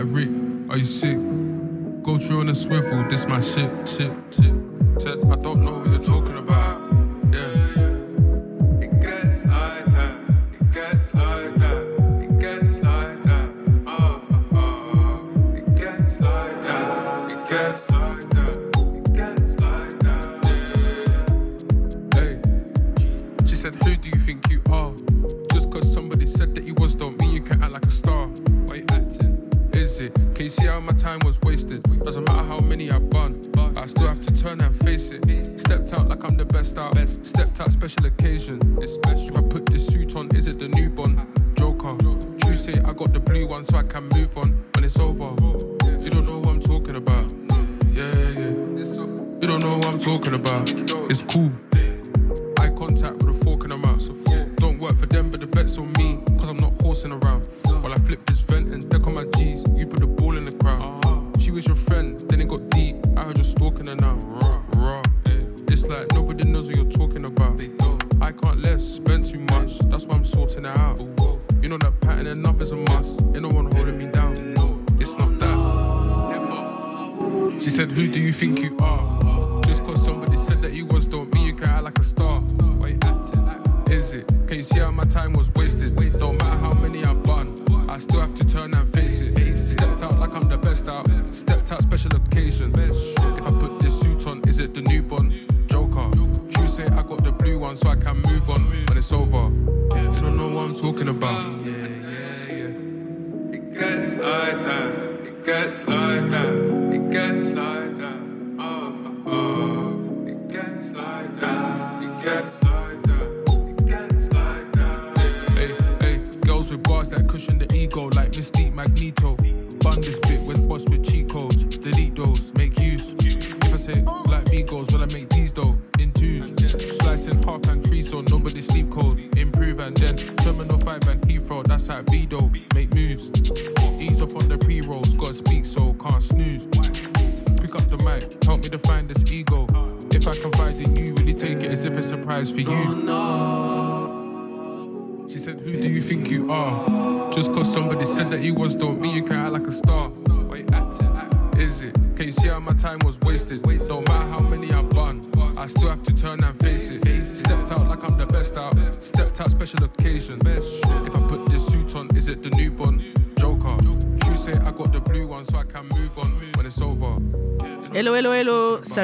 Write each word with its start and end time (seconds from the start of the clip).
like 0.00 0.14
Rick, 0.14 0.28
are 0.70 0.78
you 0.78 0.84
sick? 0.84 1.18
Go 2.02 2.16
through 2.16 2.40
on 2.40 2.48
a 2.48 2.54
swivel, 2.54 3.04
this 3.08 3.26
my 3.26 3.40
shit, 3.40 3.70
shit, 3.86 4.12
shit. 4.30 4.54
Said, 4.98 5.18
I 5.30 5.36
don't 5.36 5.62
know 5.64 5.78
what 5.78 5.90
you're 5.90 5.98
talking 5.98 6.38
about. 6.38 6.69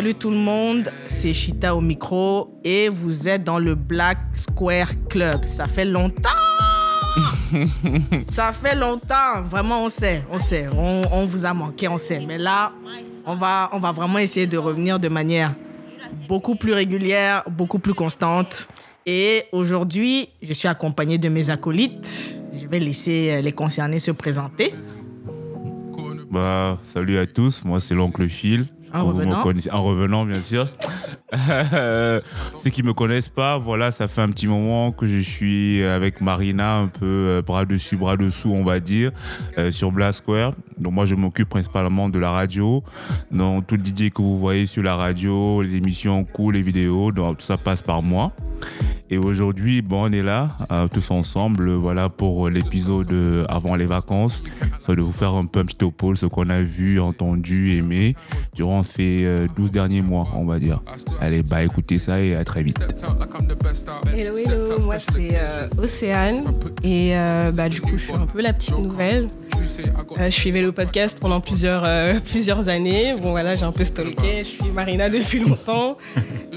Salut 0.07 0.19
tout 0.19 0.31
le 0.31 0.37
monde. 0.37 0.89
C'est 1.07 1.33
Chita 1.35 1.75
au 1.75 1.81
micro 1.81 2.61
et 2.63 2.89
vous 2.89 3.29
êtes 3.29 3.43
dans 3.43 3.59
le 3.59 3.75
Black 3.75 4.19
Square 4.31 4.91
Club. 5.09 5.45
Ça 5.47 5.67
fait 5.67 5.85
longtemps. 5.85 6.29
Ça 8.31 8.53
fait 8.53 8.77
longtemps. 8.77 9.43
Vraiment, 9.51 9.85
on 9.85 9.89
sait, 9.89 10.23
on 10.31 10.39
sait. 10.39 10.69
On, 10.69 11.03
on 11.11 11.27
vous 11.27 11.45
a 11.45 11.53
manqué, 11.53 11.89
on 11.89 11.99
sait. 11.99 12.21
Mais 12.25 12.39
là, 12.39 12.73
on 13.27 13.35
va, 13.35 13.69
on 13.73 13.81
va 13.81 13.91
vraiment 13.91 14.21
essayer 14.21 14.47
de 14.47 14.57
revenir 14.57 15.01
de 15.01 15.09
manière 15.09 15.53
beaucoup 16.29 16.55
plus 16.55 16.73
régulière, 16.73 17.43
beaucoup 17.51 17.81
plus 17.81 17.95
constante. 17.95 18.69
Et 19.07 19.47
aujourd'hui, 19.51 20.29
je 20.41 20.53
suis 20.53 20.69
accompagné 20.69 21.19
de 21.19 21.29
mes 21.29 21.51
acolytes. 21.51 22.39
Je 22.55 22.69
vais 22.69 22.79
laisser 22.79 23.43
les 23.43 23.53
concernés 23.53 23.99
se 23.99 24.13
présenter. 24.13 24.73
Bah, 26.31 26.79
salut 26.85 27.19
à 27.19 27.27
tous, 27.27 27.65
moi 27.65 27.81
c'est 27.81 27.95
l'oncle 27.95 28.29
Phil. 28.29 28.67
En 29.03 29.07
revenant. 29.07 29.43
connaissez- 29.43 29.71
En 29.73 29.83
revenant, 29.83 30.25
bien 30.25 30.41
sûr. 30.41 30.69
Euh, 31.73 32.21
Ceux 32.63 32.71
qui 32.71 32.83
me 32.85 32.93
connaissent 32.93 33.29
pas, 33.29 33.59
voilà, 33.59 33.91
ça 33.91 34.07
fait 34.09 34.21
un 34.23 34.29
petit 34.29 34.47
moment 34.47 34.93
que 34.93 35.07
je 35.09 35.19
suis 35.19 35.83
avec 35.83 36.21
Marina, 36.21 36.77
un 36.77 36.87
peu 36.87 37.05
euh, 37.05 37.43
bras 37.43 37.65
dessus, 37.65 37.97
bras 37.97 38.17
dessous, 38.17 38.53
on 38.53 38.63
va 38.65 38.79
dire, 38.81 39.11
euh, 39.59 39.71
sur 39.73 39.91
Blast 39.91 40.19
Square. 40.21 40.53
Donc 40.79 40.93
moi, 40.93 41.05
je 41.05 41.15
m'occupe 41.17 41.49
principalement 41.49 42.09
de 42.09 42.19
la 42.21 42.31
radio. 42.31 42.83
Donc 43.33 43.67
tout 43.67 43.77
le 43.77 43.83
DJ 43.85 44.11
que 44.11 44.23
vous 44.23 44.39
voyez 44.39 44.67
sur 44.67 44.83
la 44.85 44.95
radio, 44.95 45.63
les 45.63 45.75
émissions 45.75 46.25
cool, 46.25 46.55
les 46.55 46.63
vidéos, 46.63 47.11
donc 47.13 47.39
tout 47.39 47.45
ça 47.47 47.57
passe 47.59 47.83
par 47.83 48.03
moi. 48.03 48.33
Et 49.09 49.19
aujourd'hui, 49.19 49.83
bon, 49.83 50.09
on 50.09 50.13
est 50.13 50.23
là, 50.23 50.57
euh, 50.73 50.89
tous 50.89 51.13
ensemble, 51.13 51.71
voilà, 51.73 52.09
pour 52.09 52.49
l'épisode 52.49 53.13
euh, 53.13 53.45
avant 53.49 53.77
les 53.77 53.87
vacances, 53.87 54.43
de 54.95 55.01
vous 55.01 55.13
faire 55.13 55.35
un 55.35 55.47
peu 55.47 55.61
un 55.61 55.65
petit 55.65 55.77
topo 55.77 56.15
ce 56.15 56.27
qu'on 56.27 56.49
a 56.49 56.61
vu, 56.61 57.01
entendu, 57.01 57.77
aimé 57.77 58.15
durant 58.55 58.83
ces 58.83 59.25
euh, 59.25 59.47
12 59.57 59.73
derniers 59.73 60.03
mois, 60.03 60.29
on 60.35 60.45
va 60.45 60.59
dire. 60.59 60.81
Allez, 61.21 61.43
bah 61.43 61.63
écoutez 61.65 61.99
ça 61.99 62.21
et 62.21 62.35
à 62.35 62.45
très 62.45 62.63
vite. 62.63 62.79
Hello, 64.13 64.37
hello, 64.37 64.81
moi 64.85 64.99
c'est 64.99 65.31
euh, 65.35 65.67
Océane 65.79 66.45
et 66.83 67.17
euh, 67.17 67.51
bah, 67.53 67.69
du 67.69 67.81
coup 67.81 67.97
je 67.97 68.03
suis 68.05 68.15
un 68.15 68.27
peu 68.27 68.41
la 68.41 68.53
petite 68.53 68.79
nouvelle. 68.79 69.29
Euh, 70.19 70.31
je 70.31 70.31
suivais 70.31 70.63
le 70.63 70.73
podcast 70.73 71.19
pendant 71.21 71.41
plusieurs, 71.41 71.83
euh, 71.85 72.15
plusieurs 72.31 72.69
années. 72.69 73.15
Bon 73.21 73.31
voilà, 73.31 73.55
j'ai 73.55 73.65
un 73.65 73.73
peu 73.73 73.85
stalké, 73.85 74.39
je 74.41 74.45
suis 74.45 74.71
Marina 74.73 75.09
depuis 75.09 75.41
longtemps. 75.41 75.97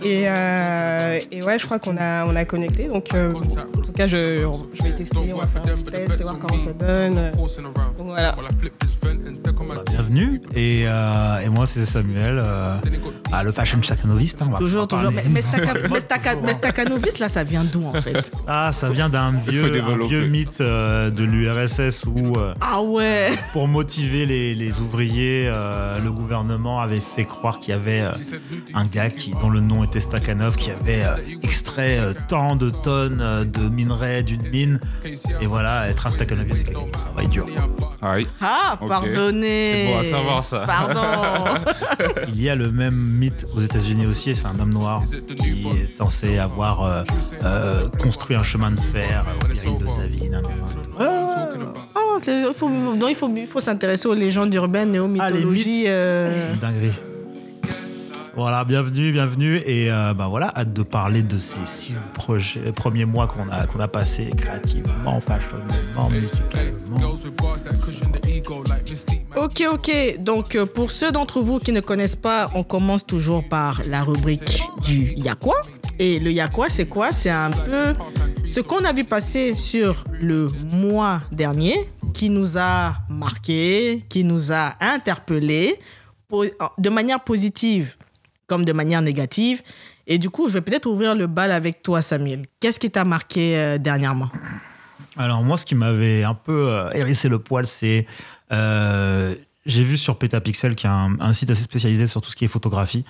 Et, 0.03 0.23
euh, 0.27 1.19
et 1.31 1.43
ouais, 1.43 1.59
je 1.59 1.65
crois 1.65 1.79
qu'on 1.79 1.88
a, 1.97 2.25
on 2.25 2.35
a 2.35 2.45
connecté. 2.45 2.87
Donc 2.87 3.13
euh, 3.13 3.33
en 3.33 3.39
tout 3.81 3.91
cas, 3.93 4.07
je, 4.07 4.45
je 4.77 4.83
vais 4.83 4.93
tester, 4.93 5.17
on 5.33 5.37
va 5.37 5.47
faire 5.47 5.61
un 5.61 5.65
petit 5.65 5.83
test 5.83 6.19
et 6.19 6.23
voir 6.23 6.39
comment 6.39 6.57
ça 6.57 6.73
donne. 6.73 7.31
Donc 7.97 8.07
voilà. 8.07 8.35
Bah, 9.67 9.83
bienvenue. 9.85 10.41
Et, 10.55 10.83
euh, 10.87 11.39
et 11.45 11.49
moi, 11.49 11.65
c'est 11.65 11.85
Samuel, 11.85 12.39
euh, 12.39 12.73
ah, 13.31 13.43
le 13.43 13.51
fashion 13.51 13.81
staccanoviste. 13.83 14.41
hein, 14.41 14.49
Toujours, 14.57 14.87
toujours. 14.87 15.11
Mais, 15.11 15.23
mais, 15.29 15.41
Stacca- 15.41 15.79
mais 15.91 15.99
Stacca- 15.99 16.39
mais 16.43 16.53
Staccanovis, 16.53 17.19
là, 17.19 17.29
ça 17.29 17.43
vient 17.43 17.63
d'où 17.63 17.85
en 17.85 17.93
fait? 17.93 18.31
Ah, 18.47 18.71
ça 18.71 18.89
vient 18.89 19.09
d'un 19.09 19.31
vieux, 19.47 19.81
un 19.83 19.97
vieux 20.07 20.25
mythe 20.27 20.61
euh, 20.61 21.09
de 21.11 21.23
l'URSS 21.23 22.05
où, 22.05 22.35
euh, 22.37 22.53
Ah 22.61 22.81
ouais 22.81 23.29
pour 23.53 23.67
motiver 23.67 24.25
les, 24.25 24.55
les 24.55 24.79
ouvriers, 24.79 25.43
euh, 25.47 25.99
le 25.99 26.11
gouvernement 26.11 26.79
avait 26.81 27.01
fait 27.01 27.25
croire 27.25 27.59
qu'il 27.59 27.73
y 27.73 27.77
avait 27.77 28.01
euh, 28.01 28.11
un 28.73 28.85
gars 28.85 29.09
qui, 29.09 29.31
dont 29.31 29.49
le 29.49 29.59
nom 29.59 29.83
était 29.83 30.01
Stakhanov 30.01 30.55
qui 30.55 30.71
avait 30.71 31.03
euh, 31.03 31.15
extrait 31.79 31.99
euh, 31.99 32.13
tant 32.27 32.55
de 32.55 32.69
tonnes 32.69 33.19
euh, 33.21 33.43
de 33.45 33.61
minerais 33.69 34.23
d'une 34.23 34.47
mine. 34.49 34.79
Et 35.41 35.45
voilà, 35.45 35.87
être 35.89 36.07
un 36.07 36.09
Stakhanoviste, 36.09 36.57
c'est 36.57 36.63
quelqu'un 36.73 36.85
qui 36.85 36.91
travaille 36.91 37.27
dur. 37.29 37.45
Ah 38.01 38.13
oui. 38.15 38.27
Ah, 38.41 38.77
Ok. 38.81 38.87
pardonnez 38.89 39.73
C'est 39.73 39.87
bon 39.93 39.99
à 39.99 40.03
savoir, 40.03 40.43
ça. 40.43 40.59
Pardon 40.65 41.01
Il 42.29 42.41
y 42.41 42.49
a 42.49 42.55
le 42.55 42.71
même 42.71 42.95
mythe 42.95 43.45
aux 43.55 43.61
États-Unis 43.61 44.05
aussi, 44.05 44.35
c'est 44.35 44.45
un 44.47 44.59
homme 44.59 44.73
noir 44.73 45.03
qui 45.37 45.67
est 45.67 45.97
censé 45.97 46.37
avoir 46.37 46.83
euh, 46.83 47.03
euh, 47.43 47.89
construit 48.01 48.35
un 48.35 48.43
chemin 48.43 48.71
de 48.71 48.79
fer 48.79 49.25
au 49.43 49.47
péril 49.47 49.77
de 49.77 49.87
sa 49.89 50.05
vie. 50.07 50.29
nan, 50.29 50.41
nan, 50.41 50.51
nan. 50.99 51.73
Oh, 51.95 52.17
il 52.25 52.51
faut, 52.53 52.69
non, 52.69 53.07
il 53.07 53.15
faut, 53.15 53.31
il 53.35 53.47
faut 53.47 53.61
s'intéresser 53.61 54.07
aux 54.07 54.13
légendes 54.13 54.53
urbaines 54.53 54.95
et 54.95 54.99
aux 54.99 55.05
Ah, 55.19 55.29
mythologies. 55.29 55.85
euh, 55.87 56.53
Dinguerie. 56.59 56.93
Voilà, 58.39 58.63
bienvenue, 58.63 59.11
bienvenue. 59.11 59.57
Et 59.65 59.91
euh, 59.91 60.13
bah 60.13 60.27
voilà, 60.29 60.53
hâte 60.55 60.71
de 60.71 60.81
parler 60.81 61.23
de 61.23 61.37
ces 61.37 61.65
six 61.65 61.99
premiers 62.73 63.03
mois 63.03 63.27
qu'on 63.27 63.49
a, 63.49 63.67
qu'on 63.67 63.81
a 63.81 63.89
passés 63.89 64.29
créativement, 64.37 65.19
fashionnement, 65.19 66.09
musicalement. 66.09 67.15
Ok, 69.35 69.63
ok. 69.69 70.19
Donc, 70.19 70.55
euh, 70.55 70.65
pour 70.65 70.89
ceux 70.89 71.11
d'entre 71.11 71.41
vous 71.41 71.59
qui 71.59 71.73
ne 71.73 71.81
connaissent 71.81 72.15
pas, 72.15 72.49
on 72.55 72.63
commence 72.63 73.05
toujours 73.05 73.43
par 73.43 73.81
la 73.85 74.03
rubrique 74.03 74.63
du 74.83 75.11
Y'a 75.17 75.35
quoi 75.35 75.59
Et 75.99 76.21
le 76.21 76.31
Y'a 76.31 76.47
quoi, 76.47 76.69
c'est 76.69 76.87
quoi? 76.87 77.11
C'est 77.11 77.29
un 77.29 77.51
peu 77.51 77.93
ce 78.45 78.61
qu'on 78.61 78.85
a 78.85 78.93
vu 78.93 79.03
passer 79.03 79.53
sur 79.53 80.05
le 80.17 80.49
mois 80.71 81.19
dernier 81.33 81.89
qui 82.13 82.29
nous 82.29 82.57
a 82.57 82.93
marqué, 83.09 84.05
qui 84.07 84.23
nous 84.23 84.53
a 84.53 84.75
interpellés 84.79 85.77
de 86.77 86.89
manière 86.89 87.19
positive 87.19 87.95
comme 88.49 88.65
de 88.65 88.73
manière 88.73 89.01
négative. 89.01 89.61
Et 90.07 90.17
du 90.17 90.29
coup, 90.29 90.49
je 90.49 90.53
vais 90.53 90.61
peut-être 90.61 90.87
ouvrir 90.87 91.15
le 91.15 91.27
bal 91.27 91.51
avec 91.51 91.83
toi, 91.83 92.01
Samuel. 92.01 92.47
Qu'est-ce 92.59 92.79
qui 92.79 92.91
t'a 92.91 93.05
marqué 93.05 93.57
euh, 93.57 93.77
dernièrement? 93.77 94.29
Alors 95.17 95.43
moi, 95.43 95.57
ce 95.57 95.65
qui 95.65 95.75
m'avait 95.75 96.23
un 96.23 96.33
peu 96.33 96.67
euh, 96.69 96.91
hérissé 96.93 97.29
le 97.29 97.39
poil, 97.39 97.67
c'est 97.67 98.05
euh, 98.51 99.35
j'ai 99.65 99.83
vu 99.83 99.97
sur 99.97 100.17
Petapixel, 100.17 100.75
qui 100.75 100.87
est 100.87 100.89
un, 100.89 101.17
un 101.19 101.33
site 101.33 101.51
assez 101.51 101.61
spécialisé 101.61 102.07
sur 102.07 102.21
tout 102.21 102.31
ce 102.31 102.35
qui 102.35 102.45
est 102.45 102.47
photographie, 102.47 103.03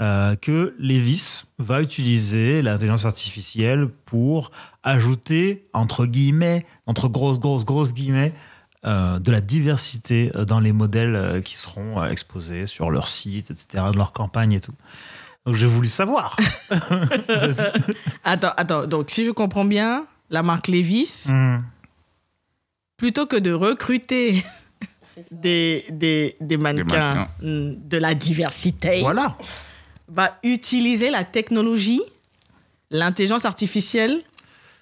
euh, 0.00 0.34
que 0.36 0.74
Levis 0.78 1.44
va 1.58 1.82
utiliser 1.82 2.62
l'intelligence 2.62 3.04
artificielle 3.04 3.88
pour 4.06 4.50
ajouter 4.82 5.66
entre 5.72 6.06
guillemets, 6.06 6.64
entre 6.86 7.08
grosses 7.08 7.38
grosses 7.38 7.64
grosses 7.64 7.92
guillemets, 7.92 8.32
euh, 8.84 9.18
de 9.18 9.30
la 9.32 9.40
diversité 9.40 10.30
euh, 10.36 10.44
dans 10.44 10.60
les 10.60 10.72
modèles 10.72 11.16
euh, 11.16 11.40
qui 11.40 11.56
seront 11.56 12.04
exposés 12.04 12.66
sur 12.66 12.90
leur 12.90 13.08
site, 13.08 13.50
etc., 13.50 13.84
de 13.92 13.96
leur 13.96 14.12
campagne 14.12 14.52
et 14.52 14.60
tout. 14.60 14.74
Donc 15.46 15.54
j'ai 15.56 15.66
voulu 15.66 15.88
savoir. 15.88 16.36
Attends, 18.24 18.52
attends. 18.56 18.86
Donc, 18.86 19.10
si 19.10 19.24
je 19.24 19.30
comprends 19.30 19.64
bien, 19.64 20.04
la 20.30 20.42
marque 20.42 20.68
Levis, 20.68 21.26
Hmm. 21.28 21.58
plutôt 22.96 23.26
que 23.26 23.36
de 23.36 23.52
recruter 23.52 24.42
des, 25.30 25.84
des, 25.90 26.36
des 26.40 26.56
mannequins, 26.56 27.14
mannequins. 27.14 27.28
mm, 27.42 27.88
de 27.88 27.96
la 27.98 28.14
diversité, 28.14 29.00
Voilà. 29.00 29.36
va 30.08 30.36
utiliser 30.42 31.10
la 31.10 31.24
technologie, 31.24 32.02
l'intelligence 32.90 33.44
artificielle 33.44 34.20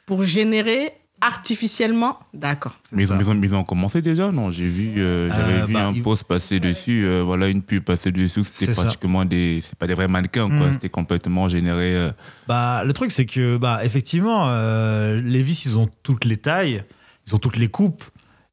pour 0.07 0.25
générer 0.25 0.93
artificiellement. 1.27 2.19
D'accord. 2.33 2.75
Mais 2.93 3.03
ils, 3.05 3.13
ont, 3.13 3.19
ça. 3.21 3.35
ils 3.43 3.55
ont- 3.55 3.65
commencé 3.65 4.03
déjà, 4.03 4.31
non? 4.31 4.51
J'ai 4.51 4.69
vu, 4.69 4.95
euh, 5.01 5.31
j'avais 5.31 5.61
Euh, 5.63 5.67
vu 5.67 5.73
bah, 5.75 5.87
un 5.87 5.95
post 6.01 6.25
passer 6.25 6.61
dessus, 6.61 7.07
euh, 7.09 7.23
voilà, 7.23 7.49
une 7.49 7.63
pub 7.63 7.83
passer 7.85 8.13
dessus. 8.13 8.45
C'était 8.45 8.75
ça. 8.75 8.83
pratiquement 8.83 9.25
des, 9.25 9.63
c'est 9.67 9.79
pas 9.79 9.87
des 9.87 9.95
vrais 9.95 10.09
mannequins, 10.09 10.49
quoi. 10.49 10.69
Mm. 10.69 10.73
C'était 10.75 10.89
complètement 10.91 11.49
généré. 11.49 11.97
euh, 11.97 12.11
Bah, 12.47 12.83
le 12.85 12.93
truc, 12.93 13.11
c'est 13.11 13.27
que, 13.27 13.57
bah, 13.57 13.81
effectivement, 13.85 14.49
euh, 14.49 15.21
Levis, 15.21 15.63
ils 15.67 15.79
ont 15.79 15.89
toutes 16.03 16.25
les 16.25 16.37
tailles, 16.37 16.85
ils 17.27 17.35
ont 17.35 17.39
toutes 17.39 17.57
les 17.57 17.69
coupes. 17.69 18.05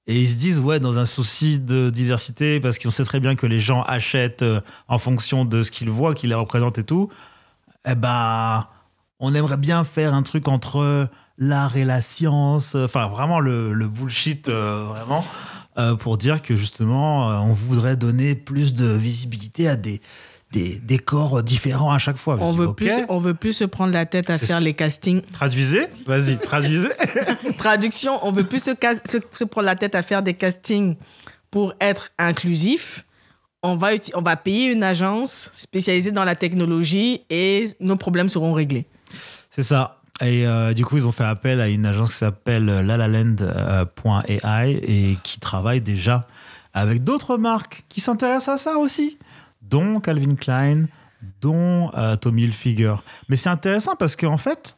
Et 0.07 0.19
ils 0.19 0.27
se 0.27 0.39
disent, 0.39 0.59
ouais, 0.59 0.79
dans 0.79 0.97
un 0.97 1.05
souci 1.05 1.59
de 1.59 1.89
diversité, 1.89 2.59
parce 2.59 2.79
qu'on 2.79 2.89
sait 2.89 3.05
très 3.05 3.19
bien 3.19 3.35
que 3.35 3.45
les 3.45 3.59
gens 3.59 3.83
achètent 3.83 4.43
en 4.87 4.97
fonction 4.97 5.45
de 5.45 5.61
ce 5.63 5.71
qu'ils 5.71 5.89
voient, 5.91 6.15
qui 6.15 6.27
les 6.27 6.33
représentent 6.33 6.79
et 6.79 6.83
tout, 6.83 7.09
eh 7.87 7.95
ben, 7.95 8.65
on 9.19 9.33
aimerait 9.35 9.57
bien 9.57 9.83
faire 9.83 10.13
un 10.15 10.23
truc 10.23 10.47
entre 10.47 11.07
l'art 11.41 11.75
et 11.75 11.83
la 11.83 12.01
science, 12.01 12.75
euh, 12.75 12.85
enfin, 12.85 13.07
vraiment 13.07 13.41
le, 13.41 13.73
le 13.73 13.87
bullshit, 13.87 14.47
euh, 14.47 14.85
vraiment, 14.87 15.25
euh, 15.77 15.95
pour 15.95 16.17
dire 16.17 16.41
que 16.41 16.55
justement, 16.55 17.27
on 17.43 17.53
voudrait 17.53 17.97
donner 17.97 18.35
plus 18.35 18.73
de 18.73 18.85
visibilité 18.85 19.67
à 19.67 19.75
des, 19.75 20.01
des, 20.51 20.77
des 20.77 20.99
corps 20.99 21.41
différents 21.41 21.91
à 21.91 21.97
chaque 21.97 22.17
fois. 22.17 22.37
On 22.39 22.51
veut, 22.51 22.73
plus, 22.73 22.93
on 23.09 23.19
veut 23.19 23.33
plus 23.33 23.53
se 23.53 23.63
prendre 23.63 23.91
la 23.91 24.05
tête 24.05 24.29
à 24.29 24.37
faire 24.37 24.61
les 24.61 24.73
castings. 24.73 25.21
Traduisez 25.33 25.87
Vas-y, 26.05 26.37
traduisez. 26.37 26.89
Traduction, 27.57 28.19
on 28.25 28.31
veut 28.31 28.45
plus 28.45 28.63
se, 28.63 28.71
se, 29.05 29.17
se 29.31 29.43
prendre 29.43 29.65
la 29.65 29.75
tête 29.75 29.95
à 29.95 30.03
faire 30.03 30.21
des 30.21 30.35
castings 30.35 30.95
pour 31.49 31.73
être 31.81 32.09
inclusif. 32.19 33.05
On 33.63 33.75
va, 33.75 33.89
on 34.13 34.21
va 34.21 34.35
payer 34.35 34.71
une 34.71 34.83
agence 34.83 35.49
spécialisée 35.53 36.11
dans 36.11 36.23
la 36.23 36.35
technologie 36.35 37.21
et 37.29 37.69
nos 37.79 37.95
problèmes 37.95 38.29
seront 38.29 38.53
réglés. 38.53 38.85
C'est 39.49 39.63
ça. 39.63 40.00
Et 40.23 40.45
euh, 40.45 40.73
du 40.73 40.85
coup, 40.85 40.97
ils 40.97 41.07
ont 41.07 41.11
fait 41.11 41.23
appel 41.23 41.61
à 41.61 41.67
une 41.67 41.85
agence 41.85 42.11
qui 42.11 42.17
s'appelle 42.17 42.65
lalaland.ai 42.65 44.79
et 44.87 45.17
qui 45.23 45.39
travaille 45.39 45.81
déjà 45.81 46.27
avec 46.73 47.03
d'autres 47.03 47.37
marques 47.37 47.83
qui 47.89 48.01
s'intéressent 48.01 48.55
à 48.55 48.57
ça 48.57 48.77
aussi, 48.77 49.17
dont 49.61 49.99
Calvin 49.99 50.35
Klein, 50.35 50.85
dont 51.41 51.91
euh, 51.97 52.15
Tommy 52.15 52.43
Hilfiger. 52.43 52.95
Mais 53.29 53.35
c'est 53.35 53.49
intéressant 53.49 53.95
parce 53.95 54.15
qu'en 54.15 54.37
fait, 54.37 54.75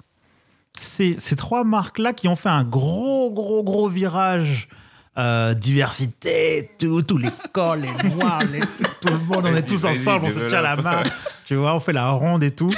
c'est 0.79 1.15
ces 1.19 1.35
trois 1.35 1.63
marques-là 1.63 2.13
qui 2.13 2.27
ont 2.27 2.35
fait 2.35 2.49
un 2.49 2.63
gros, 2.63 3.31
gros, 3.31 3.63
gros 3.63 3.89
virage. 3.89 4.67
euh, 5.15 5.53
diversité, 5.53 6.71
tout- 6.79 7.03
tous 7.03 7.19
les 7.19 7.29
corps, 7.51 7.75
les 7.75 7.91
noirs, 8.15 8.41
les- 8.51 8.61
tout 8.99 9.09
le 9.09 9.19
monde, 9.19 9.45
on 9.45 9.55
est 9.55 9.61
tous 9.61 9.85
ensemble, 9.85 10.25
on 10.25 10.29
se 10.31 10.39
tient 10.49 10.61
la 10.61 10.75
main, 10.75 11.03
tu 11.45 11.53
vois, 11.53 11.75
on 11.75 11.79
fait 11.79 11.93
la 11.93 12.09
ronde 12.09 12.41
et 12.41 12.49
tout. 12.49 12.73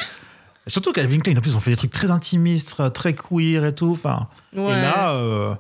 Surtout 0.68 0.92
Calvin 0.94 1.20
Klein, 1.20 1.38
en 1.38 1.42
plus, 1.42 1.56
on 1.56 1.60
fait 1.60 1.72
des 1.72 1.78
trucs 1.78 1.92
très 1.92 2.10
intimistes, 2.12 2.76
très 2.94 3.14
queer 3.14 3.66
et 3.66 3.76
tout. 3.76 3.92
Enfin, 3.92 4.28
Ouais. 4.56 4.64
Et 4.64 4.82
là, 4.82 5.14
euh, 5.14 5.54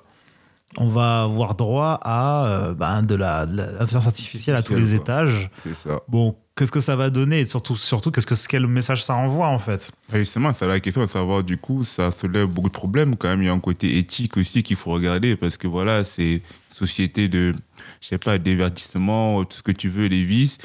on 0.78 0.90
va 0.90 1.24
avoir 1.24 1.56
droit 1.56 2.00
à 2.02 2.46
euh, 2.46 2.74
ben, 2.74 3.04
de 3.04 3.16
l'intelligence 3.16 4.08
artificielle 4.08 4.56
à 4.56 4.64
tous 4.64 4.76
les 4.76 4.96
étages. 4.96 5.50
C'est 5.58 5.76
ça. 5.76 6.00
Bon, 6.08 6.36
qu'est-ce 6.56 6.72
que 6.72 6.80
ça 6.80 6.96
va 6.96 7.10
donner? 7.10 7.42
Et 7.42 7.46
surtout, 7.46 7.76
surtout 7.76 8.12
qu'est-ce 8.12 8.26
que, 8.26 8.36
quel 8.48 8.68
message 8.68 9.04
ça 9.04 9.16
envoie 9.16 9.48
en 9.48 9.60
fait? 9.60 9.92
Et 10.14 10.18
Justement, 10.20 10.52
c'est 10.54 10.68
la 10.68 10.80
question 10.80 11.02
de 11.02 11.10
savoir, 11.10 11.44
du 11.44 11.58
coup, 11.58 11.84
ça 11.84 12.12
soulève 12.12 12.48
beaucoup 12.48 12.70
de 12.70 12.74
problèmes 12.74 13.16
quand 13.16 13.28
même. 13.28 13.42
Il 13.42 13.46
y 13.46 13.50
a 13.50 13.54
un 13.54 13.60
côté 13.60 13.98
éthique 13.98 14.38
aussi 14.38 14.64
qu'il 14.64 14.76
faut 14.76 14.92
regarder 14.92 15.36
parce 15.36 15.58
que 15.58 15.68
voilà, 15.68 16.04
c'est 16.04 16.34
une 16.36 16.42
société 16.74 17.28
de, 17.30 17.54
je 18.02 18.08
sais 18.08 18.18
pas, 18.18 18.38
divertissement, 18.38 19.46
tout 19.46 19.58
ce 19.58 19.64
que 19.64 19.72
tu 19.72 19.88
veux, 19.90 20.08
les 20.08 20.24
vices. 20.24 20.58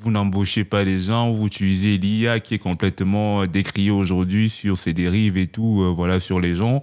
Vous 0.00 0.10
n'embauchez 0.10 0.64
pas 0.64 0.84
les 0.84 0.98
gens, 1.00 1.32
vous 1.32 1.46
utilisez 1.46 1.98
l'IA 1.98 2.40
qui 2.40 2.54
est 2.54 2.58
complètement 2.58 3.46
décriée 3.46 3.90
aujourd'hui 3.90 4.50
sur 4.50 4.76
ses 4.78 4.92
dérives 4.92 5.36
et 5.36 5.46
tout, 5.46 5.82
euh, 5.82 5.92
voilà, 5.94 6.20
sur 6.20 6.40
les 6.40 6.54
gens. 6.54 6.82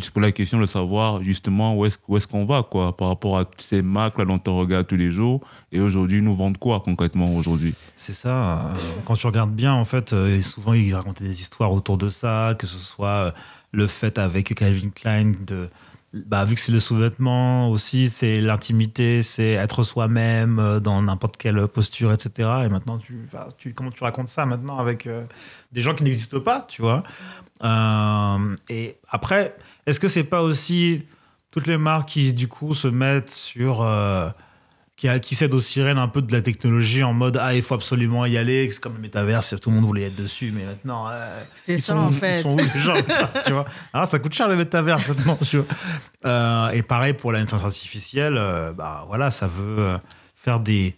C'est 0.00 0.10
pour 0.10 0.20
la 0.20 0.32
question 0.32 0.58
de 0.60 0.66
savoir 0.66 1.22
justement 1.22 1.76
où 1.76 1.86
est-ce 1.86 2.26
qu'on 2.26 2.44
va, 2.44 2.64
quoi, 2.64 2.96
par 2.96 3.06
rapport 3.06 3.38
à 3.38 3.44
ces 3.56 3.82
marques 3.82 4.18
là 4.18 4.24
dont 4.24 4.40
on 4.48 4.58
regarde 4.58 4.86
tous 4.88 4.96
les 4.96 5.12
jours. 5.12 5.40
Et 5.70 5.78
aujourd'hui, 5.78 6.20
nous 6.22 6.34
vendent 6.34 6.58
quoi 6.58 6.80
concrètement 6.80 7.32
aujourd'hui? 7.32 7.72
C'est 7.94 8.12
ça. 8.12 8.72
euh, 8.72 8.74
quand 9.04 9.14
tu 9.14 9.28
regardes 9.28 9.54
bien, 9.54 9.72
en 9.72 9.84
fait, 9.84 10.12
euh, 10.12 10.42
souvent 10.42 10.72
ils 10.72 10.92
racontaient 10.92 11.22
des 11.22 11.40
histoires 11.40 11.72
autour 11.72 11.98
de 11.98 12.08
ça, 12.08 12.56
que 12.58 12.66
ce 12.66 12.78
soit 12.78 13.08
euh, 13.08 13.30
le 13.72 13.86
fait 13.86 14.18
avec 14.18 14.54
Calvin 14.56 14.90
Klein 14.90 15.32
de. 15.46 15.68
Bah, 16.12 16.44
vu 16.44 16.54
que 16.54 16.60
c'est 16.60 16.72
le 16.72 16.80
sous-vêtement 16.80 17.68
aussi, 17.68 18.08
c'est 18.08 18.40
l'intimité, 18.40 19.22
c'est 19.22 19.50
être 19.50 19.82
soi-même 19.82 20.58
euh, 20.58 20.80
dans 20.80 21.02
n'importe 21.02 21.36
quelle 21.36 21.66
posture, 21.68 22.12
etc. 22.12 22.30
Et 22.64 22.68
maintenant, 22.68 22.98
tu, 22.98 23.74
comment 23.74 23.90
tu 23.90 24.02
racontes 24.02 24.28
ça 24.28 24.46
maintenant 24.46 24.78
avec 24.78 25.06
euh, 25.06 25.24
des 25.72 25.82
gens 25.82 25.94
qui 25.94 26.04
n'existent 26.04 26.40
pas, 26.40 26.64
tu 26.68 26.80
vois? 26.80 27.02
Euh, 27.64 28.56
Et 28.68 28.96
après, 29.10 29.56
est-ce 29.86 30.00
que 30.00 30.08
c'est 30.08 30.24
pas 30.24 30.42
aussi 30.42 31.02
toutes 31.50 31.66
les 31.66 31.78
marques 31.78 32.08
qui, 32.10 32.32
du 32.32 32.48
coup, 32.48 32.74
se 32.74 32.88
mettent 32.88 33.30
sur. 33.30 33.82
Qui, 34.96 35.08
a- 35.08 35.18
qui 35.18 35.34
cède 35.34 35.52
aux 35.52 35.60
sirènes 35.60 35.98
un 35.98 36.08
peu 36.08 36.22
de 36.22 36.32
la 36.32 36.40
technologie 36.40 37.04
en 37.04 37.12
mode 37.12 37.38
ah 37.40 37.54
il 37.54 37.60
faut 37.62 37.74
absolument 37.74 38.24
y 38.24 38.36
aller 38.38 38.70
c'est 38.72 38.80
comme 38.80 38.94
le 38.94 39.00
métaverse 39.00 39.54
tout 39.60 39.68
le 39.68 39.76
monde 39.76 39.84
voulait 39.84 40.04
être 40.04 40.14
dessus 40.14 40.52
mais 40.56 40.64
maintenant 40.64 41.06
euh, 41.10 41.42
C'est 41.54 41.74
ils 41.74 41.78
ça, 41.80 41.92
sont, 41.92 41.98
en 41.98 42.10
ils 42.10 42.16
fait. 42.16 42.40
sont 42.42 42.54
où 42.54 42.56
les 42.58 42.80
gens 42.80 42.94
tu 43.46 43.52
vois? 43.52 43.66
Ah 43.92 44.06
ça 44.06 44.18
coûte 44.18 44.32
cher 44.32 44.48
le 44.48 44.56
métaverse 44.56 45.06
maintenant 45.08 45.38
tu 45.44 45.58
vois. 45.58 45.66
Euh, 46.24 46.70
et 46.70 46.82
pareil 46.82 47.12
pour 47.12 47.30
l'intelligence 47.32 47.64
artificielle 47.64 48.36
euh, 48.38 48.72
bah 48.72 49.04
voilà 49.06 49.30
ça 49.30 49.46
veut 49.48 49.98
faire 50.34 50.60
des 50.60 50.96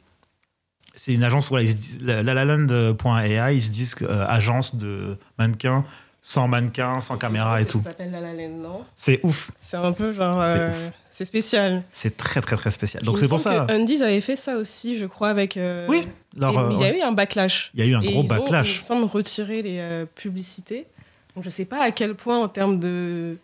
c'est 0.95 1.13
une 1.15 1.25
agence 1.25 1.49
voilà 1.49 1.65
ils 1.65 1.73
se 1.73 1.77
disent- 1.77 2.03
la- 2.03 2.23
lalaland.ai 2.23 3.55
ils 3.57 3.63
se 3.63 3.71
disent 3.73 3.97
agence 4.09 4.77
de 4.77 5.17
mannequins 5.39 5.85
sans 6.29 6.47
mannequins 6.47 7.01
sans 7.01 7.17
caméra 7.17 7.63
et 7.63 7.67
tout 7.67 7.79
Ça 7.79 7.85
s'appelle 7.85 8.11
La 8.11 8.21
La 8.21 8.35
Land, 8.35 8.59
non? 8.59 8.85
C'est 8.95 9.19
ouf 9.23 9.51
C'est 9.59 9.79
un 9.79 9.93
peu 9.93 10.13
genre. 10.13 10.45
C'est 10.45 10.59
euh, 10.59 10.91
C'est 11.11 11.25
spécial. 11.25 11.83
c'est 11.91 12.19
très 12.19 12.43
très 12.43 12.57
très 12.57 12.71
spécial 12.71 13.03
donc 13.03 13.19
c'est 13.19 13.29
pour 13.29 13.41
ça 13.41 13.65
que 13.67 13.73
Undies 13.73 14.03
avait 14.03 14.21
fait 14.21 14.37
ça 14.37 14.57
aussi, 14.59 14.99
je 14.99 15.07
crois, 15.07 15.31
avec. 15.31 15.57
euh, 15.57 15.87
oui 15.89 16.07
leur, 16.37 16.53
et 16.53 16.57
euh, 16.59 16.69
il 16.73 16.81
y 16.81 16.85
a 16.85 16.95
eu 16.95 17.01
un 17.01 17.13
backlash. 17.13 17.71
il 17.73 17.81
y 17.81 17.83
a 17.83 17.87
eu 17.87 17.95
un 17.95 18.03
Et 18.03 18.13
gros 18.13 18.17
ils 18.17 18.19
ont, 18.19 18.21
il 18.21 18.33
me 18.35 18.41
backlash 18.41 18.79
semble, 18.81 19.05
retiré 19.05 19.63
les 19.63 19.79
euh, 19.81 20.05
publicités. 20.05 20.87
Donc 21.35 21.45
je 21.45 21.51
sais 21.51 21.65
pas 21.65 21.83
à 21.83 21.93
quel 21.93 22.15
point, 22.15 22.39
en 22.39 22.49
termes 22.49 22.79
de, 22.79 23.39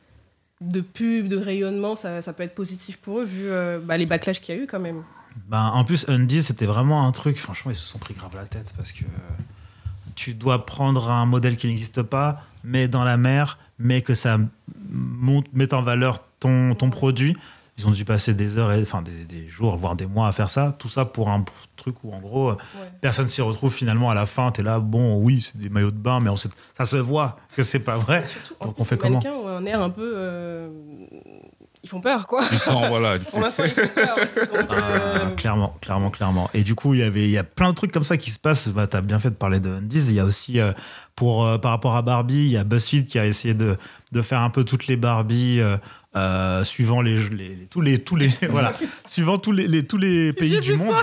de 0.60 0.80
pub, 0.82 1.28
de 1.28 1.38
rayonnement, 1.38 1.96
ça, 1.96 2.20
ça 2.20 2.34
peut 2.34 2.42
être 2.42 2.54
positif 2.54 2.98
pour 2.98 3.20
eux, 3.20 3.24
vu 3.24 3.44
euh, 3.44 3.78
bah, 3.82 3.96
les 3.96 4.04
backlash 4.04 4.42
qu'il 4.42 4.54
y 4.54 4.58
a 4.58 4.60
eu 4.60 4.66
quand 4.66 4.80
même. 4.80 5.02
Ben, 5.48 5.70
en 5.72 5.84
plus, 5.84 6.04
Undies, 6.08 6.42
c'était 6.42 6.66
vraiment 6.66 7.06
un 7.08 7.12
truc, 7.12 7.38
franchement, 7.38 7.70
ils 7.70 7.76
se 7.76 7.86
sont 7.86 7.98
pris 7.98 8.12
grave 8.12 8.36
la 8.36 8.44
tête 8.44 8.70
parce 8.76 8.92
que 8.92 9.04
tu 10.14 10.34
dois 10.34 10.66
prendre 10.66 11.10
un 11.10 11.24
modèle 11.24 11.56
qui 11.56 11.66
n'existe 11.66 12.02
pas, 12.02 12.42
mais 12.64 12.88
dans 12.88 13.04
la 13.04 13.16
mer, 13.16 13.58
mais 13.78 14.02
que 14.02 14.14
ça 14.14 14.38
monte, 14.90 15.46
mette 15.52 15.72
en 15.72 15.82
valeur 15.82 16.18
ton, 16.40 16.74
ton 16.74 16.90
produit. 16.90 17.36
Ils 17.76 17.88
ont 17.88 17.90
dû 17.90 18.04
passer 18.04 18.34
des 18.34 18.56
heures, 18.56 18.70
et, 18.72 18.80
enfin 18.82 19.02
des, 19.02 19.24
des 19.24 19.48
jours, 19.48 19.74
voire 19.76 19.96
des 19.96 20.06
mois 20.06 20.28
à 20.28 20.32
faire 20.32 20.48
ça. 20.48 20.76
Tout 20.78 20.88
ça 20.88 21.04
pour 21.04 21.28
un 21.28 21.44
truc 21.74 21.96
où, 22.04 22.12
en 22.12 22.20
gros, 22.20 22.50
euh, 22.50 22.56
personne 23.00 23.26
s'y 23.26 23.42
retrouve 23.42 23.72
finalement 23.74 24.10
à 24.10 24.14
la 24.14 24.26
fin. 24.26 24.52
Tu 24.52 24.60
es 24.60 24.64
là, 24.64 24.78
bon, 24.78 25.16
oui, 25.16 25.40
c'est 25.40 25.58
des 25.58 25.68
maillots 25.70 25.90
de 25.90 25.96
bain, 25.96 26.20
mais 26.20 26.30
on 26.30 26.36
sait- 26.36 26.50
ça 26.78 26.86
se 26.86 26.96
voit 26.96 27.36
que 27.56 27.64
c'est 27.64 27.80
pas 27.82 27.96
vrai. 27.96 28.22
Surtout, 28.22 28.54
Donc 28.62 28.76
on 28.78 28.84
fait 28.84 28.96
comment 28.96 29.18
un 29.48 29.64
air 29.66 29.82
un 29.82 29.90
peu. 29.90 30.12
euh, 30.14 30.68
Ils 31.84 31.88
font 31.90 32.00
peur, 32.00 32.26
quoi. 32.26 32.42
Tu 32.48 32.54
sens, 32.56 32.88
voilà. 32.88 33.16
ils 33.18 33.22
font 33.24 33.40
peur. 33.42 34.16
Donc, 34.16 34.66
Ah, 34.70 34.74
euh, 34.82 35.30
clairement, 35.36 35.76
clairement, 35.82 36.10
clairement. 36.10 36.50
Et 36.54 36.62
du 36.64 36.74
coup, 36.74 36.94
il 36.94 37.00
y 37.00 37.02
avait, 37.02 37.24
il 37.24 37.30
y 37.30 37.36
a 37.36 37.44
plein 37.44 37.68
de 37.68 37.74
trucs 37.74 37.92
comme 37.92 38.04
ça 38.04 38.16
qui 38.16 38.30
se 38.30 38.38
passent. 38.38 38.68
Bah, 38.68 38.86
t'as 38.86 39.02
bien 39.02 39.18
fait 39.18 39.28
de 39.28 39.34
parler 39.34 39.60
de 39.60 39.68
Undies. 39.68 40.06
Il 40.08 40.14
y 40.14 40.20
a 40.20 40.24
aussi, 40.24 40.58
euh, 40.60 40.72
pour, 41.14 41.44
euh, 41.46 41.58
par 41.58 41.72
rapport 41.72 41.94
à 41.94 42.00
Barbie, 42.02 42.46
il 42.46 42.50
y 42.52 42.56
a 42.56 42.64
BuzzFeed 42.64 43.06
qui 43.06 43.18
a 43.18 43.26
essayé 43.26 43.52
de, 43.52 43.76
de 44.12 44.22
faire 44.22 44.40
un 44.40 44.48
peu 44.50 44.64
toutes 44.64 44.86
les 44.86 44.96
Barbies 44.96 45.60
euh, 45.60 45.76
euh, 46.16 46.64
suivant 46.64 47.02
les, 47.02 47.16
les, 47.28 47.48
les- 47.48 47.66
tous 47.68 47.82
les, 47.82 47.98
tous 47.98 48.16
les, 48.16 48.28
voilà, 48.48 48.72
suivant 49.06 49.36
tous 49.36 49.52
les, 49.52 49.66
les- 49.68 49.86
tous 49.86 49.98
les 49.98 50.32
pays 50.32 50.58
du 50.60 50.74
monde. 50.76 50.94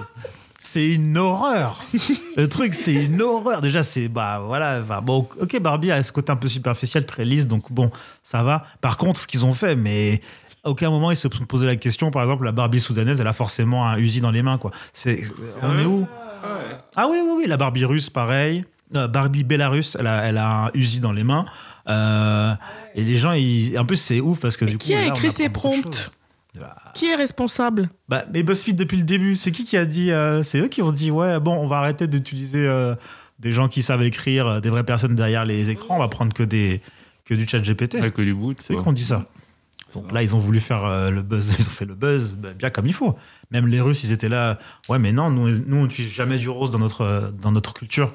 C'est 0.63 0.91
une 0.93 1.17
horreur. 1.17 1.83
Le 2.37 2.47
truc, 2.47 2.75
c'est 2.75 2.93
une 2.93 3.19
horreur. 3.21 3.61
Déjà, 3.61 3.81
c'est 3.81 4.07
bah 4.09 4.41
voilà. 4.45 4.79
bon, 5.01 5.27
ok, 5.39 5.59
Barbie 5.59 5.91
a 5.91 6.03
ce 6.03 6.11
côté 6.11 6.31
un 6.31 6.35
peu 6.35 6.47
superficiel, 6.47 7.05
très 7.07 7.25
lisse, 7.25 7.47
donc 7.47 7.71
bon, 7.71 7.89
ça 8.21 8.43
va. 8.43 8.63
Par 8.79 8.97
contre, 8.97 9.19
ce 9.19 9.25
qu'ils 9.25 9.43
ont 9.43 9.53
fait, 9.55 9.75
mais 9.75 10.21
à 10.63 10.69
aucun 10.69 10.89
moment 10.89 11.11
ils 11.11 11.15
se 11.15 11.27
sont 11.29 11.45
posé 11.45 11.65
la 11.65 11.75
question. 11.75 12.11
Par 12.11 12.23
exemple, 12.23 12.45
la 12.45 12.51
Barbie 12.51 12.81
soudanaise, 12.81 13.19
elle 13.19 13.27
a 13.27 13.33
forcément 13.33 13.87
un 13.87 13.97
Uzi 13.97 14.21
dans 14.21 14.31
les 14.31 14.43
mains, 14.43 14.57
quoi. 14.57 14.71
C'est, 14.93 15.21
on 15.61 15.77
est 15.79 15.85
où? 15.85 16.07
Ah 16.95 17.07
oui, 17.09 17.17
oui, 17.23 17.31
oui. 17.37 17.47
La 17.47 17.57
Barbie 17.57 17.85
russe, 17.85 18.09
pareil. 18.09 18.65
Euh, 18.95 19.07
Barbie 19.07 19.43
Bélarus, 19.43 19.95
elle 19.99 20.07
a, 20.07 20.23
elle 20.27 20.37
a 20.37 20.65
un 20.65 20.71
Uzi 20.73 20.99
dans 20.99 21.13
les 21.13 21.23
mains. 21.23 21.45
Euh, 21.87 22.53
et 22.95 23.03
les 23.03 23.17
gens, 23.17 23.31
ils, 23.31 23.77
en 23.79 23.85
plus, 23.85 23.95
c'est 23.97 24.19
ouf 24.19 24.39
parce 24.39 24.57
que 24.57 24.65
du 24.65 24.77
coup, 24.77 24.83
Qui 24.85 24.95
a 24.95 25.01
là, 25.01 25.07
écrit 25.07 25.31
ces 25.31 25.49
prompts? 25.49 25.83
choses. 25.83 26.11
Qui 26.93 27.09
est 27.09 27.15
responsable? 27.15 27.89
Bah, 28.09 28.25
mais 28.33 28.43
BuzzFeed 28.43 28.75
depuis 28.75 28.97
le 28.97 29.03
début, 29.03 29.37
c'est 29.37 29.51
qui 29.51 29.63
qui 29.63 29.77
a 29.77 29.85
dit 29.85 30.11
euh, 30.11 30.43
C'est 30.43 30.59
eux 30.59 30.67
qui 30.67 30.81
ont 30.81 30.91
dit 30.91 31.09
ouais, 31.09 31.39
bon, 31.39 31.55
on 31.55 31.65
va 31.65 31.77
arrêter 31.77 32.07
d'utiliser 32.07 32.67
euh, 32.67 32.93
des 33.39 33.53
gens 33.53 33.69
qui 33.69 33.81
savent 33.81 34.03
écrire, 34.03 34.47
euh, 34.47 34.59
des 34.59 34.69
vraies 34.69 34.83
personnes 34.83 35.15
derrière 35.15 35.45
les 35.45 35.69
écrans, 35.69 35.95
on 35.95 35.99
va 35.99 36.09
prendre 36.09 36.33
que 36.33 36.43
des 36.43 36.81
que 37.23 37.33
du 37.33 37.47
chat 37.47 37.59
GPT. 37.59 37.95
Avec 37.95 38.19
du 38.19 38.33
bout. 38.33 38.53
C'est 38.59 38.73
eux 38.73 38.81
qui 38.81 38.87
ont 38.87 38.91
dit 38.91 39.03
ça. 39.03 39.25
Donc 39.93 40.11
là, 40.11 40.21
ils 40.23 40.35
ont 40.35 40.39
voulu 40.39 40.59
faire 40.59 40.85
euh, 40.85 41.09
le 41.09 41.21
buzz, 41.21 41.55
ils 41.59 41.65
ont 41.67 41.69
fait 41.71 41.85
le 41.85 41.95
buzz 41.95 42.35
bah, 42.35 42.49
bien 42.57 42.69
comme 42.69 42.87
il 42.87 42.93
faut. 42.93 43.17
Même 43.51 43.67
les 43.67 43.81
Russes, 43.81 44.03
ils 44.03 44.11
étaient 44.11 44.29
là. 44.29 44.57
Ouais, 44.89 44.99
mais 44.99 45.11
non, 45.11 45.29
nous, 45.29 45.49
nous 45.49 45.77
on 45.77 45.83
n'utilise 45.83 46.11
jamais 46.11 46.37
du 46.37 46.49
rose 46.49 46.71
dans 46.71 46.79
notre, 46.79 47.01
euh, 47.01 47.31
dans 47.31 47.51
notre 47.51 47.73
culture. 47.73 48.11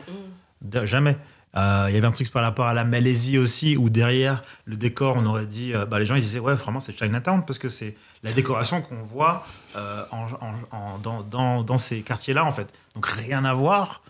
De- 0.62 0.86
Jamais. 0.86 1.16
Euh, 1.56 1.86
Il 1.88 1.94
y 1.94 1.98
avait 1.98 2.06
un 2.06 2.10
truc 2.10 2.30
par 2.30 2.42
rapport 2.42 2.66
à 2.66 2.74
la 2.74 2.84
Malaisie 2.84 3.38
aussi, 3.38 3.76
où 3.78 3.88
derrière 3.88 4.42
le 4.66 4.76
décor, 4.76 5.16
on 5.16 5.24
aurait 5.26 5.46
dit. 5.46 5.72
euh, 5.74 5.86
bah, 5.86 5.98
les 5.98 6.04
gens, 6.06 6.14
ils 6.14 6.20
disaient, 6.20 6.38
ouais, 6.38 6.54
vraiment, 6.54 6.80
c'est 6.80 6.98
Chinatown, 6.98 7.44
parce 7.46 7.58
que 7.58 7.68
c'est 7.68 7.96
la 8.22 8.32
décoration 8.32 8.82
qu'on 8.82 9.02
voit 9.02 9.46
euh, 9.76 10.02
en, 10.10 10.26
en- 10.44 10.76
en- 10.76 10.98
dans, 10.98 11.22
dans, 11.22 11.62
dans 11.62 11.78
ces 11.78 12.00
quartiers-là, 12.00 12.44
en 12.44 12.50
fait. 12.52 12.68
Donc 12.94 13.06
rien 13.06 13.44
à 13.44 13.54
voir. 13.54 14.02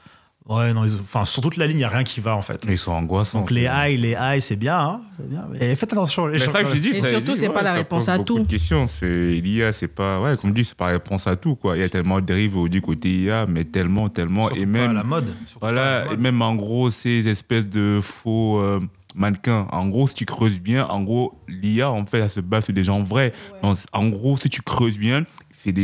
Ouais, 0.48 0.72
non, 0.72 0.84
ils 0.84 0.94
enfin, 1.00 1.24
sur 1.24 1.42
toute 1.42 1.56
la 1.56 1.66
ligne, 1.66 1.76
il 1.76 1.78
n'y 1.78 1.84
a 1.84 1.88
rien 1.88 2.04
qui 2.04 2.20
va, 2.20 2.36
en 2.36 2.42
fait. 2.42 2.64
Ils 2.68 2.78
sont 2.78 2.92
angoissants. 2.92 3.40
Donc 3.40 3.50
les 3.50 3.66
highs, 3.66 3.96
les 4.00 4.14
highs, 4.14 4.40
c'est 4.40 4.54
bien, 4.54 4.78
hein, 4.78 5.00
c'est 5.18 5.28
bien. 5.28 5.44
Mais 5.50 5.74
faites 5.74 5.92
attention, 5.92 6.26
les 6.26 6.34
Mais 6.34 6.38
gens. 6.44 6.52
ça 6.52 6.62
que 6.62 6.68
je 6.72 6.78
dis, 6.80 6.90
Et 6.90 7.02
ça 7.02 7.08
surtout, 7.10 7.32
dit, 7.32 7.36
c'est 7.40 7.48
pas 7.48 7.62
la 7.62 7.72
réponse 7.72 8.08
à 8.08 8.18
tout. 8.20 8.38
de 8.38 8.44
questions. 8.44 8.86
C'est 8.86 9.06
l'IA, 9.42 9.72
c'est 9.72 9.88
pas, 9.88 10.20
ouais, 10.20 10.34
comme 10.40 10.50
je 10.50 10.54
dis, 10.54 10.64
c'est 10.64 10.76
pas 10.76 10.86
la 10.86 10.92
réponse 10.92 11.26
à 11.26 11.34
tout, 11.34 11.56
quoi. 11.56 11.76
Il 11.76 11.80
y 11.80 11.84
a 11.84 11.88
tellement 11.88 12.20
de 12.20 12.26
dérives 12.26 12.68
du 12.68 12.80
côté 12.80 13.08
IA, 13.22 13.46
mais 13.48 13.64
tellement, 13.64 14.08
tellement, 14.08 14.46
Surtout 14.46 14.62
et 14.62 14.66
pas 14.66 14.70
même, 14.72 14.90
à 14.90 14.94
la 14.94 15.02
mode. 15.02 15.26
Surtout 15.46 15.58
pas 15.58 15.68
à 15.68 15.72
la 15.72 15.82
voilà, 15.82 16.06
et 16.06 16.08
mode. 16.10 16.20
même 16.20 16.40
en 16.42 16.54
gros, 16.54 16.90
ces 16.92 17.26
espèces 17.26 17.66
de 17.68 17.98
faux 18.00 18.60
euh, 18.60 18.80
mannequins. 19.16 19.66
En 19.72 19.88
gros, 19.88 20.06
si 20.06 20.14
tu 20.14 20.26
creuses 20.26 20.60
bien, 20.60 20.86
en 20.86 21.02
gros, 21.02 21.34
l'IA, 21.48 21.90
en 21.90 22.06
fait, 22.06 22.18
elle 22.20 22.30
se 22.30 22.40
base 22.40 22.66
sur 22.66 22.74
des 22.74 22.84
gens 22.84 23.02
vrais. 23.02 23.32
Donc, 23.64 23.78
en 23.92 24.06
gros, 24.08 24.36
si 24.36 24.48
tu 24.48 24.62
creuses 24.62 24.98
bien, 24.98 25.24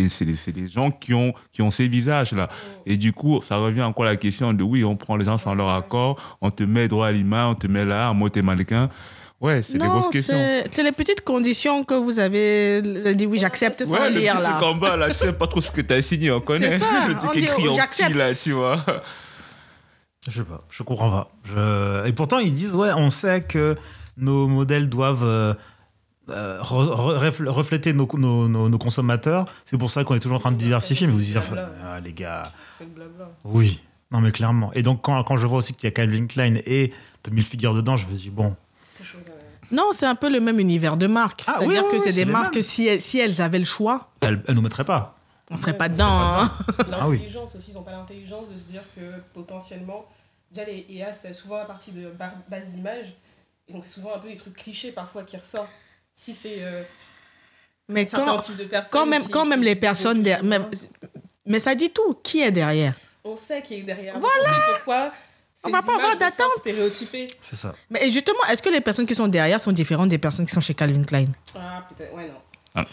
c'est 0.08 0.52
des, 0.52 0.68
gens 0.68 0.90
qui 0.90 1.14
ont, 1.14 1.32
qui 1.52 1.62
ont 1.62 1.70
ces 1.70 1.88
visages-là. 1.88 2.48
Et 2.86 2.96
du 2.96 3.12
coup, 3.12 3.40
ça 3.46 3.56
revient 3.56 3.82
encore 3.82 4.04
à 4.04 4.10
la 4.10 4.16
question 4.16 4.52
de 4.52 4.62
oui, 4.62 4.84
on 4.84 4.94
prend 4.96 5.16
les 5.16 5.24
gens 5.24 5.38
sans 5.38 5.54
leur 5.54 5.70
accord, 5.70 6.36
on 6.40 6.50
te 6.50 6.62
met 6.62 6.88
droit 6.88 7.06
à 7.08 7.12
l'image, 7.12 7.46
on 7.50 7.54
te 7.54 7.66
met 7.66 7.84
là, 7.84 8.10
en 8.10 8.14
mode 8.14 8.32
t'es 8.32 8.42
mannequin. 8.42 8.88
Ouais, 9.40 9.60
c'est 9.60 9.72
des 9.72 9.78
Non, 9.80 9.90
grosses 9.98 10.08
questions. 10.08 10.36
c'est 10.70 10.82
les 10.84 10.92
petites 10.92 11.22
conditions 11.22 11.82
que 11.82 11.94
vous 11.94 12.20
avez 12.20 12.80
dit 13.14 13.26
oui, 13.26 13.38
j'accepte 13.40 13.84
sans 13.84 13.92
Ouais, 13.94 14.08
le 14.10 14.20
lire 14.20 14.34
petit 14.36 14.42
là. 14.44 14.50
truc 14.52 14.62
en 14.62 14.74
bas, 14.76 14.96
là, 14.96 15.08
je 15.08 15.14
sais 15.14 15.32
pas 15.32 15.48
trop 15.48 15.60
ce 15.60 15.70
que 15.72 15.80
t'as 15.80 16.00
signé, 16.00 16.30
on 16.30 16.40
connaît. 16.40 16.78
ça, 16.78 16.86
le 17.08 17.14
truc 17.18 17.30
on 17.30 17.32
dit, 17.38 17.44
écrit 17.44 17.68
en 17.68 17.74
j'accepte. 17.74 18.10
petit, 18.10 18.18
là, 18.18 18.34
tu 18.34 18.50
vois. 18.52 18.84
Je 20.28 20.30
sais 20.38 20.44
pas, 20.44 20.60
je 20.70 20.82
comprends 20.84 21.10
pas. 21.10 21.32
Je... 21.44 22.06
Et 22.06 22.12
pourtant, 22.12 22.38
ils 22.38 22.52
disent, 22.54 22.72
ouais, 22.74 22.90
on 22.96 23.10
sait 23.10 23.40
que 23.42 23.74
nos 24.16 24.46
modèles 24.46 24.88
doivent 24.88 25.56
euh, 26.32 26.60
re- 26.62 26.88
re- 26.88 27.18
refl- 27.30 27.48
refléter 27.48 27.92
nos, 27.92 28.08
nos, 28.14 28.48
nos- 28.48 28.68
nos 28.68 28.78
consommateurs. 28.78 29.46
C'est 29.66 29.78
pour 29.78 29.90
ça 29.90 30.04
qu'on 30.04 30.14
est 30.14 30.20
toujours 30.20 30.36
en 30.38 30.40
train 30.40 30.52
de 30.52 30.56
diversifier. 30.56 31.06
Mais 31.06 31.12
vous 31.12 31.20
dites, 31.20 31.36
ah, 31.36 32.00
les 32.00 32.12
gars, 32.12 32.42
blabla. 32.80 33.30
oui. 33.44 33.80
Non, 34.10 34.20
mais 34.20 34.30
clairement. 34.30 34.70
Et 34.74 34.82
donc, 34.82 35.00
quand, 35.02 35.22
quand 35.24 35.36
je 35.38 35.46
vois 35.46 35.58
aussi 35.58 35.72
qu'il 35.72 35.84
y 35.84 35.88
a 35.88 35.90
Calvin 35.90 36.26
Klein 36.26 36.56
et 36.66 36.92
Tommy 37.22 37.38
Hilfiger 37.40 37.72
dedans, 37.74 37.96
je 37.96 38.06
me 38.06 38.12
dis, 38.14 38.28
bon. 38.28 38.54
Non, 39.70 39.90
c'est 39.92 40.04
un 40.06 40.14
peu 40.14 40.30
le 40.30 40.38
même 40.40 40.58
univers 40.58 40.96
de 40.98 41.06
marques. 41.06 41.44
Ah, 41.46 41.54
C'est-à-dire 41.58 41.82
oui, 41.84 41.90
que 41.90 41.96
oui, 41.96 42.02
c'est 42.04 42.12
des 42.12 42.26
marques, 42.26 42.54
mêmes. 42.56 42.62
si 42.62 42.86
elles, 42.86 43.00
si 43.00 43.18
elles 43.18 43.40
avaient 43.40 43.58
le 43.58 43.64
choix, 43.64 44.10
elle, 44.20 44.42
elle 44.46 44.54
nous 44.54 44.60
mettrait 44.60 44.84
pas. 44.84 45.16
on 45.50 45.56
serait 45.56 45.72
Ouais, 45.72 45.78
pas 45.78 45.86
on 45.86 45.92
dedans. 45.92 46.04
hein. 46.10 46.50
Ah 46.92 47.08
oui. 47.08 47.16
L'intelligence 47.18 47.54
aussi, 47.56 47.70
ils 47.70 47.74
n'ont 47.74 47.82
pas 47.82 47.92
l'intelligence 47.92 48.48
de 48.54 48.58
se 48.58 48.64
dire 48.70 48.82
que 48.94 49.00
potentiellement, 49.32 50.04
déjà 50.52 50.66
les 50.66 50.84
IA, 50.90 51.14
c'est 51.14 51.32
souvent 51.32 51.56
à 51.56 51.64
partir 51.64 51.94
de 51.94 52.12
bases 52.50 52.68
d'images. 52.74 53.14
Et 53.68 53.72
donc, 53.72 53.84
c'est 53.86 53.94
souvent 53.94 54.14
un 54.14 54.18
peu 54.18 54.28
des 54.28 54.36
trucs 54.36 54.56
clichés 54.56 54.92
parfois 54.92 55.22
qui 55.22 55.38
ressortent. 55.38 55.72
Si 56.14 56.34
c'est 56.34 56.56
euh, 56.58 56.82
Mais 57.88 58.06
quand, 58.06 58.38
types 58.40 58.56
de 58.56 58.64
personnes. 58.64 58.90
quand 58.92 59.06
même, 59.06 59.22
qui- 59.22 59.30
quand 59.30 59.44
même 59.46 59.62
les 59.62 59.74
personnes 59.76 60.22
derrière. 60.22 60.44
même- 60.44 60.68
Mais 61.46 61.58
ça 61.58 61.74
dit 61.74 61.90
tout. 61.90 62.14
Qui 62.22 62.40
est 62.42 62.52
derrière? 62.52 62.94
On 63.24 63.36
sait 63.36 63.62
qui 63.62 63.74
est 63.76 63.82
derrière. 63.82 64.18
Voilà. 64.18 64.36
On 64.68 64.72
pourquoi. 64.74 65.12
On 65.64 65.68
ces 65.68 65.72
va 65.72 65.82
pas 65.82 65.94
avoir 65.96 66.16
d'attente. 66.16 66.50
C'est 66.64 67.56
ça. 67.56 67.74
Mais 67.88 68.10
justement, 68.10 68.40
est-ce 68.50 68.62
que 68.62 68.68
les 68.68 68.80
personnes 68.80 69.06
qui 69.06 69.14
sont 69.14 69.28
derrière 69.28 69.60
sont 69.60 69.70
différentes 69.72 70.08
des 70.08 70.18
personnes 70.18 70.44
qui 70.46 70.52
sont 70.52 70.60
chez 70.60 70.74
Calvin 70.74 71.04
Klein? 71.04 71.26
Ah, 71.56 71.86
peut-être, 71.88 72.12
ouais, 72.14 72.28
non. 72.28 72.84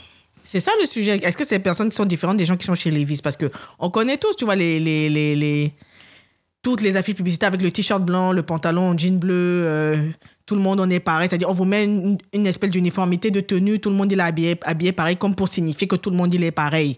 C'est 0.43 0.59
ça 0.59 0.71
le 0.79 0.85
sujet. 0.87 1.17
Est-ce 1.17 1.35
que 1.37 1.45
c'est 1.45 1.55
les 1.55 1.63
personnes 1.63 1.89
qui 1.89 1.95
sont 1.95 2.05
différentes 2.05 2.37
des 2.37 2.45
gens 2.45 2.57
qui 2.57 2.65
sont 2.65 2.75
chez 2.75 2.89
Levi's? 2.91 3.21
Parce 3.21 3.37
que 3.37 3.51
on 3.77 3.89
connaît 3.89 4.17
tous, 4.17 4.35
tu 4.35 4.45
vois, 4.45 4.55
les, 4.55 4.79
les, 4.79 5.09
les, 5.09 5.35
les- 5.35 5.73
toutes 6.61 6.81
les 6.81 6.95
affiches 6.97 7.15
publicitaires 7.15 7.47
avec 7.49 7.61
le 7.61 7.71
t-shirt 7.71 8.01
blanc, 8.03 8.31
le 8.31 8.43
pantalon 8.43 8.89
en 8.91 8.97
jean 8.97 9.17
bleu, 9.19 9.63
euh, 9.65 10.09
tout 10.49 10.55
le 10.55 10.61
monde 10.61 10.79
on 10.79 10.89
est 10.89 10.99
pareil. 10.99 11.29
C'est-à-dire, 11.29 11.47
on 11.47 11.53
vous 11.53 11.63
met 11.65 11.83
une, 11.83 12.17
une 12.33 12.47
espèce 12.47 12.71
d'uniformité 12.71 13.29
de 13.29 13.39
tenue, 13.39 13.79
tout 13.79 13.91
le 13.91 13.95
monde 13.95 14.11
il 14.11 14.19
est 14.19 14.23
habillé, 14.23 14.59
habillé 14.63 14.91
pareil, 14.91 15.15
comme 15.15 15.35
pour 15.35 15.47
signifier 15.47 15.85
que 15.87 15.95
tout 15.95 16.09
le 16.09 16.15
monde 16.15 16.33
il 16.33 16.43
est 16.43 16.49
pareil. 16.51 16.97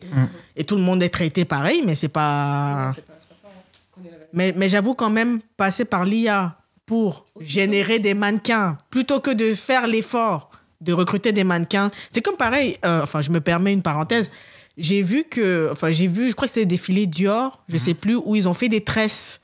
Et 0.56 0.64
tout 0.64 0.78
le 0.78 0.82
monde 0.82 1.04
est 1.04 1.10
traité 1.10 1.44
pareil, 1.44 1.82
mais 1.86 1.96
c'est 1.96 2.08
pas. 2.08 2.86
Non, 2.88 2.94
c'est 2.96 3.06
pas, 3.06 3.14
c'est 3.20 3.36
pas 3.36 3.36
ça. 3.42 3.48
hein. 3.50 4.02
Mais, 4.32 4.54
mais 4.56 4.70
j'avoue 4.70 4.94
quand 4.94 5.10
même, 5.10 5.42
passer 5.58 5.84
par 5.84 6.06
l'IA 6.06 6.56
pour 6.86 7.26
générer 7.42 8.00
des 8.00 8.14
mannequins, 8.14 8.78
plutôt 8.90 9.20
que 9.20 9.32
de 9.32 9.54
faire 9.54 9.86
l'effort 9.86 10.50
de 10.80 10.94
recruter 10.94 11.34
des 11.34 11.44
mannequins. 11.44 11.92
C'est 12.10 12.22
comme 12.22 12.38
pareil, 12.38 12.78
euh, 12.86 13.04
enfin 13.04 13.20
je 13.22 13.32
me 13.32 13.42
permets 13.42 13.74
une 13.74 13.82
parenthèse, 13.82 14.32
j'ai 14.78 15.02
vu 15.02 15.26
que, 15.26 15.70
enfin 15.74 15.92
j'ai 15.92 16.08
vu, 16.08 16.30
je 16.30 16.36
crois 16.36 16.48
que 16.48 16.54
c'était 16.54 16.66
des 16.66 16.78
défilés 16.78 17.06
Dior, 17.06 17.62
je 17.68 17.78
sais 17.78 17.94
plus, 17.96 18.16
où 18.16 18.34
ils 18.38 18.48
ont 18.48 18.54
fait 18.54 18.70
des 18.70 18.82
tresses 18.84 19.42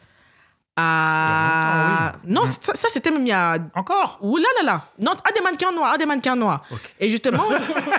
à... 0.77 2.13
Longtemps, 2.23 2.41
Non, 2.41 2.45
ça, 2.47 2.73
ça, 2.75 2.87
c'était 2.91 3.11
même 3.11 3.25
il 3.25 3.29
y 3.29 3.33
a... 3.33 3.57
Encore? 3.75 4.19
Ouh 4.21 4.37
là 4.37 4.47
là 4.59 4.63
là 4.63 4.85
Non, 4.99 5.11
à 5.11 5.31
des 5.31 5.41
mannequins 5.41 5.71
noirs, 5.71 5.93
à 5.93 5.97
des 5.97 6.05
mannequins 6.05 6.35
noirs. 6.35 6.63
Et 6.99 7.09
justement, 7.09 7.43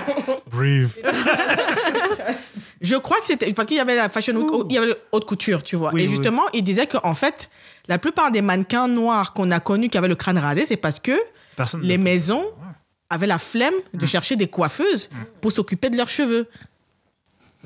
Brief. 0.50 0.98
Je 2.80 2.96
crois 2.96 3.18
que 3.20 3.26
c'était 3.26 3.52
parce 3.52 3.66
qu'il 3.66 3.76
y 3.76 3.80
avait 3.80 3.96
la 3.96 4.08
fashion 4.08 4.34
week, 4.36 4.50
il 4.70 4.74
y 4.74 4.78
avait 4.78 4.94
haute 5.12 5.24
couture, 5.26 5.62
tu 5.62 5.76
vois. 5.76 5.90
Oui, 5.92 6.02
et 6.02 6.04
oui, 6.04 6.10
justement, 6.10 6.42
il 6.52 6.62
disait 6.62 6.86
qu'en 6.86 7.14
fait, 7.14 7.50
la 7.88 7.98
plupart 7.98 8.30
des 8.30 8.42
mannequins 8.42 8.88
noirs 8.88 9.32
qu'on 9.32 9.50
a 9.50 9.60
connus 9.60 9.88
qui 9.88 9.98
avaient 9.98 10.08
le 10.08 10.14
crâne 10.14 10.38
rasé, 10.38 10.64
c'est 10.64 10.76
parce 10.76 11.00
que 11.00 11.18
Personne 11.56 11.82
les 11.82 11.98
maisons 11.98 12.44
avaient 13.10 13.26
la 13.26 13.38
flemme 13.38 13.74
de 13.94 14.04
Mm. 14.04 14.08
chercher 14.08 14.36
des 14.36 14.46
coiffeuses 14.48 15.10
pour 15.40 15.50
s'occuper 15.50 15.90
de 15.90 15.96
leurs 15.96 16.08
cheveux. 16.08 16.46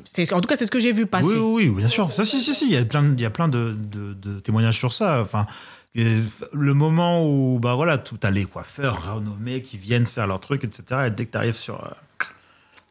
C'est, 0.05 0.33
en 0.33 0.41
tout 0.41 0.47
cas, 0.49 0.57
c'est 0.57 0.67
ce 0.67 0.71
que 0.71 0.81
j'ai 0.81 0.93
vu 0.93 1.07
passer. 1.07 1.37
Oui, 1.37 1.67
oui, 1.67 1.71
bien 1.71 1.89
sûr. 1.89 2.13
Ça, 2.13 2.25
si, 2.25 2.41
si, 2.41 2.55
si, 2.55 2.67
il 2.67 2.73
y 2.73 2.77
a 2.77 2.85
plein, 2.85 3.03
de- 3.03 3.15
il 3.15 3.21
y 3.21 3.27
a 3.27 3.31
plein 3.31 3.49
de, 3.49 3.77
de- 3.91 4.15
de 4.15 4.41
témoignages 4.41 4.79
sur 4.79 4.93
ça. 4.93 5.21
Enfin, 5.21 5.47
le 5.95 6.73
moment 6.75 7.27
où, 7.27 7.59
bah 7.61 7.75
voilà, 7.75 7.99
tout 7.99 8.19
as 8.23 8.31
les 8.31 8.45
coiffeurs 8.47 9.15
renommés 9.15 9.61
qui 9.63 9.77
viennent 9.79 10.07
faire 10.07 10.27
leur 10.27 10.41
truc, 10.41 10.65
etc. 10.65 11.05
Et 11.07 11.11
dès 11.11 11.27
que 11.27 11.33
tu 11.33 11.37
arrives 11.39 11.55
sur, 11.55 11.75
euh, 11.85 12.25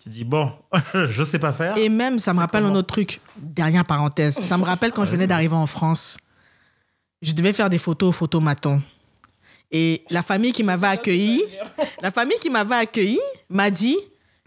tu 0.04 0.10
dis 0.10 0.24
bon, 0.24 0.52
je 0.94 1.24
sais 1.24 1.40
pas 1.40 1.52
faire. 1.54 1.76
Et 1.78 1.90
même, 1.90 2.20
ça 2.20 2.34
me 2.34 2.40
rappelle 2.40 2.64
un 2.66 2.76
autre 2.76 2.88
truc. 2.94 3.20
Dernière 3.38 3.86
parenthèse. 3.86 4.40
Ça 4.44 4.58
me 4.58 4.64
rappelle 4.64 4.92
quand 4.92 5.06
je 5.06 5.12
venais 5.12 5.28
d'arriver 5.28 5.56
en 5.56 5.68
France. 5.68 6.18
Je 7.24 7.34
devais 7.34 7.54
faire 7.54 7.70
des 7.70 7.78
photos 7.80 8.10
au 8.10 8.12
photomaton. 8.12 8.82
Et 9.72 10.04
la 10.10 10.22
famille 10.22 10.52
qui 10.52 10.64
m'avait 10.64 10.88
accueilli, 10.88 11.42
la 12.02 12.12
famille 12.12 12.38
qui 12.40 12.50
m'avait 12.50 12.76
accueilli 12.76 13.20
m'a 13.50 13.70
dit, 13.72 13.98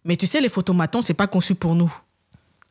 mais 0.04 0.16
tu 0.16 0.26
sais, 0.26 0.40
les 0.40 0.48
photomatons, 0.48 1.02
c'est 1.02 1.14
pas 1.14 1.26
conçu 1.26 1.54
pour 1.54 1.74
nous. 1.74 1.92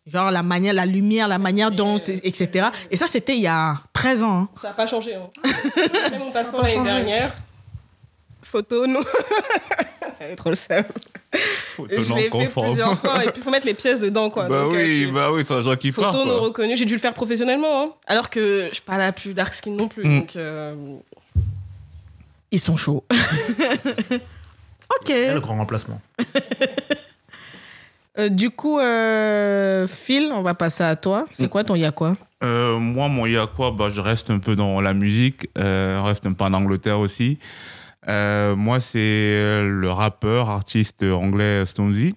Genre 0.06 0.32
la 0.32 0.44
manière, 0.44 0.74
la 0.74 0.86
lumière, 0.86 1.28
la 1.30 1.38
manière 1.38 1.72
dont, 1.72 1.98
etc. 1.98 2.68
Et 2.92 2.98
ça, 2.98 3.08
c'était 3.08 3.36
il 3.36 3.42
y 3.42 3.48
a 3.48 3.76
13 3.94 4.24
ans. 4.24 4.42
hein. 4.42 4.50
Ça 4.62 4.68
n'a 4.70 4.74
pas 4.74 4.86
changé. 4.86 5.16
Hein. 5.16 5.30
Même 6.12 6.20
mon 6.20 6.32
passeport 6.32 6.62
l'année 6.62 6.84
dernière. 6.84 7.34
Photo, 8.42 8.86
non. 8.86 9.00
J'avais 10.20 10.36
trop 10.36 10.50
le 10.50 10.56
seum. 10.56 10.84
je 11.90 12.14
l'ai 12.14 12.30
fait 12.30 12.48
plusieurs 12.48 13.00
fois 13.00 13.24
et 13.24 13.32
puis 13.32 13.42
il 13.42 13.44
faut 13.44 13.50
mettre 13.50 13.66
les 13.66 13.74
pièces 13.74 14.00
dedans 14.02 14.30
quoi. 14.30 14.48
Bah 14.48 14.68
oui, 14.68 15.08
bah 15.08 15.32
oui, 15.32 15.44
c'est 15.48 15.54
un 15.54 15.62
genre 15.62 15.78
qui 15.78 15.92
frappe. 15.92 16.12
Photo 16.14 16.26
non 16.26 16.42
reconnu, 16.42 16.78
j'ai 16.78 16.86
dû 16.86 16.94
le 16.94 17.00
faire 17.00 17.14
professionnellement, 17.14 17.84
hein. 17.84 17.90
alors 18.06 18.30
que 18.30 18.68
je 18.70 18.74
suis 18.76 18.84
pas 18.84 18.98
la 18.98 19.12
plus 19.12 19.34
dark 19.34 19.54
skin 19.54 19.72
non 19.72 19.88
plus. 19.88 20.04
Mm. 20.06 20.20
Donc, 20.20 20.38
Ils 22.52 22.60
sont 22.60 22.78
chauds. 22.78 23.04
ok. 23.12 25.10
le 25.10 25.40
grand 25.40 25.58
remplacement. 25.58 26.00
Euh, 28.20 28.30
du 28.30 28.52
coup, 28.52 28.80
euh, 28.80 29.88
Phil, 29.88 30.32
on 30.32 30.44
va 30.44 30.54
passer 30.54 30.84
à 30.84 30.96
toi. 30.96 31.26
C'est 31.32 31.50
quoi 31.50 31.64
ton 31.64 31.76
Yakwa 31.76 32.16
euh, 32.44 32.78
Moi, 32.78 33.08
mon 33.08 33.26
Yakwa, 33.26 33.72
bah, 33.72 33.90
je 33.90 34.02
reste 34.02 34.30
un 34.30 34.40
peu 34.40 34.56
dans 34.56 34.82
la 34.82 34.94
musique. 34.94 35.50
Euh, 35.58 36.00
je 36.00 36.06
reste 36.06 36.26
un 36.26 36.34
peu 36.34 36.44
en 36.44 36.54
Angleterre 36.54 37.00
aussi. 37.00 37.40
moi, 38.08 38.80
c'est 38.80 39.64
le 39.64 39.90
rappeur, 39.90 40.50
artiste 40.50 41.04
anglais 41.04 41.66
Stormzy. 41.66 42.16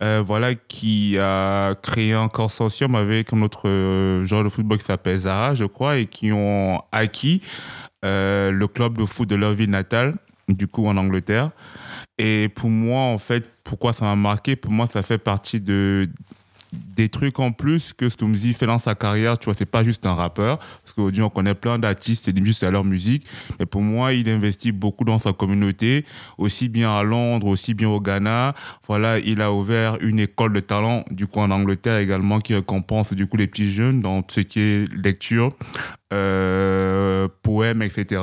voilà, 0.00 0.54
qui 0.54 1.18
a 1.18 1.74
créé 1.74 2.14
un 2.14 2.28
consortium 2.28 2.94
avec 2.94 3.32
un 3.34 3.42
autre 3.42 3.68
joueur 4.24 4.42
de 4.42 4.48
football 4.48 4.78
qui 4.78 4.84
s'appelle 4.84 5.18
Zara, 5.18 5.54
je 5.54 5.64
crois, 5.64 5.98
et 5.98 6.06
qui 6.06 6.32
ont 6.32 6.80
acquis 6.92 7.42
le 8.02 8.66
club 8.66 8.96
de 8.96 9.04
foot 9.04 9.28
de 9.28 9.34
leur 9.34 9.52
ville 9.52 9.70
natale, 9.70 10.14
du 10.48 10.66
coup 10.66 10.86
en 10.86 10.96
Angleterre. 10.96 11.50
Et 12.18 12.48
pour 12.48 12.70
moi, 12.70 13.00
en 13.00 13.18
fait, 13.18 13.50
pourquoi 13.62 13.92
ça 13.92 14.06
m'a 14.06 14.16
marqué? 14.16 14.56
Pour 14.56 14.72
moi, 14.72 14.86
ça 14.86 15.02
fait 15.02 15.18
partie 15.18 15.60
de 15.60 16.08
des 16.96 17.08
trucs 17.08 17.38
en 17.40 17.52
plus 17.52 17.92
que 17.92 18.08
Stormzy 18.08 18.54
fait 18.54 18.66
dans 18.66 18.78
sa 18.78 18.94
carrière, 18.94 19.38
tu 19.38 19.46
vois, 19.46 19.54
c'est 19.54 19.66
pas 19.66 19.84
juste 19.84 20.06
un 20.06 20.14
rappeur, 20.14 20.58
parce 20.58 20.92
qu'aujourd'hui 20.94 21.22
on 21.22 21.30
connaît 21.30 21.54
plein 21.54 21.78
d'artistes 21.78 22.28
et 22.28 22.32
juste 22.44 22.62
à 22.62 22.70
leur 22.70 22.84
musique, 22.84 23.26
mais 23.58 23.66
pour 23.66 23.82
moi 23.82 24.12
il 24.12 24.28
investit 24.28 24.72
beaucoup 24.72 25.04
dans 25.04 25.18
sa 25.18 25.32
communauté, 25.32 26.04
aussi 26.38 26.68
bien 26.68 26.94
à 26.94 27.02
Londres, 27.02 27.46
aussi 27.46 27.74
bien 27.74 27.88
au 27.88 28.00
Ghana, 28.00 28.54
voilà, 28.86 29.18
il 29.18 29.40
a 29.40 29.52
ouvert 29.52 29.98
une 30.00 30.20
école 30.20 30.52
de 30.52 30.60
talent, 30.60 31.04
du 31.10 31.26
coup 31.26 31.40
en 31.40 31.50
Angleterre 31.50 31.98
également, 31.98 32.38
qui 32.38 32.54
récompense 32.54 33.12
du 33.12 33.26
coup 33.26 33.36
les 33.36 33.46
petits 33.46 33.70
jeunes 33.70 34.00
dans 34.00 34.22
ce 34.28 34.40
qui 34.40 34.60
est 34.60 34.84
lecture, 34.92 35.50
euh, 36.12 37.26
poèmes, 37.42 37.82
etc. 37.82 38.22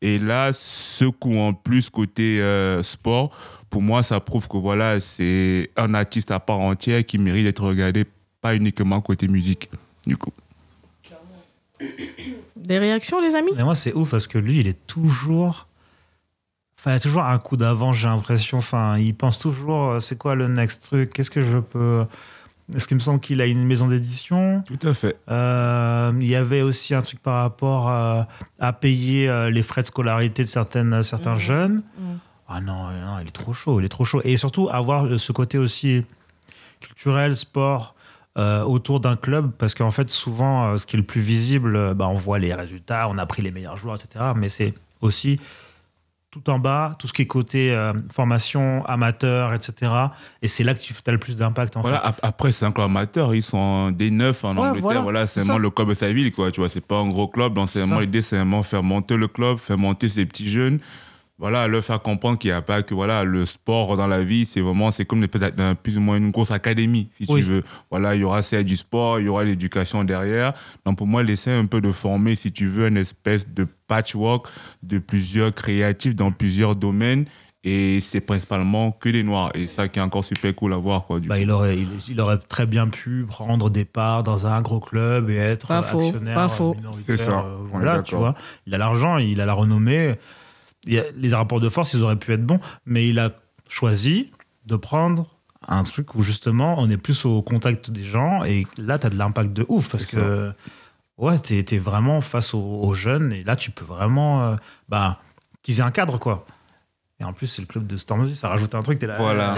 Et 0.00 0.18
là, 0.18 0.52
ce 0.52 1.06
coup 1.06 1.36
en 1.38 1.52
plus 1.52 1.90
côté 1.90 2.40
euh, 2.40 2.84
sport, 2.84 3.36
pour 3.70 3.82
moi, 3.82 4.02
ça 4.02 4.20
prouve 4.20 4.48
que 4.48 4.56
voilà, 4.56 5.00
c'est 5.00 5.70
un 5.76 5.94
artiste 5.94 6.30
à 6.30 6.40
part 6.40 6.60
entière 6.60 7.04
qui 7.04 7.18
mérite 7.18 7.44
d'être 7.44 7.64
regardé, 7.64 8.04
pas 8.40 8.54
uniquement 8.54 9.00
côté 9.00 9.28
musique, 9.28 9.70
du 10.06 10.16
coup. 10.16 10.32
Des 12.56 12.78
réactions, 12.78 13.20
les 13.20 13.34
amis? 13.34 13.52
Mais 13.56 13.64
moi, 13.64 13.76
c'est 13.76 13.92
ouf 13.92 14.10
parce 14.10 14.26
que 14.26 14.38
lui, 14.38 14.60
il 14.60 14.66
est 14.66 14.86
toujours. 14.86 15.66
Enfin, 16.78 16.92
il 16.92 16.96
a 16.96 17.00
toujours 17.00 17.22
un 17.22 17.38
coup 17.38 17.56
d'avance, 17.56 17.96
j'ai 17.96 18.08
l'impression. 18.08 18.58
Enfin, 18.58 18.98
il 18.98 19.14
pense 19.14 19.38
toujours, 19.38 19.90
euh, 19.90 20.00
c'est 20.00 20.16
quoi 20.16 20.34
le 20.34 20.48
next 20.48 20.82
truc? 20.84 21.12
Qu'est-ce 21.12 21.30
que 21.30 21.42
je 21.42 21.58
peux. 21.58 22.04
Est-ce 22.74 22.88
qu'il 22.88 22.96
me 22.96 23.00
semble 23.00 23.20
qu'il 23.20 23.40
a 23.40 23.46
une 23.46 23.64
maison 23.64 23.86
d'édition? 23.86 24.62
Tout 24.66 24.88
à 24.88 24.94
fait. 24.94 25.16
Euh, 25.30 26.12
il 26.18 26.26
y 26.26 26.34
avait 26.34 26.62
aussi 26.62 26.94
un 26.94 27.02
truc 27.02 27.20
par 27.20 27.42
rapport 27.42 27.88
à, 27.88 28.72
payer 28.80 29.28
euh, 29.28 29.50
les 29.50 29.62
frais 29.62 29.82
de 29.82 29.86
scolarité 29.86 30.42
de 30.42 30.48
certaines, 30.48 31.02
certains 31.02 31.36
mmh. 31.36 31.40
jeunes. 31.40 31.82
Mmh. 31.98 32.04
Ah 32.48 32.60
non, 32.60 32.90
non, 32.90 33.18
il 33.20 33.28
est 33.28 33.32
trop 33.32 33.52
chaud, 33.52 33.80
il 33.80 33.86
est 33.86 33.88
trop 33.88 34.04
chaud. 34.04 34.20
Et 34.24 34.36
surtout, 34.36 34.68
avoir 34.70 35.18
ce 35.18 35.32
côté 35.32 35.58
aussi 35.58 36.04
culturel, 36.80 37.36
sport, 37.36 37.96
euh, 38.38 38.62
autour 38.64 39.00
d'un 39.00 39.16
club, 39.16 39.50
parce 39.56 39.74
qu'en 39.74 39.90
fait, 39.90 40.10
souvent, 40.10 40.66
euh, 40.66 40.76
ce 40.76 40.84
qui 40.84 40.96
est 40.96 40.98
le 40.98 41.06
plus 41.06 41.22
visible, 41.22 41.74
euh, 41.74 41.94
bah, 41.94 42.06
on 42.06 42.16
voit 42.16 42.38
les 42.38 42.52
résultats, 42.52 43.08
on 43.08 43.16
a 43.16 43.24
pris 43.24 43.40
les 43.40 43.50
meilleurs 43.50 43.78
joueurs, 43.78 43.96
etc. 43.96 44.26
Mais 44.36 44.50
c'est 44.50 44.74
aussi 45.00 45.40
tout 46.30 46.50
en 46.50 46.58
bas, 46.58 46.96
tout 46.98 47.08
ce 47.08 47.14
qui 47.14 47.22
est 47.22 47.26
côté 47.26 47.74
formation, 48.12 48.84
amateur, 48.84 49.54
etc. 49.54 49.90
Et 50.42 50.48
c'est 50.48 50.64
là 50.64 50.74
que 50.74 50.80
tu 50.80 50.92
as 51.06 51.12
le 51.12 51.16
plus 51.16 51.38
d'impact, 51.38 51.78
en 51.78 51.80
voilà, 51.80 52.02
fait. 52.02 52.20
Après, 52.22 52.52
c'est 52.52 52.66
un 52.66 52.72
club 52.72 52.84
amateur, 52.84 53.34
ils 53.34 53.42
sont 53.42 53.90
des 53.90 54.10
neufs 54.10 54.44
en 54.44 54.54
Angleterre. 54.54 55.02
Voilà, 55.02 55.26
c'est 55.26 55.40
vraiment 55.40 55.56
le 55.56 55.70
club 55.70 55.88
de 55.88 55.94
sa 55.94 56.12
ville, 56.12 56.30
quoi. 56.32 56.52
Tu 56.52 56.60
vois, 56.60 56.68
c'est 56.68 56.84
pas 56.84 56.96
un 56.96 57.08
gros 57.08 57.28
club. 57.28 57.54
Donc, 57.54 57.70
c'est 57.70 57.80
vraiment 57.80 58.00
l'idée, 58.00 58.20
c'est 58.20 58.36
vraiment 58.36 58.62
faire 58.62 58.82
monter 58.82 59.16
le 59.16 59.28
club, 59.28 59.56
faire 59.56 59.78
monter 59.78 60.08
ces 60.08 60.26
petits 60.26 60.50
jeunes 60.50 60.78
voilà, 61.38 61.68
leur 61.68 61.84
faire 61.84 62.00
comprendre 62.00 62.38
qu'il 62.38 62.50
n'y 62.50 62.56
a 62.56 62.62
pas 62.62 62.82
que 62.82 62.94
voilà, 62.94 63.22
le 63.22 63.44
sport 63.44 63.96
dans 63.98 64.06
la 64.06 64.22
vie, 64.22 64.46
c'est 64.46 64.62
vraiment, 64.62 64.90
c'est 64.90 65.04
comme 65.04 65.26
peut-être 65.28 65.74
plus 65.82 65.98
ou 65.98 66.00
moins 66.00 66.16
une 66.16 66.30
grosse 66.30 66.50
académie, 66.50 67.10
si 67.18 67.26
tu 67.26 67.42
veux. 67.42 67.62
Voilà, 67.90 68.14
il 68.14 68.22
y 68.22 68.24
aura 68.24 68.40
du 68.40 68.76
sport, 68.76 69.20
il 69.20 69.26
y 69.26 69.28
aura 69.28 69.44
l'éducation 69.44 70.02
derrière. 70.02 70.54
Donc 70.86 70.96
pour 70.96 71.06
moi, 71.06 71.22
laisser 71.22 71.50
un 71.50 71.66
peu 71.66 71.82
de 71.82 71.92
former, 71.92 72.36
si 72.36 72.52
tu 72.52 72.66
veux, 72.66 72.88
une 72.88 72.96
espèce 72.96 73.46
de 73.48 73.66
patchwork 73.86 74.46
de 74.82 74.98
plusieurs 74.98 75.54
créatifs 75.54 76.14
dans 76.14 76.32
plusieurs 76.32 76.74
domaines. 76.74 77.26
Et 77.68 78.00
c'est 78.00 78.20
principalement 78.20 78.92
que 78.92 79.08
les 79.08 79.24
noirs. 79.24 79.50
Et 79.54 79.66
ça 79.66 79.88
qui 79.88 79.98
est 79.98 80.02
encore 80.02 80.24
super 80.24 80.54
cool 80.54 80.72
à 80.72 80.76
voir. 80.76 81.04
Quoi, 81.04 81.18
bah, 81.18 81.40
il, 81.40 81.50
aurait, 81.50 81.76
il, 82.08 82.20
aurait 82.20 82.38
très 82.38 82.64
bien 82.64 82.86
pu 82.86 83.26
prendre 83.28 83.70
des 83.70 83.84
parts 83.84 84.22
dans 84.22 84.46
un 84.46 84.62
gros 84.62 84.78
club 84.78 85.30
et 85.30 85.36
être 85.36 85.66
pas 85.66 85.78
actionnaire. 85.78 86.34
Pas 86.36 86.48
faux. 86.48 86.76
C'est 86.94 87.16
ça. 87.16 87.40
Euh, 87.40 87.56
voilà, 87.72 88.02
tu 88.02 88.14
vois. 88.14 88.36
Il 88.66 88.74
a 88.74 88.78
l'argent, 88.78 89.18
il 89.18 89.40
a 89.40 89.46
la 89.46 89.54
renommée 89.54 90.14
les 90.86 91.34
rapports 91.34 91.60
de 91.60 91.68
force, 91.68 91.94
ils 91.94 92.02
auraient 92.02 92.16
pu 92.16 92.32
être 92.32 92.44
bons, 92.44 92.60
mais 92.84 93.08
il 93.08 93.18
a 93.18 93.30
choisi 93.68 94.30
de 94.66 94.76
prendre 94.76 95.26
un 95.66 95.82
truc 95.82 96.14
où 96.14 96.22
justement 96.22 96.76
on 96.78 96.88
est 96.90 96.96
plus 96.96 97.24
au 97.24 97.42
contact 97.42 97.90
des 97.90 98.04
gens 98.04 98.44
et 98.44 98.66
là 98.78 98.98
tu 98.98 99.06
as 99.06 99.10
de 99.10 99.18
l'impact 99.18 99.52
de 99.52 99.66
ouf 99.68 99.88
parce 99.88 100.06
que 100.06 100.52
ouais, 101.18 101.38
tu 101.40 101.56
es, 101.58 101.78
vraiment 101.78 102.20
face 102.20 102.54
aux, 102.54 102.94
jeunes 102.94 103.32
et 103.32 103.42
là 103.42 103.56
tu 103.56 103.70
peux 103.70 103.84
vraiment 103.84 104.42
euh, 104.42 104.56
bah, 104.88 105.20
qu'ils 105.62 105.78
aient 105.78 105.82
un 105.82 105.90
cadre 105.90 106.18
quoi. 106.18 106.46
Et 107.18 107.24
en 107.24 107.32
plus, 107.32 107.46
c'est 107.46 107.62
le 107.62 107.66
club 107.66 107.86
de 107.86 107.96
Stormzy, 107.96 108.36
ça 108.36 108.50
rajoute 108.50 108.74
un 108.74 108.82
truc. 108.82 109.02
Es 109.02 109.06
là, 109.06 109.16
voilà, 109.18 109.54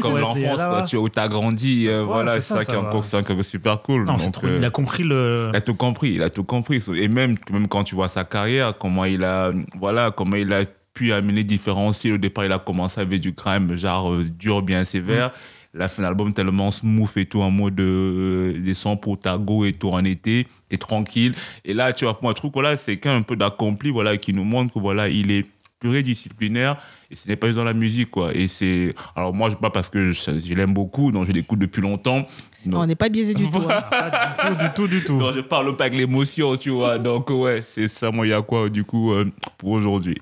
comme 0.00 0.16
l'enfance, 0.16 0.88
tu 0.88 0.96
où 0.96 1.06
as 1.14 1.28
grandi, 1.28 1.86
euh, 1.86 2.02
voilà, 2.02 2.40
c'est 2.40 2.54
ça, 2.54 2.64
qui 2.64 2.72
est 2.72 2.76
encore 2.76 3.04
super 3.04 3.82
cool. 3.82 4.04
Non, 4.04 4.16
euh, 4.44 4.56
il 4.58 4.64
a 4.64 4.70
compris 4.70 5.02
le. 5.02 5.50
Il 5.52 5.56
a 5.56 5.60
tout 5.60 5.74
compris, 5.74 6.14
il 6.14 6.22
a 6.22 6.30
tout 6.30 6.44
compris. 6.44 6.82
Et 6.94 7.08
même, 7.08 7.36
même 7.50 7.68
quand 7.68 7.84
tu 7.84 7.94
vois 7.94 8.08
sa 8.08 8.24
carrière, 8.24 8.78
comment 8.78 9.04
il 9.04 9.22
a, 9.22 9.50
voilà, 9.78 10.12
comment 10.12 10.36
il 10.36 10.50
a 10.54 10.64
pu 10.94 11.12
amener 11.12 11.44
différents 11.44 11.92
styles. 11.92 12.14
Au 12.14 12.18
départ, 12.18 12.46
il 12.46 12.52
a 12.52 12.58
commencé 12.58 12.98
avec 12.98 13.20
du 13.20 13.34
crime, 13.34 13.74
genre 13.76 14.10
euh, 14.10 14.24
dur, 14.24 14.62
bien 14.62 14.82
sévère. 14.84 15.30
Il 15.74 15.82
a 15.82 15.88
fait 15.88 16.02
un 16.02 16.06
album 16.06 16.32
tellement 16.32 16.70
smooth 16.70 17.10
et 17.16 17.26
tout, 17.26 17.42
en 17.42 17.50
mode 17.50 17.74
des 17.74 18.74
sons 18.74 18.96
pour 18.96 19.18
ta 19.18 19.36
go 19.36 19.66
et 19.66 19.72
tout 19.72 19.90
en 19.90 20.04
été. 20.04 20.46
T'es 20.70 20.78
tranquille. 20.78 21.34
Et 21.64 21.74
là, 21.74 21.92
tu 21.92 22.04
vois, 22.06 22.18
pour 22.18 22.30
un 22.30 22.32
truc, 22.32 22.52
voilà, 22.54 22.76
c'est 22.76 22.96
qu'un 22.96 23.22
peu 23.22 23.36
d'accompli, 23.36 23.90
voilà, 23.90 24.16
qui 24.16 24.32
nous 24.32 24.44
montre 24.44 24.72
que 24.72 24.78
voilà, 24.78 25.08
il 25.08 25.32
est 25.32 25.44
pluridisciplinaire 25.84 26.78
et 27.10 27.16
ce 27.16 27.28
n'est 27.28 27.36
pas 27.36 27.48
juste 27.48 27.58
dans 27.58 27.64
la 27.64 27.74
musique 27.74 28.10
quoi. 28.10 28.34
Et 28.34 28.48
c'est 28.48 28.94
alors 29.14 29.34
moi 29.34 29.50
je 29.50 29.56
pas 29.56 29.68
parce 29.68 29.90
que 29.90 30.12
je, 30.12 30.54
l'aime 30.54 30.72
beaucoup 30.72 31.10
donc 31.10 31.26
je 31.26 31.32
l'écoute 31.32 31.58
depuis 31.58 31.82
longtemps. 31.82 32.26
On 32.72 32.86
n'est 32.86 32.94
pas 32.94 33.10
biaisé 33.10 33.34
du 33.34 33.50
tout 33.50 33.58
hein. 33.68 33.82
pas 33.90 34.50
du 34.50 34.56
tout 34.56 34.62
du 34.62 34.70
tout 34.74 34.88
du 34.88 35.04
tout. 35.04 35.18
Non, 35.18 35.30
je 35.30 35.40
parle 35.40 35.76
pas 35.76 35.84
avec 35.84 35.98
l'émotion 35.98 36.56
tu 36.56 36.70
vois. 36.70 36.98
Donc 36.98 37.28
ouais 37.28 37.60
c'est 37.60 37.88
ça 37.88 38.10
moi 38.10 38.26
il 38.26 38.30
y 38.30 38.32
a 38.32 38.40
quoi 38.40 38.70
du 38.70 38.84
coup 38.84 39.12
euh, 39.12 39.30
pour 39.58 39.72
aujourd'hui 39.72 40.16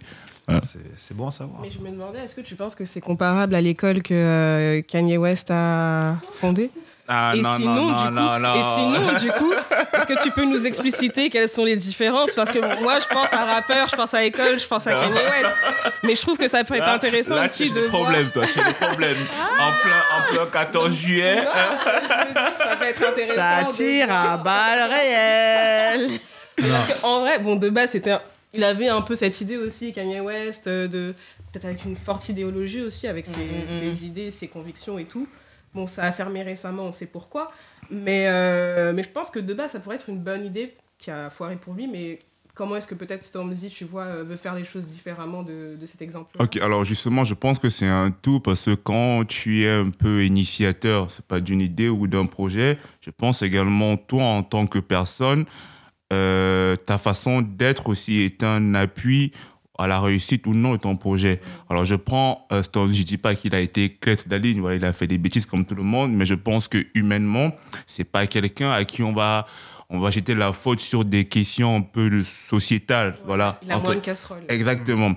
c'est 0.96 1.16
bon 1.16 1.28
à 1.28 1.30
savoir. 1.30 1.60
Mais 1.62 1.70
je 1.70 1.78
me 1.78 1.90
demandais, 1.90 2.18
est-ce 2.18 2.34
que 2.34 2.40
tu 2.40 2.56
penses 2.56 2.74
que 2.74 2.84
c'est 2.84 3.00
comparable 3.00 3.54
à 3.54 3.60
l'école 3.60 4.02
que 4.02 4.12
euh, 4.12 4.82
Kanye 4.82 5.16
West 5.16 5.50
a 5.50 6.16
fondée? 6.40 6.70
Ah, 7.08 7.32
et, 7.34 7.42
sinon, 7.42 7.88
du 7.88 7.92
coup, 7.92 8.20
et 8.54 8.62
sinon, 8.74 9.12
du 9.20 9.32
coup, 9.32 9.52
est-ce 9.92 10.06
que 10.06 10.22
tu 10.22 10.30
peux 10.30 10.44
nous 10.44 10.66
expliciter 10.66 11.30
quelles 11.30 11.48
sont 11.48 11.64
les 11.64 11.76
différences? 11.76 12.32
Parce 12.32 12.52
que 12.52 12.60
moi, 12.80 13.00
je 13.00 13.06
pense 13.12 13.32
à 13.32 13.44
rappeur, 13.44 13.88
je 13.88 13.96
pense 13.96 14.14
à 14.14 14.24
école, 14.24 14.58
je 14.58 14.66
pense 14.66 14.86
à 14.86 14.92
Kanye 14.92 15.14
West. 15.14 15.58
Mais 16.04 16.14
je 16.14 16.20
trouve 16.22 16.38
que 16.38 16.46
ça 16.46 16.62
peut 16.62 16.74
être 16.74 16.88
intéressant 16.88 17.34
là, 17.34 17.46
aussi 17.46 17.70
de. 17.70 17.88
problème, 17.88 18.30
toi, 18.30 18.46
c'est 18.46 18.62
le 18.62 18.72
problème. 18.72 19.16
en, 19.58 19.72
plein, 19.82 20.42
en 20.42 20.46
plein 20.46 20.46
14 20.52 20.94
juillet. 20.94 21.42
ça 22.58 22.76
peut 22.76 22.86
être 22.86 23.04
intéressant. 23.04 23.34
Ça 23.34 23.64
tire 23.72 24.14
à 24.14 24.36
balles 24.36 24.90
réelles. 24.90 26.10
Parce 26.56 27.00
qu'en 27.00 27.20
vrai, 27.20 27.38
bon, 27.40 27.56
de 27.56 27.68
base, 27.68 27.90
c'était. 27.90 28.16
Il 28.54 28.62
avait 28.64 28.88
un 28.88 29.00
peu 29.00 29.14
cette 29.14 29.40
idée 29.40 29.56
aussi, 29.56 29.92
Kanye 29.92 30.20
West, 30.20 30.66
euh, 30.66 30.86
de 30.86 31.14
peut-être 31.50 31.64
avec 31.64 31.84
une 31.86 31.96
forte 31.96 32.28
idéologie 32.28 32.82
aussi, 32.82 33.08
avec 33.08 33.26
ses, 33.26 33.32
mm, 33.32 33.60
mm, 33.60 33.62
mm. 33.62 33.94
ses 33.94 34.04
idées, 34.04 34.30
ses 34.30 34.48
convictions 34.48 34.98
et 34.98 35.06
tout. 35.06 35.26
Bon, 35.74 35.86
ça 35.86 36.04
a 36.04 36.12
fermé 36.12 36.42
récemment, 36.42 36.84
on 36.84 36.92
sait 36.92 37.06
pourquoi. 37.06 37.50
Mais, 37.90 38.26
euh, 38.28 38.92
mais 38.92 39.02
je 39.02 39.08
pense 39.08 39.30
que 39.30 39.38
de 39.38 39.54
base, 39.54 39.72
ça 39.72 39.80
pourrait 39.80 39.96
être 39.96 40.08
une 40.08 40.18
bonne 40.18 40.44
idée 40.44 40.74
qui 40.98 41.10
a 41.10 41.30
foiré 41.30 41.56
pour 41.56 41.74
lui. 41.74 41.88
Mais 41.88 42.18
comment 42.54 42.76
est-ce 42.76 42.86
que 42.86 42.94
peut-être 42.94 43.24
Stormzy, 43.24 43.70
tu 43.70 43.84
vois, 43.84 44.04
euh, 44.04 44.24
veut 44.24 44.36
faire 44.36 44.54
les 44.54 44.64
choses 44.64 44.86
différemment 44.86 45.42
de, 45.42 45.76
de 45.80 45.86
cet 45.86 46.02
exemple 46.02 46.36
Ok, 46.38 46.56
alors 46.58 46.84
justement, 46.84 47.24
je 47.24 47.34
pense 47.34 47.58
que 47.58 47.70
c'est 47.70 47.88
un 47.88 48.10
tout 48.10 48.40
parce 48.40 48.66
que 48.66 48.74
quand 48.74 49.24
tu 49.26 49.62
es 49.62 49.70
un 49.70 49.90
peu 49.90 50.24
initiateur, 50.24 51.10
c'est 51.10 51.24
pas 51.24 51.40
d'une 51.40 51.60
idée 51.60 51.88
ou 51.88 52.06
d'un 52.06 52.26
projet, 52.26 52.78
je 53.00 53.10
pense 53.10 53.42
également, 53.42 53.96
toi, 53.96 54.24
en 54.24 54.42
tant 54.42 54.66
que 54.66 54.78
personne, 54.78 55.46
euh, 56.12 56.76
ta 56.76 56.98
façon 56.98 57.40
d'être 57.40 57.88
aussi 57.88 58.18
est 58.18 58.42
un 58.42 58.74
appui 58.74 59.32
à 59.82 59.86
la 59.88 60.00
réussite 60.00 60.46
ou 60.46 60.54
non 60.54 60.72
de 60.72 60.76
ton 60.78 60.96
projet. 60.96 61.40
Alors, 61.68 61.84
je 61.84 61.94
prends 61.94 62.46
euh, 62.52 62.62
Stone, 62.62 62.92
je 62.92 63.02
dis 63.02 63.18
pas 63.18 63.34
qu'il 63.34 63.54
a 63.54 63.60
été 63.60 63.90
clair 63.90 64.16
de 64.24 64.30
la 64.30 64.38
ligne, 64.38 64.60
voilà, 64.60 64.76
il 64.76 64.84
a 64.84 64.92
fait 64.92 65.06
des 65.06 65.18
bêtises 65.18 65.46
comme 65.46 65.64
tout 65.64 65.74
le 65.74 65.82
monde, 65.82 66.12
mais 66.12 66.24
je 66.24 66.34
pense 66.34 66.68
que 66.68 66.78
humainement, 66.94 67.50
c'est 67.86 68.04
pas 68.04 68.26
quelqu'un 68.26 68.70
à 68.70 68.84
qui 68.84 69.02
on 69.02 69.12
va, 69.12 69.46
on 69.90 69.98
va 69.98 70.10
jeter 70.10 70.34
la 70.34 70.52
faute 70.52 70.80
sur 70.80 71.04
des 71.04 71.24
questions 71.24 71.76
un 71.76 71.80
peu 71.80 72.22
sociétales, 72.24 73.16
voilà. 73.26 73.58
Il 73.62 73.72
a 73.72 73.78
moins 73.78 73.94
de 73.94 74.00
casserole. 74.00 74.44
Exactement 74.48 75.14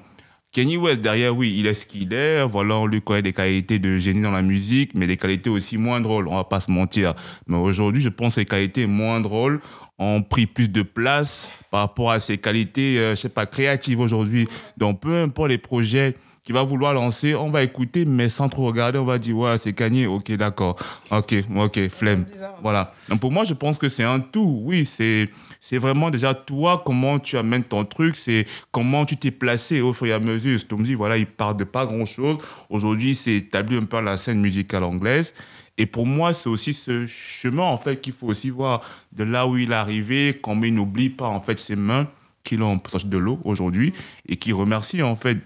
Kanye 0.56 0.78
West, 0.78 1.01
derrière, 1.01 1.36
oui, 1.36 1.54
il 1.58 1.67
est 1.67 1.73
ce 1.73 1.86
qu'il 1.86 2.13
est. 2.13 2.41
Voilà, 2.45 2.78
on 2.78 2.86
lui 2.86 3.01
connaît 3.01 3.21
des 3.21 3.34
qualités 3.34 3.78
de 3.78 3.97
génie 3.97 4.21
dans 4.21 4.32
la 4.32 4.41
musique, 4.41 4.91
mais 4.95 5.06
des 5.06 5.17
qualités 5.17 5.49
aussi 5.49 5.78
moins 5.78 5.99
drôles, 5.99 6.30
on 6.30 6.36
va 6.38 6.45
pas 6.45 6.62
se 6.62 6.71
mentir. 6.71 7.13
Mais 7.45 7.58
aujourd'hui, 7.58 8.01
je 8.01 8.08
pense 8.08 8.36
que 8.36 8.39
les 8.39 8.45
qualités 8.45 8.86
moins 8.86 9.19
drôles 9.19 9.60
ont 9.97 10.21
pris 10.21 10.45
plus 10.45 10.69
de 10.69 10.81
place 10.81 11.51
par 11.71 11.81
rapport 11.81 12.12
à 12.12 12.19
ses 12.19 12.38
qualités, 12.38 12.97
euh, 12.99 13.12
je 13.12 13.21
sais 13.21 13.29
pas, 13.29 13.45
créatives 13.45 13.99
aujourd'hui. 13.99 14.47
Donc, 14.77 15.01
peu 15.01 15.21
importe 15.21 15.49
les 15.49 15.58
projets 15.58 16.15
qu'il 16.43 16.53
va 16.53 16.63
vouloir 16.63 16.93
lancer, 16.93 17.34
on 17.34 17.49
va 17.49 17.63
écouter, 17.63 18.05
mais 18.05 18.29
sans 18.29 18.49
trop 18.49 18.67
regarder, 18.67 18.99
on 18.99 19.05
va 19.05 19.17
dire, 19.17 19.36
ouais, 19.36 19.58
c'est 19.58 19.73
Kanye, 19.73 20.05
ok, 20.05 20.31
d'accord, 20.34 20.75
ok, 21.10 21.36
ok, 21.55 21.89
flemme. 21.89 22.25
Voilà. 22.62 22.93
Donc, 23.10 23.19
pour 23.19 23.31
moi, 23.31 23.45
je 23.45 23.53
pense 23.53 23.79
que 23.79 23.89
c'est 23.89 24.03
un 24.03 24.19
tout. 24.19 24.62
Oui, 24.63 24.86
c'est 24.86 25.29
c'est 25.67 25.79
vraiment 25.79 26.12
déjà 26.12 26.36
toi, 26.36 26.84
comment 26.86 27.17
tu 27.17 27.39
amènes 27.39 27.63
ton 27.63 27.86
truc, 27.86 28.15
c'est 28.15 28.45
comment 28.71 29.03
tu 29.03 29.17
t'es 29.17 29.31
placé 29.31 29.81
au 29.81 29.93
fur 29.93 30.05
et 30.05 30.13
à 30.13 30.19
mesure. 30.19 30.60
dit 30.81 30.93
voilà, 30.93 31.17
il 31.17 31.25
part 31.25 31.55
de 31.55 31.63
pas 31.63 31.88
grand-chose. 31.88 32.38
Aujourd'hui, 32.69 33.15
c'est 33.15 33.34
établi 33.34 33.75
un 33.75 33.86
peu 33.86 33.99
la 33.99 34.15
scène 34.17 34.39
musicale 34.39 34.84
anglaise. 34.84 35.34
Et 35.77 35.85
pour 35.85 36.05
moi, 36.05 36.33
c'est 36.33 36.49
aussi 36.49 36.73
ce 36.73 37.05
chemin, 37.05 37.63
en 37.63 37.77
fait, 37.77 37.99
qu'il 37.99 38.13
faut 38.13 38.27
aussi 38.27 38.49
voir 38.49 38.81
de 39.11 39.23
là 39.23 39.47
où 39.47 39.57
il 39.57 39.71
est 39.71 39.75
arrivé, 39.75 40.39
comment 40.41 40.63
il 40.63 40.73
n'oublie 40.73 41.09
pas, 41.09 41.27
en 41.27 41.41
fait, 41.41 41.59
ses 41.59 41.75
mains 41.75 42.07
qui 42.43 42.57
l'ont 42.57 42.79
proche 42.79 43.05
de 43.05 43.17
l'eau 43.17 43.39
aujourd'hui 43.43 43.91
et 44.27 44.38
qui 44.38 44.53
remercie, 44.53 45.01
en 45.01 45.15
fait, 45.15 45.39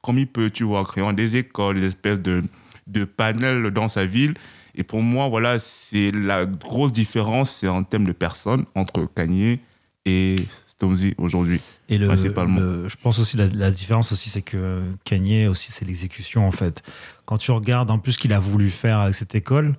comme 0.00 0.18
il 0.18 0.28
peut, 0.28 0.50
tu 0.50 0.64
vois, 0.64 0.80
en 0.80 0.84
créant 0.84 1.12
des 1.12 1.36
écoles, 1.36 1.80
des 1.80 1.86
espèces 1.86 2.20
de, 2.20 2.42
de 2.86 3.04
panels 3.04 3.70
dans 3.70 3.88
sa 3.88 4.06
ville 4.06 4.34
et 4.76 4.84
pour 4.84 5.02
moi, 5.02 5.28
voilà, 5.28 5.58
c'est 5.58 6.12
la 6.12 6.44
grosse 6.44 6.92
différence, 6.92 7.50
c'est 7.50 7.68
en 7.68 7.82
termes 7.82 8.04
de 8.04 8.12
personnes 8.12 8.66
entre 8.74 9.08
Kanye 9.14 9.58
et 10.04 10.36
Stormzy 10.66 11.14
aujourd'hui. 11.16 11.60
Et 11.88 11.96
le, 11.96 12.06
principalement. 12.06 12.60
je 12.86 12.96
pense 13.02 13.18
aussi 13.18 13.38
la, 13.38 13.46
la 13.46 13.70
différence 13.70 14.12
aussi, 14.12 14.28
c'est 14.28 14.42
que 14.42 14.82
Kanye 15.04 15.46
aussi, 15.46 15.72
c'est 15.72 15.86
l'exécution 15.86 16.46
en 16.46 16.52
fait. 16.52 16.82
Quand 17.26 17.38
tu 17.38 17.50
regardes 17.50 17.90
en 17.90 17.98
plus 17.98 18.12
ce 18.12 18.18
qu'il 18.18 18.32
a 18.32 18.38
voulu 18.38 18.70
faire 18.70 19.00
avec 19.00 19.14
cette 19.14 19.34
école, 19.34 19.74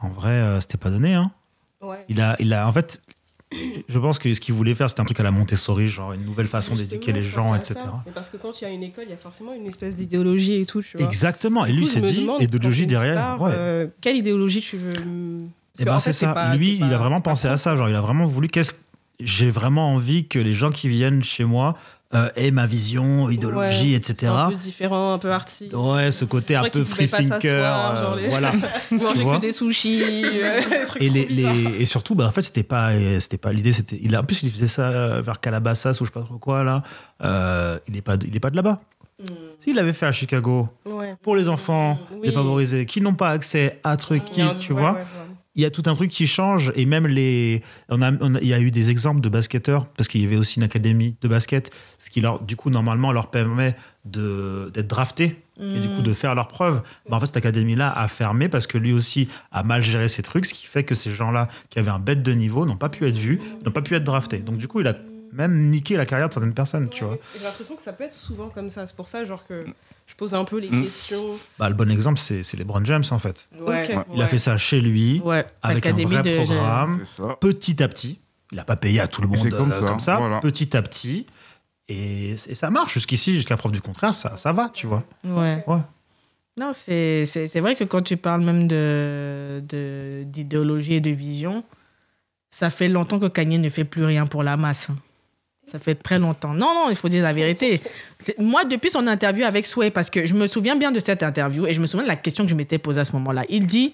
en 0.00 0.08
vrai, 0.08 0.30
euh, 0.30 0.60
c'était 0.60 0.78
pas 0.78 0.90
donné. 0.90 1.14
Hein. 1.14 1.32
Ouais. 1.80 2.04
Il 2.08 2.20
a, 2.20 2.36
il 2.38 2.52
a, 2.52 2.68
en 2.68 2.72
fait, 2.72 3.00
je 3.88 3.98
pense 3.98 4.18
que 4.18 4.32
ce 4.34 4.40
qu'il 4.40 4.54
voulait 4.54 4.74
faire, 4.74 4.88
c'était 4.88 5.00
un 5.00 5.04
truc 5.04 5.18
à 5.20 5.22
la 5.22 5.30
Montessori, 5.30 5.88
genre 5.88 6.12
une 6.12 6.24
nouvelle 6.24 6.46
façon 6.46 6.74
d'éduquer 6.74 7.12
les 7.12 7.22
gens, 7.22 7.54
etc. 7.54 7.76
parce 8.14 8.28
que 8.28 8.36
quand 8.36 8.60
il 8.60 8.64
y 8.64 8.66
a 8.66 8.70
une 8.70 8.82
école, 8.82 9.04
il 9.06 9.10
y 9.10 9.14
a 9.14 9.18
forcément 9.18 9.54
une 9.54 9.66
espèce 9.66 9.96
d'idéologie 9.96 10.60
et 10.60 10.66
tout. 10.66 10.82
Tu 10.82 10.96
vois. 10.96 11.06
Exactement. 11.06 11.64
et 11.64 11.72
lui 11.72 11.86
s'est 11.86 12.00
dit, 12.00 12.26
idéologie 12.40 12.86
derrière. 12.86 13.38
Euh, 13.42 13.86
quelle 14.00 14.16
idéologie 14.16 14.60
tu 14.60 14.76
veux 14.76 14.94
Et 14.94 15.80
eh 15.80 15.84
ben 15.84 15.98
c'est 15.98 16.12
ça. 16.12 16.54
lui, 16.56 16.76
il 16.76 16.92
a 16.92 16.98
vraiment 16.98 17.20
pensé 17.20 17.48
à 17.48 17.56
ça. 17.56 17.76
Genre, 17.76 17.88
il 17.88 17.94
a 17.94 18.00
vraiment 18.00 18.26
voulu 18.26 18.48
qu'est-ce 18.48 18.74
j'ai 19.20 19.48
vraiment 19.48 19.94
envie 19.94 20.26
que 20.26 20.38
les 20.38 20.52
gens 20.52 20.70
qui 20.70 20.88
viennent 20.88 21.22
chez 21.22 21.44
moi 21.44 21.76
euh, 22.16 22.28
et 22.36 22.50
ma 22.50 22.66
vision, 22.66 23.28
idéologie, 23.28 23.94
etc. 23.94 24.32
Un 24.34 24.48
peu 24.50 24.54
différent, 24.54 25.12
un 25.12 25.18
peu 25.18 25.30
arty. 25.30 25.68
Ouais, 25.72 26.10
ce 26.10 26.24
côté 26.24 26.56
un 26.56 26.68
peu 26.68 26.84
free 26.84 27.08
thinker. 27.08 27.42
Euh, 27.44 28.16
voilà. 28.28 28.52
Manger 28.90 29.24
que 29.24 29.40
des 29.40 29.52
sushis. 29.52 30.02
Euh, 30.02 30.60
et, 31.00 31.10
les, 31.10 31.26
les, 31.26 31.80
et 31.80 31.84
surtout, 31.84 32.14
bah, 32.14 32.26
en 32.26 32.30
fait, 32.30 32.42
c'était 32.42 32.62
pas, 32.62 32.92
c'était 33.20 33.38
pas 33.38 33.52
l'idée. 33.52 33.72
C'était, 33.72 33.98
il 34.02 34.14
a, 34.14 34.20
en 34.20 34.24
plus, 34.24 34.42
il 34.42 34.50
faisait 34.50 34.68
ça 34.68 35.20
vers 35.20 35.40
Calabasas 35.40 35.98
ou 36.00 36.04
je 36.04 36.10
sais 36.10 36.12
pas 36.12 36.22
trop 36.22 36.38
quoi 36.38 36.64
là. 36.64 36.82
il 37.86 37.94
n'est 37.94 38.02
pas, 38.02 38.16
il 38.26 38.34
est 38.34 38.40
pas 38.40 38.50
de 38.50 38.56
là-bas. 38.56 38.80
Mm. 39.18 39.24
S'il 39.60 39.76
l'avait 39.76 39.92
fait 39.92 40.06
à 40.06 40.12
Chicago, 40.12 40.68
pour 41.22 41.36
les 41.36 41.48
enfants 41.48 41.98
défavorisés 42.22 42.86
qui 42.86 43.00
n'ont 43.00 43.14
pas 43.14 43.30
accès 43.30 43.80
à 43.84 43.96
trucs 43.96 44.24
qui, 44.24 44.42
tu 44.60 44.72
vois 44.72 44.98
il 45.56 45.62
y 45.62 45.64
a 45.64 45.70
tout 45.70 45.82
un 45.86 45.94
truc 45.94 46.10
qui 46.10 46.26
change 46.26 46.70
et 46.76 46.84
même 46.84 47.06
les 47.06 47.62
on 47.88 48.02
a, 48.02 48.10
il 48.40 48.46
y 48.46 48.54
a 48.54 48.60
eu 48.60 48.70
des 48.70 48.90
exemples 48.90 49.22
de 49.22 49.28
basketteurs 49.28 49.86
parce 49.86 50.06
qu'il 50.06 50.22
y 50.22 50.26
avait 50.26 50.36
aussi 50.36 50.60
une 50.60 50.64
académie 50.64 51.16
de 51.20 51.28
basket 51.28 51.70
ce 51.98 52.10
qui 52.10 52.20
leur 52.20 52.40
du 52.40 52.56
coup 52.56 52.70
normalement 52.70 53.10
leur 53.10 53.30
permet 53.30 53.74
de 54.04 54.70
d'être 54.72 54.86
draftés 54.86 55.42
et 55.58 55.80
du 55.80 55.88
coup 55.88 56.02
de 56.02 56.12
faire 56.12 56.34
leurs 56.34 56.48
preuves. 56.48 56.82
Bah, 57.08 57.16
en 57.16 57.20
fait 57.20 57.26
cette 57.26 57.38
académie 57.38 57.76
là 57.76 57.90
a 57.90 58.08
fermé 58.08 58.50
parce 58.50 58.66
que 58.66 58.76
lui 58.76 58.92
aussi 58.92 59.26
a 59.52 59.62
mal 59.62 59.82
géré 59.82 60.08
ses 60.08 60.22
trucs 60.22 60.44
ce 60.44 60.52
qui 60.52 60.66
fait 60.66 60.84
que 60.84 60.94
ces 60.94 61.10
gens 61.10 61.30
là 61.30 61.48
qui 61.70 61.78
avaient 61.78 61.90
un 61.90 61.98
bête 61.98 62.22
de 62.22 62.32
niveau 62.32 62.66
n'ont 62.66 62.76
pas 62.76 62.90
pu 62.90 63.06
être 63.08 63.16
vus 63.16 63.40
n'ont 63.64 63.72
pas 63.72 63.82
pu 63.82 63.94
être 63.94 64.04
draftés. 64.04 64.38
Donc 64.38 64.58
du 64.58 64.68
coup 64.68 64.80
il 64.80 64.88
a 64.88 64.94
même 65.32 65.70
niqué 65.70 65.96
la 65.96 66.04
carrière 66.04 66.28
de 66.28 66.34
certaines 66.34 66.54
personnes 66.54 66.90
tu 66.90 67.04
vois. 67.04 67.18
j'ai 67.36 67.44
l'impression 67.44 67.74
que 67.74 67.82
ça 67.82 67.94
peut 67.94 68.04
être 68.04 68.12
souvent 68.12 68.50
comme 68.50 68.68
ça. 68.68 68.86
C'est 68.86 68.96
pour 68.96 69.08
ça 69.08 69.24
genre 69.24 69.46
que 69.46 69.64
je 70.06 70.14
pose 70.14 70.34
un 70.34 70.44
peu 70.44 70.58
les 70.58 70.68
hmm. 70.68 70.82
questions. 70.82 71.26
Bah, 71.58 71.68
le 71.68 71.74
bon 71.74 71.90
exemple, 71.90 72.18
c'est 72.18 72.54
LeBron 72.54 72.84
James, 72.84 73.04
en 73.10 73.18
fait. 73.18 73.48
Il 74.14 74.22
a 74.22 74.26
fait 74.26 74.38
ça 74.38 74.56
chez 74.56 74.80
lui, 74.80 75.20
avec 75.62 75.86
un 75.86 75.92
vrai 75.92 76.22
programme, 76.36 77.02
petit 77.40 77.82
à 77.82 77.88
petit. 77.88 78.20
Il 78.52 78.56
n'a 78.56 78.64
pas 78.64 78.76
payé 78.76 79.00
à 79.00 79.08
tout 79.08 79.22
le 79.22 79.28
monde 79.28 79.50
comme 79.50 79.72
euh, 79.72 79.98
ça, 79.98 80.38
petit 80.40 80.76
à 80.76 80.82
petit. 80.82 81.26
Et, 81.88 82.36
ça 82.36 82.70
marche 82.70 82.94
jusqu'ici, 82.94 83.34
jusqu'à 83.34 83.56
preuve 83.56 83.72
du 83.72 83.80
contraire, 83.80 84.14
ça, 84.14 84.36
ça 84.36 84.52
va, 84.52 84.68
tu 84.68 84.86
vois. 84.86 85.02
Ouais. 85.24 85.64
ouais. 85.66 85.80
Non, 86.58 86.70
c'est 86.72 87.60
vrai 87.60 87.74
que 87.74 87.84
quand 87.84 88.02
tu 88.02 88.16
parles 88.16 88.42
même 88.42 88.66
d'idéologie 90.26 90.90
de, 90.90 90.94
et 90.96 91.00
de 91.00 91.10
vision, 91.10 91.64
ça 92.50 92.70
fait 92.70 92.88
longtemps 92.88 93.18
que 93.18 93.26
Kanye 93.26 93.58
ne 93.58 93.68
fait 93.68 93.84
plus 93.84 94.04
rien 94.04 94.26
pour 94.26 94.42
la 94.42 94.56
masse. 94.56 94.88
Ça 95.66 95.80
fait 95.80 95.96
très 95.96 96.20
longtemps. 96.20 96.54
Non, 96.54 96.74
non, 96.74 96.90
il 96.90 96.96
faut 96.96 97.08
dire 97.08 97.24
la 97.24 97.32
vérité. 97.32 97.80
Moi, 98.38 98.64
depuis 98.64 98.88
son 98.88 99.04
interview 99.08 99.44
avec 99.44 99.66
Sway, 99.66 99.90
parce 99.90 100.10
que 100.10 100.24
je 100.24 100.34
me 100.34 100.46
souviens 100.46 100.76
bien 100.76 100.92
de 100.92 101.00
cette 101.00 101.24
interview 101.24 101.66
et 101.66 101.74
je 101.74 101.80
me 101.80 101.86
souviens 101.86 102.04
de 102.04 102.08
la 102.08 102.14
question 102.14 102.44
que 102.44 102.50
je 102.50 102.54
m'étais 102.54 102.78
posée 102.78 103.00
à 103.00 103.04
ce 103.04 103.10
moment-là. 103.12 103.44
Il 103.48 103.66
dit 103.66 103.92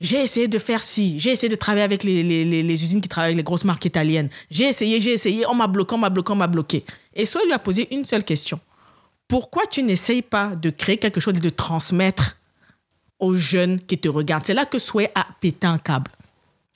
J'ai 0.00 0.22
essayé 0.22 0.46
de 0.46 0.58
faire 0.60 0.84
ci, 0.84 1.18
j'ai 1.18 1.30
essayé 1.30 1.48
de 1.48 1.56
travailler 1.56 1.82
avec 1.82 2.04
les, 2.04 2.22
les, 2.22 2.44
les, 2.44 2.84
usines 2.84 3.00
qui 3.00 3.08
travaillent 3.08 3.30
avec 3.30 3.38
les 3.38 3.42
grosses 3.42 3.64
marques 3.64 3.84
italiennes. 3.84 4.28
J'ai 4.48 4.68
essayé, 4.68 5.00
j'ai 5.00 5.12
essayé, 5.12 5.44
on 5.48 5.56
m'a 5.56 5.66
bloqué, 5.66 5.96
on 5.96 5.98
m'a 5.98 6.08
bloqué, 6.08 6.32
on 6.32 6.36
m'a 6.36 6.46
bloqué. 6.46 6.84
Et 7.14 7.24
Sway 7.24 7.44
lui 7.46 7.52
a 7.52 7.58
posé 7.58 7.92
une 7.92 8.06
seule 8.06 8.22
question 8.22 8.60
Pourquoi 9.26 9.64
tu 9.68 9.82
n'essayes 9.82 10.22
pas 10.22 10.54
de 10.54 10.70
créer 10.70 10.98
quelque 10.98 11.18
chose 11.18 11.34
et 11.36 11.40
de 11.40 11.50
transmettre 11.50 12.36
aux 13.18 13.34
jeunes 13.34 13.80
qui 13.80 13.98
te 13.98 14.08
regardent? 14.08 14.46
C'est 14.46 14.54
là 14.54 14.66
que 14.66 14.78
Sway 14.78 15.10
a 15.16 15.26
pété 15.40 15.66
un 15.66 15.78
câble 15.78 16.12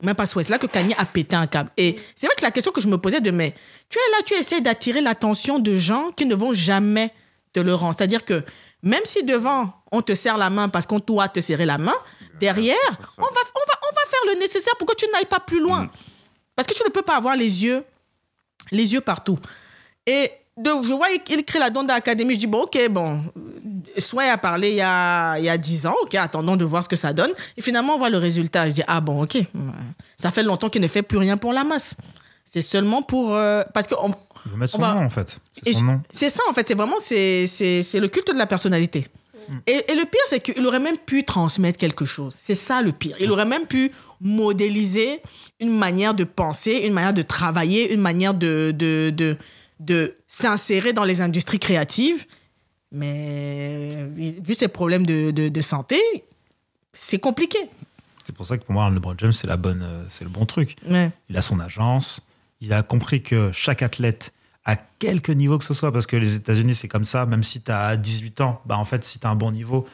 même 0.03 0.15
pas 0.15 0.27
souhait. 0.27 0.45
C'est 0.45 0.53
là 0.53 0.59
que 0.59 0.67
Kanye 0.67 0.95
a 0.99 1.05
pété 1.05 1.37
un 1.37 1.47
câble. 1.47 1.71
Et 1.77 1.97
c'est 2.15 2.27
vrai 2.27 2.35
que 2.37 2.43
la 2.43 2.51
question 2.51 2.73
que 2.73 2.81
je 2.81 2.89
me 2.89 2.99
posais 2.99 3.21
de 3.21 3.31
mais 3.31 3.55
tu 3.89 3.99
es 3.99 4.11
là, 4.13 4.19
tu 4.25 4.35
essaies 4.35 4.61
d'attirer 4.61 5.01
l'attention 5.01 5.59
de 5.59 5.77
gens 5.77 6.11
qui 6.13 6.27
ne 6.27 6.35
vont 6.35 6.55
jamais 6.55 7.13
te 7.53 7.61
le 7.61 7.75
rendre. 7.75 7.95
C'est-à-dire 7.97 8.25
que 8.25 8.45
même 8.83 9.03
si 9.05 9.25
devant 9.25 9.75
on 9.93 10.03
te 10.03 10.15
serre 10.15 10.39
la 10.39 10.51
main 10.51 10.69
parce 10.69 10.87
qu'on 10.87 11.01
doit 11.01 11.29
te 11.29 11.41
serrer 11.41 11.67
la 11.67 11.79
main, 11.79 11.97
derrière 12.39 12.77
on 13.19 13.23
va, 13.23 13.29
on 13.29 13.67
va, 13.67 13.79
on 13.83 13.95
va 13.95 14.11
faire 14.11 14.35
le 14.35 14.41
nécessaire 14.41 14.75
pour 14.77 14.87
que 14.87 14.95
tu 14.95 15.07
n'ailles 15.13 15.27
pas 15.27 15.41
plus 15.41 15.61
loin. 15.61 15.85
Mm. 15.85 15.91
Parce 16.57 16.67
que 16.67 16.75
tu 16.75 16.83
ne 16.85 16.91
peux 16.91 17.03
pas 17.03 17.17
avoir 17.17 17.37
les 17.37 17.65
yeux, 17.65 17.85
les 18.71 18.93
yeux 18.93 19.01
partout. 19.01 19.39
Et 20.07 20.31
je 20.64 20.92
vois 20.92 21.09
qu'il 21.25 21.44
crée 21.44 21.59
la 21.59 21.70
Donda 21.70 21.94
Academy. 21.94 22.35
Je 22.35 22.40
dis, 22.40 22.46
bon, 22.46 22.62
ok, 22.62 22.79
bon, 22.90 23.23
Soit 23.99 24.25
a 24.25 24.38
parlé 24.38 24.70
il 24.70 24.77
y 24.77 24.81
a, 24.81 25.38
il 25.38 25.44
y 25.44 25.49
a 25.49 25.59
10 25.59 25.87
ans, 25.87 25.94
ok, 26.03 26.14
attendons 26.14 26.57
de 26.57 26.64
voir 26.64 26.85
ce 26.85 26.88
que 26.88 26.96
ça 26.96 27.12
donne. 27.12 27.31
Et 27.57 27.62
finalement, 27.62 27.94
on 27.94 27.99
voit 27.99 28.11
le 28.11 28.18
résultat. 28.18 28.68
Je 28.68 28.75
dis, 28.75 28.83
ah 28.87 29.01
bon, 29.01 29.23
ok, 29.23 29.38
ça 30.16 30.31
fait 30.31 30.42
longtemps 30.42 30.68
qu'il 30.68 30.83
ne 30.83 30.88
fait 30.88 31.03
plus 31.03 31.18
rien 31.18 31.37
pour 31.37 31.53
la 31.53 31.64
masse. 31.64 31.96
C'est 32.44 32.62
seulement 32.62 33.03
pour. 33.03 33.35
Euh, 33.35 33.62
parce 33.75 33.87
que. 33.87 33.94
On, 34.01 34.11
Il 34.46 34.53
veut 34.53 34.59
mettre 34.59 34.73
son 34.73 34.79
nom, 34.81 35.05
en 35.05 35.09
fait. 35.09 35.38
C'est 35.62 35.73
son 35.73 35.85
nom. 35.85 36.03
C'est 36.11 36.31
ça, 36.31 36.42
en 36.49 36.53
fait. 36.53 36.66
C'est 36.66 36.75
vraiment. 36.75 36.99
C'est 36.99 37.46
le 37.94 38.07
culte 38.09 38.33
de 38.33 38.38
la 38.38 38.46
personnalité. 38.46 39.07
Mm. 39.49 39.59
Et, 39.66 39.85
et, 39.92 39.94
le 39.94 40.05
pire, 40.05 40.20
c'est 40.27 40.40
qu'il 40.40 40.66
aurait 40.66 40.81
même 40.81 40.99
pu 40.99 41.25
transmettre 41.25 41.79
quelque 41.79 42.05
chose. 42.05 42.35
C'est 42.38 42.55
ça 42.55 42.83
le 42.83 42.92
pire. 42.92 43.16
Il 43.20 43.31
aurait 43.31 43.44
même 43.44 43.66
pu 43.66 43.92
modéliser 44.20 45.23
une 45.61 45.77
manière 45.77 46.14
de 46.14 46.25
penser, 46.25 46.83
une 46.85 46.92
manière 46.92 47.14
de 47.14 47.23
travailler, 47.23 47.92
une 47.92 48.01
manière 48.01 48.35
de, 48.35 48.73
de, 48.77 49.11
de 49.11 49.37
de 49.81 50.16
s'insérer 50.29 50.93
dans 50.93 51.05
les 51.05 51.23
industries 51.23 51.59
créatives. 51.59 52.27
Mais 52.93 54.07
vu 54.14 54.55
ses 54.55 54.69
problèmes 54.69 55.07
de, 55.07 55.31
de, 55.31 55.61
santé, 55.61 55.99
c'est 56.93 57.19
compliqué. 57.19 57.59
C'est 58.25 58.35
pour 58.35 58.47
ça 58.47 58.59
que 58.59 58.64
pour 58.64 58.75
moi, 58.75 58.88
LeBron 58.90 59.14
James, 59.19 59.33
c'est, 59.33 59.47
la 59.47 59.57
bonne, 59.57 59.83
euh, 59.83 60.05
c'est 60.09 60.25
le 60.25 60.31
bon 60.31 60.45
truc. 60.45 60.77
Il 61.29 61.37
a 61.37 61.43
son 61.43 61.59
agence. 61.59 62.27
Il 62.61 62.73
a 62.73 62.83
compris 62.83 63.23
que 63.23 63.51
chaque 63.53 63.83
athlète, 63.83 64.33
à 64.64 64.77
quelque 64.77 65.33
niveau 65.33 65.57
que 65.57 65.64
ce 65.64 65.73
soit, 65.73 65.93
parce 65.93 66.07
que 66.07 66.16
les 66.16 66.35
États-Unis, 66.35 66.75
c'est 66.75 66.88
comme 66.88 67.07
ça, 67.07 67.27
même 67.27 67.43
si 67.43 67.62
tu 67.62 67.71
as 67.71 67.97
18 67.97 68.40
ans, 68.43 68.61
bah 68.66 68.77
en 68.77 68.85
fait, 68.85 69.05
si 69.05 69.19
tu 69.19 69.27
as 69.27 69.31
un 69.31 69.37
bon 69.37 69.51
niveau, 69.51 69.88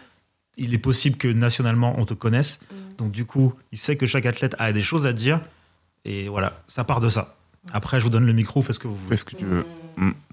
il 0.57 0.75
est 0.75 0.79
possible 0.79 1.16
que 1.16 1.29
nationalement, 1.29 1.94
on 1.99 2.07
te 2.07 2.14
connaisse. 2.14 2.61
Mm. 2.61 2.77
Donc, 2.99 3.12
du 3.12 3.25
coup, 3.25 3.55
il 3.72 3.79
sait 3.79 3.96
que 3.96 4.07
chaque 4.07 4.27
athlète 4.27 4.57
a 4.59 4.72
des 4.72 4.83
choses 4.83 5.07
à 5.07 5.12
dire. 5.12 5.40
Et 6.05 6.29
voilà, 6.29 6.61
ça 6.66 6.83
part 6.83 7.01
de 7.01 7.09
ça. 7.09 7.37
Après, 7.72 7.99
je 7.99 8.05
vous 8.05 8.11
donne 8.11 8.27
le 8.27 8.33
micro, 8.33 8.62
fais 8.62 8.72
ce 8.72 8.79
que 8.79 8.88
vous 8.88 8.96
voulez. 8.96 9.11
Fais 9.11 9.16
ce 9.16 9.25
que 9.25 9.37
tu 9.37 9.44
veux. 9.44 9.66
Mm. 9.96 10.25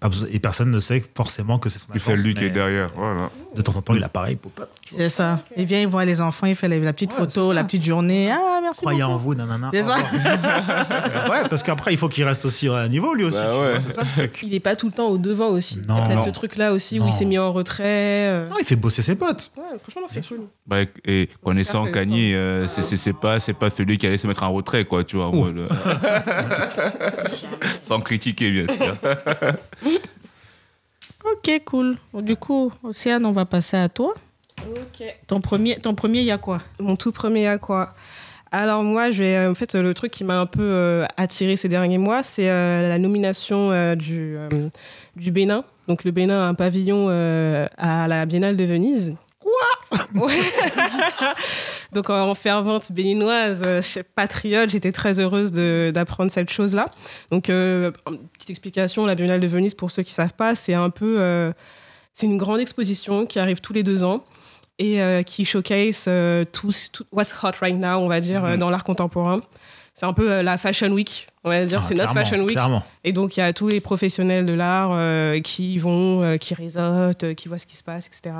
Pas 0.00 0.10
et 0.30 0.38
personne 0.38 0.70
ne 0.70 0.80
sait 0.80 1.02
forcément 1.14 1.58
que 1.58 1.68
c'est 1.68 1.78
son. 1.78 1.86
C'est 1.96 2.16
lui 2.16 2.34
qui 2.34 2.44
est 2.44 2.50
derrière. 2.50 2.90
Voilà. 2.96 3.30
De 3.54 3.62
temps 3.62 3.76
en 3.76 3.80
temps, 3.80 3.94
il 3.94 4.04
a 4.04 4.08
pareil. 4.08 4.38
C'est 4.86 5.08
ça. 5.08 5.40
Il 5.56 5.64
vient, 5.64 5.80
il 5.80 5.86
voit 5.86 6.04
les 6.04 6.20
enfants, 6.20 6.46
il 6.46 6.54
fait 6.54 6.68
la, 6.68 6.92
petite 6.92 7.12
photo, 7.12 7.52
la 7.52 7.64
petite 7.64 7.84
journée. 7.84 8.30
Ah, 8.30 8.60
merci 8.62 8.82
Croyez 8.82 9.02
en 9.02 9.16
vous, 9.16 9.34
nanana. 9.34 9.70
C'est 9.72 9.82
ça. 9.82 9.96
ouais, 11.30 11.48
parce 11.48 11.62
qu'après, 11.62 11.92
il 11.92 11.98
faut 11.98 12.08
qu'il 12.08 12.24
reste 12.24 12.44
aussi 12.44 12.68
à 12.68 12.86
niveau, 12.88 13.14
lui 13.14 13.24
aussi. 13.24 13.38
Bah 13.38 13.80
ça, 13.80 14.02
il 14.42 14.50
n'est 14.50 14.60
pas 14.60 14.76
tout 14.76 14.86
le 14.86 14.92
temps 14.92 15.08
au 15.08 15.18
devant 15.18 15.48
aussi. 15.48 15.78
Non. 15.88 15.96
Il 15.96 15.98
y 15.98 16.02
a 16.02 16.06
peut-être 16.06 16.24
ce 16.24 16.30
truc-là 16.30 16.72
aussi 16.72 17.00
où 17.00 17.06
il 17.06 17.12
s'est 17.12 17.24
mis 17.24 17.38
en 17.38 17.52
retrait. 17.52 17.84
Euh. 17.86 18.46
Non, 18.48 18.56
il 18.60 18.66
fait 18.66 18.76
bosser 18.76 19.02
ses 19.02 19.16
potes. 19.16 19.50
Ouais, 19.56 19.78
franchement, 19.82 20.06
c'est 20.08 20.26
cool. 20.26 20.40
Bah, 20.66 20.78
et 21.04 21.28
connaissant 21.42 21.86
Kanye, 21.86 22.34
euh, 22.34 22.66
c'est 22.68 23.12
pas, 23.12 23.38
pas 23.40 23.70
celui 23.70 23.98
qui 23.98 24.06
allait 24.06 24.18
se 24.18 24.26
mettre 24.26 24.42
en 24.42 24.52
retrait, 24.52 24.84
quoi, 24.84 25.04
tu 25.04 25.16
vois. 25.16 25.30
Sans 27.82 28.00
critiquer, 28.00 28.50
bien 28.50 28.74
sûr. 28.74 28.96
Ok, 31.32 31.60
cool. 31.64 31.96
Du 32.14 32.36
coup, 32.36 32.72
Océane, 32.84 33.26
on 33.26 33.32
va 33.32 33.44
passer 33.44 33.76
à 33.76 33.88
toi. 33.88 34.14
Ok. 34.64 35.04
Ton 35.26 35.40
premier, 35.40 35.76
ton 35.76 35.92
premier, 35.92 36.20
il 36.20 36.26
y 36.26 36.30
a 36.30 36.38
quoi? 36.38 36.58
Mon 36.78 36.94
tout 36.94 37.10
premier, 37.10 37.40
il 37.40 37.44
y 37.44 37.48
a 37.48 37.58
quoi 37.58 37.94
alors 38.52 38.82
moi, 38.82 39.10
je 39.10 39.22
vais, 39.22 39.46
en 39.46 39.54
fait, 39.54 39.74
le 39.74 39.92
truc 39.92 40.12
qui 40.12 40.24
m'a 40.24 40.40
un 40.40 40.46
peu 40.46 40.62
euh, 40.62 41.04
attiré 41.16 41.56
ces 41.56 41.68
derniers 41.68 41.98
mois, 41.98 42.22
c'est 42.22 42.48
euh, 42.48 42.88
la 42.88 42.98
nomination 42.98 43.70
euh, 43.72 43.94
du, 43.96 44.36
du 45.16 45.30
Bénin. 45.30 45.64
Donc 45.88 46.04
le 46.04 46.10
Bénin 46.10 46.40
a 46.40 46.46
un 46.46 46.54
pavillon 46.54 47.08
à 47.08 48.08
la 48.08 48.24
Biennale 48.24 48.56
de 48.56 48.64
Venise. 48.64 49.16
Donc 51.92 52.10
en 52.10 52.34
fervente 52.34 52.92
béninoise, 52.92 53.64
patriote, 54.14 54.70
j'étais 54.70 54.92
très 54.92 55.20
heureuse 55.20 55.52
d'apprendre 55.52 56.30
cette 56.30 56.50
chose-là. 56.50 56.86
Donc 57.30 57.44
petite 57.44 58.50
explication, 58.50 59.06
la 59.06 59.14
Biennale 59.14 59.40
de 59.40 59.46
Venise, 59.46 59.74
pour 59.74 59.90
ceux 59.90 60.02
qui 60.02 60.12
savent 60.12 60.34
pas, 60.34 60.54
c'est 60.54 60.74
un 60.74 60.90
peu, 60.90 61.52
c'est 62.12 62.26
une 62.26 62.38
grande 62.38 62.60
exposition 62.60 63.26
qui 63.26 63.38
arrive 63.38 63.60
tous 63.60 63.72
les 63.72 63.82
deux 63.82 64.04
ans 64.04 64.22
et 64.78 65.00
euh, 65.00 65.22
qui 65.22 65.44
showcase 65.44 66.06
euh, 66.08 66.44
tout, 66.44 66.72
what's 67.12 67.34
hot 67.42 67.52
right 67.60 67.76
now, 67.76 67.96
on 67.96 68.08
va 68.08 68.20
dire, 68.20 68.44
euh, 68.44 68.52
mhm. 68.52 68.58
dans 68.58 68.70
l'art 68.70 68.84
contemporain. 68.84 69.40
C'est 69.94 70.04
un 70.04 70.12
peu 70.12 70.42
la 70.42 70.58
Fashion 70.58 70.88
Week, 70.88 71.26
on 71.42 71.48
va 71.48 71.64
dire. 71.64 71.78
Ah, 71.80 71.82
c'est 71.82 71.94
notre 71.94 72.12
Fashion 72.12 72.44
Week. 72.44 72.58
Et 73.02 73.14
donc, 73.14 73.38
il 73.38 73.40
y 73.40 73.42
a 73.42 73.54
tous 73.54 73.68
les 73.68 73.80
professionnels 73.80 74.44
de 74.44 74.52
l'art 74.52 74.94
qui 75.42 75.78
vont, 75.78 76.36
qui 76.38 76.52
réseautent, 76.52 77.34
qui 77.34 77.48
voient 77.48 77.58
ce 77.58 77.64
qui 77.64 77.76
se 77.76 77.82
passe, 77.82 78.06
etc. 78.06 78.34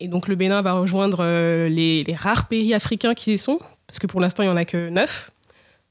Et 0.00 0.08
donc, 0.08 0.28
le 0.28 0.34
Bénin 0.34 0.62
va 0.62 0.72
rejoindre 0.72 1.24
les, 1.68 2.04
les, 2.04 2.14
rares 2.14 2.46
pays 2.46 2.74
africains 2.74 3.14
qui 3.14 3.34
y 3.34 3.38
sont, 3.38 3.58
parce 3.86 3.98
que 3.98 4.06
pour 4.06 4.20
l'instant, 4.20 4.42
il 4.42 4.46
n'y 4.46 4.52
en 4.52 4.56
a 4.56 4.64
que 4.64 4.88
9 4.88 5.30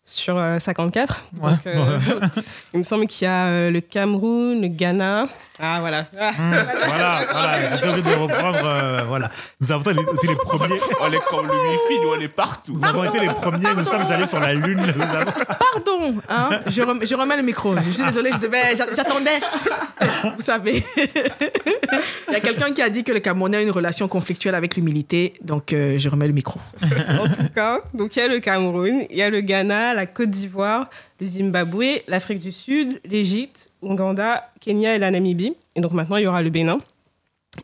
sur 0.04 0.42
54. 0.60 1.24
Donc, 1.42 1.60
il 2.74 2.80
me 2.80 2.84
semble 2.84 3.08
qu'il 3.08 3.26
y 3.26 3.30
a 3.30 3.70
le 3.70 3.82
Cameroun, 3.82 4.62
le 4.62 4.68
Ghana, 4.68 5.28
ah, 5.64 5.78
voilà. 5.80 6.06
Ah. 6.20 6.32
Mmh. 6.32 6.56
voilà, 6.88 7.20
voilà. 7.32 7.76
J'ai 7.78 7.88
envie 7.88 8.02
de 8.02 8.10
reprendre. 8.10 8.68
Euh, 8.68 9.04
voilà. 9.08 9.30
Nous 9.60 9.72
avons 9.72 9.92
été 9.92 10.28
les 10.28 10.36
premiers. 10.36 10.80
On 11.00 11.12
est 11.12 11.24
comme 11.30 11.46
le 11.46 11.54
Wi-Fi, 11.54 12.00
nous, 12.02 12.10
on 12.18 12.20
est 12.20 12.28
partout. 12.30 12.74
Nous 12.74 12.84
avons 12.84 13.04
été 13.04 13.20
les 13.20 13.28
premiers, 13.28 13.76
nous 13.78 13.84
sommes 13.84 14.10
allés 14.10 14.26
sur 14.26 14.40
la 14.40 14.56
Lune. 14.56 14.80
Pardon, 14.80 16.16
hein, 16.30 16.62
je, 16.66 16.82
je, 17.04 17.16
remets 17.16 17.38
le 17.38 17.44
micro. 17.44 17.76
Je 17.78 17.92
suis 17.92 18.04
désolée, 18.04 18.32
je 18.34 18.40
devais, 18.40 18.76
j'attendais. 18.76 19.40
Vous 20.36 20.42
savez. 20.42 20.84
Il 22.32 22.36
y 22.36 22.38
a 22.38 22.40
quelqu'un 22.40 22.72
qui 22.72 22.82
a 22.82 22.90
dit 22.90 23.04
que 23.04 23.12
le 23.12 23.20
Camerounais 23.20 23.58
a 23.58 23.62
une 23.62 23.72
relation 23.72 24.08
conflictuelle 24.08 24.56
avec 24.56 24.78
l'humilité, 24.78 25.34
donc 25.44 25.74
euh, 25.74 25.98
je 25.98 26.08
remets 26.08 26.28
le 26.28 26.34
micro. 26.34 26.62
en 26.82 27.28
tout 27.28 27.50
cas, 27.54 27.82
donc 27.94 28.16
il 28.16 28.20
y 28.20 28.22
a 28.22 28.30
le 28.30 28.40
Cameroun, 28.40 29.06
il 29.10 29.18
y 29.18 29.22
a 29.22 29.30
le 29.30 29.42
Ghana, 29.42 29.94
la 29.94 30.06
Côte 30.06 30.30
d'Ivoire, 30.30 30.90
le 31.20 31.28
Zimbabwe, 31.28 32.02
l'Afrique 32.08 32.40
du 32.40 32.54
Sud, 32.54 33.02
l'Égypte, 33.04 33.72
l'Ouganda, 33.84 34.50
Kenya 34.62 34.96
et 34.96 35.00
la 35.00 35.12
Namibie. 35.12 35.58
Et 35.76 35.82
donc 35.82 35.92
maintenant, 35.92 36.16
il 36.16 36.24
y 36.24 36.28
aura 36.28 36.42
le 36.42 36.50
Bénin. 36.50 36.80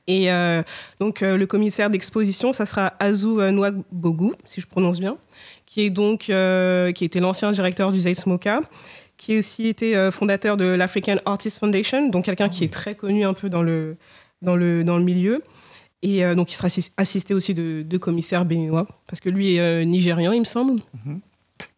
Et 0.05 0.29
euh, 0.33 0.61
donc 0.99 1.23
euh, 1.23 1.37
le 1.37 1.45
commissaire 1.45 1.89
d'exposition, 1.89 2.51
ça 2.51 2.65
sera 2.65 2.91
Azu 2.99 3.37
Nwagbogu, 3.37 4.33
si 4.43 4.59
je 4.59 4.67
prononce 4.67 4.99
bien, 4.99 5.15
qui 5.65 5.85
est 5.85 5.89
donc 5.89 6.29
qui 6.93 7.05
était 7.05 7.21
l'ancien 7.21 7.53
directeur 7.53 7.93
du 7.93 8.01
Moka, 8.25 8.59
qui 9.15 9.35
a 9.35 9.39
aussi 9.39 9.67
été 9.67 10.09
fondateur 10.11 10.57
de 10.57 10.65
l'African 10.65 11.15
Artist 11.25 11.57
Foundation, 11.59 12.09
donc 12.09 12.25
quelqu'un 12.25 12.49
qui 12.49 12.65
est 12.65 12.73
très 12.73 12.95
connu 12.95 13.23
un 13.23 13.33
peu 13.33 13.47
dans 13.47 13.63
le 13.63 13.95
dans 14.41 14.55
le 14.55 14.83
dans 14.83 14.97
le 14.97 15.03
milieu. 15.03 15.43
Et 16.03 16.23
donc 16.35 16.51
il 16.51 16.55
sera 16.55 16.67
assisté 16.97 17.33
aussi 17.33 17.55
de, 17.55 17.97
commissaires 17.97 18.45
béninois, 18.45 18.87
parce 19.07 19.19
que 19.19 19.29
lui 19.29 19.55
est 19.55 19.85
nigérian, 19.85 20.31
il 20.31 20.39
me 20.39 20.45
semble. 20.45 20.73
Mm-hmm. 20.73 21.19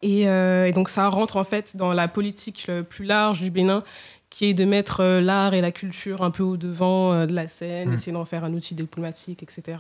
Euh, 0.05 0.65
et, 0.65 0.71
donc 0.71 0.89
ça 0.89 1.07
rentre 1.07 1.37
en 1.37 1.43
fait 1.43 1.75
dans 1.75 1.93
la 1.93 2.07
politique 2.07 2.69
plus 2.89 3.05
large 3.05 3.41
du 3.41 3.51
Bénin, 3.51 3.83
qui 4.29 4.45
est 4.45 4.53
de 4.53 4.65
mettre 4.65 5.01
euh, 5.01 5.21
l'art 5.21 5.53
et 5.53 5.61
la 5.61 5.71
culture 5.71 6.21
un 6.21 6.31
peu 6.31 6.43
au 6.43 6.57
devant 6.57 7.13
euh, 7.13 7.25
de 7.25 7.33
la 7.33 7.47
scène, 7.47 7.89
mm. 7.89 7.93
essayer 7.93 8.11
d'en 8.11 8.25
faire 8.25 8.43
un 8.43 8.53
outil 8.53 8.75
diplomatique, 8.75 9.43
etc. 9.43 9.77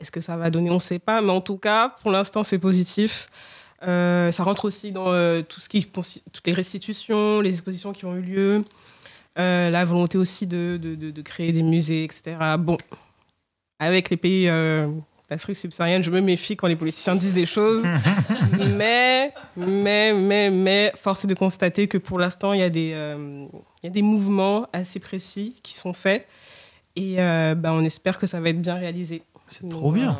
Est-ce 0.00 0.10
que 0.10 0.20
ça 0.20 0.36
va 0.36 0.50
donner 0.50 0.70
On 0.70 0.74
ne 0.74 0.80
sait 0.80 0.98
pas, 0.98 1.20
mais 1.20 1.30
en 1.30 1.40
tout 1.40 1.58
cas, 1.58 1.90
pour 2.02 2.10
l'instant, 2.10 2.42
c'est 2.42 2.58
positif. 2.58 3.28
ça 3.80 4.42
rentre 4.42 4.64
aussi 4.64 4.90
dans 4.90 5.10
tout 5.44 5.60
ce 5.60 5.68
qui, 5.68 5.86
toutes 5.86 6.46
les 6.46 6.52
restitutions, 6.52 7.40
les 7.40 7.50
expositions 7.50 7.92
qui 7.92 8.04
ont 8.04 8.16
eu 8.16 8.20
lieu, 8.20 8.64
la 9.36 9.84
volonté 9.84 10.18
aussi 10.18 10.46
de, 10.46 10.78
de, 10.80 10.94
de, 10.94 11.22
créer 11.22 11.52
des 11.52 11.62
musées, 11.62 12.04
etc. 12.04 12.36
Bon, 12.58 12.76
avec 13.78 14.10
les 14.10 14.16
pays 14.16 14.48
l'Afrique 15.32 15.56
subsaharienne, 15.56 16.04
je 16.04 16.10
me 16.10 16.20
méfie 16.20 16.56
quand 16.56 16.66
les 16.66 16.76
politiciens 16.76 17.16
disent 17.16 17.32
des 17.32 17.46
choses. 17.46 17.86
mais, 18.76 19.32
mais, 19.56 20.12
mais, 20.12 20.50
mais, 20.50 20.92
force 20.94 21.24
est 21.24 21.28
de 21.28 21.34
constater 21.34 21.88
que 21.88 21.98
pour 21.98 22.18
l'instant, 22.18 22.52
il 22.52 22.60
y, 22.60 22.62
a 22.62 22.70
des, 22.70 22.92
euh, 22.94 23.46
il 23.82 23.86
y 23.86 23.86
a 23.86 23.90
des 23.90 24.02
mouvements 24.02 24.68
assez 24.72 25.00
précis 25.00 25.54
qui 25.62 25.74
sont 25.74 25.94
faits. 25.94 26.26
Et 26.96 27.16
euh, 27.18 27.54
ben, 27.54 27.72
on 27.72 27.82
espère 27.82 28.18
que 28.18 28.26
ça 28.26 28.40
va 28.40 28.50
être 28.50 28.60
bien 28.60 28.74
réalisé. 28.74 29.22
C'est 29.48 29.68
trop 29.68 29.90
bien. 29.92 30.18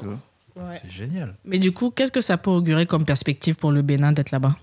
C'est 0.56 0.90
génial. 0.90 1.34
Mais 1.44 1.58
du 1.58 1.72
coup, 1.72 1.90
qu'est-ce 1.90 2.12
que 2.12 2.20
ça 2.20 2.38
peut 2.38 2.50
augurer 2.50 2.86
comme 2.86 3.04
perspective 3.04 3.56
pour 3.56 3.72
le 3.72 3.82
Bénin 3.82 4.12
d'être 4.12 4.30
là-bas? 4.30 4.56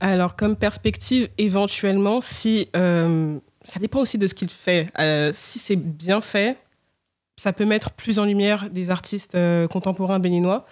Alors, 0.00 0.36
comme 0.36 0.56
perspective, 0.56 1.28
éventuellement, 1.38 2.20
si. 2.20 2.68
Euh, 2.74 3.38
ça 3.62 3.78
dépend 3.78 4.00
aussi 4.00 4.16
de 4.16 4.26
ce 4.26 4.34
qu'il 4.34 4.48
fait. 4.48 4.90
si 5.34 5.58
c'est 5.58 5.76
bien 5.76 6.22
fait, 6.22 6.56
ça 7.40 7.54
peut 7.54 7.64
mettre 7.64 7.90
plus 7.92 8.18
en 8.18 8.26
lumière 8.26 8.68
des 8.70 8.90
artistes 8.90 9.34
euh, 9.34 9.66
contemporains 9.66 10.18
béninois 10.18 10.66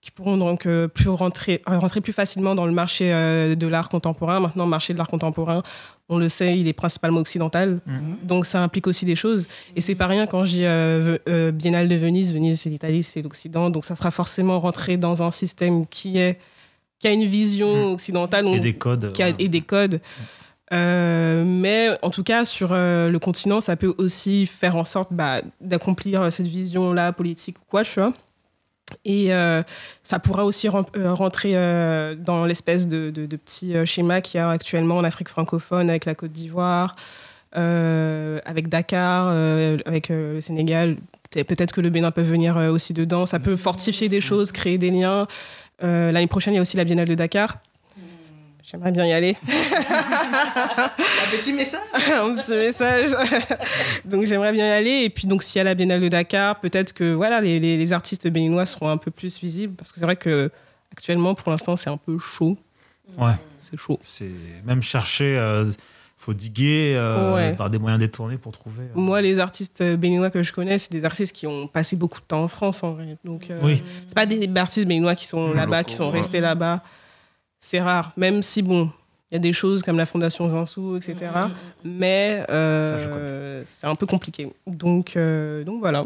qui 0.00 0.10
pourront 0.10 0.36
donc 0.36 0.66
euh, 0.66 0.88
plus 0.88 1.08
rentrer, 1.08 1.62
euh, 1.68 1.78
rentrer 1.78 2.00
plus 2.00 2.12
facilement 2.12 2.56
dans 2.56 2.66
le 2.66 2.72
marché 2.72 3.10
de 3.12 3.66
l'art 3.68 3.88
contemporain. 3.88 4.40
Maintenant, 4.40 4.64
le 4.64 4.70
marché 4.70 4.92
de 4.92 4.98
l'art 4.98 5.06
contemporain, 5.06 5.62
on 6.08 6.18
le 6.18 6.28
sait, 6.28 6.58
il 6.58 6.66
est 6.66 6.72
principalement 6.72 7.20
occidental. 7.20 7.78
Mhm. 7.86 8.16
Donc, 8.24 8.46
ça 8.46 8.60
implique 8.60 8.88
aussi 8.88 9.04
des 9.04 9.14
choses. 9.14 9.46
Et 9.76 9.80
c'est 9.80 9.94
pas 9.94 10.08
rien 10.08 10.26
quand 10.26 10.44
je 10.44 10.50
dis 10.50 11.52
Biennale 11.52 11.86
de 11.86 11.94
Venise. 11.94 12.34
Venise, 12.34 12.62
c'est 12.62 12.70
l'Italie, 12.70 13.04
c'est 13.04 13.22
l'Occident. 13.22 13.70
Donc, 13.70 13.84
ça 13.84 13.94
sera 13.94 14.10
forcément 14.10 14.58
rentré 14.58 14.96
dans 14.96 15.22
un 15.22 15.30
système 15.30 15.86
qui, 15.86 16.18
est, 16.18 16.40
qui 17.02 17.08
a 17.08 17.10
une 17.10 17.26
vision 17.26 17.88
mhm. 17.88 17.92
occidentale. 17.94 18.46
Et 18.46 18.60
des 18.60 18.74
codes. 18.74 19.12
Qui 19.12 19.22
a, 19.22 19.28
et 19.38 19.48
des 19.48 19.60
codes. 19.60 20.00
Euh, 20.72 21.44
mais 21.44 21.90
en 22.00 22.08
tout 22.08 22.22
cas, 22.22 22.44
sur 22.46 22.70
euh, 22.72 23.10
le 23.10 23.18
continent, 23.18 23.60
ça 23.60 23.76
peut 23.76 23.94
aussi 23.98 24.46
faire 24.46 24.76
en 24.76 24.84
sorte 24.84 25.08
bah, 25.12 25.42
d'accomplir 25.60 26.32
cette 26.32 26.46
vision-là 26.46 27.12
politique 27.12 27.58
ou 27.58 27.64
quoi, 27.68 27.84
tu 27.84 28.00
vois. 28.00 28.14
Et 29.04 29.34
euh, 29.34 29.62
ça 30.02 30.18
pourra 30.18 30.44
aussi 30.44 30.68
rentrer 30.68 31.54
dans 32.18 32.44
l'espèce 32.44 32.88
de, 32.88 33.10
de, 33.10 33.26
de, 33.26 33.36
petit 33.36 33.74
schéma 33.84 34.20
qu'il 34.20 34.38
y 34.38 34.40
a 34.40 34.50
actuellement 34.50 34.98
en 34.98 35.04
Afrique 35.04 35.28
francophone 35.28 35.88
avec 35.90 36.04
la 36.04 36.14
Côte 36.14 36.32
d'Ivoire, 36.32 36.94
avec 37.52 38.68
Dakar, 38.68 39.28
avec 39.86 40.08
le 40.10 40.40
Sénégal. 40.40 40.96
Peut-être 41.30 41.72
que 41.72 41.80
le 41.80 41.88
Bénin 41.88 42.10
peut 42.10 42.20
venir 42.20 42.56
aussi 42.56 42.92
dedans. 42.92 43.24
Ça 43.24 43.40
peut 43.40 43.56
fortifier 43.56 44.10
des 44.10 44.20
choses, 44.20 44.52
créer 44.52 44.76
des 44.76 44.90
liens. 44.90 45.26
L'année 45.82 46.26
prochaine, 46.26 46.54
il 46.54 46.56
y 46.56 46.58
a 46.58 46.62
aussi 46.62 46.76
la 46.76 46.84
Biennale 46.84 47.08
de 47.08 47.14
Dakar. 47.14 47.58
J'aimerais 48.72 48.92
bien 48.92 49.04
y 49.04 49.12
aller. 49.12 49.36
un 49.46 50.88
petit 51.30 51.52
message 51.52 51.80
Un 51.94 52.34
petit 52.34 52.54
message. 52.54 53.10
donc 54.06 54.24
j'aimerais 54.24 54.52
bien 54.52 54.66
y 54.66 54.70
aller. 54.70 55.02
Et 55.02 55.10
puis 55.10 55.26
donc 55.26 55.42
s'il 55.42 55.58
y 55.58 55.60
a 55.60 55.64
la 55.64 55.74
Biennale 55.74 56.00
de 56.00 56.08
Dakar, 56.08 56.58
peut-être 56.58 56.94
que 56.94 57.12
voilà, 57.12 57.42
les, 57.42 57.60
les, 57.60 57.92
artistes 57.92 58.26
béninois 58.28 58.64
seront 58.64 58.88
un 58.88 58.96
peu 58.96 59.10
plus 59.10 59.38
visibles. 59.40 59.74
Parce 59.74 59.92
que 59.92 59.98
c'est 59.98 60.06
vrai 60.06 60.16
que 60.16 60.50
actuellement, 60.90 61.34
pour 61.34 61.50
l'instant, 61.52 61.76
c'est 61.76 61.90
un 61.90 61.98
peu 61.98 62.18
chaud. 62.18 62.56
Ouais. 63.18 63.34
C'est 63.58 63.76
chaud. 63.76 63.98
C'est 64.00 64.30
même 64.64 64.82
chercher... 64.82 65.36
Euh, 65.36 65.70
faut 66.24 66.34
diguer 66.34 66.94
euh, 66.96 67.52
par 67.54 67.68
des 67.68 67.78
moyens 67.78 67.98
détournés 67.98 68.36
pour 68.36 68.52
trouver. 68.52 68.84
Euh. 68.84 68.94
Moi, 68.94 69.20
les 69.20 69.40
artistes 69.40 69.82
béninois 69.82 70.30
que 70.30 70.42
je 70.42 70.52
connais, 70.52 70.78
c'est 70.78 70.92
des 70.92 71.04
artistes 71.04 71.34
qui 71.34 71.46
ont 71.48 71.66
passé 71.66 71.96
beaucoup 71.96 72.20
de 72.20 72.24
temps 72.26 72.44
en 72.44 72.48
France, 72.48 72.84
en 72.84 72.92
vrai. 72.92 73.16
Donc, 73.24 73.50
euh, 73.50 73.58
oui. 73.62 73.82
c'est 74.06 74.14
pas 74.14 74.26
des 74.26 74.48
artistes 74.56 74.86
béninois 74.86 75.16
qui 75.16 75.26
sont 75.26 75.52
là-bas, 75.52 75.82
qui 75.82 75.94
sont 75.94 76.10
restés 76.10 76.40
là-bas 76.40 76.82
c'est 77.62 77.80
rare, 77.80 78.12
même 78.16 78.42
si, 78.42 78.60
bon, 78.60 78.90
il 79.30 79.34
y 79.34 79.36
a 79.36 79.38
des 79.38 79.52
choses 79.54 79.82
comme 79.82 79.96
la 79.96 80.04
Fondation 80.04 80.48
Zinsou, 80.48 80.96
etc. 80.96 81.14
Mm, 81.34 81.38
mm, 81.38 81.44
mm. 81.44 81.52
Mais 81.84 82.44
euh, 82.50 83.62
c'est 83.64 83.86
un 83.86 83.94
peu 83.94 84.04
compliqué. 84.04 84.52
Donc, 84.66 85.16
euh, 85.16 85.64
donc 85.64 85.80
voilà. 85.80 86.04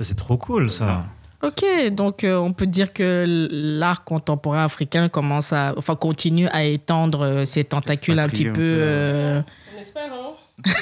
C'est 0.00 0.16
trop 0.16 0.36
cool, 0.36 0.70
ça. 0.70 1.04
Ok, 1.46 1.90
donc 1.92 2.24
euh, 2.24 2.36
on 2.36 2.52
peut 2.52 2.66
dire 2.66 2.92
que 2.92 3.24
l'art 3.50 4.04
contemporain 4.04 4.64
africain 4.64 5.08
commence 5.08 5.52
à, 5.52 5.74
enfin, 5.76 5.94
continue 5.94 6.48
à 6.48 6.64
étendre 6.64 7.44
ses 7.44 7.64
tentacules 7.64 8.18
un 8.18 8.28
petit 8.28 8.50
peu. 8.50 9.42
On 9.76 9.80
espère, 9.80 10.12
hein 10.12 10.32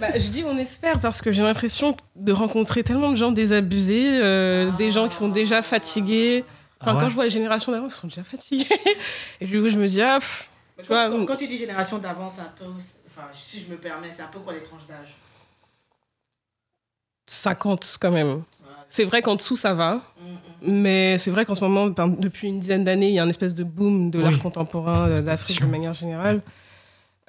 bah, 0.00 0.18
je 0.18 0.28
dis 0.28 0.42
on 0.46 0.56
espère 0.56 0.98
parce 1.00 1.20
que 1.20 1.30
j'ai 1.30 1.42
l'impression 1.42 1.94
de 2.16 2.32
rencontrer 2.32 2.82
tellement 2.82 3.10
de 3.10 3.16
gens 3.16 3.30
désabusés, 3.30 4.20
des 4.78 4.90
gens 4.90 5.06
qui 5.08 5.16
sont 5.16 5.28
déjà 5.28 5.62
fatigués, 5.62 6.44
Enfin, 6.80 6.94
ah 6.94 7.00
quand 7.00 7.08
je 7.08 7.14
vois 7.14 7.24
les 7.24 7.30
générations 7.30 7.72
d'avant, 7.72 7.86
ils 7.86 7.92
sont 7.92 8.06
déjà 8.06 8.22
fatigués. 8.22 8.68
Et 9.40 9.46
du 9.46 9.60
coup, 9.60 9.68
je 9.68 9.78
me 9.78 9.86
dis, 9.86 10.02
ah, 10.02 10.18
quand, 10.86 11.36
tu 11.36 11.48
dis 11.48 11.56
génération 11.56 11.98
d'avant, 11.98 12.28
c'est 12.28 12.42
un 12.42 12.52
peu. 12.56 12.66
Enfin, 12.66 13.28
si 13.32 13.60
je 13.60 13.70
me 13.70 13.76
permets, 13.76 14.12
c'est 14.12 14.22
un 14.22 14.28
peu 14.28 14.40
quoi 14.40 14.52
les 14.52 14.62
tranches 14.62 14.86
d'âge? 14.86 15.16
50 17.24 17.98
quand 18.00 18.10
même. 18.10 18.42
C'est 18.88 19.04
vrai 19.04 19.22
qu'en 19.22 19.36
dessous, 19.36 19.56
ça 19.56 19.74
va. 19.74 20.00
Mais 20.62 21.18
c'est 21.18 21.30
vrai 21.30 21.44
qu'en 21.44 21.54
ce 21.54 21.62
moment, 21.62 21.88
depuis 21.88 22.48
une 22.48 22.60
dizaine 22.60 22.84
d'années, 22.84 23.08
il 23.08 23.14
y 23.14 23.20
a 23.20 23.22
une 23.22 23.30
espèce 23.30 23.54
de 23.54 23.64
boom 23.64 24.10
de 24.10 24.20
l'art 24.20 24.38
contemporain 24.38 25.20
d'Afrique 25.20 25.60
de 25.60 25.66
manière 25.66 25.94
générale. 25.94 26.42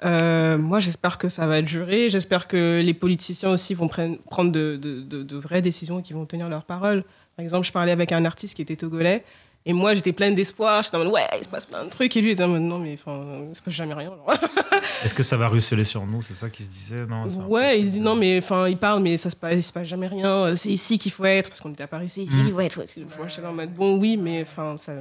moi, 0.02 0.80
j'espère 0.80 1.18
que 1.18 1.28
ça 1.28 1.46
va 1.46 1.62
durer. 1.62 2.08
J'espère 2.08 2.48
que 2.48 2.80
les 2.84 2.94
politiciens 2.94 3.50
aussi 3.50 3.74
vont 3.74 3.88
prendre 3.88 4.52
de, 4.52 4.76
de, 4.80 5.22
de, 5.22 5.36
vraies 5.36 5.62
décisions 5.62 6.00
et 6.00 6.02
qu'ils 6.02 6.16
vont 6.16 6.26
tenir 6.26 6.48
leur 6.48 6.64
parole. 6.64 7.04
Par 7.36 7.42
exemple, 7.44 7.66
je 7.66 7.72
parlais 7.72 7.92
avec 7.92 8.12
un 8.12 8.24
artiste 8.24 8.56
qui 8.56 8.62
était 8.62 8.76
togolais. 8.76 9.24
Et 9.68 9.74
moi, 9.74 9.92
j'étais 9.92 10.14
pleine 10.14 10.34
d'espoir. 10.34 10.82
J'étais 10.82 10.96
en 10.96 11.00
mode, 11.04 11.12
ouais, 11.12 11.26
il 11.38 11.44
se 11.44 11.48
passe 11.48 11.66
plein 11.66 11.84
de 11.84 11.90
trucs. 11.90 12.16
Et 12.16 12.22
lui, 12.22 12.30
il 12.30 12.32
était 12.32 12.42
en 12.42 12.48
mode, 12.48 12.62
non, 12.62 12.78
mais 12.78 12.94
enfin, 12.94 13.20
il 13.50 13.54
se 13.54 13.60
passe 13.60 13.74
jamais 13.74 13.92
rien. 13.92 14.10
Est-ce 15.04 15.12
que 15.12 15.22
ça 15.22 15.36
va 15.36 15.46
ruisseler 15.46 15.84
sur 15.84 16.06
nous? 16.06 16.22
C'est 16.22 16.32
ça 16.32 16.48
qu'il 16.48 16.64
se 16.64 16.70
disait? 16.70 17.06
Non, 17.06 17.28
Ouais, 17.46 17.78
il 17.78 17.86
se 17.86 17.90
dit, 17.92 18.00
non, 18.00 18.16
mais 18.16 18.38
enfin, 18.38 18.66
il 18.66 18.78
parle, 18.78 19.02
mais 19.02 19.18
ça 19.18 19.28
se 19.28 19.36
passe, 19.36 19.54
il 19.54 19.62
se 19.62 19.72
passe 19.72 19.86
jamais 19.86 20.06
rien. 20.06 20.56
C'est 20.56 20.70
ici 20.70 20.98
qu'il 20.98 21.12
faut 21.12 21.26
être, 21.26 21.50
parce 21.50 21.60
qu'on 21.60 21.70
était 21.72 21.82
à 21.82 21.86
Paris, 21.86 22.08
c'est 22.08 22.22
ici 22.22 22.42
qu'il 22.42 22.52
faut 22.52 22.60
être. 22.60 22.78
Moi, 23.18 23.28
j'étais 23.28 23.46
en 23.46 23.52
mode, 23.52 23.74
bon, 23.74 23.98
oui, 23.98 24.16
mais 24.16 24.40
enfin, 24.40 24.76
ça. 24.78 24.94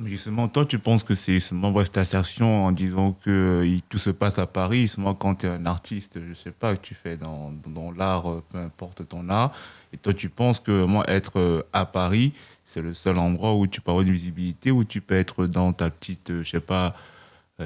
Mais 0.00 0.08
justement, 0.08 0.48
toi, 0.48 0.64
tu 0.64 0.78
penses 0.78 1.04
que 1.04 1.14
c'est 1.14 1.34
justement 1.34 1.74
cette 1.84 1.98
assertion 1.98 2.64
en 2.64 2.72
disant 2.72 3.12
que 3.22 3.62
euh, 3.66 3.78
tout 3.90 3.98
se 3.98 4.08
passe 4.08 4.38
à 4.38 4.46
Paris, 4.46 4.82
justement 4.82 5.12
quand 5.14 5.34
tu 5.34 5.46
es 5.46 5.50
un 5.50 5.66
artiste, 5.66 6.18
je 6.26 6.32
sais 6.32 6.52
pas, 6.52 6.74
que 6.74 6.80
tu 6.80 6.94
fais 6.94 7.18
dans, 7.18 7.52
dans 7.66 7.90
l'art, 7.92 8.30
euh, 8.30 8.42
peu 8.50 8.56
importe 8.56 9.06
ton 9.06 9.28
art, 9.28 9.52
et 9.92 9.98
toi 9.98 10.14
tu 10.14 10.30
penses 10.30 10.58
que 10.58 10.84
moi 10.86 11.04
être 11.06 11.38
euh, 11.38 11.62
à 11.74 11.84
Paris, 11.84 12.32
c'est 12.72 12.82
le 12.82 12.94
seul 12.94 13.18
endroit 13.18 13.54
où 13.54 13.66
tu 13.66 13.80
peux 13.80 13.90
avoir 13.90 14.06
une 14.06 14.12
visibilité, 14.12 14.70
où 14.70 14.84
tu 14.84 15.00
peux 15.00 15.16
être 15.16 15.46
dans 15.46 15.72
ta 15.72 15.90
petite, 15.90 16.32
je 16.42 16.48
sais 16.48 16.60
pas, 16.60 16.94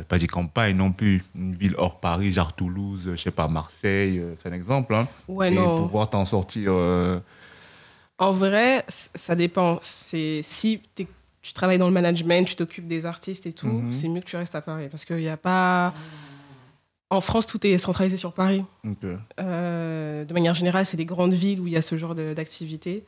pas 0.09 0.19
des 0.19 0.27
campagnes 0.27 0.77
non 0.77 0.93
plus, 0.93 1.23
une 1.35 1.55
ville 1.55 1.75
hors 1.79 2.01
Paris, 2.01 2.33
genre 2.33 2.53
Toulouse, 2.53 3.11
je 3.13 3.17
sais 3.17 3.31
pas, 3.31 3.49
Marseille, 3.49 4.23
c'est 4.43 4.49
un 4.49 4.53
exemple, 4.53 4.95
hein, 4.95 5.07
ouais, 5.29 5.53
et 5.53 5.57
non. 5.57 5.77
pouvoir 5.83 6.11
t'en 6.11 6.25
sortir. 6.25 6.73
En 8.19 8.33
vrai, 8.33 8.85
ça 8.89 9.35
dépend. 9.35 9.79
C'est 9.81 10.41
si 10.43 10.81
tu 10.95 11.53
travailles 11.53 11.79
dans 11.79 11.89
le 11.89 11.93
management, 11.93 12.47
tu 12.47 12.57
t'occupes 12.57 12.87
des 12.87 13.07
artistes 13.07 13.47
et 13.47 13.53
tout, 13.53 13.67
mhm. 13.67 13.93
c'est 13.93 14.09
mieux 14.09 14.21
que 14.21 14.27
tu 14.27 14.37
restes 14.37 14.55
à 14.55 14.63
Paris. 14.63 14.89
Parce 14.91 15.05
qu'il 15.05 15.17
n'y 15.17 15.29
a 15.29 15.37
pas. 15.37 15.93
En 17.11 17.21
France, 17.21 17.47
tout 17.47 17.65
est 17.67 17.77
centralisé 17.79 18.17
sur 18.17 18.33
Paris. 18.33 18.65
Euh, 19.39 20.25
de 20.25 20.35
manière 20.35 20.55
générale, 20.55 20.87
c'est 20.87 20.97
des 20.97 21.05
grandes 21.05 21.35
villes 21.35 21.61
où 21.61 21.67
il 21.67 21.73
y 21.73 21.77
a 21.77 21.83
ce 21.83 21.97
genre 21.97 22.15
d'activité. 22.15 23.05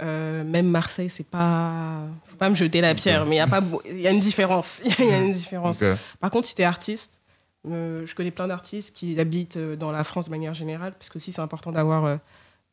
Euh, 0.00 0.44
même 0.44 0.68
Marseille, 0.68 1.10
c'est 1.10 1.26
pas. 1.26 2.02
Faut 2.24 2.36
pas 2.36 2.48
me 2.48 2.54
jeter 2.54 2.80
la 2.80 2.94
pierre, 2.94 3.26
mais 3.26 3.36
il 3.36 3.38
y 3.38 3.42
a 3.42 3.46
pas. 3.46 3.62
Il 3.86 4.00
y 4.00 4.06
a 4.06 4.12
une 4.12 4.20
différence. 4.20 4.80
Il 4.98 5.06
y 5.06 5.12
a 5.12 5.18
une 5.18 5.32
différence. 5.32 5.82
Par 6.20 6.30
contre, 6.30 6.46
si 6.46 6.54
tu 6.54 6.62
es 6.62 6.64
artiste, 6.64 7.20
euh, 7.68 8.06
je 8.06 8.14
connais 8.14 8.30
plein 8.30 8.46
d'artistes 8.46 8.94
qui 8.94 9.18
habitent 9.18 9.58
dans 9.58 9.90
la 9.90 10.04
France 10.04 10.26
de 10.26 10.30
manière 10.30 10.54
générale, 10.54 10.92
parce 10.92 11.08
que 11.08 11.18
aussi 11.18 11.32
c'est 11.32 11.40
important 11.40 11.72
d'avoir 11.72 12.18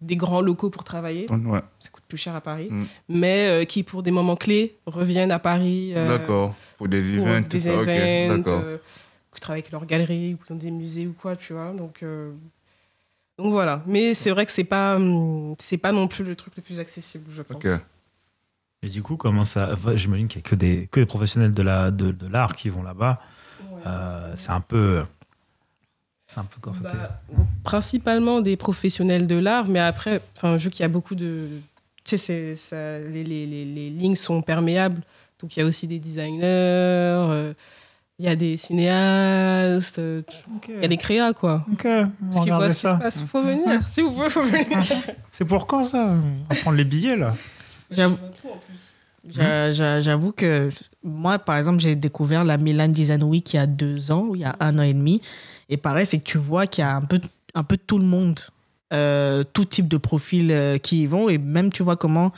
des 0.02 0.16
grands 0.16 0.42
locaux 0.42 0.70
pour 0.70 0.84
travailler. 0.84 1.28
Ça 1.80 1.90
coûte 1.92 2.04
plus 2.08 2.18
cher 2.18 2.36
à 2.36 2.42
Paris. 2.42 2.68
Mm. 2.70 2.86
Mais 3.10 3.48
euh, 3.48 3.66
qui, 3.66 3.84
pour 3.84 4.04
des 4.04 4.12
moments 4.12 4.36
clés, 4.36 4.78
reviennent 4.86 5.32
à 5.32 5.40
Paris. 5.40 5.94
Euh, 5.96 6.08
d'accord. 6.08 6.56
Pour 6.78 6.88
des 6.88 7.02
pour 7.02 7.28
events. 7.28 7.48
Des 7.50 7.68
événements. 7.68 8.44
Euh, 8.48 8.78
qui 9.34 9.42
travaillent 9.42 9.62
avec 9.62 9.72
leur 9.72 9.86
galerie 9.86 10.34
ou 10.34 10.54
ont 10.54 10.56
des 10.56 10.72
musées 10.72 11.08
ou 11.08 11.14
quoi, 11.14 11.36
tu 11.36 11.52
vois. 11.52 11.74
Donc, 11.74 12.06
donc 13.38 13.52
voilà. 13.52 13.82
Mais 13.86 14.14
c'est 14.14 14.32
vrai 14.32 14.46
que 14.46 14.52
c'est 14.52 14.64
pas, 14.64 14.96
hum, 14.96 15.56
c'est 15.60 15.78
pas 15.78 15.92
non 15.92 16.08
plus 16.08 16.24
le 16.24 16.36
truc 16.36 16.54
le 16.56 16.64
plus 16.64 16.80
accessible, 16.80 17.26
je 17.36 17.42
pense. 17.42 17.64
Et 18.82 18.90
du 18.90 19.02
coup, 19.02 19.18
comment 19.18 19.44
ça. 19.44 19.74
J'imagine 19.96 20.28
qu'il 20.28 20.42
n'y 20.42 20.48
a 20.48 20.50
que 20.50 20.56
des, 20.56 20.88
que 20.92 21.00
des 21.00 21.06
professionnels 21.06 21.54
de 21.54 21.64
l'art 21.64 21.92
de, 21.92 22.12
de 22.12 22.54
qui 22.56 22.70
vont 22.70 22.84
là-bas. 22.84 23.20
c'est 24.36 24.52
un 24.52 24.62
peu 24.62 25.04
c'est 26.28 26.40
un 26.40 26.46
peu 26.46 26.72
bah, 26.82 27.22
Principalement 27.64 28.42
des 28.42 28.58
professionnels 28.58 29.28
de 29.28 29.36
l'art, 29.36 29.68
mais 29.68 29.80
après, 29.80 30.22
vu 30.44 30.70
qu'il 30.72 30.82
y 30.82 30.84
a 30.84 30.90
beaucoup 30.90 31.16
de. 31.16 31.48
Tu 32.04 32.18
sais, 32.18 32.56
ça, 32.56 33.00
les, 33.00 33.24
les, 33.24 33.46
les, 33.46 33.90
lignes 33.90 34.16
sont 34.16 34.42
perméables. 34.42 35.02
Donc 35.40 35.56
il 35.56 35.60
y 35.60 35.64
a 35.64 35.66
aussi 35.66 35.88
des 35.88 36.00
designers, 36.00 36.44
euh, 36.44 37.54
il 38.18 38.26
y 38.26 38.30
a 38.30 38.36
des 38.36 38.56
cinéastes, 38.56 40.00
euh, 40.00 40.22
il 40.70 40.82
y 40.82 40.86
a 40.86 40.88
des 40.88 40.98
créas, 40.98 41.34
quoi. 41.34 41.66
Ok, 41.72 41.82
qu'il 41.82 42.54
faut, 42.54 42.70
ça. 42.70 43.00
Il 43.04 43.28
faut 43.28 43.42
venir, 43.42 43.82
si 43.92 44.02
vous 44.02 44.12
pouvez, 44.12 44.30
faut 44.30 44.44
venir. 44.44 44.66
C'est 45.32 45.46
pour 45.46 45.68
quand 45.68 45.84
ça? 45.84 46.16
On 46.50 46.54
va 46.54 46.62
prendre 46.62 46.78
les 46.78 46.86
billets 46.86 47.18
là 47.18 47.34
J'avoue 49.30 50.32
que 50.32 50.70
moi, 51.04 51.40
par 51.40 51.58
exemple, 51.58 51.80
j'ai 51.80 51.96
découvert 51.96 52.44
la 52.44 52.58
Milan 52.58 52.88
Design 52.88 53.24
Week 53.24 53.54
il 53.54 53.58
y 53.58 53.60
a 53.60 53.68
deux 53.68 54.12
ans, 54.12 54.30
il 54.34 54.42
y 54.42 54.46
a 54.46 54.56
un 54.60 54.78
an 54.80 54.84
et 54.84 54.94
demi. 54.94 55.22
Et 55.68 55.78
pareil, 55.78 56.06
c'est 56.06 56.20
que 56.20 56.24
tu 56.24 56.38
vois 56.38 56.68
qu'il 56.68 56.84
y 56.84 56.86
a 56.86 56.96
un 56.96 57.02
peu, 57.02 57.20
un 57.54 57.64
peu 57.64 57.78
tout 57.78 57.98
le 57.98 58.06
monde, 58.06 58.40
euh, 58.94 59.44
tout 59.52 59.66
type 59.66 59.88
de 59.88 59.98
profils 59.98 60.52
euh, 60.52 60.78
qui 60.78 61.04
y 61.04 61.06
vont. 61.06 61.28
Et 61.28 61.38
même, 61.38 61.72
tu 61.72 61.84
vois 61.84 61.96
comment 61.98 62.32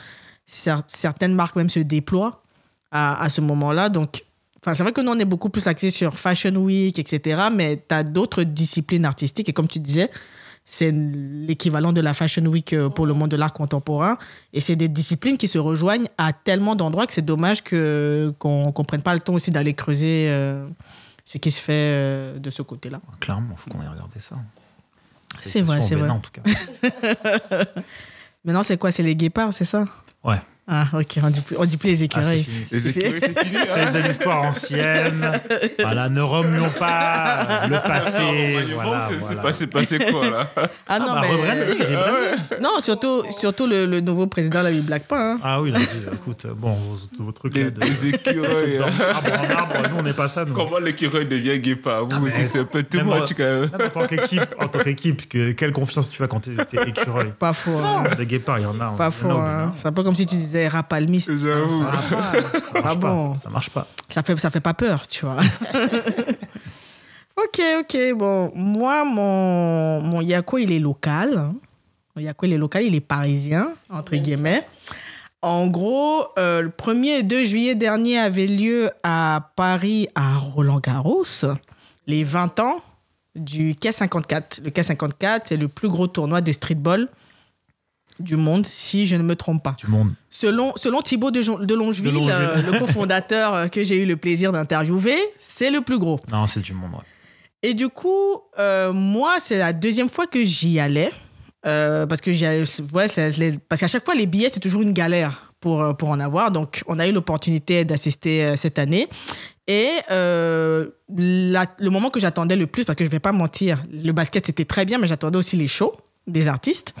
certaines 0.46 1.34
marques 1.34 1.56
même 1.56 1.68
se 1.68 1.80
déploient 1.80 2.42
à, 2.90 3.22
à 3.22 3.28
ce 3.28 3.42
moment-là. 3.42 3.90
Donc, 3.90 4.24
c'est 4.74 4.82
vrai 4.82 4.92
que 4.92 5.00
nous, 5.00 5.12
on 5.12 5.18
est 5.18 5.24
beaucoup 5.24 5.50
plus 5.50 5.66
axé 5.66 5.90
sur 5.90 6.18
Fashion 6.18 6.54
Week, 6.56 6.98
etc. 6.98 7.42
Mais 7.52 7.82
tu 7.88 7.94
as 7.94 8.02
d'autres 8.02 8.42
disciplines 8.42 9.04
artistiques. 9.04 9.48
Et 9.48 9.52
comme 9.52 9.68
tu 9.68 9.78
disais, 9.78 10.10
c'est 10.64 10.92
l'équivalent 10.92 11.92
de 11.92 12.00
la 12.00 12.14
Fashion 12.14 12.44
Week 12.46 12.72
euh, 12.72 12.88
pour 12.88 13.06
le 13.06 13.14
monde 13.14 13.30
de 13.30 13.36
l'art 13.36 13.52
contemporain. 13.52 14.18
Et 14.52 14.60
c'est 14.60 14.76
des 14.76 14.88
disciplines 14.88 15.38
qui 15.38 15.48
se 15.48 15.58
rejoignent 15.58 16.08
à 16.18 16.32
tellement 16.32 16.76
d'endroits 16.76 17.06
que 17.06 17.12
c'est 17.12 17.24
dommage 17.24 17.62
qu'on 17.62 17.72
ne 17.78 18.84
prenne 18.84 19.02
pas 19.02 19.14
le 19.14 19.20
temps 19.20 19.34
aussi 19.34 19.50
d'aller 19.50 19.74
creuser 19.74 20.28
ce 21.28 21.36
qui 21.36 21.50
se 21.50 21.60
fait 21.60 21.72
euh, 21.74 22.38
de 22.38 22.48
ce 22.48 22.62
côté-là. 22.62 23.02
Clairement, 23.20 23.50
il 23.52 23.58
faut 23.58 23.68
qu'on 23.68 23.84
ait 23.84 23.88
regardé 23.88 24.18
ça. 24.18 24.36
C'est 25.40 25.60
vrai, 25.60 25.82
c'est 25.82 25.94
vrai. 25.94 26.08
En 26.08 26.20
tout 26.20 26.30
cas. 26.30 26.40
Maintenant, 28.44 28.62
c'est 28.62 28.78
quoi? 28.78 28.90
C'est 28.90 29.02
les 29.02 29.14
guépards, 29.14 29.52
c'est 29.52 29.66
ça? 29.66 29.84
Ouais. 30.24 30.40
Ah, 30.70 30.84
ok, 30.92 31.18
on 31.22 31.30
dit 31.30 31.40
plus, 31.40 31.56
dit 31.66 31.76
plus 31.78 31.88
les 31.88 32.02
écureuils. 32.04 32.46
Ah, 32.46 32.66
les 32.72 32.88
écureuils, 32.88 33.20
c'est 33.22 33.38
fini. 33.40 33.56
c'est 33.68 33.80
hein. 33.80 33.90
de 33.90 33.98
l'histoire 34.00 34.42
ancienne. 34.42 35.32
Voilà, 35.78 36.08
ne 36.08 36.20
remuons 36.20 36.70
pas 36.78 37.66
le 37.70 37.76
passé. 37.80 38.18
Non, 38.68 38.82
voilà, 38.82 39.08
c'est 39.28 39.40
passé, 39.40 39.66
passé 39.66 39.98
quoi, 39.98 40.28
là 40.28 40.50
Ah 40.86 40.98
non, 40.98 41.06
ah, 41.10 41.22
bah, 41.22 41.54
mais... 42.50 42.60
Non, 42.60 42.80
surtout, 42.80 43.22
surtout 43.30 43.66
le, 43.66 43.86
le 43.86 44.00
nouveau 44.00 44.26
président, 44.26 44.62
là, 44.62 44.70
il 44.70 44.82
blague 44.82 45.04
pas. 45.04 45.32
Hein. 45.32 45.36
Ah 45.42 45.62
oui, 45.62 45.70
il 45.70 45.76
a 45.76 45.78
dit, 45.78 46.02
écoute, 46.12 46.46
bon, 46.56 46.76
vos, 47.18 47.32
trucs 47.32 47.54
les, 47.54 47.64
là... 47.64 47.70
De, 47.70 47.80
les 47.80 48.08
écureuils. 48.08 48.78
arbre 48.78 49.30
en 49.32 49.56
arbre, 49.56 49.74
nous, 49.90 49.96
on 49.98 50.02
n'est 50.02 50.12
pas 50.12 50.28
ça. 50.28 50.44
Nous. 50.44 50.52
Comment 50.52 50.78
l'écureuil 50.78 51.26
devient 51.26 51.58
guépard? 51.60 52.06
Vous 52.06 52.16
ah, 52.16 52.26
aussi, 52.26 52.44
c'est 52.44 52.58
un 52.58 52.64
peu 52.64 52.82
too 52.82 53.04
much, 53.04 53.32
quand 53.36 53.44
même. 53.44 53.70
en 53.72 53.88
tant 53.88 54.06
qu'équipe, 54.06 54.54
en 54.60 54.68
tant 54.68 54.80
qu'équipe, 54.80 55.28
quelle 55.28 55.72
confiance 55.72 56.10
tu 56.10 56.22
as 56.22 56.26
quand 56.26 56.40
tu 56.40 56.50
es 56.50 56.88
écureuil 56.88 57.32
Pas 57.38 57.54
faux. 57.54 57.78
Hein. 57.78 58.04
Des 58.18 58.26
guépards, 58.26 58.58
il 58.58 58.64
y 58.64 58.66
en 58.66 58.78
a. 58.80 58.94
Pas 58.98 59.10
faux. 59.10 59.40
C'est 59.74 59.86
un 59.88 59.92
peu 59.92 60.02
comme 60.02 60.16
si 60.16 60.26
tu 60.26 60.36
disais 60.36 60.57
rapalmiste. 60.66 61.36
Ça, 61.36 61.68
ça, 62.72 62.80
marche 62.80 62.96
bon. 62.96 63.32
pas. 63.32 63.38
Ça 63.38 63.50
marche 63.50 63.70
pas. 63.70 63.86
Ça 64.08 64.22
fait, 64.22 64.36
ça 64.38 64.50
fait 64.50 64.60
pas 64.60 64.74
peur, 64.74 65.06
tu 65.06 65.24
vois. 65.24 65.36
ok, 67.36 67.60
ok. 67.80 67.96
Bon, 68.16 68.50
moi, 68.54 69.04
mon, 69.04 70.00
mon 70.00 70.20
Yako, 70.20 70.58
il 70.58 70.72
est 70.72 70.80
local. 70.80 71.52
Mon 72.16 72.22
Yako, 72.22 72.46
il 72.46 72.54
est 72.54 72.58
local, 72.58 72.82
il 72.82 72.94
est 72.94 73.00
parisien, 73.00 73.68
entre 73.90 74.16
guillemets. 74.16 74.66
En 75.40 75.68
gros, 75.68 76.26
euh, 76.36 76.62
le 76.62 76.70
1er 76.70 77.20
et 77.20 77.22
2 77.22 77.44
juillet 77.44 77.74
dernier 77.76 78.18
avait 78.18 78.48
lieu 78.48 78.90
à 79.04 79.52
Paris, 79.54 80.08
à 80.16 80.36
Roland-Garros, 80.36 81.22
les 82.08 82.24
20 82.24 82.58
ans 82.58 82.80
du 83.36 83.74
K54. 83.74 84.64
Le 84.64 84.70
K54, 84.70 85.42
c'est 85.44 85.56
le 85.56 85.68
plus 85.68 85.88
gros 85.88 86.08
tournoi 86.08 86.40
de 86.40 86.50
streetball 86.50 87.08
du 88.20 88.36
monde, 88.36 88.66
si 88.66 89.06
je 89.06 89.16
ne 89.16 89.22
me 89.22 89.36
trompe 89.36 89.62
pas. 89.62 89.76
Du 89.78 89.88
monde. 89.88 90.12
Selon, 90.30 90.72
selon 90.76 91.02
Thibaut 91.02 91.30
de, 91.30 91.64
de 91.64 91.74
Longeville, 91.74 92.16
euh, 92.16 92.62
le 92.62 92.78
cofondateur 92.78 93.54
euh, 93.54 93.68
que 93.68 93.84
j'ai 93.84 94.02
eu 94.02 94.06
le 94.06 94.16
plaisir 94.16 94.52
d'interviewer, 94.52 95.16
c'est 95.36 95.70
le 95.70 95.80
plus 95.80 95.98
gros. 95.98 96.20
Non, 96.30 96.46
c'est 96.46 96.60
du 96.60 96.74
monde, 96.74 96.92
ouais. 96.92 97.04
Et 97.62 97.74
du 97.74 97.88
coup, 97.88 98.40
euh, 98.58 98.92
moi, 98.92 99.36
c'est 99.40 99.58
la 99.58 99.72
deuxième 99.72 100.08
fois 100.08 100.26
que 100.26 100.44
j'y 100.44 100.78
allais. 100.78 101.10
parce 101.62 102.20
que 102.20 102.30
ouais, 102.30 103.58
parce 103.68 103.80
qu'à 103.80 103.88
chaque 103.88 104.04
fois, 104.04 104.14
les 104.14 104.26
billets, 104.26 104.48
c'est 104.48 104.60
toujours 104.60 104.82
une 104.82 104.92
galère 104.92 105.52
pour, 105.60 105.96
pour 105.96 106.10
en 106.10 106.20
avoir. 106.20 106.52
Donc, 106.52 106.82
on 106.86 107.00
a 107.00 107.08
eu 107.08 107.12
l'opportunité 107.12 107.84
d'assister 107.84 108.56
cette 108.56 108.78
année. 108.78 109.08
Et 109.66 109.90
le 110.08 111.90
moment 111.90 112.10
que 112.10 112.20
j'attendais 112.20 112.54
le 112.54 112.68
plus, 112.68 112.84
parce 112.84 112.96
que 112.96 113.04
je 113.04 113.08
ne 113.08 113.12
vais 113.12 113.18
pas 113.18 113.32
mentir, 113.32 113.82
le 113.92 114.12
basket, 114.12 114.46
c'était 114.46 114.64
très 114.64 114.84
bien, 114.84 114.98
mais 114.98 115.08
j'attendais 115.08 115.38
aussi 115.38 115.56
les 115.56 115.68
shows 115.68 115.96
des 116.28 116.46
artistes. 116.46 116.94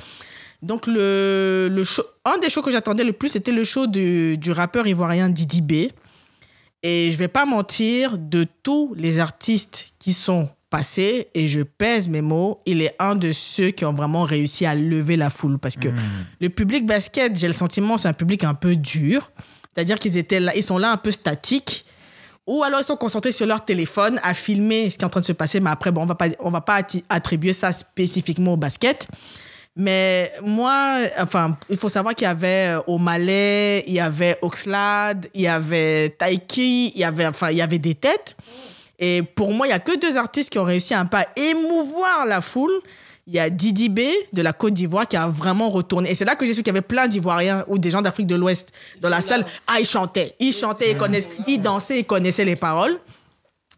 Donc, 0.62 0.86
le, 0.86 1.68
le 1.70 1.84
show, 1.84 2.02
un 2.24 2.38
des 2.38 2.50
shows 2.50 2.62
que 2.62 2.70
j'attendais 2.70 3.04
le 3.04 3.12
plus, 3.12 3.30
c'était 3.30 3.52
le 3.52 3.64
show 3.64 3.86
du, 3.86 4.38
du 4.38 4.50
rappeur 4.50 4.86
ivoirien 4.86 5.28
Didi 5.28 5.62
B. 5.62 5.92
Et 6.82 7.10
je 7.12 7.16
vais 7.16 7.28
pas 7.28 7.46
mentir, 7.46 8.18
de 8.18 8.46
tous 8.62 8.94
les 8.96 9.18
artistes 9.18 9.92
qui 9.98 10.12
sont 10.12 10.48
passés, 10.70 11.28
et 11.34 11.48
je 11.48 11.62
pèse 11.62 12.08
mes 12.08 12.20
mots, 12.20 12.60
il 12.66 12.82
est 12.82 12.94
un 12.98 13.14
de 13.14 13.32
ceux 13.32 13.70
qui 13.70 13.84
ont 13.84 13.92
vraiment 13.92 14.22
réussi 14.22 14.66
à 14.66 14.74
lever 14.74 15.16
la 15.16 15.30
foule. 15.30 15.58
Parce 15.58 15.76
que 15.76 15.88
hmm. 15.88 15.96
le 16.40 16.48
public 16.50 16.86
basket, 16.86 17.36
j'ai 17.38 17.46
le 17.46 17.52
sentiment, 17.52 17.96
c'est 17.96 18.08
un 18.08 18.12
public 18.12 18.44
un 18.44 18.54
peu 18.54 18.76
dur. 18.76 19.30
C'est-à-dire 19.74 19.98
qu'ils 19.98 20.16
étaient 20.16 20.40
là, 20.40 20.54
ils 20.56 20.62
sont 20.62 20.78
là 20.78 20.90
un 20.90 20.96
peu 20.96 21.12
statiques. 21.12 21.84
Ou 22.46 22.62
alors 22.62 22.80
ils 22.80 22.84
sont 22.84 22.96
concentrés 22.96 23.30
sur 23.30 23.46
leur 23.46 23.64
téléphone 23.64 24.18
à 24.22 24.32
filmer 24.32 24.88
ce 24.88 24.96
qui 24.96 25.02
est 25.02 25.06
en 25.06 25.10
train 25.10 25.20
de 25.20 25.26
se 25.26 25.32
passer. 25.32 25.60
Mais 25.60 25.70
après, 25.70 25.92
bon, 25.92 26.06
on 26.08 26.16
on 26.40 26.50
va 26.50 26.60
pas 26.62 26.80
attribuer 27.10 27.52
ça 27.52 27.72
spécifiquement 27.72 28.54
au 28.54 28.56
basket. 28.56 29.06
Mais 29.80 30.32
moi, 30.42 30.98
enfin, 31.20 31.56
il 31.70 31.76
faut 31.76 31.88
savoir 31.88 32.16
qu'il 32.16 32.24
y 32.24 32.28
avait 32.28 32.74
euh, 32.74 32.80
O'Malley, 32.88 33.84
il 33.86 33.94
y 33.94 34.00
avait 34.00 34.36
Oxlade, 34.42 35.28
il 35.32 35.42
y 35.42 35.46
avait 35.46 36.10
Taiki, 36.18 36.90
il 36.96 37.00
y 37.00 37.04
avait, 37.04 37.26
enfin, 37.28 37.50
il 37.50 37.58
y 37.58 37.62
avait 37.62 37.78
des 37.78 37.94
têtes. 37.94 38.36
Et 38.98 39.22
pour 39.22 39.54
moi, 39.54 39.68
il 39.68 39.70
y 39.70 39.72
a 39.72 39.78
que 39.78 39.96
deux 39.96 40.16
artistes 40.16 40.50
qui 40.50 40.58
ont 40.58 40.64
réussi 40.64 40.94
un 40.94 41.06
peu 41.06 41.18
à 41.18 41.28
émouvoir 41.36 42.26
la 42.26 42.40
foule. 42.40 42.72
Il 43.28 43.34
y 43.34 43.38
a 43.38 43.50
Didi 43.50 43.88
B 43.88 44.00
de 44.32 44.42
la 44.42 44.52
Côte 44.52 44.74
d'Ivoire 44.74 45.06
qui 45.06 45.16
a 45.16 45.28
vraiment 45.28 45.70
retourné. 45.70 46.10
Et 46.10 46.16
c'est 46.16 46.24
là 46.24 46.34
que 46.34 46.44
j'ai 46.44 46.54
su 46.54 46.64
qu'il 46.64 46.72
y 46.72 46.76
avait 46.76 46.80
plein 46.80 47.06
d'Ivoiriens 47.06 47.64
ou 47.68 47.78
des 47.78 47.92
gens 47.92 48.02
d'Afrique 48.02 48.26
de 48.26 48.34
l'Ouest 48.34 48.72
dans 49.00 49.10
la 49.10 49.22
salle. 49.22 49.44
Ah, 49.68 49.78
ils 49.78 49.86
chantaient. 49.86 50.34
Ils 50.40 50.52
chantaient, 50.52 50.90
ils, 50.90 50.96
connaissaient, 50.96 51.28
ils 51.46 51.62
dansaient, 51.62 52.00
ils 52.00 52.04
connaissaient 52.04 52.44
les 52.44 52.56
paroles. 52.56 52.98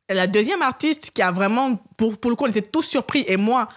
Et 0.08 0.14
la 0.14 0.26
deuxième 0.26 0.62
artiste 0.62 1.10
qui 1.12 1.20
a 1.20 1.30
vraiment, 1.30 1.78
pour, 1.98 2.16
pour 2.16 2.30
le 2.30 2.36
coup, 2.36 2.44
on 2.46 2.48
était 2.48 2.62
tous 2.62 2.84
surpris. 2.84 3.26
Et 3.28 3.36
moi, 3.36 3.68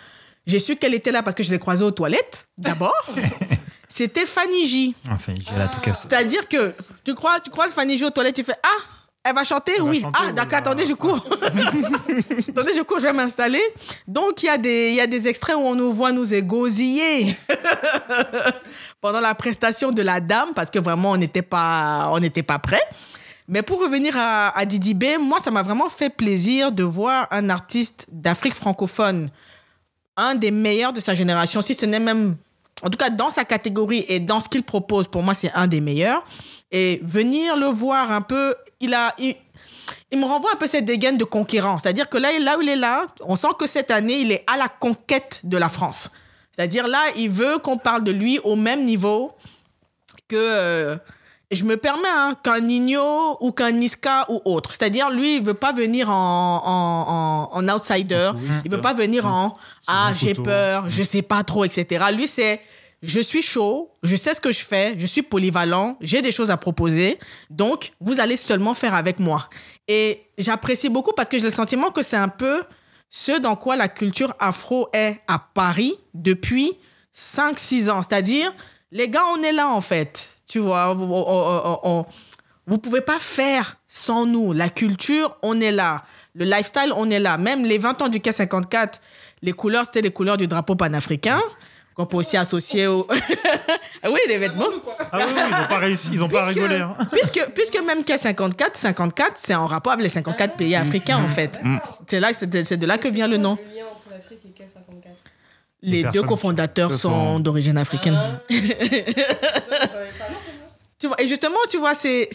j'ai 0.45 0.59
su 0.59 0.75
qu'elle 0.75 0.93
était 0.93 1.11
là 1.11 1.23
parce 1.23 1.35
que 1.35 1.43
je 1.43 1.51
l'ai 1.51 1.59
croisée 1.59 1.83
aux 1.83 1.91
toilettes, 1.91 2.47
d'abord. 2.57 2.93
C'était 3.87 4.25
Fanny 4.25 4.65
J. 4.67 4.95
Enfin, 5.11 5.33
j'ai 5.37 5.55
la 5.57 5.67
tout 5.67 5.79
cassé. 5.79 6.07
C'est-à-dire 6.09 6.47
que 6.47 6.73
tu 7.05 7.13
croises, 7.13 7.41
tu 7.43 7.49
croises 7.51 7.73
Fanny 7.73 7.97
J 7.97 8.05
aux 8.05 8.09
toilettes, 8.09 8.35
tu 8.35 8.43
fais 8.43 8.55
Ah, 8.63 8.81
elle 9.23 9.35
va 9.35 9.43
chanter? 9.43 9.79
Oui. 9.81 10.01
chanter, 10.01 10.17
ah, 10.19 10.23
oui, 10.27 10.33
d'accord, 10.33 10.57
attendez, 10.59 10.85
je 10.85 10.93
cours. 10.93 11.15
attendez, 11.41 12.73
je 12.75 12.81
cours, 12.81 12.99
je 12.99 13.05
vais 13.05 13.13
m'installer. 13.13 13.61
Donc, 14.07 14.41
il 14.43 14.47
y, 14.47 14.49
a 14.49 14.57
des- 14.57 14.91
y 14.93 14.99
a 14.99 15.07
des 15.07 15.27
extraits 15.27 15.55
où 15.55 15.59
on 15.59 15.75
nous 15.75 15.91
voit 15.93 16.11
nous 16.11 16.33
égosiller 16.33 17.37
pendant 19.01 19.21
la 19.21 19.35
prestation 19.35 19.91
de 19.91 20.01
la 20.01 20.19
dame 20.19 20.49
parce 20.55 20.69
que 20.69 20.79
vraiment, 20.79 21.11
on 21.11 21.17
n'était 21.17 21.41
pas, 21.41 22.09
on 22.11 22.19
pas 22.19 22.59
prêts. 22.59 22.83
Mais 23.47 23.61
pour 23.61 23.79
revenir 23.81 24.15
à, 24.17 24.57
à 24.57 24.65
Didi 24.65 24.93
B, 24.93 25.03
moi, 25.19 25.39
ça 25.39 25.51
m'a 25.51 25.61
vraiment 25.63 25.89
fait 25.89 26.09
plaisir 26.09 26.71
de 26.71 26.83
voir 26.83 27.27
un 27.31 27.49
artiste 27.49 28.07
d'Afrique 28.11 28.53
francophone, 28.55 29.29
un 30.17 30.35
des 30.35 30.51
meilleurs 30.51 30.93
de 30.93 30.99
sa 30.99 31.13
génération, 31.13 31.61
si 31.61 31.73
ce 31.73 31.85
n'est 31.85 31.99
même, 31.99 32.35
en 32.81 32.89
tout 32.89 32.97
cas 32.97 33.09
dans 33.09 33.29
sa 33.29 33.45
catégorie 33.45 34.05
et 34.07 34.19
dans 34.19 34.39
ce 34.39 34.49
qu'il 34.49 34.63
propose, 34.63 35.07
pour 35.07 35.23
moi, 35.23 35.33
c'est 35.33 35.51
un 35.53 35.67
des 35.67 35.81
meilleurs. 35.81 36.25
Et 36.71 36.99
venir 37.03 37.55
le 37.55 37.67
voir 37.67 38.11
un 38.11 38.21
peu, 38.21 38.55
il 38.79 38.93
a... 38.93 39.13
il- 39.17 39.35
me 40.15 40.25
renvoie 40.25 40.51
un 40.53 40.57
peu 40.57 40.67
cette 40.67 40.85
dégaine 40.85 41.17
de 41.17 41.23
conquérant. 41.23 41.77
C'est-à-dire 41.79 42.07
que 42.07 42.17
là, 42.19 42.37
là 42.39 42.57
où 42.57 42.61
il 42.61 42.69
est 42.69 42.75
là, 42.75 43.05
on 43.21 43.35
sent 43.35 43.47
que 43.57 43.65
cette 43.65 43.89
année, 43.89 44.19
il 44.21 44.31
est 44.31 44.43
à 44.45 44.57
la 44.57 44.67
conquête 44.67 45.41
de 45.43 45.57
la 45.57 45.69
France. 45.69 46.11
C'est-à-dire 46.51 46.87
là, 46.87 47.01
il 47.17 47.31
veut 47.31 47.57
qu'on 47.57 47.77
parle 47.77 48.03
de 48.03 48.11
lui 48.11 48.37
au 48.43 48.55
même 48.55 48.83
niveau 48.85 49.31
que... 50.27 50.35
euh, 50.35 50.97
je 51.55 51.63
me 51.65 51.77
permets 51.77 52.07
hein, 52.09 52.35
qu'un 52.43 52.59
Nino 52.61 53.37
ou 53.41 53.51
qu'un 53.51 53.71
Niska 53.71 54.25
ou 54.29 54.41
autre. 54.45 54.71
C'est-à-dire, 54.71 55.09
lui, 55.09 55.37
il 55.37 55.43
veut 55.43 55.53
pas 55.53 55.71
venir 55.73 56.09
en, 56.09 56.61
en, 56.63 57.49
en, 57.53 57.69
en 57.69 57.75
outsider. 57.75 58.31
Il 58.65 58.71
veut 58.71 58.81
pas 58.81 58.93
venir 58.93 59.25
en 59.27 59.53
Ah, 59.87 60.11
j'ai 60.15 60.33
peur, 60.33 60.89
je 60.89 61.03
sais 61.03 61.21
pas 61.21 61.43
trop, 61.43 61.63
etc. 61.65 62.05
Lui, 62.13 62.27
c'est 62.27 62.61
Je 63.01 63.19
suis 63.19 63.41
chaud, 63.41 63.91
je 64.03 64.15
sais 64.15 64.33
ce 64.33 64.39
que 64.39 64.51
je 64.53 64.61
fais, 64.61 64.95
je 64.97 65.05
suis 65.05 65.21
polyvalent, 65.23 65.97
j'ai 65.99 66.21
des 66.21 66.31
choses 66.31 66.51
à 66.51 66.57
proposer. 66.57 67.19
Donc, 67.49 67.91
vous 67.99 68.19
allez 68.21 68.37
seulement 68.37 68.73
faire 68.73 68.95
avec 68.95 69.19
moi. 69.19 69.49
Et 69.89 70.21
j'apprécie 70.37 70.87
beaucoup 70.87 71.11
parce 71.13 71.27
que 71.27 71.37
j'ai 71.37 71.43
le 71.43 71.51
sentiment 71.51 71.91
que 71.91 72.01
c'est 72.01 72.15
un 72.15 72.29
peu 72.29 72.63
ce 73.09 73.37
dans 73.39 73.57
quoi 73.57 73.75
la 73.75 73.89
culture 73.89 74.33
afro 74.39 74.87
est 74.93 75.19
à 75.27 75.37
Paris 75.53 75.93
depuis 76.13 76.71
5-6 77.13 77.89
ans. 77.91 78.01
C'est-à-dire, 78.01 78.51
les 78.91 79.09
gars, 79.09 79.23
on 79.37 79.43
est 79.43 79.51
là 79.51 79.67
en 79.69 79.81
fait. 79.81 80.29
Tu 80.53 80.59
vois, 80.59 80.91
on- 80.95 81.01
on- 81.01 81.61
on- 81.65 81.79
on- 81.83 82.05
vous 82.67 82.77
pouvez 82.77 83.01
pas 83.01 83.17
faire 83.17 83.77
sans 83.87 84.27
nous. 84.27 84.53
La 84.53 84.69
culture, 84.69 85.35
on 85.41 85.59
est 85.59 85.71
là. 85.71 86.03
Le 86.35 86.45
lifestyle, 86.45 86.93
on 86.95 87.09
est 87.09 87.19
là. 87.19 87.39
Même 87.39 87.65
les 87.65 87.79
20 87.79 87.99
ans 88.03 88.07
du 88.07 88.19
K54, 88.19 88.99
les 89.41 89.51
couleurs, 89.53 89.85
c'était 89.85 90.01
les 90.03 90.11
couleurs 90.11 90.37
du 90.37 90.45
drapeau 90.45 90.75
panafricain, 90.75 91.41
qu'on 91.95 92.05
peut 92.05 92.17
aussi 92.17 92.37
associer 92.37 92.85
au... 92.85 93.07
Ah 94.03 94.09
oui, 94.11 94.19
les 94.27 94.37
vêtements. 94.37 94.67
Ah 95.11 95.17
oui, 95.25 95.33
ils 95.35 95.41
n'ont 95.59 95.67
pas 95.67 95.77
réussi, 95.79 96.09
ils 96.13 96.19
n'ont 96.19 96.29
pas 96.29 96.45
rigolé. 96.45 96.75
hein. 96.75 96.95
Puisque, 97.11 97.43
puisque 97.55 97.79
même 97.81 98.01
K54, 98.03 98.75
54, 98.75 99.31
c'est 99.37 99.55
en 99.55 99.65
rapport 99.65 99.93
avec 99.93 100.03
les 100.03 100.09
54 100.09 100.55
pays 100.55 100.75
africains, 100.75 101.17
en 101.17 101.27
fait. 101.27 101.59
C'est 102.07 102.19
là, 102.19 102.31
c'est 102.31 102.47
de, 102.47 102.61
c'est 102.61 102.77
de 102.77 102.85
là 102.85 102.99
que 102.99 103.07
vient 103.07 103.27
le 103.27 103.37
nom. 103.37 103.57
Le 103.59 103.75
lien 103.75 103.85
entre 103.91 104.03
l'Afrique 104.11 104.41
et 104.45 104.49
K54. 104.63 105.15
Les 105.83 106.03
deux 106.05 106.23
cofondateurs 106.23 106.91
sont 106.93 107.09
sont- 107.09 107.39
d'origine 107.39 107.77
africaine. 107.77 108.17
Tu 110.99 111.07
vois, 111.07 111.21
et 111.21 111.27
justement, 111.27 111.57
tu 111.69 111.77
vois, 111.79 111.93
c'est 111.93 112.29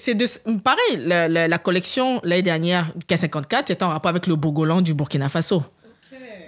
pareil. 0.62 0.96
La, 0.98 1.26
la- 1.26 1.48
la 1.48 1.58
collection 1.58 2.20
l'année 2.22 2.42
dernière 2.42 2.92
du 2.94 3.06
K54 3.06 3.72
était 3.72 3.82
en 3.82 3.88
rapport 3.88 4.10
avec 4.10 4.26
le 4.26 4.36
Bogolan 4.36 4.82
du 4.82 4.92
Burkina 4.92 5.28
Faso. 5.30 5.62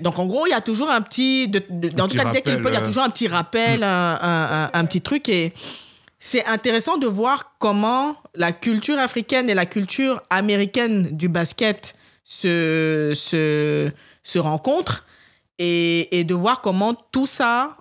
Donc 0.02 0.18
en 0.18 0.26
gros, 0.26 0.46
il 0.46 0.50
y 0.50 0.54
a 0.54 0.60
toujours 0.60 0.90
un 0.90 1.00
petit, 1.00 1.48
de, 1.48 1.62
de- 1.70 1.88
en 2.00 2.08
tout 2.08 2.08
petit 2.08 2.16
cas 2.18 2.30
dès 2.30 2.42
qu'il 2.42 2.52
rappel, 2.52 2.60
peut, 2.62 2.68
il 2.70 2.74
y 2.74 2.76
a 2.76 2.82
euh. 2.82 2.86
toujours 2.86 3.04
un 3.04 3.08
petit 3.10 3.26
rappel, 3.28 3.82
un, 3.82 4.18
un- 4.20 4.64
un- 4.64 4.70
un 4.74 4.84
petit 4.84 5.00
truc 5.00 5.28
et 5.30 5.52
c'est 6.18 6.44
intéressant 6.46 6.98
de 6.98 7.06
voir 7.06 7.54
comment 7.58 8.16
la 8.34 8.52
culture 8.52 8.98
africaine 8.98 9.48
et 9.48 9.54
la 9.54 9.64
culture 9.66 10.22
américaine 10.30 11.08
du 11.12 11.28
basket 11.30 11.94
se, 12.24 13.12
se, 13.14 13.90
se 14.22 14.38
rencontrent 14.38 15.04
et, 15.62 16.24
de 16.24 16.34
voir 16.34 16.62
comment 16.62 16.94
tout 16.94 17.26
ça 17.26 17.76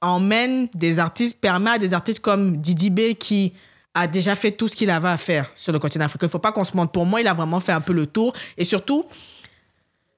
emmène 0.00 0.68
des 0.74 0.98
artistes, 0.98 1.40
permet 1.40 1.70
à 1.70 1.78
des 1.78 1.94
artistes 1.94 2.20
comme 2.20 2.56
Didi 2.56 2.90
B 2.90 3.14
qui 3.14 3.52
a 3.94 4.06
déjà 4.06 4.34
fait 4.34 4.50
tout 4.50 4.66
ce 4.66 4.74
qu'il 4.74 4.90
avait 4.90 5.08
à 5.08 5.16
faire 5.16 5.50
sur 5.54 5.72
le 5.72 5.78
continent 5.78 6.06
africain. 6.06 6.26
Il 6.26 6.28
ne 6.28 6.32
faut 6.32 6.38
pas 6.38 6.52
qu'on 6.52 6.64
se 6.64 6.76
mente. 6.76 6.92
Pour 6.92 7.06
moi, 7.06 7.20
il 7.20 7.28
a 7.28 7.34
vraiment 7.34 7.60
fait 7.60 7.72
un 7.72 7.80
peu 7.80 7.92
le 7.92 8.06
tour. 8.06 8.32
Et 8.56 8.64
surtout, 8.64 9.04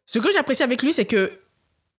ce 0.06 0.18
que 0.18 0.32
j'apprécie 0.32 0.62
avec 0.62 0.82
lui, 0.82 0.92
c'est 0.92 1.04
que 1.04 1.32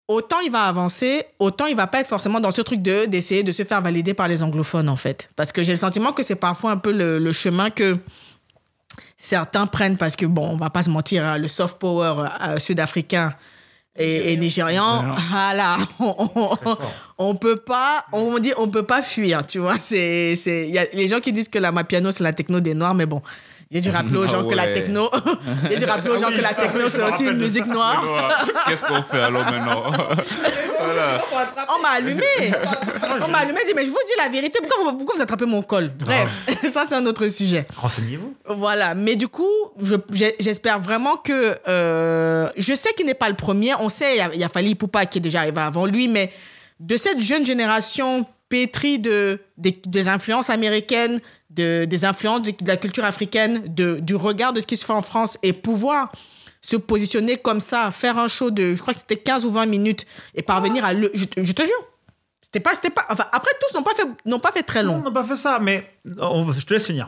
autant 0.07 0.39
il 0.39 0.51
va 0.51 0.63
avancer, 0.63 1.25
autant 1.39 1.67
il 1.67 1.75
va 1.75 1.87
pas 1.87 1.99
être 1.99 2.07
forcément 2.07 2.39
dans 2.39 2.51
ce 2.51 2.61
truc 2.61 2.81
de 2.81 3.05
d'essayer 3.05 3.43
de 3.43 3.51
se 3.51 3.63
faire 3.63 3.81
valider 3.81 4.13
par 4.13 4.27
les 4.27 4.41
anglophones, 4.41 4.89
en 4.89 4.95
fait. 4.95 5.29
Parce 5.35 5.51
que 5.51 5.63
j'ai 5.63 5.73
le 5.73 5.79
sentiment 5.79 6.11
que 6.11 6.23
c'est 6.23 6.35
parfois 6.35 6.71
un 6.71 6.77
peu 6.77 6.91
le, 6.91 7.31
chemin 7.31 7.69
que 7.69 7.97
certains 9.17 9.67
prennent 9.67 9.97
parce 9.97 10.15
que, 10.15 10.25
bon, 10.25 10.49
on 10.49 10.57
va 10.57 10.69
pas 10.69 10.83
se 10.83 10.89
mentir, 10.89 11.23
hein, 11.25 11.37
le 11.37 11.47
soft 11.47 11.77
power 11.77 12.29
euh, 12.41 12.59
sud-africain 12.59 13.35
et, 13.95 14.33
et 14.33 14.37
nigérian, 14.37 15.03
voilà, 15.29 15.77
on, 15.99 16.15
on, 16.35 16.77
on 17.19 17.35
peut 17.35 17.57
pas, 17.57 18.05
on 18.11 18.39
dit, 18.39 18.53
on 18.57 18.67
peut 18.67 18.83
pas 18.83 19.03
fuir, 19.03 19.45
tu 19.45 19.59
vois. 19.59 19.79
C'est, 19.79 20.35
c'est, 20.35 20.67
il 20.67 20.73
y 20.73 20.79
a 20.79 20.85
les 20.93 21.07
gens 21.07 21.19
qui 21.19 21.31
disent 21.31 21.49
que 21.49 21.59
la 21.59 21.71
mapiano 21.71 22.11
c'est 22.11 22.23
la 22.23 22.33
techno 22.33 22.59
des 22.59 22.73
noirs, 22.73 22.95
mais 22.95 23.05
bon. 23.05 23.21
J'ai 23.73 23.81
dû 23.81 23.89
rappeler 23.89 24.17
aux 24.17 24.23
Ah 24.23 24.27
gens 24.27 24.43
que 24.43 24.53
la 24.53 24.67
techno, 24.67 25.09
dû 25.77 25.85
rappeler 25.85 26.11
aux 26.11 26.19
gens 26.19 26.29
que 26.29 26.41
la 26.41 26.53
techno 26.53 26.89
c'est 26.89 27.01
aussi 27.01 27.23
une 27.25 27.37
musique 27.37 27.65
noire. 27.65 28.03
Qu'est-ce 28.67 28.83
qu'on 28.83 29.01
fait 29.01 29.21
alors 29.21 29.43
maintenant 29.45 29.91
Voilà. 30.85 31.21
On 31.77 31.81
m'a 31.81 31.89
allumé. 31.89 32.23
On 33.25 33.27
m'a 33.29 33.39
allumé, 33.39 33.61
dit 33.65 33.73
mais 33.75 33.85
je 33.85 33.89
vous 33.89 33.97
dis 34.05 34.13
la 34.21 34.29
vérité, 34.29 34.59
pourquoi 34.61 34.91
vous, 34.91 34.97
pourquoi 34.97 35.15
vous 35.15 35.21
attrapez 35.21 35.45
mon 35.45 35.61
col? 35.61 35.91
Bref, 35.97 36.29
ça 36.69 36.83
c'est 36.87 36.95
un 36.95 37.05
autre 37.05 37.27
sujet. 37.29 37.65
Renseignez-vous. 37.77 38.35
Voilà, 38.47 38.93
mais 38.93 39.15
du 39.15 39.27
coup, 39.27 39.47
je- 39.81 39.95
j'espère 40.39 40.79
vraiment 40.79 41.15
que. 41.17 41.57
euh, 41.67 42.47
je 42.57 42.73
sais 42.75 42.93
qu'il 42.93 43.05
n'est 43.05 43.13
pas 43.13 43.29
le 43.29 43.35
premier. 43.35 43.73
On 43.79 43.89
sait, 43.89 44.15
il 44.15 44.17
y 44.17 44.21
a, 44.21 44.29
il 44.33 44.39
y 44.39 44.43
a 44.43 44.49
Fali 44.49 44.75
Poupa 44.75 45.05
qui 45.05 45.17
est 45.19 45.21
déjà 45.21 45.39
arrivé 45.39 45.61
avant 45.61 45.85
lui, 45.85 46.07
mais 46.07 46.31
de 46.79 46.97
cette 46.97 47.21
jeune 47.21 47.45
génération 47.45 48.25
pétrie 48.53 48.99
de, 48.99 49.39
des, 49.57 49.79
des 49.87 50.07
influences 50.07 50.51
américaines, 50.51 51.19
de, 51.49 51.85
des 51.85 52.05
influences 52.05 52.43
de, 52.43 52.51
de 52.51 52.67
la 52.67 52.77
culture 52.77 53.03
africaine, 53.03 53.63
de, 53.65 53.99
du 53.99 54.13
regard 54.15 54.53
de 54.53 54.61
ce 54.61 54.67
qui 54.67 54.77
se 54.77 54.85
fait 54.85 54.93
en 54.93 55.01
France 55.01 55.39
et 55.41 55.53
pouvoir 55.53 56.11
se 56.61 56.75
positionner 56.75 57.35
comme 57.37 57.59
ça, 57.59 57.89
faire 57.89 58.19
un 58.19 58.27
show 58.27 58.51
de, 58.51 58.75
je 58.75 58.81
crois 58.83 58.93
que 58.93 58.99
c'était 58.99 59.17
15 59.17 59.43
ou 59.45 59.49
20 59.49 59.65
minutes 59.65 60.05
et 60.35 60.43
parvenir 60.43 60.85
à 60.85 60.93
le. 60.93 61.09
Je, 61.15 61.25
te- 61.25 61.43
je 61.43 61.51
te 61.51 61.63
jure. 61.63 61.83
C'était 62.41 62.59
pas, 62.59 62.75
c'était 62.75 62.91
pas. 62.91 63.05
Enfin, 63.09 63.25
après, 63.31 63.49
tous 63.59 63.75
n'ont 63.75 63.81
pas 63.83 63.95
fait, 63.95 64.05
n'ont 64.25 64.39
pas 64.39 64.51
fait 64.51 64.61
très 64.61 64.83
Non, 64.83 64.89
long. 64.93 64.99
on 64.99 65.03
n'a 65.05 65.11
pas 65.11 65.23
fait 65.23 65.35
ça, 65.35 65.57
mais 65.59 65.89
on- 66.19 66.51
je 66.51 66.61
te 66.61 66.73
laisse 66.75 66.85
finir. 66.85 67.07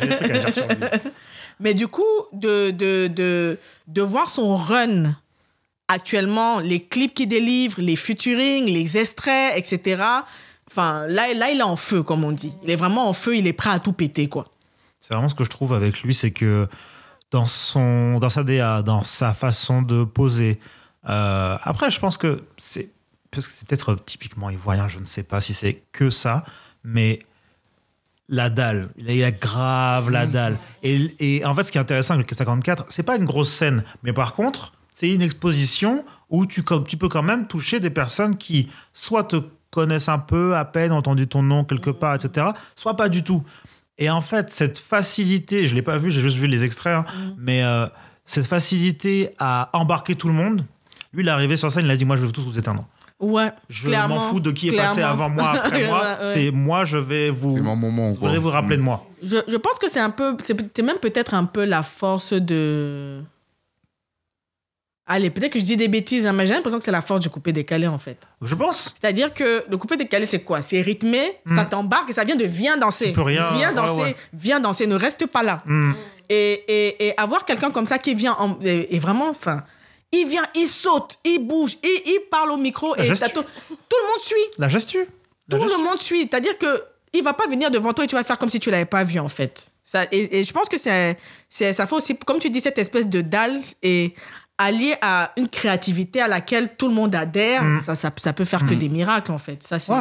J'ai 0.00 0.06
des 0.06 0.14
trucs 0.14 0.30
à 0.30 0.38
dire 0.38 0.52
sur 0.52 0.68
lui. 0.68 0.76
Mais 1.60 1.74
du 1.74 1.88
coup, 1.88 2.04
de, 2.32 2.70
de, 2.70 3.08
de, 3.08 3.58
de 3.88 4.02
voir 4.02 4.28
son 4.28 4.56
run 4.56 5.16
actuellement, 5.88 6.60
les 6.60 6.80
clips 6.84 7.14
qu'il 7.14 7.26
délivre, 7.28 7.80
les 7.80 7.96
featuring, 7.96 8.66
les 8.66 8.96
extraits, 8.96 9.54
etc. 9.56 10.02
Enfin, 10.70 11.06
là, 11.06 11.32
là, 11.34 11.50
il 11.50 11.60
est 11.60 11.62
en 11.62 11.76
feu, 11.76 12.02
comme 12.02 12.24
on 12.24 12.32
dit. 12.32 12.52
Il 12.62 12.70
est 12.70 12.76
vraiment 12.76 13.08
en 13.08 13.12
feu, 13.12 13.36
il 13.36 13.46
est 13.46 13.52
prêt 13.52 13.70
à 13.70 13.78
tout 13.78 13.92
péter, 13.92 14.28
quoi. 14.28 14.46
C'est 15.00 15.14
vraiment 15.14 15.28
ce 15.28 15.34
que 15.34 15.44
je 15.44 15.50
trouve 15.50 15.72
avec 15.72 16.02
lui, 16.02 16.12
c'est 16.12 16.30
que 16.30 16.68
dans, 17.30 17.46
son, 17.46 18.18
dans 18.18 18.28
sa 18.28 18.42
DA, 18.44 18.82
dans 18.82 19.04
sa 19.04 19.32
façon 19.32 19.82
de 19.82 20.04
poser. 20.04 20.58
euh, 21.08 21.56
après, 21.62 21.90
je 21.90 21.98
pense 22.00 22.16
que 22.16 22.42
c'est 22.56 22.90
parce 23.30 23.46
que 23.46 23.52
c'est 23.54 23.68
peut-être 23.68 23.94
typiquement 24.06 24.50
ivoirien, 24.50 24.88
je 24.88 24.98
ne 24.98 25.04
sais 25.04 25.22
pas 25.22 25.40
si 25.40 25.52
c'est 25.52 25.82
que 25.92 26.08
ça, 26.08 26.44
mais 26.82 27.18
la 28.28 28.50
dalle, 28.50 28.90
il 28.96 29.22
a 29.22 29.30
grave 29.30 30.10
la 30.10 30.26
dalle. 30.26 30.56
Et, 30.82 31.14
et 31.20 31.44
en 31.44 31.54
fait, 31.54 31.64
ce 31.64 31.72
qui 31.72 31.78
est 31.78 31.80
intéressant 31.80 32.14
avec 32.14 32.30
le 32.30 32.36
54, 32.36 32.86
c'est 32.88 33.02
pas 33.02 33.16
une 33.16 33.24
grosse 33.24 33.52
scène, 33.52 33.84
mais 34.02 34.12
par 34.12 34.34
contre, 34.34 34.72
c'est 34.90 35.10
une 35.10 35.22
exposition 35.22 36.04
où 36.30 36.46
tu, 36.46 36.64
tu 36.86 36.96
peux 36.96 37.08
quand 37.08 37.22
même 37.22 37.46
toucher 37.46 37.80
des 37.80 37.90
personnes 37.90 38.36
qui 38.36 38.68
soit 38.92 39.24
te 39.24 39.36
connaissent 39.70 40.08
un 40.08 40.18
peu, 40.18 40.56
à 40.56 40.64
peine 40.64 40.92
ont 40.92 40.96
entendu 40.96 41.28
ton 41.28 41.42
nom 41.42 41.64
quelque 41.64 41.90
part, 41.90 42.14
etc., 42.14 42.46
soit 42.76 42.96
pas 42.96 43.08
du 43.08 43.22
tout. 43.22 43.42
Et 43.98 44.10
en 44.10 44.20
fait, 44.20 44.52
cette 44.52 44.78
facilité, 44.78 45.66
je 45.66 45.74
l'ai 45.74 45.82
pas 45.82 45.98
vu, 45.98 46.10
j'ai 46.10 46.20
juste 46.20 46.36
vu 46.36 46.46
les 46.46 46.64
extraits, 46.64 46.94
hein, 46.94 47.04
mais 47.36 47.64
euh, 47.64 47.86
cette 48.24 48.46
facilité 48.46 49.34
à 49.38 49.70
embarquer 49.72 50.14
tout 50.14 50.28
le 50.28 50.34
monde, 50.34 50.64
lui, 51.12 51.24
il 51.24 51.28
est 51.28 51.32
arrivé 51.32 51.56
sur 51.56 51.72
scène, 51.72 51.86
il 51.86 51.90
a 51.90 51.96
dit 51.96 52.04
Moi, 52.04 52.16
je 52.16 52.24
vais 52.24 52.32
tous 52.32 52.42
vous 52.44 52.58
éteindre. 52.58 52.86
Ouais, 53.18 53.50
Je 53.68 53.88
m'en 53.88 54.20
fous 54.20 54.38
de 54.38 54.52
qui 54.52 54.68
est 54.68 54.76
passé 54.76 55.02
avant 55.02 55.28
moi, 55.28 55.50
après 55.50 55.86
moi. 55.88 56.18
Ouais. 56.20 56.26
C'est 56.26 56.50
moi, 56.52 56.84
je 56.84 56.98
vais 56.98 57.30
vous. 57.30 57.56
C'est 57.56 57.62
mon 57.62 57.74
moment. 57.74 58.14
Je 58.14 58.38
vous 58.38 58.48
rappeler 58.48 58.76
de 58.76 58.82
moi. 58.82 59.04
Je, 59.22 59.38
je 59.48 59.56
pense 59.56 59.74
que 59.80 59.90
c'est 59.90 59.98
un 60.00 60.10
peu, 60.10 60.36
c'est 60.44 60.82
même 60.82 60.98
peut-être 60.98 61.34
un 61.34 61.44
peu 61.44 61.64
la 61.64 61.82
force 61.82 62.32
de 62.32 63.20
Allez, 65.10 65.30
peut-être 65.30 65.52
que 65.54 65.58
je 65.58 65.64
dis 65.64 65.76
des 65.76 65.88
bêtises, 65.88 66.26
hein, 66.26 66.32
mais 66.34 66.46
j'ai 66.46 66.52
l'impression 66.52 66.78
que 66.78 66.84
c'est 66.84 66.90
la 66.90 67.00
force 67.00 67.20
du 67.20 67.30
coupé 67.30 67.50
décalé 67.50 67.86
en 67.86 67.96
fait. 67.98 68.18
Je 68.42 68.54
pense. 68.54 68.94
C'est-à-dire 69.00 69.32
que 69.32 69.64
le 69.70 69.76
coupé 69.78 69.96
décalé, 69.96 70.26
c'est 70.26 70.40
quoi? 70.40 70.60
C'est 70.60 70.82
rythmé, 70.82 71.32
ça 71.56 71.64
t'embarque 71.64 72.10
et 72.10 72.12
ça 72.12 72.24
vient 72.24 72.36
de 72.36 72.44
viens 72.44 72.76
danser. 72.76 73.06
Hmm. 73.06 73.08
Tu 73.08 73.14
peux 73.14 73.22
rien- 73.22 73.48
Viens 73.54 73.72
danser, 73.72 74.02
ouais. 74.02 74.16
viens 74.34 74.60
danser, 74.60 74.86
ne 74.86 74.94
reste 74.96 75.26
pas 75.26 75.42
là. 75.42 75.56
Hmm. 75.64 75.92
Et, 76.28 76.62
et, 76.68 77.06
et 77.08 77.14
avoir 77.18 77.46
quelqu'un 77.46 77.70
comme 77.70 77.86
ça 77.86 77.98
qui 77.98 78.14
vient 78.14 78.34
en- 78.38 78.58
et, 78.62 78.94
et 78.94 78.98
vraiment, 78.98 79.30
enfin, 79.30 79.62
il 80.12 80.26
vient, 80.28 80.44
il 80.54 80.66
saute, 80.68 81.18
il 81.24 81.38
bouge, 81.38 81.78
il, 81.82 82.02
il 82.04 82.20
parle 82.30 82.50
au 82.50 82.58
micro 82.58 82.94
La 82.96 83.04
et 83.06 83.08
tout, 83.08 83.16
tout 83.16 83.96
le 84.02 84.08
monde 84.08 84.20
suit. 84.20 84.36
La 84.58 84.68
gestu. 84.68 84.98
La 85.48 85.56
Tout 85.56 85.64
gestu. 85.64 85.78
le 85.78 85.84
monde 85.88 85.98
suit. 85.98 86.20
C'est-à-dire 86.30 86.58
que 86.58 86.82
il 87.14 87.24
va 87.24 87.32
pas 87.32 87.46
venir 87.46 87.70
devant 87.70 87.94
toi 87.94 88.04
et 88.04 88.06
tu 88.06 88.14
vas 88.14 88.24
faire 88.24 88.36
comme 88.36 88.50
si 88.50 88.60
tu 88.60 88.70
l'avais 88.70 88.84
pas 88.84 89.04
vu 89.04 89.18
en 89.18 89.30
fait. 89.30 89.70
Ça, 89.82 90.02
et, 90.12 90.40
et 90.40 90.44
je 90.44 90.52
pense 90.52 90.68
que 90.68 90.76
c'est, 90.76 91.16
c'est, 91.48 91.72
ça 91.72 91.86
fait 91.86 91.94
aussi, 91.94 92.14
comme 92.18 92.38
tu 92.38 92.50
dis, 92.50 92.60
cette 92.60 92.76
espèce 92.76 93.06
de 93.06 93.22
dalle 93.22 93.58
et 93.82 94.14
allié 94.58 94.96
à 95.02 95.30
une 95.36 95.48
créativité 95.48 96.20
à 96.20 96.28
laquelle 96.28 96.74
tout 96.76 96.88
le 96.88 96.94
monde 96.94 97.14
adhère, 97.14 97.62
ça, 97.86 97.94
ça, 97.96 98.10
ça 98.16 98.32
peut 98.32 98.44
faire 98.44 98.66
que 98.66 98.74
des 98.74 98.88
miracles 98.88 99.30
en 99.32 99.38
fait. 99.38 99.62
Ça, 99.62 99.78
c'est... 99.78 99.92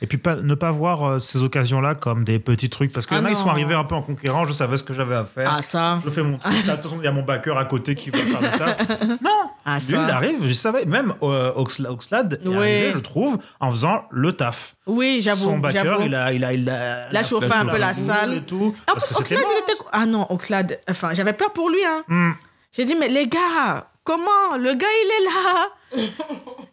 Et 0.00 0.06
puis 0.08 0.16
pas, 0.18 0.36
ne 0.36 0.54
pas 0.54 0.70
voir 0.70 1.04
euh, 1.04 1.18
ces 1.18 1.42
occasions-là 1.42 1.94
comme 1.94 2.24
des 2.24 2.38
petits 2.38 2.70
trucs. 2.70 2.92
Parce 2.92 3.04
que 3.06 3.14
Ah 3.14 3.20
là, 3.20 3.30
ils 3.30 3.36
sont 3.36 3.48
arrivés 3.48 3.74
un 3.74 3.84
peu 3.84 3.94
en 3.94 4.02
conquérant. 4.02 4.44
Je 4.46 4.52
savais 4.52 4.76
ce 4.76 4.82
que 4.84 4.94
j'avais 4.94 5.16
à 5.16 5.24
faire. 5.24 5.52
Ah 5.56 5.60
ça, 5.62 6.00
Je 6.04 6.10
fais 6.10 6.22
mon 6.22 6.38
truc. 6.38 6.68
Attention, 6.68 6.96
il 7.00 7.04
y 7.04 7.08
a 7.08 7.12
mon 7.12 7.22
backer 7.24 7.56
à 7.58 7.64
côté 7.64 7.94
qui 7.94 8.10
va 8.10 8.18
faire 8.18 8.40
le 8.40 8.58
taf. 8.58 8.98
Non 9.22 9.50
Ah, 9.66 9.74
Lui, 9.78 9.80
ça. 9.86 10.02
il 10.04 10.10
arrive, 10.10 10.46
je 10.46 10.52
savais. 10.52 10.84
Même 10.86 11.12
euh, 11.22 11.52
Oxla- 11.54 11.88
Oxlade 11.90 12.40
est 12.42 12.48
Oui. 12.48 12.56
arrivé, 12.56 12.92
je 12.94 12.98
trouve, 13.00 13.38
en 13.60 13.70
faisant 13.70 14.04
le 14.10 14.32
taf. 14.32 14.76
oui, 14.86 15.20
j'avoue, 15.22 15.44
Son 15.44 15.58
backer, 15.58 15.98
il 16.06 16.14
a, 16.14 16.32
il 16.32 16.44
a, 16.44 16.52
il 16.54 16.68
a, 16.70 17.10
L'a 17.12 17.22
chauffé 17.22 17.52
un 17.52 17.66
peu 17.66 17.76
la 17.78 17.92
salle. 17.92 18.34
Et 18.34 18.40
tout, 18.42 18.74
parce 18.86 19.00
que 19.12 19.18
c'était 19.18 19.34
Oxlade, 19.36 19.52
il 19.52 19.72
était... 19.72 19.82
Ah 19.92 20.06
non, 20.06 20.26
Oxlade, 20.30 20.80
enfin, 20.90 21.10
j'avais 21.12 21.32
peur 21.34 21.52
pour 21.52 21.68
lui, 21.70 21.84
hein. 21.84 22.02
Hmm. 22.08 22.30
J'ai 22.72 22.84
dit, 22.84 22.94
mais 22.94 23.08
les 23.08 23.26
gars, 23.26 23.90
comment 24.08 24.56
Le 24.58 24.72
gars, 24.74 24.86
il 25.04 25.10
est 25.18 25.24
là. 25.26 25.68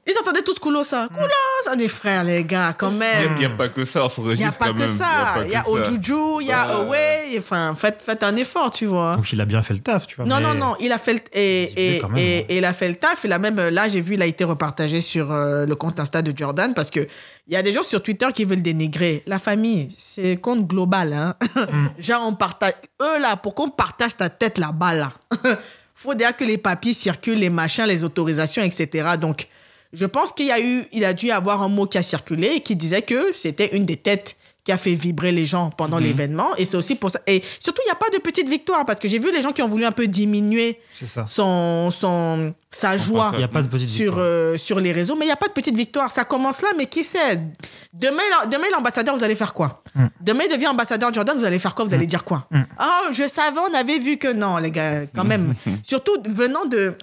Ils 0.08 0.14
entendaient 0.22 0.44
tous 0.44 0.60
Koulos, 0.60 0.84
ça. 0.84 1.10
Koulos 1.12 1.72
On 1.72 1.76
dit, 1.76 1.90
frère, 1.90 2.24
les 2.24 2.44
gars, 2.44 2.74
quand 2.78 2.92
même. 2.92 3.32
Il 3.36 3.40
n'y 3.40 3.46
a, 3.46 3.50
pas 3.50 3.70
que 3.70 3.84
ça, 3.86 4.06
on 4.06 4.32
Il 4.32 4.38
n'y 4.38 4.44
a 4.46 4.52
pas 4.52 4.72
que 4.72 4.88
ça. 4.88 5.38
Il 5.44 5.50
y 5.50 5.56
a. 5.56 5.68
Ojuju, 5.68 6.42
il 6.42 6.48
y 6.48 6.52
a. 6.52 6.62
Away. 6.78 7.36
Enfin, 7.40 7.74
faites, 7.76 8.02
faites 8.06 8.22
un 8.24 8.36
effort, 8.36 8.70
tu 8.70 8.86
vois. 8.86 9.16
Donc 9.16 9.34
il 9.34 9.42
a 9.42 9.46
bien 9.46 9.64
fait 9.64 9.74
le 9.74 9.80
taf, 9.80 10.06
tu 10.06 10.16
vois. 10.18 10.26
Non, 10.26 10.36
mais- 10.38 10.44
non, 10.44 10.54
non, 10.54 10.76
il 10.80 10.92
a 10.92 10.98
fait 11.00 11.14
le, 11.14 11.20
et, 11.34 11.96
et, 11.96 11.98
quand 12.00 12.10
même, 12.10 12.18
et- 12.20 12.42
hein. 12.42 12.46
et 12.50 12.58
il 12.60 12.66
a 12.66 12.72
fait 12.72 12.88
le 12.88 12.96
taf. 12.96 13.24
Il 13.24 13.34
a 13.34 13.40
même, 13.40 13.60
là, 13.70 13.88
j'ai 13.88 14.02
vu, 14.02 14.14
il 14.14 14.22
a 14.22 14.28
été 14.28 14.44
repartagé 14.44 15.02
sur 15.02 15.32
euh, 15.32 15.66
le 15.66 15.76
compte 15.76 16.00
Insta 16.00 16.22
de 16.22 16.38
Jordan 16.38 16.74
parce 16.76 16.92
que 16.92 17.00
il 17.48 17.54
y 17.54 17.58
a 17.58 17.64
des 17.64 17.74
gens 17.74 17.84
sur 17.84 18.04
Twitter 18.04 18.28
qui 18.34 18.46
veulent 18.46 18.62
dénigrer. 18.62 19.24
La 19.26 19.40
famille, 19.40 19.94
c'est 19.98 20.38
compte 20.38 20.68
global, 20.68 21.14
hein. 21.14 21.36
Mm. 21.56 21.88
Genre, 22.00 22.22
on 22.26 22.36
partage, 22.36 22.74
eux, 23.02 23.20
là, 23.20 23.38
pour 23.38 23.56
qu'on 23.56 23.70
partage 23.70 24.16
ta 24.16 24.30
tête 24.30 24.60
là-bas, 24.60 24.94
là? 24.94 25.12
Faut 26.06 26.14
déjà 26.14 26.34
que 26.34 26.44
les 26.44 26.60
papiers 26.60 26.94
circulent, 26.94 27.40
les 27.40 27.50
machins, 27.50 27.86
les 27.86 28.04
autorisations, 28.04 28.62
etc. 28.62 29.08
Donc, 29.20 29.48
je 29.92 30.06
pense 30.06 30.32
qu'il 30.32 30.52
a 30.52 30.58
a 31.04 31.14
dû 31.14 31.26
y 31.26 31.32
avoir 31.32 31.64
un 31.64 31.68
mot 31.68 31.88
qui 31.88 31.98
a 31.98 32.04
circulé 32.04 32.48
et 32.58 32.62
qui 32.62 32.76
disait 32.76 33.02
que 33.02 33.34
c'était 33.34 33.76
une 33.76 33.88
des 33.88 33.98
têtes 33.98 34.36
qui 34.66 34.72
a 34.72 34.78
fait 34.78 34.96
vibrer 34.96 35.32
les 35.32 35.46
gens 35.46 35.70
pendant 35.70 35.98
Mhm. 35.98 36.04
l'événement. 36.04 36.56
Et 36.58 36.66
c'est 36.66 36.76
aussi 36.76 36.96
pour 36.96 37.12
ça. 37.12 37.20
Et 37.28 37.42
surtout, 37.60 37.82
il 37.86 37.88
n'y 37.88 37.92
a 37.92 37.96
pas 37.96 38.10
de 38.10 38.18
petite 38.18 38.50
victoire 38.50 38.84
parce 38.84 39.00
que 39.00 39.08
j'ai 39.08 39.20
vu 39.20 39.32
les 39.32 39.42
gens 39.44 39.52
qui 39.52 39.62
ont 39.62 39.68
voulu 39.68 39.86
un 39.86 39.92
peu 39.92 40.08
diminuer 40.08 40.80
son, 41.28 41.92
son, 41.92 42.54
sa 42.72 42.98
joie 42.98 43.30
Il 43.34 43.38
n'y 43.38 43.44
a 43.44 43.48
pas 43.48 43.62
de 43.62 43.68
petite 43.68 43.88
sur, 43.88 44.16
euh, 44.18 44.58
sur 44.58 44.80
les 44.80 44.92
réseaux, 44.92 45.16
mais 45.16 45.26
il 45.26 45.28
n'y 45.28 45.34
a 45.34 45.38
pas 45.38 45.48
de 45.48 45.54
petite 45.54 45.76
victoire. 45.76 46.10
Ça 46.10 46.26
commence 46.26 46.62
là, 46.64 46.70
mais 46.78 46.88
qui 46.88 47.04
sait? 47.04 47.40
Demain, 47.94 48.24
l'ambassadeur, 48.74 49.16
vous 49.16 49.24
allez 49.24 49.36
faire 49.36 49.54
quoi? 49.54 49.84
Mm. 49.94 50.06
Demain, 50.22 50.44
il 50.50 50.52
devient 50.52 50.68
ambassadeur 50.68 51.14
Jordan, 51.14 51.38
vous 51.38 51.46
allez 51.46 51.60
faire 51.60 51.76
quoi? 51.76 51.86
Vous 51.86 51.94
allez 51.94 52.08
dire 52.08 52.24
quoi? 52.24 52.48
Ah, 52.78 53.04
je 53.12 53.28
savais, 53.28 53.60
on 53.60 53.74
avait 53.74 54.00
vu 54.00 54.18
que 54.18 54.34
non, 54.34 54.58
les 54.58 54.72
gars, 54.72 55.06
quand 55.14 55.24
même. 55.26 55.54
Surtout 55.84 56.18
venant 56.28 56.66
de 56.66 56.96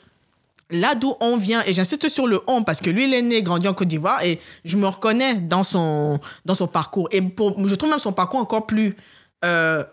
là 0.73 0.95
d'où 0.95 1.14
on 1.20 1.37
vient, 1.37 1.62
et 1.66 1.75
j'insiste 1.75 2.09
sur 2.09 2.27
le 2.27 2.41
on, 2.47 2.62
parce 2.64 2.81
que 2.81 2.91
lui, 2.91 3.05
il 3.05 3.14
est 3.14 3.23
né, 3.23 3.43
grandi 3.43 3.68
en 3.68 3.75
Côte 3.75 3.89
d'Ivoire, 3.89 4.23
et 4.25 4.41
je 4.64 4.77
me 4.77 4.87
reconnais 4.87 5.37
dans 5.37 5.64
son, 5.64 6.18
dans 6.45 6.55
son 6.55 6.66
parcours. 6.66 7.09
Et 7.12 7.23
pour, 7.23 7.57
je 7.68 7.75
trouve 7.75 7.91
même 7.91 7.99
son 7.99 8.12
parcours 8.12 8.41
encore 8.41 8.66
plus 8.66 8.97
euh, 9.45 9.85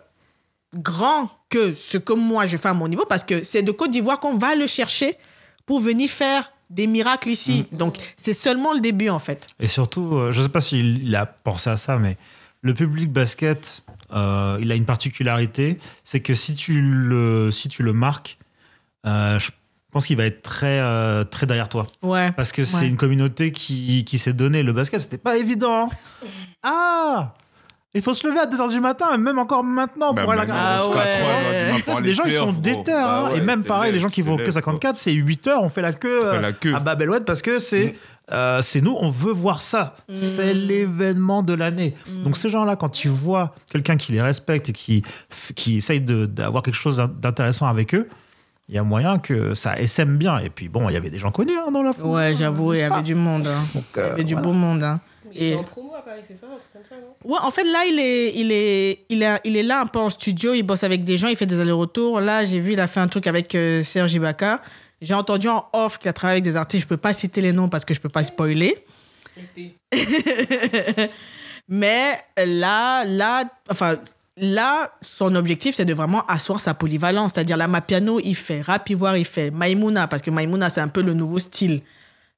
grand 0.74 1.30
que 1.48 1.74
ce 1.74 1.98
que 1.98 2.12
moi 2.12 2.46
je 2.46 2.56
fais 2.56 2.68
à 2.68 2.74
mon 2.74 2.88
niveau, 2.88 3.04
parce 3.08 3.24
que 3.24 3.42
c'est 3.42 3.62
de 3.62 3.70
Côte 3.70 3.90
d'Ivoire 3.90 4.18
qu'on 4.18 4.36
va 4.36 4.54
le 4.54 4.66
chercher 4.66 5.16
pour 5.66 5.80
venir 5.80 6.08
faire 6.08 6.50
des 6.70 6.86
miracles 6.86 7.30
ici. 7.30 7.66
Donc, 7.72 7.96
c'est 8.16 8.32
seulement 8.32 8.72
le 8.72 8.80
début, 8.80 9.08
en 9.08 9.18
fait. 9.18 9.48
Et 9.58 9.68
surtout, 9.68 10.14
euh, 10.14 10.32
je 10.32 10.38
ne 10.38 10.44
sais 10.44 10.48
pas 10.48 10.60
s'il 10.60 11.04
il 11.04 11.16
a 11.16 11.26
pensé 11.26 11.68
à 11.68 11.76
ça, 11.76 11.98
mais 11.98 12.16
le 12.62 12.74
public 12.74 13.10
basket, 13.10 13.82
euh, 14.12 14.58
il 14.60 14.70
a 14.70 14.74
une 14.74 14.84
particularité, 14.84 15.78
c'est 16.04 16.20
que 16.20 16.34
si 16.34 16.54
tu 16.54 16.80
le, 16.80 17.50
si 17.50 17.68
tu 17.68 17.82
le 17.82 17.92
marques, 17.92 18.38
euh, 19.06 19.38
je 19.38 19.50
pense 19.90 20.06
qu'il 20.06 20.16
va 20.16 20.24
être 20.24 20.42
très, 20.42 20.78
euh, 20.80 21.24
très 21.24 21.46
derrière 21.46 21.68
toi. 21.68 21.86
Ouais. 22.02 22.30
Parce 22.32 22.52
que 22.52 22.64
c'est 22.64 22.82
Ouais. 22.82 22.88
une 22.88 22.96
communauté 22.96 23.50
qui, 23.52 24.04
qui 24.04 24.18
s'est 24.18 24.32
donné. 24.32 24.62
Le 24.62 24.72
basket, 24.72 25.00
c'était 25.00 25.18
pas 25.18 25.36
évident. 25.36 25.86
hein. 25.86 25.88
Ah 26.62 27.32
Il 27.94 28.02
faut 28.02 28.14
se 28.14 28.26
lever 28.26 28.38
à 28.38 28.46
2h 28.46 28.68
du 28.70 28.78
matin, 28.80 29.16
même 29.16 29.38
encore 29.38 29.64
maintenant 29.64 30.12
Bah, 30.14 30.22
pour 30.22 30.32
aller 30.32 30.42
à 30.50 30.54
Ah 30.54 30.84
ouais. 30.86 30.90
3 30.92 31.00
heures 31.02 31.64
du 31.64 31.72
matin, 31.72 31.82
parce 31.86 32.00
que 32.00 32.06
les 32.06 32.14
gens, 32.14 32.22
ils 32.24 32.32
sont 32.32 32.52
déter. 32.52 32.92
Bah 32.92 33.26
hein. 33.26 33.30
ouais, 33.32 33.38
et 33.38 33.40
même 33.40 33.64
pareil, 33.64 33.92
les 33.92 33.98
gens 33.98 34.10
qui 34.10 34.22
vont 34.22 34.34
au 34.34 34.38
lève, 34.38 34.48
K54, 34.48 34.92
c'est 34.94 35.12
8 35.12 35.46
heures, 35.48 35.62
on 35.64 35.68
fait 35.68 35.82
la 35.82 35.92
queue, 35.92 36.20
fait 36.20 36.26
euh, 36.26 36.40
la 36.40 36.52
queue. 36.52 36.74
à 36.74 36.78
Babelwed 36.80 37.24
parce 37.24 37.42
que 37.42 37.58
c'est 37.58 37.96
euh, 38.32 38.62
c'est 38.62 38.80
nous, 38.80 38.96
on 39.00 39.10
veut 39.10 39.32
voir 39.32 39.60
ça. 39.60 39.96
C'est 40.12 40.54
l'événement 40.54 41.42
de 41.42 41.52
l'année. 41.54 41.94
Donc 42.22 42.36
ces 42.36 42.48
gens-là, 42.48 42.76
quand 42.76 43.02
ils 43.04 43.10
voient 43.10 43.54
quelqu'un 43.72 43.96
qui 43.96 44.12
les 44.12 44.22
respecte 44.22 44.68
et 44.68 44.72
qui, 44.72 45.02
qui 45.56 45.78
essaye 45.78 46.00
de- 46.00 46.26
d'avoir 46.26 46.62
quelque 46.62 46.76
chose 46.76 47.02
d'intéressant 47.20 47.66
avec 47.66 47.92
eux, 47.94 48.08
il 48.70 48.76
y 48.76 48.78
a 48.78 48.84
moyen 48.84 49.18
que 49.18 49.52
ça 49.54 49.76
SM 49.78 50.16
bien. 50.16 50.38
Et 50.38 50.48
puis 50.48 50.68
bon, 50.68 50.88
il 50.88 50.92
y 50.92 50.96
avait 50.96 51.10
des 51.10 51.18
gens 51.18 51.32
connus 51.32 51.58
hein, 51.58 51.72
dans 51.72 51.82
la 51.82 51.92
foule. 51.92 52.06
Ouais, 52.06 52.34
j'avoue, 52.38 52.72
il 52.72 52.78
y 52.78 52.82
avait 52.82 53.02
du 53.02 53.16
monde. 53.16 53.46
hein. 53.48 53.60
Donc, 53.74 53.84
Il 53.96 53.98
y 53.98 54.02
euh, 54.02 54.12
avait 54.12 54.22
du 54.24 54.34
voilà. 54.34 54.46
beau 54.48 54.54
monde. 54.54 54.82
hein. 54.84 55.00
Il 55.32 55.42
Et- 55.42 55.48
était 55.50 55.58
en 55.58 55.64
promo 55.64 55.92
à 55.96 56.02
Paris, 56.02 56.20
c'est 56.26 56.36
ça, 56.36 56.46
un 56.46 56.50
truc 56.56 56.72
comme 56.72 56.84
ça, 56.84 56.94
non? 56.96 57.14
Ouais, 57.32 57.38
en 57.42 57.50
fait, 57.50 57.64
là, 57.64 57.84
il 57.88 57.98
est, 57.98 58.32
il, 58.36 58.50
est, 58.52 59.04
il, 59.08 59.22
est, 59.24 59.40
il 59.44 59.56
est 59.56 59.62
là 59.64 59.80
un 59.80 59.86
peu 59.86 59.98
en 59.98 60.10
studio, 60.10 60.54
il 60.54 60.62
bosse 60.62 60.82
avec 60.84 61.02
des 61.04 61.18
gens, 61.18 61.26
il 61.28 61.36
fait 61.36 61.46
des 61.46 61.60
allers-retours. 61.60 62.20
Là, 62.20 62.46
j'ai 62.46 62.58
vu, 62.60 62.72
il 62.74 62.80
a 62.80 62.86
fait 62.86 63.00
un 63.00 63.08
truc 63.08 63.26
avec 63.26 63.54
euh, 63.56 63.82
Serge 63.82 64.12
Ibaka. 64.14 64.60
J'ai 65.02 65.14
entendu 65.14 65.48
en 65.48 65.64
off 65.72 65.98
qu'il 65.98 66.08
a 66.08 66.12
travaillé 66.12 66.34
avec 66.36 66.44
des 66.44 66.56
artistes. 66.56 66.82
Je 66.84 66.88
peux 66.88 66.96
pas 66.96 67.12
citer 67.12 67.40
les 67.40 67.52
noms 67.52 67.68
parce 67.68 67.84
que 67.84 67.92
je 67.94 68.00
peux 68.00 68.08
pas 68.08 68.22
spoiler. 68.24 68.84
Mais 71.68 72.12
là, 72.36 73.04
là, 73.04 73.44
enfin, 73.70 73.94
là, 74.40 74.92
son 75.02 75.34
objectif, 75.34 75.74
c'est 75.74 75.84
de 75.84 75.94
vraiment 75.94 76.24
asseoir 76.26 76.60
sa 76.60 76.74
polyvalence. 76.74 77.32
C'est-à-dire, 77.34 77.56
là, 77.56 77.68
ma 77.68 77.80
piano, 77.80 78.20
il 78.22 78.34
fait 78.34 78.60
rap 78.62 78.88
ivoire, 78.90 79.16
il 79.16 79.24
fait 79.24 79.50
Maïmouna, 79.50 80.06
parce 80.08 80.22
que 80.22 80.30
Maïmouna, 80.30 80.70
c'est 80.70 80.80
un 80.80 80.88
peu 80.88 81.02
le 81.02 81.12
nouveau 81.14 81.38
style 81.38 81.82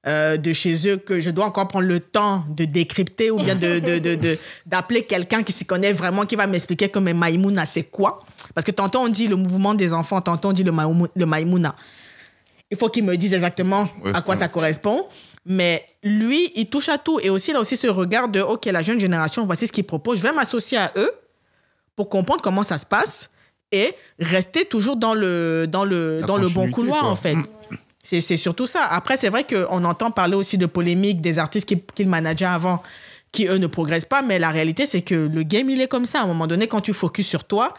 euh, 0.08 0.36
de 0.36 0.52
chez 0.52 0.88
eux 0.88 0.96
que 0.96 1.20
je 1.20 1.30
dois 1.30 1.44
encore 1.46 1.68
prendre 1.68 1.86
le 1.86 2.00
temps 2.00 2.44
de 2.48 2.64
décrypter 2.64 3.30
ou 3.30 3.38
bien 3.38 3.54
de, 3.54 3.78
de, 3.78 3.98
de- 4.00 4.16
de- 4.16 4.36
d'appeler 4.66 5.02
quelqu'un 5.04 5.44
qui 5.44 5.52
s'y 5.52 5.64
connaît 5.64 5.92
vraiment, 5.92 6.26
qui 6.26 6.34
va 6.34 6.48
m'expliquer 6.48 6.88
que 6.88 6.98
mais 6.98 7.14
Maïmouna, 7.14 7.66
c'est 7.66 7.84
quoi? 7.84 8.24
Parce 8.54 8.64
que 8.64 8.72
tantôt, 8.72 8.98
on 8.98 9.08
dit 9.08 9.28
le 9.28 9.36
mouvement 9.36 9.74
des 9.74 9.92
enfants, 9.92 10.20
tantôt, 10.20 10.48
on 10.48 10.52
dit 10.52 10.64
le, 10.64 10.72
Maïmou- 10.72 11.08
le. 11.14 11.68
Il 12.70 12.76
faut 12.76 12.88
qu'il 12.88 13.04
me 13.04 13.16
dise 13.16 13.34
exactement 13.34 13.88
Ouais, 14.04 14.10
à 14.14 14.22
quoi 14.22 14.34
ça 14.34 14.48
correspond. 14.48 15.06
Mais 15.44 15.84
lui, 16.02 16.50
il 16.56 16.66
touche 16.66 16.88
à 16.88 16.98
tout. 16.98 17.20
Et 17.20 17.28
aussi, 17.30 17.50
il 17.50 17.56
a 17.56 17.60
aussi 17.60 17.76
ce 17.76 17.86
regard 17.86 18.28
de, 18.28 18.40
OK, 18.40 18.64
la 18.66 18.82
jeune 18.82 18.98
génération, 18.98 19.44
voici 19.44 19.66
ce 19.66 19.72
qu'ils 19.72 19.84
proposent. 19.84 20.18
Je 20.18 20.22
vais 20.22 20.32
m'associer 20.32 20.78
à 20.78 20.90
eux 20.96 21.10
pour 21.96 22.08
comprendre 22.08 22.40
comment 22.42 22.62
ça 22.62 22.78
se 22.78 22.86
passe 22.86 23.30
et 23.70 23.94
rester 24.18 24.64
toujours 24.64 24.96
dans 24.96 25.14
le, 25.14 25.66
dans 25.68 25.84
le, 25.84 26.20
La 26.20 26.26
dans 26.26 26.36
le 26.36 26.48
bon 26.48 26.70
couloir, 26.70 27.00
quoi. 27.00 27.10
en 27.10 27.16
fait. 27.16 27.36
C'est 28.04 28.20
c'est 28.20 28.36
surtout 28.36 28.66
ça. 28.66 28.84
Après, 28.84 29.16
c'est 29.16 29.28
vrai 29.28 29.44
qu'on 29.46 29.84
entend 29.84 30.10
parler 30.10 30.34
aussi 30.34 30.58
de 30.58 30.66
polémiques 30.66 31.20
des 31.20 31.38
artistes 31.38 31.66
qui, 31.68 31.80
qui 31.80 32.04
manageaient 32.04 32.44
avant, 32.44 32.82
qui 33.30 33.46
eux 33.46 33.58
ne 33.58 33.66
progressent 33.68 34.06
pas, 34.08 34.22
mais 34.22 34.38
la 34.38 34.50
réalité, 34.50 34.86
c'est 34.86 35.02
que 35.02 35.14
le 35.14 35.42
game, 35.44 35.70
il 35.70 35.80
est 35.80 35.88
comme 35.88 36.04
ça. 36.04 36.20
À 36.20 36.22
un 36.24 36.26
moment 36.26 36.46
donné, 36.46 36.66
quand 36.68 36.80
tu 36.80 36.92
focuses 36.92 37.26
sur 37.28 37.44
toi, 37.44 37.72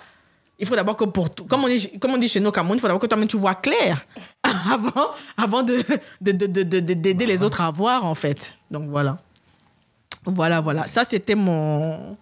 il 0.60 0.66
faut 0.66 0.76
d'abord 0.76 0.96
que 0.96 1.04
pour 1.04 1.30
tout, 1.30 1.46
comme 1.46 1.64
on 1.66 1.68
dit, 1.68 2.00
comme 2.00 2.12
on 2.14 2.18
dit 2.18 2.30
chez 2.30 2.40
nous 2.40 2.50
au 2.50 2.52
Cameroun, 2.54 2.78
il 2.78 2.82
faut 2.82 2.88
d'abord 2.88 3.02
que 3.02 3.08
toi-même 3.08 3.28
tu 3.28 3.38
vois 3.38 3.56
clair 3.56 4.06
avant, 4.72 5.10
avant 5.36 5.62
de, 5.64 5.76
de, 6.22 6.32
de, 6.32 6.46
de- 6.48 6.64
de- 6.64 6.80
de- 6.80 6.94
d'aider 6.94 7.26
les 7.26 7.44
autres 7.44 7.60
à 7.62 7.70
voir, 7.70 8.06
en 8.06 8.16
fait. 8.16 8.56
Donc 8.72 8.90
voilà. 8.90 9.18
Voilà, 10.26 10.62
voilà. 10.62 10.88
Ça, 10.88 11.04
c'était 11.04 11.36
mon. 11.36 12.16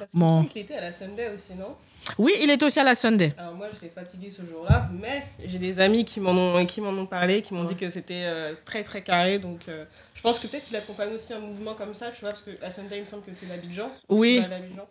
Parce 0.00 0.14
Mon- 0.14 0.44
qu'il 0.44 0.62
était 0.62 0.74
à 0.76 0.80
la 0.80 0.92
Sunday 0.92 1.28
aussi, 1.34 1.54
non? 1.54 1.76
Oui, 2.18 2.32
il 2.42 2.50
était 2.50 2.64
aussi 2.64 2.80
à 2.80 2.84
la 2.84 2.94
Sunday. 2.94 3.34
Alors 3.36 3.54
moi, 3.54 3.68
j'étais 3.72 3.92
fatiguée 3.94 4.30
ce 4.30 4.40
jour-là, 4.48 4.88
mais 5.00 5.24
j'ai 5.44 5.58
des 5.58 5.78
amis 5.78 6.04
qui 6.06 6.18
m'en 6.18 6.30
ont, 6.32 6.64
qui 6.66 6.80
m'en 6.80 6.88
ont 6.90 7.04
parlé, 7.06 7.42
qui 7.42 7.52
m'ont 7.52 7.64
dit 7.64 7.76
que 7.76 7.90
c'était 7.90 8.22
euh, 8.24 8.54
très 8.64 8.82
très 8.82 9.02
carré. 9.02 9.38
Donc 9.38 9.68
euh, 9.68 9.84
je 10.20 10.22
pense 10.22 10.38
que 10.38 10.46
peut-être 10.48 10.66
il 10.70 10.76
accompagne 10.76 11.14
aussi 11.14 11.32
un 11.32 11.38
mouvement 11.40 11.72
comme 11.72 11.94
ça, 11.94 12.08
tu 12.14 12.20
vois, 12.20 12.28
parce 12.28 12.42
que 12.42 12.50
la 12.60 12.70
Sunday, 12.70 12.96
il 12.96 13.00
me 13.00 13.06
semble 13.06 13.22
que 13.22 13.30
c'est 13.32 13.46
l'Abidjan. 13.48 13.90
Oui. 14.10 14.42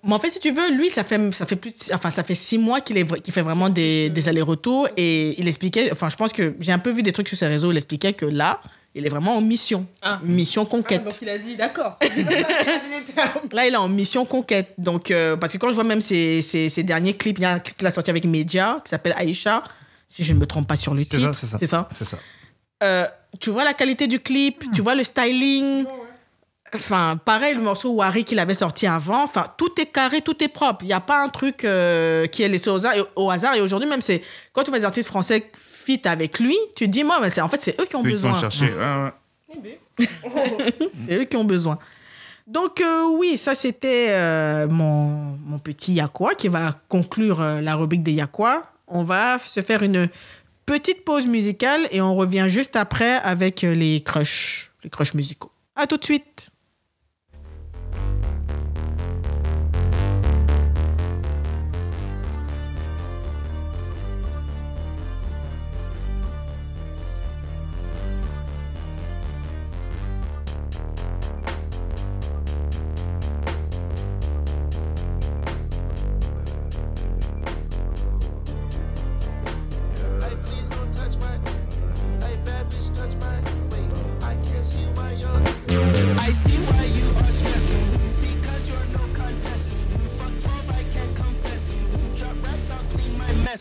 Mais 0.03 0.13
en 0.13 0.17
fait, 0.17 0.31
si 0.31 0.39
tu 0.39 0.49
veux, 0.49 0.71
lui, 0.71 0.89
ça 0.89 1.03
fait, 1.03 1.19
ça 1.33 1.45
fait, 1.45 1.55
plus 1.55 1.71
de- 1.71 1.93
enfin, 1.93 2.09
ça 2.09 2.23
fait 2.23 2.33
six 2.33 2.57
mois 2.57 2.81
qu'il 2.81 3.05
qu'il 3.21 3.31
fait 3.31 3.43
vraiment 3.43 3.69
des, 3.69 4.09
des 4.09 4.27
allers-retours 4.27 4.87
et 4.97 5.39
il 5.39 5.47
expliquait, 5.47 5.91
enfin, 5.91 6.09
je 6.09 6.15
pense 6.15 6.33
que 6.33 6.55
j'ai 6.59 6.71
un 6.71 6.79
peu 6.79 6.89
vu 6.89 7.03
des 7.03 7.11
trucs 7.11 7.27
sur 7.27 7.37
ses 7.37 7.45
réseaux, 7.45 7.71
il 7.71 7.77
expliquait 7.77 8.13
que 8.13 8.25
là, 8.25 8.59
il 8.95 9.05
est 9.05 9.09
vraiment 9.09 9.37
en 9.37 9.41
mission. 9.41 9.85
Ah. 10.01 10.19
Mission 10.23 10.63
Ah, 10.65 10.71
conquête. 10.71 11.03
donc 11.03 11.13
il 11.21 11.29
a 11.29 11.37
dit 11.37 11.55
d'accord. 11.55 11.99
Là, 13.51 13.67
il 13.67 13.73
est 13.73 13.77
en 13.77 13.87
mission 13.87 14.25
conquête. 14.25 14.73
Donc, 14.77 15.11
euh, 15.11 15.37
parce 15.37 15.53
que 15.53 15.57
quand 15.59 15.69
je 15.69 15.75
vois 15.75 15.83
même 15.83 16.01
ses, 16.01 16.41
ses, 16.41 16.69
ses 16.69 16.83
derniers 16.83 17.13
clips, 17.15 17.37
il 17.37 17.41
y 17.43 17.45
a 17.45 17.51
un 17.53 17.59
clip 17.59 17.77
qu'il 17.77 17.85
a 17.87 17.91
sorti 17.91 18.09
avec 18.09 18.25
Media 18.25 18.79
qui 18.83 18.89
s'appelle 18.89 19.13
Aïcha, 19.15 19.63
si 20.07 20.23
je 20.23 20.33
ne 20.33 20.39
me 20.39 20.45
trompe 20.47 20.67
pas 20.67 20.75
sur 20.75 20.93
le 20.95 21.03
C'est 21.03 21.09
ça, 21.11 21.17
titre. 21.17 21.33
c'est 21.35 21.45
ça. 21.47 21.57
C'est 21.59 21.67
ça. 21.67 21.89
C'est 21.95 22.05
ça. 22.05 22.17
euh, 22.83 23.05
tu 23.39 23.49
vois 23.49 23.63
la 23.63 23.73
qualité 23.73 24.07
du 24.07 24.19
clip, 24.19 24.63
tu 24.73 24.81
vois 24.81 24.95
le 24.95 25.03
styling. 25.03 25.85
Enfin, 26.73 27.17
pareil, 27.23 27.55
le 27.55 27.61
morceau 27.61 27.91
Wari 27.93 28.23
qu'il 28.23 28.37
avait 28.37 28.53
sorti 28.53 28.85
avant. 28.85 29.23
Enfin, 29.23 29.47
tout 29.57 29.79
est 29.81 29.87
carré, 29.87 30.21
tout 30.21 30.43
est 30.43 30.47
propre. 30.47 30.83
Il 30.83 30.87
n'y 30.87 30.93
a 30.93 30.99
pas 30.99 31.23
un 31.23 31.29
truc 31.29 31.65
euh, 31.65 32.27
qui 32.27 32.43
est 32.43 32.47
laissé 32.47 32.69
au 32.69 32.75
hasard. 32.75 32.95
Et, 32.95 33.01
au 33.15 33.29
hasard. 33.31 33.55
et 33.55 33.61
aujourd'hui, 33.61 33.89
même, 33.89 34.01
c'est 34.01 34.21
quand 34.53 34.63
tu 34.63 34.69
vois 34.69 34.79
des 34.79 34.85
artistes 34.85 35.09
français 35.09 35.49
fit 35.55 36.01
avec 36.05 36.39
lui, 36.39 36.55
tu 36.75 36.85
te 36.85 36.91
dis, 36.91 37.03
moi, 37.03 37.19
mais 37.21 37.39
en 37.39 37.47
fait, 37.47 37.61
c'est 37.61 37.79
eux 37.81 37.85
qui 37.85 37.95
ont 37.95 38.03
besoin. 38.03 38.39
chercher. 38.39 38.71
Ouais, 38.73 39.11
ouais. 39.55 39.79
c'est 40.93 41.15
eux 41.17 41.23
qui 41.23 41.37
ont 41.37 41.43
besoin. 41.43 41.77
Donc, 42.49 42.81
euh, 42.81 43.05
oui, 43.11 43.37
ça, 43.37 43.53
c'était 43.53 44.07
euh, 44.09 44.67
mon, 44.67 45.37
mon, 45.45 45.59
petit 45.59 45.93
Yakwa 45.93 46.33
qui 46.33 46.47
va 46.47 46.75
conclure 46.87 47.41
euh, 47.41 47.61
la 47.61 47.75
rubrique 47.75 48.01
des 48.01 48.13
Yakwa. 48.13 48.63
On 48.87 49.03
va 49.03 49.37
se 49.37 49.61
faire 49.61 49.83
une 49.83 50.09
petite 50.69 51.03
pause 51.03 51.25
musicale 51.25 51.87
et 51.89 51.99
on 51.99 52.13
revient 52.15 52.45
juste 52.47 52.75
après 52.75 53.15
avec 53.23 53.63
les 53.63 54.01
crushs, 54.01 54.71
les 54.83 54.91
crushs 54.91 55.15
musicaux. 55.15 55.49
À 55.75 55.87
tout 55.87 55.97
de 55.97 56.05
suite! 56.05 56.51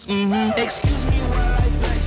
Mm-hmm. 0.06 0.62
Excuse 0.62 1.04
me 1.06 1.18
while 1.28 1.54
I 1.54 1.68
flex. 1.80 2.06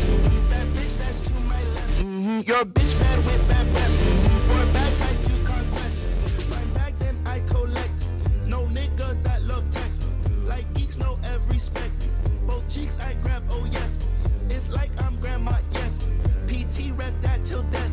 That 0.49 0.67
bitch 0.75 0.97
that's 0.97 1.21
to 1.21 1.33
my 1.41 1.61
left. 1.75 1.99
Mm-hmm. 1.99 2.39
Your 2.47 2.63
bitch 2.63 2.99
bad 2.99 3.17
with 3.25 3.47
bad 3.49 3.73
breath. 3.73 3.89
Mm-hmm. 3.89 4.37
For 4.47 4.73
bags 4.73 5.01
I 5.01 5.13
do 5.27 5.43
conquest. 5.43 5.99
Find 6.49 6.73
back 6.73 6.97
then 6.99 7.17
I 7.25 7.39
collect. 7.41 7.91
No 8.47 8.61
niggas 8.67 9.21
that 9.23 9.43
love 9.43 9.69
text. 9.71 10.03
Like 10.45 10.71
geeks 10.73 10.97
know 10.99 11.19
every 11.25 11.57
spec. 11.57 11.91
Both 12.47 12.67
cheeks 12.73 12.97
I 12.99 13.13
grab, 13.23 13.43
oh 13.49 13.67
yes. 13.69 13.97
It's 14.49 14.69
like 14.69 14.91
I'm 15.03 15.17
grandma, 15.17 15.57
yes. 15.73 15.99
PT 16.47 16.91
rep 16.95 17.13
that 17.21 17.43
till 17.43 17.63
death. 17.63 17.90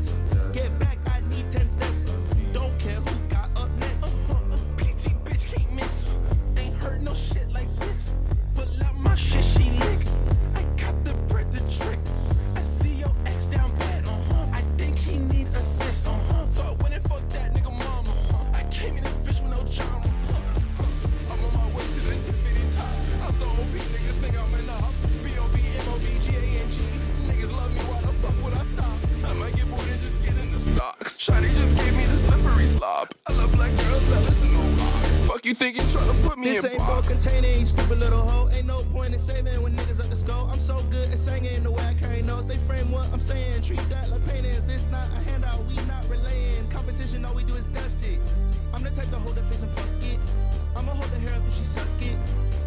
I 32.88 33.32
love 33.32 33.52
black 33.52 33.70
girls 33.76 34.08
that 34.08 34.22
listen 34.24 34.48
to 34.48 34.56
rock. 34.82 35.04
Fuck 35.28 35.44
you 35.44 35.52
think 35.52 35.76
you 35.76 35.82
tryna 35.82 36.22
put 36.26 36.38
me 36.38 36.48
This 36.48 36.64
in 36.64 36.70
ain't 36.70 36.78
box? 36.78 37.22
containing, 37.22 37.60
you 37.60 37.66
stupid 37.66 37.98
little 37.98 38.22
hoe. 38.22 38.48
Ain't 38.50 38.66
no 38.66 38.82
point 38.94 39.12
in 39.12 39.18
saving 39.20 39.60
when 39.60 39.76
niggas 39.76 40.00
up 40.00 40.08
the 40.08 40.16
skull. 40.16 40.48
I'm 40.50 40.58
so 40.58 40.82
good 40.90 41.06
at 41.10 41.18
singing 41.18 41.62
the 41.64 41.70
way 41.70 41.82
I 41.84 41.92
carry 42.00 42.22
notes. 42.22 42.46
They 42.46 42.56
frame 42.56 42.90
what 42.90 43.12
I'm 43.12 43.20
saying. 43.20 43.60
Treat 43.60 43.86
that 43.90 44.08
like 44.10 44.26
paintings. 44.26 44.62
This 44.62 44.88
not 44.90 45.06
a 45.12 45.16
handout, 45.30 45.62
we 45.66 45.74
not 45.84 46.08
relaying. 46.08 46.66
Competition, 46.70 47.26
all 47.26 47.34
we 47.34 47.44
do 47.44 47.54
is 47.56 47.66
dust 47.66 47.98
it. 48.04 48.20
I'm 48.72 48.82
the 48.82 48.90
type 48.90 49.10
to 49.10 49.16
hold 49.18 49.36
the 49.36 49.42
face 49.42 49.60
and 49.62 49.70
fuck 49.76 49.88
it. 50.02 50.18
I'ma 50.74 50.92
hold 50.92 51.10
her 51.10 51.18
hair 51.28 51.34
up 51.38 51.46
if 51.46 51.58
she 51.58 51.64
suck 51.64 51.86
it. 52.00 52.16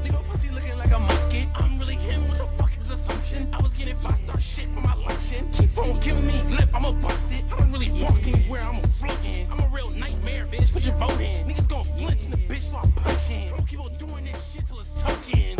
Leave 0.04 0.14
a 0.14 0.20
pussy 0.30 0.52
looking 0.54 0.78
like 0.78 0.92
a 0.92 1.00
musket. 1.00 1.48
I'm 1.56 1.80
really 1.80 1.96
him. 1.96 2.28
What 2.28 2.38
the 2.38 2.46
fuck 2.62 2.71
is 2.92 3.02
assumption? 3.02 3.48
I 3.54 3.62
was 3.62 3.74
getting 3.74 3.96
five 3.98 4.20
star 4.20 4.39
shit 4.39 4.68
for 4.74 4.82
my 4.82 4.96
luncheon. 4.96 5.50
Keep 5.54 5.78
on 5.78 6.00
giving 6.00 6.26
me 6.26 6.34
lip, 6.58 6.70
I'ma 6.74 6.92
bust 6.94 7.32
it. 7.32 7.44
I 7.52 7.58
don't 7.58 7.72
really 7.72 7.92
walk 8.02 8.20
anywhere, 8.28 8.62
I'm 8.62 8.84
a 8.84 8.88
floating. 9.00 9.48
I'm 9.52 9.60
a 9.60 9.68
real 9.68 9.89
nightmare, 9.92 10.48
bitch. 10.52 10.74
Put 10.74 10.86
your 10.86 10.96
vote 10.96 11.20
in? 11.20 11.48
Niggas 11.48 11.68
gon' 11.70 11.84
flinch 11.84 12.26
in 12.26 12.32
the 12.32 12.38
bitch, 12.38 12.62
so 12.62 12.78
I 12.78 12.88
punch 12.96 13.30
in. 13.30 13.50
Bro, 13.50 13.66
keep 13.66 13.80
on 13.80 13.94
doing 13.96 14.26
this 14.26 14.52
shit 14.52 14.66
till 14.68 14.80
it's 14.80 14.92
token. 15.02 15.58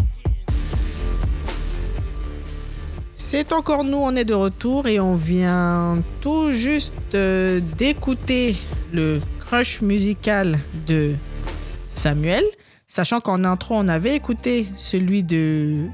C'est 3.13 3.53
encore 3.53 3.84
nous, 3.86 3.97
on 3.97 4.15
est 4.15 4.25
de 4.25 4.34
retour 4.34 4.88
et 4.88 4.99
on 4.99 5.15
vient 5.15 6.01
tout 6.19 6.51
juste 6.51 6.93
euh, 7.13 7.61
d'écouter 7.77 8.57
le 8.91 9.21
crush 9.39 9.82
musical 9.82 10.59
de 10.86 11.15
Samuel, 11.84 12.43
sachant 12.88 13.21
qu'en 13.21 13.45
intro, 13.45 13.75
on 13.77 13.88
avait 13.88 14.15
écouté 14.15 14.65
celui 14.75 15.23
de 15.23 15.88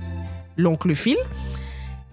l'oncle 0.58 0.94
Phil. 0.96 1.18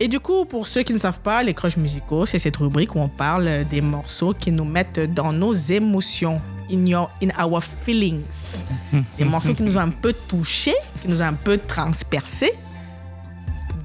Et 0.01 0.09
du 0.09 0.18
coup, 0.18 0.45
pour 0.45 0.66
ceux 0.66 0.82
qui 0.82 0.92
ne 0.92 0.99
savent 0.99 1.20
pas, 1.20 1.42
les 1.42 1.55
crushs 1.55 1.76
musicaux, 1.76 2.26
c'est 2.26 2.38
cette 2.38 2.57
rubrique 2.57 2.95
où 2.95 2.99
on 2.99 3.09
parle 3.09 3.64
des 3.70 3.80
morceaux 3.80 4.34
qui 4.34 4.51
nous 4.51 4.64
mettent 4.64 5.12
dans 5.14 5.32
nos 5.32 5.55
émotions, 5.55 6.40
in, 6.70 6.84
your, 6.84 7.11
in 7.22 7.28
our 7.42 7.62
feelings. 7.62 8.64
Des 9.18 9.24
morceaux 9.24 9.55
qui 9.55 9.62
nous 9.62 9.76
ont 9.76 9.80
un 9.82 9.90
peu 9.90 10.12
touchés, 10.12 10.74
qui 11.01 11.09
nous 11.09 11.22
ont 11.22 11.26
un 11.26 11.34
peu 11.34 11.59
transpercés. 11.59 12.53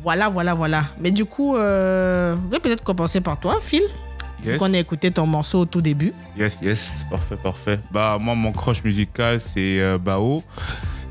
Voilà, 0.02 0.30
voilà, 0.30 0.54
voilà. 0.54 0.86
Mais 1.00 1.12
du 1.12 1.26
coup, 1.26 1.56
euh, 1.56 2.36
on 2.44 2.50
va 2.50 2.60
peut-être 2.60 2.84
commencer 2.84 3.22
par 3.22 3.40
toi, 3.40 3.60
Phil. 3.62 3.84
Yes. 4.44 4.58
qu'on 4.58 4.74
a 4.74 4.78
écouté 4.78 5.12
ton 5.12 5.28
morceau 5.28 5.60
au 5.60 5.66
tout 5.66 5.82
début. 5.82 6.14
Yes, 6.38 6.54
yes, 6.62 7.06
parfait, 7.10 7.36
parfait. 7.36 7.80
Bah, 7.92 8.18
moi, 8.20 8.36
mon 8.36 8.54
crush 8.54 8.82
musical, 8.86 9.38
c'est 9.38 9.82
euh, 9.82 9.98
Bao. 9.98 10.42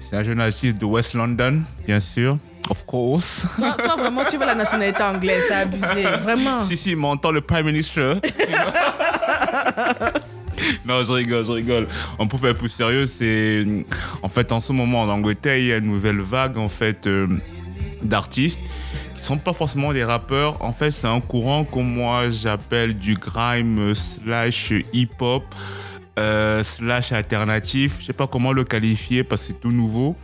C'est 0.00 0.16
un 0.16 0.22
jeune 0.22 0.40
artiste 0.40 0.78
de 0.78 0.86
West 0.86 1.12
London, 1.12 1.60
bien 1.86 2.00
sûr. 2.00 2.38
Of 2.70 2.84
course. 2.86 3.46
Toi, 3.56 3.74
toi, 3.82 3.96
vraiment, 3.96 4.24
tu 4.28 4.36
veux 4.36 4.44
la 4.46 4.54
nationalité 4.54 5.02
anglaise, 5.02 5.44
c'est 5.48 5.54
abusé. 5.54 6.02
Vraiment. 6.22 6.60
si, 6.60 6.76
si, 6.76 6.94
mais 6.94 7.06
entend 7.06 7.30
le 7.30 7.40
Prime 7.40 7.66
Minister. 7.66 8.14
non, 10.84 11.02
je 11.04 11.12
rigole, 11.12 11.44
je 11.44 11.52
rigole. 11.52 11.88
On 12.18 12.26
peut 12.28 12.36
faire 12.36 12.54
plus 12.54 12.68
sérieux, 12.68 13.06
c'est. 13.06 13.64
En 14.22 14.28
fait, 14.28 14.52
en 14.52 14.60
ce 14.60 14.72
moment, 14.72 15.02
en 15.02 15.08
Angleterre, 15.08 15.56
il 15.56 15.66
y 15.66 15.72
a 15.72 15.76
une 15.78 15.86
nouvelle 15.86 16.20
vague, 16.20 16.58
en 16.58 16.68
fait, 16.68 17.06
euh, 17.06 17.26
d'artistes 18.02 18.60
qui 19.16 19.22
sont 19.22 19.38
pas 19.38 19.52
forcément 19.52 19.92
des 19.92 20.04
rappeurs. 20.04 20.62
En 20.62 20.72
fait, 20.72 20.90
c'est 20.90 21.06
un 21.08 21.20
courant 21.20 21.64
que 21.64 21.78
moi, 21.78 22.30
j'appelle 22.30 22.94
du 22.96 23.14
grime 23.14 23.94
slash 23.94 24.72
hip-hop. 24.92 25.42
euh, 26.18 26.64
slash 26.64 27.12
alternatif, 27.12 27.96
je 28.00 28.06
sais 28.06 28.12
pas 28.12 28.26
comment 28.26 28.52
le 28.52 28.64
qualifier 28.64 29.22
parce 29.22 29.42
que 29.42 29.46
c'est 29.48 29.60
tout 29.60 29.70
nouveau. 29.70 30.16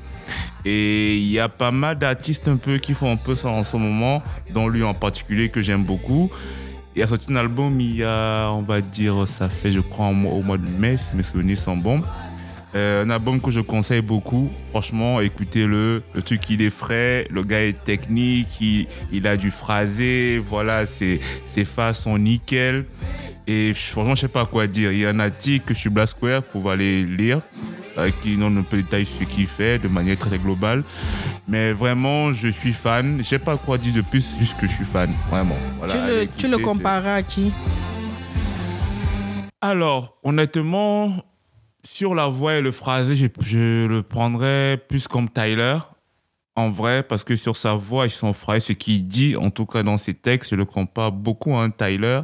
Et 0.65 1.17
il 1.17 1.31
y 1.31 1.39
a 1.39 1.49
pas 1.49 1.71
mal 1.71 1.99
d'artistes 1.99 2.49
un 2.49 2.57
peu 2.57 2.79
qui 2.79 2.95
font 2.95 3.13
un 3.13 3.17
peu 3.17 3.35
ça 3.35 3.49
en 3.49 3.65
ce 3.65 3.77
moment, 3.77 4.23
dont 4.53 4.69
lui 4.69 4.83
en 4.83 4.95
particulier 4.95 5.49
que 5.49 5.63
j'aime 5.63 5.85
beaucoup. 5.85 6.31
Il 6.97 7.03
a 7.03 7.07
sorti 7.07 7.33
un 7.33 7.37
album 7.37 7.81
il 7.81 7.97
y 7.97 8.05
a, 8.05 8.51
on 8.51 8.63
va 8.63 8.81
dire, 8.81 9.27
ça 9.27 9.49
fait 9.49 9.73
je 9.73 9.81
crois 9.81 10.07
au 10.07 10.13
mois 10.13 10.59
de 10.59 10.67
mai, 10.79 10.97
si 10.97 11.17
mes 11.17 11.23
souvenirs 11.23 11.59
sont 11.59 11.77
bons. 11.77 12.03
Euh, 12.75 13.05
un 13.05 13.11
album 13.11 13.41
que 13.41 13.51
je 13.51 13.61
conseille 13.61 14.03
beaucoup. 14.03 14.51
Franchement, 14.71 15.21
écoutez-le. 15.21 16.03
Le 16.13 16.23
truc, 16.23 16.51
il 16.51 16.61
est 16.61 16.71
frais. 16.71 17.27
Le 17.31 17.45
gars 17.45 17.63
est 17.63 17.85
technique. 17.85 18.61
Il, 19.13 19.27
a 19.29 19.37
du 19.37 19.53
phrasé. 19.53 20.43
Voilà, 20.45 20.85
ses, 20.85 21.21
ses 21.45 21.65
phases 21.65 21.99
sont 21.99 22.19
nickel. 22.19 22.85
Et 23.47 23.75
franchement, 23.75 24.15
je 24.17 24.23
sais 24.23 24.29
pas 24.29 24.45
quoi 24.47 24.67
dire. 24.67 24.91
Il 24.91 24.99
y 24.99 25.07
a 25.07 25.11
un 25.11 25.21
article 25.21 25.75
suis 25.75 25.91
Black 25.91 26.09
Square 26.09 26.43
pour 26.43 26.71
aller 26.71 27.05
lire, 27.05 27.41
qui 28.23 28.37
donne 28.37 28.59
un 28.59 28.63
peu 28.63 28.77
de 28.79 28.83
détails 28.83 29.07
sur 29.07 29.21
ce 29.21 29.25
qu'il 29.25 29.47
fait 29.47 29.79
de 29.79 29.89
manière 29.89 30.19
très 30.19 30.39
globale. 30.39 30.83
Mais 31.47 31.73
vraiment, 31.73 32.33
je 32.33 32.49
suis 32.49 32.73
fan. 32.73 33.19
Je 33.19 33.23
sais 33.25 33.39
pas 33.39 33.57
quoi 33.57 33.79
dire 33.79 33.95
de 33.95 34.01
plus, 34.01 34.37
juste 34.39 34.59
que 34.59 34.67
je 34.67 34.73
suis 34.73 34.85
fan. 34.85 35.13
Vraiment. 35.31 35.57
Voilà, 35.79 35.93
tu, 35.93 36.01
le, 36.01 36.27
tu 36.37 36.47
le 36.47 36.55
écouter, 36.55 36.63
compareras 36.63 37.15
à 37.15 37.23
qui? 37.23 37.53
Alors, 39.61 40.19
honnêtement, 40.23 41.15
sur 41.83 42.15
la 42.15 42.29
voix 42.29 42.55
et 42.55 42.61
le 42.61 42.71
phrasé, 42.71 43.15
je, 43.15 43.27
je 43.41 43.87
le 43.87 44.03
prendrais 44.03 44.79
plus 44.89 45.07
comme 45.09 45.29
Tyler. 45.29 45.79
En 46.57 46.71
vrai, 46.71 47.03
parce 47.03 47.25
que 47.25 47.35
sur 47.35 47.57
sa 47.57 47.75
voix 47.75 48.07
et 48.07 48.09
son 48.09 48.33
phrasé, 48.33 48.61
ce 48.61 48.73
qu'il 48.75 49.07
dit, 49.09 49.35
en 49.37 49.51
tout 49.51 49.67
cas 49.67 49.83
dans 49.83 49.99
ses 49.99 50.15
textes, 50.15 50.53
je 50.53 50.57
le 50.57 50.65
compare 50.65 51.11
beaucoup 51.11 51.53
à 51.57 51.65
un 51.65 51.71
Tyler. 51.71 52.21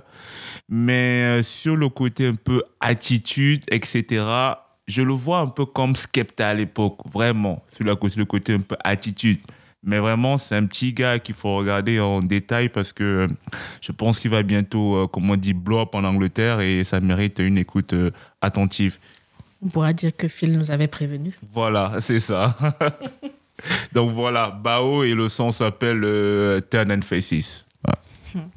Mais 0.69 1.41
euh, 1.41 1.43
sur 1.43 1.75
le 1.77 1.89
côté 1.89 2.29
un 2.29 2.35
peu 2.35 2.63
attitude, 2.79 3.65
etc., 3.73 4.23
je 4.91 5.03
le 5.03 5.13
vois 5.13 5.41
un 5.41 5.47
peu 5.47 5.65
comme 5.65 5.97
Skepta 5.97 6.49
à 6.49 6.55
l'époque, 6.55 6.99
vraiment. 7.13 7.63
Sur 7.75 7.85
le 7.85 7.95
côté, 7.97 8.17
le 8.19 8.25
côté 8.25 8.55
un 8.55 8.61
peu 8.61 8.77
attitude. 8.85 9.41
Mais 9.83 9.99
vraiment, 9.99 10.37
c'est 10.37 10.57
un 10.57 10.67
petit 10.67 10.93
gars 10.93 11.19
qu'il 11.19 11.35
faut 11.35 11.57
regarder 11.57 12.01
en 12.01 12.21
détail 12.21 12.69
parce 12.69 12.93
que 12.93 13.05
euh, 13.05 13.29
je 13.81 13.93
pense 13.93 14.19
qu'il 14.19 14.31
va 14.31 14.43
bientôt, 14.43 14.97
euh, 14.97 15.07
comme 15.07 15.31
on 15.31 15.37
dit, 15.37 15.55
blow 15.55 15.81
up 15.81 15.95
en 15.95 16.05
Angleterre 16.05 16.61
et 16.61 16.85
ça 16.85 17.01
mérite 17.01 17.39
une 17.39 17.57
écoute 17.57 17.95
euh, 17.95 18.11
attentive. 18.43 18.99
On 19.63 19.69
pourra 19.69 19.93
dire 19.93 20.15
que 20.15 20.29
Phil 20.29 20.57
nous 20.57 20.71
avait 20.71 20.89
prévenu. 20.89 21.33
Voilà, 21.53 21.95
c'est 22.01 22.21
ça. 22.21 22.57
Donc 23.93 24.13
voilà, 24.13 24.51
Bao 24.51 25.05
et 25.05 25.15
le 25.15 25.29
son 25.29 25.51
s'appelle 25.51 26.03
euh, 26.05 26.61
Turn 26.61 26.91
and 26.93 27.03
Faces. 27.03 27.67
Voilà. 27.85 28.49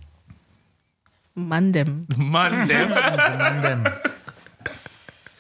Mandem. 1.36 2.02
Mandem. 2.18 2.90
Mandem. 3.38 3.84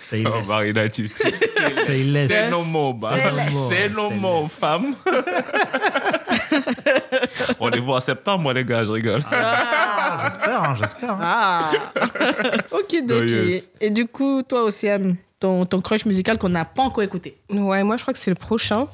Say 0.03 0.23
Oh, 0.27 0.35
less. 0.35 0.47
Marina, 0.49 0.89
tu, 0.89 1.09
tu- 1.09 1.15
Say 1.73 2.03
less. 2.03 2.29
C'est 2.31 2.51
no 2.51 2.63
more, 2.65 2.93
bah. 2.93 3.11
Say 3.15 3.31
less. 3.31 3.53
C'est 3.69 3.89
no 3.95 4.09
Say 4.09 4.19
more, 4.19 4.41
less. 4.43 4.59
femme. 4.59 4.95
On 7.59 7.67
les 7.69 7.79
voit 7.79 7.97
en 7.97 7.99
septembre, 8.01 8.43
moi, 8.43 8.53
les 8.53 8.65
gars, 8.65 8.83
je 8.83 8.91
rigole. 8.91 9.21
Ah, 9.31 10.19
j'espère, 10.25 10.63
hein, 10.63 10.75
j'espère. 10.79 11.11
hein. 11.11 11.19
Ah 11.21 11.71
Ok, 12.71 12.95
donc. 13.05 13.21
Oh, 13.21 13.23
yes. 13.23 13.69
Et 13.79 13.89
du 13.89 14.05
coup, 14.07 14.43
toi, 14.43 14.63
Océane, 14.63 15.15
ton, 15.39 15.65
ton 15.65 15.79
crush 15.81 16.05
musical 16.05 16.37
qu'on 16.37 16.49
n'a 16.49 16.65
pas 16.65 16.83
encore 16.83 17.03
écouté. 17.03 17.37
Ouais, 17.49 17.83
moi 17.83 17.97
je 17.97 18.01
crois 18.03 18.13
que 18.13 18.19
c'est 18.19 18.31
le 18.31 18.35
prochain. 18.35 18.87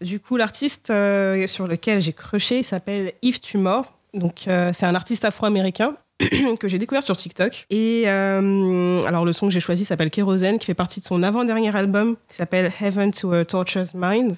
Du 0.00 0.20
coup, 0.20 0.36
l'artiste 0.36 0.90
euh, 0.90 1.46
sur 1.46 1.66
lequel 1.66 2.00
j'ai 2.02 2.12
crushé 2.12 2.58
il 2.58 2.64
s'appelle 2.64 3.12
Yves 3.22 3.40
Tumor. 3.40 3.92
Donc, 4.14 4.44
euh, 4.48 4.70
c'est 4.74 4.86
un 4.86 4.94
artiste 4.94 5.24
afro-américain 5.24 5.94
que 6.60 6.68
j'ai 6.68 6.78
découvert 6.78 7.02
sur 7.02 7.16
TikTok. 7.16 7.66
Et 7.70 8.04
euh, 8.06 9.02
alors, 9.02 9.24
le 9.24 9.32
son 9.32 9.46
que 9.48 9.52
j'ai 9.52 9.60
choisi 9.60 9.84
s'appelle 9.84 10.10
Kérosène, 10.10 10.58
qui 10.58 10.66
fait 10.66 10.74
partie 10.74 11.00
de 11.00 11.04
son 11.04 11.22
avant-dernier 11.22 11.74
album, 11.76 12.16
qui 12.28 12.36
s'appelle 12.36 12.72
Heaven 12.80 13.10
to 13.10 13.32
a 13.32 13.44
Tortured 13.44 13.88
Mind. 13.94 14.36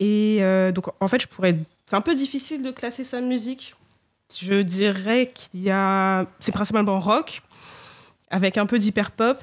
Et 0.00 0.38
euh, 0.40 0.72
donc, 0.72 0.86
en 1.00 1.08
fait, 1.08 1.22
je 1.22 1.28
pourrais. 1.28 1.56
C'est 1.86 1.96
un 1.96 2.00
peu 2.00 2.14
difficile 2.14 2.62
de 2.62 2.70
classer 2.70 3.04
sa 3.04 3.20
musique. 3.20 3.74
Je 4.38 4.60
dirais 4.62 5.30
qu'il 5.32 5.62
y 5.62 5.70
a. 5.70 6.26
C'est 6.40 6.52
principalement 6.52 7.00
rock, 7.00 7.42
avec 8.30 8.58
un 8.58 8.66
peu 8.66 8.78
d'hyper-pop, 8.78 9.40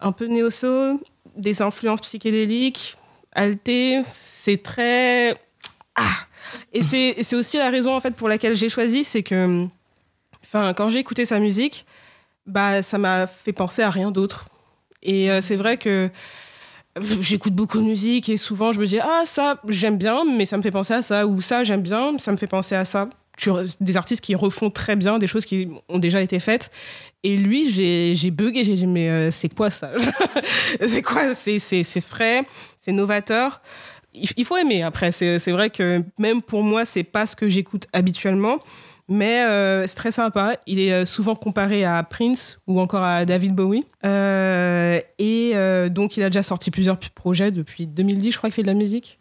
un 0.00 0.12
peu 0.12 0.28
de 0.28 0.32
néo-soul, 0.32 0.98
des 1.36 1.62
influences 1.62 2.02
psychédéliques, 2.02 2.96
alté. 3.32 4.02
C'est 4.12 4.62
très. 4.62 5.34
Ah 5.94 6.26
Et 6.72 6.82
c'est 6.82 7.34
aussi 7.34 7.56
la 7.56 7.70
raison, 7.70 7.94
en 7.94 8.00
fait, 8.00 8.14
pour 8.14 8.28
laquelle 8.28 8.56
j'ai 8.56 8.68
choisi, 8.68 9.04
c'est 9.04 9.22
que. 9.22 9.66
Quand 10.52 10.90
j'ai 10.90 10.98
écouté 10.98 11.24
sa 11.24 11.38
musique, 11.38 11.86
bah, 12.46 12.82
ça 12.82 12.98
m'a 12.98 13.26
fait 13.26 13.52
penser 13.52 13.82
à 13.82 13.90
rien 13.90 14.10
d'autre. 14.10 14.46
Et 15.02 15.30
euh, 15.30 15.40
c'est 15.40 15.56
vrai 15.56 15.76
que 15.78 16.10
j'écoute 17.20 17.54
beaucoup 17.54 17.78
de 17.78 17.84
musique 17.84 18.28
et 18.28 18.36
souvent 18.36 18.70
je 18.72 18.78
me 18.78 18.84
dis 18.84 18.98
ah 19.00 19.22
ça 19.24 19.58
j'aime 19.68 19.96
bien 19.96 20.24
mais 20.26 20.44
ça 20.44 20.58
me 20.58 20.62
fait 20.62 20.70
penser 20.70 20.94
à 20.94 21.02
ça. 21.02 21.26
Ou 21.26 21.40
ça 21.40 21.64
j'aime 21.64 21.82
bien 21.82 22.16
ça 22.18 22.32
me 22.32 22.36
fait 22.36 22.46
penser 22.46 22.74
à 22.74 22.84
ça. 22.84 23.08
Des 23.80 23.96
artistes 23.96 24.22
qui 24.22 24.34
refont 24.34 24.70
très 24.70 24.94
bien 24.94 25.18
des 25.18 25.26
choses 25.26 25.46
qui 25.46 25.68
ont 25.88 25.98
déjà 25.98 26.20
été 26.20 26.38
faites. 26.38 26.70
Et 27.22 27.36
lui 27.36 27.72
j'ai 27.72 28.30
bugué 28.30 28.62
j'ai 28.62 28.74
dit 28.74 28.86
mais 28.86 29.08
euh, 29.08 29.30
c'est 29.30 29.48
quoi 29.48 29.70
ça? 29.70 29.90
C'est 30.80 31.02
quoi? 31.02 31.34
C'est 31.34 31.82
frais 32.00 32.44
c'est 32.78 32.92
novateur. 32.92 33.62
Il, 34.14 34.28
il 34.36 34.44
faut 34.44 34.56
aimer 34.56 34.82
après. 34.82 35.12
C'est 35.12 35.52
vrai 35.52 35.70
que 35.70 36.02
même 36.18 36.42
pour 36.42 36.62
moi 36.62 36.84
c'est 36.84 37.04
pas 37.04 37.26
ce 37.26 37.34
que 37.34 37.48
j'écoute 37.48 37.86
habituellement 37.92 38.58
mais 39.08 39.42
euh, 39.42 39.86
c'est 39.86 39.96
très 39.96 40.12
sympa. 40.12 40.56
Il 40.66 40.78
est 40.80 40.92
euh, 40.92 41.06
souvent 41.06 41.34
comparé 41.34 41.84
à 41.84 42.02
Prince 42.02 42.60
ou 42.66 42.80
encore 42.80 43.02
à 43.02 43.24
David 43.24 43.54
Bowie. 43.54 43.84
Euh, 44.04 45.00
et 45.18 45.52
euh, 45.54 45.88
donc, 45.88 46.16
il 46.16 46.22
a 46.22 46.30
déjà 46.30 46.42
sorti 46.42 46.70
plusieurs 46.70 46.98
projets 46.98 47.50
depuis 47.50 47.86
2010, 47.86 48.32
je 48.32 48.38
crois 48.38 48.50
qu'il 48.50 48.56
fait 48.56 48.62
de 48.62 48.68
la 48.68 48.74
musique. 48.74 49.18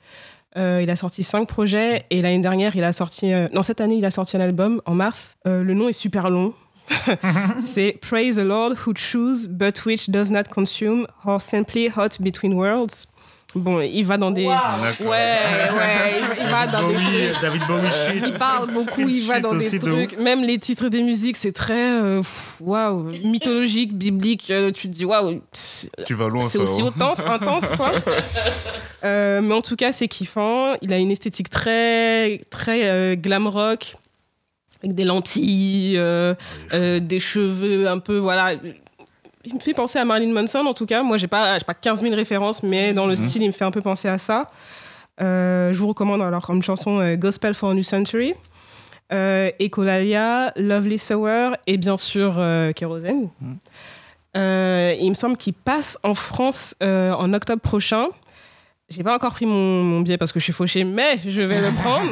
Il 0.57 0.89
a 0.89 0.95
sorti 0.97 1.23
cinq 1.23 1.47
projets 1.47 2.03
et 2.09 2.21
l'année 2.21 2.41
dernière, 2.41 2.75
il 2.75 2.83
a 2.83 2.91
sorti. 2.91 3.31
non, 3.53 3.63
cette 3.63 3.79
année, 3.79 3.95
il 3.95 4.03
a 4.03 4.11
sorti 4.11 4.35
un 4.35 4.41
album 4.41 4.81
en 4.85 4.93
mars. 4.95 5.37
Le 5.45 5.73
nom 5.73 5.87
est 5.87 5.93
super 5.93 6.29
long. 6.29 6.53
c'est 7.59 7.97
Praise 8.01 8.35
the 8.35 8.43
Lord 8.43 8.75
who 8.85 8.93
choose 8.93 9.47
but 9.47 9.85
which 9.85 10.09
does 10.09 10.29
not 10.29 10.49
consume 10.49 11.07
or 11.25 11.39
simply 11.39 11.87
hot 11.87 12.19
between 12.19 12.53
worlds. 12.55 13.07
Bon, 13.53 13.81
il 13.81 14.03
va 14.05 14.17
dans 14.17 14.31
des. 14.31 14.45
Ouais, 14.45 14.55
ouais, 15.01 15.37
il 16.39 16.45
va- 16.49 16.67
dans 16.67 16.87
des 16.87 16.93
trucs. 16.95 17.41
David 17.41 17.61
Bowie 17.67 17.87
shit. 17.87 18.23
Il 18.25 18.33
parle 18.37 18.71
beaucoup, 18.73 19.01
il 19.01 19.27
va 19.27 19.39
dans 19.41 19.53
des 19.55 19.69
de 19.69 19.77
trucs. 19.77 20.17
Même 20.17 20.41
les 20.43 20.57
titres 20.57 20.87
des 20.87 21.01
musiques, 21.03 21.35
c'est 21.35 21.51
très 21.51 21.91
euh, 22.01 22.21
waouh, 22.61 23.03
mythologique, 23.25 23.93
biblique. 23.97 24.49
euh, 24.51 24.71
tu 24.71 24.87
te 24.89 24.93
dis 24.93 25.03
waouh, 25.03 25.41
c'est 25.51 25.89
Tu 26.05 26.13
vas 26.13 26.29
loin, 26.29 26.41
c'est 26.41 26.59
aussi 26.59 26.81
intense, 26.81 27.19
intense 27.25 27.73
quoi. 27.75 27.91
Euh, 29.03 29.41
mais 29.41 29.55
en 29.55 29.61
tout 29.63 29.75
cas, 29.75 29.91
c'est 29.91 30.07
kiffant. 30.07 30.75
Il 30.83 30.93
a 30.93 30.97
une 30.97 31.09
esthétique 31.09 31.49
très, 31.49 32.39
très 32.51 32.87
euh, 32.87 33.15
glam 33.15 33.47
rock, 33.47 33.95
avec 34.83 34.95
des 34.95 35.05
lentilles, 35.05 35.95
euh, 35.97 36.35
euh, 36.73 36.99
des 36.99 37.19
cheveux 37.19 37.87
un 37.89 37.97
peu, 37.97 38.17
voilà. 38.17 38.51
Il 39.45 39.55
me 39.55 39.59
fait 39.59 39.73
penser 39.73 39.97
à 39.97 40.05
Marilyn 40.05 40.33
Manson 40.33 40.65
en 40.65 40.73
tout 40.73 40.85
cas. 40.85 41.03
Moi, 41.03 41.17
j'ai 41.17 41.27
pas, 41.27 41.59
pas 41.59 41.73
15 41.73 42.01
000 42.01 42.15
références, 42.15 42.63
mais 42.63 42.93
dans 42.93 43.07
le 43.07 43.15
style, 43.15 43.41
il 43.41 43.47
me 43.47 43.53
fait 43.53 43.65
un 43.65 43.71
peu 43.71 43.81
penser 43.81 44.07
à 44.07 44.17
ça. 44.17 44.49
Euh, 45.21 45.73
je 45.73 45.77
vous 45.77 45.87
recommande 45.87 46.21
alors 46.21 46.45
comme 46.45 46.63
chanson 46.63 46.99
euh, 46.99 47.15
Gospel 47.15 47.53
for 47.53 47.71
a 47.71 47.73
New 47.73 47.83
Century, 47.83 48.33
euh, 49.13 49.51
Echolalia, 49.59 50.53
Lovely 50.55 50.97
Sour 50.97 51.55
et 51.67 51.77
bien 51.77 51.97
sûr 51.97 52.41
Kérosène. 52.75 53.29
Euh, 54.37 54.95
il 54.99 55.09
me 55.09 55.13
semble 55.13 55.37
qu'il 55.37 55.53
passe 55.53 55.99
en 56.03 56.13
France 56.13 56.75
en 56.81 57.33
octobre 57.33 57.61
prochain. 57.61 58.07
J'ai 58.89 59.03
pas 59.03 59.15
encore 59.15 59.31
pris 59.31 59.45
mon, 59.45 59.83
mon 59.83 60.01
billet 60.01 60.17
parce 60.17 60.33
que 60.33 60.39
je 60.39 60.43
suis 60.43 60.53
fauchée, 60.53 60.83
mais 60.83 61.19
je 61.25 61.41
vais 61.41 61.61
le 61.61 61.71
prendre. 61.81 62.11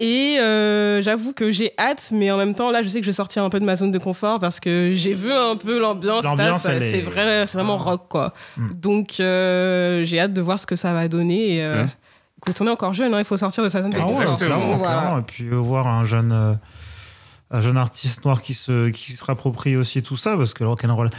Et 0.00 0.38
euh, 0.40 1.02
j'avoue 1.02 1.32
que 1.32 1.50
j'ai 1.50 1.72
hâte, 1.78 2.10
mais 2.12 2.30
en 2.30 2.36
même 2.36 2.54
temps, 2.54 2.70
là, 2.70 2.82
je 2.82 2.88
sais 2.88 3.00
que 3.00 3.04
je 3.04 3.10
vais 3.10 3.14
sortir 3.14 3.42
un 3.44 3.50
peu 3.50 3.58
de 3.60 3.64
ma 3.64 3.76
zone 3.76 3.90
de 3.90 3.98
confort 3.98 4.38
parce 4.38 4.60
que 4.60 4.92
j'ai 4.94 5.14
vu 5.14 5.32
un 5.32 5.56
peu 5.56 5.78
l'ambiance. 5.80 6.24
Là, 6.24 6.30
L'ambiance, 6.30 6.62
ça- 6.62 6.72
elle 6.72 6.82
est- 6.82 6.90
c'est 6.90 7.00
vrai, 7.00 7.46
c'est 7.46 7.58
vraiment 7.58 7.76
rock, 7.76 8.06
quoi. 8.08 8.32
Donc, 8.74 9.16
euh, 9.20 10.04
j'ai 10.04 10.20
hâte 10.20 10.32
de 10.32 10.40
voir 10.40 10.58
ce 10.60 10.66
que 10.66 10.76
ça 10.76 10.92
va 10.92 11.08
donner. 11.08 11.56
Et, 11.56 11.64
euh, 11.64 11.82
Ouais. 11.84 11.88
écoute, 12.38 12.60
on 12.60 12.66
est 12.66 12.70
encore 12.70 12.94
jeune, 12.94 13.12
hein, 13.14 13.18
il 13.18 13.24
faut 13.24 13.36
sortir 13.36 13.64
de 13.64 13.68
sa 13.68 13.82
zone 13.82 13.90
de 13.90 13.98
Ah 14.00 14.06
ouais, 14.06 14.14
confort. 14.14 14.38
clairement, 14.38 14.76
Voilà. 14.76 14.98
clairement. 15.00 15.18
Et 15.18 15.22
puis 15.22 15.44
euh, 15.48 15.56
voir 15.56 15.86
un 15.86 16.04
jeune, 16.04 16.32
euh, 16.32 16.54
un 17.50 17.60
jeune 17.60 17.76
artiste 17.76 18.24
noir 18.24 18.42
qui 18.42 18.54
se, 18.54 18.90
qui 18.90 19.12
se 19.12 19.24
rapproprie 19.24 19.76
aussi 19.76 20.02
tout 20.02 20.16
ça, 20.16 20.36
parce 20.36 20.54
que 20.54 20.62
le 20.64 20.70
rock'n'roll, 20.70 21.10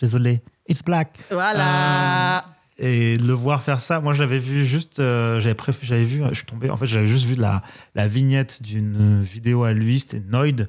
désolé, 0.00 0.40
it's 0.68 0.82
black. 0.84 1.08
Voilà. 1.30 2.44
Et 2.80 3.18
de 3.18 3.26
le 3.26 3.32
voir 3.32 3.60
faire 3.60 3.80
ça, 3.80 4.00
moi 4.00 4.12
j'avais 4.12 4.38
vu 4.38 4.64
juste, 4.64 5.00
euh, 5.00 5.40
j'avais 5.40 5.56
j'avais 5.82 6.04
vu, 6.04 6.22
je 6.28 6.34
suis 6.34 6.46
tombé, 6.46 6.70
en 6.70 6.76
fait 6.76 6.86
j'avais 6.86 7.08
juste 7.08 7.26
vu 7.26 7.34
la, 7.34 7.62
vignette 8.06 8.62
d'une 8.62 9.20
vidéo 9.22 9.64
à 9.64 9.72
lui, 9.72 9.98
c'était 9.98 10.20
Noid. 10.20 10.68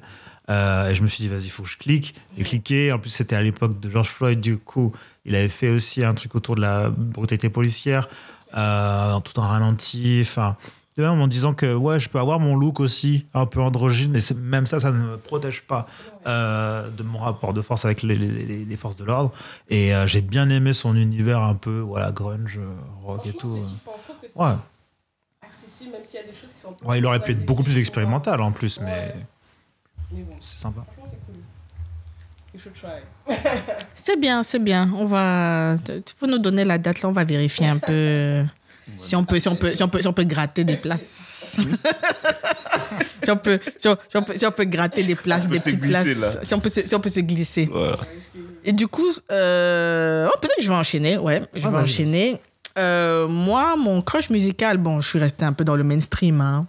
Euh, 0.50 0.90
et 0.90 0.94
je 0.96 1.02
me 1.02 1.08
suis 1.08 1.22
dit, 1.22 1.28
vas-y, 1.28 1.48
faut 1.48 1.62
que 1.62 1.68
je 1.68 1.78
clique. 1.78 2.16
J'ai 2.36 2.42
cliqué. 2.42 2.92
En 2.92 2.98
plus, 2.98 3.10
c'était 3.10 3.36
à 3.36 3.42
l'époque 3.42 3.78
de 3.78 3.88
George 3.88 4.08
Floyd, 4.08 4.40
du 4.40 4.58
coup. 4.58 4.92
Il 5.24 5.36
avait 5.36 5.48
fait 5.48 5.68
aussi 5.68 6.04
un 6.04 6.12
truc 6.12 6.34
autour 6.34 6.56
de 6.56 6.60
la 6.60 6.90
brutalité 6.90 7.48
policière, 7.48 8.08
euh, 8.56 9.20
tout 9.20 9.38
en 9.38 9.46
ralenti. 9.46 10.18
Enfin, 10.22 10.56
de 10.96 11.02
même 11.04 11.20
en 11.20 11.28
disant 11.28 11.52
que 11.52 11.72
ouais, 11.74 12.00
je 12.00 12.08
peux 12.08 12.18
avoir 12.18 12.40
mon 12.40 12.56
look 12.56 12.80
aussi 12.80 13.26
un 13.32 13.46
peu 13.46 13.60
androgyne, 13.60 14.10
mais 14.12 14.20
même 14.40 14.66
ça, 14.66 14.80
ça 14.80 14.90
ne 14.90 14.98
me 14.98 15.16
protège 15.16 15.62
pas 15.62 15.86
euh, 16.26 16.88
de 16.90 17.02
mon 17.02 17.18
rapport 17.20 17.54
de 17.54 17.62
force 17.62 17.84
avec 17.84 18.02
les, 18.02 18.16
les- 18.16 18.44
les- 18.46 18.64
les 18.64 18.76
forces 18.76 18.96
de 18.96 19.04
l'ordre. 19.04 19.32
Et 19.68 19.94
euh, 19.94 20.06
j'ai 20.06 20.20
bien 20.20 20.48
aimé 20.50 20.72
son 20.72 20.96
univers 20.96 21.42
un 21.42 21.54
peu, 21.54 21.78
voilà, 21.78 22.10
grunge, 22.10 22.58
euh, 22.58 22.68
rock 23.04 23.24
et 23.26 23.32
tout. 23.32 23.64
Ouais. 24.34 24.54
Ouais, 26.84 26.98
il 26.98 27.06
aurait 27.06 27.20
pu 27.20 27.32
être 27.32 27.44
beaucoup 27.46 27.62
plus 27.62 27.78
expérimental 27.78 28.40
en 28.40 28.50
plus, 28.52 28.80
mais 28.80 29.14
c'est 30.40 30.58
sympa. 30.58 30.84
C'est 33.94 34.18
bien, 34.18 34.42
c'est 34.42 34.58
bien. 34.58 34.92
On 34.96 35.04
va. 35.04 35.76
Faut 36.16 36.26
nous 36.26 36.38
donner 36.38 36.64
la 36.64 36.78
date 36.78 37.00
là, 37.02 37.08
on 37.08 37.12
va 37.12 37.24
vérifier 37.24 37.66
un 37.68 37.78
peu. 37.86 38.44
Si 38.96 39.16
on, 39.16 39.24
peut, 39.24 39.38
si, 39.38 39.48
on 39.48 39.56
peut, 39.56 39.74
si, 39.74 39.82
on 39.82 39.88
peut, 39.88 40.00
si 40.00 40.06
on 40.08 40.12
peut 40.12 40.24
gratter 40.24 40.64
des 40.64 40.76
places. 40.76 41.58
si, 43.24 43.30
on 43.30 43.36
peut, 43.36 43.58
si, 43.78 43.88
on, 43.88 43.96
si 44.08 44.16
on 44.16 44.22
peut, 44.22 44.36
si 44.36 44.46
on 44.46 44.50
peut 44.52 44.64
gratter 44.64 45.02
des 45.02 45.14
places, 45.14 45.48
des 45.48 45.58
petites 45.58 45.80
glisser, 45.80 46.14
places. 46.14 46.34
là. 46.36 46.40
Si 46.44 46.54
on, 46.54 46.60
peut 46.60 46.68
se, 46.68 46.86
si 46.86 46.94
on 46.94 47.00
peut 47.00 47.08
se 47.08 47.20
glisser. 47.20 47.68
Voilà. 47.72 47.96
Et 48.64 48.72
du 48.72 48.86
coup, 48.88 49.08
euh, 49.32 50.28
oh, 50.30 50.38
peut-être 50.40 50.56
que 50.56 50.62
je 50.62 50.68
vais 50.68 50.74
enchaîner. 50.74 51.16
Ouais, 51.18 51.42
je 51.54 51.66
Ah, 51.66 51.70
vais 51.70 51.78
enchaîner. 51.78 52.40
Euh, 52.78 53.26
moi, 53.26 53.74
mon 53.76 54.02
crush 54.02 54.30
musical, 54.30 54.76
bon, 54.78 55.00
je 55.00 55.08
suis 55.08 55.18
restée 55.18 55.44
un 55.44 55.52
peu 55.52 55.64
dans 55.64 55.76
le 55.76 55.82
mainstream. 55.82 56.40
hein. 56.40 56.66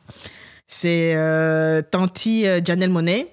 C'est 0.67 1.13
euh, 1.15 1.82
Tanti 1.82 2.47
euh, 2.47 2.61
Janelle 2.63 2.89
Monet. 2.89 3.28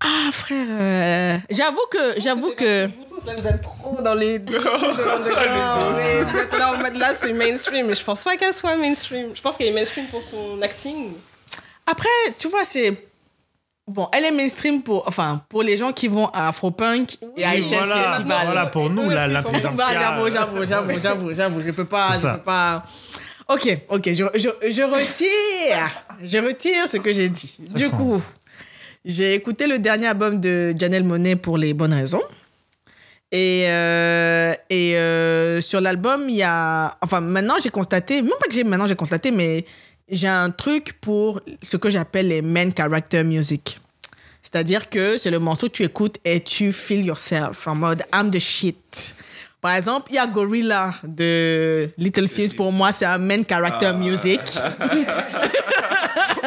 Ah, 0.00 0.30
frère, 0.30 0.66
euh, 0.68 1.38
j'avoue 1.50 1.86
que. 1.90 2.20
J'avoue 2.20 2.52
que. 2.54 2.86
Vous 2.86 2.92
tous, 3.08 3.24
là, 3.26 3.34
vous 3.36 3.46
êtes 3.48 3.62
trop 3.62 4.00
dans 4.02 4.14
les. 4.14 4.38
Oui, 4.48 6.38
êtes 6.40 6.52
là 6.52 6.90
là, 6.98 7.14
c'est 7.14 7.32
mainstream. 7.32 7.86
Mais 7.86 7.94
je 7.94 8.04
pense 8.04 8.22
pas 8.22 8.36
qu'elle 8.36 8.52
soit 8.54 8.76
mainstream. 8.76 9.30
Je 9.34 9.40
pense 9.40 9.56
qu'elle 9.56 9.68
est 9.68 9.72
mainstream 9.72 10.06
pour 10.06 10.22
son 10.22 10.60
acting. 10.62 11.12
Après, 11.86 12.08
tu 12.38 12.48
vois, 12.48 12.64
c'est. 12.64 12.94
Bon, 13.88 14.08
elle 14.12 14.24
est 14.24 14.32
mainstream 14.32 14.82
pour, 14.82 15.06
enfin, 15.06 15.42
pour 15.48 15.62
les 15.62 15.76
gens 15.76 15.92
qui 15.92 16.08
vont 16.08 16.26
à 16.32 16.48
Afropunk 16.48 17.18
et 17.36 17.44
à 17.44 17.50
Oui, 17.52 17.62
SS 17.62 17.68
voilà, 17.76 18.02
Festival. 18.02 18.44
voilà, 18.46 18.66
pour 18.66 18.90
nous, 18.90 19.08
la- 19.08 19.14
Bah, 19.14 19.26
l'intelligentsia. 19.28 19.86
j'avoue, 19.92 20.28
j'avoue, 20.30 20.66
j'avoue, 20.66 21.00
j'avoue, 21.00 21.32
j'avoue. 21.34 21.60
Je 21.64 21.70
peux 21.70 21.86
pas, 21.86 22.10
je 22.14 22.18
ça. 22.18 22.32
peux 22.34 22.40
pas. 22.42 22.84
Ok, 23.48 23.78
ok, 23.88 24.08
je, 24.12 24.24
je, 24.34 24.48
je 24.72 24.82
retire. 24.82 25.88
Je 26.20 26.38
retire 26.38 26.88
ce 26.88 26.96
que 26.96 27.12
j'ai 27.12 27.28
dit. 27.28 27.54
Du 27.60 27.84
sent. 27.84 27.90
coup, 27.96 28.20
j'ai 29.06 29.34
écouté 29.34 29.68
le 29.68 29.78
dernier 29.78 30.08
album 30.08 30.40
de 30.40 30.74
Janelle 30.76 31.04
Monet 31.04 31.36
pour 31.36 31.56
les 31.56 31.72
bonnes 31.72 31.94
raisons. 31.94 32.22
Et, 33.30 33.64
euh, 33.68 34.52
et 34.68 34.96
euh, 34.96 35.60
sur 35.60 35.80
l'album, 35.80 36.28
il 36.28 36.36
y 36.36 36.42
a. 36.42 36.98
Enfin, 37.00 37.20
maintenant, 37.20 37.54
j'ai 37.62 37.70
constaté, 37.70 38.20
même 38.20 38.32
pas 38.40 38.46
que 38.46 38.52
j'ai 38.52 38.64
maintenant, 38.64 38.86
j'ai 38.86 38.96
constaté, 38.96 39.30
mais 39.30 39.64
j'ai 40.08 40.28
un 40.28 40.50
truc 40.50 40.94
pour 41.00 41.40
ce 41.62 41.76
que 41.76 41.88
j'appelle 41.88 42.28
les 42.28 42.42
main 42.42 42.70
character 42.76 43.22
music. 43.22 43.78
C'est-à-dire 44.42 44.88
que 44.90 45.18
c'est 45.18 45.30
le 45.30 45.38
morceau 45.38 45.66
que 45.68 45.72
tu 45.72 45.82
écoutes 45.84 46.18
et 46.24 46.40
tu 46.40 46.72
feel 46.72 47.04
yourself 47.04 47.66
en 47.66 47.74
mode 47.74 48.02
I'm 48.12 48.30
the 48.30 48.38
shit. 48.38 49.14
Par 49.66 49.74
exemple, 49.74 50.12
il 50.12 50.14
y 50.14 50.18
a 50.18 50.28
Gorilla 50.28 50.92
de 51.02 51.90
Little 51.98 52.28
Sims. 52.28 52.54
Pour 52.56 52.70
moi, 52.70 52.92
c'est 52.92 53.04
un 53.04 53.18
main 53.18 53.42
character 53.42 53.92
music. 53.94 54.38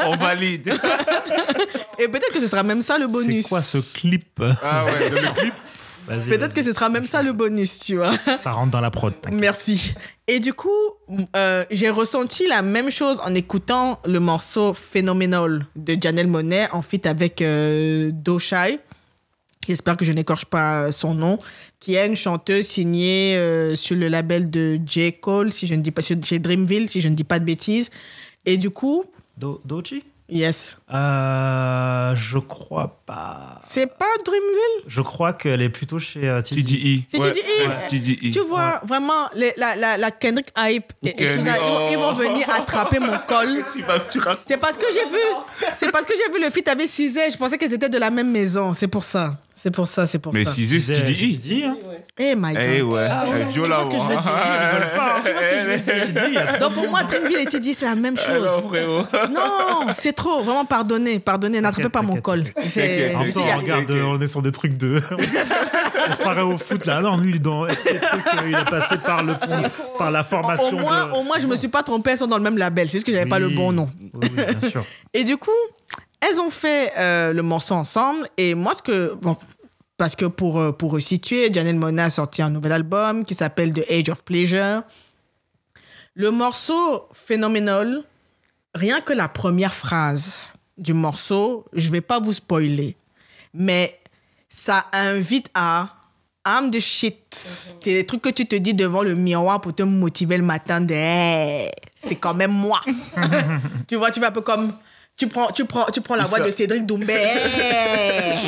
On 0.06 0.16
valide. 0.16 0.74
Et 1.98 2.08
peut-être 2.08 2.32
que 2.32 2.40
ce 2.40 2.48
sera 2.48 2.64
même 2.64 2.82
ça 2.82 2.98
le 2.98 3.08
bonus. 3.08 3.44
C'est 3.44 3.50
quoi 3.50 3.62
ce 3.62 3.98
clip? 3.98 4.42
Ah 4.64 4.86
ouais, 4.86 5.10
le 5.10 5.34
clip. 5.34 5.54
Vas-y, 6.08 6.30
Peut-être 6.30 6.54
que 6.54 6.62
ce 6.62 6.72
sera 6.72 6.88
même 6.88 7.06
ça 7.06 7.22
le 7.22 7.34
bonus, 7.34 7.80
tu 7.80 7.98
vois. 7.98 8.18
ça 8.38 8.54
rentre 8.54 8.72
dans 8.72 8.80
la 8.80 8.90
prod. 8.90 9.14
Merci. 9.34 9.96
Et 10.26 10.40
du 10.40 10.54
coup, 10.54 10.70
euh, 11.36 11.66
j'ai 11.72 11.90
ressenti 11.90 12.48
la 12.48 12.62
même 12.62 12.90
chose 12.90 13.20
en 13.26 13.36
écoutant 13.36 14.00
le 14.06 14.22
morceau 14.22 14.74
Phenomenal 14.74 15.66
de 15.76 15.98
Janelle 16.02 16.28
Monet 16.28 16.70
en 16.72 16.82
feat 16.82 17.06
avec 17.06 17.42
euh, 17.42 18.12
Doshai. 18.14 18.80
J'espère 19.68 19.98
que 19.98 20.06
je 20.06 20.14
n'écorche 20.14 20.46
pas 20.46 20.92
son 20.92 21.14
nom, 21.14 21.38
qui 21.80 21.96
est 21.96 22.06
une 22.06 22.16
chanteuse 22.16 22.68
signée 22.68 23.36
euh, 23.38 23.76
sur 23.76 23.96
le 23.96 24.08
label 24.10 24.50
de 24.50 24.80
J. 24.86 25.14
Cole, 25.14 25.52
si 25.54 25.66
je 25.68 25.76
ne 25.76 25.82
dis 25.82 25.92
pas, 25.92 26.02
chez 26.02 26.40
Dreamville, 26.40 26.90
si 26.90 27.00
je 27.02 27.08
ne 27.08 27.16
dis 27.16 27.24
pas 27.24 27.40
de 27.40 27.46
bêtises. 27.46 27.90
Et 28.46 28.58
du 28.58 28.70
coup, 28.70 29.06
Do- 29.38 29.62
Doji? 29.64 30.04
yes. 30.28 30.78
euh, 30.94 32.16
Je 32.16 32.38
crois 32.38 33.00
pas. 33.06 33.62
C'est 33.64 33.88
pas 33.98 34.06
Dreamville? 34.26 34.84
Je 34.88 35.02
crois 35.02 35.34
qu'elle 35.34 35.62
est 35.62 35.70
plutôt 35.70 36.00
chez 36.00 36.28
euh, 36.28 36.42
TDI. 36.42 36.64
TDI. 36.64 37.06
C'est 37.08 37.18
Ouais, 37.20 37.32
TDI. 37.32 37.68
ouais, 37.68 37.88
TDI. 37.88 38.32
Tu 38.32 38.40
vois, 38.42 38.82
vraiment, 38.86 39.28
les- 39.36 39.54
la, 39.58 39.76
la, 39.76 39.98
la 39.98 40.12
Kendrick 40.12 40.48
hype, 40.58 40.92
et, 41.04 41.10
et 41.10 41.14
tout 41.38 41.46
ça, 41.46 41.56
ils, 41.58 41.62
vont, 41.62 41.92
ils 41.92 41.98
vont 41.98 42.12
oh. 42.12 42.16
venir 42.16 42.50
attraper 42.54 43.00
mon 43.00 43.18
col. 43.28 43.64
Tu 43.74 43.82
vas, 43.84 44.00
tu 44.00 44.20
racontes. 44.20 44.44
C'est 44.48 44.58
parce 44.58 44.76
que 44.78 44.86
j'ai 44.92 45.06
vu, 45.06 45.24
c'est 45.76 45.92
parce 45.92 46.06
que 46.06 46.14
j'ai 46.16 46.34
vu 46.34 46.44
le 46.44 46.50
feat 46.50 46.68
avec 46.68 46.88
Cizé, 46.88 47.30
je 47.32 47.38
pensais 47.38 47.58
qu'ils 47.58 47.74
étaient 47.74 47.90
de 47.90 47.98
la 47.98 48.10
même 48.10 48.32
maison. 48.32 48.74
C'est 48.74 48.88
pour 48.88 49.04
ça. 49.04 49.38
C'est 49.62 49.72
pour 49.72 49.90
ça, 49.90 50.06
c'est 50.06 50.20
pour 50.20 50.34
Mais 50.34 50.46
ça. 50.46 50.54
si 50.54 50.66
c'est 50.66 50.94
C'est 50.96 51.04
TDI. 51.04 51.38
TDI, 51.38 51.64
hein. 51.66 51.78
Eh 52.18 52.34
my 52.36 52.54
god. 52.54 52.62
Eh 52.62 52.82
ouais, 52.82 53.10
eh, 53.42 53.52
violent. 53.52 53.84
ce 53.84 53.90
que 53.90 53.98
je 53.98 54.04
veux 54.04 54.08
dire, 54.22 54.34
hein. 54.34 55.22
Tu 55.24 55.32
vois 55.32 55.42
ce 55.44 55.52
que 55.52 56.00
je 56.02 56.06
veux 56.14 56.30
dire 56.32 56.48
Donc 56.62 56.74
pour 56.76 56.90
moi, 56.90 57.04
Dreamville 57.04 57.40
et 57.40 57.46
TD, 57.46 57.74
c'est 57.74 57.86
la 57.86 57.96
même 57.96 58.16
chose. 58.18 58.30
Alors, 58.30 58.70
frérot. 58.70 59.04
Non, 59.34 59.88
c'est 59.92 60.14
trop. 60.14 60.42
Vraiment, 60.44 60.64
pardonnez, 60.64 61.20
pardonnez, 61.20 61.60
n'attrapez 61.60 61.90
pas 61.90 62.02
mon 62.02 62.22
col. 62.22 62.46
C'est- 62.68 62.82
t'inquiète. 62.82 63.16
En 63.16 63.20
je 63.20 63.24
même 63.24 63.28
dis, 63.28 63.34
temps, 63.34 63.42
il 63.44 63.48
y 63.48 63.52
a- 63.52 63.58
regarde, 63.58 63.92
euh, 63.92 64.04
on 64.06 64.22
est 64.22 64.28
sur 64.30 64.42
des 64.42 64.52
trucs 64.54 64.78
de. 64.78 65.02
on 65.12 66.12
se 66.14 66.18
paraît 66.24 66.42
au 66.42 66.58
foot 66.58 66.86
là. 66.86 67.02
Non, 67.02 67.18
lui, 67.18 67.32
il 67.32 67.36
est 67.36 67.40
dans 67.40 67.66
euh, 67.66 67.70
il 68.48 68.56
est 68.56 68.70
passé 68.70 68.96
par, 68.98 69.24
le 69.24 69.34
fond, 69.34 69.62
par 69.98 70.10
la 70.12 70.22
Au 70.22 70.24
formation. 70.24 70.80
moins, 70.80 71.08
de... 71.08 71.12
au 71.16 71.24
moins, 71.24 71.38
je 71.40 71.48
me 71.48 71.58
suis 71.58 71.68
pas 71.68 71.84
trompée, 71.84 72.12
elles 72.12 72.18
sont 72.20 72.28
dans 72.28 72.38
le 72.38 72.44
même 72.44 72.58
label. 72.58 72.88
C'est 72.88 72.94
juste 72.94 73.06
que 73.06 73.12
j'avais 73.12 73.30
pas 73.30 73.40
le 73.40 73.50
bon 73.50 73.74
nom. 73.74 73.90
Oui, 74.14 74.30
oui, 74.38 74.44
bien 74.60 74.70
sûr. 74.70 74.86
Et 75.14 75.26
du 75.26 75.36
coup, 75.36 75.52
elles 76.22 76.40
ont 76.40 76.50
fait 76.50 76.92
euh, 76.98 77.34
le 77.34 77.42
morceau 77.42 77.76
ensemble. 77.76 78.28
Et 78.38 78.56
moi, 78.56 78.74
ce 78.74 78.82
que. 78.82 79.14
Bon, 79.16 79.38
parce 79.98 80.16
que 80.16 80.26
pour, 80.26 80.60
euh, 80.60 80.72
pour 80.72 80.92
resituer, 80.92 81.54
Janelle 81.54 81.76
Monáe 81.76 82.06
a 82.06 82.10
sorti 82.10 82.42
un 82.42 82.50
nouvel 82.50 82.72
album 82.72 83.26
qui 83.26 83.36
s'appelle 83.36 83.74
The 83.74 83.90
Age 83.92 84.10
of 84.10 84.24
Pleasure. 84.24 84.84
Le 86.16 86.32
morceau 86.32 87.08
Phenomenal, 87.12 88.04
rien 88.74 89.02
que 89.02 89.14
la 89.14 89.28
première 89.28 89.74
phrase 89.74 90.54
du 90.78 90.94
morceau, 90.94 91.66
je 91.74 91.90
vais 91.90 92.02
pas 92.02 92.20
vous 92.20 92.34
spoiler, 92.34 92.96
mais 93.54 94.00
ça 94.48 94.86
invite 94.94 95.50
à 95.54 95.96
I'm 96.48 96.72
the 96.72 96.80
shit. 96.80 97.20
C'est 97.32 97.94
des 97.94 98.06
trucs 98.06 98.22
que 98.22 98.30
tu 98.30 98.46
te 98.46 98.56
dis 98.56 98.74
devant 98.74 99.04
le 99.04 99.16
miroir 99.16 99.60
pour 99.60 99.76
te 99.76 99.84
motiver 99.84 100.38
le 100.38 100.44
matin 100.44 100.80
de 100.80 100.94
Hey, 100.94 101.70
c'est 101.96 102.16
quand 102.16 102.34
même 102.34 102.52
moi. 102.52 102.80
tu 103.88 103.98
vois, 103.98 104.12
tu 104.12 104.20
vas 104.20 104.28
un 104.28 104.32
peu 104.32 104.42
comme 104.42 104.72
tu 105.20 105.28
prends 105.28 105.52
tu 105.52 105.66
prends 105.66 105.86
tu 105.86 106.02
prends 106.02 106.16
la 106.16 106.24
voix 106.24 106.40
de 106.40 106.52
Cédric 106.52 106.86
Doumbé. 106.86 107.14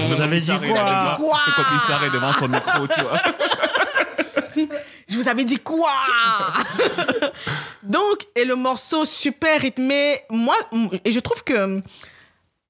Vous 0.07 0.21
avez 0.21 0.39
dit 0.39 0.47
quoi? 0.47 1.15
Quoi? 1.17 1.39
C'est 1.45 1.55
comme 1.55 1.65
il 1.73 1.79
s'arrête 1.87 2.11
devant 2.13 2.33
son 2.33 2.47
micro, 2.47 2.87
tu 2.87 3.01
vois. 3.01 3.19
Je 5.07 5.17
vous 5.17 5.27
avais 5.27 5.43
dit 5.45 5.59
quoi? 5.59 5.91
Donc, 7.83 8.19
et 8.35 8.45
le 8.45 8.55
morceau 8.55 9.05
super 9.05 9.59
rythmé, 9.59 10.19
moi, 10.29 10.55
et 11.03 11.11
je 11.11 11.19
trouve 11.19 11.43
que 11.43 11.81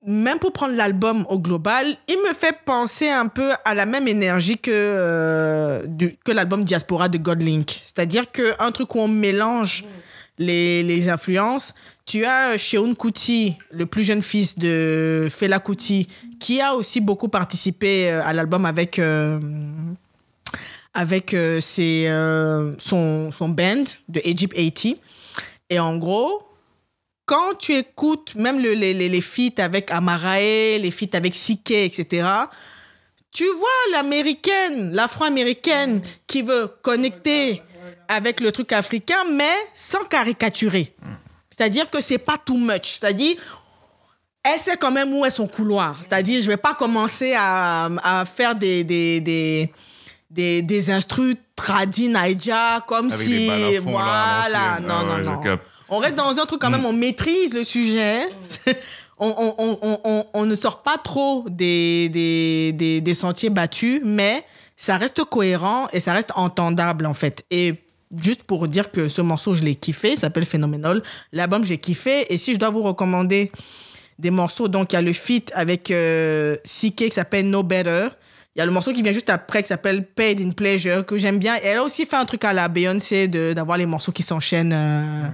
même 0.06 0.40
pour 0.40 0.52
prendre 0.52 0.76
l'album 0.76 1.26
au 1.30 1.38
global, 1.38 1.86
il 2.08 2.18
me 2.28 2.34
fait 2.34 2.56
penser 2.66 3.10
un 3.10 3.28
peu 3.28 3.52
à 3.66 3.76
la 3.76 3.86
même 3.86 4.08
énergie 4.08 4.58
que, 4.58 4.72
euh, 4.74 5.84
du- 5.86 6.18
que 6.26 6.32
l'album 6.32 6.64
Diaspora 6.66 7.08
de 7.10 7.20
Godlink. 7.20 7.80
C'est-à-dire 7.84 8.24
qu'un 8.32 8.72
truc 8.72 8.96
où 8.96 9.00
on 9.02 9.08
mélange 9.08 9.86
les, 10.40 10.82
les 10.82 11.10
influences. 11.10 11.76
Tu 12.12 12.26
as 12.26 12.58
Sheun 12.58 12.94
Kuti, 12.94 13.56
le 13.72 13.86
plus 13.86 14.04
jeune 14.04 14.22
fils 14.22 14.60
de 14.60 15.30
Fela 15.32 15.60
Kuti, 15.60 16.10
qui 16.42 16.60
a 16.60 16.76
aussi 16.76 17.00
beaucoup 17.00 17.30
participé 17.30 18.12
euh, 18.12 18.22
à 18.26 18.34
l'album 18.34 18.66
avec... 18.66 19.00
euh, 19.00 19.40
avec 20.94 21.34
euh, 21.34 21.62
ses, 21.62 22.08
son, 22.80 23.32
son 23.32 23.48
band 23.48 23.86
de 24.10 24.20
Egypt 24.26 24.54
80. 24.54 24.96
Et 25.70 25.80
en 25.80 25.96
gros, 25.96 26.44
quand 27.26 27.58
tu 27.58 27.76
écoutes 27.78 28.36
même 28.36 28.60
le- 28.62 28.74
les, 28.74 28.94
les, 28.94 29.22
feats 29.22 29.64
avec 29.64 29.90
Amarae, 29.90 30.80
les 30.80 30.92
feats 30.92 31.16
avec 31.16 31.34
Sike, 31.34 31.72
etc., 31.72 32.28
tu 33.34 33.46
vois 33.58 33.70
l'américaine, 33.94 34.92
l'afro-américaine 34.92 36.02
qui 36.28 36.42
veut 36.42 36.68
connecter 36.82 37.62
avec 38.10 38.42
le 38.42 38.52
truc 38.52 38.74
africain, 38.74 39.24
mais 39.32 39.56
sans 39.74 40.04
caricaturer. 40.04 40.94
C'est-à-dire 41.62 41.88
que 41.92 42.02
c'est 42.02 42.18
pas 42.18 42.38
too 42.44 42.58
much. 42.58 42.98
C'est-à-dire, 43.00 43.36
elle 44.44 44.60
sait 44.60 44.78
quand 44.78 44.92
même 44.92 45.14
où 45.14 45.24
est 45.24 45.30
son 45.30 45.48
couloir. 45.48 45.96
C'est-à-dire, 46.02 46.42
je 46.42 46.48
vais 46.48 46.58
pas 46.58 46.74
commencer 46.74 47.36
à, 47.38 47.86
à 48.04 48.26
faire 48.26 48.56
des, 48.56 48.84
des, 48.84 49.22
des, 49.22 49.72
des, 50.32 50.64
des 50.64 50.90
instrus 50.90 51.36
Naija 52.10 52.84
comme 52.88 53.12
Avec 53.12 53.20
si. 53.28 53.48
des 53.48 53.78
voilà, 53.78 54.48
l'ancienne. 54.50 54.88
non, 54.88 54.96
Ah 54.98 55.04
non, 55.04 55.40
ouais, 55.40 55.50
non. 55.52 55.60
On 55.90 55.98
reste 56.00 56.16
dans 56.16 56.36
un 56.40 56.46
truc 56.48 56.60
quand 56.60 56.72
même, 56.72 56.84
on 56.88 56.94
maîtrise 56.94 57.54
le 57.54 57.64
sujet. 57.64 58.22
On, 59.24 59.28
on, 59.38 59.54
on, 59.60 59.80
on, 59.84 60.00
on- 60.04 60.26
on 60.34 60.46
ne 60.48 60.56
sort 60.56 60.82
pas 60.82 60.98
trop 60.98 61.46
des, 61.48 62.10
des, 62.10 62.72
des, 62.74 63.02
des 63.02 63.14
sentiers 63.14 63.52
battus, 63.52 64.02
mais 64.04 64.44
ça 64.76 64.98
reste 64.98 65.24
cohérent 65.26 65.88
et 65.94 66.00
ça 66.00 66.14
reste 66.14 66.32
entendable 66.34 67.06
en 67.06 67.14
fait. 67.14 67.46
Et 67.52 67.76
juste 68.18 68.44
pour 68.44 68.68
dire 68.68 68.92
que 68.92 69.10
ce 69.10 69.22
morceau, 69.22 69.54
je 69.54 69.64
l'ai 69.64 69.76
kiffé, 69.76 70.12
il 70.12 70.18
s'appelle 70.18 70.46
Phenomenal. 70.46 71.02
L'album, 71.32 71.64
j'ai 71.64 71.78
kiffé. 71.78 72.26
Et 72.34 72.38
si 72.38 72.54
je 72.54 72.60
dois 72.60 72.70
vous 72.70 72.84
recommander 72.84 73.52
des 74.20 74.32
morceaux, 74.32 74.68
donc 74.68 74.94
il 74.94 74.96
y 74.96 75.00
a 75.00 75.02
le 75.02 75.14
feat 75.14 75.52
avec 75.56 75.92
euh, 75.92 76.56
CK 76.64 76.96
qui 76.96 77.12
s'appelle 77.12 77.50
No 77.50 77.64
Better. 77.64 78.08
Il 78.56 78.60
y 78.60 78.62
a 78.62 78.66
le 78.66 78.72
morceau 78.72 78.92
qui 78.92 79.02
vient 79.02 79.14
juste 79.14 79.30
après 79.30 79.62
qui 79.62 79.70
s'appelle 79.70 80.06
Paid 80.06 80.42
in 80.42 80.52
Pleasure 80.52 81.06
que 81.06 81.18
j'aime 81.18 81.40
bien. 81.40 81.56
Et 81.58 81.68
elle 81.68 81.78
a 81.78 81.84
aussi 81.84 82.06
fait 82.06 82.18
un 82.18 82.26
truc 82.26 82.44
à 82.44 82.52
la 82.52 82.68
Beyoncé 82.68 83.28
d'avoir 83.28 83.78
les 83.78 83.86
morceaux 83.86 84.12
qui 84.12 84.24
s'enchaînent 84.24 84.74
euh, 84.74 85.30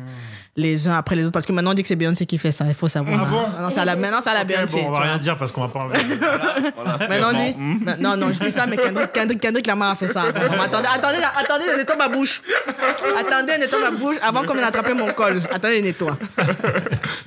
les 0.58 0.88
uns 0.88 0.95
après 0.97 1.16
les 1.16 1.24
autres. 1.24 1.32
Parce 1.34 1.45
que 1.45 1.51
maintenant 1.53 1.72
on 1.72 1.74
dit 1.76 1.84
que 1.84 1.88
c'est 1.88 1.95
Beyoncé 1.95 2.26
qui 2.26 2.38
fait 2.38 2.51
ça, 2.51 2.66
il 2.68 2.74
faut 2.74 2.88
savoir. 2.88 3.20
Ah 3.22 3.26
bon? 3.30 3.41
Maintenant 3.47 3.70
c'est 3.72 3.80
à 3.80 3.86
la, 3.86 3.95
maintenant, 3.95 4.20
c'est 4.22 4.30
à 4.32 4.34
la 4.34 4.41
Ok, 4.41 4.47
Beyoncé. 4.47 4.82
bon, 4.82 4.88
on 4.88 4.91
va 4.91 4.99
rien 5.01 5.12
vois. 5.14 5.20
dire 5.20 5.38
parce 5.38 5.51
qu'on 5.51 5.62
va 5.62 5.68
pas 5.70 5.80
enlever. 5.80 5.99
Maintenant 7.10 7.28
on 7.34 7.34
dit. 7.34 7.55
Ma- 7.86 7.97
Non, 7.97 8.18
non, 8.18 8.34
je 8.34 8.39
dis 8.39 8.51
ça, 8.51 8.66
mais 8.68 8.76
Kendrick, 8.78 9.14
Kendrick, 9.14 9.39
Kendrick 9.39 9.68
Lamar 9.68 9.91
a 9.91 9.95
fait 9.95 10.08
ça. 10.08 10.24
avant. 10.24 10.62
Attendez, 10.62 10.88
attendez, 10.93 11.18
attendez, 11.38 11.66
je 11.72 11.78
nettoie 11.78 11.95
ma 11.95 12.10
bouche. 12.10 12.41
Attendez, 13.20 13.53
je 13.55 13.60
nettoie 13.60 13.80
ma 13.80 13.91
bouche 13.91 14.18
avant 14.22 14.43
qu'on 14.43 14.53
vienne 14.53 14.66
attraper 14.66 14.93
mon 14.93 15.14
col. 15.14 15.41
Attendez, 15.51 15.78
je 15.78 15.82
nettoie. 15.84 16.18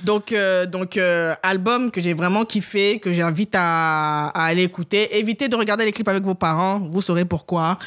Donc, 0.03 0.31
euh, 0.33 0.65
donc 0.65 0.97
euh, 0.97 1.33
album 1.43 1.89
que 1.91 2.01
j'ai 2.01 2.13
vraiment 2.13 2.43
kiffé, 2.43 2.99
que 2.99 3.13
j'invite 3.13 3.55
à, 3.57 4.27
à 4.27 4.45
aller 4.45 4.63
écouter. 4.63 5.17
Évitez 5.19 5.47
de 5.47 5.55
regarder 5.55 5.85
les 5.85 5.91
clips 5.93 6.07
avec 6.09 6.23
vos 6.23 6.35
parents, 6.35 6.79
vous 6.89 7.01
saurez 7.01 7.25
pourquoi. 7.25 7.77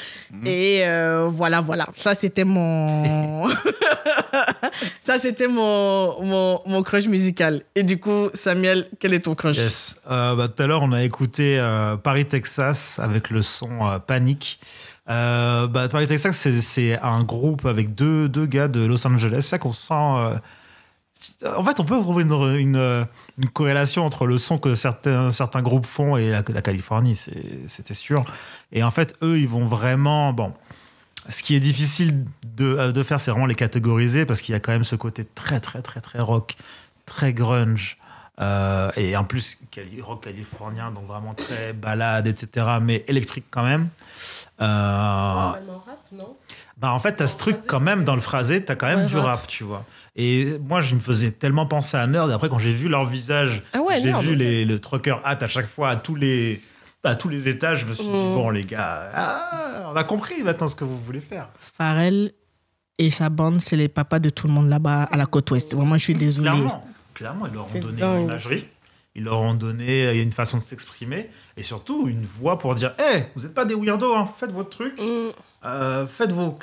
Et 0.46 0.82
euh, 0.84 1.28
voilà, 1.30 1.60
voilà. 1.60 1.86
Ça, 1.96 2.14
c'était 2.14 2.44
mon. 2.44 3.44
Ça, 5.00 5.18
c'était 5.18 5.33
mon, 5.48 6.22
mon, 6.22 6.60
mon 6.66 6.82
crush 6.82 7.06
musical. 7.06 7.62
Et 7.74 7.82
du 7.82 7.98
coup, 7.98 8.30
Samuel, 8.34 8.88
quel 8.98 9.14
est 9.14 9.20
ton 9.20 9.34
crush? 9.34 9.56
Yes. 9.56 10.00
Euh, 10.10 10.34
bah, 10.34 10.48
tout 10.48 10.62
à 10.62 10.66
l'heure, 10.66 10.82
on 10.82 10.92
a 10.92 11.02
écouté 11.02 11.58
euh, 11.58 11.96
Paris, 11.96 12.26
Texas 12.26 12.98
avec 12.98 13.30
le 13.30 13.42
son 13.42 13.86
euh, 13.86 13.98
Panique. 13.98 14.60
Euh, 15.10 15.66
bah, 15.66 15.88
Paris, 15.88 16.06
Texas, 16.06 16.36
c'est- 16.36 16.98
un 17.02 17.22
groupe 17.24 17.66
avec 17.66 17.94
deux, 17.94 18.28
deux 18.28 18.46
gars 18.46 18.68
de 18.68 18.80
Los 18.80 19.06
Angeles. 19.06 19.42
C'est 19.42 19.42
ça 19.42 19.58
qu'on 19.58 19.72
sent. 19.72 19.92
en 19.94 21.64
fait, 21.64 21.80
on 21.80 21.84
peut 21.84 22.00
trouver 22.00 22.22
une, 22.22 23.06
une, 23.38 23.48
corrélation 23.50 24.06
entre 24.06 24.26
le 24.26 24.38
son 24.38 24.58
que 24.58 24.74
certains, 24.74 25.30
certains 25.30 25.62
groupes 25.62 25.86
font 25.86 26.16
et 26.16 26.30
la, 26.30 26.42
la 26.48 26.62
Californie, 26.62 27.20
c'était 27.66 27.94
sûr. 27.94 28.24
Et 28.72 28.82
en 28.82 28.90
fait, 28.90 29.14
eux, 29.22 29.38
ils 29.38 29.48
vont 29.48 29.66
vraiment. 29.66 30.32
Bon. 30.32 30.52
Ce 31.28 31.42
qui 31.42 31.54
est 31.54 31.60
difficile 31.60 32.24
de, 32.56 32.64
euh, 32.66 32.92
de 32.92 33.02
faire, 33.02 33.18
c'est 33.20 33.30
vraiment 33.30 33.46
les 33.46 33.54
catégoriser 33.54 34.26
parce 34.26 34.40
qu'il 34.42 34.52
y 34.52 34.56
a 34.56 34.60
quand 34.60 34.72
même 34.72 34.84
ce 34.84 34.96
côté 34.96 35.24
très, 35.24 35.60
très, 35.60 35.82
très, 35.82 36.00
très 36.00 36.20
rock, 36.20 36.54
très 37.06 37.32
grunge. 37.32 37.96
euh, 38.40 38.90
et 38.96 39.16
en 39.16 39.24
plus, 39.24 39.58
rock 40.02 40.24
californien, 40.24 40.90
donc 40.90 41.06
vraiment 41.06 41.34
très 41.34 41.72
balade, 41.72 42.26
etc., 42.26 42.66
mais 42.82 43.04
électrique 43.08 43.44
quand 43.50 43.62
même. 43.64 43.88
Euh, 44.60 45.52
bah 46.76 46.92
en 46.92 46.98
fait, 46.98 47.12
t'as 47.14 47.26
ce 47.26 47.36
truc 47.36 47.58
quand 47.66 47.80
même 47.80 48.04
dans 48.04 48.14
le 48.14 48.20
phrasé, 48.20 48.64
t'as 48.64 48.74
quand 48.74 48.86
même 48.86 49.00
Ouais, 49.00 49.06
du 49.06 49.16
rap. 49.16 49.26
rap, 49.40 49.46
tu 49.46 49.64
vois. 49.64 49.84
Et 50.16 50.58
moi, 50.66 50.80
je 50.80 50.94
me 50.94 51.00
faisais 51.00 51.30
tellement 51.30 51.66
penser 51.66 51.96
à 51.96 52.06
Nerd. 52.06 52.30
Après, 52.30 52.48
quand 52.48 52.58
j'ai 52.58 52.72
vu 52.72 52.88
leur 52.88 53.04
visage, 53.06 53.62
Ah 53.72 53.80
ouais, 53.80 54.00
j'ai 54.00 54.12
vu 54.12 54.34
les, 54.34 54.64
le 54.64 54.78
trucker 54.80 55.16
hat 55.24 55.38
à 55.40 55.48
chaque 55.48 55.68
fois 55.68 55.88
à 55.90 55.96
tous 55.96 56.14
les, 56.14 56.60
à 57.08 57.14
tous 57.14 57.28
les 57.28 57.48
étages, 57.48 57.80
je 57.80 57.86
me 57.86 57.94
suis 57.94 58.04
dit, 58.04 58.10
Mm. 58.10 58.34
bon, 58.34 58.50
les 58.50 58.64
gars, 58.64 59.10
ah, 59.14 59.90
on 59.92 59.96
a 59.96 60.04
compris 60.04 60.42
maintenant 60.42 60.68
ce 60.68 60.74
que 60.74 60.84
vous 60.84 60.98
voulez 60.98 61.20
faire. 61.20 61.48
Pharrell 61.58 62.32
et 62.98 63.10
sa 63.10 63.28
bande, 63.30 63.60
c'est 63.60 63.76
les 63.76 63.88
papas 63.88 64.18
de 64.20 64.30
tout 64.30 64.46
le 64.46 64.52
monde 64.52 64.68
là-bas 64.68 65.04
à 65.04 65.16
la 65.16 65.26
côte 65.26 65.50
ouest. 65.50 65.74
Vraiment, 65.74 65.96
je 65.96 66.04
suis 66.04 66.14
désolée. 66.14 66.50
Clairement, 66.50 66.86
clairement, 67.14 67.46
ils 67.46 67.54
leur 67.54 67.66
ont 67.66 67.78
donné 67.80 67.98
dingue. 67.98 68.18
une 68.18 68.24
imagerie, 68.24 68.68
ils 69.14 69.24
leur 69.24 69.40
ont 69.40 69.54
donné 69.54 70.20
une 70.20 70.32
façon 70.32 70.58
de 70.58 70.62
s'exprimer, 70.62 71.28
et 71.56 71.62
surtout 71.62 72.08
une 72.08 72.24
voix 72.24 72.58
pour 72.58 72.74
dire, 72.74 72.94
hé, 72.98 73.24
vous 73.34 73.42
n'êtes 73.42 73.54
pas 73.54 73.64
des 73.64 73.74
weirdos, 73.74 74.14
hein, 74.14 74.28
faites 74.36 74.52
votre 74.52 74.70
truc. 74.70 74.98
Mm. 75.00 75.30
Euh, 75.66 76.06
faites 76.06 76.30
vos, 76.30 76.56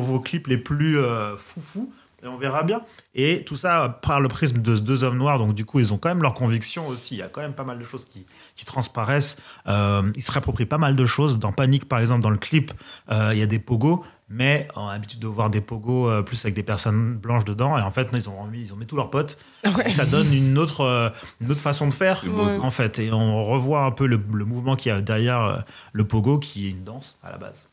vos 0.00 0.20
clips 0.20 0.48
les 0.48 0.58
plus 0.58 0.98
euh, 0.98 1.34
foufous 1.36 1.90
et 2.24 2.28
on 2.28 2.36
verra 2.36 2.62
bien. 2.62 2.82
Et 3.14 3.44
tout 3.44 3.56
ça 3.56 4.00
par 4.02 4.20
le 4.20 4.28
prisme 4.28 4.62
de 4.62 4.78
deux 4.78 5.04
hommes 5.04 5.18
noirs, 5.18 5.38
donc 5.38 5.54
du 5.54 5.64
coup 5.64 5.80
ils 5.80 5.92
ont 5.92 5.98
quand 5.98 6.08
même 6.08 6.22
leurs 6.22 6.34
convictions 6.34 6.88
aussi. 6.88 7.16
Il 7.16 7.18
y 7.18 7.22
a 7.22 7.28
quand 7.28 7.42
même 7.42 7.54
pas 7.54 7.64
mal 7.64 7.78
de 7.78 7.84
choses 7.84 8.06
qui, 8.10 8.26
qui 8.56 8.64
transparaissent. 8.64 9.38
Euh, 9.66 10.02
ils 10.16 10.22
se 10.22 10.32
réapproprient 10.32 10.66
pas 10.66 10.78
mal 10.78 10.96
de 10.96 11.06
choses. 11.06 11.38
Dans 11.38 11.52
Panique 11.52 11.88
par 11.88 12.00
exemple, 12.00 12.22
dans 12.22 12.30
le 12.30 12.38
clip, 12.38 12.72
euh, 13.10 13.30
il 13.32 13.38
y 13.38 13.42
a 13.42 13.46
des 13.46 13.58
pogos. 13.58 14.04
Mais 14.30 14.68
on 14.74 14.88
a 14.88 14.94
l'habitude 14.94 15.20
de 15.20 15.26
voir 15.26 15.50
des 15.50 15.60
pogos 15.60 16.08
euh, 16.08 16.22
plus 16.22 16.42
avec 16.44 16.54
des 16.54 16.62
personnes 16.62 17.16
blanches 17.16 17.44
dedans. 17.44 17.76
Et 17.76 17.82
en 17.82 17.90
fait, 17.90 18.08
ils, 18.14 18.28
ont 18.28 18.44
mis, 18.46 18.62
ils 18.62 18.72
ont 18.72 18.76
mis 18.76 18.86
tous 18.86 18.96
leurs 18.96 19.10
potes. 19.10 19.36
Et 19.84 19.92
ça 19.92 20.06
donne 20.06 20.32
une 20.32 20.56
autre, 20.56 20.80
euh, 20.80 21.10
une 21.40 21.50
autre 21.50 21.60
façon 21.60 21.86
de 21.86 21.94
faire, 21.94 22.24
en 22.62 22.70
fait. 22.70 22.98
Et 22.98 23.12
on 23.12 23.44
revoit 23.44 23.84
un 23.84 23.90
peu 23.90 24.06
le, 24.06 24.18
le 24.32 24.44
mouvement 24.44 24.76
qu'il 24.76 24.90
y 24.90 24.94
a 24.94 25.02
derrière 25.02 25.40
euh, 25.42 25.58
le 25.92 26.04
pogo, 26.04 26.38
qui 26.38 26.66
est 26.66 26.70
une 26.70 26.84
danse 26.84 27.18
à 27.22 27.32
la 27.32 27.36
base. 27.36 27.68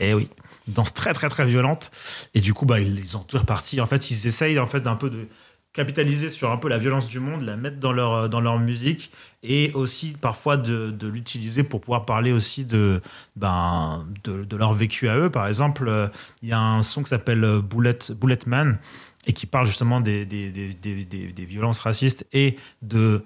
Et 0.00 0.12
oui, 0.14 0.28
une 0.36 0.41
danse 0.68 0.94
très 0.94 1.12
très 1.12 1.28
très 1.28 1.44
violente. 1.44 1.90
Et 2.34 2.40
du 2.40 2.54
coup, 2.54 2.66
bah, 2.66 2.80
ils, 2.80 3.16
ont 3.16 3.20
tout 3.20 3.38
reparti. 3.38 3.80
En 3.80 3.86
fait, 3.86 4.10
ils 4.10 4.26
essayent 4.26 4.58
en 4.58 4.66
fait 4.66 4.80
d'un 4.80 4.96
peu 4.96 5.10
de 5.10 5.28
capitaliser 5.72 6.28
sur 6.28 6.50
un 6.50 6.58
peu 6.58 6.68
la 6.68 6.78
violence 6.78 7.08
du 7.08 7.18
monde, 7.18 7.42
la 7.42 7.56
mettre 7.56 7.78
dans 7.78 7.92
leur, 7.92 8.12
euh, 8.12 8.28
dans 8.28 8.40
leur 8.40 8.58
musique 8.58 9.10
et 9.42 9.72
aussi 9.72 10.14
parfois 10.20 10.56
de, 10.56 10.94
l'utiliser 11.06 11.62
pour 11.62 11.80
pouvoir 11.80 12.04
parler 12.04 12.30
aussi 12.30 12.64
de, 12.64 13.00
ben, 13.36 14.06
de, 14.24 14.56
leur 14.56 14.72
vécu 14.72 15.08
à 15.08 15.16
eux. 15.16 15.30
Par 15.30 15.48
exemple, 15.48 15.88
euh, 15.88 16.08
il 16.42 16.50
y 16.50 16.52
a 16.52 16.60
un 16.60 16.82
son 16.82 17.02
qui 17.02 17.08
s'appelle 17.08 17.42
euh, 17.42 17.60
Bullet, 17.60 17.98
Bullet 18.10 18.38
Man 18.46 18.78
et 19.26 19.32
qui 19.32 19.46
parle 19.46 19.66
justement 19.66 20.00
des, 20.00 20.26
des, 20.26 20.50
des, 20.50 20.74
des, 20.74 21.44
violences 21.44 21.80
racistes 21.80 22.26
et 22.32 22.56
de 22.82 23.24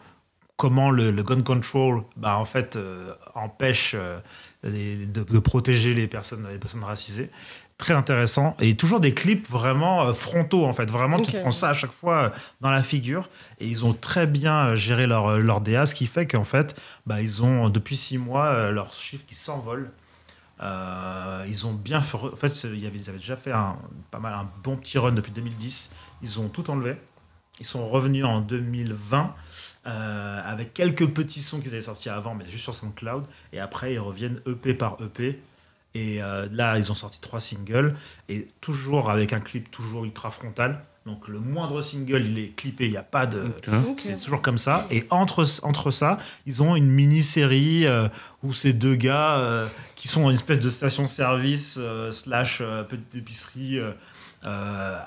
comment 0.57 0.91
le, 0.91 1.11
gun 1.23 1.41
control 1.41 2.03
bah, 2.17 2.37
en 2.39 2.45
fait 2.45 2.79
empêche 3.35 3.97
de, 4.71 5.23
de 5.23 5.39
protéger 5.39 5.95
les 5.95 6.07
personnes, 6.07 6.47
les 6.51 6.59
personnes 6.59 6.85
racisées. 6.85 7.31
Très 7.79 7.93
intéressant. 7.93 8.57
Et 8.59 8.75
toujours 8.75 9.01
des 9.01 9.13
clips 9.13 9.47
vraiment 9.51 10.05
euh, 10.07 10.13
frontaux, 10.15 10.65
en 10.65 10.73
fait. 10.73 10.91
Vraiment, 10.91 11.19
tu 11.21 11.35
Ok. 11.37 11.43
prends 11.43 11.51
ça 11.51 11.69
à 11.69 11.75
chaque 11.75 11.93
fois 11.93 12.17
euh, 12.17 12.29
dans 12.63 12.71
la 12.71 12.83
figure. 12.83 13.29
Et 13.61 13.67
ils 13.67 13.85
ont 13.85 13.93
très 13.93 14.27
bien 14.27 14.69
euh, 14.69 14.77
géré 14.77 15.07
leur, 15.07 15.39
leur 15.39 15.61
DA, 15.61 15.85
ce 15.85 15.95
qui 15.95 16.07
fait 16.07 16.27
qu'en 16.27 16.45
fait, 16.45 16.75
bah, 17.05 17.21
ils 17.21 17.43
ont, 17.43 17.69
depuis 17.69 17.97
six 17.97 18.17
mois, 18.17 18.71
leurs 18.71 18.93
chiffres 18.95 19.25
qui 19.27 19.35
s'envolent. 19.35 19.91
Euh, 20.63 21.45
ils 21.49 21.67
ont 21.67 21.73
bien 21.75 22.01
fait. 22.01 22.17
En 22.17 22.35
fait, 22.35 22.65
ils 22.65 22.87
avaient 22.87 23.19
déjà 23.19 23.37
fait 23.37 23.53
un, 23.53 23.77
pas 24.11 24.21
mal, 24.21 24.33
un 24.33 24.49
bon 24.63 24.77
petit 24.77 24.97
run 24.99 25.13
depuis 25.13 25.33
2010. 25.33 25.93
Ils 26.23 26.41
ont 26.41 26.49
tout 26.49 26.71
enlevé. 26.71 26.97
Ils 27.61 27.67
sont 27.67 27.87
revenus 27.89 28.25
en 28.25 28.41
2020 28.41 29.35
euh, 29.87 30.41
avec 30.45 30.75
quelques 30.75 31.07
petits 31.07 31.43
sons 31.43 31.61
qu'ils 31.61 31.73
avaient 31.73 31.83
sortis 31.83 32.09
avant, 32.09 32.35
mais 32.35 32.47
juste 32.49 32.65
sur 32.65 32.75
SoundCloud. 32.75 33.25
Et 33.53 33.61
après, 33.61 33.95
ils 33.95 33.99
reviennent 33.99 34.41
EP 34.47 34.75
par 34.75 34.97
EP. 35.01 35.41
Et 35.95 36.23
euh, 36.23 36.47
là, 36.53 36.79
ils 36.79 36.91
ont 36.91 36.95
sorti 36.95 37.21
trois 37.21 37.41
singles. 37.41 37.95
Et 38.29 38.49
toujours 38.61 39.11
avec 39.11 39.33
un 39.33 39.41
clip 39.41 39.71
toujours 39.71 40.05
ultra 40.05 40.31
frontal. 40.31 40.81
Donc 41.07 41.29
le 41.29 41.39
moindre 41.39 41.83
single, 41.83 42.27
il 42.27 42.39
est 42.39 42.57
clippé, 42.57 42.87
il 42.87 42.91
n'y 42.91 42.97
a 42.97 43.05
pas 43.05 43.27
de... 43.27 43.45
Ok. 43.89 43.99
C'est 43.99 44.21
toujours 44.21 44.43
comme 44.43 44.59
ça. 44.59 44.89
Et 44.91 45.07
entre, 45.11 45.47
entre 45.63 45.93
ça, 45.93 46.19
ils 46.47 46.63
ont 46.63 46.75
une 46.75 46.91
mini-série 46.91 47.87
euh, 47.87 48.09
où 48.43 48.53
ces 48.53 48.73
deux 48.73 48.97
gars 48.97 49.37
euh, 49.37 49.69
qui 49.95 50.09
sont 50.09 50.29
une 50.29 50.35
espèce 50.35 50.59
de 50.59 50.69
station-service 50.69 51.77
euh, 51.79 52.11
slash 52.11 52.59
euh, 52.61 52.83
petite 52.83 53.15
épicerie 53.15 53.79
euh, 53.79 53.93
euh, 54.47 54.99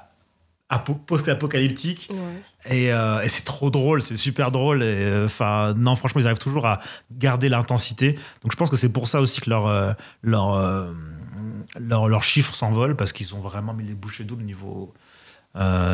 post-apocalyptique. 0.78 2.10
Ouais. 2.12 2.42
Et, 2.70 2.94
euh, 2.94 3.22
et 3.22 3.30
c'est 3.30 3.46
trop 3.46 3.72
drôle, 3.72 4.02
c'est 4.02 4.18
super 4.18 4.52
drôle. 4.52 4.82
Euh, 4.82 5.26
enfin, 5.26 5.74
non, 5.76 5.96
franchement, 5.96 6.22
ils 6.22 6.28
arrivent 6.28 6.38
toujours 6.38 6.68
à 6.68 6.80
garder 7.12 7.50
l'intensité. 7.50 8.14
Donc 8.44 8.52
je 8.52 8.58
pense 8.58 8.70
que 8.70 8.78
c'est 8.78 8.92
pour 8.92 9.08
ça 9.08 9.22
aussi 9.22 9.42
que 9.42 9.50
leur, 9.50 9.68
euh, 9.68 9.94
leur, 10.22 10.54
euh, 10.54 10.92
leur, 11.80 12.08
leurs 12.08 12.24
chiffres 12.24 12.54
s'envolent 12.54 12.96
parce 12.96 13.14
qu'ils 13.14 13.34
ont 13.34 13.40
vraiment 13.40 13.74
mis 13.74 13.86
les 13.86 13.96
bouchées 13.96 14.24
doubles 14.24 14.44
niveau, 14.44 14.94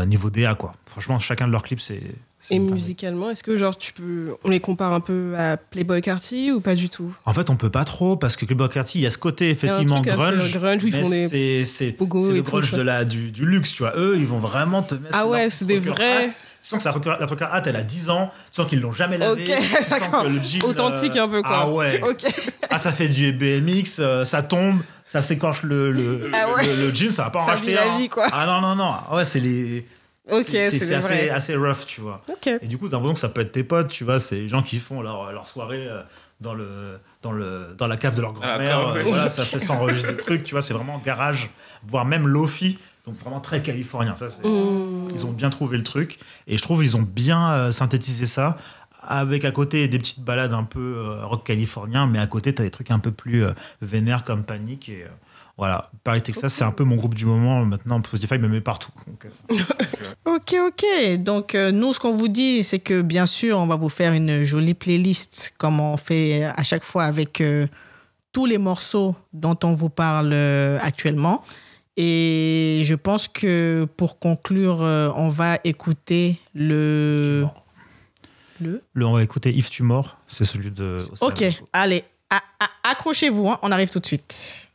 niveau 0.05 0.29
DA, 0.29 0.55
quoi. 0.55 0.75
Franchement, 0.85 1.19
chacun 1.19 1.47
de 1.47 1.51
leurs 1.51 1.63
clips, 1.63 1.81
c'est. 1.81 2.03
Et 2.51 2.59
musicalement, 2.59 3.29
est-ce 3.31 3.43
que 3.43 3.55
genre 3.57 3.77
tu 3.77 3.93
peux, 3.93 4.35
on 4.43 4.49
les 4.49 4.59
compare 4.59 4.93
un 4.93 4.99
peu 4.99 5.33
à 5.37 5.57
Playboy 5.57 6.01
Carty 6.01 6.51
ou 6.51 6.61
pas 6.61 6.75
du 6.75 6.89
tout? 6.89 7.13
En 7.25 7.33
fait, 7.33 7.49
on 7.49 7.55
peut 7.55 7.69
pas 7.69 7.85
trop 7.85 8.15
parce 8.17 8.35
que 8.35 8.45
Club 8.45 8.67
Carty, 8.69 8.99
il 8.99 9.01
y 9.01 9.07
a 9.07 9.11
ce 9.11 9.17
côté 9.17 9.49
effectivement 9.49 10.01
truc 10.01 10.13
grunge. 10.15 10.53
grunge 10.53 10.83
où 10.83 10.87
ils 10.87 10.93
font 10.93 11.09
des 11.09 11.65
c'est 11.65 11.95
le 11.99 12.41
tout, 12.43 12.51
grunge 12.51 12.71
de 12.71 12.81
la 12.81 13.05
du, 13.05 13.31
du 13.31 13.45
luxe, 13.45 13.73
tu 13.73 13.83
vois. 13.83 13.93
Eux, 13.97 14.15
ils 14.17 14.27
vont 14.27 14.39
vraiment 14.39 14.81
te 14.81 14.95
mettre. 14.95 15.15
Ah 15.15 15.27
ouais, 15.27 15.49
c'est 15.49 15.65
des 15.65 15.79
vrais-. 15.79 16.29
Tu 16.65 16.69
sens 16.69 16.79
que 16.79 16.83
sa 16.83 17.17
la 17.19 17.27
trucker 17.27 17.45
hat, 17.51 17.61
elle 17.67 17.75
a 17.75 17.83
10 17.83 18.09
ans. 18.09 18.31
Tu 18.51 18.55
sens 18.59 18.67
qu'ils 18.67 18.81
l'ont 18.81 18.91
jamais 18.91 19.19
lavé. 19.19 19.43
Ok, 19.43 19.47
tu 19.47 19.51
sens 19.53 19.89
d'accord. 19.89 20.23
que 20.23 20.29
le 20.29 20.39
jean, 20.43 20.63
Authentique 20.63 21.15
un 21.15 21.27
peu, 21.27 21.43
quoi. 21.43 21.59
Ah 21.61 21.69
ouais. 21.69 22.01
Ok. 22.01 22.23
Ah, 22.71 22.79
ça 22.79 22.91
fait 22.91 23.07
du 23.07 23.31
BMX, 23.31 23.99
euh, 23.99 24.25
ça 24.25 24.41
tombe, 24.41 24.79
ça 25.05 25.21
s'écorche 25.21 25.61
le, 25.63 25.91
le, 25.91 26.31
Ah 26.33 26.51
ouais. 26.51 26.65
le, 26.75 26.87
le 26.87 26.93
jean, 26.93 27.09
ça 27.11 27.25
va 27.25 27.29
pas 27.29 27.41
en 27.41 27.45
Ça 27.45 27.51
racheter 27.51 27.69
vit 27.71 27.75
la 27.75 27.95
vie, 27.97 28.09
quoi. 28.09 28.25
Ah 28.33 28.45
non, 28.47 28.59
non, 28.59 28.75
non. 28.75 28.91
Ah 29.09 29.15
Ouais, 29.15 29.23
c'est 29.23 29.39
les. 29.39 29.85
Ok, 30.31 30.43
c'est- 30.45 31.29
assez, 31.29 31.55
rough, 31.55 31.85
tu 31.87 32.01
vois. 32.01 32.21
Ok. 32.29 32.47
Et 32.61 32.67
du 32.67 32.77
coup, 32.77 32.87
t'as 32.89 32.95
l'impression 32.97 33.13
que 33.13 33.19
ça 33.19 33.29
peut 33.29 33.41
être 33.41 33.51
tes 33.51 33.63
potes, 33.63 33.89
tu 33.89 34.03
vois, 34.03 34.19
c'est 34.19 34.35
les 34.37 34.49
gens 34.49 34.63
qui 34.63 34.79
font 34.79 35.01
leur, 35.01 35.31
leur 35.31 35.45
soirée 35.45 35.87
euh, 35.87 36.01
dans, 36.41 36.53
le, 36.55 36.99
dans, 37.21 37.31
le, 37.31 37.75
dans 37.77 37.87
la 37.87 37.95
cave 37.97 38.15
de 38.15 38.21
leur 38.21 38.33
grand-mère. 38.33 38.79
quand 38.81 38.95
euh, 38.95 39.03
voilà, 39.03 39.29
ça 39.29 39.45
fait 39.45 39.59
s'enregistrer 39.59 40.13
des 40.13 40.17
trucs, 40.17 40.43
tu 40.43 40.51
vois, 40.55 40.61
c'est 40.61 40.73
vraiment 40.73 40.97
garage, 40.99 41.49
voire 41.87 42.05
même 42.05 42.27
lofi, 42.27 42.79
donc 43.05 43.15
vraiment 43.19 43.39
très 43.39 43.61
californien. 43.61 44.15
Ça, 44.15 44.29
c'est- 44.29 44.47
Mmh. 44.47 45.09
Ils 45.13 45.25
ont 45.27 45.31
bien 45.31 45.49
trouvé 45.51 45.77
le 45.77 45.83
truc, 45.83 46.17
et 46.47 46.57
je 46.57 46.61
trouve 46.63 46.83
ils 46.83 46.97
ont 46.97 47.01
bien 47.03 47.51
euh, 47.51 47.71
synthétisé 47.71 48.25
ça, 48.25 48.57
avec 49.07 49.45
à 49.45 49.51
côté 49.51 49.87
des 49.87 49.99
petites 49.99 50.21
balades 50.21 50.53
un 50.53 50.63
peu 50.63 50.79
euh, 50.97 51.23
rock 51.25 51.45
californien, 51.45 52.07
mais 52.07 52.17
à 52.17 52.25
côté, 52.25 52.53
t'as 52.55 52.63
des 52.63 52.71
trucs 52.71 52.89
un 52.89 52.97
peu 52.99 53.11
plus 53.11 53.45
euh, 53.45 53.51
vénères 53.81 54.23
comme 54.23 54.43
Panique, 54.43 54.89
et 54.89 55.03
euh, 55.03 55.07
voilà. 55.57 55.89
Paris 56.03 56.21
Texas, 56.21 56.53
c'est 56.53 56.63
un 56.63 56.71
peu 56.71 56.83
mon 56.83 56.97
groupe 56.97 57.13
du 57.15 57.25
moment, 57.25 57.63
maintenant, 57.65 58.01
Spotify 58.03 58.37
me 58.37 58.47
met 58.47 58.61
partout. 58.61 58.91
Donc, 59.07 59.25
euh, 59.25 59.55
Ok, 60.25 60.55
ok. 60.59 61.17
Donc, 61.21 61.55
euh, 61.55 61.71
nous, 61.71 61.93
ce 61.93 61.99
qu'on 61.99 62.17
vous 62.17 62.27
dit, 62.27 62.63
c'est 62.63 62.79
que 62.79 63.01
bien 63.01 63.25
sûr, 63.25 63.57
on 63.57 63.67
va 63.67 63.75
vous 63.75 63.89
faire 63.89 64.13
une 64.13 64.43
jolie 64.43 64.73
playlist, 64.73 65.53
comme 65.57 65.79
on 65.79 65.97
fait 65.97 66.43
à 66.43 66.63
chaque 66.63 66.83
fois 66.83 67.03
avec 67.05 67.39
euh, 67.41 67.67
tous 68.33 68.45
les 68.45 68.57
morceaux 68.57 69.15
dont 69.31 69.57
on 69.63 69.73
vous 69.73 69.89
parle 69.89 70.31
euh, 70.33 70.77
actuellement. 70.81 71.41
Et 71.95 72.81
je 72.83 72.95
pense 72.95 73.29
que 73.29 73.85
pour 73.95 74.19
conclure, 74.19 74.81
euh, 74.81 75.09
on 75.15 75.29
va 75.29 75.59
écouter 75.63 76.37
le. 76.53 77.45
Le 78.59 78.81
Le, 78.93 79.05
on 79.05 79.13
va 79.13 79.23
écouter 79.23 79.55
If 79.55 79.69
Tu 79.69 79.83
Mors, 79.83 80.17
c'est 80.27 80.43
celui 80.43 80.71
de. 80.71 80.97
Ok, 81.21 81.45
allez, 81.71 82.03
accrochez-vous, 82.83 83.49
hein, 83.49 83.59
on 83.61 83.71
arrive 83.71 83.89
tout 83.89 83.99
de 83.99 84.05
suite. 84.05 84.69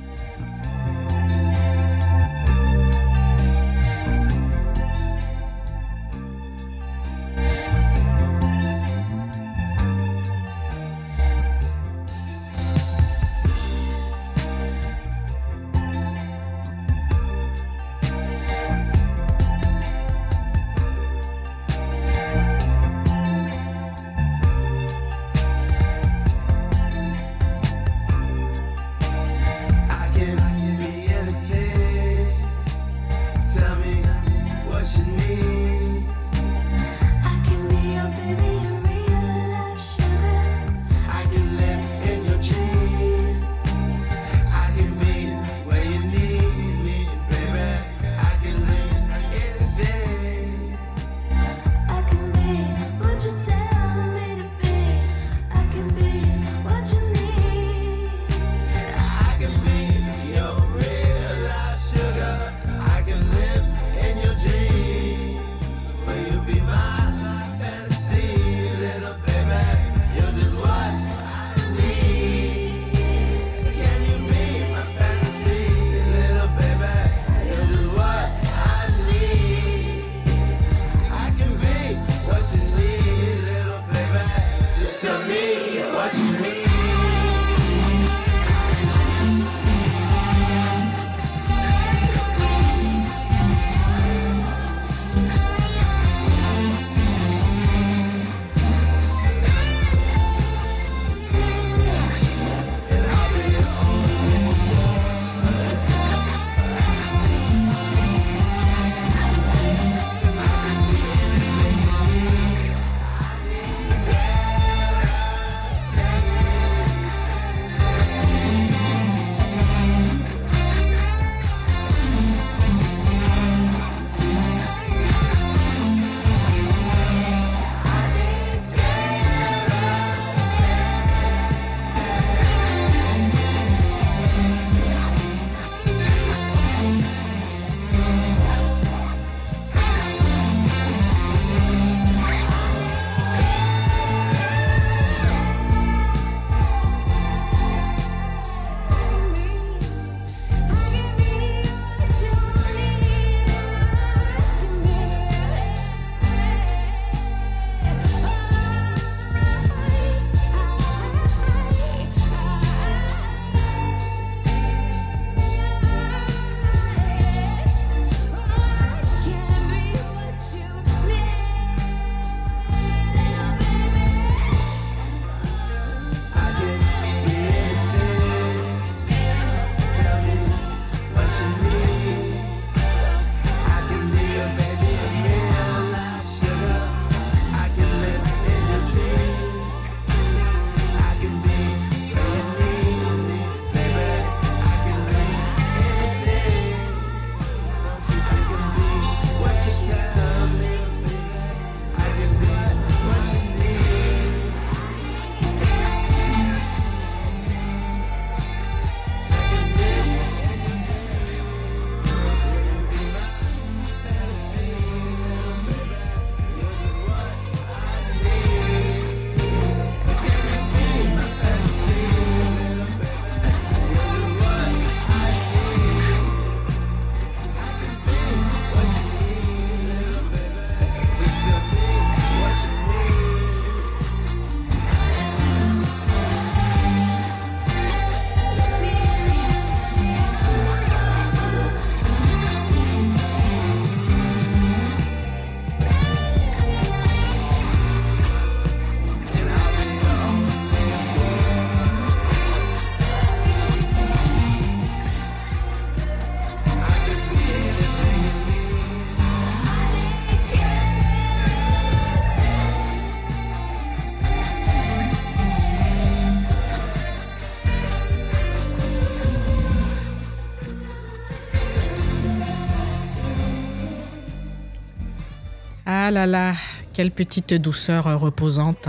Ah 276.10 276.12
là 276.12 276.26
là, 276.26 276.54
quelle 276.92 277.12
petite 277.12 277.54
douceur 277.54 278.08
euh, 278.08 278.16
reposante. 278.16 278.88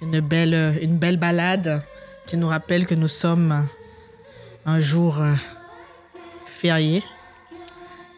Une 0.00 0.20
belle, 0.20 0.54
euh, 0.54 0.72
une 0.80 0.98
belle 0.98 1.16
balade 1.16 1.82
qui 2.28 2.36
nous 2.36 2.46
rappelle 2.46 2.86
que 2.86 2.94
nous 2.94 3.08
sommes 3.08 3.66
un 4.66 4.78
jour 4.78 5.20
euh, 5.20 5.32
férié. 6.46 7.02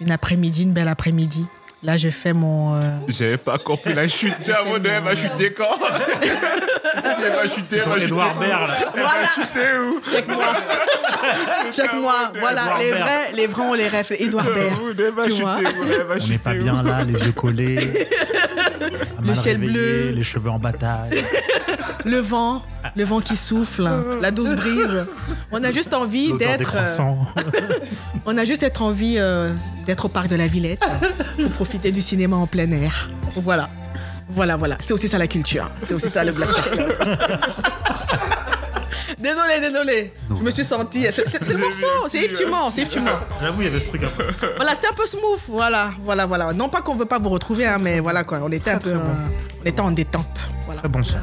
Une 0.02 0.10
après-midi, 0.10 0.64
une 0.64 0.74
belle 0.74 0.88
après-midi. 0.88 1.46
Là, 1.82 1.96
je 1.96 2.10
fais 2.10 2.34
mon. 2.34 2.74
euh, 2.74 2.98
J'avais 3.08 3.38
pas 3.38 3.56
compris 3.56 3.94
la 3.94 4.06
chute. 4.06 4.34
À 4.50 4.64
mon 4.64 4.74
elle 4.84 5.02
va 5.02 5.16
chuter 5.16 5.54
quand 5.54 5.78
Elle 5.82 7.32
va 7.32 7.48
chuter, 7.48 7.76
elle 7.78 7.84
va 7.88 7.94
chuter. 7.94 8.04
Edouard 8.04 8.38
Baird, 8.38 8.68
là. 8.68 8.74
Elle 8.94 9.00
va 9.00 9.26
chuter 9.34 9.78
où 9.78 10.10
Check-moi. 10.10 10.44
Check-moi. 11.72 12.32
Voilà, 12.38 12.62
Edouard 12.62 12.78
les 12.78 12.90
vrais, 12.90 13.32
les 13.34 13.46
vrais, 13.46 13.62
on 13.62 13.74
les 13.74 13.88
rêve. 13.88 14.06
Edouard 14.18 14.46
Baird. 14.46 15.24
Tu 15.24 15.42
vois. 15.42 15.56
On 16.20 16.26
n'est 16.28 16.38
pas 16.38 16.54
bien 16.54 16.82
là, 16.82 17.04
les 17.04 17.14
yeux 17.14 17.32
collés. 17.32 17.78
mal 19.22 19.36
ciel 19.36 19.58
bleu. 19.58 20.10
Les 20.10 20.22
cheveux 20.22 20.50
en 20.50 20.58
bataille. 20.58 21.22
Le 22.04 22.18
vent, 22.18 22.62
le 22.96 23.04
vent 23.04 23.20
qui 23.20 23.36
souffle, 23.36 23.88
la 24.20 24.30
douce 24.30 24.54
brise. 24.54 25.04
On 25.52 25.62
a 25.64 25.70
juste 25.70 25.92
envie 25.94 26.32
d'être. 26.34 26.76
euh. 26.76 27.12
On 28.26 28.36
a 28.38 28.44
juste 28.44 28.62
être 28.62 28.82
envie 28.82 29.16
euh, 29.18 29.52
d'être 29.86 30.06
au 30.06 30.08
parc 30.08 30.28
de 30.28 30.36
la 30.36 30.46
Villette 30.46 30.84
pour 31.36 31.50
profiter 31.50 31.90
du 31.92 32.00
cinéma 32.00 32.36
en 32.36 32.46
plein 32.46 32.70
air. 32.72 33.10
Voilà. 33.36 33.68
Voilà, 34.30 34.56
voilà. 34.56 34.76
C'est 34.80 34.92
aussi 34.92 35.08
ça 35.08 35.18
la 35.18 35.26
culture. 35.26 35.70
C'est 35.80 35.94
aussi 35.94 36.08
ça 36.08 36.22
le 36.24 36.32
Blaster 36.32 36.60
Club. 36.70 36.92
Désolé, 39.18 39.60
désolé. 39.60 40.12
Je 40.30 40.42
me 40.42 40.50
suis 40.50 40.64
senti. 40.64 41.04
C'est 41.10 41.48
le 41.52 41.58
morceau. 41.64 41.86
C'est 42.08 42.18
Yves 42.24 42.36
Tumor. 42.36 42.70
C'est 42.70 42.82
Yves 42.82 42.88
Tumor. 42.88 43.20
J'avoue, 43.40 43.62
il 43.62 43.64
y 43.64 43.68
avait 43.68 43.80
ce 43.80 43.88
truc 43.88 44.02
un 44.04 44.10
peu. 44.10 44.24
Voilà, 44.56 44.74
c'était 44.74 44.88
un 44.88 44.92
peu 44.94 45.06
smooth. 45.06 45.40
Voilà, 45.48 45.90
voilà, 46.02 46.26
voilà. 46.26 46.52
Non 46.52 46.68
pas 46.68 46.80
qu'on 46.80 46.94
veut 46.94 47.04
pas 47.06 47.18
vous 47.18 47.28
retrouver, 47.30 47.66
hein, 47.66 47.78
mais 47.80 48.00
voilà 48.00 48.24
quoi. 48.24 48.40
On 48.42 48.50
était 48.50 48.70
un 48.70 48.78
peu. 48.78 48.94
on 49.62 49.64
était 49.66 49.80
en 49.80 49.90
détente. 49.90 50.50
Voilà. 50.66 50.80
Très 50.80 50.88
bon 50.88 51.02
son. 51.02 51.16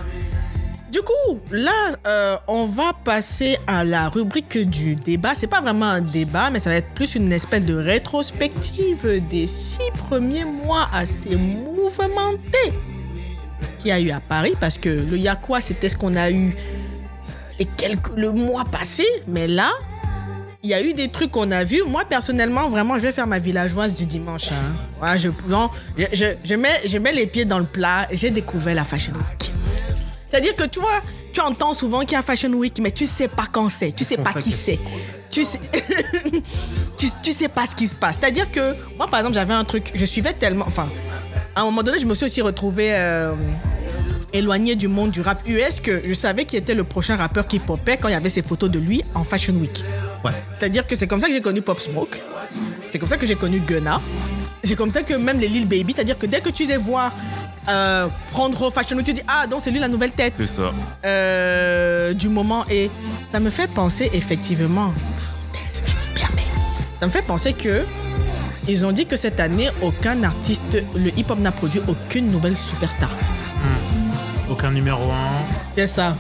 Du 0.91 1.01
coup, 1.01 1.39
là, 1.51 1.73
euh, 2.07 2.38
on 2.47 2.67
va 2.67 2.93
passer 2.93 3.57
à 3.67 3.84
la 3.84 4.07
rubrique 4.07 4.57
du 4.57 4.95
débat. 4.95 5.34
C'est 5.35 5.47
pas 5.47 5.59
vraiment 5.59 5.88
un 5.88 5.99
débat, 5.99 6.49
mais 6.49 6.59
ça 6.59 6.69
va 6.69 6.77
être 6.77 6.93
plus 6.93 7.15
une 7.15 7.34
espèce 7.34 7.65
de 7.65 7.76
rétrospective 7.76 9.22
des 9.30 9.45
six 9.45 9.91
premiers 10.07 10.45
mois 10.45 10.88
assez 10.93 11.35
mouvementés 11.35 12.72
qu'il 13.80 13.89
y 13.89 13.91
a 13.91 13.99
eu 13.99 14.11
à 14.11 14.22
Paris. 14.22 14.55
Parce 14.57 14.77
que 14.77 14.88
le 14.88 15.17
Yakwa, 15.17 15.59
c'était 15.59 15.89
ce 15.89 15.97
qu'on 15.97 16.15
a 16.15 16.31
eu 16.31 16.55
les 17.60 17.65
quelques, 17.65 18.10
le 18.15 18.32
mois 18.32 18.65
passé. 18.65 19.06
Mais 19.27 19.48
là, 19.48 19.72
il 20.64 20.69
y 20.69 20.73
a 20.73 20.82
eu 20.82 20.94
des 20.94 21.10
trucs 21.10 21.32
qu'on 21.32 21.52
a 21.52 21.64
vus. 21.64 21.84
Moi, 21.88 22.03
personnellement, 22.06 22.69
vraiment, 22.69 22.95
je 22.95 23.02
vais 23.03 23.11
faire 23.11 23.27
ma 23.27 23.40
villageoise 23.40 23.94
du 23.94 24.06
dimanche. 24.06 24.49
hein. 24.52 24.73
Ouais, 25.02 25.19
je, 25.19 25.30
non, 25.48 25.69
je, 25.98 26.06
je, 26.14 26.26
je 26.44 26.56
mets, 26.56 26.82
je 26.86 26.98
mets 26.98 27.14
les 27.14 27.27
pieds 27.27 27.45
dans 27.45 27.60
le 27.60 27.65
plat. 27.65 28.07
J'ai 28.11 28.30
découvert 28.32 28.76
la 28.76 28.84
Fashion 28.86 29.14
Week. 29.14 29.52
C'est-à-dire 30.30 30.56
que 30.56 30.64
tu 30.65 30.80
vois, 30.80 31.02
tu 31.32 31.40
entends 31.40 31.73
souvent 31.73 32.02
qu'il 32.02 32.14
y 32.14 32.15
a 32.15 32.22
Fashion 32.22 32.52
Week, 32.53 32.77
mais 32.82 32.91
tu 32.91 33.06
sais 33.06 33.27
pas 33.27 33.45
quand 33.49 33.69
c'est, 33.69 33.91
tu 33.94 34.03
sais 34.03 34.18
pas 34.18 34.34
qui 34.34 34.52
c'est. 34.52 34.80
Tu 35.32 35.44
sais, 35.45 35.60
tu, 36.98 37.07
tu 37.22 37.32
sais 37.32 37.48
pas 37.48 37.65
ce 37.65 37.76
qui 37.76 37.88
se 37.88 37.95
passe. 37.95 38.18
C'est-à-dire 38.19 38.49
que 38.52 38.76
moi, 38.98 39.07
par 39.07 39.19
exemple, 39.19 39.36
j'avais 39.36 39.53
un 39.53 39.64
truc, 39.64 39.91
je 39.94 40.06
suivais 40.06 40.34
tellement, 40.34 40.65
enfin, 40.68 40.88
à 41.56 41.61
un 41.61 41.65
moment 41.65 41.84
donné, 41.84 41.99
je 41.99 42.06
me 42.06 42.15
suis 42.15 42.26
aussi 42.26 42.41
retrouvée 42.41 42.90
euh, 42.94 43.34
éloignée 44.38 44.76
du 44.76 44.88
monde 44.88 45.12
du 45.12 45.22
rap 45.22 45.41
US 45.48 45.80
que 45.80 46.02
je 46.06 46.14
savais 46.14 46.45
qui 46.45 46.56
était 46.57 46.74
le 46.76 46.84
prochain 46.84 47.16
rappeur 47.16 47.48
qui 47.48 47.60
popait 47.60 47.98
quand 47.98 48.07
il 48.07 48.12
y 48.12 48.16
avait 48.16 48.30
ces 48.30 48.41
photos 48.41 48.70
de 48.70 48.80
lui 48.80 49.03
en 49.14 49.24
Fashion 49.24 49.53
Week. 49.56 49.84
Ouais. 50.24 50.32
C'est-à-dire 50.57 50.86
que 50.88 50.95
c'est 50.95 51.07
comme 51.07 51.22
ça 51.22 51.28
que 51.28 51.34
j'ai 51.34 51.41
connu 51.41 51.62
Pop 51.62 51.80
Smoke. 51.80 52.18
C'est 52.90 52.99
comme 52.99 53.10
ça 53.10 53.18
que 53.18 53.26
j'ai 53.26 53.36
connu 53.36 53.60
Gunna. 53.60 54.02
C'est 54.64 54.76
comme 54.76 54.91
ça 54.91 55.03
que 55.03 55.14
même 55.14 55.40
les 55.40 55.48
Lil 55.48 55.68
Baby, 55.68 55.94
c'est-à-dire 55.95 56.18
que 56.18 56.26
dès 56.26 56.41
que 56.41 56.49
tu 56.49 56.66
les 56.66 56.78
vois 56.78 57.12
euh, 57.70 58.07
front 58.32 58.52
row 58.52 58.72
Fashion 58.72 58.95
Week, 58.98 59.06
tu 59.06 59.14
dis 59.14 59.22
Ah, 59.28 59.45
donc 59.48 59.62
c'est 59.62 59.72
lui 59.72 59.80
la 59.80 59.88
nouvelle 59.88 60.12
tête 60.12 60.34
C'est 60.40 60.45
ça. 60.48 60.72
euh, 61.06 62.14
du 62.14 62.30
moment. 62.30 62.66
Et 62.70 62.90
ça 63.32 63.40
me 63.40 63.49
fait 63.49 63.68
penser 63.68 64.10
effectivement, 64.14 64.94
je 65.72 65.82
me 65.82 66.16
permets, 66.20 66.41
ça 66.99 67.06
me 67.06 67.12
fait 67.12 67.22
penser 67.24 67.53
que 67.53 67.84
ils 68.68 68.84
ont 68.86 68.91
dit 68.91 69.06
que 69.06 69.16
cette 69.18 69.40
année, 69.40 69.70
aucun 69.84 70.24
artiste, 70.24 70.84
le 70.95 71.10
hip-hop 71.20 71.38
n'a 71.40 71.52
produit 71.52 71.82
aucune 71.88 72.32
nouvelle 72.32 72.56
superstar. 72.57 73.12
Numéro 74.72 75.04
1. 75.04 75.16
C'est 75.74 75.88
ça. 75.88 76.16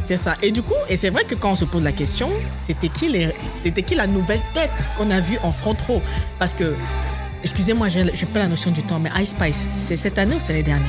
C'est 0.00 0.16
ça. 0.16 0.34
Et 0.42 0.50
du 0.52 0.62
coup, 0.62 0.74
et 0.88 0.96
c'est 0.96 1.10
vrai 1.10 1.24
que 1.24 1.34
quand 1.34 1.52
on 1.52 1.56
se 1.56 1.64
pose 1.64 1.82
la 1.82 1.92
question, 1.92 2.30
c'était 2.50 2.88
qui, 2.88 3.08
les, 3.08 3.30
c'était 3.62 3.82
qui 3.82 3.94
la 3.94 4.06
nouvelle 4.06 4.40
tête 4.54 4.70
qu'on 4.96 5.10
a 5.10 5.20
vue 5.20 5.38
en 5.42 5.52
front 5.52 5.76
row? 5.86 6.00
Parce 6.38 6.54
que, 6.54 6.74
excusez-moi, 7.42 7.88
je 7.88 8.00
n'ai 8.00 8.12
pas 8.32 8.40
la 8.40 8.48
notion 8.48 8.70
du 8.70 8.82
temps, 8.82 8.98
mais 8.98 9.10
Ice 9.22 9.30
Spice, 9.30 9.62
c'est 9.72 9.96
cette 9.96 10.18
année 10.18 10.36
ou 10.36 10.40
c'est 10.40 10.52
l'année 10.52 10.64
dernière 10.64 10.86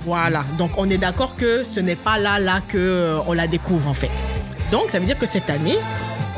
Voilà. 0.00 0.44
Donc, 0.58 0.72
on 0.76 0.90
est 0.90 0.98
d'accord 0.98 1.36
que 1.36 1.64
ce 1.64 1.80
n'est 1.80 1.96
pas 1.96 2.18
là, 2.18 2.38
là 2.38 2.60
que 2.66 2.78
euh, 2.78 3.18
on 3.26 3.32
la 3.32 3.46
découvre, 3.46 3.88
en 3.88 3.94
fait. 3.94 4.10
Donc, 4.70 4.90
ça 4.90 4.98
veut 4.98 5.06
dire 5.06 5.18
que 5.18 5.26
cette 5.26 5.48
année, 5.48 5.78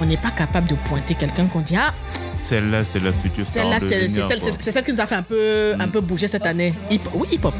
on 0.01 0.07
n'est 0.07 0.17
pas 0.17 0.31
capable 0.31 0.69
de 0.69 0.75
pointer 0.75 1.15
quelqu'un 1.15 1.47
qu'on 1.47 1.61
dit, 1.61 1.77
ah, 1.77 1.93
Celle-là, 2.37 2.85
c'est 2.85 3.01
la 3.01 3.13
future 3.13 3.45
celle-là, 3.45 3.79
c'est, 3.81 4.09
celle, 4.09 4.41
celle 4.59 4.85
qui 4.85 4.93
nous 4.93 5.01
a 5.01 5.07
fait 5.07 5.15
un 5.15 5.23
peu, 5.23 5.75
un 5.79 5.89
peu 5.89 6.01
bouger 6.01 6.27
cette 6.27 6.47
année. 6.47 6.75
Hip, 6.91 7.01
oui, 7.15 7.29
hip-hop. 7.33 7.55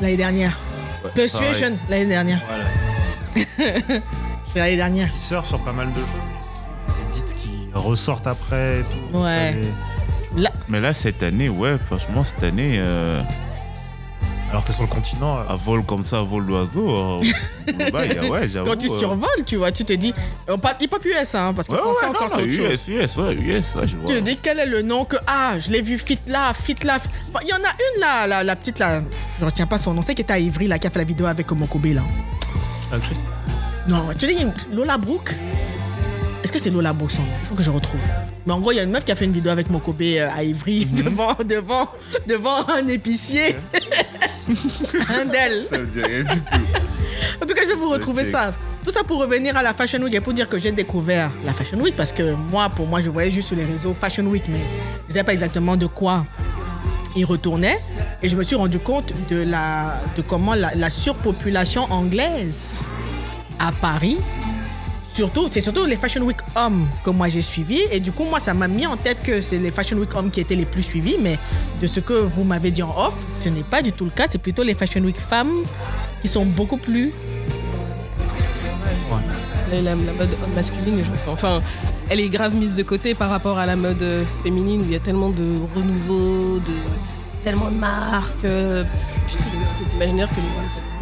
L'année 0.00 0.16
dernière. 0.16 0.58
Persuasion, 1.14 1.76
l'année 1.88 2.06
dernière. 2.06 2.40
c'est 3.56 4.58
l'année 4.58 4.76
dernière. 4.76 5.08
Qui 5.12 5.20
sort 5.20 5.46
sur 5.46 5.58
pas 5.60 5.72
mal 5.72 5.88
de 5.92 5.98
choses. 5.98 6.96
Des 7.12 7.18
edits 7.20 7.34
qui 7.42 7.68
ressortent 7.72 8.26
après 8.26 8.80
et 8.80 8.82
tout. 8.84 9.18
Ouais. 9.18 9.54
Et- 9.62 10.40
Là, 10.40 10.50
Mais 10.68 10.80
là, 10.80 10.92
cette 10.92 11.22
année, 11.22 11.48
ouais, 11.48 11.76
franchement, 11.78 12.24
cette 12.24 12.42
année, 12.42 12.74
euh, 12.78 13.22
Alors 14.54 14.64
que 14.64 14.72
sur 14.72 14.82
le 14.84 14.88
continent. 14.88 15.38
euh, 15.40 15.52
à 15.52 15.56
vol 15.56 15.82
comme 15.82 16.04
ça, 16.04 16.20
à 16.20 16.22
vol 16.22 16.46
d'oiseau, 16.46 16.88
euh, 16.88 17.18
ouais, 17.92 18.48
quand 18.64 18.76
tu 18.76 18.86
euh, 18.88 18.98
survoles, 19.00 19.44
tu 19.44 19.56
vois, 19.56 19.72
tu 19.72 19.84
te 19.84 19.92
dis. 19.94 20.14
On 20.48 20.58
parle 20.58 20.76
hip-hop 20.80 21.04
US, 21.04 21.34
hein, 21.34 21.52
parce 21.56 21.66
que 21.66 21.72
Ouais, 21.72 21.78
français 21.80 22.04
ouais, 22.04 22.10
encore, 22.10 22.28
non, 22.30 22.36
c'est. 22.38 22.44
US, 22.46 22.86
US, 22.86 23.16
ouais, 23.16 23.34
US, 23.34 23.74
ouais, 23.74 23.88
je 23.88 23.96
vois. 23.96 24.08
Tu 24.08 24.14
te 24.14 24.20
dis 24.20 24.38
quel 24.40 24.60
est 24.60 24.66
le 24.66 24.82
nom 24.82 25.04
que. 25.04 25.16
Ah, 25.26 25.58
je 25.58 25.72
l'ai 25.72 25.82
vu 25.82 25.98
fit 25.98 26.20
là, 26.28 26.52
fit 26.54 26.76
là. 26.84 26.98
Enfin, 27.30 27.40
Il 27.42 27.48
y 27.48 27.52
en 27.52 27.56
a 27.56 27.60
une 27.96 28.00
là, 28.00 28.28
la, 28.28 28.44
la 28.44 28.54
petite 28.54 28.78
là. 28.78 29.02
Je 29.40 29.44
retiens 29.44 29.66
pas 29.66 29.76
son 29.76 29.92
nom. 29.92 30.02
C'est 30.02 30.14
qui 30.14 30.22
était 30.22 30.32
à 30.34 30.38
Ivry 30.38 30.68
là, 30.68 30.78
qui 30.78 30.86
a 30.86 30.90
fait 30.90 31.00
la 31.00 31.04
vidéo 31.04 31.26
avec 31.26 31.50
Mokobe 31.50 31.86
là. 31.86 32.02
Chris- 33.02 33.16
Non, 33.88 34.06
tu 34.16 34.28
dis 34.28 34.36
Lola 34.72 34.98
Brooke 34.98 35.34
que 36.54 36.60
c'est 36.60 36.70
Lola 36.70 36.92
Brooke 36.92 37.10
son 37.10 37.22
nom 37.22 37.28
Il 37.42 37.46
faut 37.48 37.54
que 37.56 37.64
je 37.64 37.70
retrouve. 37.70 38.00
Mais 38.46 38.52
en 38.52 38.60
gros, 38.60 38.70
il 38.70 38.76
y 38.76 38.78
a 38.78 38.84
une 38.84 38.90
meuf 38.90 39.04
qui 39.04 39.10
a 39.10 39.16
fait 39.16 39.24
une 39.24 39.32
vidéo 39.32 39.50
avec 39.50 39.70
Mokobe 39.70 40.00
euh, 40.02 40.28
à 40.32 40.44
Ivry 40.44 40.84
devant, 40.86 41.34
devant, 41.44 41.88
devant 42.28 42.68
un 42.68 42.86
épicier. 42.86 43.56
un 45.08 45.24
d'elle. 45.24 45.66
Ça 45.68 45.78
me 45.78 45.86
dit 45.86 46.00
rien 46.00 46.20
du 46.20 46.40
tout. 46.40 47.42
En 47.42 47.46
tout 47.46 47.54
cas, 47.54 47.62
je 47.62 47.68
vais 47.68 47.74
vous 47.74 47.88
retrouver 47.88 48.24
ça. 48.24 48.52
Tout 48.84 48.92
ça 48.92 49.02
pour 49.02 49.18
revenir 49.18 49.56
à 49.56 49.62
la 49.64 49.74
Fashion 49.74 50.00
Week 50.00 50.14
et 50.14 50.20
pour 50.20 50.32
dire 50.32 50.48
que 50.48 50.58
j'ai 50.58 50.70
découvert 50.70 51.30
la 51.44 51.52
Fashion 51.52 51.80
Week 51.80 51.96
parce 51.96 52.12
que 52.12 52.34
moi, 52.34 52.68
pour 52.68 52.86
moi, 52.86 53.00
je 53.02 53.10
voyais 53.10 53.32
juste 53.32 53.48
sur 53.48 53.56
les 53.56 53.64
réseaux 53.64 53.92
Fashion 53.92 54.24
Week, 54.26 54.44
mais 54.48 54.60
je 55.04 55.08
ne 55.08 55.12
savais 55.14 55.24
pas 55.24 55.32
exactement 55.32 55.76
de 55.76 55.86
quoi 55.86 56.24
il 57.16 57.24
retournait. 57.24 57.78
Et 58.22 58.28
je 58.28 58.36
me 58.36 58.44
suis 58.44 58.54
rendu 58.54 58.78
compte 58.78 59.12
de, 59.28 59.42
la, 59.42 60.00
de 60.16 60.22
comment 60.22 60.54
la, 60.54 60.72
la 60.76 60.90
surpopulation 60.90 61.90
anglaise 61.90 62.84
à 63.58 63.72
Paris, 63.72 64.18
surtout, 65.14 65.48
c'est 65.50 65.60
surtout 65.60 65.84
les 65.84 65.96
Fashion 65.96 66.22
Week 66.22 66.36
hommes 66.56 66.86
que 67.04 67.10
moi 67.10 67.28
j'ai 67.28 67.42
suivis. 67.42 67.82
Et 67.90 68.00
du 68.00 68.12
coup, 68.12 68.24
moi, 68.24 68.40
ça 68.40 68.52
m'a 68.52 68.68
mis 68.68 68.86
en 68.86 68.96
tête 68.96 69.22
que 69.22 69.40
c'est 69.40 69.58
les 69.58 69.70
Fashion 69.70 69.96
Week 69.96 70.14
hommes 70.14 70.30
qui 70.30 70.40
étaient 70.40 70.56
les 70.56 70.66
plus 70.66 70.82
suivis. 70.82 71.16
Mais 71.20 71.38
de 71.80 71.86
ce 71.86 72.00
que 72.00 72.14
vous 72.14 72.44
m'avez 72.44 72.70
dit 72.70 72.82
en 72.82 72.94
off, 72.96 73.14
ce 73.32 73.48
n'est 73.48 73.62
pas 73.62 73.80
du 73.82 73.92
tout 73.92 74.04
le 74.04 74.10
cas. 74.10 74.26
C'est 74.28 74.38
plutôt 74.38 74.62
les 74.62 74.74
Fashion 74.74 75.00
Week 75.00 75.18
femmes 75.18 75.62
qui 76.20 76.28
sont 76.28 76.44
beaucoup 76.44 76.76
plus 76.76 77.12
La, 79.82 79.96
mode 79.96 80.36
masculine, 80.54 81.02
je. 81.02 81.30
Enfin, 81.30 81.60
elle 82.08 82.20
est 82.20 82.28
grave 82.28 82.54
mise 82.54 82.74
de 82.74 82.82
côté 82.82 83.14
par 83.14 83.30
rapport 83.30 83.58
à 83.58 83.66
la 83.66 83.74
mode 83.76 84.04
féminine 84.42 84.82
où 84.82 84.84
il 84.84 84.92
y 84.92 84.96
a 84.96 85.00
tellement 85.00 85.30
de 85.30 85.58
renouveau, 85.74 86.58
de 86.60 86.74
tellement 87.42 87.70
de 87.70 87.76
marques. 87.76 88.44
euh, 88.44 88.84
Puis 89.26 89.36
c'est 89.36 89.96
imaginaire 89.96 90.28
que 90.28 90.36
les 90.36 90.56
hommes. 90.58 90.93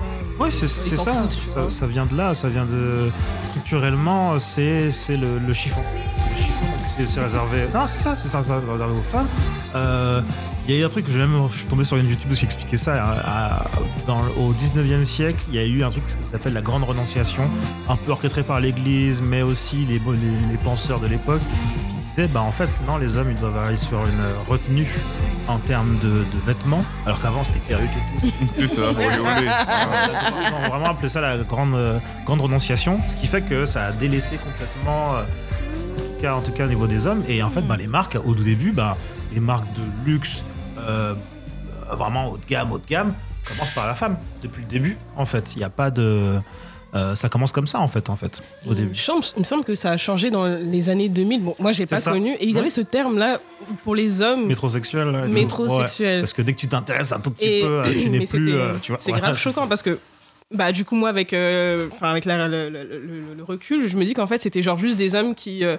Ouais, 0.42 0.50
c'est 0.50 0.68
ça. 0.68 1.12
foutent, 1.12 1.38
ça. 1.54 1.68
ça 1.70 1.86
vient 1.86 2.06
de 2.06 2.16
là, 2.16 2.34
ça 2.34 2.48
vient 2.48 2.64
de. 2.66 3.10
Structurellement, 3.48 4.38
c'est 4.38 4.90
le, 5.10 5.38
le 5.38 5.52
chiffon. 5.52 5.80
C'est 5.94 6.30
le 6.30 6.36
chiffon, 6.36 6.66
c'est- 7.06 7.20
réservé. 7.20 7.66
Non, 7.74 7.86
c'est 7.86 7.98
ça, 8.02 8.14
c'est 8.16 8.28
ça, 8.28 8.42
c'est 8.42 8.52
réservé 8.54 8.94
aux 8.94 9.02
femmes. 9.10 9.28
Euh, 9.74 10.20
Il 10.68 10.74
y 10.74 10.78
a 10.78 10.80
eu 10.80 10.84
un 10.84 10.88
truc 10.88 11.06
que 11.06 11.10
j'ai 11.12 11.18
même. 11.18 11.34
Je 11.50 11.56
suis 11.58 11.66
tombé 11.66 11.84
sur 11.84 11.96
une 11.96 12.08
YouTube 12.08 12.32
qui 12.32 12.44
expliquait 12.44 12.76
ça. 12.76 12.94
hein, 12.94 13.16
à- 13.24 13.64
dans, 14.06 14.20
au 14.40 14.52
19e 14.52 15.04
siècle, 15.04 15.42
il 15.48 15.54
y 15.56 15.58
a 15.58 15.64
eu 15.64 15.82
un 15.82 15.90
truc 15.90 16.06
qui 16.06 16.14
s'appelle 16.30 16.52
la 16.52 16.62
Grande 16.62 16.84
Renonciation, 16.84 17.42
un 17.88 17.96
peu 17.96 18.12
orchestré 18.12 18.42
par 18.44 18.60
l'Église, 18.60 19.20
mais 19.22 19.42
aussi 19.42 19.84
les, 19.86 19.98
les, 19.98 20.50
les 20.52 20.58
penseurs 20.62 21.00
de 21.00 21.06
l'époque, 21.08 21.40
bah, 22.18 22.40
en 22.40 22.52
fait, 22.52 22.68
non, 22.86 22.98
les 22.98 23.16
hommes, 23.16 23.30
ils 23.30 23.38
doivent 23.38 23.56
aller 23.58 23.76
sur 23.76 23.98
une 24.00 24.22
retenue 24.48 24.88
en 25.48 25.58
termes 25.58 25.98
de, 25.98 26.08
de 26.08 26.46
vêtements, 26.46 26.84
alors 27.06 27.20
qu'avant, 27.20 27.42
c'était 27.44 27.60
perruque 27.60 27.90
et 27.90 28.20
tout. 28.20 28.32
C'est 28.56 28.68
ça, 28.68 28.82
olé, 28.90 29.06
olé. 29.06 29.48
Ils 29.48 30.54
ont 30.54 30.68
vraiment 30.68 30.90
appelé 30.90 31.08
ça 31.08 31.20
la 31.20 31.38
grande, 31.38 31.74
euh, 31.74 31.98
grande 32.24 32.40
renonciation, 32.40 33.00
ce 33.08 33.16
qui 33.16 33.26
fait 33.26 33.42
que 33.42 33.66
ça 33.66 33.86
a 33.86 33.92
délaissé 33.92 34.36
complètement 34.36 35.14
euh, 35.14 35.22
cas, 36.20 36.34
en 36.34 36.40
tout 36.40 36.52
cas 36.52 36.64
au 36.66 36.68
niveau 36.68 36.86
des 36.86 37.06
hommes. 37.06 37.22
Et 37.28 37.42
en 37.42 37.50
fait, 37.50 37.62
bah, 37.62 37.76
les 37.76 37.88
marques, 37.88 38.16
au 38.24 38.34
tout 38.34 38.44
début, 38.44 38.72
bah, 38.72 38.96
les 39.34 39.40
marques 39.40 39.70
de 39.74 39.82
luxe, 40.10 40.42
euh, 40.78 41.14
vraiment 41.90 42.30
haut 42.30 42.36
de 42.36 42.44
gamme, 42.46 42.72
haut 42.72 42.78
de 42.78 42.86
gamme, 42.86 43.12
commencent 43.44 43.74
par 43.74 43.86
la 43.86 43.94
femme 43.94 44.16
depuis 44.42 44.62
le 44.62 44.68
début. 44.68 44.96
En 45.16 45.26
fait, 45.26 45.54
il 45.54 45.58
n'y 45.58 45.64
a 45.64 45.70
pas 45.70 45.90
de. 45.90 46.38
Euh, 46.94 47.14
ça 47.14 47.28
commence 47.28 47.52
comme 47.52 47.66
ça 47.66 47.80
en 47.80 47.88
fait, 47.88 48.10
en 48.10 48.16
fait, 48.16 48.42
au 48.66 48.74
début. 48.74 48.92
Il 49.36 49.38
me 49.40 49.44
semble- 49.44 49.64
que 49.64 49.74
ça 49.74 49.92
a 49.92 49.96
changé 49.96 50.30
dans 50.30 50.46
les 50.46 50.88
années 50.88 51.08
2000. 51.08 51.42
Bon, 51.42 51.54
moi, 51.58 51.72
j'ai 51.72 51.86
pas 51.86 51.96
ça. 51.98 52.12
connu. 52.12 52.34
Et 52.34 52.44
il 52.44 52.50
y 52.50 52.54
Ouais. 52.54 52.60
avait 52.60 52.70
ce 52.70 52.80
terme-là 52.82 53.40
pour 53.84 53.94
les 53.94 54.20
hommes. 54.22 54.46
Métrosexuel. 54.46 55.08
là. 55.10 55.26
Métrosexuel. 55.26 56.16
Ouais, 56.16 56.20
parce 56.22 56.32
que 56.32 56.42
dès 56.42 56.52
que 56.52 56.58
tu 56.60 56.68
t'intéresses 56.68 57.12
un 57.12 57.20
tout 57.20 57.30
petit 57.30 57.44
Et- 57.46 57.60
peu, 57.62 57.66
euh, 57.66 57.82
tu 57.84 58.08
n'es 58.10 58.26
plus. 58.26 58.54
euh, 58.54 58.72
C'est 58.98 59.12
grave 59.12 59.36
choquant 59.38 59.66
parce 59.66 59.82
que, 59.82 59.98
bah, 60.52 60.72
du 60.72 60.84
coup, 60.84 60.96
moi, 60.96 61.08
avec, 61.08 61.32
euh, 61.32 61.88
avec 62.02 62.24
la- 62.26 62.46
le, 62.48 62.68
le- 62.68 62.80
le- 62.82 63.34
le 63.36 63.42
recul, 63.44 63.88
je 63.88 63.96
me 63.96 64.04
dis 64.04 64.12
qu'en 64.14 64.26
fait, 64.26 64.38
c'était 64.38 64.60
genre 64.62 64.78
juste 64.78 64.96
des 64.98 65.14
hommes 65.14 65.34
qui 65.34 65.64
euh, 65.64 65.76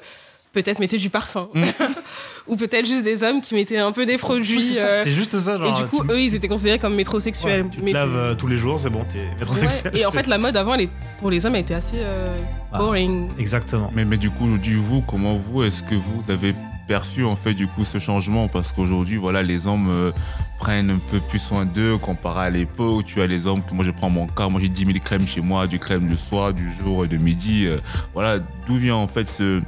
peut-être 0.53 0.79
mettaient 0.79 0.97
du 0.97 1.09
parfum. 1.09 1.49
Ou 2.47 2.55
peut-être 2.57 2.85
juste 2.85 3.03
des 3.03 3.23
hommes 3.23 3.41
qui 3.41 3.55
mettaient 3.55 3.77
un 3.77 3.91
peu 3.91 4.05
des 4.05 4.17
produits. 4.17 4.59
Mm. 4.59 4.77
Euh, 4.77 4.97
C'était 4.97 5.11
juste 5.11 5.37
ça. 5.39 5.57
Genre, 5.57 5.77
et 5.79 5.81
du 5.81 5.87
coup, 5.89 6.03
tu, 6.03 6.11
eux, 6.11 6.19
ils 6.21 6.35
étaient 6.35 6.47
considérés 6.49 6.77
comme 6.79 6.95
métrosexuels. 6.95 7.63
ouais, 7.63 7.69
tu 7.71 7.79
te 7.79 7.85
Mais 7.85 7.93
laves 7.93 8.15
euh, 8.15 8.35
tous 8.35 8.47
les 8.47 8.57
jours, 8.57 8.79
c'est 8.79 8.89
bon, 8.89 9.03
t'es 9.05 9.19
Ouais. 9.19 9.27
métrosexuel. 9.39 9.97
Et 9.97 10.05
en 10.05 10.11
fait, 10.11 10.27
la 10.27 10.37
mode 10.37 10.55
avant, 10.57 10.73
elle 10.75 10.81
est- 10.81 10.89
pour 11.19 11.29
les 11.31 11.45
hommes, 11.45 11.55
elle 11.55 11.61
était 11.61 11.73
assez 11.73 11.97
euh, 11.99 12.37
Ah. 12.71 12.79
boring. 12.79 13.29
Exactement. 13.39 13.91
Mais, 13.95 14.03
mais 14.05 14.17
du 14.17 14.29
coup, 14.29 14.45
aujourd'hui, 14.45 14.75
vous, 14.75 15.01
comment 15.01 15.35
vous, 15.35 15.63
est-ce 15.63 15.83
que 15.83 15.95
vous 15.95 16.29
avez 16.29 16.53
perçu 16.85 17.23
en 17.23 17.37
fait 17.37 17.53
du 17.53 17.65
coup 17.67 17.85
ce 17.85 17.97
changement? 17.97 18.47
Parce 18.47 18.73
qu'aujourd'hui, 18.73 19.15
voilà, 19.15 19.41
les 19.41 19.65
hommes 19.65 19.87
euh, 19.89 20.11
prennent 20.59 20.89
un 20.89 20.99
peu 21.11 21.21
plus 21.21 21.39
soin 21.39 21.63
d'eux 21.63 21.97
comparé 21.97 22.47
à 22.47 22.49
l'époque. 22.49 23.05
Tu 23.05 23.21
as 23.21 23.27
les 23.27 23.47
hommes, 23.47 23.63
que 23.63 23.73
moi 23.73 23.85
je 23.85 23.91
prends 23.91 24.09
mon 24.09 24.27
cas, 24.27 24.49
moi 24.49 24.59
j'ai 24.59 24.67
10 24.67 24.85
000 24.87 24.97
crèmes 25.01 25.25
chez 25.25 25.39
moi, 25.39 25.65
du 25.65 25.79
crème 25.79 26.09
le 26.09 26.17
soir, 26.17 26.51
du 26.53 26.69
jour 26.83 27.05
et 27.05 27.07
de 27.07 27.15
midi. 27.15 27.67
euh, 27.67 27.77
voilà, 28.13 28.39
d'où 28.67 28.75
vient 28.75 28.95
en 28.95 29.07
fait 29.07 29.29
ce, 29.29 29.61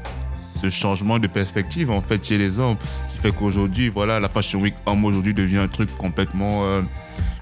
ce 0.70 0.76
changement 0.76 1.20
de 1.20 1.28
perspective 1.28 1.92
en 1.92 2.02
fait 2.02 2.24
chez 2.26 2.38
les 2.38 2.60
hommes 2.60 2.78
qui 3.12 3.18
fait 3.22 3.32
qu'aujourd'hui, 3.32 3.90
voilà, 3.90 4.20
la 4.20 4.30
Fashion 4.30 4.60
Week 4.60 4.76
homme 4.86 5.06
aujourd'hui 5.06 5.34
devient 5.34 5.58
un 5.58 5.68
truc 5.68 5.96
complètement 5.98 6.66
euh, 6.66 6.82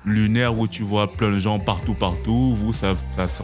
lunaire 0.06 0.58
où 0.58 0.68
tu 0.68 0.84
vois 0.84 1.12
plein 1.12 1.32
de 1.32 1.40
gens 1.40 1.60
partout, 1.60 1.94
partout. 1.94 2.56
Vous, 2.56 2.74
ça, 2.74 2.94
ça, 3.16 3.28
ça, 3.28 3.44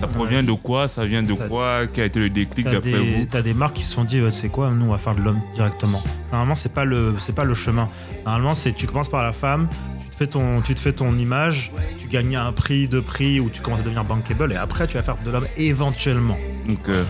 ça 0.00 0.06
provient 0.06 0.42
de 0.42 0.52
quoi? 0.52 0.88
Ça 0.88 1.04
vient 1.06 1.22
de 1.22 1.32
quoi? 1.32 1.86
Quel 1.92 2.04
a 2.04 2.06
été 2.06 2.18
le 2.18 2.30
déclic 2.30 2.68
d'après 2.68 2.90
vous? 2.90 3.26
t'as 3.30 3.42
des 3.42 3.54
marques 3.54 3.76
qui 3.76 3.82
se 3.82 3.92
sont 3.92 4.04
dit, 4.04 4.20
c'est 4.30 4.48
quoi, 4.48 4.70
nous 4.70 4.86
on 4.86 4.90
va 4.90 4.98
faire 4.98 5.14
de 5.14 5.22
l'homme 5.22 5.40
directement. 5.54 6.02
Normalement, 6.30 6.54
c'est 6.54 6.72
pas 6.72 6.84
le, 6.84 7.14
c'est 7.18 7.34
pas 7.34 7.44
le 7.44 7.54
chemin. 7.54 7.86
Normalement, 8.24 8.54
c'est 8.54 8.72
tu 8.72 8.86
commences 8.86 9.08
par 9.08 9.22
la 9.22 9.32
femme, 9.32 9.68
tu 10.02 10.08
te 10.08 10.16
fais 10.16 10.26
ton, 10.26 10.60
tu 10.60 10.74
te 10.74 10.80
fais 10.80 10.92
ton 10.92 11.16
image, 11.16 11.72
tu 11.98 12.08
gagnes 12.08 12.36
un 12.36 12.52
prix, 12.52 12.88
deux 12.88 13.02
prix, 13.02 13.40
ou 13.40 13.48
tu 13.50 13.60
commences 13.62 13.80
à 13.80 13.84
devenir 13.84 14.04
bankable, 14.04 14.52
et 14.52 14.56
après 14.56 14.86
tu 14.86 14.94
vas 14.94 15.02
faire 15.02 15.16
de 15.24 15.30
l'homme 15.30 15.46
éventuellement. 15.56 16.38
Donc, 16.66 16.88
euh, 16.88 17.04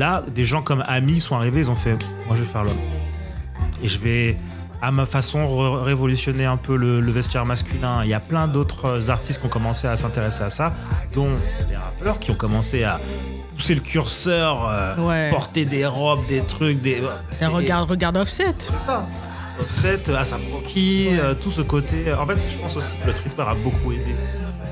Là, 0.00 0.22
des 0.34 0.46
gens 0.46 0.62
comme 0.62 0.82
Ami 0.88 1.20
sont 1.20 1.36
arrivés, 1.36 1.60
ils 1.60 1.70
ont 1.70 1.74
fait, 1.74 1.94
moi 2.26 2.34
je 2.34 2.42
vais 2.42 2.48
faire 2.48 2.64
l'homme. 2.64 2.78
Et 3.82 3.86
je 3.86 3.98
vais, 3.98 4.38
à 4.80 4.90
ma 4.90 5.04
façon, 5.04 5.46
révolutionner 5.82 6.46
un 6.46 6.56
peu 6.56 6.74
le, 6.74 7.02
le 7.02 7.12
vestiaire 7.12 7.44
masculin. 7.44 8.00
Il 8.04 8.08
y 8.08 8.14
a 8.14 8.18
plein 8.20 8.48
d'autres 8.48 9.10
artistes 9.10 9.40
qui 9.40 9.46
ont 9.46 9.50
commencé 9.50 9.86
à 9.88 9.98
s'intéresser 9.98 10.42
à 10.42 10.48
ça, 10.48 10.72
dont 11.12 11.28
les 11.68 11.76
rappeurs 11.76 12.18
qui 12.18 12.30
ont 12.30 12.34
commencé 12.34 12.82
à 12.82 12.98
pousser 13.54 13.74
le 13.74 13.82
curseur, 13.82 14.66
euh, 14.70 14.96
Ouais. 15.06 15.28
porter 15.30 15.66
des 15.66 15.84
robes, 15.84 16.26
des 16.30 16.40
trucs, 16.40 16.80
des. 16.80 16.92
Et 16.92 17.02
c'est- 17.32 17.44
regarde, 17.44 17.90
regarde 17.90 18.16
Offset. 18.16 18.54
C'est 18.58 18.80
ça. 18.80 19.06
Offset, 19.60 20.14
Asap 20.16 20.40
Rocky, 20.50 21.08
euh, 21.10 21.34
tout 21.34 21.50
ce 21.50 21.60
côté. 21.60 22.10
En 22.18 22.24
fait, 22.26 22.38
je 22.50 22.56
pense 22.62 22.74
aussi 22.74 22.96
que 23.02 23.06
le 23.06 23.12
streetwear 23.12 23.50
a 23.50 23.54
beaucoup 23.54 23.92
aidé. 23.92 24.14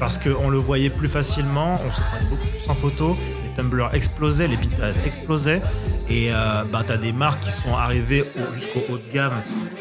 Parce 0.01 0.17
qu'on 0.17 0.49
le 0.49 0.57
voyait 0.57 0.89
plus 0.89 1.09
facilement, 1.09 1.79
on 1.87 1.91
se 1.91 2.01
prenait 2.01 2.31
beaucoup 2.31 2.47
plus 2.47 2.71
en 2.71 2.75
photo, 2.75 3.19
Tumblr 3.59 3.91
explosaient, 3.93 4.47
les 4.47 4.57
Pinterest 4.57 5.01
explosaient. 5.05 5.61
Et 6.09 6.31
euh, 6.33 6.63
bah, 6.73 6.83
t'as 6.87 6.97
des 6.97 7.13
marques 7.13 7.41
qui 7.41 7.51
sont 7.51 7.75
arrivées 7.77 8.23
au- 8.23 8.55
jusqu'au 8.55 8.81
haut 8.89 8.99
de 8.99 9.13
gamme, 9.13 9.33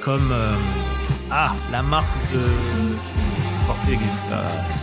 comme. 0.03 0.29
euh, 0.31 0.51
ah, 1.31 1.53
la 1.71 1.83
marque 1.83 2.05
de. 2.33 2.39
portée, 3.67 3.99
euh, 4.31 4.41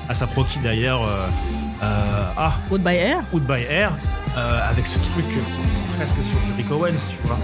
Asap 0.08 0.32
Rocky 0.34 0.58
d'ailleurs. 0.60 1.02
euh, 1.02 1.26
euh, 1.82 2.22
ah, 2.36 2.52
Out 2.70 2.80
by 2.82 2.94
Air. 2.94 3.18
Out 3.32 3.42
by 3.42 3.62
Air, 3.68 3.92
avec 4.70 4.86
ce 4.86 4.98
truc 4.98 5.26
presque 5.96 6.16
sur 6.16 6.38
du 6.46 6.52
Rick 6.56 6.70
Owens, 6.70 7.08
tu 7.10 7.16
vois. 7.26 7.38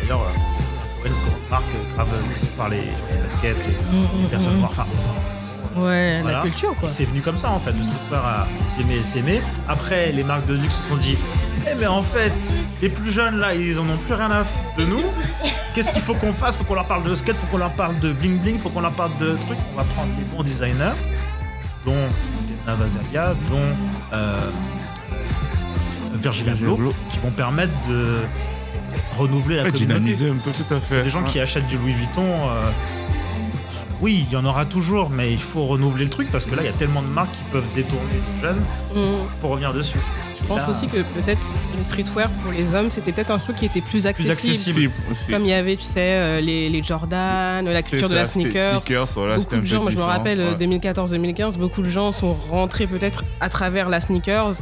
D'ailleurs, 0.00 0.20
Rick 1.02 1.12
Owens, 1.12 1.18
grande 1.26 1.50
marque, 1.50 1.64
grave 1.96 2.08
par 2.56 2.68
les, 2.68 2.76
les 2.76 3.22
baskets, 3.22 3.56
les, 3.66 4.22
les 4.22 4.28
personnes 4.28 4.58
noires. 4.58 4.70
Enfin, 4.72 4.86
Ouais, 5.76 6.20
voilà. 6.22 6.38
la 6.38 6.42
culture, 6.42 6.74
quoi. 6.76 6.88
Et 6.88 6.92
C'est 6.92 7.04
venu 7.04 7.20
comme 7.20 7.36
ça, 7.38 7.50
en 7.50 7.58
fait. 7.60 7.72
Le 7.72 7.82
streetwear 7.82 8.24
a 8.24 8.46
s'aimé, 8.76 9.02
s'aimé. 9.02 9.40
Après, 9.68 10.12
les 10.12 10.24
marques 10.24 10.46
de 10.46 10.54
luxe 10.54 10.74
se 10.76 10.88
sont 10.88 10.96
dit 10.96 11.16
Eh, 11.70 11.74
mais 11.78 11.86
en 11.86 12.02
fait, 12.02 12.32
les 12.82 12.88
plus 12.88 13.10
jeunes, 13.10 13.36
là, 13.38 13.54
ils 13.54 13.78
en 13.78 13.82
ont 13.84 13.96
plus 14.06 14.14
rien 14.14 14.30
à 14.30 14.44
foutre 14.44 14.76
de 14.78 14.84
nous. 14.86 15.02
Qu'est-ce 15.74 15.92
qu'il 15.92 16.02
faut 16.02 16.14
qu'on 16.14 16.32
fasse? 16.32 16.56
Faut 16.56 16.64
qu'on 16.64 16.74
leur 16.74 16.86
parle 16.86 17.04
de 17.04 17.14
skate, 17.14 17.36
faut 17.36 17.46
qu'on 17.48 17.58
leur 17.58 17.72
parle 17.72 17.98
de 18.00 18.12
bling 18.12 18.38
bling, 18.38 18.58
faut 18.58 18.70
qu'on 18.70 18.80
leur 18.80 18.92
parle 18.92 19.10
de 19.20 19.34
trucs. 19.36 19.58
On 19.74 19.76
va 19.76 19.84
prendre 19.84 20.08
des 20.16 20.24
bons 20.34 20.42
designers, 20.42 20.94
dont 21.84 21.94
Vazalia, 22.66 23.34
dont 23.50 23.58
euh, 24.14 24.40
Virgil 26.22 26.48
Abloh, 26.48 26.74
Abloh. 26.74 26.94
qui 27.12 27.18
vont 27.18 27.30
permettre 27.30 27.72
de 27.88 28.16
renouveler 29.16 29.56
la 29.56 29.64
ouais, 29.64 29.70
communauté. 29.72 29.94
dynamiser 30.00 30.30
un 30.30 30.34
peu 30.36 30.50
tout 30.50 30.74
à 30.74 30.80
fait. 30.80 31.02
Des 31.02 31.10
gens 31.10 31.22
qui 31.22 31.38
achètent 31.40 31.66
du 31.66 31.76
Louis 31.78 31.92
Vuitton, 31.92 32.22
euh, 32.24 32.70
oui, 34.00 34.26
il 34.28 34.32
y 34.32 34.36
en 34.36 34.44
aura 34.44 34.64
toujours, 34.64 35.10
mais 35.10 35.32
il 35.32 35.40
faut 35.40 35.64
renouveler 35.66 36.04
le 36.04 36.10
truc 36.10 36.30
parce 36.30 36.46
que 36.46 36.54
là, 36.54 36.62
il 36.62 36.66
y 36.66 36.68
a 36.68 36.72
tellement 36.72 37.02
de 37.02 37.08
marques 37.08 37.32
qui 37.32 37.50
peuvent 37.50 37.64
détourner 37.74 38.04
les 38.12 38.40
jeunes. 38.42 38.60
Mm. 38.94 38.98
Il 38.98 39.40
faut 39.40 39.48
revenir 39.48 39.72
dessus. 39.72 39.98
Je 40.40 40.46
pense 40.46 40.64
Là, 40.64 40.70
aussi 40.70 40.86
que 40.86 40.98
peut-être 40.98 41.50
le 41.78 41.82
streetwear 41.82 42.28
pour 42.42 42.52
les 42.52 42.74
hommes, 42.74 42.90
c'était 42.90 43.10
peut-être 43.10 43.30
un 43.30 43.38
truc 43.38 43.56
qui 43.56 43.64
était 43.64 43.80
plus 43.80 44.02
plus 44.02 44.06
accessible. 44.06 44.32
accessible. 44.32 44.92
aussi. 45.10 45.30
Comme 45.30 45.42
il 45.42 45.48
y 45.48 45.54
avait, 45.54 45.76
tu 45.76 45.82
sais, 45.84 46.00
euh, 46.00 46.40
les, 46.40 46.68
les 46.68 46.82
Jordan, 46.82 47.64
la 47.64 47.82
culture 47.82 48.10
de 48.10 48.14
la 48.14 48.26
sneakers. 48.26 48.80
voilà, 49.14 49.36
beaucoup 49.36 49.56
de 49.56 49.64
gens, 49.64 49.82
moi 49.82 49.90
je 49.90 49.96
me 49.96 50.02
rappelle 50.02 50.40
euh, 50.40 50.54
ouais. 50.54 50.66
2014-2015, 50.78 51.56
beaucoup 51.56 51.80
de 51.80 51.88
gens 51.88 52.12
sont 52.12 52.34
rentrés 52.50 52.86
peut-être 52.86 53.24
à 53.40 53.48
travers 53.48 53.88
la 53.88 54.00
sneakers 54.00 54.60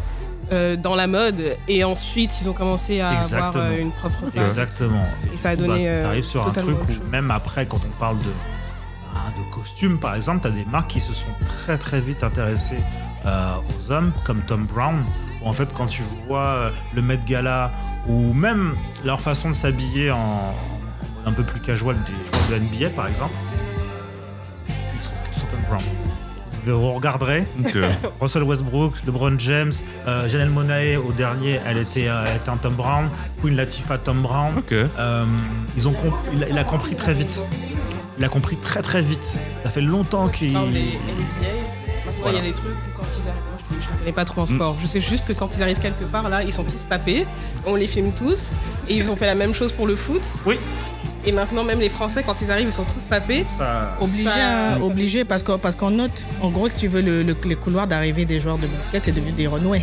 euh, 0.53 0.77
dans 0.77 0.95
la 0.95 1.07
mode 1.07 1.57
et 1.69 1.85
ensuite 1.85 2.39
ils 2.41 2.51
ont 2.51 2.53
commencé 2.53 3.01
à 3.01 3.09
avoir 3.09 3.23
Exactement. 3.25 3.65
euh, 3.65 3.81
une 3.81 3.93
propre 3.93 4.27
place. 4.31 4.51
Exactement. 4.51 5.05
Et 5.33 5.39
ça 5.39 5.51
a 5.51 5.57
donné, 5.57 5.89
euh, 5.89 6.03
tu 6.03 6.07
arrives 6.07 6.25
sur 6.25 6.47
un 6.47 6.51
truc 6.51 6.77
où, 6.83 7.11
même 7.11 7.31
après, 7.31 7.65
quand 7.65 7.81
on 7.85 7.99
parle 7.99 8.19
de, 8.19 8.31
hein, 9.15 9.31
de 9.39 9.55
costumes, 9.55 9.99
par 9.99 10.15
exemple, 10.15 10.43
tu 10.43 10.49
as 10.49 10.51
des 10.51 10.65
marques 10.71 10.91
qui 10.91 11.01
se 11.01 11.13
sont 11.13 11.31
très 11.47 11.79
très 11.79 12.01
vite 12.01 12.23
intéressées 12.23 12.81
euh, 13.27 13.55
aux 13.59 13.93
hommes, 13.93 14.13
comme 14.25 14.41
Tom 14.43 14.65
Brown. 14.67 15.03
Où, 15.43 15.49
en 15.49 15.53
fait, 15.53 15.69
quand 15.75 15.87
tu 15.87 16.03
vois 16.27 16.41
euh, 16.45 16.71
le 16.95 17.03
Met 17.03 17.19
Gala 17.27 17.73
ou 18.07 18.33
même 18.35 18.75
leur 19.05 19.21
façon 19.21 19.49
de 19.51 19.55
s'habiller 19.55 20.11
en, 20.11 20.55
un 21.27 21.33
peu 21.33 21.43
plus 21.43 21.61
casual 21.61 21.97
des 22.05 22.13
joueurs 22.13 22.61
de 22.61 22.65
NBA, 22.65 22.91
par 22.95 23.07
exemple, 23.09 23.35
euh, 24.69 24.73
ils 24.95 25.01
sont 25.01 25.13
tous 25.33 25.43
en 25.43 25.47
Tom 25.51 25.61
Brown. 25.69 25.83
Vous 26.67 26.93
regarderez, 26.93 27.45
Russell 28.23 28.43
Westbrook, 28.45 28.95
LeBron 29.07 29.39
James, 29.39 29.73
euh, 30.09 30.27
Janelle 30.27 30.49
Monae 30.49 30.97
au 30.97 31.13
dernier, 31.13 31.61
elle 31.67 31.77
était, 31.77 32.09
euh, 32.09 32.25
elle 32.27 32.37
était 32.39 32.49
un 32.49 32.57
Tom 32.57 32.73
Brown, 32.75 33.11
Queen 33.43 33.55
Latifah 33.55 33.99
Tom 33.99 34.23
Brown. 34.23 34.63
Euh, 34.73 35.25
ils 35.77 35.87
ont 35.89 35.93
comp- 35.93 36.15
il, 36.33 36.43
a, 36.43 36.49
il 36.49 36.57
a 36.57 36.65
compris 36.65 36.97
très 36.97 37.13
vite. 37.13 37.45
Il 38.19 38.25
a 38.25 38.29
compris 38.29 38.57
très 38.57 38.81
très 38.83 39.03
vite. 39.03 39.25
Ça 39.63 39.71
fait 39.71 39.81
longtemps 39.81 40.29
qu'il. 40.29 40.53
Dans 40.53 40.63
les 40.67 40.71
NBA, 40.71 40.95
maintenant 42.07 42.13
Voilà. 42.23 42.39
il 42.39 42.45
y 42.45 42.49
a 42.49 42.51
des 42.51 42.55
trucs 42.55 42.71
où 42.71 42.97
quand 42.99 43.03
ils 43.07 43.29
arrivent, 43.29 43.43
moi, 43.71 43.79
je 43.81 43.93
ne 43.93 43.99
connais 43.99 44.13
pas 44.13 44.25
trop 44.25 44.41
en 44.43 44.47
sport, 44.47 44.77
je 44.81 44.87
sais 44.87 45.01
juste 45.01 45.27
que 45.27 45.33
quand 45.33 45.51
ils 45.57 45.63
arrivent 45.63 45.81
quelque 45.81 46.05
part 46.05 46.29
là, 46.29 46.43
ils 46.43 46.53
sont 46.53 46.65
tous 46.65 46.79
sapés, 46.79 47.27
on 47.67 47.75
les 47.75 47.87
filme 47.89 48.13
tous, 48.13 48.53
et 48.89 48.95
ils 48.95 49.11
ont 49.11 49.17
fait 49.17 49.27
la 49.27 49.35
même 49.35 49.53
chose 49.55 49.73
pour 49.73 49.87
le 49.87 49.97
foot. 49.97 50.25
Oui. 50.47 50.59
Et 51.27 51.33
maintenant 51.33 51.65
même 51.65 51.81
les 51.81 51.89
Français 51.89 52.23
quand 52.25 52.41
ils 52.43 52.51
arrivent 52.51 52.69
ils 52.69 52.73
sont 52.73 52.85
tous 52.85 53.01
sapés. 53.01 53.47
Ça... 53.49 53.97
Obligé, 54.01 54.25
Ça- 54.29 54.75
hein, 54.75 54.81
obligé 54.81 55.25
parce 55.25 55.43
que 55.43 55.53
parce 55.57 55.75
qu'on 55.75 55.91
note. 55.91 56.25
En 56.43 56.51
gros, 56.51 56.69
si 56.69 56.77
tu 56.81 56.89
veux, 56.89 57.01
le, 57.03 57.23
le- 57.23 57.37
les 57.47 57.57
couloirs 57.57 57.87
d'arrivée 57.87 58.27
des 58.27 58.41
joueurs 58.41 58.59
de 58.59 58.67
basket, 58.67 59.07
c'est 59.07 59.13
devenu 59.13 59.33
des 59.33 59.47
renoués. 59.47 59.83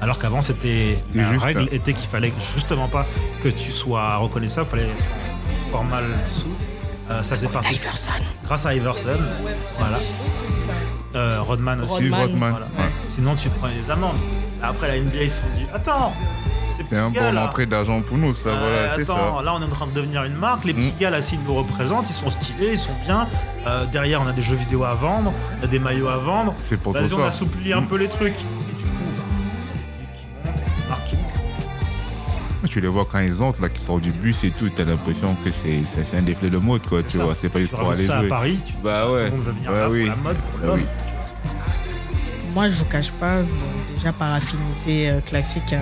Alors 0.00 0.18
qu'avant 0.18 0.40
c'était 0.40 0.98
C'est 1.10 1.18
la 1.18 1.24
juste, 1.32 1.44
règle 1.44 1.60
hein. 1.64 1.66
était 1.72 1.92
qu'il 1.92 2.08
fallait 2.08 2.32
justement 2.54 2.88
pas 2.88 3.06
que 3.42 3.48
tu 3.48 3.70
sois 3.72 4.16
reconnaissable, 4.16 4.68
il 4.68 4.78
fallait 4.78 4.92
formal 5.70 6.04
suit. 6.34 6.48
Euh, 7.10 7.22
ça 7.22 7.34
faisait 7.36 7.48
partie. 7.48 7.74
Iverson. 7.74 8.12
Grâce 8.44 8.66
à 8.66 8.74
Iverson, 8.74 9.08
voilà. 9.78 9.98
Euh, 11.16 11.38
Rodman 11.42 11.80
aussi. 11.80 11.92
Rodman. 12.08 12.20
Rodman. 12.20 12.50
Voilà. 12.50 12.66
ouais. 12.66 12.92
Sinon 13.08 13.34
tu 13.34 13.48
prends 13.48 13.68
des 13.68 13.90
amendes. 13.90 14.14
Après 14.62 14.88
la 14.88 14.98
NBA 15.00 15.22
ils 15.24 15.30
se 15.30 15.40
sont 15.40 15.46
dit 15.56 15.64
attends. 15.74 16.12
ces 16.76 16.82
C'est 16.84 16.90
petits 16.90 17.00
un 17.00 17.10
bon 17.32 17.36
entrée 17.38 17.66
d'argent 17.66 18.00
pour 18.02 18.16
nous, 18.16 18.32
ça, 18.32 18.50
Euh, 18.50 18.56
voilà, 18.58 18.94
c'est 18.94 19.02
attends, 19.10 19.38
ça. 19.38 19.42
là 19.44 19.54
on 19.54 19.60
est 19.60 19.64
en 19.64 19.68
train 19.68 19.86
de 19.88 19.92
devenir 19.92 20.22
une 20.24 20.34
marque. 20.36 20.64
Les 20.64 20.72
petits 20.74 20.92
Mm. 20.96 21.00
gars 21.00 21.10
là, 21.10 21.20
s'ils 21.22 21.40
nous 21.42 21.54
représentent, 21.54 22.08
ils 22.08 22.12
sont 22.14 22.30
stylés, 22.30 22.70
ils 22.72 22.78
sont 22.78 22.94
bien. 23.04 23.26
Euh, 23.66 23.86
derrière, 23.86 24.22
on 24.22 24.28
a 24.28 24.32
des 24.32 24.42
jeux 24.42 24.54
vidéo 24.56 24.84
à 24.84 24.94
vendre, 24.94 25.32
on 25.60 25.64
a 25.64 25.66
des 25.66 25.78
maillots 25.80 26.08
à 26.08 26.18
vendre. 26.18 26.54
C'est 26.60 26.76
pour 26.78 26.94
tout 26.94 27.00
Vas-y, 27.02 27.14
on 27.14 27.24
assouplit 27.24 27.72
un 27.72 27.80
Mm. 27.80 27.86
peu 27.88 27.96
les 27.96 28.08
trucs. 28.08 28.36
Tu 32.66 32.80
les 32.80 32.88
vois 32.88 33.06
quand 33.10 33.18
ils 33.20 33.42
entrent, 33.42 33.60
là, 33.62 33.68
qui 33.68 33.82
sortent 33.82 34.02
du 34.02 34.10
bus 34.12 34.44
et 34.44 34.50
tout, 34.50 34.68
t'as 34.74 34.84
l'impression 34.84 35.34
que 35.44 35.50
c'est 35.50 36.16
un 36.16 36.22
défilé 36.22 36.50
de 36.50 36.58
mode, 36.58 36.86
quoi, 36.86 36.98
C'est 37.00 37.06
tu 37.08 37.18
ça. 37.18 37.24
vois. 37.24 37.34
C'est 37.40 37.48
pas 37.48 37.58
juste 37.60 37.74
pour 37.74 37.90
aller 37.90 38.04
ça 38.04 38.18
à 38.18 38.20
jouer. 38.20 38.28
Paris, 38.28 38.60
tu 38.64 38.74
Bah 38.82 39.04
tout 39.06 39.12
ouais. 39.14 39.24
le 39.24 39.30
monde 39.30 39.40
veut 39.40 39.52
venir 39.52 39.70
Bah 39.70 39.76
là 39.80 39.90
oui. 39.90 40.00
pour 40.00 40.08
la 40.08 40.16
mode, 40.22 40.36
pour 40.36 40.60
Bah 40.60 40.66
l'homme. 40.66 40.76
oui. 40.80 40.86
Moi, 42.54 42.68
je 42.68 42.78
vous 42.78 42.84
cache 42.86 43.10
pas, 43.12 43.42
bon, 43.42 43.94
déjà 43.96 44.12
par 44.12 44.32
affinité 44.34 45.10
euh, 45.10 45.20
classique, 45.20 45.72
hein, 45.72 45.80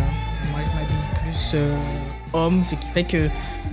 moi 0.52 0.60
je 0.60 0.66
m'habille 0.78 1.04
plus 1.22 1.30
plus 1.32 1.50
euh, 1.54 1.76
homme, 2.32 2.62
ce 2.64 2.74
qui 2.74 2.86
fait 2.94 3.04
que 3.04 3.28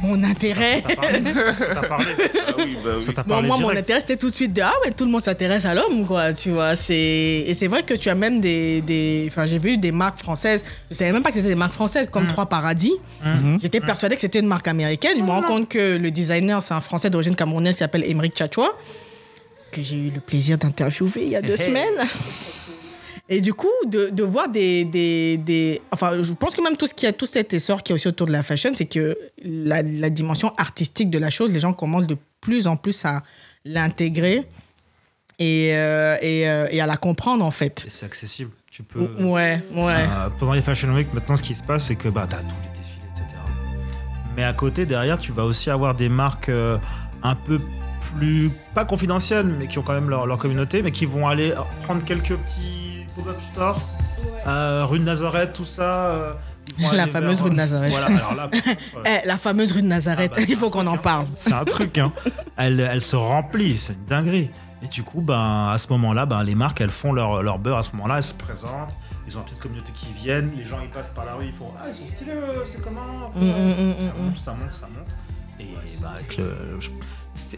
mon 0.05 0.23
intérêt. 0.23 0.81
T'as 0.87 0.95
parlé. 0.95 1.21
T'as 1.23 1.87
parlé. 1.87 2.05
Ça 3.01 3.11
t'a 3.13 3.23
Bon, 3.23 3.29
parlé 3.29 3.47
moi, 3.47 3.57
mon 3.57 3.69
intérêt, 3.69 3.99
c'était 3.99 4.15
tout 4.17 4.29
de 4.29 4.35
suite 4.35 4.53
de 4.53 4.61
Ah, 4.61 4.71
ouais, 4.85 4.91
tout 4.91 5.05
le 5.05 5.11
monde 5.11 5.21
s'intéresse 5.21 5.65
à 5.65 5.73
l'homme, 5.73 6.05
quoi, 6.07 6.33
tu 6.33 6.51
vois. 6.51 6.75
c'est- 6.75 7.43
Et 7.47 7.53
c'est 7.53 7.67
vrai 7.67 7.83
que 7.83 7.93
tu 7.93 8.09
as 8.09 8.15
même 8.15 8.39
des. 8.39 8.81
des... 8.81 9.25
Enfin, 9.27 9.45
j'ai 9.45 9.57
vu 9.59 9.77
des 9.77 9.91
marques 9.91 10.19
françaises. 10.19 10.63
Je 10.89 10.95
savais 10.95 11.11
même 11.11 11.23
pas 11.23 11.29
que 11.29 11.35
c'était 11.35 11.49
des 11.49 11.55
marques 11.55 11.73
françaises, 11.73 12.07
Mm. 12.07 12.11
comme 12.11 12.27
Trois 12.27 12.45
Paradis. 12.45 12.93
J'étais 13.61 13.81
persuadée 13.81 14.15
que 14.15 14.21
c'était 14.21 14.39
une 14.39 14.47
marque 14.47 14.67
américaine. 14.67 15.17
Je 15.17 15.23
me 15.23 15.29
rends 15.31 15.41
compte 15.41 15.67
que 15.69 15.97
le 15.97 16.11
designer, 16.11 16.61
c'est 16.61 16.73
un 16.73 16.81
Français 16.81 17.09
d'origine 17.09 17.35
camerounaise 17.35 17.73
qui 17.75 17.79
s'appelle 17.79 18.03
Émeric 18.05 18.33
Tchatchoua, 18.35 18.69
que 19.71 19.81
j'ai 19.81 19.95
eu 19.95 20.09
le 20.11 20.19
plaisir 20.21 20.57
d'interviewer 20.57 21.11
il 21.23 21.29
y 21.29 21.35
a 21.35 21.41
deux 21.41 21.57
semaines. 21.57 21.83
Et 23.27 23.41
du 23.41 23.53
coup, 23.55 23.71
de, 23.87 24.09
de 24.11 24.23
voir 24.23 24.49
des, 24.49 24.85
des, 24.85 25.37
des- 25.37 25.81
Enfin, 25.91 26.21
je 26.21 26.31
pense 26.33 26.53
que 26.55 26.61
même 26.61 26.77
tout 26.77 26.85
ce 26.85 26.93
qui 26.93 27.07
a, 27.07 27.11
tout 27.13 27.25
cet 27.25 27.53
essor 27.55 27.81
qui 27.81 27.91
est 27.91 27.95
aussi 27.95 28.07
autour 28.07 28.27
de 28.27 28.31
la 28.31 28.43
fashion, 28.43 28.69
c'est 28.73 28.85
que 28.85 29.17
la, 29.43 29.81
la 29.81 30.09
dimension 30.11 30.53
artistique 30.57 31.09
de 31.09 31.17
la 31.17 31.31
chose, 31.31 31.51
les 31.51 31.59
gens 31.59 31.73
commencent 31.73 32.05
de 32.07 32.17
plus 32.39 32.67
en 32.67 32.77
plus 32.77 33.03
à 33.03 33.23
l'intégrer 33.65 34.43
et, 35.39 35.71
euh, 35.73 36.17
et, 36.21 36.47
euh, 36.47 36.67
et 36.69 36.79
à 36.81 36.85
la 36.85 36.97
comprendre, 36.97 37.43
en 37.43 37.49
fait. 37.51 37.85
C'est 37.89 38.05
accessible. 38.05 38.51
Tu 38.69 38.83
peux. 38.83 38.99
Ouais, 39.19 39.57
ouais. 39.73 39.93
Euh, 39.93 40.29
pendant 40.39 40.53
les 40.53 40.61
Fashion 40.61 40.93
Week, 40.93 41.11
maintenant, 41.13 41.35
ce 41.35 41.43
qui 41.43 41.55
se 41.55 41.63
passe, 41.63 41.85
c'est 41.87 41.95
que 41.95 42.09
bah, 42.09 42.27
tu 42.29 42.35
as 42.35 42.39
tous 42.39 42.45
les 42.61 42.79
défilés, 42.79 43.07
etc. 43.11 43.25
Mais 44.35 44.43
à 44.43 44.53
côté, 44.53 44.85
derrière, 44.85 45.17
tu 45.19 45.31
vas 45.31 45.45
aussi 45.45 45.69
avoir 45.69 45.95
des 45.95 46.09
marques 46.09 46.49
euh, 46.49 46.77
un 47.23 47.35
peu 47.35 47.59
plus, 48.15 48.51
pas 48.75 48.85
confidentielles, 48.85 49.47
mais 49.47 49.67
qui 49.67 49.79
ont 49.79 49.81
quand 49.81 49.93
même 49.93 50.09
leur, 50.09 50.27
leur 50.27 50.37
communauté, 50.37 50.83
mais 50.83 50.91
qui 50.91 51.05
vont 51.05 51.27
aller 51.27 51.53
prendre 51.81 52.03
quelques 52.03 52.35
petits 52.35 52.84
pop-up 53.15 53.37
stores, 53.53 53.81
euh, 54.47 54.85
rue 54.85 54.99
de 54.99 55.03
Nazareth, 55.03 55.53
tout 55.53 55.65
ça. 55.65 56.09
euh, 56.09 56.33
ils 56.77 56.83
vont 56.85 56.91
La 56.91 57.03
aller 57.03 57.11
fameuse 57.11 57.35
vers- 57.37 57.43
rue 57.45 57.49
de 57.51 57.55
Nazareth. 57.55 57.91
Voilà, 57.91 58.05
alors 58.07 58.35
là, 58.35 58.49
ouais, 58.53 59.21
Eh, 59.23 59.27
la 59.27 59.37
fameuse 59.37 59.71
rue 59.71 59.81
de 59.81 59.87
Nazareth, 59.87 60.31
Ah 60.35 60.39
bah, 60.39 60.45
il 60.49 60.55
faut 60.55 60.69
qu'on 60.69 60.87
en 60.87 60.97
parle. 60.97 61.27
c'est 61.35 61.53
un 61.53 61.63
truc, 61.63 61.97
hein. 61.97 62.11
Elle, 62.57 62.79
elle 62.79 63.01
se 63.01 63.15
remplit, 63.15 63.77
c'est 63.77 63.93
une 63.93 64.05
dinguerie. 64.05 64.49
Et 64.83 64.87
du 64.87 65.03
coup, 65.03 65.21
ben, 65.21 65.69
à 65.71 65.77
ce 65.77 65.87
moment-là, 65.93 66.25
ben, 66.25 66.43
les 66.43 66.53
marques, 66.53 66.81
elles 66.81 66.89
font 66.89 67.13
leur, 67.13 67.41
leur 67.41 67.57
beurre 67.59 67.77
à 67.77 67.83
ce 67.83 67.91
moment-là, 67.95 68.17
elles 68.17 68.23
se 68.23 68.33
présentent, 68.33 68.95
ils 69.27 69.35
ont 69.35 69.39
une 69.39 69.45
petite 69.45 69.59
communauté 69.59 69.91
qui 69.95 70.11
viennent, 70.13 70.51
les 70.55 70.65
gens 70.65 70.77
ils 70.83 70.89
passent 70.89 71.09
par 71.09 71.25
la 71.25 71.33
rue, 71.35 71.45
ils 71.47 71.53
font 71.53 71.69
Ah, 71.79 71.85
ils 71.87 71.95
sont 71.95 72.03
stylés, 72.13 72.31
euh, 72.33 72.63
c'est 72.65 72.81
comment? 72.83 73.31
Mm, 73.35 73.45
mm, 73.45 73.47
mm, 73.47 73.93
ça, 73.99 74.11
mm, 74.19 74.23
monte, 74.25 74.37
ça 74.37 74.51
monte, 74.51 74.71
ça 74.73 74.87
monte. 74.87 75.15
Et 75.59 75.65
ben, 76.01 76.09
avec 76.15 76.37
le. 76.37 76.77
je- 76.79 76.89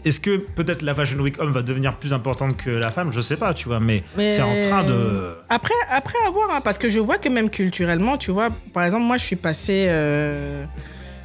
Est-ce 0.04 0.20
que 0.20 0.36
peut-être 0.36 0.82
la 0.82 0.94
Fashion 0.94 1.18
Week 1.18 1.40
homme 1.40 1.52
va 1.52 1.62
devenir 1.62 1.96
plus 1.96 2.12
importante 2.12 2.56
que 2.56 2.70
la 2.70 2.90
femme? 2.90 3.12
Je 3.12 3.20
sais 3.20 3.36
pas, 3.36 3.54
tu 3.54 3.68
vois, 3.68 3.80
mais, 3.80 4.02
Mais- 4.16 4.30
c'est 4.30 4.42
en 4.42 4.52
train 4.68 4.84
de. 4.84 5.34
Après, 5.48 5.74
après 5.90 6.18
avoir, 6.26 6.50
hein, 6.50 6.60
parce 6.62 6.78
que 6.78 6.88
je 6.88 6.98
vois 7.00 7.18
que 7.18 7.28
même 7.28 7.48
culturellement, 7.50 8.16
tu 8.16 8.30
vois, 8.30 8.50
par 8.72 8.84
exemple, 8.84 9.04
moi, 9.04 9.16
je 9.16 9.24
suis 9.24 9.36
passé, 9.36 9.86
euh, 9.88 10.64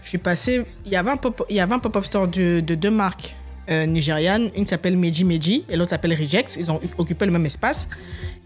je 0.03 0.09
suis 0.09 0.17
passé, 0.17 0.63
il 0.85 0.91
y 0.91 0.95
avait 0.95 1.11
un 1.11 1.17
pop, 1.17 1.35
pop-up 1.81 2.05
store 2.05 2.27
de, 2.27 2.59
de 2.59 2.75
deux 2.75 2.91
marques 2.91 3.35
euh, 3.69 3.85
nigérianes, 3.85 4.49
une 4.55 4.67
s'appelle 4.67 4.97
Meji 4.97 5.23
Meji 5.23 5.63
et 5.69 5.75
l'autre 5.75 5.91
s'appelle 5.91 6.13
Rejects. 6.13 6.57
Ils 6.57 6.69
ont 6.69 6.79
occupé 6.97 7.25
le 7.25 7.31
même 7.31 7.45
espace 7.45 7.87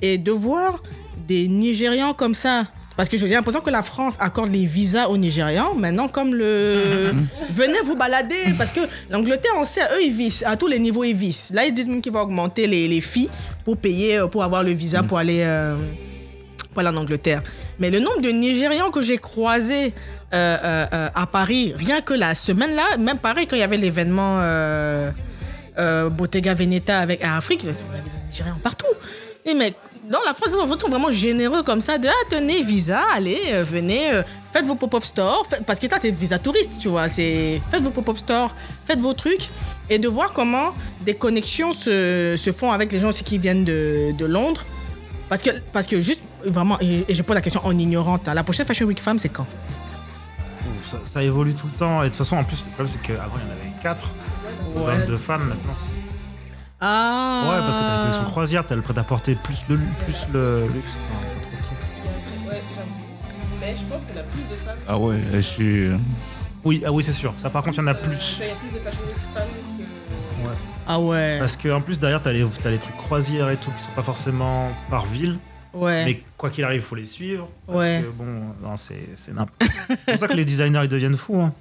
et 0.02 0.18
de 0.18 0.32
voir 0.32 0.82
des 1.28 1.48
Nigérians 1.48 2.14
comme 2.14 2.36
ça. 2.36 2.68
Parce 2.98 3.08
que 3.10 3.16
j'ai 3.18 3.28
l'impression 3.28 3.62
que 3.62 3.70
la 3.70 3.84
France 3.84 4.16
accorde 4.20 4.52
les 4.52 4.66
visas 4.66 5.08
aux 5.08 5.18
Nigérians. 5.18 5.76
Maintenant, 5.76 6.08
comme 6.10 6.34
le. 6.34 7.14
Venez 7.52 7.78
vous 7.86 7.96
balader. 7.96 8.54
Parce 8.58 8.72
que 8.72 8.80
l'Angleterre, 9.12 9.52
on 9.60 9.66
sait, 9.66 9.84
eux, 9.96 10.04
ils 10.04 10.12
vissent. 10.12 10.44
À 10.46 10.58
tous 10.58 10.66
les 10.68 10.80
niveaux, 10.80 11.04
ils 11.04 11.16
vissent. 11.16 11.52
Là, 11.54 11.66
ils 11.66 11.74
disent 11.74 11.88
même 11.88 12.02
qu'ils 12.02 12.12
vont 12.12 12.22
augmenter 12.22 12.66
les, 12.66 12.88
les 12.88 13.00
filles 13.02 13.30
pour 13.64 13.78
payer, 13.78 14.18
euh, 14.18 14.28
pour 14.28 14.44
avoir 14.44 14.64
le 14.64 14.72
visa 14.72 15.04
pour 15.04 15.20
aller. 15.20 15.42
euh, 15.46 15.76
pour 16.72 16.80
aller 16.80 16.90
en 16.90 16.98
Angleterre. 16.98 17.44
Mais 17.80 17.90
le 17.92 18.00
nombre 18.00 18.22
de 18.22 18.30
Nigérians 18.30 18.90
que 18.92 19.02
j'ai 19.02 19.18
croisés 19.18 19.94
euh, 20.34 21.10
à 21.14 21.28
Paris, 21.28 21.74
rien 21.76 22.02
que 22.02 22.14
la 22.16 22.34
semaine-là, 22.36 22.98
même 22.98 23.18
pareil, 23.20 23.46
quand 23.48 23.56
il 23.56 23.60
y 23.60 23.64
avait 23.64 23.78
l'événement 23.78 24.42
Bottega 26.12 26.54
Veneta 26.56 27.00
avec 27.00 27.24
Afrique, 27.24 27.62
il 27.64 27.68
y 27.68 27.70
avait 27.70 27.78
des 28.10 28.28
Nigérians 28.30 28.60
partout. 28.62 28.86
Et 29.46 29.54
mais 29.54 29.74
dans 30.10 30.20
la 30.26 30.34
France, 30.34 30.52
ils 30.54 30.80
sont 30.80 30.90
vraiment 30.90 31.12
généreux 31.12 31.64
comme 31.64 31.82
ça, 31.82 31.98
de 31.98 32.08
ah, 32.08 32.26
tenez, 32.30 32.64
visa, 32.64 33.02
allez, 33.14 33.40
euh, 33.48 33.64
venez, 33.64 34.14
euh, 34.14 34.22
faites 34.54 34.66
vos 34.66 34.76
pop-up 34.76 35.04
stores, 35.04 35.46
faites- 35.50 35.66
parce 35.66 35.80
que 35.80 35.90
ça, 35.90 35.98
c'est 36.02 36.12
visa 36.16 36.40
touriste, 36.40 36.80
tu 36.80 36.88
vois, 36.88 37.10
c'est 37.10 37.62
faites 37.70 37.82
vos 37.84 37.90
pop-up 37.90 38.18
stores, 38.18 38.56
faites 38.86 39.00
vos 39.00 39.14
trucs, 39.14 39.50
et 39.90 40.00
de 40.00 40.08
voir 40.08 40.34
comment 40.34 40.74
des 41.02 41.14
connexions 41.14 41.74
se, 41.74 42.36
se 42.38 42.52
font 42.52 42.72
avec 42.72 42.92
les 42.92 43.00
gens 43.00 43.10
aussi 43.10 43.24
qui 43.24 43.38
viennent 43.38 43.66
de, 43.66 44.12
de 44.18 44.26
Londres. 44.26 44.66
Parce 45.30 45.42
que, 45.42 45.50
parce 45.74 45.86
que 45.88 46.02
juste, 46.02 46.22
vraiment, 46.46 46.78
et 46.80 47.04
et 47.10 47.14
je 47.14 47.22
pose 47.22 47.36
la 47.36 47.42
question 47.42 47.62
en 47.66 47.78
ignorante, 47.78 48.28
hein, 48.30 48.34
la 48.34 48.44
prochaine 48.44 48.66
Fashion 48.66 48.86
Week 48.86 49.02
Femme, 49.02 49.20
c'est 49.20 49.30
quand? 49.30 49.46
Ça, 50.86 51.02
ça 51.04 51.22
évolue 51.22 51.54
tout 51.54 51.68
le 51.68 51.78
temps. 51.78 52.02
Et 52.02 52.06
de 52.06 52.10
toute 52.10 52.18
façon, 52.20 52.38
en 52.38 52.46
plus, 52.46 52.64
le 52.66 52.72
problème, 52.72 52.88
c'est 52.88 53.02
qu'avant, 53.06 53.36
il 53.36 53.42
y 53.46 53.50
en 53.50 53.52
avait 53.52 53.84
4. 53.84 54.08
22 54.76 55.18
femmes, 55.18 55.48
maintenant, 55.50 55.74
c'est. 55.76 56.07
Ah 56.80 57.44
Ouais, 57.50 57.58
parce 57.60 57.78
que 57.78 57.82
t'as 57.82 57.92
la 57.98 58.00
collection 58.04 58.24
croisière, 58.26 58.66
t'as 58.66 58.76
le 58.76 58.82
prêt-à-porter 58.82 59.36
plus 59.36 59.64
le, 59.70 59.78
plus 60.06 60.28
le 60.32 60.68
luxe. 60.68 60.92
Enfin, 61.12 61.22
t'as 61.52 61.64
trop 61.64 61.76
de 61.76 61.80
trucs. 62.44 62.48
Ouais, 62.52 62.62
j'avoue. 62.76 63.60
Mais 63.62 63.76
je 63.80 63.94
pense 63.94 64.04
qu'il 64.06 64.16
y 64.16 64.20
a 64.20 64.24
plus 64.24 64.42
de 64.42 64.56
femmes. 64.66 64.78
Ah 64.88 65.00
ouais, 65.00 65.20
je 65.34 65.38
suis. 65.40 65.88
Oui, 66.64 66.84
ah 66.86 66.92
oui, 66.92 67.04
c'est 67.04 67.14
sûr. 67.14 67.34
Ça, 67.38 67.50
par 67.50 67.64
contre, 67.64 67.78
il 67.78 67.82
y 67.82 67.84
en 67.84 67.88
a 67.88 67.94
plus. 67.96 68.40
Il 68.42 68.48
y 68.48 68.52
a 68.52 68.54
plus 68.56 68.70
de 68.74 68.84
femmes 68.84 69.48
que. 69.78 70.48
Ouais. 70.48 70.54
Ah 70.88 71.00
ouais. 71.00 71.38
Parce 71.40 71.56
qu'en 71.56 71.82
plus, 71.82 71.98
derrière, 72.00 72.22
t'as 72.22 72.32
les, 72.32 72.46
t'as 72.62 72.70
les 72.70 72.78
trucs 72.78 72.96
croisières 72.98 73.50
et 73.50 73.58
tout 73.58 73.72
qui 73.72 73.84
sont 73.84 73.92
pas 73.92 74.04
forcément 74.04 74.70
par 74.90 75.06
ville. 75.08 75.38
Ouais. 75.74 76.06
Mais 76.06 76.24
quoi 76.38 76.50
qu'il 76.50 76.64
arrive, 76.64 76.82
il 76.82 76.84
faut 76.86 76.96
les 76.96 77.06
suivre. 77.06 77.48
Parce 77.66 77.80
Ouais. 77.80 78.04
que 78.04 78.10
bon, 78.12 78.26
non, 78.64 78.78
c'est 78.78 79.10
c'est 79.16 79.34
n'importe 79.34 79.64
C'est 79.88 80.12
pour 80.12 80.20
ça 80.20 80.28
que 80.28 80.34
les 80.34 80.46
designers, 80.46 80.82
ils 80.84 80.90
deviennent 80.90 81.18
fous. 81.18 81.40
Hein. 81.42 81.54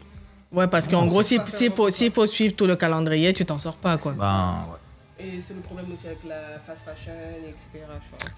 Ouais, 0.53 0.67
parce 0.69 0.87
qu'en 0.89 1.07
gros, 1.07 1.23
s'il 1.23 1.41
s'il 1.49 1.73
faut, 1.73 1.91
s'il 1.91 2.13
faut 2.13 2.27
suivre 2.27 2.55
tout 2.55 2.67
le 2.67 2.77
calendrier, 2.77 3.33
tu 3.33 3.45
t'en 3.45 3.59
sors 3.59 3.77
pas, 3.77 3.97
quoi. 3.99 4.13
Ben, 4.13 4.65
ouais. 4.71 4.79
Et 5.19 5.41
c'est 5.41 5.55
le 5.55 5.61
problème 5.61 5.87
aussi 5.93 6.07
avec 6.07 6.25
la 6.25 6.59
fast 6.59 6.83
fashion, 6.85 7.13
etc. 7.49 7.85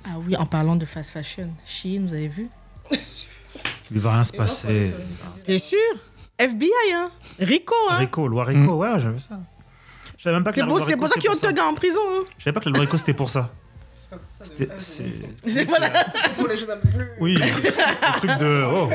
Ah 0.05 0.19
oui, 0.25 0.37
en 0.37 0.47
parlant 0.47 0.77
de 0.77 0.85
fast 0.85 1.11
fashion, 1.11 1.51
Shein, 1.67 2.03
vous 2.03 2.15
avez 2.15 2.29
vu? 2.29 2.51
Il 3.91 3.99
va 3.99 4.13
rien 4.13 4.25
se 4.25 4.33
passer. 4.33 4.95
T'es 5.45 5.59
sûr? 5.59 5.79
FBI, 6.39 6.71
hein? 6.95 7.11
Rico, 7.41 7.75
hein? 7.91 7.97
Rico, 7.97 8.29
loi 8.29 8.45
Rico, 8.45 8.77
ouais, 8.77 8.99
j'ai 8.99 9.11
vu 9.11 9.19
ça. 9.19 9.41
Je 10.17 10.23
savais 10.23 10.37
même 10.37 10.45
pas 10.45 10.51
que 10.51 10.57
C'est 10.57 10.61
la 10.63 10.69
pour, 10.69 10.79
ça 11.09 11.15
qu'ils 11.19 11.31
ont 11.31 11.37
te 11.37 11.53
gars 11.53 11.67
en 11.67 11.75
prison, 11.75 12.01
hein 12.11 12.25
Je 12.39 12.45
savais 12.45 12.53
pas 12.53 12.61
que 12.61 12.69
la 12.69 12.73
loi 12.73 12.81
Rico 12.83 12.97
c'était 12.97 13.15
pour 13.15 13.31
ça. 13.31 13.51
C'était- 14.43 14.69
C'est. 14.79 15.05
C'est 15.47 15.65
voilà. 15.65 15.91
Pour 16.37 16.47
les 16.49 16.57
peu 16.57 16.79
plus. 16.79 17.09
Oui, 17.21 17.37
les 17.37 17.51
trucs 18.17 18.39
de. 18.39 18.65
Oh, 18.73 18.89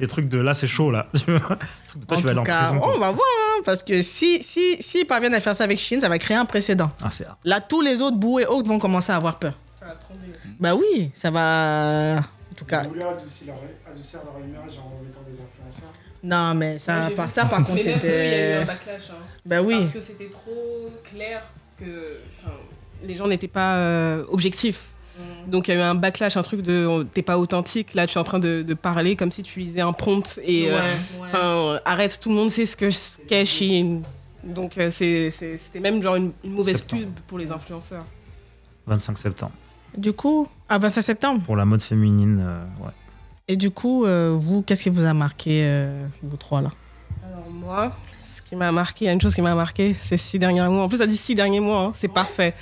les 0.00 0.06
trucs 0.06 0.28
de 0.28 0.38
là, 0.38 0.54
c'est 0.54 0.66
chaud 0.66 0.90
là. 0.90 1.08
Tu 1.14 1.30
vois? 1.30 1.58
Les 1.58 1.88
trucs 1.88 2.00
de 2.02 2.06
toi, 2.06 2.16
En 2.16 2.20
tu 2.20 2.26
vas 2.26 2.30
aller 2.30 2.34
tout 2.34 2.40
en 2.40 2.44
cas, 2.44 2.62
prison. 2.68 2.80
toi. 2.80 2.92
on 2.96 2.98
va 3.00 3.10
voir, 3.10 3.26
hein, 3.40 3.62
parce 3.64 3.82
que 3.82 4.00
si, 4.02 4.42
si, 4.42 4.82
si 4.82 5.04
parviennent 5.04 5.34
à 5.34 5.40
faire 5.40 5.54
ça 5.54 5.64
avec 5.64 5.78
Shein, 5.78 6.00
ça 6.00 6.08
va 6.08 6.18
créer 6.18 6.36
un 6.36 6.46
précédent. 6.46 6.90
Ah, 7.02 7.10
c'est. 7.10 7.26
Là, 7.44 7.60
tous 7.60 7.80
les 7.82 8.00
autres 8.00 8.16
bouts 8.16 8.38
et 8.40 8.46
autres 8.46 8.68
vont 8.68 8.78
commencer 8.78 9.12
à 9.12 9.16
avoir 9.16 9.38
peur. 9.38 9.52
Ça 9.78 9.86
va 9.86 9.92
trembler. 9.96 10.32
Bah 10.60 10.74
oui, 10.74 11.10
ça 11.14 11.30
va. 11.30 12.18
En 12.20 12.54
tout 12.56 12.64
cas, 12.64 12.82
Ils 12.82 12.86
ont 12.86 12.90
voulu 12.90 13.02
adoucir 13.02 13.46
leur, 13.48 13.92
adoucir 13.92 14.20
leur 14.24 14.38
image 14.38 14.78
en 14.78 15.02
mettant 15.04 15.20
des 15.28 15.32
influenceurs. 15.40 15.92
non, 16.22 16.54
mais 16.54 16.78
ça, 16.78 17.10
par, 17.16 17.30
ça, 17.30 17.44
par 17.46 17.58
contre, 17.66 17.72
eux, 17.72 17.80
il 17.80 17.84
y 17.86 17.88
a 17.88 17.90
eu 17.90 17.94
c'était. 18.00 18.54
un 18.62 18.64
backlash. 18.64 19.10
Hein. 19.10 19.14
Bah 19.44 19.60
oui. 19.60 19.80
Parce 19.80 19.88
que 19.90 20.00
c'était 20.00 20.30
trop 20.30 20.88
clair 21.04 21.42
que 21.78 22.18
enfin, 22.44 22.54
les 23.06 23.16
gens 23.16 23.26
n'étaient 23.28 23.48
pas 23.48 23.76
euh, 23.76 24.24
objectifs. 24.28 24.84
Mm. 25.18 25.50
Donc 25.50 25.68
il 25.68 25.74
y 25.74 25.76
a 25.76 25.80
eu 25.80 25.82
un 25.82 25.94
backlash, 25.94 26.36
un 26.36 26.42
truc 26.42 26.62
de 26.62 27.06
t'es 27.14 27.22
pas 27.22 27.38
authentique. 27.38 27.94
Là, 27.94 28.06
tu 28.06 28.14
es 28.16 28.20
en 28.20 28.24
train 28.24 28.38
de, 28.40 28.62
de 28.62 28.74
parler 28.74 29.14
comme 29.16 29.30
si 29.32 29.42
tu 29.42 29.60
lisais 29.60 29.80
un 29.80 29.92
prompt. 29.92 30.40
Et 30.44 30.70
euh, 30.70 30.74
Ouais, 30.74 30.80
ouais. 31.20 31.28
enfin, 31.32 31.80
arrête, 31.84 32.18
tout 32.20 32.28
le 32.30 32.34
monde 32.34 32.50
sait 32.50 32.66
ce 32.66 32.76
que 32.76 32.88
qu'est 33.26 33.44
Shein. 33.46 34.00
Donc 34.42 34.76
euh, 34.76 34.90
c'est- 34.90 35.30
c'est- 35.30 35.56
c'était 35.58 35.80
même 35.80 36.02
genre 36.02 36.16
une, 36.16 36.32
une 36.44 36.52
mauvaise 36.52 36.76
Septembre. 36.78 37.02
pub 37.02 37.10
pour 37.26 37.38
les 37.38 37.50
influenceurs. 37.50 38.04
25 38.86 39.16
septembre. 39.16 39.52
Du 39.96 40.12
coup, 40.12 40.48
à 40.68 40.78
25 40.78 41.02
septembre. 41.02 41.42
Pour 41.44 41.56
la 41.56 41.64
mode 41.64 41.80
féminine, 41.80 42.42
euh, 42.44 42.64
ouais. 42.84 42.90
Et 43.48 43.56
du 43.56 43.70
coup, 43.70 44.04
euh, 44.04 44.36
vous, 44.38 44.62
qu'est-ce 44.62 44.82
qui 44.82 44.90
vous 44.90 45.04
a 45.04 45.14
marqué, 45.14 45.62
euh, 45.64 46.06
vous 46.22 46.36
trois 46.36 46.60
là? 46.62 46.70
Alors 47.24 47.48
moi, 47.50 47.96
qui 48.54 48.58
m'a 48.58 48.70
marqué, 48.70 49.04
il 49.04 49.08
y 49.08 49.10
a 49.10 49.12
une 49.12 49.20
chose 49.20 49.34
qui 49.34 49.42
m'a 49.42 49.54
marqué, 49.54 49.96
c'est 49.98 50.16
six 50.16 50.38
derniers 50.38 50.62
mois. 50.62 50.84
En 50.84 50.88
plus, 50.88 50.98
ça 50.98 51.06
dit 51.06 51.16
six 51.16 51.34
derniers 51.34 51.58
mois, 51.58 51.80
hein, 51.80 51.92
c'est 51.92 52.08
parfait. 52.08 52.54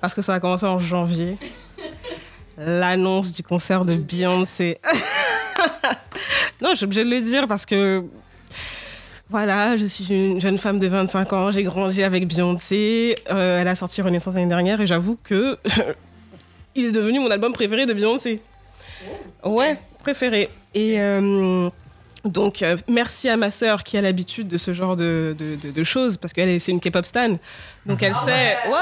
Parce 0.00 0.14
que 0.14 0.22
ça 0.22 0.34
a 0.34 0.40
commencé 0.40 0.64
en 0.64 0.78
janvier. 0.78 1.36
L'annonce 2.56 3.34
du 3.34 3.42
concert 3.42 3.84
de 3.84 3.96
Beyoncé. 3.96 4.78
non, 6.62 6.70
je 6.70 6.76
suis 6.76 6.84
obligée 6.84 7.04
de 7.04 7.10
le 7.10 7.20
dire 7.20 7.46
parce 7.46 7.66
que 7.66 8.02
voilà, 9.28 9.76
je 9.76 9.84
suis 9.84 10.08
une 10.08 10.40
jeune 10.40 10.56
femme 10.56 10.78
de 10.78 10.86
25 10.86 11.32
ans, 11.34 11.50
j'ai 11.50 11.62
grandi 11.62 12.02
avec 12.02 12.26
Beyoncé. 12.26 13.14
Euh, 13.30 13.60
elle 13.60 13.68
a 13.68 13.74
sorti 13.74 14.00
Renaissance 14.00 14.34
l'année 14.34 14.46
dernière 14.46 14.80
et 14.80 14.86
j'avoue 14.86 15.18
que 15.22 15.58
il 16.74 16.86
est 16.86 16.92
devenu 16.92 17.18
mon 17.18 17.30
album 17.30 17.52
préféré 17.52 17.84
de 17.84 17.92
Beyoncé. 17.92 18.40
Ouais, 19.44 19.76
préféré. 20.02 20.48
Et 20.74 20.98
euh, 20.98 21.68
Donc, 22.26 22.62
euh, 22.62 22.76
merci 22.88 23.28
à 23.28 23.36
ma 23.36 23.50
sœur 23.50 23.84
qui 23.84 23.96
a 23.96 24.02
l'habitude 24.02 24.48
de 24.48 24.56
ce 24.56 24.72
genre 24.72 24.96
de, 24.96 25.34
de, 25.38 25.56
de- 25.56 25.70
de 25.70 25.84
choses, 25.84 26.16
parce 26.16 26.32
qu'elle 26.32 26.48
est- 26.48 26.58
c'est 26.58 26.72
une 26.72 26.80
K-pop 26.80 27.04
stan. 27.04 27.36
Donc, 27.86 28.02
elle 28.02 28.14
sait. 28.14 28.56
Ouais, 28.66 28.72
ouais. 28.72 28.78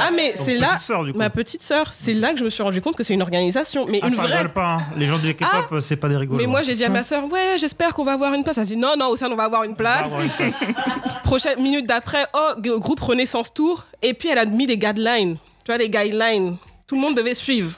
Ah, 0.00 0.10
mais 0.14 0.32
c'est 0.36 0.54
là. 0.56 0.68
petite 0.68 0.80
sœur, 0.80 1.04
du 1.04 1.12
coup. 1.12 1.18
Ma 1.18 1.28
petite 1.30 1.62
sœur, 1.62 1.90
c'est 1.92 2.14
là 2.14 2.32
que 2.32 2.38
je 2.38 2.44
me 2.44 2.50
suis 2.50 2.62
rendu 2.62 2.80
compte 2.80 2.94
que 2.96 3.02
c'est 3.02 3.14
une 3.14 3.22
organisation. 3.22 3.86
Mais 3.88 3.98
Ah, 4.02 4.06
une 4.08 4.12
ça 4.14 4.22
vraie. 4.22 4.36
rigole 4.36 4.52
pas. 4.52 4.74
hein. 4.74 4.78
Les 4.96 5.06
gens 5.06 5.18
du 5.18 5.34
K-pop, 5.34 5.80
c'est 5.80 5.96
pas 5.96 6.08
des 6.08 6.16
rigolos. 6.16 6.38
Mais 6.40 6.46
moi, 6.46 6.62
j'ai 6.62 6.74
dit 6.74 6.84
à 6.84 6.88
ma 6.88 7.02
sœur, 7.02 7.24
ouais, 7.32 7.56
j'espère 7.58 7.94
qu'on 7.94 8.04
va 8.04 8.12
avoir 8.12 8.32
une 8.34 8.44
place. 8.44 8.58
Elle 8.58 8.62
a 8.62 8.66
dit, 8.66 8.76
non, 8.76 8.94
non, 8.98 9.08
Océane, 9.08 9.32
on 9.32 9.36
va 9.36 9.44
avoir 9.44 9.64
une 9.64 9.74
place. 9.76 10.10
Prochaine 11.24 11.60
minute 11.60 11.86
d'après, 11.86 12.24
oh, 12.34 12.52
groupe 12.78 13.00
Renaissance 13.00 13.52
Tour. 13.52 13.84
Et 14.02 14.14
puis, 14.14 14.28
elle 14.28 14.38
a 14.38 14.44
mis 14.44 14.66
des 14.66 14.78
guidelines. 14.78 15.36
Tu 15.64 15.66
vois, 15.72 15.78
les 15.78 15.90
guidelines. 15.90 16.56
Tout 16.86 16.94
le 16.94 17.00
monde 17.00 17.16
devait 17.16 17.34
suivre. 17.34 17.72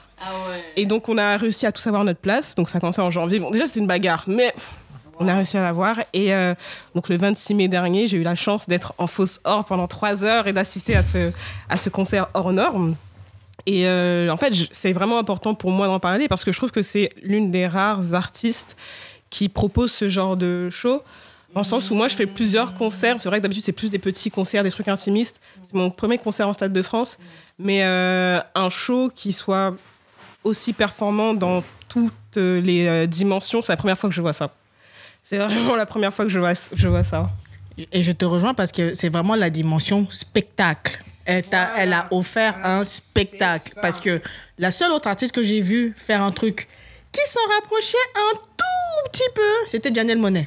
Et 0.76 0.84
donc, 0.84 1.08
on 1.08 1.16
a 1.16 1.36
réussi 1.38 1.64
à 1.66 1.72
tous 1.72 1.86
avoir 1.86 2.04
notre 2.04 2.20
place. 2.20 2.54
Donc, 2.54 2.68
ça 2.68 2.76
a 2.76 2.80
commencé 2.80 3.00
en 3.00 3.10
janvier. 3.10 3.38
Bon, 3.38 3.50
déjà, 3.50 3.66
c'était 3.66 3.80
une 3.80 3.86
bagarre, 3.86 4.22
mais 4.26 4.54
on 5.20 5.28
a 5.28 5.36
réussi 5.36 5.56
à 5.58 5.62
l'avoir. 5.62 6.00
Et 6.12 6.34
euh, 6.34 6.54
donc, 6.94 7.08
le 7.08 7.16
26 7.16 7.54
mai 7.54 7.68
dernier, 7.68 8.08
j'ai 8.08 8.16
eu 8.16 8.22
la 8.22 8.34
chance 8.34 8.66
d'être 8.66 8.94
en 8.98 9.06
fausse 9.06 9.40
or 9.44 9.64
pendant 9.66 9.86
trois 9.86 10.24
heures 10.24 10.48
et 10.48 10.52
d'assister 10.52 10.96
à 10.96 11.02
ce, 11.02 11.30
à 11.68 11.76
ce 11.76 11.90
concert 11.90 12.28
hors 12.34 12.52
norme. 12.52 12.96
Et 13.66 13.86
euh, 13.86 14.30
en 14.30 14.38
fait, 14.38 14.54
c'est 14.70 14.92
vraiment 14.94 15.18
important 15.18 15.54
pour 15.54 15.70
moi 15.70 15.86
d'en 15.86 16.00
parler 16.00 16.26
parce 16.26 16.42
que 16.42 16.50
je 16.50 16.56
trouve 16.56 16.70
que 16.70 16.80
c'est 16.80 17.10
l'une 17.22 17.50
des 17.50 17.66
rares 17.66 18.14
artistes 18.14 18.76
qui 19.28 19.50
propose 19.50 19.92
ce 19.92 20.08
genre 20.08 20.36
de 20.38 20.70
show. 20.70 21.02
Le 21.54 21.62
sens 21.64 21.90
où 21.90 21.94
moi, 21.94 22.08
je 22.08 22.16
fais 22.16 22.26
plusieurs 22.26 22.72
concerts. 22.74 23.16
C'est 23.18 23.28
vrai 23.28 23.38
que 23.38 23.42
d'habitude, 23.42 23.64
c'est 23.64 23.72
plus 23.72 23.90
des 23.90 23.98
petits 23.98 24.30
concerts, 24.30 24.62
des 24.62 24.70
trucs 24.70 24.88
intimistes. 24.88 25.40
C'est 25.62 25.74
mon 25.74 25.90
premier 25.90 26.16
concert 26.16 26.48
en 26.48 26.54
Stade 26.54 26.72
de 26.72 26.82
France. 26.82 27.18
Mais 27.58 27.82
euh, 27.82 28.40
un 28.54 28.70
show 28.70 29.10
qui 29.14 29.32
soit 29.32 29.74
aussi 30.44 30.72
performant 30.72 31.34
dans 31.34 31.62
toutes 31.88 32.36
les 32.36 33.06
dimensions, 33.08 33.60
c'est 33.60 33.72
la 33.72 33.76
première 33.76 33.98
fois 33.98 34.08
que 34.08 34.14
je 34.14 34.22
vois 34.22 34.32
ça. 34.32 34.50
C'est 35.30 35.38
vraiment 35.38 35.76
la 35.76 35.86
première 35.86 36.12
fois 36.12 36.24
que 36.24 36.30
je 36.32 36.40
vois, 36.40 36.54
je 36.72 36.88
vois 36.88 37.04
ça. 37.04 37.30
Et 37.92 38.02
je 38.02 38.10
te 38.10 38.24
rejoins 38.24 38.52
parce 38.52 38.72
que 38.72 38.94
c'est 38.94 39.10
vraiment 39.10 39.36
la 39.36 39.48
dimension 39.48 40.08
spectacle. 40.10 41.04
Elle, 41.24 41.92
a 41.92 42.08
offert 42.10 42.56
un 42.64 42.84
spectacle. 42.84 43.74
Parce 43.80 44.00
que 44.00 44.20
la 44.58 44.72
seule 44.72 44.90
autre 44.90 45.06
artiste 45.06 45.32
que 45.32 45.44
j'ai 45.44 45.60
vue 45.60 45.94
faire 45.96 46.20
un 46.20 46.32
truc 46.32 46.66
qui 47.12 47.20
s'en 47.26 47.46
rapprochait 47.54 47.96
un 48.16 48.38
tout 48.56 49.10
petit 49.12 49.30
peu, 49.32 49.66
c'était 49.66 49.94
Janelle 49.94 50.18
Monet. 50.18 50.46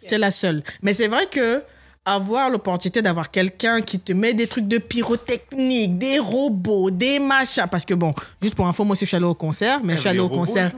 C'est 0.00 0.18
la 0.18 0.30
seule. 0.30 0.62
Mais 0.82 0.94
c'est 0.94 1.08
vrai 1.08 1.26
que 1.26 1.64
avoir 2.04 2.50
l'opportunité 2.50 3.00
d'avoir 3.00 3.30
quelqu'un 3.30 3.80
qui 3.80 4.00
te 4.00 4.12
met 4.12 4.34
des 4.34 4.46
trucs 4.48 4.66
de 4.66 4.78
pyrotechnique, 4.78 5.98
des 5.98 6.18
robots, 6.18 6.90
des 6.90 7.18
machins. 7.20 7.66
Parce 7.70 7.84
que 7.84 7.94
bon, 7.94 8.12
juste 8.40 8.54
pour 8.56 8.66
info, 8.66 8.82
moi 8.84 8.92
aussi 8.94 9.04
je 9.04 9.08
suis 9.08 9.16
allée 9.16 9.24
au 9.26 9.34
concert, 9.34 9.80
mais 9.84 9.94
je 9.94 10.00
suis 10.00 10.08
allée 10.08 10.18
au 10.18 10.28
concert. 10.28 10.72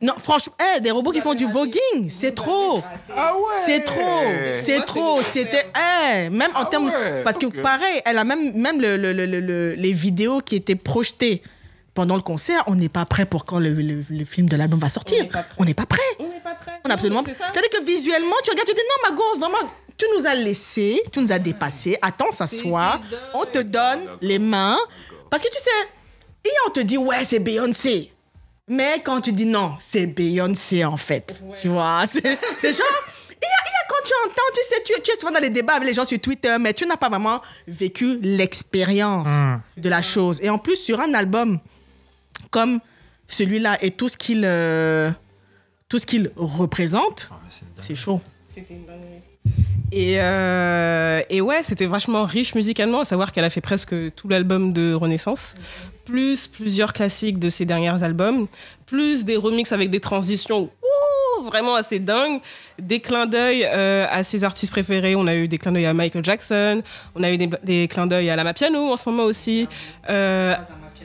Non, 0.00 0.14
franchement, 0.16 0.54
eh, 0.76 0.80
des 0.80 0.90
robots 0.92 1.10
qui 1.10 1.20
font 1.20 1.34
du 1.34 1.44
voguing, 1.46 2.08
c'est 2.08 2.34
trop. 2.34 2.82
C'est 3.54 3.80
trop, 3.84 4.22
c'est 4.54 4.84
trop. 4.84 5.20
C'était, 5.22 5.66
eh, 5.76 6.30
même 6.30 6.50
en 6.54 6.64
termes, 6.64 6.92
parce 7.24 7.36
que 7.36 7.46
pareil, 7.46 8.00
elle 8.04 8.18
a 8.18 8.24
même, 8.24 8.52
même 8.54 8.80
le, 8.80 8.96
le- 8.96 9.12
le- 9.12 9.26
le- 9.26 9.40
le- 9.40 9.74
les 9.74 9.92
vidéos 9.92 10.40
qui 10.40 10.54
étaient 10.56 10.76
projetées 10.76 11.42
pendant 11.94 12.14
le 12.14 12.22
concert, 12.22 12.62
on 12.68 12.76
n'est 12.76 12.88
pas 12.88 13.04
prêt 13.04 13.26
pour 13.26 13.44
quand 13.44 13.58
le, 13.58 13.72
le- 13.72 14.04
le 14.08 14.24
film 14.24 14.48
de 14.48 14.56
l'album 14.56 14.78
va 14.78 14.88
sortir. 14.88 15.26
On 15.58 15.64
n'est 15.64 15.74
pas 15.74 15.86
prêt. 15.86 15.98
On 16.20 16.28
n'est 16.28 16.40
pas 16.40 16.54
prêt. 16.54 16.80
On 16.84 16.88
est 16.88 16.92
absolument. 16.92 17.24
C'est-à-dire 17.26 17.70
que 17.70 17.84
visuellement, 17.84 18.36
tu 18.44 18.50
regardes, 18.50 18.68
tu 18.68 18.74
dis 18.74 18.80
non, 18.80 19.10
Mago, 19.10 19.22
vraiment, 19.38 19.70
tu 20.00 20.06
nous 20.16 20.26
as 20.26 20.34
laissé, 20.34 21.02
tu 21.12 21.20
nous 21.20 21.30
as 21.30 21.38
dépassé. 21.38 21.98
Attends, 22.00 22.30
s'assoit, 22.30 22.98
on 23.34 23.44
te 23.44 23.58
donne 23.58 24.00
les 24.22 24.38
mains. 24.38 24.78
Parce 25.28 25.42
que 25.42 25.48
tu 25.48 25.58
sais, 25.60 25.70
et 26.44 26.50
on 26.66 26.70
te 26.70 26.80
dit, 26.80 26.96
ouais, 26.96 27.22
c'est 27.24 27.38
Beyoncé. 27.38 28.10
Mais 28.66 29.02
quand 29.04 29.20
tu 29.20 29.32
dis 29.32 29.44
non, 29.44 29.74
c'est 29.78 30.06
Beyoncé 30.06 30.84
en 30.84 30.96
fait. 30.96 31.36
Tu 31.60 31.68
vois, 31.68 32.04
c'est 32.06 32.22
genre. 32.22 32.86
Il 33.42 33.46
y, 33.46 33.46
a, 33.46 33.60
il 33.66 33.72
y 33.72 33.80
a 33.80 33.86
quand 33.88 34.04
tu 34.06 34.12
entends, 34.26 34.42
tu 34.54 34.60
sais, 34.68 34.82
tu, 34.84 35.02
tu 35.02 35.10
es 35.12 35.18
souvent 35.18 35.32
dans 35.32 35.40
les 35.40 35.48
débats 35.50 35.74
avec 35.74 35.86
les 35.86 35.94
gens 35.94 36.04
sur 36.04 36.20
Twitter, 36.20 36.56
mais 36.60 36.74
tu 36.74 36.86
n'as 36.86 36.96
pas 36.98 37.08
vraiment 37.08 37.40
vécu 37.66 38.18
l'expérience 38.20 39.28
de 39.78 39.88
la 39.88 40.02
chose. 40.02 40.40
Et 40.42 40.50
en 40.50 40.58
plus, 40.58 40.76
sur 40.76 41.00
un 41.00 41.14
album 41.14 41.58
comme 42.50 42.80
celui-là 43.28 43.78
et 43.82 43.90
tout 43.92 44.08
ce 44.08 44.16
qu'il 44.16 44.42
euh, 44.44 45.10
tout 45.88 45.98
ce 45.98 46.06
qu'il 46.06 46.30
représente, 46.36 47.28
c'est 47.80 47.94
chaud. 47.94 48.20
Et, 49.92 50.16
euh, 50.20 51.20
et 51.30 51.40
ouais, 51.40 51.62
c'était 51.62 51.86
vachement 51.86 52.24
riche 52.24 52.54
musicalement, 52.54 53.00
à 53.00 53.04
savoir 53.04 53.32
qu'elle 53.32 53.44
a 53.44 53.50
fait 53.50 53.60
presque 53.60 53.94
tout 54.14 54.28
l'album 54.28 54.72
de 54.72 54.94
Renaissance, 54.94 55.56
plus 56.04 56.46
plusieurs 56.46 56.92
classiques 56.92 57.38
de 57.38 57.50
ses 57.50 57.64
derniers 57.64 58.02
albums, 58.02 58.46
plus 58.86 59.24
des 59.24 59.36
remixes 59.36 59.72
avec 59.72 59.90
des 59.90 60.00
transitions 60.00 60.70
vraiment 61.44 61.74
assez 61.74 61.98
dingues, 61.98 62.40
des 62.78 63.00
clins 63.00 63.26
d'œil 63.26 63.64
euh, 63.64 64.06
à 64.10 64.22
ses 64.22 64.44
artistes 64.44 64.72
préférés. 64.72 65.16
On 65.16 65.26
a 65.26 65.34
eu 65.34 65.48
des 65.48 65.58
clins 65.58 65.72
d'œil 65.72 65.86
à 65.86 65.94
Michael 65.94 66.24
Jackson, 66.24 66.82
on 67.14 67.22
a 67.22 67.30
eu 67.30 67.36
des, 67.36 67.48
des 67.64 67.88
clins 67.88 68.06
d'œil 68.06 68.30
à 68.30 68.36
Lama 68.36 68.52
Piano 68.52 68.92
en 68.92 68.96
ce 68.96 69.08
moment 69.08 69.24
aussi. 69.24 69.66
Euh, 70.08 70.54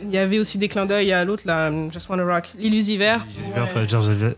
il 0.04 0.12
y 0.12 0.18
avait 0.18 0.40
aussi 0.40 0.58
des 0.58 0.68
clins 0.68 0.86
d'œil 0.86 1.12
à 1.14 1.24
l'autre, 1.26 1.44
là, 1.46 1.72
Just 1.92 2.08
Wanna 2.10 2.24
Rock, 2.26 2.52
l'illusiver. 2.58 3.18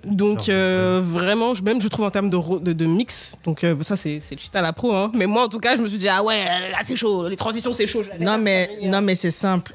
Donc 0.05 0.49
euh, 0.49 1.01
vraiment, 1.03 1.53
je- 1.53 1.63
même 1.63 1.81
je 1.81 1.87
trouve 1.87 2.05
en 2.05 2.11
termes 2.11 2.29
de, 2.29 2.35
ro- 2.35 2.59
de, 2.59 2.73
de 2.73 2.85
mix, 2.85 3.35
donc 3.43 3.63
euh, 3.63 3.75
ça 3.81 3.95
c'est 3.95 4.19
shit 4.37 4.55
à 4.55 4.61
la 4.61 4.73
pro. 4.73 4.93
Hein. 4.93 5.11
Mais 5.15 5.25
moi 5.25 5.43
en 5.45 5.49
tout 5.49 5.59
cas, 5.59 5.75
je 5.75 5.81
me 5.81 5.87
suis 5.87 5.97
dit 5.97 6.09
ah 6.09 6.23
ouais, 6.23 6.45
là 6.71 6.77
c'est 6.83 6.95
chaud, 6.95 7.27
les 7.27 7.35
transitions 7.35 7.73
c'est 7.73 7.87
chaud. 7.87 8.03
la 8.19 8.23
Non 8.23 8.37
mais 8.37 8.69
non 8.83 9.01
mais 9.01 9.15
c'est 9.15 9.31
simple. 9.31 9.73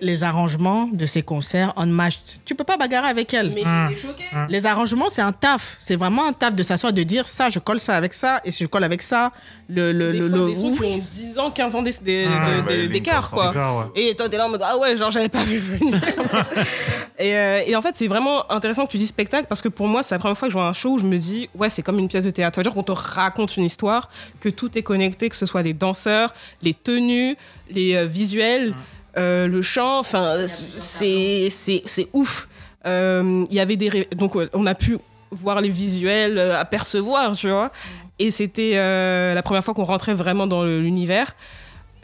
Les 0.00 0.22
arrangements 0.24 0.88
de 0.92 1.06
ces 1.06 1.22
concerts 1.22 1.72
unmatched, 1.76 2.40
tu 2.44 2.54
peux 2.54 2.64
pas 2.64 2.76
bagarrer 2.76 3.08
avec 3.08 3.32
elle. 3.34 3.50
Mais 3.50 3.62
j'étais 3.88 4.00
choquée. 4.00 4.24
Les 4.48 4.66
arrangements, 4.66 5.08
c'est 5.10 5.22
un 5.22 5.32
taf. 5.32 5.76
C'est 5.78 5.96
vraiment 5.96 6.26
un 6.26 6.32
taf 6.32 6.54
de 6.54 6.62
s'asseoir, 6.62 6.92
de 6.92 7.02
dire 7.02 7.26
ça, 7.26 7.50
je 7.50 7.58
colle 7.58 7.80
ça 7.80 7.96
avec 7.96 8.14
ça, 8.14 8.40
et 8.44 8.50
si 8.50 8.64
je 8.64 8.68
colle 8.68 8.84
avec 8.84 9.02
ça, 9.02 9.32
le. 9.68 9.92
le, 9.92 10.12
Des 10.12 10.18
le, 10.18 10.28
fois, 10.28 10.38
le- 10.38 10.46
des 10.50 10.56
sons 10.56 10.72
qui 10.72 10.84
ont 10.84 11.04
10 11.10 11.38
ans, 11.38 11.50
15 11.50 11.74
ans 11.74 11.82
Ah, 11.86 12.62
d'écart 12.88 13.30
quoi. 13.30 13.52
ouais. 13.94 14.02
Et 14.10 14.14
toi 14.14 14.28
t'es 14.28 14.36
là 14.36 14.46
en 14.46 14.50
mode 14.50 14.62
ah 14.64 14.78
ouais, 14.78 14.96
genre 14.96 15.10
j'avais 15.10 15.28
pas 15.28 15.42
vu 15.44 15.58
venir. 15.58 15.94
et, 17.18 17.36
euh, 17.36 17.60
et 17.66 17.76
en 17.76 17.82
fait, 17.82 17.94
c'est 17.96 18.06
vraiment 18.08 18.50
intéressant 18.50 18.86
que 18.86 18.90
tu 18.92 18.98
dis 18.98 19.06
spectacle 19.06 19.46
parce 19.48 19.62
que 19.62 19.68
pour 19.68 19.86
moi, 19.88 20.02
c'est 20.02 20.14
la 20.14 20.18
première 20.18 20.36
fois 20.38 20.48
que 20.48 20.52
je 20.52 20.58
vois 20.58 20.66
un 20.66 20.72
show 20.72 20.90
où 20.92 20.98
je 20.98 21.04
me 21.04 21.16
dis 21.16 21.48
ouais, 21.54 21.68
c'est 21.70 21.82
comme 21.82 21.98
une 21.98 22.08
pièce 22.08 22.24
de 22.24 22.30
théâtre. 22.30 22.56
Ça 22.56 22.60
veut 22.60 22.64
dire 22.64 22.72
qu'on 22.74 22.82
te 22.82 22.92
raconte 22.92 23.56
une 23.56 23.64
histoire, 23.64 24.10
que 24.40 24.48
tout 24.48 24.76
est 24.76 24.82
connecté, 24.82 25.28
que 25.28 25.36
ce 25.36 25.46
soit 25.46 25.62
les 25.62 25.72
danseurs, 25.74 26.34
les 26.62 26.74
tenues, 26.74 27.36
les 27.70 27.96
euh, 27.96 28.04
visuels, 28.06 28.74
euh, 29.16 29.46
le 29.46 29.62
chant. 29.62 29.98
Enfin, 30.00 30.36
c'est 30.76 31.48
c'est 31.50 31.82
c'est 31.86 32.08
ouf. 32.12 32.48
Euh, 32.86 33.44
Il 33.50 33.56
y 33.56 33.60
avait 33.60 33.76
des 33.76 34.08
donc 34.16 34.36
on 34.52 34.66
a 34.66 34.74
pu 34.74 34.98
voir 35.30 35.60
les 35.60 35.68
visuels, 35.70 36.38
apercevoir, 36.38 37.34
tu 37.34 37.48
vois. 37.48 37.70
Et 38.18 38.30
c'était 38.30 38.72
euh, 38.76 39.34
la 39.34 39.42
première 39.42 39.64
fois 39.64 39.74
qu'on 39.74 39.84
rentrait 39.84 40.14
vraiment 40.14 40.46
dans 40.46 40.64
l'univers 40.64 41.34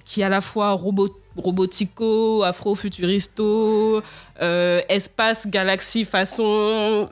qui 0.04 0.22
est 0.22 0.24
à 0.24 0.28
la 0.28 0.40
fois 0.40 0.72
robot, 0.72 1.08
robotico, 1.36 2.42
afro-futuristo, 2.42 4.02
euh, 4.42 4.80
espace, 4.88 5.46
galaxie, 5.46 6.04
façon. 6.04 7.06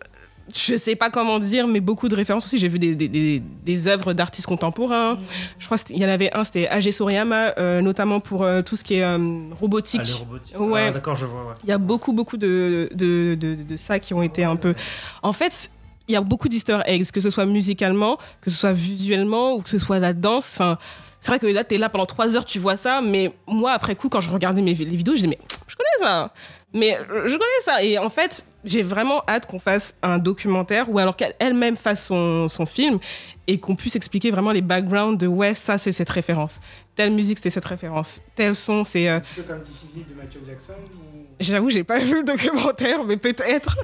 Je 0.53 0.77
sais 0.77 0.97
pas 0.97 1.11
comment 1.11 1.39
dire, 1.39 1.69
mais 1.69 1.81
beaucoup 1.81 2.09
de 2.09 2.17
références 2.17 2.47
aussi. 2.47 2.57
J'ai 2.59 2.69
vu 2.69 2.79
des, 2.79 2.95
des, 2.95 3.09
des, 3.09 3.43
des 3.65 3.87
œuvres 3.89 4.15
d'artistes 4.15 4.47
contemporains. 4.47 5.19
Je 5.59 5.67
crois 5.67 5.77
qu'il 5.77 5.99
y 5.99 6.05
en 6.05 6.09
avait 6.09 6.35
un, 6.35 6.43
c'était 6.43 6.67
Age 6.69 6.91
Soriyama, 6.91 7.53
euh, 7.59 7.83
notamment 7.83 8.19
pour 8.19 8.43
euh, 8.45 8.63
tout 8.63 8.75
ce 8.75 8.83
qui 8.83 8.95
est 8.95 9.05
euh, 9.05 9.19
robotique. 9.61 10.01
Ah, 10.03 10.07
les 10.09 10.13
robotiques. 10.15 10.59
Ouais. 10.59 10.87
Ah, 10.89 10.93
D'accord, 10.93 11.17
je 11.17 11.27
vois. 11.27 11.43
ouais. 11.45 11.53
Il 11.65 11.69
y 11.69 11.73
a 11.73 11.79
beaucoup, 11.79 12.15
beaucoup 12.15 12.39
de, 12.39 12.89
de, 12.95 13.37
de, 13.39 13.55
de 13.63 13.77
ça 13.77 13.99
qui 13.99 14.15
ont 14.15 14.23
été 14.23 14.43
un 14.43 14.57
peu. 14.57 14.75
En 15.23 15.35
fait, 15.35 15.71
il 16.09 16.15
y 16.15 16.17
a 16.17 16.21
beaucoup 16.21 16.49
d'easter 16.49 16.79
eggs, 16.87 17.11
que 17.11 17.21
ce 17.21 17.31
soit 17.31 17.45
musicalement, 17.47 18.17
que 18.41 18.51
ce 18.51 18.57
soit 18.57 18.73
visuellement 18.73 19.55
ou 19.55 19.63
que 19.63 19.71
ce 19.71 19.79
soit 19.79 19.99
la 19.99 20.13
danse. 20.13 20.55
Enfin, 20.55 20.79
c'est 21.21 21.29
vrai 21.31 21.39
que 21.39 21.47
là, 21.47 21.65
tu 21.65 21.75
es 21.75 21.79
là 21.79 21.89
pendant 21.89 22.07
trois 22.07 22.37
heures, 22.37 22.45
tu 22.45 22.59
vois 22.59 22.77
ça, 22.77 23.01
mais 23.01 23.33
moi, 23.47 23.73
après 23.73 23.95
coup, 23.97 24.09
quand 24.09 24.21
je 24.21 24.31
regardais 24.31 24.63
mes, 24.63 24.75
les 24.75 24.97
vidéos, 24.97 25.15
je 25.17 25.23
disais, 25.23 25.29
mais 25.29 25.39
je 25.67 25.75
connais 25.77 26.05
ça. 26.09 26.33
Mais 26.75 26.99
je 27.09 27.33
connais 27.33 27.63
ça. 27.65 27.83
Et 27.83 27.99
en 27.99 28.11
fait, 28.11 28.45
j'ai 28.63 28.83
vraiment 28.83 29.23
hâte 29.27 29.47
qu'on 29.47 29.59
fasse 29.59 29.97
un 30.03 30.19
documentaire 30.19 30.91
ou 30.91 30.99
alors 30.99 31.17
qu'elle-même 31.17 31.77
fasse 31.77 32.07
son, 32.07 32.47
son 32.49 32.67
film 32.67 32.99
et 33.47 33.59
qu'on 33.59 33.75
puisse 33.75 33.97
expliquer 33.97 34.31
vraiment 34.31 34.53
les 34.53 34.61
backgrounds 34.61 35.17
de 35.19 35.27
ouais, 35.27 35.55
ça, 35.55 35.79
c'est 35.79 35.93
cette 35.93 36.11
référence. 36.11 36.61
Telle 36.95 37.11
musique, 37.13 37.39
c'était 37.39 37.49
cette 37.51 37.65
référence. 37.65 38.23
Tel 38.35 38.55
son, 38.55 38.85
c'est. 38.85 39.09
euh, 39.09 39.17
Un 39.17 39.21
petit 39.21 39.31
peu 39.37 39.43
comme 39.45 39.63
This 39.63 39.83
Is 39.95 40.01
It 40.01 40.09
de 40.11 40.15
Michael 40.15 40.43
Jackson. 40.47 40.75
ou- 40.95 41.25
J'avoue, 41.41 41.71
j'ai 41.71 41.85
pas 41.85 42.01
vu 42.01 42.17
le 42.17 42.23
documentaire, 42.25 43.03
mais 43.05 43.17
peut-être. 43.17 43.79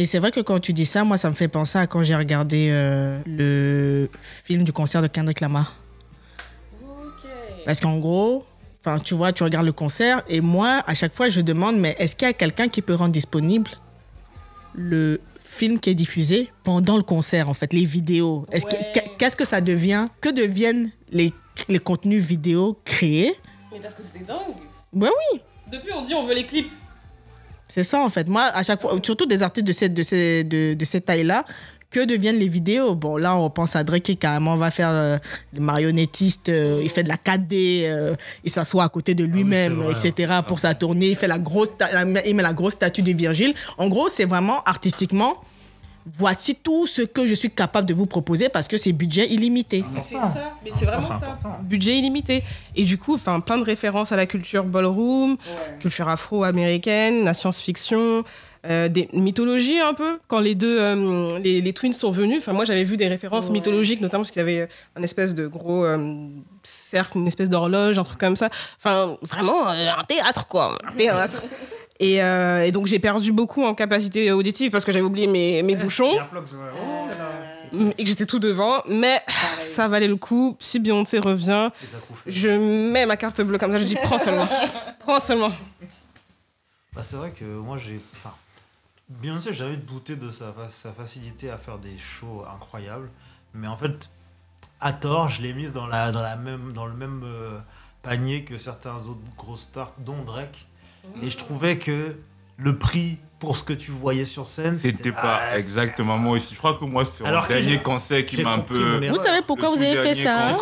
Et 0.00 0.06
c'est 0.06 0.18
vrai 0.18 0.30
que 0.30 0.40
quand 0.40 0.58
tu 0.60 0.72
dis 0.72 0.86
ça, 0.86 1.04
moi, 1.04 1.18
ça 1.18 1.28
me 1.28 1.34
fait 1.34 1.46
penser 1.48 1.76
à 1.78 1.86
quand 1.86 2.02
j'ai 2.02 2.16
regardé 2.16 2.70
euh, 2.72 3.20
le 3.26 4.08
film 4.22 4.62
du 4.64 4.72
concert 4.72 5.02
de 5.02 5.08
Kendrick 5.08 5.40
Lamar. 5.40 5.82
Parce 7.66 7.80
qu'en 7.80 7.98
gros, 7.98 8.46
enfin, 8.80 8.98
tu 8.98 9.12
vois, 9.14 9.32
tu 9.34 9.42
regardes 9.42 9.66
le 9.66 9.74
concert 9.74 10.22
et 10.26 10.40
moi, 10.40 10.82
à 10.86 10.94
chaque 10.94 11.12
fois, 11.12 11.28
je 11.28 11.42
demande, 11.42 11.76
mais 11.78 11.94
est-ce 11.98 12.16
qu'il 12.16 12.26
y 12.26 12.30
a 12.30 12.32
quelqu'un 12.32 12.68
qui 12.68 12.80
peut 12.80 12.94
rendre 12.94 13.12
disponible 13.12 13.70
le 14.74 15.20
film 15.38 15.78
qui 15.78 15.90
est 15.90 15.94
diffusé 15.94 16.50
pendant 16.64 16.96
le 16.96 17.02
concert, 17.02 17.50
en 17.50 17.54
fait, 17.54 17.74
les 17.74 17.84
vidéos? 17.84 18.46
Est-ce 18.52 18.64
que- 18.64 18.76
Ouais. 18.76 18.90
qu'est- 18.94 19.10
Qu'est-ce 19.18 19.36
que 19.36 19.44
ça 19.44 19.60
devient? 19.60 20.06
Que 20.22 20.30
deviennent 20.30 20.92
les, 21.12 21.34
les 21.68 21.78
contenus 21.78 22.24
vidéo 22.24 22.78
créés? 22.86 23.34
Mais 23.70 23.80
parce 23.80 23.96
que 23.96 24.02
c'était 24.02 24.24
dingue. 24.24 24.38
Ben 24.94 25.10
oui 25.34 25.40
Depuis, 25.70 25.92
on 25.92 26.00
dit 26.02 26.14
on 26.14 26.24
veut 26.26 26.34
les 26.34 26.46
clips. 26.46 26.72
C'est 27.72 27.84
ça, 27.84 28.00
en 28.02 28.10
fait. 28.10 28.28
Moi, 28.28 28.42
à 28.42 28.62
chaque 28.62 28.80
fois, 28.80 28.98
surtout 29.02 29.26
des 29.26 29.42
artistes 29.42 29.66
de 29.66 29.72
cette, 29.72 29.94
de 29.94 30.02
ces- 30.02 30.44
de, 30.44 30.74
de 30.74 30.84
cette 30.84 31.04
taille-là, 31.04 31.44
que 31.90 32.04
deviennent 32.04 32.38
les 32.38 32.46
vidéos 32.48 32.94
Bon, 32.94 33.16
là, 33.16 33.36
on 33.36 33.50
pense 33.50 33.74
à 33.74 33.82
Drake 33.82 34.04
qui 34.04 34.16
carrément 34.16 34.54
va 34.56 34.70
faire 34.70 34.90
euh, 34.90 35.18
le 35.52 35.60
marionnettiste, 35.60 36.48
euh, 36.48 36.80
il 36.82 36.88
fait 36.88 37.02
de 37.02 37.08
la 37.08 37.16
4D, 37.16 37.82
euh, 37.84 38.14
il 38.44 38.50
s'assoit 38.50 38.84
à 38.84 38.88
côté 38.88 39.14
de 39.14 39.24
lui-même, 39.24 39.82
Ah 39.82 39.90
vrai. 39.92 40.08
etc. 40.08 40.34
pour 40.46 40.60
sa 40.60 40.74
tournée, 40.74 41.08
il, 41.08 41.16
fait 41.16 41.26
la 41.28 41.38
grosse 41.40 41.70
il 42.26 42.34
met 42.36 42.42
la 42.44 42.52
grosse 42.52 42.74
statue 42.74 43.02
de 43.02 43.12
Virgile. 43.12 43.54
En 43.76 43.88
gros, 43.88 44.08
c'est 44.08 44.24
vraiment 44.24 44.62
artistiquement, 44.64 45.34
voici 46.16 46.54
tout 46.54 46.86
ce 46.86 47.02
que 47.02 47.26
je 47.26 47.34
suis 47.34 47.50
capable 47.50 47.86
de 47.88 47.94
vous 47.94 48.06
proposer 48.06 48.48
parce 48.48 48.68
que 48.68 48.76
c'est 48.76 48.92
budget 48.92 49.28
illimité. 49.28 49.84
C'est 50.08 50.14
ça, 50.16 50.56
mais 50.64 50.70
c'est 50.74 50.86
vraiment 50.86 51.00
c'est 51.02 51.08
ça. 51.08 51.14
important. 51.14 51.58
Budget 51.62 51.98
illimité. 51.98 52.42
Et 52.76 52.84
du 52.84 52.98
coup, 52.98 53.14
enfin, 53.14 53.40
plein 53.40 53.58
de 53.58 53.64
références 53.64 54.12
à 54.12 54.16
la 54.16 54.26
culture 54.26 54.64
ballroom, 54.64 55.36
culture 55.80 56.08
afro-américaine, 56.08 57.24
la 57.24 57.34
science-fiction, 57.34 58.24
euh, 58.66 58.88
des 58.88 59.08
mythologies 59.14 59.78
un 59.80 59.94
peu. 59.94 60.18
Quand 60.28 60.40
les 60.40 60.54
deux, 60.54 60.78
euh, 60.80 61.38
les, 61.40 61.60
les 61.62 61.72
twins 61.72 61.92
sont 61.94 62.10
venus, 62.10 62.40
enfin, 62.40 62.52
moi 62.52 62.64
j'avais 62.64 62.84
vu 62.84 62.96
des 62.96 63.08
références 63.08 63.50
mythologiques, 63.50 64.00
notamment 64.02 64.22
parce 64.22 64.32
qu'ils 64.32 64.42
avaient 64.42 64.68
un 64.96 65.02
espèce 65.02 65.34
de 65.34 65.46
gros 65.46 65.84
euh, 65.84 66.26
cercle, 66.62 67.18
une 67.18 67.26
espèce 67.26 67.48
d'horloge, 67.48 67.98
un 67.98 68.02
truc 68.04 68.18
comme 68.18 68.36
ça. 68.36 68.50
Enfin, 68.78 69.16
vraiment 69.22 69.68
euh, 69.70 69.90
un 69.96 70.04
théâtre, 70.04 70.46
quoi. 70.46 70.76
Un 70.86 70.92
théâtre. 70.92 71.42
Et, 72.00 72.22
euh, 72.22 72.62
et 72.62 72.72
donc 72.72 72.86
j'ai 72.86 72.98
perdu 72.98 73.30
beaucoup 73.30 73.62
en 73.62 73.74
capacité 73.74 74.32
auditive 74.32 74.70
parce 74.70 74.84
que 74.84 74.90
j'avais 74.90 75.04
oublié 75.04 75.26
mes, 75.26 75.62
mes 75.62 75.76
bouchons 75.76 76.10
et 77.72 78.02
que 78.02 78.08
j'étais 78.08 78.26
tout 78.26 78.38
devant. 78.38 78.82
Mais 78.88 79.22
ça 79.58 79.86
valait 79.86 80.08
le 80.08 80.16
coup. 80.16 80.56
Si 80.58 80.80
Beyoncé 80.80 81.18
revient, 81.18 81.70
je 82.26 82.48
mets 82.90 83.06
ma 83.06 83.16
carte 83.16 83.40
bleue 83.42 83.58
comme 83.58 83.72
ça. 83.72 83.78
Je 83.78 83.84
dis 83.84 83.96
prends 83.96 84.18
seulement. 84.18 84.48
prends 85.00 85.20
seulement. 85.20 85.52
Bah, 86.94 87.02
c'est 87.04 87.16
vrai 87.16 87.30
que 87.32 87.44
moi 87.44 87.76
j'ai. 87.76 87.98
Enfin, 88.12 88.32
Beyoncé, 89.08 89.52
j'avais 89.52 89.76
douté 89.76 90.16
de 90.16 90.30
sa, 90.30 90.54
sa 90.70 90.92
facilité 90.92 91.50
à 91.50 91.58
faire 91.58 91.78
des 91.78 91.98
shows 91.98 92.44
incroyables. 92.50 93.10
Mais 93.52 93.66
en 93.66 93.76
fait, 93.76 94.10
à 94.80 94.92
tort, 94.92 95.28
je 95.28 95.42
l'ai 95.42 95.52
mise 95.52 95.72
dans, 95.72 95.86
la, 95.86 96.12
dans, 96.12 96.22
la 96.22 96.36
même, 96.36 96.72
dans 96.72 96.86
le 96.86 96.94
même 96.94 97.22
euh, 97.24 97.58
panier 98.02 98.44
que 98.44 98.56
certains 98.56 98.96
autres 98.96 99.20
grosses 99.36 99.62
stars, 99.62 99.92
dont 99.98 100.22
Drake. 100.22 100.66
Et 101.22 101.30
je 101.30 101.36
trouvais 101.36 101.78
que 101.78 102.14
le 102.56 102.78
prix 102.78 103.18
pour 103.38 103.56
ce 103.56 103.62
que 103.62 103.72
tu 103.72 103.90
voyais 103.90 104.26
sur 104.26 104.46
scène. 104.48 104.78
C'était 104.78 105.12
pas 105.12 105.40
Ah, 105.50 105.58
exactement 105.58 106.18
moi 106.18 106.36
aussi. 106.36 106.52
Je 106.54 106.58
crois 106.58 106.74
que 106.74 106.84
moi, 106.84 107.04
c'est 107.06 107.24
Alors 107.24 107.46
le 107.48 107.54
dernier 107.54 107.78
conseil 107.80 108.26
qui 108.26 108.42
m'a 108.42 108.52
un 108.52 108.58
peu. 108.60 108.96
Vous 108.98 109.02
erreur. 109.04 109.16
savez 109.16 109.40
pourquoi 109.46 109.70
vous 109.70 109.82
avez 109.82 109.96
fait 109.96 110.14
ça 110.14 110.48
hein 110.50 110.56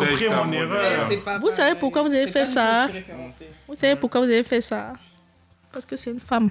mon 0.45 0.51
erreur. 0.53 1.09
Vous 1.41 1.51
savez 1.51 1.77
pourquoi 1.77 2.03
vous 2.03 2.13
avez 2.13 2.27
fait 2.27 2.45
ça 2.45 2.87
Vous 3.67 3.75
savez 3.75 3.95
pourquoi 3.97 4.21
vous 4.21 4.27
avez 4.27 4.43
fait 4.43 4.61
ça 4.61 4.93
Parce 5.73 5.85
que 5.85 5.95
c'est 5.97 6.11
une 6.11 6.21
femme. 6.21 6.49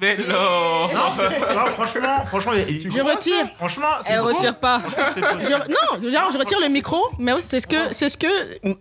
Mais 0.00 0.16
non 0.18 0.88
Non, 0.88 1.70
franchement, 1.74 2.24
franchement, 2.26 2.52
il- 2.52 2.80
Je 2.90 3.00
retire. 3.00 3.46
Franchement, 3.56 3.86
c'est 4.02 4.12
Elle 4.12 4.18
possible. 4.20 4.36
retire 4.36 4.58
pas. 4.58 4.82
Je- 5.16 5.70
non, 6.04 6.10
genre, 6.12 6.30
je 6.32 6.38
retire 6.38 6.60
le 6.60 6.68
micro, 6.68 6.98
mais 7.18 7.32
oui, 7.32 7.40
c'est 7.42 7.60
ce 7.60 7.66
que, 7.66 7.76
c'est 7.92 8.08
ce 8.10 8.18
que, 8.18 8.26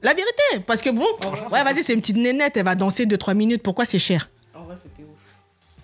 la 0.04 0.14
vérité, 0.14 0.60
parce 0.68 0.82
que 0.82 0.90
bon, 0.90 1.06
ouais, 1.52 1.64
vas-y, 1.64 1.84
c'est 1.84 1.94
une 1.94 2.02
petite 2.02 2.18
nénette, 2.18 2.58
elle 2.58 2.66
va 2.66 2.76
danser 2.76 3.06
2-3 3.06 3.34
minutes, 3.34 3.64
pourquoi 3.64 3.86
c'est 3.86 4.00
cher? 4.00 4.28
En 4.54 4.64
vrai, 4.64 4.76
c'était. 4.82 5.04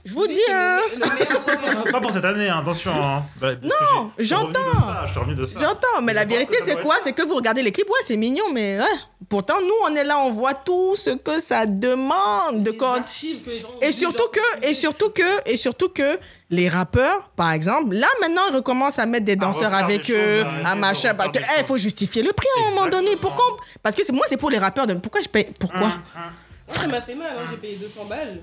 Je 0.04 0.14
vous 0.14 0.26
dis, 0.28 0.40
hein, 0.52 0.80
Pas 1.92 2.02
pour 2.02 2.12
cette 2.12 2.26
année, 2.26 2.50
hein, 2.50 2.60
attention. 2.62 2.92
Hein. 2.92 3.24
Bah, 3.40 3.50
parce 3.56 3.56
que 3.56 3.66
Non, 3.96 4.12
j'ai- 4.18 4.24
je 4.24 4.28
suis 4.28 4.36
revenu 4.36 4.54
j'entends. 4.54 4.80
de 4.80 4.82
ça, 4.82 5.04
Je 5.06 5.12
suis 5.12 5.20
revenu 5.20 5.36
de 5.36 5.46
ça. 5.46 5.60
j'entends, 5.60 6.02
mais 6.02 6.14
la 6.14 6.22
Je 6.22 6.28
pense 6.28 6.34
vérité, 6.38 6.58
que 6.58 6.64
ça 6.64 6.66
c'est 6.72 6.82
quoi? 6.82 6.96
être. 6.96 7.04
C'est 7.04 7.14
que 7.14 7.22
vous 7.22 7.36
regardez 7.36 7.62
les 7.62 7.72
clips, 7.72 7.88
ouais, 7.88 8.00
c'est 8.04 8.18
mignon, 8.18 8.46
mais 8.54 8.80
ouais. 8.80 8.86
Pourtant, 9.30 9.56
nous, 9.62 9.92
on 9.92 9.96
est 9.96 10.04
là, 10.04 10.18
on 10.20 10.32
voit 10.32 10.54
tout 10.56 10.96
ce 10.96 11.12
que 11.12 11.40
ça 11.40 11.66
demande 11.68 12.64
de. 12.64 12.76
Et 13.82 13.92
surtout 13.92 14.28
que, 14.32 14.66
et 14.68 14.74
surtout 14.74 15.10
que, 15.12 15.50
et 15.50 15.58
surtout 15.58 15.90
que 15.90 16.18
les 16.50 16.68
rappeurs, 16.68 17.30
par 17.36 17.52
exemple, 17.52 17.96
là 17.96 18.08
maintenant 18.20 18.42
ils 18.50 18.56
recommencent 18.56 19.00
à 19.00 19.06
mettre 19.06 19.26
des 19.26 19.36
danseurs 19.38 19.72
refaire 19.72 19.86
avec 19.86 20.08
des 20.08 20.14
eux, 20.14 20.42
choses, 20.42 20.46
à 20.46 20.48
à 20.48 20.52
essayer 20.62 20.76
de 20.76 20.80
machin, 20.82 21.10
refaire 21.12 21.18
parce 21.18 21.30
que 21.30 21.34
des 21.38 21.46
eh, 21.54 21.58
choses. 21.60 21.68
faut 21.68 21.78
justifier 21.78 22.24
le 22.24 22.34
prix 22.34 22.48
à 22.58 22.62
un 22.68 22.70
moment 22.72 22.88
donné. 22.90 23.12
Exactement. 23.12 23.36
Pourquoi 23.36 23.58
Parce 23.84 23.96
que 23.96 24.04
c'est- 24.04 24.12
moi 24.12 24.26
c'est 24.28 24.36
pour 24.38 24.50
les 24.50 24.58
rappeurs. 24.58 24.86
De, 24.88 24.96
pourquoi 24.96 25.22
je 25.22 25.30
paye 25.30 25.48
Pourquoi? 25.60 25.92
Ça 26.68 26.88
m'a 26.88 27.02
fait 27.02 27.16
mal, 27.16 27.32
hein, 27.38 27.46
j'ai 27.50 27.58
payé 27.58 27.76
200 27.78 28.06
balles. 28.06 28.40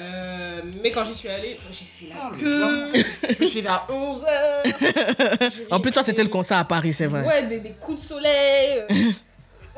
Euh, 0.00 0.60
mais 0.82 0.90
quand 0.92 1.04
j'y 1.04 1.14
suis 1.14 1.28
allée, 1.28 1.58
j'ai 1.72 2.06
fait 2.06 2.14
la 2.14 2.30
queue. 2.38 2.86
je 3.40 3.44
suis 3.46 3.62
là 3.62 3.84
à 3.88 3.92
11 3.92 4.22
heures. 4.24 5.50
En 5.70 5.80
plus 5.80 5.92
toi 5.92 6.02
c'était 6.02 6.22
le 6.22 6.28
concert 6.28 6.58
à 6.58 6.64
Paris, 6.64 6.92
c'est 6.92 7.06
vrai. 7.06 7.26
Ouais, 7.26 7.42
des, 7.44 7.60
des 7.60 7.70
coups 7.80 8.00
de 8.00 8.06
soleil. 8.06 8.82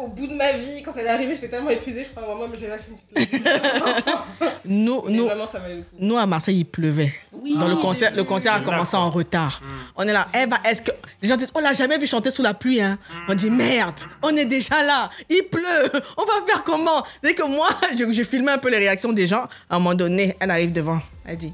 Au 0.03 0.07
bout 0.09 0.27
de 0.27 0.35
ma 0.35 0.53
vie, 0.53 0.83
quand 0.83 0.93
elle 0.97 1.07
est 1.07 1.11
arrivée, 1.11 1.35
j'étais 1.35 1.49
tellement 1.49 1.69
épuisée, 1.71 2.05
je 2.09 2.19
crois, 2.19 2.35
moi, 2.35 2.49
mais 2.51 2.59
j'ai 2.59 2.69
lâché 2.69 2.85
une 2.91 2.97
petite. 2.97 3.47
Nous, 4.65 5.03
nous, 5.09 5.25
Vraiment, 5.27 5.47
ça 5.47 5.59
valait 5.59 5.77
le 5.77 5.81
coup. 5.83 5.89
nous 5.99 6.17
à 6.17 6.27
Marseille 6.27 6.59
il 6.61 6.65
pleuvait. 6.65 7.13
Dans 7.59 7.69
le 7.69 7.77
concert, 7.77 8.15
le 8.15 8.25
concert 8.25 8.55
a 8.55 8.61
commencé 8.61 8.97
en 8.97 9.11
retard. 9.11 9.61
On 9.97 10.03
est 10.07 10.13
là, 10.13 10.27
eh 10.35 10.47
ben, 10.47 10.57
est-ce 10.65 10.83
que 10.83 10.91
les 11.21 11.29
gens 11.29 11.37
disent, 11.37 11.51
on 11.55 11.61
l'a 11.61 11.73
jamais 11.73 11.99
vu 11.99 12.07
chanter 12.07 12.31
sous 12.31 12.43
la 12.43 12.55
pluie, 12.55 12.81
hein 12.81 12.99
On 13.29 13.35
dit 13.35 13.51
merde, 13.51 13.99
on 14.23 14.35
est 14.37 14.45
déjà 14.45 14.83
là, 14.83 15.11
il 15.29 15.43
pleut, 15.51 15.91
on 16.17 16.25
va 16.25 16.33
faire 16.47 16.63
comment? 16.65 17.05
C'est 17.23 17.35
que 17.35 17.43
moi, 17.43 17.69
je, 17.99 18.11
je 18.13 18.23
filmais 18.23 18.53
un 18.53 18.59
peu 18.59 18.71
les 18.71 18.79
réactions 18.79 19.13
des 19.13 19.27
gens. 19.27 19.45
À 19.69 19.77
un 19.77 19.79
moment 19.79 19.95
donné, 19.95 20.37
elle 20.41 20.51
arrive 20.51 20.73
devant, 20.73 21.01
elle 21.27 21.37
dit, 21.39 21.53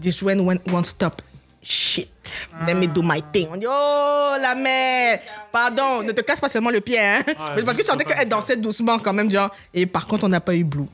this 0.00 0.22
rain 0.22 0.38
won't, 0.38 0.60
won't 0.70 0.84
stop. 0.84 1.20
Shit, 1.64 2.48
let 2.66 2.74
me 2.74 2.86
do 2.86 3.02
my 3.02 3.22
thing. 3.32 3.46
On 3.52 3.56
dit, 3.56 3.66
oh 3.68 4.34
la 4.40 4.54
mère, 4.56 5.20
pardon, 5.52 6.02
ne 6.02 6.12
te 6.12 6.20
casse 6.22 6.40
pas 6.40 6.48
seulement 6.48 6.70
le 6.70 6.80
pied, 6.80 6.98
hein. 6.98 7.22
Mais 7.54 7.62
parce 7.62 7.76
que 7.76 7.82
tu 7.82 7.88
sentais 7.88 8.04
qu'elle 8.04 8.28
dansait 8.28 8.56
doucement 8.56 8.98
quand 8.98 9.12
même, 9.12 9.30
genre. 9.30 9.50
Et 9.74 9.86
par 9.86 10.06
contre, 10.06 10.24
on 10.24 10.28
n'a 10.28 10.40
pas 10.40 10.54
eu 10.54 10.64
Blue. 10.64 10.86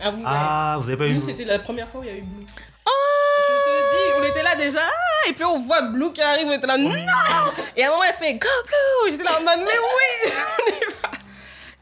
Ah, 0.00 0.10
vous. 0.10 0.22
Ah, 0.24 0.76
vous 0.80 0.88
avez 0.88 0.96
pas 0.96 1.06
eu. 1.06 1.14
Nous, 1.14 1.20
c'était 1.20 1.44
la 1.44 1.58
première 1.58 1.88
fois 1.88 2.00
où 2.00 2.04
il 2.04 2.10
y 2.10 2.12
a 2.12 2.16
eu 2.16 2.22
Blue. 2.22 2.44
Je 2.46 3.70
te 3.70 3.96
dis, 3.96 4.20
on 4.20 4.24
était 4.24 4.42
là 4.42 4.54
déjà, 4.54 4.80
ah, 4.82 5.28
et 5.28 5.32
puis 5.32 5.44
on 5.44 5.58
voit 5.58 5.82
Blue 5.82 6.12
qui 6.12 6.20
arrive, 6.22 6.46
on 6.46 6.52
était 6.52 6.66
là, 6.66 6.76
non 6.76 6.92
Et 7.76 7.82
à 7.82 7.88
un 7.88 7.90
moment, 7.90 8.04
elle 8.04 8.14
fait 8.14 8.34
Go 8.34 8.48
Blue 8.66 9.10
J'étais 9.12 9.24
là 9.24 9.38
en 9.38 9.42
mode, 9.42 9.64
mais 9.64 9.78
oui. 9.78 10.32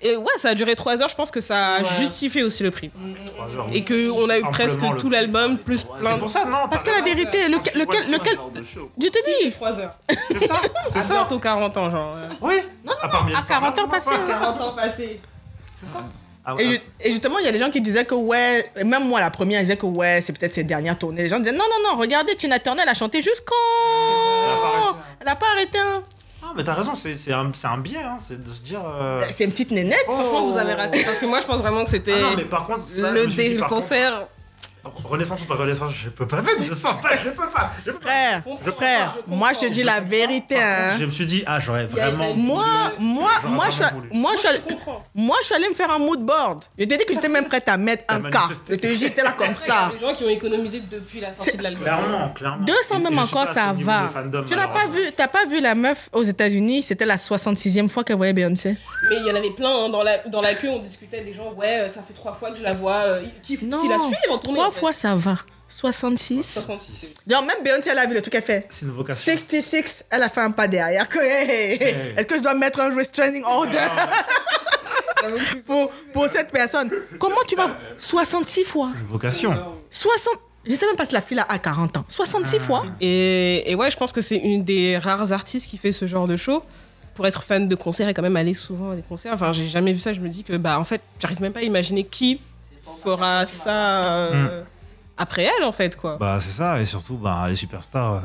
Et 0.04 0.16
ouais, 0.16 0.32
ça 0.36 0.48
a 0.48 0.54
duré 0.54 0.74
3 0.74 1.00
heures, 1.00 1.08
je 1.08 1.14
pense 1.14 1.30
que 1.30 1.40
ça 1.40 1.76
a 1.76 1.84
justifié 2.00 2.42
aussi 2.42 2.64
le 2.64 2.72
prix. 2.72 2.90
Trois 3.34 3.46
heures. 3.56 3.68
Et 3.72 3.84
qu'on 3.84 4.28
a 4.28 4.38
eu 4.38 4.42
presque 4.50 4.80
le 4.82 4.96
tout 4.96 5.08
l'album, 5.08 5.56
plus 5.58 5.84
plein 5.84 6.14
C'est 6.14 6.18
pour 6.18 6.28
ça, 6.30 6.44
non 6.44 6.68
Parce 6.68 6.82
que 6.82 6.90
la 6.90 7.02
vérité, 7.02 7.46
lequel, 7.48 7.78
lequel, 7.80 8.10
lequel, 8.10 8.36
je 9.00 9.08
te 9.08 9.44
dis, 9.44 9.52
3 9.52 9.78
heures. 9.78 9.96
C'est 10.08 10.40
ça, 10.40 10.60
c'est 10.88 10.98
À 10.98 11.02
ça. 11.02 11.14
bientôt 11.14 11.38
40 11.38 11.76
ans, 11.76 11.90
genre. 11.90 12.16
Oui. 12.40 12.56
Non, 12.84 12.92
à 13.00 13.08
part 13.08 13.26
à 13.36 13.42
40 13.46 13.78
ans 13.78 13.88
passés. 13.88 14.10
hein. 14.12 14.26
40 14.26 14.60
ans 14.60 14.72
passés. 14.74 15.20
Ah, 16.44 16.56
Et, 16.58 16.66
ouais. 16.66 16.68
ju- 16.74 16.80
et 17.00 17.12
justement, 17.12 17.38
il 17.38 17.44
y 17.44 17.48
a 17.48 17.52
des 17.52 17.60
gens 17.60 17.70
qui 17.70 17.80
disaient 17.80 18.04
que, 18.04 18.16
ouais, 18.16 18.68
même 18.84 19.06
moi, 19.06 19.20
la 19.20 19.30
première, 19.30 19.60
ils 19.60 19.64
disaient 19.64 19.76
que, 19.76 19.86
ouais, 19.86 20.20
c'est 20.20 20.32
peut-être 20.36 20.52
ses 20.54 20.64
dernières 20.64 20.98
tournées. 20.98 21.22
Les 21.22 21.28
gens 21.28 21.38
disaient, 21.38 21.52
non, 21.56 21.62
non, 21.70 21.90
non, 21.92 21.96
regardez, 22.00 22.34
Tina 22.34 22.58
Turner, 22.58 22.82
elle 22.82 22.88
a 22.88 22.94
chanté 22.94 23.22
jusqu'en. 23.22 23.54
Elle 25.20 25.28
a 25.28 25.36
pas 25.36 25.46
arrêté. 25.54 25.78
hein. 25.78 26.02
Ah, 26.44 26.52
mais 26.56 26.64
t'as 26.64 26.74
raison, 26.74 26.94
c'est 26.94 27.16
c'est 27.16 27.32
un, 27.32 27.50
c'est 27.54 27.66
un 27.68 27.78
biais, 27.78 27.98
hein, 28.02 28.16
c'est 28.18 28.42
de 28.42 28.52
se 28.52 28.62
dire. 28.62 28.82
euh, 28.84 29.20
C'est 29.30 29.44
une 29.44 29.52
petite 29.52 29.70
nénette. 29.70 30.04
Franchement, 30.08 30.46
vous 30.50 30.58
avez 30.58 30.74
raté. 30.74 31.02
Parce 31.04 31.18
que 31.18 31.26
moi, 31.26 31.40
je 31.40 31.46
pense 31.46 31.60
vraiment 31.60 31.84
que 31.84 31.90
c'était 31.90 32.14
Ah 32.16 32.30
non, 32.30 32.36
mais 32.36 32.44
par 32.44 32.66
contre, 32.66 32.80
ça, 32.80 33.08
je 33.10 33.14
le, 33.14 33.24
me 33.24 33.28
suis 33.28 33.42
dit, 33.50 33.54
le 33.54 33.60
par 33.60 33.68
concert. 33.68 34.12
contre, 34.12 34.28
Renaissance 35.04 35.40
ou 35.42 35.44
pas 35.44 35.54
Renaissance, 35.54 35.92
je 35.94 36.08
peux 36.08 36.26
pas 36.26 36.40
mettre 36.40 36.60
200 36.64 36.88
balles, 37.02 37.18
je 37.24 37.30
peux 37.30 37.48
pas. 37.48 37.70
Je 37.86 37.90
peux 37.92 37.98
pas. 37.98 38.08
Frère, 38.08 38.42
frère, 38.76 39.16
moi, 39.26 39.50
je 39.54 39.60
te 39.60 39.66
dis 39.72 39.82
la 39.82 40.00
vérité. 40.00 40.56
hein. 40.60 40.96
Je 40.98 41.04
me 41.04 41.10
suis 41.10 41.26
dit, 41.26 41.42
ah, 41.46 41.60
j'aurais 41.60 41.86
vraiment. 41.86 42.34
Moi, 42.34 42.64
moi, 42.98 43.30
moi, 43.44 43.66
je 43.70 43.82
moi, 44.16 44.32
je 44.42 44.48
moi, 45.14 45.36
je 45.40 45.46
suis 45.46 45.54
allée 45.54 45.68
me 45.68 45.74
faire 45.74 45.90
un 45.90 45.98
mood 45.98 46.20
board. 46.20 46.64
Je 46.78 46.84
t'ai 46.84 46.96
dit 46.96 47.04
que 47.04 47.14
j'étais 47.14 47.28
même 47.28 47.44
prête 47.46 47.68
à 47.68 47.76
mettre 47.76 48.04
un 48.08 48.20
cas. 48.22 48.40
manifesté. 48.40 48.74
Je 48.74 48.78
te 48.80 48.86
dis, 48.86 48.96
j'étais 48.96 49.22
là 49.22 49.32
comme 49.32 49.46
Il 49.46 49.50
y 49.50 49.52
a 49.52 49.54
ça. 49.54 49.90
des 49.92 50.00
gens 50.06 50.14
qui 50.14 50.24
ont 50.24 50.28
économisé 50.28 50.80
depuis 50.90 51.20
la 51.20 51.32
sortie 51.32 51.56
de 51.56 51.62
l'album. 51.62 51.82
Clairement, 51.84 52.28
clairement. 52.30 52.64
200 52.64 52.94
Et- 52.94 52.98
et 52.98 53.02
même 53.04 53.18
encore, 53.18 53.46
ça 53.46 53.72
va. 53.74 54.10
fandom, 54.12 54.44
Tu 54.46 54.56
n'as 54.56 54.68
pas 54.68 54.86
vu, 54.86 55.00
t'as 55.16 55.28
pas 55.28 55.46
vu 55.46 55.60
la 55.60 55.74
meuf 55.74 56.08
aux 56.12 56.22
États-Unis, 56.22 56.82
c'était 56.82 57.04
la 57.06 57.18
66e 57.18 57.88
fois 57.88 58.04
qu'elle 58.04 58.16
voyait 58.16 58.32
Beyoncé. 58.32 58.76
Mais 59.08 59.16
il 59.16 59.26
y 59.26 59.30
en 59.30 59.34
avait 59.34 59.50
plein 59.50 59.84
hein, 59.84 59.88
dans, 59.90 60.02
la, 60.02 60.18
dans 60.18 60.40
la 60.40 60.54
queue, 60.54 60.70
on 60.70 60.78
discutait 60.78 61.22
des 61.22 61.32
gens, 61.34 61.52
ouais, 61.56 61.80
euh, 61.82 61.88
ça 61.88 62.02
fait 62.06 62.14
trois 62.14 62.32
fois 62.34 62.50
que 62.52 62.58
je 62.58 62.62
la 62.62 62.72
vois, 62.74 62.94
euh, 63.04 63.22
qui, 63.42 63.56
qui 63.58 63.66
Non, 63.66 63.88
la 63.88 63.98
suivent 63.98 64.12
en 64.30 64.38
tournée. 64.38 64.58
trois. 64.58 64.71
Fois 64.72 64.92
ça 64.92 65.14
va. 65.14 65.36
66. 65.68 66.42
66. 66.66 67.14
Genre, 67.26 67.42
même 67.42 67.56
Beyoncé, 67.64 67.88
elle 67.90 67.98
a 67.98 68.06
vu 68.06 68.12
le 68.12 68.20
truc 68.20 68.32
qu'elle 68.34 68.42
fait. 68.42 68.66
C'est 68.68 68.84
une 68.84 68.92
vocation. 68.92 69.32
66, 69.32 70.04
elle 70.10 70.22
a 70.22 70.28
fait 70.28 70.42
un 70.42 70.50
pas 70.50 70.68
derrière. 70.68 71.08
Que, 71.08 71.18
hey, 71.18 71.78
Est-ce 72.14 72.26
que 72.26 72.36
je 72.36 72.42
dois 72.42 72.54
mettre 72.54 72.80
un 72.80 72.94
restraining 72.94 73.42
order? 73.44 73.78
Pour, 75.66 75.88
pour 76.12 76.26
cette 76.26 76.50
personne 76.50 76.90
Comment 77.16 77.36
tu 77.46 77.54
vas 77.54 77.76
66 77.96 78.64
fois? 78.64 78.88
Une 79.00 79.06
vocation. 79.06 79.54
60 79.88 80.34
Je 80.66 80.74
sais 80.74 80.84
même 80.84 80.96
pas 80.96 81.06
si 81.06 81.12
la 81.12 81.20
fille 81.20 81.38
a 81.38 81.58
40 81.58 81.96
ans. 81.98 82.04
66 82.08 82.58
fois 82.58 82.84
Et, 83.00 83.70
et 83.70 83.74
ouais, 83.76 83.88
je 83.88 83.96
pense 83.96 84.12
que 84.12 84.20
c'est 84.20 84.36
une 84.38 84.64
des 84.64 84.98
rares 84.98 85.32
artistes 85.32 85.70
qui 85.70 85.78
fait 85.78 85.92
ce 85.92 86.06
genre 86.08 86.26
de 86.26 86.36
show. 86.36 86.62
Pour 87.14 87.26
être 87.26 87.42
fan 87.44 87.68
de 87.68 87.74
concert 87.76 88.08
et 88.08 88.14
quand 88.14 88.22
même 88.22 88.36
aller 88.36 88.54
souvent 88.54 88.90
à 88.90 88.96
des 88.96 89.02
concerts. 89.02 89.34
Enfin, 89.34 89.52
j'ai 89.52 89.66
jamais 89.68 89.92
vu 89.92 90.00
ça. 90.00 90.12
Je 90.12 90.20
me 90.20 90.28
dis 90.28 90.42
que, 90.44 90.54
bah, 90.56 90.78
en 90.80 90.84
fait, 90.84 91.02
j'arrive 91.20 91.40
même 91.40 91.52
pas 91.52 91.60
à 91.60 91.62
imaginer 91.62 92.02
qui 92.04 92.40
fera 92.82 93.46
ça 93.46 94.04
euh, 94.04 94.62
après 95.16 95.44
elle, 95.58 95.64
en 95.64 95.72
fait, 95.72 95.96
quoi. 95.96 96.16
Bah, 96.18 96.38
c'est 96.40 96.50
ça, 96.52 96.80
et 96.80 96.84
surtout, 96.84 97.16
bah, 97.16 97.44
les 97.48 97.56
superstars, 97.56 98.20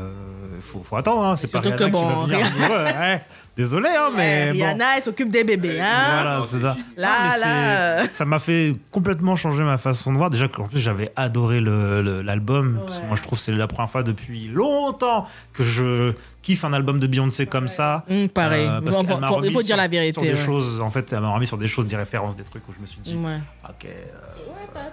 il 0.56 0.62
faut, 0.62 0.82
faut 0.84 0.96
attendre, 0.96 1.24
hein. 1.26 1.36
c'est 1.36 1.48
pas 1.52 1.62
Surtout 1.62 1.78
Rihanna 1.78 1.78
que 1.78 1.86
qui 1.86 1.92
bon, 1.92 2.06
va 2.08 2.26
venir 2.26 2.40
Rihanna- 2.40 3.00
ouais. 3.00 3.22
Désolé, 3.56 3.90
hein, 3.90 4.10
mais. 4.16 4.48
bon. 4.48 4.52
Rihanna, 4.54 4.86
elle 4.98 5.04
s'occupe 5.04 5.32
des 5.32 5.44
bébés. 5.44 5.80
Hein 5.82 6.22
Voilà, 6.22 6.42
c'est 6.46 6.62
ça. 6.62 6.78
Là, 6.96 7.10
Non, 7.24 7.42
là, 7.42 8.04
c'est- 8.04 8.14
Ça 8.14 8.24
m'a 8.26 8.38
fait 8.38 8.74
complètement 8.92 9.36
changer 9.36 9.64
ma 9.64 9.80
façon 9.80 10.14
de 10.14 10.18
voir. 10.18 10.30
Déjà 10.30 10.48
qu'en 10.48 10.68
plus, 10.68 10.78
j'avais 10.80 11.12
adoré 11.16 11.60
le- 11.60 12.04
le- 12.04 12.22
l'album. 12.22 12.80
Parce 12.86 13.00
que 13.00 13.06
moi, 13.08 13.16
je 13.16 13.24
trouve 13.24 13.40
que 13.40 13.44
c'est 13.44 13.52
la 13.54 13.66
première 13.68 13.90
fois 13.90 14.04
depuis 14.04 14.48
longtemps 14.48 15.26
que 15.54 15.64
je 15.64 16.14
kiffe 16.44 16.64
un 16.66 16.74
album 16.74 17.00
de 17.00 17.08
Beyoncé 17.08 17.48
comme 17.48 17.68
ça. 17.68 18.06
Hum, 18.12 18.30
pareil. 18.30 18.68
Euh, 18.68 18.80
parce 18.80 18.96
qu'elle 18.96 19.08
faut- 19.08 19.18
m'a 19.18 19.28
faut- 19.28 19.36
remis 19.38 19.48
il 19.48 19.54
faut 19.54 19.62
dire 19.62 19.70
sur- 19.70 19.78
la 19.78 19.88
vérité. 19.88 20.14
Sur 20.14 20.22
des 20.22 20.30
ouais. 20.30 20.36
choses, 20.36 20.80
en 20.80 20.92
fait, 20.92 21.12
elle 21.12 21.22
m'a 21.22 21.30
remis 21.34 21.48
sur 21.48 21.58
des 21.58 21.68
choses, 21.68 21.88
des 21.88 21.96
références, 21.98 22.36
des 22.36 22.44
trucs 22.44 22.68
où 22.70 22.74
je 22.74 22.80
me 22.80 22.86
suis 22.86 23.02
dit, 23.02 23.16
Ouais. 23.16 23.40
ok. 23.68 23.86
euh, 23.86 23.90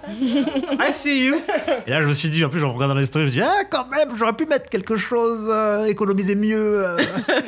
I 0.09 0.93
see 0.93 1.27
you. 1.27 1.41
Et 1.87 1.91
là, 1.91 2.03
je 2.03 2.07
me 2.07 2.15
suis 2.15 2.29
dit, 2.31 2.45
en 2.45 2.49
plus, 2.49 2.61
je 2.61 2.65
regarde 2.67 2.93
dans 2.93 2.99
les 2.99 3.07
stories, 3.07 3.25
je 3.31 3.31
me 3.31 3.35
dis, 3.35 3.43
ah, 3.43 3.65
quand 3.71 3.87
même, 3.89 4.11
j'aurais 4.17 4.33
pu 4.35 4.47
mettre 4.47 4.69
quelque 4.69 4.97
chose, 4.97 5.47
euh, 5.49 5.87
économiser 5.87 6.35
mieux. 6.35 6.85
euh. 6.87 6.97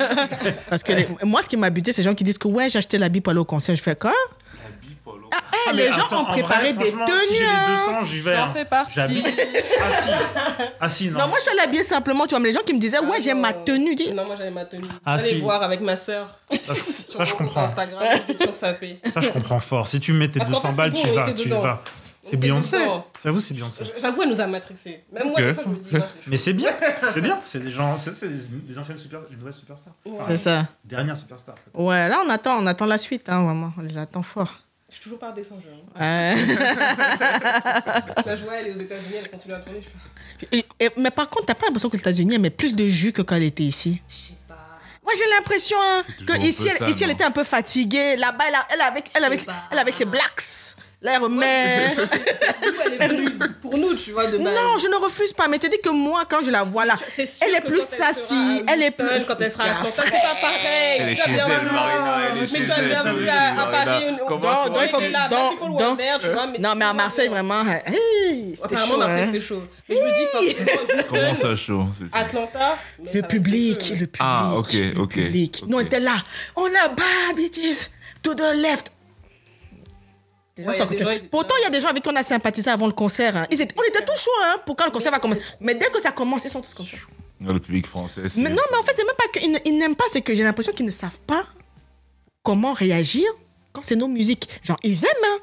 Parce 0.69 0.83
que 0.83 0.93
les- 0.93 1.07
moi, 1.23 1.41
ce 1.43 1.49
qui 1.49 1.57
m'a 1.57 1.69
buté, 1.69 1.91
c'est 1.91 2.01
les 2.01 2.07
gens 2.09 2.15
qui 2.15 2.23
disent 2.23 2.37
que 2.37 2.47
ouais, 2.47 2.69
j'ai 2.69 2.79
acheté 2.79 2.97
l'habit 2.97 3.21
pour 3.21 3.31
aller 3.31 3.39
au 3.39 3.45
concert. 3.45 3.75
Je 3.75 3.81
fais 3.81 3.95
quoi? 3.95 4.13
Ah, 5.29 5.37
eh, 5.53 5.55
Ah, 5.69 5.73
les 5.73 5.83
mais 5.87 5.91
gens 5.91 6.05
attends, 6.05 6.17
ont 6.19 6.21
en 6.21 6.25
préparé 6.25 6.71
vrai, 6.71 6.73
des 6.73 6.85
franchement, 6.91 7.05
tenues. 7.05 7.19
Si 7.27 7.35
j'ai 7.35 7.43
les 7.43 7.49
hein. 7.49 7.85
200, 7.85 8.03
j'y 8.03 8.19
vais. 8.21 8.35
J'en 8.37 8.43
hein. 8.43 8.49
fais 8.53 8.65
partie. 8.65 8.93
J'habite. 8.95 9.27
Ah 9.27 9.91
si. 9.91 10.09
Ah 10.79 10.89
si, 10.89 11.09
non. 11.09 11.19
Non, 11.19 11.27
moi, 11.27 11.37
je 11.37 11.41
suis 11.43 11.51
allée 11.51 11.61
habiller 11.67 11.83
simplement, 11.83 12.23
tu 12.25 12.29
vois. 12.31 12.39
Mais 12.39 12.47
les 12.49 12.53
gens 12.55 12.61
qui 12.65 12.73
me 12.73 12.79
disaient, 12.79 12.99
ouais, 12.99 13.19
j'ai 13.21 13.33
ma 13.33 13.51
tenue. 13.51 13.93
Dis, 13.93 14.13
Non, 14.13 14.25
moi 14.25 14.35
j'avais 14.37 14.51
ma 14.51 14.63
tenue. 14.63 14.87
Ah, 15.05 15.17
J'allais 15.17 15.29
si. 15.31 15.41
voir 15.41 15.61
avec 15.63 15.81
ma 15.81 15.97
soeur. 15.97 16.33
Ça, 16.59 16.73
ça, 17.17 17.25
je 17.25 17.33
comprends. 17.33 17.61
Instagram, 17.63 18.01
nous 18.27 18.33
étions 18.35 18.53
sapés. 18.53 18.99
Ça, 19.11 19.19
je 19.19 19.29
comprends 19.29 19.59
fort. 19.59 19.87
Si 19.87 19.99
tu 19.99 20.13
mets 20.13 20.29
tes 20.29 20.39
Parce 20.39 20.49
qu'en 20.51 20.55
200 20.55 20.69
fait, 20.71 20.77
balles, 20.77 20.93
tu 20.93 21.07
on 21.09 21.13
vas. 21.13 21.23
était 21.29 21.33
Tu 21.33 21.49
dedans. 21.49 21.61
vas. 21.61 21.81
C'est 22.29 22.37
Beyoncé. 22.37 22.77
J'avoue, 23.23 23.39
c'est 23.39 23.53
Beyoncé. 23.53 23.85
J'avoue, 23.99 24.21
elle 24.23 24.29
nous 24.29 24.41
a 24.41 24.47
matrixés. 24.47 25.03
Même 25.11 25.29
moi, 25.29 25.41
des 25.41 25.53
fois, 25.53 25.63
je 25.65 25.69
me 25.69 25.75
dis, 25.75 25.89
ouais, 25.93 26.01
c'est 26.01 26.07
chaud. 26.23 26.27
Mais 26.27 26.37
c'est 26.37 26.53
bien, 26.53 26.71
c'est 27.13 27.21
bien. 27.21 27.39
C'est 27.43 27.59
des 27.63 27.71
gens, 27.71 27.97
c'est 27.97 28.13
c'est 28.13 28.27
des, 28.27 28.57
des 28.73 28.77
anciennes 28.77 28.97
super, 28.97 29.21
des 29.29 29.35
nouvelles 29.35 29.53
superstars. 29.53 29.93
Enfin, 30.09 30.25
C'est 30.29 30.37
ça. 30.37 30.65
Dernière 30.83 31.17
superstar. 31.17 31.55
en 31.55 31.77
fait. 31.77 31.83
Ouais, 31.83 32.09
là, 32.09 32.21
on 32.25 32.29
attend, 32.29 32.57
on 32.61 32.67
attend 32.67 32.85
la 32.85 32.97
suite, 32.97 33.29
hein, 33.29 33.43
vraiment. 33.43 33.73
On 33.77 33.81
les 33.81 33.97
attend 33.97 34.21
fort. 34.23 34.59
Je 34.89 34.95
suis 34.95 35.03
toujours 35.03 35.19
pas 35.19 35.31
redescendue. 35.31 35.65
Hein. 35.99 36.33
Ouais. 36.35 36.35
La 38.25 38.35
joie, 38.35 38.53
elle 38.59 38.67
est 38.67 38.71
aux 38.73 38.79
États-Unis, 38.81 39.15
elle 39.21 39.29
continue 39.29 39.53
à 39.53 39.59
tourner. 39.59 39.81
Je 39.81 39.87
fais, 40.47 40.57
Et- 40.57 40.65
et- 40.79 40.91
mais 40.97 41.11
par 41.11 41.29
contre, 41.29 41.45
t'as 41.47 41.55
pas 41.55 41.65
l'impression 41.65 41.89
que 41.89 41.95
les 41.97 42.01
États-Unis 42.01 42.35
elle 42.35 42.41
met 42.41 42.49
plus 42.49 42.75
de 42.75 42.87
jus 42.87 43.11
que 43.11 43.21
quand 43.21 43.35
elle 43.35 43.43
était 43.43 43.63
ici? 43.63 44.01
Moi, 45.03 45.13
j'ai 45.17 45.29
l'impression 45.37 45.77
hein, 45.81 46.03
toujours 46.17 46.35
que 46.35 46.41
un 46.41 46.45
ici, 46.45 46.63
peu 46.63 46.69
elle, 46.69 46.77
ça, 46.79 46.89
ici 46.89 47.03
elle 47.03 47.09
non? 47.09 47.15
était 47.15 47.23
un 47.23 47.31
peu 47.31 47.43
fatiguée. 47.45 48.17
Là-bas, 48.17 48.43
elle, 48.49 48.55
a- 48.55 48.67
elle, 48.73 48.81
avec, 48.81 49.09
elle, 49.13 49.23
avec, 49.23 49.47
elle 49.71 49.79
avec 49.79 49.93
ses 49.93 50.03
blacks. 50.05 50.75
Elle 50.99 51.11
elle 52.99 53.03
est 53.03 53.07
venue 53.07 53.29
pour 53.61 53.77
nous, 53.77 53.93
tu 53.93 54.11
vois, 54.13 54.25
de 54.27 54.37
base. 54.39 54.55
Non, 54.55 54.79
je 54.79 54.87
ne 54.87 54.95
refuse 54.95 55.31
pas. 55.31 55.47
Mais 55.47 55.59
te 55.59 55.67
dis 55.67 55.77
que 55.77 55.89
moi, 55.89 56.23
quand 56.27 56.43
je 56.43 56.49
la 56.49 56.63
vois 56.63 56.85
là, 56.85 56.95
elle 57.17 57.53
est 57.55 57.61
plus 57.61 57.77
elle 57.77 57.81
sassy. 57.81 58.63
Elle 58.67 58.81
est 58.81 58.91
plus. 58.91 59.07
Quand 59.27 59.39
elle 59.39 59.51
sera 59.51 59.65
à 59.65 59.71
Atlanta, 59.73 59.91
c'est 60.03 60.11
pas 60.11 60.35
pareil. 60.41 60.97
Elle 60.99 61.09
est 61.09 61.15
chez 61.15 61.31
elle, 61.31 61.47
Marina, 61.47 62.17
elle 62.31 62.37
est 62.37 62.41
Mais 62.41 62.47
chez 62.47 62.63
tu 62.65 62.71
as 62.71 62.77
elle, 62.79 62.93
à. 63.29 63.83
Paris. 63.85 64.05
Comment- 64.27 64.65
Non, 66.59 66.75
mais 66.75 66.85
à 66.85 66.91
le 66.91 66.97
Marseille, 66.97 67.25
est- 67.27 67.29
vraiment, 67.29 67.61
hey, 67.85 68.55
c'était 68.55 68.65
Apparemment, 68.75 68.91
chaud. 68.93 68.97
Marseille, 68.97 69.21
hein. 69.21 69.25
c'était 69.31 69.45
chaud. 69.45 69.63
Mais 69.87 69.95
je 69.95 70.01
me 70.01 70.45
dis, 70.47 70.55
Comment 71.09 71.35
ça 71.35 71.55
chaud? 71.55 71.85
Atlanta. 72.11 72.77
Le 73.13 73.21
public, 73.21 73.89
le 73.91 74.07
public. 74.07 74.15
Ah, 74.19 74.53
ok, 74.57 74.73
le 74.73 74.99
ok, 74.99 75.09
public. 75.13 75.59
ok. 75.61 75.69
Nous, 75.69 75.77
on 75.77 75.81
était 75.81 75.99
là. 75.99 76.15
On 76.55 76.65
a 76.65 76.87
bas, 76.87 77.03
bitches. 77.35 77.89
To 78.23 78.33
the 78.33 78.55
left. 78.55 78.91
Ouais, 80.57 80.73
ils 81.21 81.29
Pourtant, 81.29 81.53
il 81.59 81.63
y 81.63 81.65
a 81.65 81.69
des 81.69 81.79
gens 81.79 81.89
avec 81.89 82.01
qui 82.03 82.09
on 82.09 82.15
a 82.15 82.23
sympathisé 82.23 82.69
avant 82.69 82.87
le 82.87 82.93
concert. 82.93 83.35
hein. 83.37 83.47
Ils 83.51 83.61
étaient- 83.61 83.75
on 83.77 83.83
était 83.83 84.03
tous 84.05 84.19
chauds 84.19 84.31
hein, 84.45 84.55
pour 84.65 84.75
quand 84.75 84.85
le 84.85 84.91
concert 84.91 85.11
va 85.11 85.19
commencer. 85.19 85.41
Mais 85.59 85.75
dès 85.75 85.87
que 85.91 85.99
ça 86.01 86.11
commence, 86.11 86.43
ils 86.45 86.49
sont 86.49 86.61
tous 86.61 86.73
comme 86.73 86.85
ça. 86.87 86.97
Le 87.41 87.59
public 87.59 87.85
français. 87.85 88.21
Mais 88.35 88.49
non, 88.49 88.61
mais 88.71 88.77
en 88.77 88.83
fait, 88.83 88.93
c'est 88.97 89.05
même 89.05 89.15
pas 89.15 89.27
qu'ils 89.39 89.61
ils 89.65 89.77
n'aiment 89.77 89.95
pas, 89.95 90.05
c'est 90.09 90.21
que 90.21 90.33
j'ai 90.33 90.43
l'impression 90.43 90.71
qu'ils 90.73 90.85
ne 90.87 90.91
savent 90.91 91.19
pas 91.27 91.45
comment 92.43 92.73
réagir 92.73 93.27
quand 93.73 93.83
c'est 93.83 93.95
nos 93.95 94.07
musiques. 94.07 94.47
Genre, 94.63 94.77
ils 94.83 95.05
aiment, 95.05 95.25
hein, 95.25 95.37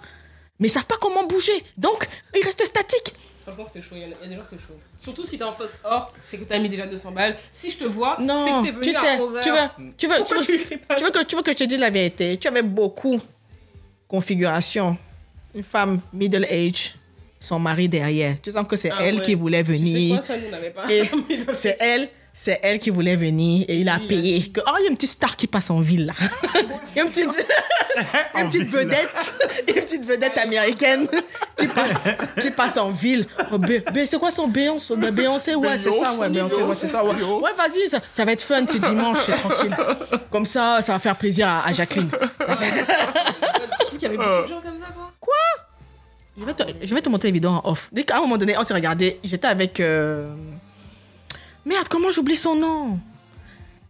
mais 0.58 0.68
ils 0.68 0.70
savent 0.72 0.86
pas 0.86 0.96
comment 1.00 1.24
bouger. 1.24 1.64
Donc, 1.76 2.08
ils 2.36 2.42
restent 2.44 2.64
statiques. 2.64 3.14
Franchement, 3.44 3.64
c'était 3.66 3.82
chaud. 3.86 3.94
Il 3.96 4.00
y, 4.00 4.04
a- 4.04 4.26
des 4.26 4.34
gens, 4.34 4.42
c'est 4.48 4.58
chaud. 4.58 4.74
Surtout 4.98 5.26
si 5.26 5.36
t'es 5.36 5.44
en 5.44 5.52
fausse 5.52 5.78
or, 5.84 6.12
c'est 6.24 6.38
que 6.38 6.44
t'as 6.44 6.58
mis 6.58 6.68
déjà 6.70 6.86
200 6.86 7.12
balles. 7.12 7.36
Si 7.52 7.70
je 7.70 7.76
te 7.78 7.84
vois, 7.84 8.16
c'est 8.18 8.24
Non, 8.24 8.62
que 8.62 8.66
t'es 8.66 8.72
venu 8.72 8.82
tu 8.90 8.96
à 8.96 9.00
sais, 9.00 9.20
11 9.20 9.38
tu 9.42 9.50
veux, 9.50 9.56
heures. 9.58 9.74
tu 9.98 10.06
veux, 10.08 10.14
tu 10.16 10.18
Pourquoi 10.20 10.38
veux, 10.38 10.44
tu 10.46 10.54
écris 10.54 10.76
pas 10.78 10.94
tu 10.96 11.04
veux 11.04 11.10
que, 11.10 11.22
tu 11.24 11.36
veux 11.36 11.42
que 11.42 11.52
je 11.52 11.56
te 11.58 11.64
dise 11.64 11.78
la 11.78 11.90
vérité. 11.90 12.38
Tu 12.38 12.48
avais 12.48 12.62
beaucoup 12.62 13.20
configuration. 14.14 14.96
Une 15.54 15.62
femme 15.64 16.00
middle 16.12 16.44
age, 16.50 16.94
son 17.40 17.58
mari 17.58 17.88
derrière. 17.88 18.40
Tu 18.40 18.52
sens 18.52 18.66
que 18.66 18.76
c'est 18.76 18.90
Ah 18.90 18.98
elle 19.02 19.16
ouais. 19.16 19.22
qui 19.22 19.34
voulait 19.34 19.62
Tu 19.64 19.72
sais 19.72 19.78
venir. 19.78 20.20
pas. 20.74 20.92
Et 20.92 21.02
c'est 21.52 21.76
elle, 21.80 22.08
c'est 22.36 22.58
elle 22.64 22.80
qui 22.80 22.90
voulait 22.90 23.14
venir 23.14 23.64
et 23.68 23.76
il 23.78 23.88
a 23.88 23.96
Oui, 24.00 24.08
payé. 24.08 24.48
Que, 24.48 24.60
oh, 24.66 24.72
il 24.80 24.82
y 24.84 24.86
a 24.86 24.90
une 24.90 24.96
petite 24.96 25.10
star 25.10 25.36
qui 25.36 25.46
passe 25.46 25.70
en 25.70 25.78
ville 25.80 26.06
là. 26.06 26.12
Il 26.94 26.98
y 26.98 27.00
a 27.00 27.04
une 27.04 27.10
petite, 27.10 27.28
une 28.36 28.48
petite 28.48 28.68
vedette, 28.68 29.34
une 29.68 29.74
petite 29.74 30.04
vedette 30.04 30.38
américaine 30.38 31.08
qui 31.56 31.66
passe, 31.68 32.08
qui 32.40 32.50
passe 32.50 32.76
en 32.76 32.90
ville. 32.90 33.26
Oh, 33.52 33.56
c'est 34.04 34.18
quoi 34.18 34.30
son 34.30 34.48
Beyoncé? 34.48 34.94
Beyoncé, 34.96 35.54
ouais, 35.54 35.78
c'est 35.78 35.90
ça, 35.92 36.12
ouais, 36.14 36.28
Beyoncé, 36.28 36.56
ouais, 36.56 36.74
c'est 36.74 36.86
ça, 36.88 37.04
ouais. 37.04 37.14
Ouais, 37.14 37.50
vas-y, 37.56 37.88
ça, 37.88 37.98
ça 38.12 38.24
va 38.24 38.32
être 38.32 38.42
fun, 38.42 38.64
c'est 38.68 38.80
dimanche, 38.80 39.18
c'est 39.26 39.32
tranquille. 39.36 39.76
Comme 40.30 40.46
ça, 40.46 40.82
ça 40.82 40.92
va 40.92 40.98
faire 40.98 41.16
plaisir 41.16 41.48
à, 41.48 41.66
à 41.66 41.72
Jacqueline. 41.72 42.10
Trouve 42.10 43.98
qu'il 43.98 44.02
y 44.02 44.06
avait 44.06 44.16
beaucoup 44.16 44.42
de 44.42 44.46
gens 44.48 44.60
comme 44.60 44.78
ça, 44.78 44.92
toi. 44.92 45.10
Je 46.36 46.44
vais, 46.44 46.54
te, 46.54 46.62
je 46.82 46.94
vais 46.94 47.00
te 47.00 47.08
montrer 47.08 47.28
les 47.28 47.32
vidéos 47.32 47.50
en 47.50 47.62
off. 47.64 47.88
Dès 47.92 48.02
qu'à 48.02 48.16
un 48.16 48.20
moment 48.20 48.36
donné, 48.36 48.56
on 48.58 48.64
s'est 48.64 48.74
regardé, 48.74 49.20
j'étais 49.22 49.46
avec. 49.46 49.78
euh, 49.78 50.34
Merde, 51.64 51.88
comment 51.88 52.10
j'oublie 52.10 52.36
son 52.36 52.54
nom 52.56 52.98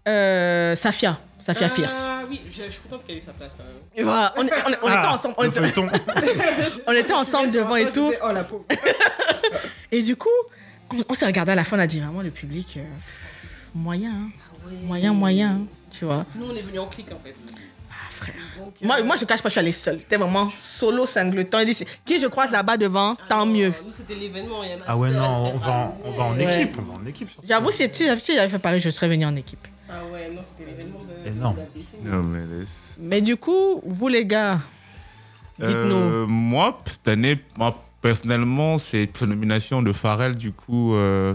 euh, 0.06 0.74
Safia. 0.74 1.18
Safia 1.40 1.68
Fierce. 1.68 2.06
Ah 2.08 2.22
oui, 2.28 2.40
je, 2.50 2.64
je 2.64 2.70
suis 2.70 2.80
contente 2.82 3.04
qu'elle 3.06 3.16
ait 3.16 3.18
eu 3.18 3.22
sa 3.22 3.32
place 3.32 3.54
quand 3.58 3.64
même. 3.64 3.74
Et 3.96 4.02
voilà, 4.02 4.32
on, 4.36 4.42
on- 4.42 4.44
on 4.44 4.46
était 4.46 4.78
Ah, 4.86 5.14
ensemble, 5.14 5.34
on 5.38 5.44
était, 5.44 5.60
on 6.86 6.92
était 6.92 7.12
ensemble 7.12 7.50
devant 7.50 7.76
et 7.76 7.90
tout. 7.92 8.12
Oh 8.22 8.32
la 8.32 8.44
pauvre. 8.44 8.64
Et 9.92 10.02
du 10.02 10.16
coup, 10.16 10.28
on, 10.92 11.04
on 11.08 11.14
s'est 11.14 11.26
regardé 11.26 11.52
à 11.52 11.54
la 11.54 11.64
fin, 11.64 11.76
on 11.76 11.80
a 11.80 11.86
dit 11.86 12.00
vraiment 12.00 12.22
le 12.22 12.30
public, 12.30 12.74
euh, 12.78 12.84
moyen, 13.74 14.10
hein. 14.12 14.70
moyen, 14.84 15.12
moyen, 15.12 15.50
hein, 15.60 15.66
tu 15.90 16.04
vois. 16.06 16.24
Nous, 16.34 16.46
on 16.50 16.54
est 16.56 16.62
venus 16.62 16.80
en 16.80 16.86
clic 16.86 17.08
en 17.12 17.18
fait. 17.22 17.34
Ah, 18.20 18.24
frère. 18.24 18.34
Donc, 18.58 18.74
Moi, 18.82 19.02
moi, 19.02 19.16
je 19.16 19.24
cache 19.24 19.42
pas, 19.42 19.48
je 19.48 19.52
suis 19.54 19.60
allée 19.60 19.72
seule. 19.72 20.00
C'était 20.00 20.16
vraiment 20.16 20.48
solo, 20.54 21.04
dit, 21.04 21.84
qui 22.04 22.18
je 22.18 22.26
croise 22.26 22.50
là-bas 22.50 22.76
devant, 22.76 23.14
tant 23.28 23.46
mieux. 23.46 23.68
Nous, 23.84 23.92
c'était 23.92 24.14
l'événement. 24.14 24.62
il 24.64 24.70
y 24.70 24.74
en 24.74 24.78
a 24.78 24.80
Ah 24.86 24.96
ouais, 24.96 25.10
non, 25.10 25.52
on 25.54 25.56
va, 25.58 25.70
en, 25.72 25.98
on 26.04 26.10
va 26.12 26.24
en 26.24 26.36
Ouais. 26.36 26.62
équipe. 26.62 26.76
On 26.78 26.92
va 26.92 27.00
en 27.02 27.06
équipe. 27.06 27.28
J'avoue, 27.46 27.70
si, 27.70 27.88
si, 27.92 28.06
si 28.20 28.34
j'avais 28.34 28.48
fait 28.48 28.58
pareil, 28.58 28.80
je 28.80 28.90
serais 28.90 29.08
venue 29.08 29.26
en 29.26 29.36
équipe. 29.36 29.66
Ah 29.88 30.00
ouais, 30.12 30.30
non, 30.34 30.40
c'était 30.42 30.70
l'événement 30.70 31.00
de. 31.00 31.24
De 31.24 31.60
la 31.60 31.66
décennie. 31.74 32.04
Non, 32.04 32.66
mais 32.98 33.20
du 33.20 33.36
coup, 33.36 33.80
vous 33.84 34.08
les 34.08 34.26
gars, 34.26 34.58
dites-nous. 35.58 35.94
Euh, 35.96 36.26
moi, 36.26 36.78
cette 36.86 37.08
année, 37.08 37.38
moi, 37.56 37.82
personnellement, 38.00 38.78
c'est 38.78 39.08
une 39.20 39.28
nomination 39.28 39.82
de 39.82 39.92
Pharrell, 39.92 40.34
du 40.36 40.52
coup, 40.52 40.94
euh, 40.94 41.34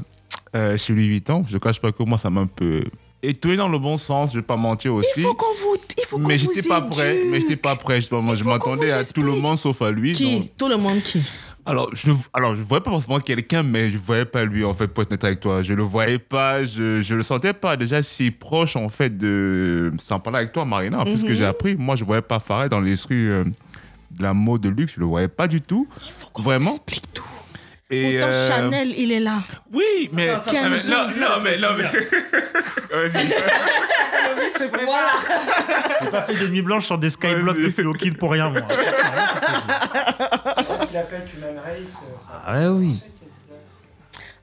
euh, 0.55 0.77
chez 0.77 0.93
Louis 0.93 1.07
Vuitton. 1.07 1.45
Je 1.47 1.53
ne 1.53 1.59
cache 1.59 1.79
pas 1.79 1.91
que 1.91 2.03
moi, 2.03 2.17
ça 2.17 2.29
m'a 2.29 2.41
un 2.41 2.47
peu 2.47 2.81
étonné 3.23 3.57
dans 3.57 3.67
le 3.69 3.79
bon 3.79 3.97
sens, 3.97 4.31
je 4.31 4.37
ne 4.37 4.41
vais 4.41 4.45
pas 4.45 4.55
mentir 4.57 4.93
aussi. 4.93 5.09
il 5.17 5.23
faut 5.23 5.33
qu'on 5.33 5.53
vous, 5.53 5.77
il 5.97 6.05
faut 6.05 6.17
mais 6.19 6.37
j'étais 6.37 6.61
pas 6.67 6.81
prêt, 6.81 7.19
mais 7.29 7.41
j'étais 7.41 7.55
pas 7.55 7.75
prêt. 7.75 8.01
Je, 8.01 8.13
moi, 8.15 8.35
je 8.35 8.43
m'attendais 8.43 8.91
à 8.91 9.03
tout 9.03 9.21
le 9.21 9.33
monde 9.33 9.57
sauf 9.57 9.81
à 9.81 9.91
lui. 9.91 10.13
Qui 10.13 10.39
donc- 10.39 10.57
Tout 10.57 10.67
le 10.69 10.77
monde 10.77 11.01
qui 11.01 11.21
alors, 11.65 11.89
je 11.93 12.09
ne 12.09 12.15
alors, 12.33 12.55
je 12.55 12.63
voyais 12.63 12.81
pas 12.81 12.89
forcément 12.89 13.19
quelqu'un, 13.19 13.61
mais 13.61 13.91
je 13.91 13.97
voyais 13.99 14.25
pas 14.25 14.43
lui, 14.43 14.63
en 14.65 14.73
fait, 14.73 14.87
pour 14.87 15.03
être 15.03 15.23
avec 15.23 15.39
toi. 15.39 15.61
Je 15.61 15.73
le 15.73 15.83
voyais 15.83 16.17
pas, 16.17 16.63
je, 16.63 16.99
je 17.01 17.13
le 17.13 17.21
sentais 17.21 17.53
pas 17.53 17.77
déjà 17.77 18.01
si 18.01 18.31
proche, 18.31 18.75
en 18.75 18.89
fait, 18.89 19.15
de. 19.15 19.91
Sans 19.99 20.19
parler 20.19 20.39
avec 20.39 20.51
toi, 20.53 20.65
Marina, 20.65 21.01
en 21.01 21.03
plus 21.03 21.21
que 21.21 21.33
j'ai 21.33 21.45
appris, 21.45 21.75
moi, 21.75 21.95
je 21.95 22.03
voyais 22.05 22.23
pas 22.23 22.39
Farah 22.39 22.69
dans 22.69 22.79
les 22.81 22.95
rues 23.07 23.29
euh, 23.31 23.43
de 23.43 24.23
la 24.23 24.33
mode 24.33 24.61
de 24.61 24.69
luxe, 24.69 24.93
je 24.95 24.99
le 24.99 25.05
voyais 25.05 25.27
pas 25.27 25.47
du 25.47 25.61
tout. 25.61 25.87
Il 26.07 26.11
faut 26.11 26.27
qu'on 26.33 26.41
Vraiment 26.41 26.69
vous 26.71 26.75
explique 26.75 27.13
tout. 27.13 27.23
Et, 27.91 28.17
Autant 28.17 28.27
euh, 28.27 28.47
Chanel, 28.47 28.93
il 28.97 29.11
est 29.11 29.19
là. 29.19 29.39
Oui, 29.73 30.09
mais. 30.13 30.27
Non, 30.27 30.35
non, 30.35 31.41
mais. 31.43 31.57
Non, 31.57 31.69
mais... 31.75 31.83
Vas-y. 33.09 33.33
Voilà. 34.85 35.09
J'ai 36.01 36.09
pas 36.11 36.21
fait 36.21 36.35
des 36.35 36.49
nuits 36.49 36.61
blanches 36.61 36.85
sur 36.85 36.97
des 36.97 37.09
skyblocks 37.09 37.57
de 37.57 37.71
Fellow 37.71 37.93
Kid 37.93 38.17
pour 38.17 38.31
rien, 38.31 38.49
moi. 38.49 38.61
Ce 40.79 40.85
qu'il 40.87 40.97
a 40.97 41.03
fait 41.03 41.15
avec 41.15 41.33
Human 41.33 41.57
Race, 41.57 42.03
euh, 42.03 42.19
ça 42.19 42.43
Ah 42.45 42.59
ouais, 42.59 42.67
oui. 42.67 43.01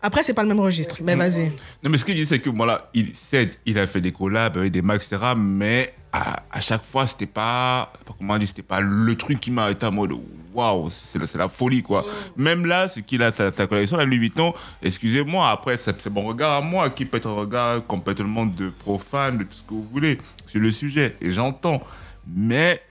Après, 0.03 0.23
c'est 0.23 0.35
pas 0.35 0.43
le 0.43 0.49
même 0.49 0.61
registre. 0.61 0.97
Mais 1.03 1.15
vas-y. 1.15 1.47
Non, 1.83 1.91
mais 1.91 1.99
ce 1.99 2.05
qu'il 2.05 2.15
dit, 2.15 2.27
c'est 2.27 2.39
que 2.39 2.51
voilà, 2.51 2.91
il, 2.95 3.15
certes, 3.15 3.59
il 3.65 3.79
a 3.79 3.87
fait 3.87 4.01
des 4.01 4.13
collabs 4.13 4.57
avec 4.57 4.73
des 4.73 4.83
marques, 4.83 5.05
etc. 5.05 5.33
Mais 5.37 5.93
à, 6.17 6.43
à 6.51 6.61
chaque 6.61 6.85
fois, 6.85 7.07
c'était 7.07 7.27
pas. 7.27 7.93
pas 8.07 8.15
Comment 8.17 8.39
dire, 8.39 8.49
c'était 8.49 8.63
pas 8.63 8.81
le 8.81 9.15
truc 9.17 9.41
qui 9.41 9.51
m'a 9.51 9.71
été 9.71 9.85
en 9.87 9.93
mode 9.93 10.13
waouh, 10.55 10.89
c'est 10.91 11.37
la, 11.37 11.49
folie, 11.49 11.83
quoi. 11.83 12.05
Même 12.37 12.65
là, 12.65 12.89
c'est 12.89 13.03
qu'il 13.03 13.23
a 13.23 13.31
sa, 13.31 13.53
sa 13.53 13.67
collection, 13.67 13.99
la 13.99 14.05
Louis 14.05 14.19
Vuitton. 14.19 14.55
Excusez-moi, 14.83 15.51
après, 15.51 15.77
c'est 15.77 16.01
c'est 16.01 16.11
mon 16.11 16.23
regard 16.23 16.53
à 16.53 16.61
moi 16.63 16.89
qui 16.91 17.05
peut 17.05 17.19
être 17.19 17.29
un 17.29 17.35
regard 17.35 17.87
complètement 17.87 18.47
de 18.47 18.71
profane, 18.71 19.39
de 19.39 19.45
tout 19.45 19.57
ce 19.57 19.63
que 19.63 19.75
vous 19.75 19.85
voulez 19.85 20.19
sur 20.47 20.61
le 20.61 20.71
sujet. 20.71 21.17
Et 21.21 21.31
j'entends. 21.31 21.83
Mais 22.27 22.83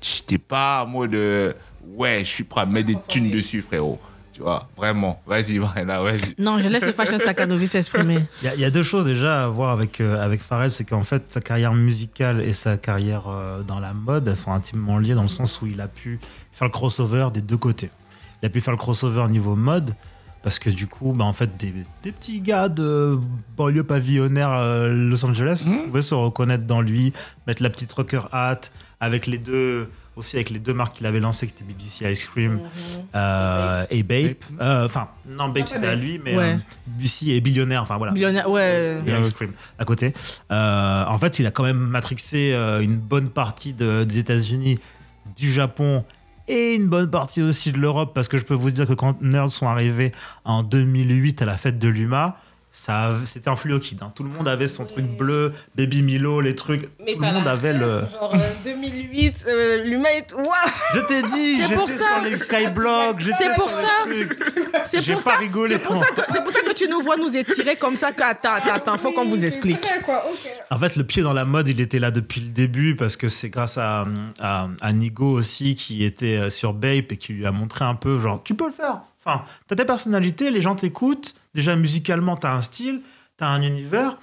j'étais 0.00 0.38
pas 0.38 0.84
en 0.84 0.88
mode 0.88 1.14
euh, 1.14 1.52
ouais, 1.84 2.20
je 2.20 2.30
suis 2.30 2.44
prêt 2.44 2.62
à 2.62 2.66
mettre 2.66 2.86
des 2.86 2.96
thunes 3.08 3.30
dessus, 3.30 3.60
frérot. 3.60 4.00
Tu 4.38 4.44
vois, 4.44 4.68
vraiment. 4.76 5.20
Vas-y, 5.26 5.58
Marina, 5.58 6.00
vas-y. 6.00 6.36
Non, 6.38 6.60
je 6.60 6.68
laisse 6.68 6.86
le 6.86 6.92
Fashion 6.92 7.18
Stakanovic 7.18 7.68
s'exprimer. 7.70 8.20
Il 8.40 8.44
y, 8.44 8.48
a- 8.48 8.54
il 8.54 8.60
y 8.60 8.64
a 8.64 8.70
deux 8.70 8.84
choses 8.84 9.04
déjà 9.04 9.42
à 9.42 9.48
voir 9.48 9.70
avec, 9.72 10.00
euh, 10.00 10.24
avec 10.24 10.40
Pharrell, 10.40 10.70
c'est 10.70 10.84
qu'en 10.84 11.02
fait, 11.02 11.24
sa 11.26 11.40
carrière 11.40 11.74
musicale 11.74 12.40
et 12.42 12.52
sa 12.52 12.76
carrière 12.76 13.24
euh, 13.28 13.62
dans 13.64 13.80
la 13.80 13.92
mode, 13.94 14.28
elles 14.28 14.36
sont 14.36 14.52
intimement 14.52 14.98
liées 15.00 15.14
dans 15.16 15.22
le 15.22 15.28
sens 15.28 15.60
où 15.60 15.66
il 15.66 15.80
a 15.80 15.88
pu 15.88 16.20
faire 16.52 16.68
le 16.68 16.72
crossover 16.72 17.26
des 17.34 17.40
deux 17.40 17.56
côtés. 17.56 17.90
Il 18.40 18.46
a 18.46 18.48
pu 18.48 18.60
faire 18.60 18.70
le 18.72 18.78
crossover 18.78 19.26
niveau 19.28 19.56
mode, 19.56 19.96
parce 20.44 20.60
que 20.60 20.70
du 20.70 20.86
coup, 20.86 21.12
bah, 21.14 21.24
en 21.24 21.32
fait, 21.32 21.56
des, 21.56 21.74
des 22.04 22.12
petits 22.12 22.40
gars 22.40 22.68
de 22.68 23.18
banlieue 23.56 23.82
pavillonnaire 23.82 24.52
euh, 24.52 24.86
Los 24.92 25.24
Angeles 25.24 25.68
pouvaient 25.86 26.00
se 26.00 26.14
reconnaître 26.14 26.62
dans 26.64 26.80
lui, 26.80 27.12
mettre 27.48 27.60
la 27.64 27.70
petite 27.70 27.92
rocker 27.92 28.20
hat, 28.30 28.60
avec 29.00 29.26
les 29.26 29.38
deux 29.38 29.90
aussi 30.18 30.36
avec 30.36 30.50
les 30.50 30.58
deux 30.58 30.74
marques 30.74 30.96
qu'il 30.96 31.06
avait 31.06 31.20
lancées 31.20 31.46
qui 31.46 31.54
étaient 31.54 31.64
BBC 31.64 32.10
Ice 32.12 32.26
Cream 32.26 32.60
euh, 33.14 33.86
et 33.90 34.02
Bape 34.02 34.44
Euh, 34.60 34.84
enfin 34.86 35.08
non 35.26 35.48
Bape 35.48 35.68
c'était 35.68 35.86
à 35.86 35.94
lui 35.94 36.20
mais 36.22 36.36
Ouais. 36.36 36.54
euh, 36.54 36.56
BBC 36.86 37.28
et 37.28 37.40
Billionnaire 37.40 37.82
enfin 37.82 37.96
voilà 37.96 38.12
Millionnaire, 38.12 38.50
ouais. 38.50 39.00
et 39.06 39.20
Ice 39.20 39.30
Cream 39.32 39.52
à 39.78 39.84
côté. 39.84 40.12
Euh, 40.50 41.04
en 41.06 41.18
fait, 41.18 41.38
il 41.38 41.46
a 41.46 41.50
quand 41.50 41.62
même 41.64 41.76
matrixé 41.78 42.52
euh, 42.52 42.80
une 42.80 42.96
bonne 42.96 43.30
partie 43.30 43.72
de- 43.72 44.04
des 44.04 44.18
États-Unis, 44.18 44.78
du 45.36 45.50
Japon 45.52 46.04
et 46.48 46.74
une 46.74 46.88
bonne 46.88 47.10
partie 47.10 47.42
aussi 47.42 47.72
de 47.72 47.78
l'Europe 47.78 48.12
parce 48.14 48.26
que 48.28 48.38
je 48.38 48.44
peux 48.44 48.54
vous 48.54 48.70
dire 48.70 48.86
que 48.86 48.94
quand 48.94 49.20
Nerds 49.22 49.52
sont 49.52 49.68
arrivés 49.68 50.12
en 50.44 50.62
2008 50.62 51.42
à 51.42 51.44
la 51.44 51.56
fête 51.58 51.78
de 51.78 51.88
l'UMA, 51.88 52.36
ça 52.80 53.12
c'était 53.24 53.50
un 53.50 53.56
fluo 53.56 53.78
kid. 53.80 53.98
hein. 54.02 54.12
Tout 54.14 54.22
le 54.22 54.30
monde 54.30 54.46
avait 54.48 54.68
son 54.68 54.84
truc 54.84 55.04
bleu, 55.04 55.52
Baby 55.74 56.02
Milo, 56.02 56.40
les 56.40 56.54
trucs. 56.54 56.88
Mais 57.04 57.14
tout 57.14 57.20
le 57.20 57.26
monde 57.32 57.48
avait 57.48 57.72
le. 57.72 58.02
Genre 58.12 58.32
euh, 58.34 58.38
2008, 58.64 59.46
euh, 59.48 59.82
l'humain 59.84 60.08
est. 60.16 60.32
Waouh 60.32 60.44
Je 60.94 61.00
t'ai 61.00 61.22
dit, 61.24 61.56
C'est 61.56 61.62
j'étais 61.64 61.74
pour 61.74 61.88
sur 61.88 61.98
ça. 61.98 62.20
les 62.24 62.38
j'étais 63.18 63.34
C'est 63.38 63.54
pour 63.54 63.70
sur 63.70 63.80
ça. 63.80 63.86
les 64.08 64.26
trucs. 64.26 64.44
C'est 64.84 65.02
pour, 65.04 65.22
pas 65.22 65.30
ça- 65.30 65.36
c'est 66.32 66.34
pour 66.36 66.44
pour 66.44 66.52
ça 66.52 66.60
que 66.62 66.72
tu 66.72 66.88
nous 66.88 67.00
vois 67.00 67.16
nous 67.16 67.36
étirer 67.36 67.76
comme 67.76 67.96
ça 67.96 68.12
que 68.12 68.22
attends 68.22 68.52
attends 68.54 68.72
attends 68.74 68.98
faut 68.98 69.12
qu'on 69.12 69.24
vous 69.26 69.44
explique. 69.44 69.84
quoi. 70.04 70.22
En 70.70 70.78
fait, 70.78 70.96
le 70.96 71.04
pied 71.04 71.22
dans 71.22 71.32
la 71.32 71.44
mode, 71.44 71.68
il 71.68 71.80
était 71.80 71.98
là 71.98 72.10
depuis 72.10 72.40
le 72.40 72.48
début 72.50 72.94
parce 72.96 73.16
que 73.16 73.28
c'est 73.28 73.50
grâce 73.50 73.76
à, 73.78 74.06
à, 74.40 74.68
à 74.80 74.92
Nigo 74.92 75.30
aussi 75.38 75.74
qui 75.74 76.04
était 76.04 76.36
euh, 76.38 76.50
sur 76.50 76.72
Bape 76.74 77.12
et 77.12 77.16
qui 77.18 77.32
lui 77.32 77.46
a 77.46 77.52
montré 77.52 77.84
un 77.84 77.94
peu, 77.96 78.18
genre, 78.20 78.40
tu 78.44 78.54
peux 78.54 78.66
le 78.66 78.72
faire. 78.72 79.00
Enfin, 79.24 79.44
t'as 79.66 79.76
ta 79.76 79.84
personnalité, 79.84 80.50
les 80.50 80.60
gens 80.62 80.74
t'écoutent. 80.74 81.34
Déjà, 81.54 81.76
musicalement, 81.76 82.36
t'as 82.36 82.54
un 82.54 82.60
style, 82.62 83.02
t'as 83.36 83.48
un 83.48 83.62
univers. 83.62 84.18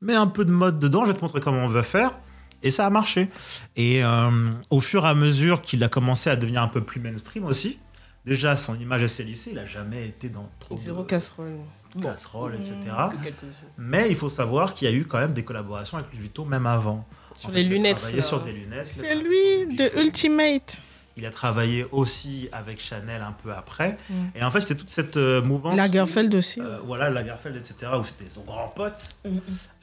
Mets 0.00 0.14
un 0.14 0.26
peu 0.26 0.44
de 0.44 0.50
mode 0.50 0.78
dedans, 0.78 1.04
je 1.04 1.12
vais 1.12 1.16
te 1.16 1.22
montrer 1.22 1.40
comment 1.40 1.64
on 1.64 1.68
va 1.68 1.82
faire. 1.82 2.18
Et 2.62 2.70
ça 2.70 2.86
a 2.86 2.90
marché. 2.90 3.28
Et 3.76 4.04
euh, 4.04 4.50
au 4.70 4.80
fur 4.80 5.04
et 5.04 5.08
à 5.08 5.14
mesure 5.14 5.62
qu'il 5.62 5.82
a 5.84 5.88
commencé 5.88 6.30
à 6.30 6.36
devenir 6.36 6.62
un 6.62 6.68
peu 6.68 6.82
plus 6.82 7.00
mainstream 7.00 7.44
aussi, 7.44 7.78
déjà, 8.24 8.56
son 8.56 8.78
image 8.78 9.02
à 9.04 9.08
ses 9.08 9.24
lycées, 9.24 9.50
il 9.52 9.58
a 9.58 9.66
jamais 9.66 10.06
été 10.08 10.28
dans 10.28 10.48
trop 10.60 10.76
Zéro 10.76 11.02
de 11.02 11.06
casserole. 11.08 11.56
casseroles, 12.02 12.54
etc. 12.56 12.74
Que 13.12 13.22
quelques-uns. 13.24 13.68
Mais 13.78 14.08
il 14.10 14.16
faut 14.16 14.28
savoir 14.28 14.74
qu'il 14.74 14.88
y 14.88 14.92
a 14.92 14.94
eu 14.94 15.04
quand 15.04 15.18
même 15.18 15.32
des 15.32 15.44
collaborations 15.44 15.96
avec 15.98 16.10
Louis 16.12 16.20
Vuitton, 16.20 16.44
même 16.44 16.66
avant. 16.66 17.06
Sur 17.36 17.50
En 17.50 17.52
les 17.52 17.64
lunettes, 17.64 17.98
travaillé 17.98 18.16
là. 18.16 18.22
sur 18.22 18.40
des 18.42 18.52
lunettes. 18.52 18.88
C'est 18.90 19.14
lui 19.14 19.76
de 19.76 20.02
Ultimate. 20.02 20.82
Il 21.18 21.24
a 21.24 21.30
travaillé 21.30 21.86
aussi 21.92 22.48
avec 22.52 22.78
Chanel 22.78 23.22
un 23.22 23.32
peu 23.32 23.52
après. 23.52 23.96
Mm. 24.10 24.14
Et 24.34 24.42
en 24.44 24.50
fait, 24.50 24.60
c'était 24.60 24.74
toute 24.74 24.90
cette 24.90 25.16
euh, 25.16 25.40
mouvance. 25.42 25.74
Lagerfeld 25.76 26.34
aussi. 26.34 26.60
Euh, 26.60 26.78
voilà, 26.84 27.08
Lagerfeld, 27.10 27.56
etc., 27.56 27.92
où 27.98 28.04
c'était 28.04 28.28
son 28.30 28.42
grand 28.42 28.68
pote. 28.68 29.02
Mm, 29.24 29.30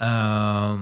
Euh, 0.02 0.76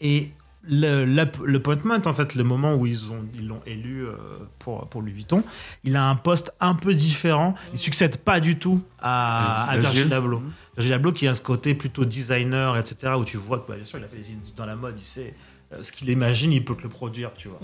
et 0.00 0.32
le, 0.66 1.04
l'app- 1.04 1.38
le 1.44 1.56
appointment, 1.58 2.00
en 2.06 2.14
fait, 2.14 2.34
le 2.34 2.44
moment 2.44 2.74
où 2.74 2.86
ils 2.86 3.12
ont 3.12 3.22
ils 3.34 3.46
l'ont 3.46 3.60
élu 3.66 4.06
euh, 4.06 4.14
pour, 4.58 4.86
pour 4.88 5.02
Louis 5.02 5.12
Vuitton, 5.12 5.42
il 5.84 5.94
a 5.96 6.04
un 6.08 6.16
poste 6.16 6.52
un 6.60 6.74
peu 6.74 6.94
différent. 6.94 7.54
Il 7.72 7.78
succède 7.78 8.16
pas 8.16 8.40
du 8.40 8.58
tout 8.58 8.82
à, 9.00 9.64
à 9.70 9.76
Virgil. 9.76 10.12
Abloh. 10.12 10.42
Virgil 10.76 10.92
Abloh 10.94 11.12
qui 11.12 11.28
a 11.28 11.34
ce 11.34 11.42
côté 11.42 11.74
plutôt 11.74 12.04
designer, 12.04 12.76
etc., 12.78 13.12
où 13.18 13.24
tu 13.24 13.36
vois 13.36 13.58
que, 13.60 13.68
bah, 13.68 13.76
bien 13.76 13.84
sûr, 13.84 13.98
il 13.98 14.04
a 14.04 14.08
fait 14.08 14.16
des 14.16 14.36
dans 14.56 14.66
la 14.66 14.76
mode, 14.76 14.94
il 14.98 15.04
sait 15.04 15.34
ce 15.82 15.92
qu'il 15.92 16.08
imagine, 16.10 16.52
il 16.52 16.64
peut 16.64 16.74
te 16.76 16.82
le 16.82 16.88
produire, 16.88 17.30
tu 17.36 17.48
vois. 17.48 17.60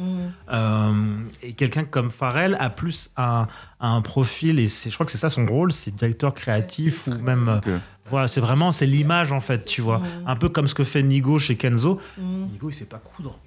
Euh, 0.53 1.19
et 1.43 1.53
quelqu'un 1.53 1.85
comme 1.85 2.11
Pharrell 2.11 2.57
a 2.61 2.70
plus 2.70 3.11
un, 3.16 3.47
un 3.81 4.01
profil, 4.01 4.59
et 4.59 4.69
je 4.69 4.91
crois 4.95 5.07
que 5.07 5.12
c'est 5.12 5.19
ça 5.19 5.31
son 5.31 5.47
rôle, 5.47 5.73
c'est 5.73 5.95
directeur 5.95 6.35
créatif 6.35 7.07
ou 7.07 7.15
même. 7.19 7.61
euh. 7.66 7.78
Voilà, 8.11 8.27
c'est 8.27 8.41
vraiment 8.41 8.73
c'est 8.73 8.87
l'image 8.87 9.31
en 9.31 9.41
fait, 9.41 9.65
tu 9.65 9.81
vois. 9.82 10.03
Un 10.27 10.35
peu 10.37 10.49
comme 10.49 10.66
ce 10.66 10.74
que 10.74 10.82
fait 10.85 11.03
Nigo 11.03 11.39
chez 11.39 11.57
Kenzo. 11.57 12.01
Nigo, 12.19 12.70
il 12.70 12.74
sait 12.74 12.87
pas 12.87 12.99
coudre. 12.99 13.39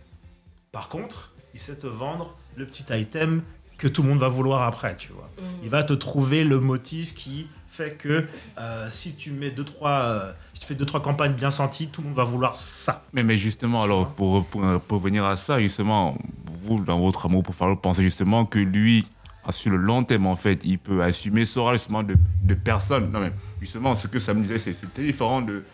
Par 0.71 0.87
contre, 0.87 1.31
il 1.53 1.59
sait 1.59 1.75
te 1.75 1.87
vendre 1.87 2.33
le 2.55 2.65
petit 2.65 2.85
item 2.91 3.41
que 3.77 3.87
tout 3.89 4.03
le 4.03 4.09
monde 4.09 4.19
va 4.19 4.29
vouloir 4.29 4.61
après, 4.61 4.95
tu 4.95 5.11
vois. 5.11 5.29
Il 5.63 5.69
va 5.69 5.83
te 5.83 5.93
trouver 5.93 6.43
le 6.45 6.59
motif 6.61 7.13
qui 7.13 7.47
fait 7.67 7.97
que 7.97 8.25
euh, 8.59 8.87
si 8.89 9.15
tu 9.15 9.31
mets 9.31 9.49
deux 9.51 9.65
trois, 9.65 9.99
euh, 10.03 10.31
tu 10.63 10.67
fais 10.69 10.75
deux 10.75 10.85
trois 10.85 11.01
campagnes 11.01 11.33
bien 11.33 11.51
senties, 11.51 11.87
tout 11.87 12.01
le 12.01 12.07
monde 12.07 12.17
va 12.17 12.23
vouloir 12.23 12.55
ça. 12.55 13.03
Mais, 13.11 13.23
mais 13.23 13.37
justement, 13.37 13.83
alors, 13.83 14.07
pour, 14.07 14.45
pour, 14.45 14.79
pour 14.81 14.99
venir 14.99 15.25
à 15.25 15.35
ça, 15.35 15.59
justement, 15.59 16.17
vous, 16.45 16.79
dans 16.79 16.99
votre 16.99 17.25
amour 17.25 17.43
pour 17.43 17.53
Pharrell, 17.53 17.75
pensez 17.75 18.01
justement 18.01 18.45
que 18.45 18.59
lui, 18.59 19.05
ah, 19.45 19.51
sur 19.51 19.71
le 19.71 19.77
long 19.77 20.05
terme, 20.05 20.25
en 20.27 20.37
fait, 20.37 20.61
il 20.63 20.79
peut 20.79 21.03
assumer 21.03 21.45
ce 21.45 21.59
rôle 21.59 21.73
justement 21.73 22.01
de, 22.01 22.15
de 22.43 22.53
personne. 22.53 23.11
Non, 23.11 23.19
mais 23.19 23.33
justement, 23.59 23.95
ce 23.95 24.07
que 24.07 24.19
ça 24.19 24.33
me 24.33 24.41
disait, 24.41 24.57
c'est 24.57 24.73
c'était 24.73 25.03
différent 25.03 25.41
de 25.41 25.65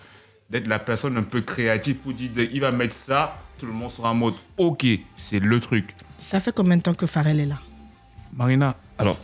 d'être 0.49 0.65
la 0.65 0.79
personne 0.79 1.15
un 1.15 1.21
peu 1.21 1.41
créative 1.41 1.97
pour 1.97 2.11
dire, 2.11 2.31
il 2.35 2.59
va 2.59 2.71
mettre 2.71 2.95
ça, 2.95 3.37
tout 3.59 3.67
le 3.67 3.71
monde 3.71 3.91
sera 3.91 4.09
en 4.09 4.15
mode, 4.15 4.33
ok, 4.57 4.83
c'est 5.15 5.39
le 5.39 5.59
truc. 5.59 5.93
Ça 6.19 6.39
fait 6.39 6.51
combien 6.51 6.77
de 6.77 6.81
temps 6.81 6.95
que 6.95 7.05
Pharrell 7.05 7.39
est 7.39 7.45
là? 7.45 7.59
Marina, 8.33 8.75
alors, 8.97 9.17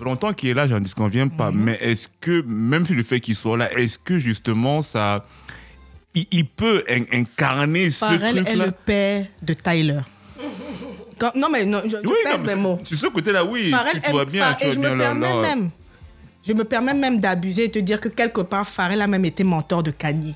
longtemps 0.00 0.32
qu'il 0.32 0.50
est 0.50 0.54
là, 0.54 0.66
j'en 0.66 0.80
dis 0.80 0.92
qu'on 0.92 1.08
vient 1.08 1.28
pas, 1.28 1.50
Mhm. 1.50 1.62
mais 1.62 1.78
est-ce 1.80 2.08
que, 2.20 2.42
même 2.42 2.84
si 2.86 2.94
le 2.94 3.02
fait 3.02 3.20
qu'il 3.20 3.34
soit 3.34 3.56
là, 3.56 3.72
est-ce 3.78 3.98
que 3.98 4.18
justement 4.18 4.82
ça. 4.82 5.24
Il, 6.14 6.26
il 6.30 6.46
peut 6.46 6.84
in- 6.88 7.04
incarner 7.12 7.90
ce 7.90 8.04
Pharrell 8.06 8.38
est 8.38 8.44
truc-là? 8.44 8.66
le 8.66 8.72
père 8.72 9.26
de 9.42 9.52
Tyler. 9.54 10.00
Quand- 11.18 11.34
non 11.36 11.48
mais 11.50 11.64
non, 11.66 11.82
je, 11.84 11.90
je 11.90 11.96
Oui, 12.08 12.14
pèse 12.24 12.38
non, 12.38 12.44
mais 12.46 12.56
mes 12.56 12.62
mots. 12.62 12.80
Sur 12.84 12.98
ce 12.98 13.06
côté-là, 13.08 13.44
oui. 13.44 13.70
Pharrell 13.70 14.00
tu 14.02 14.10
vois 14.10 14.22
aime- 14.22 14.30
bien, 14.30 14.54
tu 14.54 14.64
et 14.64 14.66
vois 14.66 14.74
je 14.74 14.80
bien 14.80 14.90
me 14.90 14.96
là, 14.96 15.04
permets 15.06 15.28
là. 15.34 15.42
même, 15.54 15.68
je 16.46 16.52
me 16.54 16.64
permets 16.64 16.94
même 16.94 17.20
d'abuser 17.20 17.64
et 17.64 17.70
te 17.70 17.78
dire 17.78 18.00
que 18.00 18.08
quelque 18.08 18.40
part 18.40 18.66
Pharrell 18.66 19.02
a 19.02 19.06
même 19.06 19.24
été 19.26 19.44
mentor 19.44 19.82
de 19.82 19.90
Kanye. 19.90 20.34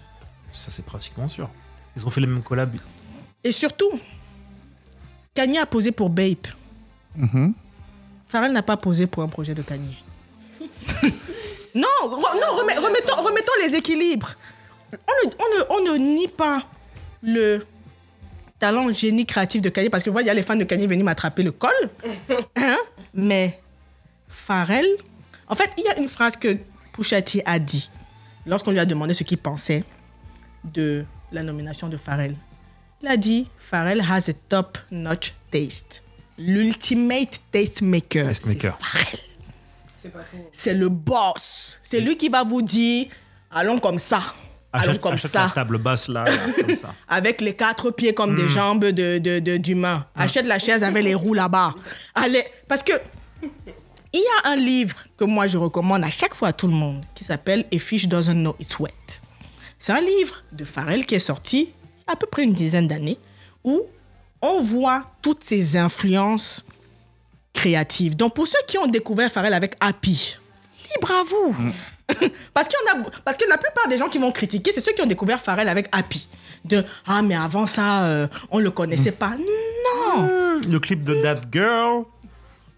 Ça 0.52 0.70
c'est 0.70 0.84
pratiquement 0.84 1.28
sûr. 1.28 1.48
Ils 1.96 2.06
ont 2.06 2.10
fait 2.10 2.20
les 2.20 2.26
mêmes 2.26 2.42
collabs. 2.42 2.76
Et 3.42 3.50
surtout, 3.52 3.90
Kanye 5.34 5.58
a 5.58 5.66
posé 5.66 5.90
pour 5.92 6.10
Bape. 6.10 6.48
Mhm. 7.16 7.54
Pharrell 8.32 8.52
n'a 8.52 8.62
pas 8.62 8.78
posé 8.78 9.06
pour 9.06 9.22
un 9.22 9.28
projet 9.28 9.52
de 9.52 9.60
Kanye. 9.60 9.94
non, 11.74 11.86
re- 12.04 12.40
non 12.40 12.56
remet- 12.56 12.78
remettons, 12.78 13.22
remettons 13.22 13.52
les 13.62 13.74
équilibres. 13.76 14.34
On 14.92 14.96
ne, 14.96 15.32
on, 15.38 15.84
ne, 15.84 15.90
on 15.90 15.92
ne 15.92 15.98
nie 15.98 16.28
pas 16.28 16.62
le 17.22 17.66
talent, 18.58 18.86
le 18.86 18.94
génie 18.94 19.26
créatif 19.26 19.60
de 19.60 19.68
Kanye, 19.68 19.90
parce 19.90 20.02
que 20.02 20.08
voilà, 20.08 20.24
il 20.24 20.28
y 20.28 20.30
a 20.30 20.34
les 20.34 20.42
fans 20.42 20.56
de 20.56 20.64
Kanye 20.64 20.86
venus 20.86 21.04
m'attraper 21.04 21.42
le 21.42 21.52
col. 21.52 21.70
Hein? 22.56 22.76
Mais 23.12 23.60
Pharrell, 24.28 24.86
en 25.46 25.54
fait, 25.54 25.70
il 25.76 25.84
y 25.84 25.88
a 25.88 25.98
une 25.98 26.08
phrase 26.08 26.36
que 26.36 26.56
Pusha 26.94 27.20
T 27.20 27.42
a 27.44 27.58
dit 27.58 27.90
lorsqu'on 28.46 28.70
lui 28.70 28.78
a 28.78 28.86
demandé 28.86 29.12
ce 29.12 29.24
qu'il 29.24 29.36
pensait 29.38 29.84
de 30.64 31.04
la 31.32 31.42
nomination 31.42 31.88
de 31.88 31.98
Pharrell. 31.98 32.34
Il 33.02 33.08
a 33.08 33.18
dit 33.18 33.46
Pharrell 33.58 34.00
has 34.00 34.30
a 34.30 34.32
top-notch 34.48 35.34
taste. 35.50 36.01
L'ultimate 36.38 37.40
tastemaker. 37.50 38.26
Tastemaker. 38.26 38.78
c'est 40.50 40.74
le 40.74 40.88
boss. 40.88 41.78
C'est 41.82 42.00
lui 42.00 42.16
qui 42.16 42.28
va 42.28 42.42
vous 42.44 42.62
dire 42.62 43.06
allons 43.50 43.78
comme 43.78 43.98
ça. 43.98 44.20
Allons 44.74 44.88
Achète, 44.92 45.00
comme 45.02 45.12
achète 45.12 45.30
ça. 45.30 45.44
la 45.44 45.50
table 45.50 45.76
basse 45.76 46.08
là, 46.08 46.24
là, 46.24 46.32
comme 46.58 46.74
ça. 46.74 46.94
Avec 47.08 47.42
les 47.42 47.54
quatre 47.54 47.90
pieds 47.90 48.14
comme 48.14 48.34
des 48.34 48.48
jambes 48.48 48.86
de, 48.86 49.18
de, 49.18 49.38
de- 49.38 49.56
d'humains. 49.58 50.06
Achète 50.14 50.46
la 50.46 50.58
chaise 50.58 50.82
avec 50.82 51.04
les 51.04 51.14
roues 51.14 51.34
là-bas. 51.34 51.74
Allez, 52.14 52.42
parce 52.68 52.82
que 52.82 52.92
il 54.14 54.20
y 54.20 54.24
a 54.44 54.50
un 54.50 54.56
livre 54.56 54.96
que 55.18 55.24
moi 55.26 55.46
je 55.46 55.58
recommande 55.58 56.02
à 56.04 56.10
chaque 56.10 56.34
fois 56.34 56.48
à 56.48 56.52
tout 56.54 56.68
le 56.68 56.72
monde 56.74 57.04
qui 57.14 57.22
s'appelle 57.22 57.66
A 57.74 57.78
Fish 57.78 58.08
Doesn't 58.08 58.32
Know 58.34 58.56
It's 58.60 58.78
Wet. 58.78 58.92
C'est 59.78 59.92
un 59.92 60.00
livre 60.00 60.42
de 60.52 60.64
Pharrell 60.64 61.04
qui 61.04 61.16
est 61.16 61.18
sorti 61.18 61.72
à 62.06 62.16
peu 62.16 62.26
près 62.26 62.44
une 62.44 62.54
dizaine 62.54 62.88
d'années 62.88 63.18
où 63.64 63.82
on 64.42 64.60
voit 64.60 65.02
toutes 65.22 65.44
ces 65.44 65.76
influences 65.76 66.64
créatives. 67.52 68.16
Donc 68.16 68.34
pour 68.34 68.46
ceux 68.46 68.58
qui 68.66 68.78
ont 68.78 68.86
découvert 68.86 69.30
Pharrell 69.30 69.54
avec 69.54 69.76
Happy, 69.80 70.36
libre 70.94 71.10
à 71.12 71.22
vous. 71.22 71.56
parce, 72.54 72.68
qu'il 72.68 72.76
y 72.86 72.96
en 72.98 73.00
a, 73.00 73.10
parce 73.24 73.36
que 73.38 73.48
la 73.48 73.56
plupart 73.58 73.88
des 73.88 73.96
gens 73.96 74.08
qui 74.08 74.18
vont 74.18 74.32
critiquer, 74.32 74.72
c'est 74.72 74.80
ceux 74.80 74.92
qui 74.92 75.00
ont 75.02 75.06
découvert 75.06 75.40
Pharrell 75.40 75.68
avec 75.68 75.86
Happy. 75.92 76.28
De 76.64 76.84
Ah, 77.06 77.22
mais 77.22 77.34
avant 77.34 77.66
ça, 77.66 78.04
euh, 78.04 78.28
on 78.50 78.58
le 78.58 78.70
connaissait 78.70 79.12
pas. 79.12 79.30
Non 80.16 80.28
Le 80.68 80.78
clip 80.78 81.02
de 81.02 81.14
That 81.22 81.40
Girl. 81.50 82.04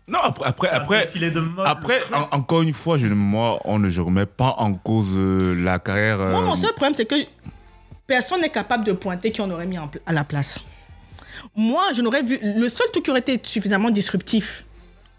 Non, 0.06 0.18
après, 0.20 0.46
après, 0.48 0.68
après, 0.68 1.30
de 1.30 1.40
mode, 1.40 1.66
après 1.66 2.00
en- 2.12 2.36
encore 2.36 2.60
une 2.62 2.74
fois, 2.74 2.98
je, 2.98 3.06
ne- 3.06 3.14
moi, 3.14 3.58
on 3.64 3.78
ne 3.78 3.88
je 3.88 4.02
remets 4.02 4.26
pas 4.26 4.54
en 4.58 4.74
cause 4.74 5.06
euh, 5.14 5.54
la 5.62 5.78
carrière. 5.78 6.18
Moi, 6.18 6.40
euh, 6.40 6.44
mon 6.44 6.56
seul 6.56 6.72
problème, 6.72 6.92
c'est 6.92 7.06
que 7.06 7.14
personne 8.06 8.42
n'est 8.42 8.50
capable 8.50 8.84
de 8.84 8.92
pointer 8.92 9.32
qui 9.32 9.40
on 9.40 9.50
aurait 9.50 9.66
mis 9.66 9.78
en 9.78 9.90
à 10.04 10.12
la 10.12 10.24
place. 10.24 10.58
Moi, 11.56 11.92
je 11.94 12.02
n'aurais 12.02 12.22
vu. 12.22 12.38
Le 12.42 12.68
seul 12.68 12.86
truc 12.92 13.04
qui 13.04 13.10
aurait 13.10 13.20
été 13.20 13.38
suffisamment 13.42 13.90
disruptif 13.90 14.64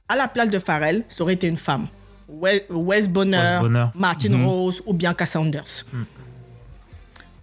à 0.07 0.15
la 0.15 0.27
place 0.27 0.49
de 0.49 0.59
Pharrell, 0.59 1.03
ça 1.09 1.23
aurait 1.23 1.33
été 1.33 1.47
une 1.47 1.57
femme. 1.57 1.87
Wes, 2.27 2.63
Wes 2.69 3.07
Bonner, 3.09 3.37
Wes 3.37 3.59
Bonner. 3.61 3.85
Martin 3.95 4.29
Mhm. 4.29 4.45
Rose 4.45 4.81
ou 4.85 4.93
Bianca 4.93 5.25
Saunders. 5.25 5.85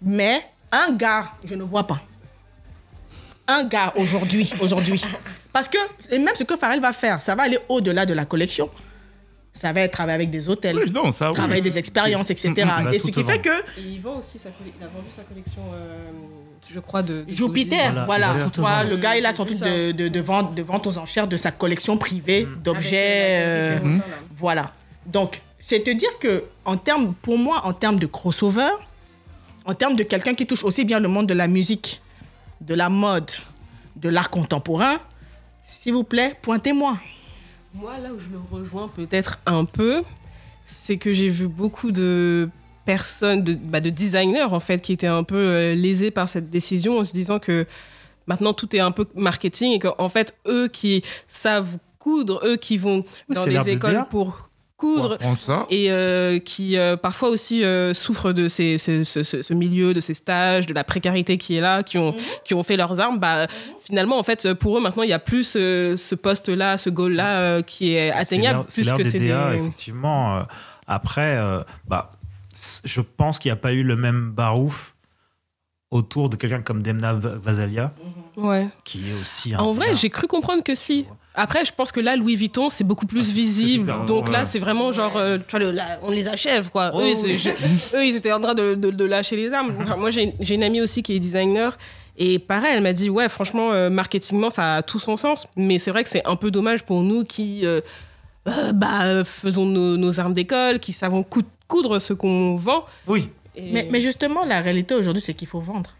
Mais 0.00 0.40
un 0.70 0.92
gars, 0.92 1.32
je 1.44 1.54
ne 1.54 1.62
vois 1.62 1.86
pas. 1.86 2.00
Un 3.46 3.64
gars 3.64 3.92
aujourd'hui, 3.96 4.52
aujourd'hui. 4.60 5.02
Parce 5.52 5.68
que, 5.68 5.78
et 6.10 6.18
même 6.18 6.34
ce 6.34 6.44
que 6.44 6.56
Pharrell 6.56 6.80
va 6.80 6.92
faire, 6.92 7.20
ça 7.22 7.34
va 7.34 7.44
aller 7.44 7.58
au-delà 7.68 8.06
de 8.06 8.14
la 8.14 8.24
collection. 8.24 8.70
Ça 9.52 9.72
va 9.72 9.82
être 9.82 9.92
travailler 9.92 10.14
avec 10.14 10.30
des 10.30 10.48
hôtels, 10.48 10.78
Oui, 10.78 10.90
non, 10.92 11.12
ça, 11.12 11.28
oui. 11.30 11.34
travailler 11.36 11.60
des 11.60 11.76
expériences, 11.76 12.30
etc. 12.30 12.54
Il 12.56 12.64
va 12.64 12.94
Et 12.94 12.98
ce 12.98 13.08
qui 13.08 13.22
fait 13.22 13.38
que 13.38 13.50
Et 13.78 13.82
il 13.82 14.00
vend 14.00 14.16
aussi 14.18 14.38
sa 14.38 14.48
il 14.48 14.82
a 14.82 14.86
vendu 14.88 15.08
sa 15.14 15.24
collection, 15.24 15.60
euh, 15.74 16.10
je 16.72 16.80
crois, 16.80 17.02
de. 17.02 17.22
de 17.22 17.32
Jupiter, 17.32 18.04
Voilà, 18.06 18.34
le 18.84 18.96
gars, 18.96 19.16
il 19.16 19.26
a 19.26 19.32
son 19.32 19.44
truc 19.44 19.58
de, 19.58 19.92
de, 19.92 20.08
de 20.08 20.20
vente, 20.20 20.54
de 20.54 20.62
vente 20.62 20.86
aux 20.86 20.98
enchères 20.98 21.28
de 21.28 21.36
sa 21.36 21.50
collection 21.50 21.96
privée 21.98 22.46
Mm. 22.46 22.62
d'objets. 22.62 23.40
euh, 23.42 23.78
euh. 23.84 23.98
Voilà. 24.34 24.72
Donc, 25.06 25.40
c'est 25.58 25.80
te 25.84 25.90
dire 25.90 26.10
que, 26.20 26.44
en 26.64 26.76
termes, 26.76 27.14
pour 27.14 27.38
moi, 27.38 27.62
en 27.64 27.72
termes 27.72 27.98
de 27.98 28.06
crossover, 28.06 28.70
en 29.64 29.74
termes 29.74 29.96
de 29.96 30.02
quelqu'un 30.02 30.34
qui 30.34 30.46
touche 30.46 30.64
aussi 30.64 30.84
bien 30.84 30.98
le 31.00 31.08
monde 31.08 31.26
de 31.28 31.34
la 31.34 31.46
musique, 31.48 32.00
de 32.60 32.74
la 32.74 32.88
mode, 32.88 33.30
de 33.96 34.08
l'art 34.08 34.30
contemporain, 34.30 34.98
s'il 35.66 35.92
vous 35.92 36.04
plaît, 36.04 36.36
pointez-moi. 36.42 36.96
Moi, 37.74 37.98
là 37.98 38.10
où 38.12 38.18
je 38.18 38.28
le 38.30 38.40
rejoins 38.50 38.88
peut-être 38.88 39.38
un 39.46 39.64
peu, 39.64 40.02
c'est 40.64 40.96
que 40.98 41.12
j'ai 41.12 41.28
vu 41.28 41.48
beaucoup 41.48 41.90
de 41.92 42.48
personnes, 42.84 43.42
de, 43.42 43.54
bah, 43.54 43.80
de 43.80 43.90
designers 43.90 44.42
en 44.50 44.60
fait, 44.60 44.80
qui 44.80 44.92
étaient 44.92 45.06
un 45.06 45.24
peu 45.24 45.36
euh, 45.36 45.74
lésés 45.74 46.10
par 46.10 46.28
cette 46.28 46.50
décision 46.50 46.98
en 46.98 47.04
se 47.04 47.12
disant 47.12 47.38
que 47.38 47.66
maintenant 48.26 48.52
tout 48.52 48.74
est 48.76 48.80
un 48.80 48.90
peu 48.90 49.06
marketing 49.14 49.72
et 49.72 49.78
qu'en 49.78 50.08
fait, 50.08 50.36
eux 50.48 50.68
qui 50.68 51.02
savent 51.26 51.78
coudre, 51.98 52.40
eux 52.44 52.56
qui 52.56 52.76
vont 52.78 53.02
Oui, 53.28 53.34
dans 53.36 53.44
de 53.44 53.68
écoles 53.68 54.04
pour 54.10 54.48
coudre, 54.76 55.16
ça. 55.36 55.64
et 55.70 55.92
euh, 55.92 56.40
qui 56.40 56.76
euh, 56.76 56.96
parfois 56.96 57.28
aussi 57.28 57.62
euh, 57.62 57.94
souffrent 57.94 58.32
de 58.32 58.48
ces, 58.48 58.78
ces- 58.78 59.04
ce, 59.04 59.22
ce- 59.22 59.40
ce 59.40 59.54
milieu, 59.54 59.94
de 59.94 60.00
ces 60.00 60.14
stages, 60.14 60.66
de 60.66 60.74
la 60.74 60.82
précarité 60.82 61.38
qui 61.38 61.54
est 61.56 61.60
là, 61.60 61.84
qui 61.84 61.98
ont, 61.98 62.12
qui 62.44 62.54
ont 62.54 62.64
fait 62.64 62.76
leurs 62.76 62.98
armes, 62.98 63.20
bah, 63.20 63.46
finalement, 63.84 64.18
en 64.18 64.24
fait, 64.24 64.52
pour 64.54 64.76
eux, 64.76 64.80
maintenant, 64.80 65.04
il 65.04 65.06
n'y 65.06 65.12
a 65.12 65.20
plus 65.20 65.44
ce, 65.44 65.94
ce 65.96 66.16
poste-là, 66.16 66.78
ce 66.78 66.90
goal-là 66.90 67.38
euh, 67.38 67.62
qui 67.62 67.94
est 67.94 68.10
atteignable, 68.10 68.64
C'est 68.68 68.80
plus 68.82 68.88
l'ère 68.88 68.96
que 68.98 69.02
des 69.04 69.10
c'est 69.10 69.20
DA, 69.20 69.50
des... 69.52 69.58
effectivement. 69.58 70.42
après, 70.88 71.36
euh, 71.36 71.62
bah, 71.86 72.10
je 72.84 73.00
pense 73.00 73.38
qu'il 73.38 73.48
n'y 73.48 73.52
a 73.54 73.56
pas 73.56 73.72
eu 73.72 73.82
le 73.82 73.96
même 73.96 74.30
barouf 74.30 74.94
autour 75.90 76.28
de 76.30 76.36
quelqu'un 76.36 76.62
comme 76.62 76.82
Demna 76.82 77.12
Va- 77.14 77.36
Vasalia, 77.36 77.92
Ouais. 78.36 78.68
qui 78.84 79.10
est 79.10 79.20
aussi 79.20 79.54
un. 79.54 79.58
En 79.58 79.72
vrai, 79.72 79.94
j'ai 79.94 80.08
cru 80.10 80.26
comprendre 80.26 80.62
que 80.62 80.74
si. 80.74 81.06
Après, 81.34 81.64
je 81.64 81.72
pense 81.72 81.92
que 81.92 82.00
là, 82.00 82.16
Louis 82.16 82.36
Vuitton, 82.36 82.68
c'est 82.70 82.84
beaucoup 82.84 83.06
plus 83.06 83.30
Ah, 83.30 83.34
visible. 83.34 83.90
super, 83.90 84.04
Donc 84.06 84.30
là, 84.30 84.44
c'est 84.44 84.58
vraiment 84.58 84.92
genre, 84.92 85.16
euh, 85.16 85.38
tu 85.38 85.50
vois, 85.56 85.60
le- 85.60 85.70
là, 85.72 85.98
on 86.02 86.10
les 86.10 86.28
achève, 86.28 86.68
quoi. 86.70 86.92
Oh, 86.94 87.00
eux, 87.00 87.08
ils, 87.08 87.24
oui. 87.24 87.38
je- 87.38 87.96
eux, 87.96 88.04
ils 88.04 88.16
étaient 88.16 88.32
en 88.32 88.40
train 88.40 88.54
de, 88.54 88.74
de- 88.74 88.90
de 88.90 89.04
lâcher 89.04 89.36
les 89.36 89.52
armes. 89.52 89.72
Enfin, 89.80 89.96
moi, 89.96 90.10
j'ai 90.10 90.54
une 90.54 90.62
amie 90.62 90.80
aussi 90.82 91.02
qui 91.02 91.14
est 91.14 91.18
designer. 91.18 91.76
Et 92.18 92.38
pareil, 92.38 92.72
elle 92.76 92.82
m'a 92.82 92.92
dit, 92.92 93.08
ouais, 93.08 93.28
franchement, 93.30 93.72
euh, 93.72 93.88
marketingement, 93.88 94.50
ça 94.50 94.76
a 94.76 94.82
tout 94.82 94.98
son 94.98 95.16
sens. 95.16 95.46
Mais 95.56 95.78
c'est 95.78 95.90
vrai 95.90 96.04
que 96.04 96.10
c'est 96.10 96.26
un 96.26 96.36
peu 96.36 96.50
dommage 96.50 96.84
pour 96.84 97.02
nous 97.02 97.24
qui 97.24 97.64
euh, 97.64 97.80
euh, 98.48 98.72
bah, 98.72 99.24
faisons 99.24 99.64
nos, 99.64 99.96
nos 99.96 100.20
armes 100.20 100.34
d'école, 100.34 100.78
qui 100.80 100.92
savons 100.92 101.22
cou- 101.22 101.40
coudre 101.72 101.98
ce 101.98 102.12
qu'on 102.12 102.56
vend. 102.56 102.82
Oui, 103.06 103.22
Et- 103.54 103.72
Mais, 103.72 103.88
mais 103.90 104.00
justement, 104.08 104.44
la 104.44 104.60
réalité 104.60 104.94
aujourd'hui, 104.94 105.22
c'est 105.26 105.34
qu'il 105.34 105.48
faut 105.48 105.60
vendre. 105.72 105.90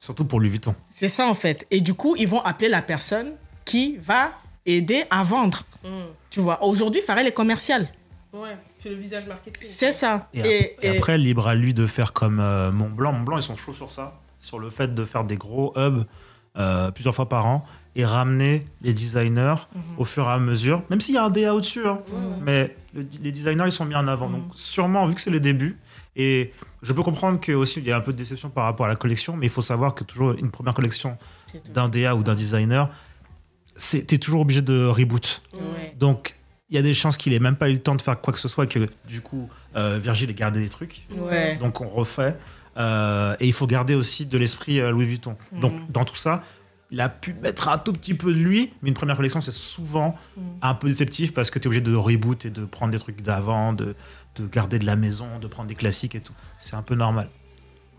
surtout 0.00 0.24
pour 0.24 0.40
Louis 0.40 0.50
Vuitton. 0.50 0.74
C'est 0.88 1.08
ça, 1.08 1.26
en 1.28 1.34
fait. 1.34 1.64
Et 1.70 1.80
du 1.80 1.94
coup, 1.94 2.16
ils 2.18 2.26
vont 2.28 2.42
appeler 2.42 2.68
la 2.68 2.82
personne 2.82 3.32
qui 3.64 3.96
va 3.98 4.32
aider 4.66 5.04
à 5.10 5.22
vendre. 5.22 5.62
Mm. 5.84 5.88
Tu 6.30 6.40
vois, 6.40 6.62
aujourd'hui, 6.64 7.00
Pharrell 7.02 7.26
est 7.28 7.32
commercial. 7.42 7.88
Ouais, 8.32 8.56
c'est 8.78 8.88
le 8.90 8.96
visage 8.96 9.26
marketing. 9.26 9.62
C'est 9.62 9.92
ça. 9.92 10.28
Et, 10.34 10.40
ap- 10.40 10.84
et 10.84 10.88
après, 10.96 11.18
libre 11.18 11.46
à 11.46 11.54
lui 11.54 11.72
de 11.74 11.86
faire 11.86 12.12
comme 12.12 12.40
euh, 12.40 12.72
Montblanc. 12.72 13.12
Montblanc, 13.12 13.36
ils 13.38 13.42
sont 13.42 13.56
chauds 13.56 13.74
sur 13.74 13.90
ça, 13.92 14.20
sur 14.40 14.58
le 14.58 14.70
fait 14.70 14.92
de 14.94 15.04
faire 15.04 15.22
des 15.24 15.36
gros 15.36 15.72
hubs 15.76 16.04
euh, 16.56 16.90
plusieurs 16.90 17.14
fois 17.14 17.28
par 17.28 17.46
an 17.46 17.64
et 17.94 18.04
ramener 18.06 18.62
les 18.80 18.92
designers 18.94 19.54
au 19.98 20.04
fur 20.04 20.24
et 20.24 20.30
à 20.32 20.38
mesure, 20.38 20.82
même 20.90 21.00
s'il 21.00 21.14
y 21.14 21.18
a 21.18 21.24
un 21.24 21.30
DA 21.30 21.54
au-dessus. 21.54 21.86
hein. 21.86 22.00
Mais 22.42 22.74
le- 22.94 23.06
les 23.22 23.32
designers, 23.32 23.64
ils 23.66 23.72
sont 23.72 23.84
mis 23.84 23.94
en 23.94 24.08
avant. 24.08 24.30
Donc, 24.30 24.44
sûrement, 24.54 25.06
vu 25.06 25.14
que 25.14 25.20
c'est 25.20 25.30
les 25.30 25.40
débuts, 25.40 25.76
et 26.16 26.52
je 26.82 26.92
peux 26.92 27.02
comprendre 27.02 27.38
qu'il 27.40 27.54
y 27.84 27.90
a 27.92 27.96
un 27.96 28.00
peu 28.00 28.12
de 28.12 28.18
déception 28.18 28.48
par 28.50 28.64
rapport 28.64 28.86
à 28.86 28.88
la 28.88 28.96
collection, 28.96 29.36
mais 29.36 29.46
il 29.46 29.50
faut 29.50 29.62
savoir 29.62 29.94
que 29.94 30.04
toujours 30.04 30.32
une 30.32 30.50
première 30.50 30.74
collection 30.74 31.16
d'un 31.72 31.88
DA 31.88 32.14
ou 32.16 32.22
d'un 32.22 32.34
designer, 32.34 32.88
c'est- 33.76 34.06
t'es 34.06 34.18
toujours 34.18 34.40
obligé 34.40 34.62
de 34.62 34.86
reboot. 34.86 35.42
Donc, 35.98 36.36
il 36.70 36.76
y 36.76 36.78
a 36.78 36.82
des 36.82 36.94
chances 36.94 37.16
qu'il 37.18 37.32
ait 37.34 37.38
même 37.38 37.56
pas 37.56 37.68
eu 37.68 37.74
le 37.74 37.78
temps 37.82 37.94
de 37.94 38.02
faire 38.02 38.18
quoi 38.20 38.32
que 38.32 38.38
ce 38.38 38.48
soit, 38.48 38.64
et 38.64 38.68
que 38.68 38.86
du 39.06 39.20
coup, 39.20 39.50
euh, 39.76 39.98
Virgile 40.02 40.30
ait 40.30 40.34
gardé 40.34 40.60
des 40.60 40.68
trucs. 40.70 41.02
Donc, 41.58 41.80
on 41.80 41.88
refait. 41.88 42.36
Euh, 42.78 43.36
et 43.38 43.46
il 43.46 43.52
faut 43.52 43.66
garder 43.66 43.94
aussi 43.94 44.24
de 44.24 44.38
l'esprit 44.38 44.80
euh, 44.80 44.90
Louis 44.90 45.04
Vuitton. 45.04 45.36
Donc, 45.60 45.72
dans 45.92 46.04
tout 46.06 46.14
ça, 46.16 46.42
il 46.92 47.00
a 47.00 47.08
pu 47.08 47.32
mettre 47.32 47.68
un 47.70 47.78
tout 47.78 47.92
petit 47.94 48.12
peu 48.12 48.32
de 48.32 48.38
lui, 48.38 48.70
mais 48.82 48.90
une 48.90 48.94
première 48.94 49.16
collection, 49.16 49.40
c'est 49.40 49.50
souvent 49.50 50.14
un 50.60 50.74
peu 50.74 50.88
déceptif 50.88 51.32
parce 51.32 51.50
que 51.50 51.58
tu 51.58 51.64
es 51.64 51.66
obligé 51.68 51.80
de 51.80 51.94
reboot 51.94 52.44
et 52.44 52.50
de 52.50 52.66
prendre 52.66 52.92
des 52.92 52.98
trucs 52.98 53.22
d'avant, 53.22 53.72
de, 53.72 53.96
de 54.36 54.46
garder 54.46 54.78
de 54.78 54.84
la 54.84 54.94
maison, 54.94 55.38
de 55.40 55.46
prendre 55.46 55.68
des 55.68 55.74
classiques 55.74 56.14
et 56.14 56.20
tout. 56.20 56.34
C'est 56.58 56.76
un 56.76 56.82
peu 56.82 56.94
normal. 56.94 57.30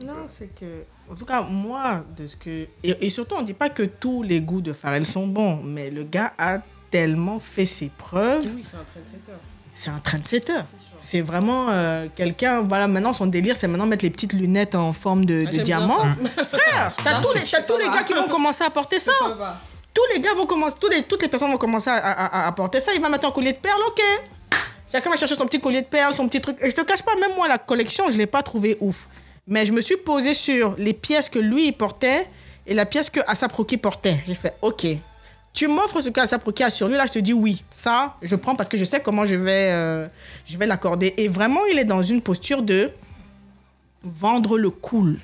Non, 0.06 0.26
c'est 0.28 0.54
que. 0.54 0.84
En 1.10 1.16
tout 1.16 1.26
cas, 1.26 1.42
moi, 1.42 2.06
de 2.18 2.28
ce 2.28 2.36
que. 2.36 2.68
Et, 2.84 3.06
et 3.06 3.10
surtout, 3.10 3.36
on 3.36 3.42
ne 3.42 3.48
dit 3.48 3.54
pas 3.54 3.70
que 3.70 3.84
tous 3.84 4.22
les 4.22 4.42
goûts 4.42 4.62
de 4.62 4.74
Pharrell 4.74 5.06
sont 5.06 5.28
bons, 5.28 5.62
mais 5.64 5.90
le 5.90 6.04
gars 6.04 6.34
a 6.38 6.60
tellement 6.92 7.40
fait 7.40 7.66
ses 7.66 7.90
preuves. 7.90 8.44
Oui, 8.56 8.64
c'est 8.64 8.78
un 8.78 8.84
trendsetter. 8.84 9.32
C'est 9.74 9.90
un 9.90 10.00
trendsetter. 10.00 10.54
C'est 11.06 11.20
vraiment 11.22 11.68
euh, 11.70 12.08
quelqu'un. 12.16 12.62
Voilà, 12.62 12.88
maintenant, 12.88 13.12
son 13.12 13.26
délire, 13.26 13.56
c'est 13.58 13.68
maintenant 13.68 13.86
mettre 13.86 14.06
les 14.06 14.10
petites 14.10 14.32
lunettes 14.34 14.74
en 14.74 14.94
forme 14.94 15.26
de, 15.26 15.44
de 15.44 15.48
Ah, 15.48 15.52
bien 15.52 15.64
diamant. 15.64 16.00
Frère, 16.48 16.96
t'as 17.04 17.20
tous 17.22 17.34
les, 17.34 17.42
tous 17.68 17.78
les 17.78 17.90
gars 17.90 18.04
qui 18.04 18.14
vont 18.14 18.28
commencer 18.30 18.64
à 18.64 18.70
porter 18.70 19.00
ça. 19.00 19.12
Tous 19.94 20.02
les 20.14 20.22
gars 20.22 20.34
vont 20.34 20.46
commencer, 20.46 20.76
tous 20.80 20.88
les, 20.90 21.04
toutes 21.04 21.22
les 21.22 21.28
personnes 21.28 21.52
vont 21.52 21.58
commencer 21.58 21.90
à, 21.90 21.96
à- 21.98 22.26
à- 22.44 22.48
à 22.48 22.52
porter 22.54 22.80
ça. 22.80 22.94
Il 22.96 23.02
va 23.02 23.10
mettre 23.10 23.28
un 23.28 23.32
collier 23.32 23.52
de 23.52 23.58
perles, 23.58 23.82
ok. 23.88 24.02
Chacun 24.92 25.10
va 25.10 25.18
chercher 25.18 25.36
son 25.36 25.46
petit 25.46 25.60
collier 25.60 25.82
de 25.82 25.88
perles, 25.88 26.16
son 26.16 26.28
petit 26.28 26.40
truc. 26.40 26.58
Et 26.62 26.70
je 26.70 26.76
te 26.76 26.82
cache 26.82 27.02
pas, 27.02 27.16
même 27.20 27.36
moi, 27.36 27.48
la 27.48 27.58
collection, 27.58 28.10
je 28.10 28.18
l'ai 28.18 28.26
pas 28.28 28.42
trouvé 28.42 28.78
ouf. 28.80 29.08
Mais 29.46 29.66
je 29.66 29.74
me 29.74 29.82
suis 29.82 29.98
posé 29.98 30.34
sur 30.34 30.76
les 30.78 30.94
pièces 30.94 31.28
que 31.30 31.40
lui, 31.40 31.68
il 31.68 31.74
portait 31.74 32.28
et 32.66 32.74
la 32.74 32.86
pièce 32.86 33.10
que 33.10 33.20
Asap 33.28 33.52
Rocky 33.52 33.76
portait. 33.78 34.20
J'ai 34.26 34.36
fait, 34.36 34.56
ok. 34.62 34.86
Tu 35.54 35.68
m'offres 35.68 36.02
ce 36.02 36.10
qu'Asap 36.10 36.44
Rocky 36.44 36.64
a 36.64 36.72
sur 36.72 36.88
lui, 36.88 36.98
là, 36.98 37.06
je 37.06 37.12
te 37.12 37.20
dis 37.20 37.34
oui. 37.34 37.64
Ça, 37.72 38.16
je 38.24 38.36
prends 38.36 38.56
parce 38.56 38.70
que 38.70 38.78
je 38.78 38.86
sais 38.86 39.02
comment 39.02 39.26
je 39.26 39.36
vais, 39.36 39.70
euh, 39.72 40.08
je 40.48 40.58
vais 40.58 40.66
l'accorder. 40.66 41.14
Et 41.18 41.28
vraiment, 41.28 41.64
il 41.72 41.78
est 41.78 41.86
dans 41.86 42.02
une 42.02 42.22
posture 42.22 42.64
de 42.64 42.90
vendre 44.04 44.58
le 44.58 44.70
cool. 44.72 45.20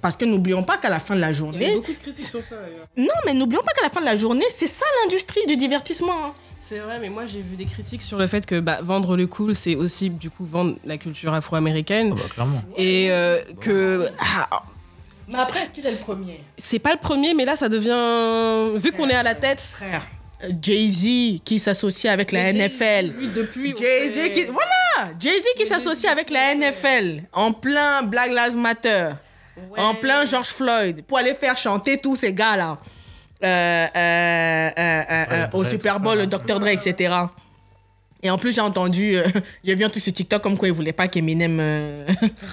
Parce 0.00 0.16
que 0.16 0.24
n'oublions 0.24 0.62
pas 0.62 0.78
qu'à 0.78 0.88
la 0.90 0.98
fin 0.98 1.14
de 1.14 1.20
la 1.20 1.30
Il 1.30 1.30
y 1.30 1.34
a 1.34 1.36
eu 1.36 1.38
journée, 1.38 1.74
beaucoup 1.74 1.92
de 1.92 1.98
critiques 1.98 2.26
sur 2.26 2.44
ça 2.44 2.56
d'ailleurs. 2.56 2.86
non, 2.96 3.14
mais 3.26 3.34
n'oublions 3.34 3.62
pas 3.62 3.72
qu'à 3.72 3.82
la 3.82 3.90
fin 3.90 4.00
de 4.00 4.06
la 4.06 4.16
journée, 4.16 4.44
c'est 4.50 4.66
ça 4.66 4.84
l'industrie 5.02 5.44
du 5.46 5.56
divertissement. 5.56 6.26
hein. 6.26 6.32
C'est 6.60 6.78
vrai, 6.78 6.98
mais 7.00 7.08
moi 7.10 7.26
j'ai 7.26 7.40
vu 7.42 7.56
des 7.56 7.64
critiques 7.64 8.02
sur 8.02 8.18
le 8.18 8.26
fait 8.28 8.46
que 8.46 8.60
bah, 8.60 8.78
vendre 8.82 9.16
le 9.16 9.26
cool, 9.26 9.56
c'est 9.56 9.74
aussi 9.74 10.10
du 10.10 10.30
coup 10.30 10.46
vendre 10.46 10.76
la 10.84 10.96
culture 10.96 11.34
afro-américaine. 11.34 12.10
Ah 12.12 12.20
bah, 12.22 12.28
clairement. 12.32 12.62
Et 12.76 13.08
euh, 13.10 13.42
que 13.60 14.06
ah, 14.20 14.62
Mais 15.32 15.38
après, 15.38 15.62
est-ce 15.62 15.72
qu'il 15.72 15.86
est 15.86 15.90
le 15.90 16.04
premier? 16.04 16.40
C'est 16.58 16.78
pas 16.78 16.92
le 16.92 16.98
premier, 16.98 17.34
mais 17.34 17.44
là 17.44 17.56
ça 17.56 17.68
devient. 17.68 18.78
Vu 18.78 18.92
qu'on 18.92 19.08
est 19.08 19.14
à 19.14 19.22
la 19.22 19.34
tête. 19.34 19.60
Frère. 19.60 20.06
Jay-Z 20.60 21.40
qui 21.44 21.58
s'associe 21.58 22.12
avec 22.12 22.32
la 22.32 22.52
NFL. 22.52 23.12
Lui, 23.16 23.28
depuis. 23.28 23.74
Jay-Z 23.76 24.30
qui. 24.30 24.44
Voilà 24.44 25.12
Jay-Z 25.18 25.44
qui 25.56 25.66
s'associe 25.66 26.10
avec 26.10 26.30
la 26.30 26.54
NFL. 26.54 27.22
En 27.32 27.52
plein 27.52 28.02
Black 28.02 28.30
Lives 28.30 28.56
Matter. 28.56 29.10
En 29.76 29.94
plein 29.94 30.24
George 30.26 30.48
Floyd. 30.48 31.04
Pour 31.04 31.18
aller 31.18 31.34
faire 31.34 31.56
chanter 31.56 31.98
tous 31.98 32.16
ces 32.16 32.34
gars-là. 32.34 32.78
Euh, 33.44 33.86
euh, 33.96 34.70
euh, 34.78 35.46
au 35.52 35.62
Drake, 35.62 35.66
Super 35.66 35.98
Bowl, 35.98 36.16
ça, 36.16 36.20
le. 36.20 36.26
Dr. 36.26 36.60
Dre, 36.60 36.68
etc. 36.68 37.12
Et 38.22 38.30
en 38.30 38.38
plus, 38.38 38.54
j'ai 38.54 38.60
entendu, 38.60 39.16
euh, 39.16 39.24
j'ai 39.64 39.74
vu 39.74 39.84
un 39.84 39.88
truc 39.88 40.02
sur 40.02 40.12
TikTok 40.12 40.42
comme 40.42 40.56
quoi 40.56 40.68
il 40.68 40.74
voulait 40.74 40.92
pas 40.92 41.08
qu'Eminem, 41.08 41.58
euh, 41.60 42.06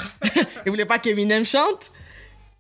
il 0.66 0.70
voulait 0.70 0.86
pas 0.86 0.98
qu'Eminem 0.98 1.46
chante. 1.46 1.92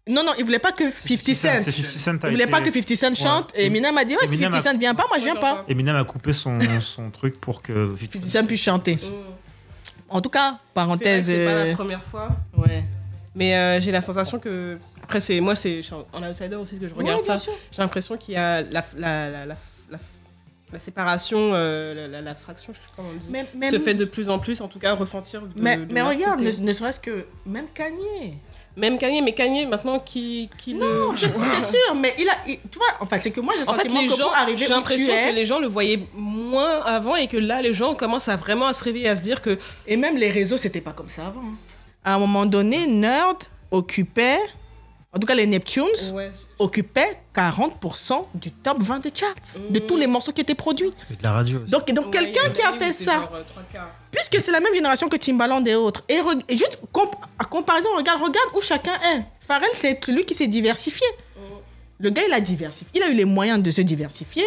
Non, 0.09 0.23
non, 0.23 0.31
il 0.39 0.43
voulait 0.43 0.59
pas 0.59 0.71
que 0.71 0.89
50 0.89 1.35
Cent. 1.35 1.47
C'est 1.61 1.71
50 1.71 1.85
Cent 1.99 2.11
a 2.11 2.27
Il 2.27 2.31
voulait 2.31 2.43
été- 2.43 2.51
pas 2.51 2.61
que 2.61 2.71
50 2.71 2.95
Cent 2.95 3.15
chante. 3.15 3.51
Et 3.55 3.65
Eminem 3.67 3.97
a 3.97 4.03
dit, 4.05 4.13
ouais, 4.15 4.27
si 4.27 4.33
Eminem 4.33 4.51
50 4.51 4.65
a- 4.67 4.71
Cent 4.73 4.77
vient 4.79 4.95
pas, 4.95 5.05
moi 5.07 5.19
je 5.19 5.23
viens 5.25 5.35
pas. 5.35 5.63
Eminem 5.67 5.95
a 5.95 6.03
coupé 6.03 6.33
son, 6.33 6.57
son 6.81 7.11
truc 7.11 7.39
pour 7.39 7.61
que 7.61 7.95
50 7.97 8.13
50 8.13 8.29
Cent 8.29 8.45
puisse 8.45 8.61
chanter. 8.63 8.97
En 10.09 10.21
tout 10.21 10.29
cas, 10.29 10.57
parenthèse. 10.73 11.27
C'est 11.27 11.45
pas 11.45 11.51
euh, 11.51 11.69
la 11.69 11.75
première 11.75 12.03
fois. 12.03 12.29
ouais. 12.57 12.83
Mais 13.35 13.55
euh, 13.55 13.79
j'ai 13.79 13.91
la 13.91 14.01
sensation 14.01 14.39
que. 14.39 14.77
Après, 15.03 15.19
c'est 15.21 15.39
moi, 15.39 15.55
c'est 15.55 15.77
je 15.77 15.81
suis 15.83 15.93
en 15.93 16.23
outsider 16.29 16.55
aussi 16.55 16.79
que 16.79 16.87
je 16.87 16.93
regarde 16.93 17.19
Ouais, 17.19 17.25
ça. 17.25 17.37
sûr. 17.37 17.53
J'ai 17.71 17.81
l'impression 17.81 18.17
qu'il 18.17 18.33
y 18.33 18.37
a 18.37 18.61
la, 18.61 18.83
la, 18.97 19.29
la, 19.29 19.45
la, 19.45 19.45
la, 19.91 19.97
la 20.73 20.79
séparation, 20.79 21.51
euh, 21.53 21.93
la, 21.93 22.07
la, 22.07 22.21
la 22.21 22.35
fraction, 22.35 22.73
je 22.73 22.79
sais 22.79 22.85
pas 22.87 22.93
comment 22.97 23.09
on 23.13 23.17
dit, 23.17 23.27
Mais- 23.31 23.45
mais- 23.55 23.69
se 23.69 23.79
fait 23.79 23.93
de 23.95 24.05
plus 24.05 24.29
en 24.29 24.37
plus, 24.39 24.61
en 24.61 24.67
tout 24.67 24.77
cas, 24.79 24.93
ressentir 24.93 25.41
de, 25.43 25.49
Mais, 25.55 25.77
de 25.77 25.91
mais 25.93 26.01
regarde, 26.03 26.39
côté. 26.43 26.59
ne, 26.59 26.67
ne 26.67 26.73
serait-ce 26.73 26.99
que 26.99 27.25
même 27.45 27.65
Kanye. 27.73 28.37
Même 28.77 28.97
Kanye, 28.97 29.21
mais 29.21 29.33
Kanye 29.33 29.65
maintenant 29.65 29.99
qui, 29.99 30.49
qui 30.57 30.73
Non, 30.73 30.85
le. 31.11 31.13
c'est 31.17 31.27
sûr, 31.29 31.95
mais 31.95 32.13
il 32.17 32.29
a. 32.29 32.33
il- 32.47 32.59
tu 32.71 32.77
vois, 32.77 32.87
enfin, 33.01 33.17
c'est 33.19 33.31
que 33.31 33.41
moi, 33.41 33.53
j'ai 33.57 33.63
le 33.63 33.69
En 33.69 33.73
fait, 33.73 33.81
sentiment 33.81 34.01
les 34.01 34.07
que 34.07 34.15
gens, 34.15 34.23
pour 34.29 34.35
arriver 34.37 34.57
j'ai 34.57 34.67
l'impression 34.69 35.13
es, 35.13 35.29
que 35.31 35.35
les 35.35 35.45
gens 35.45 35.59
le 35.59 35.67
voyaient 35.67 35.99
moins 36.13 36.81
avant 36.83 37.15
et 37.15 37.27
que 37.27 37.37
là, 37.37 37.61
les 37.61 37.73
gens 37.73 37.93
commencent 37.95 38.29
à 38.29 38.35
vraiment 38.37 38.67
à 38.67 38.73
se 38.73 38.83
réveiller, 38.83 39.09
à 39.09 39.15
se 39.15 39.21
dire 39.21 39.41
que 39.41 39.57
Et 39.87 39.97
même 39.97 40.15
les 40.15 40.29
réseaux, 40.29 40.57
c'était 40.57 40.81
pas 40.81 40.93
comme 40.93 41.09
ça 41.09 41.27
avant. 41.27 41.43
À 42.05 42.13
un 42.15 42.19
moment 42.19 42.45
donné, 42.45 42.87
Nerd 42.87 43.37
occupait, 43.71 44.39
en 45.13 45.17
tout 45.19 45.25
cas 45.25 45.33
les 45.35 45.47
Neptunes, 45.47 45.85
Ouais. 46.13 46.29
occupaient 46.59 47.17
40% 47.33 48.27
du 48.35 48.51
top 48.51 48.81
20 48.81 48.99
des 48.99 49.11
charts, 49.13 49.33
de 49.69 49.79
tous 49.79 49.97
les 49.97 50.07
morceaux 50.07 50.31
qui 50.31 50.41
étaient 50.41 50.55
produits. 50.55 50.91
Et 51.11 51.15
de 51.15 51.23
la 51.23 51.31
radio 51.33 51.59
aussi. 51.61 51.71
Donc, 51.71 51.91
donc 51.91 52.11
quelqu'un 52.13 52.49
qui 52.51 52.61
a 52.61 52.73
fait 52.73 52.93
ça, 52.93 53.29
puisque 54.11 54.39
c'est 54.41 54.51
la 54.51 54.59
même 54.59 54.73
génération 54.73 55.09
que 55.09 55.17
Timbaland 55.17 55.63
et 55.65 55.75
autres, 55.75 56.03
et, 56.07 56.17
re- 56.19 56.41
et 56.47 56.55
juste 56.57 56.79
comp- 56.91 57.15
à 57.39 57.45
comparaison, 57.45 57.89
regarde, 57.95 58.21
regarde 58.21 58.49
où 58.55 58.61
chacun 58.61 58.93
est. 58.93 59.23
Pharrell, 59.39 59.69
c'est 59.73 60.05
lui 60.09 60.25
qui 60.25 60.33
s'est 60.35 60.47
diversifié. 60.47 61.07
Le 61.99 62.09
gars, 62.11 62.21
il 62.27 62.33
a 62.33 62.39
diversifié. 62.39 62.87
Il 62.93 63.03
a 63.03 63.09
eu 63.09 63.13
les 63.15 63.25
moyens 63.25 63.59
de 63.61 63.71
se 63.71 63.81
diversifier. 63.81 64.45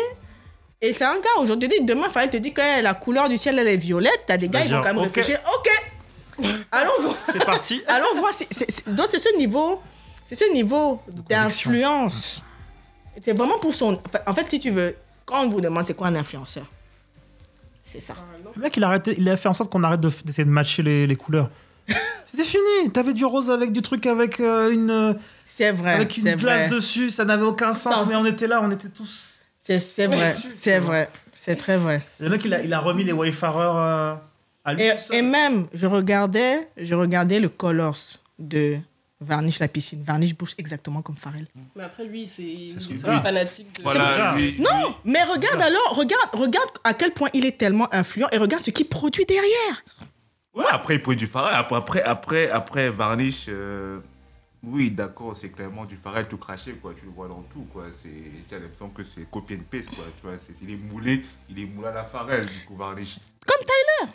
Et 0.80 0.93
c'est 0.93 1.05
un 1.05 1.16
gars, 1.18 1.39
aujourd'hui, 1.40 1.68
demain, 1.82 2.09
Pharrell 2.09 2.30
te 2.30 2.36
dit 2.39 2.52
que 2.52 2.80
la 2.82 2.94
couleur 2.94 3.28
du 3.28 3.36
ciel, 3.36 3.59
elle 3.59 3.68
est 3.68 3.76
violette. 3.76 4.22
T'as 4.26 4.36
des 4.36 4.48
gars, 4.48 4.64
ils 4.64 4.70
vont 4.72 4.80
quand 4.80 4.89
même 4.94 4.98
ok. 4.98 5.05
réfléchir. 5.14 5.39
Ok, 5.59 5.68
allons 6.72 6.90
voir. 7.01 7.14
C'est 7.14 7.44
parti. 7.44 7.82
Allons 7.89 8.14
voir. 8.16 8.32
si- 8.32 8.47
c'est- 8.51 8.70
c'est- 8.70 8.89
donc, 8.89 9.06
c'est 9.09 9.18
ce 9.18 9.36
niveau, 9.36 9.80
c'est 10.24 10.36
ce 10.36 10.52
niveau 10.52 11.00
d'influence. 11.28 12.42
C'est 13.22 13.36
vraiment 13.36 13.58
pour 13.58 13.74
son. 13.74 14.00
En 14.26 14.34
fait, 14.34 14.48
si 14.48 14.58
tu 14.58 14.70
veux, 14.70 14.96
quand 15.24 15.44
on 15.44 15.48
vous 15.48 15.60
demande 15.60 15.84
c'est 15.84 15.94
quoi 15.94 16.08
un 16.08 16.14
influenceur, 16.14 16.64
c'est 17.84 18.00
ça. 18.00 18.14
Le 18.54 18.62
mec, 18.62 18.76
il 18.76 18.84
a, 18.84 18.88
arrêté, 18.88 19.14
il 19.18 19.28
a 19.28 19.36
fait 19.36 19.48
en 19.48 19.52
sorte 19.52 19.70
qu'on 19.70 19.82
arrête 19.82 20.00
de 20.00 20.10
d'essayer 20.24 20.44
de 20.44 20.50
matcher 20.50 20.82
les, 20.82 21.06
les 21.06 21.16
couleurs. 21.16 21.50
C'était 22.30 22.44
fini. 22.44 22.90
T'avais 22.92 23.12
du 23.12 23.24
rose 23.24 23.50
avec 23.50 23.72
du 23.72 23.82
truc 23.82 24.06
avec 24.06 24.40
euh, 24.40 24.70
une, 24.72 24.90
euh, 24.90 25.14
C'est 25.44 25.72
vrai. 25.72 25.92
avec 25.92 26.16
une 26.16 26.34
glace 26.36 26.68
vrai. 26.68 26.68
dessus. 26.70 27.10
Ça 27.10 27.24
n'avait 27.24 27.42
aucun 27.44 27.74
sens, 27.74 27.96
Sens. 27.98 28.08
mais 28.08 28.16
on 28.16 28.24
était 28.24 28.46
là, 28.46 28.60
on 28.62 28.70
était 28.70 28.88
tous. 28.88 29.38
C'est 29.58 30.06
vrai. 30.06 30.34
C'est 30.50 30.78
vrai. 30.78 31.08
C'est 31.34 31.56
très 31.56 31.76
vrai. 31.76 32.02
Le 32.18 32.28
mec, 32.30 32.42
il 32.44 32.54
a, 32.54 32.62
il 32.62 32.72
a 32.72 32.78
remis 32.80 33.04
les 33.04 33.12
Wayfarers 33.12 33.76
euh, 33.76 34.14
à 34.64 34.74
lui. 34.74 34.82
Et, 34.82 34.92
et 35.12 35.22
même, 35.22 35.66
je 35.74 35.86
regardais, 35.86 36.68
je 36.76 36.94
regardais 36.94 37.40
le 37.40 37.48
Colors 37.48 37.98
de 38.38 38.78
Varnish 39.22 39.58
la 39.58 39.68
piscine. 39.68 40.02
Varnish 40.02 40.34
bouge 40.34 40.54
exactement 40.58 41.02
comme 41.02 41.16
Pharrell. 41.16 41.46
Mais 41.76 41.84
après, 41.84 42.04
lui, 42.04 42.28
c'est 42.28 42.68
un 43.06 43.20
fanatique. 43.20 43.74
De... 43.76 43.82
Voilà, 43.82 44.34
lui, 44.36 44.60
Non, 44.60 44.94
mais 45.04 45.22
regarde 45.22 45.60
alors, 45.60 45.96
regarde, 45.96 46.30
regarde 46.32 46.70
à 46.84 46.94
quel 46.94 47.12
point 47.12 47.28
il 47.32 47.46
est 47.46 47.58
tellement 47.58 47.92
influent 47.92 48.28
et 48.32 48.38
regarde 48.38 48.62
ce 48.62 48.70
qu'il 48.70 48.86
produit 48.86 49.24
derrière. 49.24 49.84
Ouais, 50.54 50.64
après, 50.70 50.96
il 50.96 51.02
produit 51.02 51.18
du 51.18 51.26
Pharrell. 51.26 51.54
Après, 51.54 51.76
après, 51.76 52.02
après, 52.02 52.50
après 52.50 52.90
Varnish, 52.90 53.46
euh, 53.48 54.00
oui, 54.62 54.90
d'accord, 54.90 55.36
c'est 55.36 55.48
clairement 55.48 55.84
du 55.84 55.96
Pharrell 55.96 56.28
tout 56.28 56.36
craché, 56.36 56.72
quoi. 56.74 56.92
Tu 56.98 57.06
le 57.06 57.10
vois 57.10 57.26
dans 57.26 57.42
tout, 57.52 57.66
quoi. 57.72 57.86
C'est, 58.02 58.10
j'ai 58.48 58.58
l'impression 58.60 58.90
que 58.90 59.02
c'est 59.02 59.28
copie 59.30 59.54
and 59.54 59.64
paste, 59.70 59.94
quoi. 59.94 60.04
Tu 60.20 60.26
vois, 60.26 60.36
il 60.62 60.70
est 60.70 60.76
moulé, 60.76 61.24
il 61.48 61.58
est 61.58 61.66
moulé 61.66 61.88
à 61.88 61.92
la 61.92 62.04
Pharrell, 62.04 62.46
du 62.46 62.64
coup, 62.66 62.76
Varnish. 62.76 63.16
Comme 63.46 63.60
Tyler. 63.60 64.12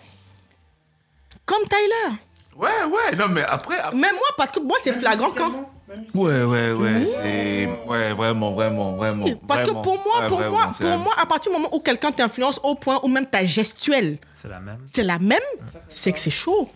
Comme 1.45 1.67
Tyler. 1.67 2.17
Ouais, 2.57 2.69
ouais, 2.89 3.15
non, 3.15 3.27
mais 3.29 3.43
après. 3.43 3.77
après- 3.77 3.95
Même 3.95 4.15
moi, 4.15 4.27
parce 4.37 4.51
que 4.51 4.59
moi, 4.59 4.77
c'est 4.81 4.93
flagrant 4.93 5.29
quand. 5.31 5.69
Ouais, 6.15 6.43
ouais, 6.43 6.71
ouais, 6.73 7.07
c'est. 7.23 7.69
Ouais, 7.87 8.11
vraiment, 8.13 8.51
vraiment, 8.53 8.93
vraiment. 8.97 9.25
Parce 9.47 9.61
vraiment. 9.61 9.79
que 9.81 9.83
pour 9.83 10.03
moi, 10.03 10.21
Ouais, 10.21 10.27
pour 10.27 10.37
vraiment, 10.39 10.57
moi, 10.57 10.75
pour 10.77 10.97
moi, 10.99 11.13
à 11.17 11.25
partir 11.25 11.51
du 11.51 11.57
moment 11.57 11.73
où 11.73 11.79
quelqu'un 11.79 12.11
t'influence 12.11 12.59
au 12.63 12.75
point 12.75 12.99
où 13.03 13.07
même 13.07 13.27
ta 13.27 13.45
gestuelle, 13.45 14.17
C'est 14.33 14.49
la 14.49 14.59
même. 14.59 14.79
c'est 14.85 15.03
la 15.03 15.19
même, 15.19 15.39
c'est 15.87 16.11
que 16.11 16.19
c'est 16.19 16.29
chaud. 16.31 16.67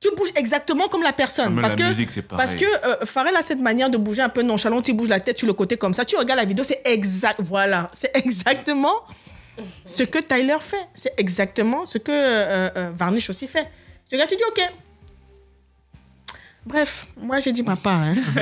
Tu 0.00 0.08
bouges 0.16 0.32
exactement 0.34 0.88
comme 0.88 1.04
la 1.04 1.12
personne. 1.12 1.54
Même 1.54 1.62
parce 1.62 1.74
la 1.78 1.84
que, 1.84 1.88
musique, 1.90 2.22
parce 2.26 2.54
que 2.56 2.64
euh, 2.64 3.06
Pharrell 3.06 3.36
a 3.36 3.42
cette 3.42 3.60
manière 3.60 3.88
de 3.88 3.96
bouger 3.96 4.22
un 4.22 4.28
peu 4.28 4.42
nonchalant, 4.42 4.82
tu 4.82 4.92
bouges 4.94 5.08
la 5.08 5.20
tête 5.20 5.38
sur 5.38 5.46
le 5.46 5.52
côté 5.52 5.76
comme 5.76 5.94
ça. 5.94 6.04
Tu 6.04 6.16
regardes 6.16 6.40
la 6.40 6.44
vidéo, 6.44 6.64
c'est 6.64 6.82
exact. 6.84 7.38
Voilà, 7.40 7.86
c'est 7.94 8.10
exactement 8.16 8.94
ce 9.84 10.02
que 10.02 10.18
Tyler 10.18 10.56
fait. 10.60 10.88
C'est 10.94 11.14
exactement 11.18 11.84
ce 11.86 11.98
que 11.98 12.10
euh, 12.10 12.68
euh, 12.76 12.90
Varnish 12.96 13.30
aussi 13.30 13.46
fait. 13.46 13.68
Tu 14.08 14.14
regardes, 14.16 14.30
tu 14.30 14.36
dis 14.36 14.42
OK. 14.48 14.60
Bref, 16.64 17.06
moi 17.20 17.40
j'ai 17.40 17.52
dit 17.52 17.62
ma 17.62 17.76
part. 17.76 17.98
hein. 18.00 18.14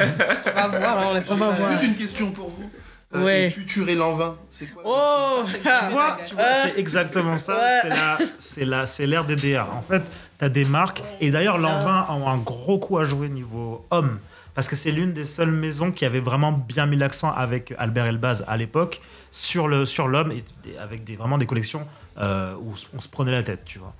On 0.56 0.68
va 0.68 0.78
voir, 0.78 0.98
hein, 0.98 1.06
on 1.12 1.14
que 1.20 1.26
ça- 1.26 1.34
voir. 1.34 1.70
Juste 1.70 1.84
une 1.84 1.94
question 1.94 2.30
pour 2.32 2.48
vous. 2.48 2.70
Euh, 3.14 3.24
Ouais. 3.24 3.50
Futur 3.50 3.88
et 3.88 3.96
l'an 3.96 4.12
20, 4.12 4.36
c'est 4.50 4.66
quoi 4.66 4.82
Oh 4.86 5.42
Tu 5.44 5.58
vois, 5.92 6.16
tu 6.24 6.34
vois, 6.34 6.44
c'est 6.62 6.78
exactement 6.78 7.38
ça. 7.38 7.54
Ouais. 7.56 7.78
C'est 7.82 7.88
la- 7.88 8.18
C'est 8.38 8.64
la, 8.64 8.86
c'est 8.86 9.06
l'ère 9.06 9.24
des 9.24 9.34
DR. 9.36 9.66
En 9.74 9.82
fait, 9.82 10.02
tu 10.38 10.44
as 10.44 10.48
des 10.48 10.64
marques. 10.64 11.02
Et 11.20 11.30
d'ailleurs, 11.32 11.58
l'an 11.58 11.80
20 11.80 12.08
ont 12.10 12.28
un 12.28 12.36
gros 12.36 12.78
coup 12.78 12.98
à 12.98 13.04
jouer 13.04 13.28
niveau 13.28 13.84
homme. 13.90 14.18
Parce 14.54 14.68
que 14.68 14.76
c'est 14.76 14.90
l'une 14.92 15.12
des 15.12 15.24
seules 15.24 15.50
maisons 15.50 15.90
qui 15.90 16.04
avait 16.04 16.20
vraiment 16.20 16.52
bien 16.52 16.86
mis 16.86 16.96
l'accent 16.96 17.32
avec 17.32 17.72
Albert 17.78 18.06
Elbaz 18.06 18.44
à 18.46 18.56
l'époque 18.56 19.00
sur 19.32 19.66
le 19.66 19.86
sur 19.86 20.06
l'homme 20.08 20.30
et 20.32 20.44
avec 20.78 21.02
des, 21.04 21.16
vraiment 21.16 21.38
des 21.38 21.46
collections 21.46 21.86
euh, 22.18 22.54
où 22.60 22.74
on 22.94 23.00
se 23.00 23.08
prenait 23.08 23.30
la 23.32 23.42
tête, 23.42 23.64
tu 23.64 23.78
vois. 23.78 23.94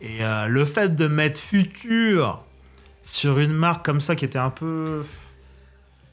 Et 0.00 0.22
euh, 0.22 0.46
le 0.46 0.64
fait 0.64 0.94
de 0.94 1.06
mettre 1.06 1.40
Futur 1.40 2.42
sur 3.00 3.38
une 3.38 3.52
marque 3.52 3.84
comme 3.84 4.00
ça 4.00 4.16
qui 4.16 4.24
était 4.24 4.38
un 4.38 4.50
peu 4.50 5.04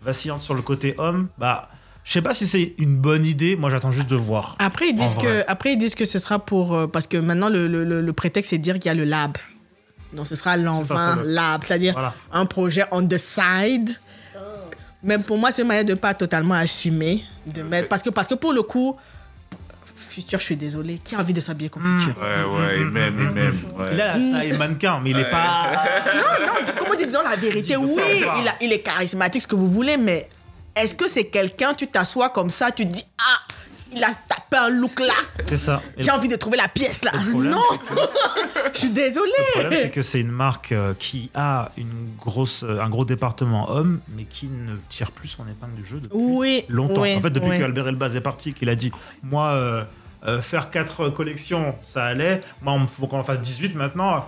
vacillante 0.01 0.41
sur 0.41 0.53
le 0.53 0.61
côté 0.61 0.95
homme, 0.97 1.27
bah 1.37 1.69
je 2.03 2.13
sais 2.13 2.21
pas 2.21 2.33
si 2.33 2.47
c'est 2.47 2.73
une 2.79 2.97
bonne 2.97 3.25
idée. 3.25 3.55
Moi, 3.55 3.69
j'attends 3.69 3.91
juste 3.91 4.07
de 4.07 4.15
voir. 4.15 4.55
Après, 4.59 4.89
ils 4.89 4.95
disent 4.95 5.15
En 5.17 5.21
que, 5.21 5.43
après, 5.47 5.73
ils 5.73 5.77
disent 5.77 5.93
que 5.95 6.05
ce 6.05 6.17
sera 6.19 6.39
pour. 6.39 6.73
euh, 6.75 6.87
parce 6.87 7.05
que 7.05 7.17
maintenant, 7.17 7.49
le, 7.49 7.67
le, 7.67 7.83
le- 7.83 8.01
le 8.01 8.13
prétexte, 8.13 8.49
c'est 8.49 8.57
de 8.57 8.63
dire 8.63 8.75
qu'il 8.75 8.85
y 8.85 8.89
a 8.89 8.95
le 8.95 9.03
lab. 9.03 9.37
Donc, 10.13 10.25
ce 10.27 10.35
sera 10.35 10.57
l'enfant 10.57 11.15
lab, 11.23 11.63
c'est-à-dire 11.63 11.93
Voilà. 11.93 12.13
un 12.33 12.45
projet 12.45 12.83
on 12.91 13.07
the 13.07 13.17
side. 13.17 13.91
Mais 15.03 15.17
pour 15.19 15.37
moi, 15.37 15.51
c'est 15.51 15.61
une 15.63 15.67
manière 15.67 15.85
de 15.85 15.93
pas 15.95 16.13
totalement 16.13 16.53
assumer. 16.55 17.23
De 17.47 17.61
mettre, 17.63 17.87
parce, 17.87 18.03
que, 18.03 18.09
parce 18.11 18.27
que 18.27 18.35
pour 18.35 18.53
le 18.53 18.61
coup, 18.61 18.95
futur, 20.11 20.39
je 20.39 20.43
suis 20.45 20.55
désolée. 20.55 20.99
Qui 21.03 21.15
a 21.15 21.19
envie 21.19 21.33
de 21.33 21.41
s'habiller 21.41 21.69
comme 21.69 21.83
futur 21.83 22.15
Ouais, 22.19 22.59
ouais, 22.59 22.81
et 22.81 22.85
même, 22.85 23.19
et 23.19 23.33
même. 23.33 23.57
ouais. 23.77 23.89
Il 23.93 24.01
a 24.01 24.17
la 24.17 24.39
taille 24.39 24.57
mannequin, 24.57 24.99
mais 25.03 25.11
il 25.11 25.19
est 25.19 25.29
pas. 25.29 25.45
Non, 26.13 26.45
non, 26.45 26.53
comment 26.77 26.95
dire, 26.95 27.07
disons 27.07 27.23
la 27.23 27.35
vérité, 27.35 27.75
oui, 27.77 28.01
il, 28.41 28.47
a- 28.47 28.55
il 28.61 28.71
est 28.73 28.81
charismatique, 28.81 29.41
ce 29.43 29.47
que 29.47 29.55
vous 29.55 29.69
voulez, 29.71 29.97
mais 29.97 30.27
est-ce 30.75 30.95
que 30.95 31.07
c'est 31.07 31.25
quelqu'un, 31.25 31.73
tu 31.73 31.88
t'assois 31.88 32.29
comme 32.29 32.49
ça, 32.49 32.71
tu 32.71 32.88
te 32.88 32.93
dis, 32.93 33.05
ah, 33.19 33.39
il 33.93 34.03
a 34.03 34.07
tapé 34.27 34.55
un 34.57 34.69
look 34.69 34.99
là, 35.01 35.13
C'est 35.45 35.57
ça. 35.57 35.81
J'ai 35.97 36.11
le 36.11 36.17
envie 36.17 36.27
de 36.29 36.35
trouver 36.38 36.55
la 36.57 36.67
pièce 36.69 37.03
là. 37.03 37.11
problème, 37.11 37.51
Non, 37.51 37.61
je 38.73 38.77
suis 38.79 38.91
désolée. 38.91 39.31
problème, 39.53 39.79
c'est 39.81 39.89
que 39.89 40.01
c'est 40.01 40.21
une 40.21 40.31
marque 40.31 40.71
euh, 40.71 40.93
qui 40.97 41.29
a 41.33 41.71
une 41.77 42.15
grosse, 42.17 42.63
euh, 42.63 42.79
un 42.81 42.89
gros 42.89 43.03
département 43.05 43.69
homme, 43.71 43.99
mais 44.15 44.23
qui 44.23 44.47
ne 44.47 44.75
tire 44.89 45.11
plus 45.11 45.27
son 45.27 45.43
épingle 45.47 45.75
du 45.75 45.85
jeu 45.85 45.99
depuis 45.99 46.15
Oui, 46.17 46.63
longtemps. 46.69 47.01
oui, 47.01 47.15
en 47.15 47.21
fait, 47.21 47.29
depuis 47.31 47.49
oui. 47.49 47.59
que 47.59 47.63
Albert 47.63 47.88
Elbaz 47.89 48.15
est 48.15 48.21
parti, 48.21 48.53
qu'il 48.53 48.69
a 48.69 48.75
dit 48.75 48.91
Moi, 49.23 49.47
euh, 49.47 49.83
euh, 50.27 50.41
faire 50.41 50.69
4 50.69 51.10
collections, 51.10 51.76
ça 51.81 52.06
allait. 52.06 52.41
Moi, 52.61 52.77
il 52.81 52.88
faut 52.88 53.07
qu'on 53.07 53.19
en 53.19 53.23
fasse 53.23 53.39
18 53.41 53.76
maintenant. 53.76 54.26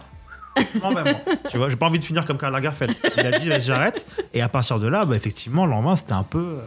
Non, 0.82 0.94
ben, 0.94 1.04
moi. 1.04 1.14
Tu 1.50 1.58
vois, 1.58 1.70
j'ai 1.70 1.76
pas 1.76 1.88
envie 1.88 2.00
de 2.00 2.04
finir 2.04 2.26
comme 2.26 2.38
Karl 2.38 2.54
Lagerfeld. 2.54 2.94
Il 3.18 3.26
a 3.26 3.40
dit 3.40 3.50
j'arrête. 3.60 4.06
Et 4.34 4.42
à 4.42 4.50
partir 4.50 4.80
de 4.80 4.88
là, 4.88 5.06
bah, 5.06 5.16
effectivement, 5.16 5.66
l'an 5.66 5.82
20, 5.82 5.96
c'était 5.98 6.14
un 6.14 6.24
peu. 6.24 6.40
euh, 6.60 6.62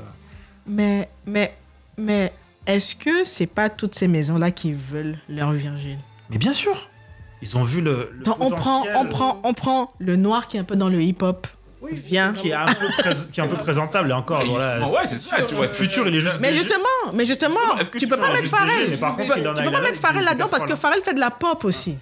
Mais, 0.67 1.09
mais, 1.27 1.55
mais, 1.97 2.33
est-ce 2.67 2.97
que 2.97 3.25
c'est 3.25 3.47
pas 3.47 3.69
toutes 3.69 3.95
ces 3.95 4.09
maisons-là 4.09 4.51
qui 4.51 4.73
veulent 4.73 5.19
leur 5.29 5.53
Virgile? 5.53 5.99
Mais 6.31 6.39
bien 6.39 6.53
sûr 6.53 6.89
Ils 7.43 7.57
ont 7.57 7.63
vu 7.63 7.81
le. 7.81 8.11
le 8.13 8.25
Donc, 8.25 8.43
on 8.43 8.51
prend, 8.51 8.85
on 8.97 9.05
prend, 9.07 9.41
on 9.45 9.55
prend 9.55 9.89
le 9.99 10.17
noir 10.17 10.49
qui 10.49 10.57
est 10.57 10.61
un 10.61 10.65
peu 10.65 10.75
dans 10.77 10.89
le 10.89 11.01
hip-hop. 11.01 11.47
Viens. 11.93 12.33
Qui 12.33 12.51
est 12.51 12.55
un 12.55 12.67
peu, 12.67 12.87
prés- 12.99 13.15
qui 13.33 13.41
est 13.41 13.43
un 13.43 13.47
peu 13.49 13.57
présentable 13.57 14.11
et 14.11 14.13
encore. 14.13 14.45
voilà, 14.45 14.81
Ouais, 14.87 15.01
c'est 15.09 15.21
ça, 15.23 15.43
tu 15.43 15.55
vois. 15.55 15.69
Futur, 15.69 16.07
il 16.09 16.17
est 16.17 16.21
juste. 16.21 16.39
Mais 16.41 16.53
justement, 16.53 17.13
mais 17.15 17.25
justement, 17.27 17.59
Est-ce 17.81 17.91
que 17.91 17.99
tu 17.99 18.05
tu 18.05 18.09
peux 18.09 18.17
peux 18.17 18.23
pas 18.23 18.29
en 18.29 18.33
mettre 18.33 18.43
juste 18.43 18.55
BG, 18.55 18.67
Pharrell. 18.67 18.91
mais 18.91 18.97
par 18.97 19.11
Tu 19.17 19.23
contre, 19.23 19.35
peux, 19.35 19.41
il 19.41 19.49
en 19.49 19.53
a- 19.53 19.55
tu 19.55 19.63
peux 19.63 19.69
il 19.69 19.73
pas 19.73 19.79
a- 19.79 19.83
mettre 19.83 19.95
il 19.95 20.01
Pharrell 20.01 20.23
a 20.23 20.25
là-dedans 20.31 20.49
parce 20.51 20.63
que. 20.65 20.77
Pharrell 20.77 21.03
fait 21.03 21.15
de 21.15 21.21
la 21.21 21.31
pop 21.31 21.65
aussi. 21.65 21.99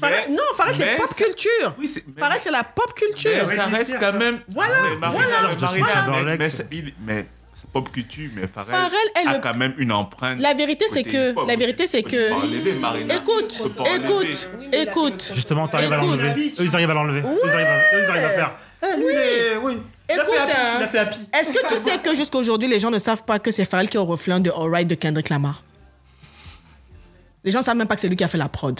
Pharrell- 0.00 0.24
Mais- 0.28 0.34
non, 0.34 0.42
Pharrell 0.56 0.74
c'est 0.76 0.84
mais 0.84 0.96
pop 0.96 1.06
ça- 1.08 1.24
culture. 1.24 1.74
Oui, 1.78 1.88
c'est. 1.92 2.04
mais- 2.06 2.20
Pharrell 2.20 2.40
c'est 2.40 2.50
la 2.50 2.64
pop 2.64 2.92
culture. 2.94 3.30
Mais 3.48 3.56
ça 3.56 3.64
reste 3.66 3.96
quand 3.98 4.12
même. 4.18 4.40
Voilà, 4.48 4.74
Ah 4.76 4.82
ouais, 4.82 4.98
Marina, 4.98 5.24
voilà, 5.26 5.42
Marina, 5.60 5.86
voilà. 5.86 6.02
mais- 6.10 6.22
Voilà. 6.22 6.36
mais, 6.36 6.50
c'est- 6.50 6.66
il- 6.70 6.92
mais 7.06 7.16
c'est 7.22 7.28
pop 7.72 7.90
culture, 7.90 8.30
mais 8.34 8.46
Pharrell, 8.46 8.74
Pharrell 8.74 9.08
est 9.16 9.26
a 9.28 9.32
le- 9.34 9.40
quand 9.40 9.54
même 9.54 9.74
une 9.78 9.92
empreinte. 9.92 10.38
La 10.40 10.54
vérité 10.54 10.84
c'est 10.88 11.02
que 11.04 11.34
la 11.46 11.56
vérité 11.56 11.86
c'est 11.86 12.02
que 12.02 12.30
écoute, 13.14 13.62
écoute, 13.96 14.48
écoute. 14.72 15.32
Justement, 15.34 15.68
t'arrives 15.68 15.92
à 15.92 15.96
l'enlever. 15.96 16.30
Eux, 16.58 16.64
ils 16.64 16.74
arrivent 16.74 16.90
à 16.90 16.94
l'enlever. 16.94 17.20
Eux, 17.20 17.38
ils 17.44 17.50
arrivent 17.50 17.66
à- 17.66 17.78
eux, 17.78 18.02
ils 18.04 18.10
arrivent 18.10 18.24
à 18.24 18.30
faire. 18.30 18.54
Eh, 18.84 19.56
oui. 19.62 19.78
A 20.10 20.14
Écoute, 20.14 20.34
hein. 20.38 20.86
Est-ce 21.40 21.52
que 21.52 21.68
tu 21.68 21.78
sais 21.78 21.98
que 21.98 22.14
jusqu'à 22.14 22.36
aujourd'hui 22.36 22.68
les 22.68 22.78
gens 22.80 22.90
ne 22.90 22.98
savent 22.98 23.22
pas 23.24 23.38
que 23.38 23.50
c'est 23.50 23.64
Pharrell 23.64 23.88
qui 23.88 23.96
est 23.96 24.00
au 24.00 24.04
refrain 24.04 24.40
de 24.40 24.50
Alright 24.50 24.86
de 24.86 24.94
Kendrick 24.94 25.28
Lamar? 25.30 25.62
Les 27.44 27.50
gens 27.50 27.62
savent 27.62 27.76
même 27.76 27.88
pas 27.88 27.94
que 27.94 28.00
c'est 28.02 28.08
lui 28.08 28.16
qui 28.16 28.24
a 28.24 28.28
fait 28.28 28.38
la 28.38 28.48
prod. 28.48 28.78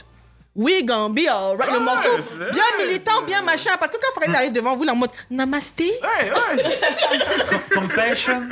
Oui, 0.55 0.85
Gambi, 0.85 1.27
alright, 1.29 1.73
le 1.73 1.81
morceau 1.81 2.11
bien 2.53 2.63
ouais, 2.79 2.85
militant, 2.87 3.23
bien 3.23 3.41
machin. 3.41 3.71
Parce 3.81 3.91
que 3.91 3.97
quand 3.97 4.13
Pharrell 4.21 4.37
arrive 4.37 4.53
devant 4.53 4.77
vous, 4.77 4.83
la 4.85 4.93
mode 4.93 5.09
Namasté, 5.31 5.91
Ouais, 6.03 6.31
ouais. 6.31 7.59
Compassion, 7.75 8.49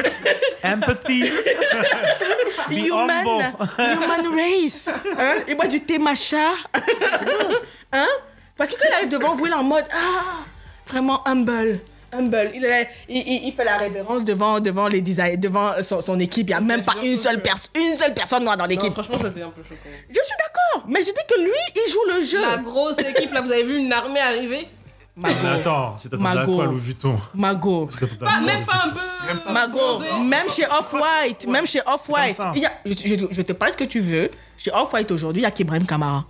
empathy. 0.65 1.25
Be 2.71 2.73
human, 2.73 3.11
humble. 3.11 3.69
human 3.79 4.35
race. 4.35 4.89
Hein? 5.19 5.35
Il 5.47 5.57
boit 5.57 5.67
du 5.67 5.81
thé 5.83 5.99
matcha. 5.99 6.53
hein? 7.93 8.07
Parce 8.57 8.71
que 8.71 8.77
quand 8.81 8.87
il 8.89 8.95
arrive 8.95 9.09
devant 9.09 9.35
vous, 9.35 9.47
il 9.47 9.53
est 9.53 9.57
en 9.57 9.63
mode 9.63 9.85
Ah, 9.93 10.37
vraiment 10.87 11.27
humble. 11.29 11.81
Humble. 12.13 12.51
Il, 12.55 12.65
est- 12.65 12.89
il, 13.09 13.17
il- 13.19 13.49
il 13.49 13.53
fait 13.53 13.65
la 13.65 13.77
révérence 13.79 14.25
devant, 14.25 14.59
devant 14.61 14.89
les 14.89 15.01
designers, 15.01 15.37
devant 15.37 15.73
son, 15.83 16.01
son 16.01 16.19
équipe. 16.19 16.49
Il 16.49 16.53
n'y 16.53 16.55
a 16.55 16.61
même 16.61 16.83
pas 16.85 16.95
une 17.03 17.17
seule, 17.17 17.41
personne 17.41 17.71
une 17.77 17.97
seule 17.99 18.15
personne 18.15 18.43
noire 18.45 18.57
dans 18.57 18.65
Non, 18.65 18.69
l'équipe. 18.71 18.93
franchement, 18.93 19.17
c'était 19.17 19.43
un 19.43 19.51
peu 19.51 19.63
choquant. 19.63 19.77
Je 20.09 20.15
suis 20.15 20.35
d'accord, 20.39 20.87
mais 20.89 21.01
je 21.01 21.07
dis 21.07 21.13
que 21.29 21.41
lui, 21.41 21.51
il 21.87 21.93
joue 21.93 22.19
le 22.19 22.25
jeu. 22.25 22.41
La 22.41 22.59
grosse 22.59 22.99
équipe, 22.99 23.33
là, 23.33 23.41
vous 23.43 23.53
avez 23.53 23.63
vu 23.63 23.79
une 23.79 23.93
armée 23.93 24.21
arriver? 24.21 24.67
Mais 25.17 25.29
attends, 25.53 25.97
tu 26.01 26.09
t'attendais 26.09 26.29
à 26.31 26.35
Mago. 26.35 26.55
quoi, 26.55 26.65
Louis 26.67 26.81
Vuitton? 26.81 27.19
Mago. 27.35 27.87
Pas, 27.87 28.07
quoi, 28.27 28.41
Même 28.41 28.65
pas 28.65 28.85
un 28.87 28.91
peu. 28.91 29.53
Mago, 29.53 29.79
même 30.25 30.49
chez 30.49 30.65
Off-White, 30.67 31.47
même 31.47 31.67
chez 31.67 31.81
Off-White. 31.87 32.37
comme 32.37 32.47
ça. 32.47 32.53
il 32.57 32.63
y 32.63 32.67
a- 32.67 32.73
Je, 32.87 32.93
je- 32.93 33.27
je 33.31 33.43
te 33.43 33.53
parle 33.53 33.73
ce 33.73 33.77
que 33.77 33.85
tu 33.85 34.01
veux. 34.01 34.31
Chez 34.57 34.71
Off-White 34.73 35.11
aujourd'hui, 35.11 35.43
il 35.43 35.45
y 35.45 35.47
a 35.47 35.51
qu'Ibrahim 35.51 35.85
Kamara. 35.85 36.25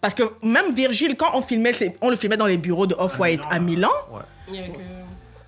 Parce 0.00 0.14
que 0.14 0.24
même 0.42 0.74
Virgile, 0.74 1.14
quand 1.16 1.30
on 1.34 1.42
filmait, 1.42 1.72
on 2.00 2.10
le 2.10 2.16
filmait 2.16 2.36
dans 2.36 2.46
les 2.46 2.56
bureaux 2.56 2.86
de 2.88 2.94
Off-White 2.98 3.42
à 3.50 3.60
Milan, 3.60 3.88
Il 4.52 4.56
y 4.56 4.58
avait 4.64 4.68
que- 4.72 4.78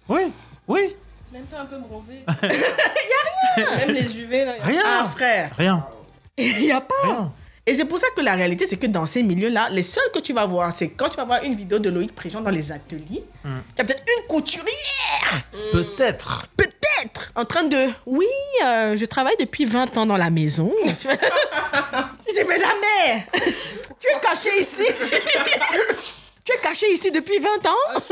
Oui, 0.08 0.32
oui, 0.68 0.96
Même 1.32 1.44
pas 1.46 1.60
un 1.60 1.66
peu 1.66 1.78
bronzé. 1.78 2.20
Il 2.42 2.48
y 2.48 3.64
a 3.64 3.66
rien. 3.66 3.76
Même 3.78 3.90
les 3.94 4.16
UV, 4.16 4.44
là. 4.44 4.56
y 4.56 4.60
a- 4.60 4.64
rien. 4.64 4.82
ah 4.84 5.08
frère, 5.14 5.50
Rien, 5.58 5.86
il 6.38 6.58
n'y 6.60 6.72
a 6.72 6.80
pas. 6.80 6.94
rien. 7.04 7.32
Et 7.66 7.74
c'est 7.74 7.86
pour 7.86 7.98
ça 7.98 8.06
que 8.14 8.20
la 8.20 8.34
réalité, 8.34 8.66
c'est 8.66 8.76
que 8.76 8.86
dans 8.86 9.06
ces 9.06 9.22
milieux-là, 9.22 9.68
les 9.70 9.82
seuls 9.82 10.10
que 10.12 10.18
tu 10.18 10.34
vas 10.34 10.44
voir, 10.44 10.70
c'est 10.72 10.90
quand 10.90 11.08
tu 11.08 11.16
vas 11.16 11.24
voir 11.24 11.42
une 11.44 11.54
vidéo 11.54 11.78
de 11.78 11.88
Loïc 11.88 12.14
Préjean 12.14 12.42
dans 12.42 12.50
les 12.50 12.70
ateliers, 12.72 13.24
Hmm. 13.42 13.54
tu 13.74 13.80
as 13.80 13.84
peut-être 13.86 14.02
une 14.20 14.26
couturière, 14.28 15.42
Peut-être. 15.72 16.46
peut-être, 16.58 17.32
en 17.34 17.44
train 17.46 17.64
de 17.64 17.78
Oui, 18.04 18.26
euh, 18.66 18.96
je 18.98 19.04
travaille 19.06 19.36
depuis 19.40 19.64
20 19.64 19.96
ans 19.96 20.04
dans 20.06 20.16
la 20.18 20.28
maison. 20.30 20.70
Tu 22.26 22.34
dis, 22.34 22.44
mais 22.48 22.58
la 22.58 22.66
mère, 22.66 23.22
tu 24.00 24.08
es 24.08 24.20
caché 24.20 24.50
ici. 24.60 24.82
tu 26.44 26.52
es 26.52 26.58
caché 26.58 26.92
ici 26.92 27.10
depuis 27.12 27.38
20 27.38 27.66
ans. 27.66 28.02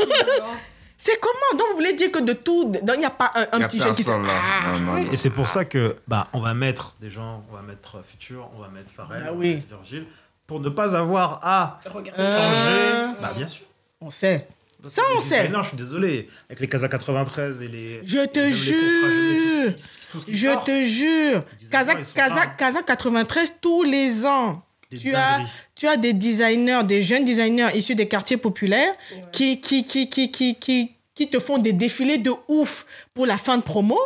C'est 1.03 1.19
comment 1.19 1.59
Donc 1.59 1.67
vous 1.71 1.75
voulez 1.75 1.93
dire 1.93 2.09
que 2.13 2.19
de 2.19 2.31
tout, 2.31 2.71
donc 2.71 2.95
il 2.95 2.99
n'y 2.99 3.05
a 3.05 3.09
pas 3.09 3.29
un, 3.35 3.61
a 3.61 3.67
petit 3.67 3.77
jeune 3.77 3.93
qui 3.93 4.03
se. 4.03 4.11
Non, 4.11 4.19
non, 4.21 4.79
non. 4.79 5.11
Et 5.11 5.17
c'est 5.17 5.31
pour 5.31 5.49
ça 5.49 5.65
que 5.65 5.97
bah 6.07 6.29
on 6.31 6.39
va 6.39 6.53
mettre 6.53 6.95
des 7.01 7.09
gens, 7.09 7.43
on 7.51 7.55
va 7.55 7.61
mettre 7.61 8.01
Futur, 8.05 8.49
on 8.55 8.61
va 8.61 8.69
mettre 8.69 8.89
Pharrell, 8.89 9.21
Bah 9.21 9.31
on 9.33 9.37
va 9.37 9.43
mettre 9.43 9.67
Virgile, 9.67 10.05
pour 10.47 10.61
ne 10.61 10.69
pas 10.69 10.95
avoir 10.95 11.41
à 11.43 11.81
Regarde. 11.93 12.17
Euh, 12.17 13.05
changer. 13.05 13.17
Bah 13.21 13.33
bien 13.35 13.47
sûr. 13.47 13.65
on 13.99 14.11
sait. 14.11 14.47
Ça, 14.87 15.01
on 15.17 15.19
sait. 15.19 15.41
designers, 15.41 15.61
je 15.61 15.67
suis 15.67 15.77
désolé, 15.77 16.29
avec 16.47 16.61
les 16.61 16.67
Casa 16.67 16.87
93 16.87 17.61
et 17.61 17.67
les. 17.67 18.01
Je 18.05 18.25
te 18.25 18.49
jure. 18.49 19.73
tout 20.09 20.19
tout 20.19 20.25
Je 20.29 20.47
sort, 20.47 20.63
te 20.63 20.83
jure, 20.85 21.43
Casa, 21.69 21.95
Casa. 22.15 22.47
Casa 22.47 22.81
93, 22.81 23.55
tous 23.59 23.83
les 23.83 24.25
ans, 24.25 24.63
Des 24.89 24.97
tu 24.97 25.13
as, 25.15 25.41
tu 25.75 25.85
as 25.85 25.97
des 25.97 26.13
designers, 26.13 26.83
des 26.85 27.01
jeunes 27.01 27.25
designers 27.25 27.69
issus 27.75 27.95
des 27.95 28.07
quartiers 28.07 28.37
populaires 28.37 28.93
qui, 29.33 29.59
qui, 29.59 29.85
qui, 29.85 30.09
qui, 30.09 30.31
qui, 30.31 30.55
qui, 30.55 30.92
qui 31.15 31.29
te 31.29 31.39
font 31.39 31.57
des 31.57 31.73
défilés 31.73 32.17
de 32.17 32.31
ouf 32.47 32.85
pour 33.13 33.25
la 33.25 33.37
fin 33.37 33.57
de 33.57 33.63
promo. 33.63 33.99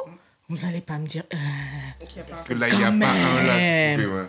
Vous 0.50 0.66
n'allez 0.66 0.82
pas 0.82 0.98
me 0.98 1.06
dire, 1.08 1.24
euh, 1.34 1.38
Parce 2.30 2.46
que 2.46 2.54
là, 2.54 2.68
il 2.70 2.78
n'y 2.78 2.84
a 2.84 2.92
pas 2.92 3.08
un 3.12 3.44
là. 3.44 3.56
ouais. 3.56 4.26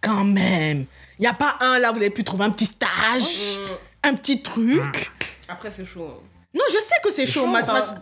quand 0.00 0.24
même, 0.24 0.86
il 1.18 1.22
n'y 1.22 1.26
a 1.26 1.34
pas 1.34 1.56
un 1.60 1.78
là, 1.78 1.90
vous 1.92 1.98
avez 1.98 2.08
pu 2.10 2.24
trouver 2.24 2.44
un 2.44 2.50
petit 2.50 2.64
stage, 2.66 3.58
un 4.02 4.14
petit 4.14 4.40
truc. 4.42 5.10
Après, 5.48 5.70
c'est 5.70 5.84
chaud. 5.84 6.08
hein. 6.08 6.22
Non, 6.52 6.64
je 6.68 6.80
sais 6.80 6.94
que 7.04 7.12
c'est 7.12 7.26
chaud, 7.26 7.46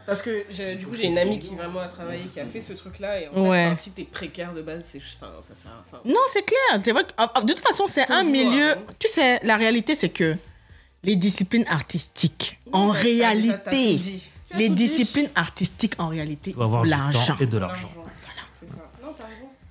parce 0.06 0.22
que 0.22 0.74
du 0.74 0.86
coup, 0.86 0.94
j'ai 0.94 1.04
une 1.06 1.18
amie 1.18 1.38
qui 1.38 1.54
vraiment 1.54 1.80
a 1.80 1.88
travaillé, 1.88 2.22
qui 2.32 2.40
a 2.40 2.46
fait 2.46 2.62
ce 2.62 2.72
truc-là. 2.72 3.20
Et 3.20 3.28
en 3.28 3.34
fait, 3.34 3.40
Ouais. 3.40 3.66
enfin, 3.66 3.76
si 3.76 3.90
t'es 3.90 4.04
précaire 4.04 4.54
de 4.54 4.62
base, 4.62 4.84
c'est. 4.86 5.02
Enfin, 5.20 5.32
ça 5.42 5.54
sert 5.54 5.70
à 5.70 5.84
enfin, 5.86 6.00
Non, 6.06 6.20
c'est 6.32 6.42
clair. 6.44 6.94
Vrai 6.94 7.04
que, 7.04 7.10
ah, 7.18 7.30
ah, 7.34 7.42
de 7.42 7.52
toute 7.52 7.62
façon, 7.66 7.86
c'est 7.86 8.10
un 8.10 8.22
milieu. 8.24 8.70
hein. 8.72 8.76
Tu 8.98 9.08
sais, 9.08 9.38
la 9.42 9.56
réalité, 9.58 9.94
c'est 9.94 10.08
que 10.08 10.34
les 11.04 11.16
disciplines 11.16 11.64
artistiques, 11.68 12.58
en 12.72 12.88
réalité, 12.90 13.98
les 14.54 14.68
disciplines 14.68 15.30
artistiques, 15.34 15.94
en 15.98 16.08
réalité, 16.08 16.54
l'argent. 16.84 17.36
et 17.40 17.46
de 17.46 17.58
l'argent. 17.58 17.90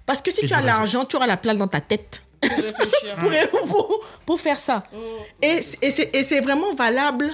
Parce 0.06 0.22
que 0.22 0.32
si 0.32 0.46
Et 0.46 0.48
tu 0.48 0.54
as 0.54 0.62
l'argent, 0.62 1.04
tu 1.06 1.16
auras 1.18 1.28
la 1.28 1.38
place 1.38 1.58
dans 1.58 1.68
ta 1.68 1.82
tête. 1.82 2.24
Pour, 3.20 3.32
pour, 3.68 4.00
pour 4.26 4.40
faire 4.40 4.60
ça. 4.60 4.84
Et 5.42 5.62
c'est- 5.62 6.14
et 6.14 6.24
c'est 6.24 6.40
vraiment 6.40 6.74
valable 6.76 7.32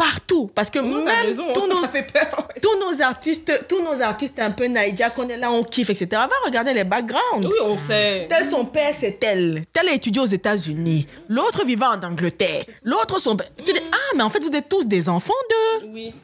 partout. 0.00 0.50
Parce 0.54 0.70
que 0.70 0.78
Non, 0.78 1.04
même 1.04 1.26
raison. 1.26 1.52
tous, 1.52 1.66
nos, 1.66 1.80
Ça 1.82 1.88
fait 1.88 2.10
peur. 2.10 2.46
ouais. 2.48 2.60
tous 2.62 2.78
nos 2.80 3.02
artistes, 3.02 3.66
tous 3.68 3.82
nos 3.82 4.00
artistes 4.00 4.38
un 4.38 4.50
peu 4.50 4.66
naïdia, 4.66 5.10
qu'on 5.10 5.28
est 5.28 5.36
là, 5.36 5.50
on 5.52 5.62
kiffe, 5.62 5.90
etc. 5.90 6.06
Va 6.12 6.28
regarder 6.46 6.72
les 6.72 6.84
backgrounds. 6.84 7.44
Oui, 7.46 7.52
on 7.62 7.76
sait. 7.78 8.26
Tel 8.28 8.46
son 8.46 8.64
père, 8.64 8.94
c'est 8.94 9.20
tel. 9.20 9.62
Tel 9.72 9.88
est 9.88 9.96
étudié 9.96 10.22
aux 10.22 10.26
États-Unis. 10.26 11.06
L'autre 11.28 11.66
vivant 11.66 11.90
en 11.96 12.02
Angleterre. 12.02 12.64
L'autre 12.82 13.20
son 13.20 13.36
père. 13.36 13.48
Tu 13.62 13.72
dis, 13.74 13.80
ah, 13.92 14.14
mais 14.16 14.22
en 14.22 14.30
fait, 14.30 14.42
vous 14.42 14.56
êtes 14.56 14.68
tous 14.70 14.86
des 14.86 15.08
enfants 15.10 15.34
de. 15.82 15.86
Oui. 15.88 16.14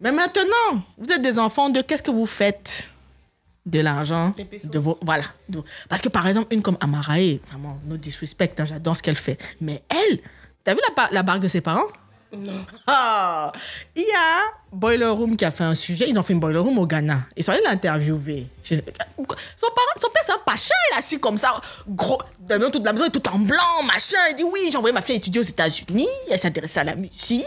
Mais 0.00 0.12
maintenant, 0.12 0.82
vous 0.96 1.10
êtes 1.12 1.22
des 1.22 1.38
enfants 1.40 1.68
de. 1.70 1.80
Qu'est-ce 1.82 2.02
que 2.04 2.10
vous 2.12 2.26
faites? 2.26 2.84
De 3.66 3.80
l'argent. 3.80 4.32
De 4.64 4.78
vos. 4.78 4.96
Voilà. 5.02 5.24
Parce 5.88 6.00
que 6.00 6.08
par 6.08 6.26
exemple, 6.26 6.54
une 6.54 6.62
comme 6.62 6.78
Amarae, 6.80 7.40
vraiment, 7.48 7.78
no 7.86 7.96
disrespect, 7.96 8.54
hein, 8.58 8.64
j'adore 8.64 8.96
ce 8.96 9.02
qu'elle 9.02 9.16
fait. 9.16 9.38
Mais 9.60 9.82
elle, 9.88 10.20
t'as 10.64 10.72
vu 10.74 10.80
la, 10.96 11.08
la 11.10 11.22
barque 11.22 11.40
de 11.40 11.48
ses 11.48 11.60
parents? 11.60 11.86
Ah, 12.86 13.52
il 13.96 14.02
y 14.02 14.12
a 14.12 14.42
Boiler 14.72 15.06
Room 15.06 15.36
qui 15.36 15.44
a 15.44 15.50
fait 15.50 15.64
un 15.64 15.74
sujet. 15.74 16.06
Ils 16.08 16.18
ont 16.18 16.22
fait 16.22 16.32
une 16.32 16.40
Boiler 16.40 16.58
Room 16.58 16.78
au 16.78 16.86
Ghana. 16.86 17.18
Ils 17.36 17.42
sont 17.42 17.50
allés 17.52 17.62
l'interviewer. 17.64 18.46
Son, 18.62 18.76
parent, 18.76 19.96
son 20.00 20.08
père, 20.10 20.22
c'est 20.24 20.32
un 20.32 20.38
pacha. 20.44 20.74
Il 20.90 20.94
est 20.94 20.98
assis 20.98 21.18
comme 21.18 21.36
ça, 21.36 21.60
gros. 21.88 22.20
Dans 22.40 22.70
toute 22.70 22.84
la 22.84 22.92
maison 22.92 23.08
tout 23.08 23.26
en 23.28 23.38
blanc, 23.38 23.82
machin. 23.86 24.18
Il 24.30 24.36
dit 24.36 24.44
Oui, 24.44 24.68
j'ai 24.70 24.76
envoyé 24.76 24.94
ma 24.94 25.02
fille 25.02 25.16
étudier 25.16 25.40
aux 25.40 25.44
États-Unis. 25.44 26.08
Elle 26.30 26.38
s'intéressait 26.38 26.80
à 26.80 26.84
la 26.84 26.94
musique. 26.94 27.44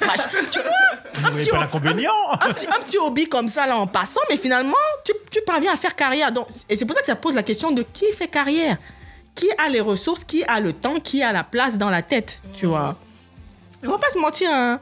machin. 0.00 0.28
Tu 0.50 0.58
vois 0.60 1.28
un 1.28 1.32
petit, 1.32 1.50
pas 1.50 1.58
un, 1.58 2.52
petit, 2.52 2.66
un 2.66 2.80
petit 2.80 2.98
hobby 2.98 3.28
comme 3.28 3.48
ça, 3.48 3.66
là, 3.66 3.76
en 3.76 3.86
passant. 3.86 4.20
Mais 4.28 4.36
finalement, 4.36 4.74
tu, 5.04 5.12
tu 5.30 5.40
parviens 5.46 5.72
à 5.72 5.76
faire 5.76 5.94
carrière. 5.96 6.30
Donc, 6.32 6.46
et 6.68 6.76
c'est 6.76 6.84
pour 6.84 6.94
ça 6.94 7.00
que 7.00 7.06
ça 7.06 7.16
pose 7.16 7.34
la 7.34 7.42
question 7.42 7.70
de 7.70 7.82
qui 7.82 8.06
fait 8.12 8.28
carrière? 8.28 8.76
Qui 9.34 9.48
a 9.58 9.68
les 9.68 9.80
ressources? 9.80 10.24
Qui 10.24 10.44
a 10.44 10.60
le 10.60 10.72
temps? 10.72 11.00
Qui 11.00 11.22
a 11.22 11.32
la 11.32 11.44
place 11.44 11.78
dans 11.78 11.90
la 11.90 12.02
tête? 12.02 12.42
Tu 12.52 12.66
vois? 12.66 12.96
On 13.84 13.90
va 13.90 13.98
pas 13.98 14.10
se 14.10 14.18
mentir, 14.18 14.48
hein. 14.52 14.80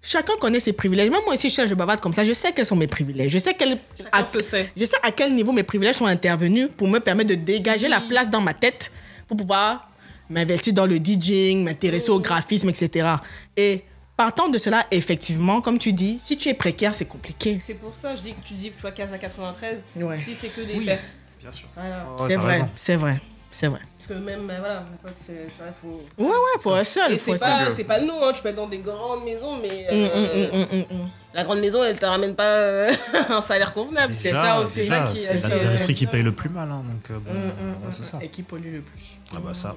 Chacun 0.00 0.34
connaît 0.40 0.60
ses 0.60 0.72
privilèges. 0.72 1.10
Même 1.10 1.20
moi 1.24 1.34
aussi, 1.34 1.50
je 1.50 1.74
bavarde 1.74 2.00
comme 2.00 2.12
ça. 2.12 2.24
Je 2.24 2.32
sais 2.32 2.52
quels 2.52 2.64
sont 2.66 2.76
mes 2.76 2.86
privilèges. 2.86 3.32
Je 3.32 3.38
sais, 3.38 3.54
quel, 3.54 3.78
à, 4.12 4.24
se 4.24 4.40
sait. 4.40 4.70
je 4.76 4.84
sais 4.84 4.96
à 5.02 5.10
quel 5.10 5.34
niveau 5.34 5.50
mes 5.52 5.64
privilèges 5.64 5.96
sont 5.96 6.06
intervenus 6.06 6.68
pour 6.76 6.86
me 6.86 7.00
permettre 7.00 7.30
de 7.30 7.34
dégager 7.34 7.88
la 7.88 8.00
place 8.00 8.30
dans 8.30 8.40
ma 8.40 8.54
tête 8.54 8.92
pour 9.26 9.36
pouvoir 9.36 9.90
m'investir 10.30 10.72
dans 10.72 10.86
le 10.86 10.98
DJing, 10.98 11.64
m'intéresser 11.64 12.10
au 12.10 12.20
graphisme, 12.20 12.68
etc. 12.68 13.08
Et 13.56 13.82
partant 14.16 14.48
de 14.48 14.56
cela, 14.58 14.86
effectivement, 14.92 15.60
comme 15.60 15.78
tu 15.78 15.92
dis, 15.92 16.18
si 16.20 16.36
tu 16.38 16.48
es 16.48 16.54
précaire, 16.54 16.94
c'est 16.94 17.06
compliqué. 17.06 17.58
C'est 17.60 17.74
pour 17.74 17.94
ça 17.96 18.12
que 18.12 18.18
je 18.18 18.22
dis 18.22 18.34
que 18.34 18.46
tu 18.46 18.54
dis, 18.54 18.70
tu 18.70 18.80
vois, 18.80 18.92
Casa 18.92 19.18
93, 19.18 19.82
Ouais. 19.96 20.16
si 20.16 20.36
c'est 20.36 20.48
que 20.48 20.60
des 20.60 20.74
Oui. 20.74 20.84
faits. 20.84 21.00
Bien 21.40 21.50
sûr. 21.52 21.68
Voilà. 21.74 22.06
C'est 22.28 22.36
vrai, 22.36 22.64
c'est 22.76 22.96
vrai, 22.96 23.20
c'est 23.50 23.66
vrai. 23.68 23.80
Parce 23.96 24.06
que 24.08 24.14
même, 24.14 24.46
ben 24.46 24.58
voilà, 24.58 24.80
ma 24.80 24.96
pote, 25.02 25.16
c'est, 25.24 25.46
tu 25.48 25.62
vois, 25.62 25.72
faut. 25.80 26.02
Ouais, 26.22 26.28
ouais, 26.28 26.60
faut 26.60 26.72
un 26.74 26.84
seul. 26.84 27.12
Et 27.12 27.16
faut 27.18 27.32
c'est 27.36 27.38
pas, 27.44 27.70
c'est 27.70 27.84
pas 27.84 27.98
le 27.98 28.06
nom, 28.06 28.22
hein. 28.26 28.32
tu 28.34 28.42
peux 28.42 28.48
être 28.50 28.56
dans 28.56 28.66
des 28.68 28.78
grandes 28.78 29.24
maisons, 29.24 29.56
mais 29.60 29.86
Hum, 29.90 30.10
euh, 30.14 30.14
hum, 30.14 30.50
hum, 30.52 30.60
hum, 30.60 30.66
hum, 30.90 31.00
hum. 31.00 31.08
la 31.34 31.44
grande 31.44 31.60
maison, 31.60 31.82
elle 31.82 31.98
te 31.98 32.04
ramène 32.06 32.34
pas 32.34 32.42
euh, 32.44 32.92
un 33.30 33.40
salaire 33.40 33.72
convenable. 33.72 34.12
C'est 34.12 34.32
ça 34.32 34.60
aussi. 34.60 34.74
C'est 34.84 34.88
ça 34.88 35.08
qui- 35.12 35.20
C'est 35.20 35.38
c'est- 35.38 35.48
l'industrie 35.64 35.94
qui 35.94 36.06
paye 36.06 36.22
le 36.22 36.32
plus 36.32 36.50
mal, 36.50 36.68
hein, 36.70 36.82
donc 36.86 37.10
euh, 37.10 37.18
bon, 37.18 37.30
Hum, 37.32 37.36
hum, 37.38 37.42
ouais, 37.42 37.86
hum, 37.86 37.90
c'est 37.90 38.00
hum. 38.00 38.04
ça. 38.04 38.18
Et 38.22 38.28
qui 38.28 38.42
pollue 38.42 38.74
le 38.74 38.80
plus. 38.82 39.16
Ah 39.34 39.38
bah 39.44 39.54
ça. 39.54 39.76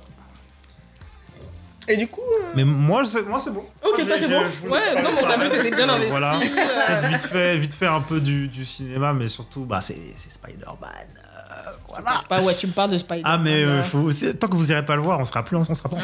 Et 1.88 1.98
du 1.98 2.08
coup, 2.08 2.22
euh, 2.22 2.46
Mais 2.56 2.64
moi, 2.64 3.04
c'est 3.06 3.24
moi, 3.24 3.40
c'est 3.40 3.50
bon. 3.52 3.66
Ok, 3.84 4.06
toi, 4.06 4.16
c'est 4.18 4.28
bon. 4.28 4.42
Ouais, 4.70 5.02
non, 5.02 5.10
mais 5.16 5.24
on 5.26 5.30
a 5.30 5.38
vu, 5.38 5.50
t'étais 5.50 5.76
bien 5.76 5.90
euh, 5.90 5.94
investi. 5.94 6.12
Voilà. 6.12 6.36
euh. 6.36 6.40
Peut-être 6.40 7.08
vite 7.08 7.24
fait, 7.26 7.58
vite 7.58 7.74
fait 7.74 7.88
un 7.88 8.02
peu 8.02 8.22
du, 8.22 8.48
du 8.50 8.66
cinéma, 8.66 9.14
mais 9.14 9.28
surtout, 9.28 9.66
bah, 9.66 9.82
c'est 9.82 9.98
c'est 10.16 10.30
Spider-Man. 11.94 12.14
voilà. 12.28 12.42
bah 12.42 12.46
ouais, 12.48 12.56
tu 12.56 12.68
me 12.68 12.72
parles 12.72 12.92
de 12.92 12.98
Spider. 12.98 13.22
Ah, 13.26 13.38
mais 13.38 13.64
euh, 13.64 13.84
faut 13.84 14.00
aussi- 14.00 14.36
tant 14.38 14.48
que 14.48 14.56
vous 14.56 14.72
irez 14.72 14.86
pas 14.86 14.96
le 14.96 15.02
voir, 15.02 15.20
on 15.20 15.26
sera 15.26 15.44
plus 15.44 15.56
on 15.58 15.64
sera 15.64 15.90
pas. 15.90 15.98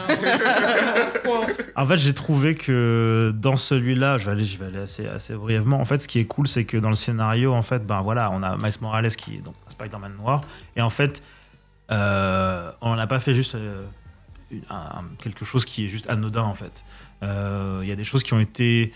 En 1.76 1.86
fait, 1.86 1.98
j'ai 1.98 2.14
trouvé 2.14 2.56
que 2.56 3.32
dans 3.36 3.58
celui-là, 3.58 4.18
je 4.18 4.26
vais 4.26 4.32
aller, 4.32 4.46
je 4.46 4.58
vais 4.58 4.66
aller 4.66 4.80
assez, 4.80 5.08
assez 5.08 5.36
brièvement. 5.36 5.80
En 5.80 5.86
fait, 5.86 6.02
ce 6.02 6.08
qui 6.08 6.20
est 6.20 6.26
cool, 6.26 6.48
c'est 6.48 6.66
que 6.66 6.78
dans 6.78 6.90
le 6.90 6.96
scénario, 6.96 7.54
en 7.54 7.62
fait, 7.62 7.86
ben 7.86 8.02
voilà, 8.02 8.32
on 8.32 8.42
a 8.44 8.58
Miles 8.58 8.74
Morales 8.82 9.10
qui 9.16 9.36
est 9.36 9.42
donc 9.42 9.56
Spider-Man 9.70 10.14
noir, 10.20 10.42
et 10.76 10.82
en 10.82 10.90
fait, 10.90 11.22
euh, 11.92 12.72
on 12.82 12.96
n'a 12.96 13.08
pas 13.08 13.20
fait 13.20 13.34
juste 13.36 13.56
euh, 13.56 13.86
une- 14.52 14.64
un- 14.70 15.04
quelque 15.22 15.46
chose 15.46 15.66
qui 15.66 15.86
est 15.86 15.90
juste 15.90 16.10
anodin, 16.10 16.44
en 16.44 16.56
fait. 16.56 16.84
Euh, 17.24 17.80
Il 17.84 17.90
y 17.90 17.92
a 17.92 17.96
des 17.96 18.04
choses 18.04 18.24
qui 18.24 18.34
ont 18.34 18.40
été, 18.40 18.92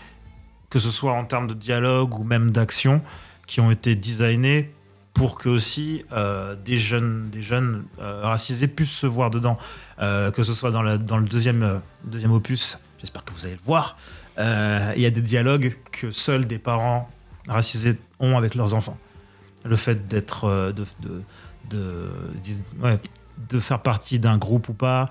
que 0.70 0.78
ce 0.78 0.90
soit 0.90 1.12
en 1.12 1.24
termes 1.24 1.46
de 1.46 1.54
dialogue 1.54 2.18
ou 2.18 2.24
même 2.24 2.50
d'action, 2.50 3.00
qui 3.46 3.60
ont 3.60 3.70
été 3.70 3.94
designées 3.94 4.72
pour 5.14 5.38
que 5.38 5.48
aussi 5.48 6.04
euh, 6.12 6.56
des 6.56 6.78
jeunes, 6.78 7.28
des 7.30 7.42
jeunes 7.42 7.84
euh, 8.00 8.22
racisés 8.22 8.68
puissent 8.68 8.90
se 8.90 9.06
voir 9.06 9.30
dedans. 9.30 9.58
Euh, 10.00 10.30
que 10.30 10.42
ce 10.42 10.54
soit 10.54 10.70
dans, 10.70 10.82
le 10.82 10.98
deuxième, 10.98 11.80
opus, 12.30 12.78
j'espère 12.98 13.24
que 13.24 13.32
vous 13.32 13.46
allez 13.46 13.56
le 13.56 13.64
voir, 13.64 13.96
il 14.38 15.00
y 15.00 15.06
a 15.06 15.10
des 15.10 15.20
dialogues 15.20 15.76
que 15.90 16.10
seuls 16.10 16.46
des 16.46 16.58
parents 16.58 17.08
racisés 17.48 17.98
ont 18.20 18.36
avec 18.36 18.54
leurs 18.54 18.74
enfants. 18.74 18.96
Le 19.64 19.76
fait 19.76 20.08
d'être, 20.08 20.72
de, 20.72 20.84
de, 21.70 22.10
de- 23.48 23.60
faire 23.60 23.80
partie 23.80 24.18
d'un 24.18 24.38
groupe 24.38 24.68
ou 24.70 24.74
pas, 24.74 25.08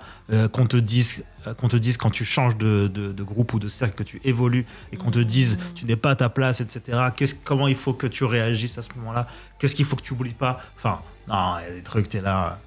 qu'on 0.52 0.66
te 0.66 0.76
dise 0.76 1.24
qu'on 1.58 1.68
te 1.68 1.76
dise 1.76 1.96
quand 1.96 2.10
tu 2.10 2.24
changes 2.24 2.56
de, 2.56 2.86
de- 2.88 3.12
de 3.12 3.22
groupe 3.22 3.54
ou 3.54 3.58
de 3.58 3.68
cercle 3.68 3.94
que 3.94 4.02
tu 4.02 4.20
évolues 4.24 4.66
et 4.92 4.96
qu'on 4.96 5.10
te 5.10 5.18
dise 5.18 5.58
tu 5.74 5.84
n'es 5.86 5.96
pas 5.96 6.10
à 6.10 6.16
ta 6.16 6.28
place, 6.28 6.60
etc. 6.60 6.98
Qu'est-ce, 7.16 7.34
comment 7.44 7.68
il 7.68 7.74
faut 7.76 7.92
que 7.94 8.06
tu 8.06 8.24
réagisses 8.24 8.78
à 8.78 8.82
ce 8.82 8.88
moment-là? 8.96 9.26
Qu'est-ce 9.58 9.74
qu'il 9.74 9.84
faut 9.84 9.96
que 9.96 10.02
tu 10.02 10.12
oublies 10.12 10.34
pas? 10.34 10.60
Enfin, 10.76 11.00
non, 11.28 11.54
il 11.60 11.68
y 11.68 11.72
a 11.72 11.74
des 11.76 11.82
trucs, 11.82 12.08
t'es 12.08 12.20
là, 12.20 12.58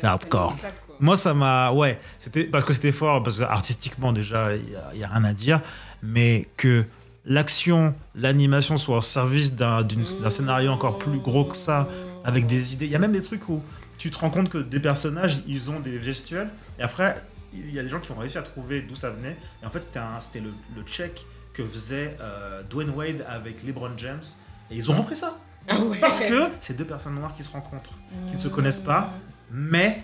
c'est 0.00 0.04
hardcore. 0.04 0.56
Moi, 1.00 1.16
ça 1.16 1.32
m'a. 1.32 1.72
Ouais, 1.72 1.98
c'était 2.18 2.44
parce 2.44 2.64
que 2.64 2.72
c'était 2.74 2.92
fort, 2.92 3.22
parce 3.22 3.38
que 3.38 3.42
artistiquement, 3.44 4.12
déjà, 4.12 4.54
il 4.54 4.98
n'y 4.98 5.04
a, 5.04 5.08
rien 5.08 5.24
à 5.24 5.32
dire. 5.32 5.60
Mais 6.02 6.46
que 6.58 6.84
l'action, 7.24 7.94
l'animation 8.14 8.76
soit 8.76 8.98
au 8.98 9.02
service 9.02 9.54
d'un 9.54 9.86
scénario 10.28 10.70
encore 10.70 10.98
plus 10.98 11.18
gros 11.18 11.44
que 11.44 11.56
ça, 11.56 11.88
avec 12.24 12.46
des 12.46 12.74
idées. 12.74 12.86
Il 12.86 12.92
y 12.92 12.96
a 12.96 12.98
même 12.98 13.12
des 13.12 13.22
trucs 13.22 13.48
où 13.48 13.62
tu 13.98 14.10
te 14.10 14.18
rends 14.18 14.30
compte 14.30 14.48
que 14.50 14.58
des 14.58 14.80
personnages, 14.80 15.38
ils 15.46 15.70
ont 15.70 15.80
des 15.80 16.02
gestuels. 16.02 16.50
Et 16.78 16.82
après, 16.82 17.22
il 17.52 17.72
y 17.74 17.78
a 17.78 17.82
des 17.82 17.88
gens 17.88 18.00
qui 18.00 18.10
ont 18.12 18.16
réussi 18.16 18.38
à 18.38 18.42
trouver 18.42 18.82
d'où 18.82 18.94
ça 18.96 19.10
venait. 19.10 19.36
Et 19.62 19.66
en 19.66 19.70
fait, 19.70 19.80
c'était 20.20 20.40
le, 20.40 20.52
le 20.76 20.82
check 20.84 21.24
que 21.52 21.64
faisait 21.64 22.16
euh, 22.20 22.62
Dwayne 22.70 22.90
Wade 22.90 23.24
avec 23.28 23.62
LeBron 23.64 23.90
James. 23.96 24.22
Et 24.70 24.76
ils 24.76 24.90
ont 24.90 24.94
repris 24.96 25.16
ça. 25.16 25.36
Parce 26.00 26.20
que 26.20 26.48
c'est 26.60 26.76
deux 26.76 26.84
personnes 26.86 27.14
noires 27.14 27.34
qui 27.36 27.42
se 27.44 27.50
rencontrent, 27.52 27.92
qui 28.28 28.34
ne 28.34 28.40
se 28.40 28.48
connaissent 28.48 28.80
pas, 28.80 29.12
mais 29.50 30.02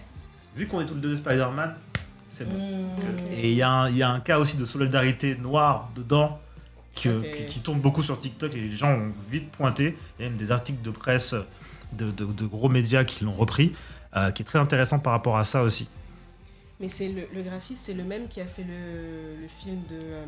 vu 0.54 0.66
qu'on 0.66 0.80
est 0.80 0.86
tous 0.86 0.94
les 0.94 1.00
deux 1.00 1.10
des 1.10 1.16
Spider-Man, 1.16 1.74
c'est 2.28 2.48
bon. 2.48 2.56
Que- 2.58 3.34
Et 3.34 3.50
il 3.52 3.56
y, 3.56 3.62
a 3.62 3.70
un- 3.70 3.88
il 3.88 3.96
y 3.96 4.02
a 4.02 4.10
un 4.10 4.20
cas 4.20 4.38
aussi 4.38 4.56
de 4.58 4.64
solidarité 4.66 5.34
noire 5.36 5.90
dedans 5.96 6.38
que- 7.00 7.22
qui, 7.36 7.46
qui 7.46 7.60
tourne 7.60 7.80
beaucoup 7.80 8.02
sur 8.02 8.18
TikTok 8.20 8.54
et 8.54 8.60
les 8.60 8.76
gens 8.76 8.90
ont 8.90 9.12
vite 9.30 9.50
pointé. 9.50 9.96
Il 10.18 10.24
y 10.24 10.26
a 10.26 10.30
même 10.30 10.38
des 10.38 10.50
articles 10.50 10.82
de 10.82 10.90
presse 10.90 11.34
de, 11.92 12.10
de- 12.10 12.24
de 12.26 12.44
gros 12.46 12.68
médias 12.68 13.04
qui 13.04 13.24
l'ont 13.24 13.32
repris, 13.32 13.72
euh, 14.16 14.30
qui 14.32 14.42
est 14.42 14.46
très 14.46 14.58
intéressant 14.58 14.98
par 14.98 15.12
rapport 15.12 15.36
à 15.38 15.44
ça 15.44 15.62
aussi. 15.62 15.88
Mais 16.80 16.88
c'est 16.88 17.08
le, 17.08 17.22
le 17.34 17.42
graphiste, 17.42 17.82
c'est 17.86 17.94
le 17.94 18.04
même 18.04 18.28
qui 18.28 18.40
a 18.40 18.46
fait 18.46 18.62
le, 18.64 19.40
le 19.40 19.48
film 19.62 19.78
de. 19.88 19.98
euh, 20.04 20.24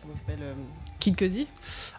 comment 0.00 0.14
il 0.14 0.18
s'appelle 0.18 0.38
euh, 0.42 0.54
Kid 0.98 1.16
Cudi 1.16 1.46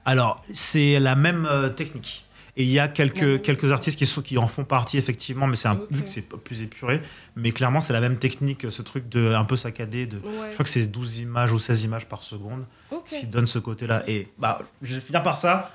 Alors, 0.06 0.42
c'est 0.54 1.00
la 1.00 1.16
même 1.16 1.46
euh, 1.50 1.70
technique. 1.70 2.26
Et 2.58 2.64
il 2.64 2.70
y 2.70 2.80
a 2.80 2.88
quelques, 2.88 3.42
quelques 3.42 3.72
artistes 3.74 3.98
qui, 3.98 4.06
sont, 4.06 4.22
qui 4.22 4.38
en 4.38 4.48
font 4.48 4.64
partie, 4.64 4.98
effectivement, 4.98 5.46
mais 5.46 5.58
c'est 5.58 5.68
un, 5.68 5.78
vu 5.92 6.02
que 6.04 6.08
c'est 6.10 6.22
plus 6.22 6.62
épuré. 6.62 7.02
Mais 7.36 7.52
clairement, 7.52 7.82
c'est 7.82 7.92
la 7.92 8.00
même 8.00 8.18
technique, 8.18 8.72
ce 8.72 8.82
truc 8.82 9.10
de 9.10 9.34
un 9.34 9.44
peu 9.44 9.58
saccadé. 9.58 10.08
De, 10.08 10.18
Ouais. 10.20 10.48
Je 10.50 10.54
crois 10.54 10.64
que 10.64 10.70
c'est 10.70 10.88
12 10.88 11.20
images 11.20 11.52
ou 11.52 11.60
16 11.60 11.84
images 11.84 12.06
par 12.08 12.24
seconde 12.24 12.64
Ok. 12.92 13.08
qui 13.08 13.26
donne 13.28 13.46
ce 13.46 13.60
côté-là. 13.60 14.04
Et 14.08 14.30
bah, 14.40 14.62
je 14.82 14.96
vais 14.96 15.02
finir 15.02 15.22
par 15.22 15.36
ça. 15.36 15.70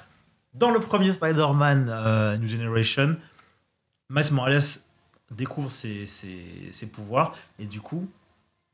Dans 0.54 0.70
le 0.70 0.80
premier 0.80 1.12
Spider-Man 1.12 1.86
euh, 1.90 2.38
New 2.38 2.48
Generation, 2.48 3.14
Miles 4.08 4.32
Morales 4.32 4.62
découvre 5.30 5.70
ses, 5.70 6.06
ses- 6.06 6.70
ses 6.72 6.86
pouvoirs. 6.86 7.34
Et 7.58 7.64
du 7.64 7.80
coup, 7.80 8.08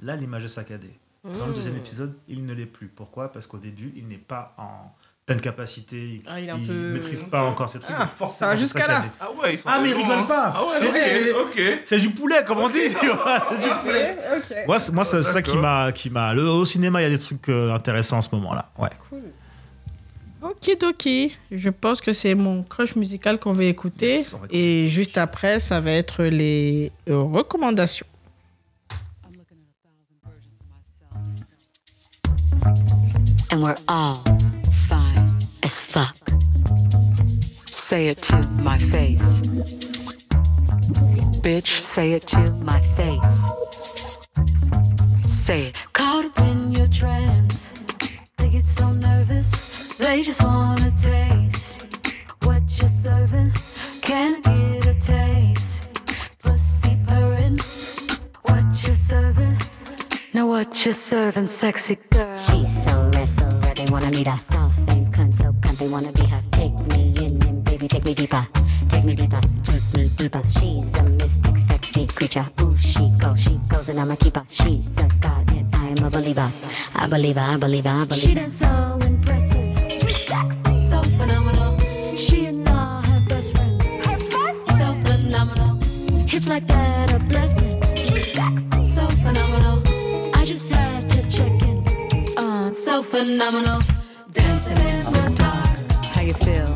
là, 0.00 0.16
l'image 0.16 0.44
est 0.44 0.48
saccadée. 0.48 0.92
Dans 1.24 1.46
le 1.46 1.54
deuxième 1.54 1.74
Mmh. 1.74 1.78
épisode, 1.78 2.14
il 2.28 2.46
ne 2.46 2.54
l'est 2.54 2.66
plus. 2.66 2.86
Pourquoi? 2.86 3.32
Parce 3.32 3.46
qu'au 3.48 3.58
début, 3.58 3.92
il 3.96 4.06
n'est 4.06 4.16
pas 4.16 4.54
en 4.58 4.92
pleine 5.26 5.40
capacité. 5.40 5.96
Il, 5.96 6.22
Ah, 6.28 6.38
il 6.38 6.48
il 6.56 6.66
peu- 6.68 6.92
maîtrise 6.92 7.24
pas 7.24 7.42
encore 7.42 7.68
ces 7.68 7.80
trucs. 7.80 7.96
Ah, 7.98 8.06
forcément, 8.06 8.30
ça 8.38 8.46
va 8.46 8.52
c'est 8.52 8.58
jusqu'à 8.60 8.86
là. 8.86 9.04
Ah 9.18 9.32
ouais, 9.32 9.54
ils 9.54 9.58
font 9.58 9.68
Ah, 9.72 9.80
mais 9.80 9.90
il 9.90 9.94
rigole 9.96 10.24
pas 10.28 10.52
Ah 10.54 10.64
ouais, 10.64 10.76
c'est- 11.84 11.98
du 11.98 12.10
poulet, 12.10 12.44
comme 12.46 12.58
on 12.58 12.68
dit 12.68 12.78
tu 13.00 13.08
vois, 13.08 13.40
C'est 13.40 13.60
du 13.60 13.68
poulet 13.82 14.16
Ok. 14.36 14.56
Moi, 14.68 14.78
c'est- 14.78 14.92
moi 14.92 15.04
c'est 15.04 15.22
ça 15.24 15.42
qui 15.42 15.56
m'a, 15.56 15.90
qui 15.90 16.10
m'a. 16.10 16.32
le- 16.32 16.48
Au 16.48 16.64
cinéma, 16.64 17.00
il 17.00 17.04
y 17.04 17.06
a 17.06 17.10
des 17.10 17.18
trucs 17.18 17.48
euh, 17.48 17.74
intéressants 17.74 18.18
en 18.18 18.22
ce 18.22 18.32
moment-là. 18.36 18.70
Ouais. 18.78 18.90
Cool. 19.10 19.22
Ok, 20.50 20.76
ok. 20.82 21.08
Je 21.50 21.70
pense 21.70 22.00
que 22.00 22.12
c'est 22.12 22.34
mon 22.34 22.62
crush 22.62 22.96
musical 22.96 23.38
qu'on 23.38 23.52
va 23.52 23.64
écouter. 23.64 24.16
Yes, 24.16 24.34
on 24.34 24.38
va 24.38 24.44
écouter. 24.46 24.84
Et 24.84 24.88
juste 24.88 25.18
après, 25.18 25.60
ça 25.60 25.80
va 25.80 25.92
être 25.92 26.24
les 26.24 26.92
euh, 27.08 27.22
recommandations. 27.22 28.06
and 33.56 33.62
we're 33.62 33.76
all 33.88 34.22
fine 34.88 35.38
as 35.62 35.80
fuck. 35.80 36.16
Say 37.70 38.08
it 38.08 38.20
to 38.22 38.42
my 38.60 38.76
face. 38.76 39.40
Bitch, 41.40 41.82
say 41.82 42.12
it 42.12 42.26
to 42.28 42.50
my 42.70 42.80
face. 42.98 43.36
Say 45.26 45.68
it. 45.68 45.74
Caught 45.92 46.26
up 46.26 46.38
in 46.40 46.72
your 46.72 46.88
trance. 46.88 47.72
They 48.36 48.50
get 48.50 48.64
so 48.64 48.90
nervous, 48.90 49.50
they 49.98 50.22
just 50.22 50.42
wanna 50.42 50.90
taste 50.92 51.82
what 52.42 52.62
you're 52.78 52.88
serving. 52.88 53.52
Can't 54.02 54.42
get 54.44 54.86
a 54.86 54.94
taste. 54.94 55.86
Pussy 56.42 56.96
purring, 57.06 57.58
what 58.42 58.64
you're 58.84 58.94
serving. 58.94 59.56
Know 60.34 60.46
what 60.46 60.84
you're 60.84 60.94
serving, 60.94 61.46
sexy 61.46 61.96
girl. 62.10 62.34
She's 62.34 62.84
so 62.84 63.10
red, 63.14 63.76
they 63.76 63.86
wanna 63.90 64.10
meet 64.10 64.26
her. 64.26 64.38
Soft 64.38 64.78
and 64.90 65.12
cunt, 65.12 65.36
so 65.38 65.52
cunt, 65.60 65.78
they 65.78 65.88
wanna 65.88 66.12
be 66.12 66.24
her. 66.26 66.42
Take 66.52 66.78
me 66.88 67.14
in 67.24 67.42
and 67.46 67.64
baby, 67.64 67.88
take 67.88 68.04
me 68.04 68.14
deeper. 68.14 68.46
Take 68.88 69.04
me 69.04 69.14
deeper, 69.14 69.40
take 69.64 69.82
me 69.94 70.08
deeper. 70.16 70.42
She's 70.48 70.94
a 70.94 71.02
mystic, 71.02 71.58
sexy 71.58 72.06
creature. 72.06 72.46
Ooh, 72.60 72.76
she 72.76 73.08
goes, 73.18 73.40
she 73.40 73.58
goes, 73.68 73.88
and 73.88 73.98
I'm 73.98 74.10
a 74.10 74.16
keeper. 74.16 74.44
She's 74.48 74.96
a 74.98 75.08
god, 75.20 75.50
and 75.52 75.74
I 75.74 75.88
am 75.88 76.04
a 76.04 76.10
believer. 76.10 76.50
I 76.94 77.06
believe 77.06 77.36
her, 77.36 77.42
I 77.42 77.56
believe 77.56 77.84
her, 77.84 77.90
I 77.90 78.04
believe 78.04 78.22
She 78.22 78.34
done 78.34 78.50
so 78.50 79.05
so 80.26 81.02
phenomenal. 81.18 81.78
She 82.16 82.46
and 82.46 82.68
all 82.68 83.02
her 83.02 83.20
best 83.28 83.52
friends, 83.54 83.84
so 84.78 84.92
phenomenal. 85.04 85.76
Hits 86.26 86.48
like 86.48 86.66
that 86.68 87.12
a 87.12 87.18
blessing, 87.20 87.80
so 88.84 89.06
phenomenal. 89.22 89.82
I 90.34 90.44
just 90.44 90.68
had 90.70 91.08
to 91.10 91.30
check 91.30 91.62
in, 91.62 91.86
uh, 92.38 92.72
so 92.72 93.02
phenomenal. 93.02 93.80
Dancing 94.32 94.78
in 94.78 95.04
the 95.12 95.32
dark, 95.36 96.04
how 96.12 96.22
you 96.22 96.34
feel? 96.34 96.66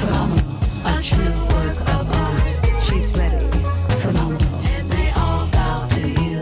Phenomenal, 0.00 0.56
a 0.86 1.02
true 1.02 1.38
work 1.54 1.78
of 1.94 2.10
art. 2.16 2.82
She's 2.82 3.10
ready, 3.18 3.44
phenomenal, 4.02 4.54
and 4.72 4.90
they 4.90 5.10
all 5.10 5.46
bow 5.48 5.86
to 5.96 6.08
you. 6.08 6.40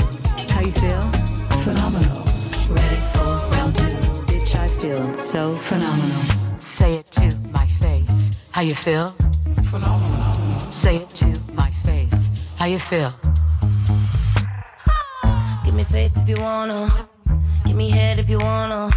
How 0.51 0.61
you 0.61 0.73
feel? 0.73 1.03
Phenomenal. 1.65 2.23
Ready 2.71 3.01
for 3.13 3.27
round 3.53 3.75
two. 3.75 3.97
Bitch, 4.29 4.55
I 4.55 4.69
feel 4.69 5.15
so 5.15 5.57
phenomenal. 5.57 6.34
How 8.55 8.61
you 8.61 8.77
feel? 8.77 9.11
Phenomenal. 9.65 10.35
Say 10.71 10.99
it 10.99 11.11
to 11.15 11.27
my 11.55 11.73
face. 11.73 12.29
How 12.55 12.67
you 12.67 12.79
feel? 12.79 13.13
Give 15.65 15.75
me 15.75 15.83
face 15.83 16.17
if 16.17 16.29
you 16.29 16.37
wanna. 16.39 16.87
Give 17.67 17.75
me 17.75 17.91
head 17.91 18.21
if 18.21 18.31
you 18.31 18.39
wanna. 18.39 18.91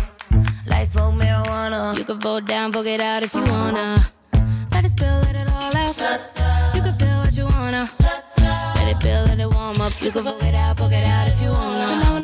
Light 0.67 0.85
smoke 0.85 1.15
marijuana. 1.15 1.97
You 1.97 2.05
can 2.05 2.19
vote 2.19 2.45
down, 2.45 2.71
vote 2.71 2.85
it 2.85 3.01
out 3.01 3.23
if 3.23 3.33
you 3.33 3.41
wanna. 3.45 3.97
Let 4.73 4.85
it 4.85 4.91
spill, 4.91 5.21
let 5.21 5.35
it 5.35 5.51
all 5.51 5.75
out. 5.75 5.95
You 6.75 6.81
can 6.83 6.93
feel 6.93 7.17
what 7.17 7.35
you 7.35 7.45
wanna. 7.45 7.89
Let 8.75 8.87
it 8.93 8.99
build, 8.99 9.29
let 9.29 9.39
it 9.39 9.51
warm 9.51 9.81
up. 9.81 9.91
You 10.03 10.11
can 10.11 10.23
vote 10.23 10.43
it 10.43 10.53
out, 10.53 10.77
vote 10.77 10.91
it 10.91 11.03
out 11.03 11.29
if 11.29 11.41
you 11.41 11.49
wanna. 11.49 12.16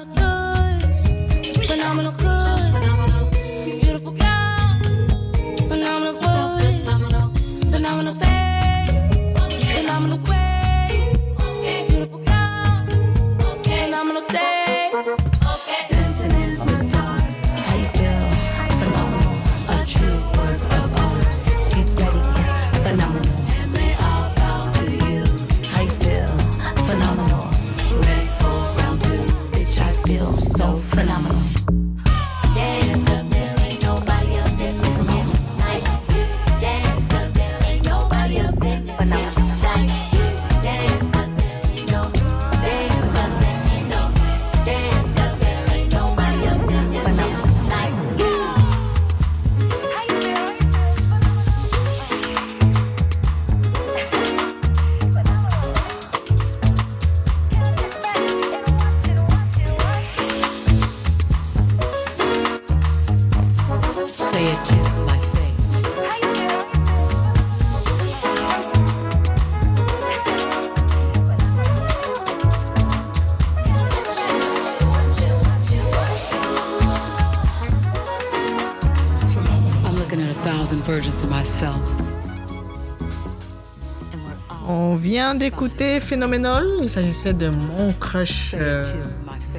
On 84.68 84.96
vient 84.96 85.36
d'écouter 85.36 86.00
Phénoménol. 86.00 86.80
Il 86.82 86.90
s'agissait 86.90 87.34
de 87.34 87.50
mon 87.50 87.92
crush 87.94 88.56
euh, 88.58 88.86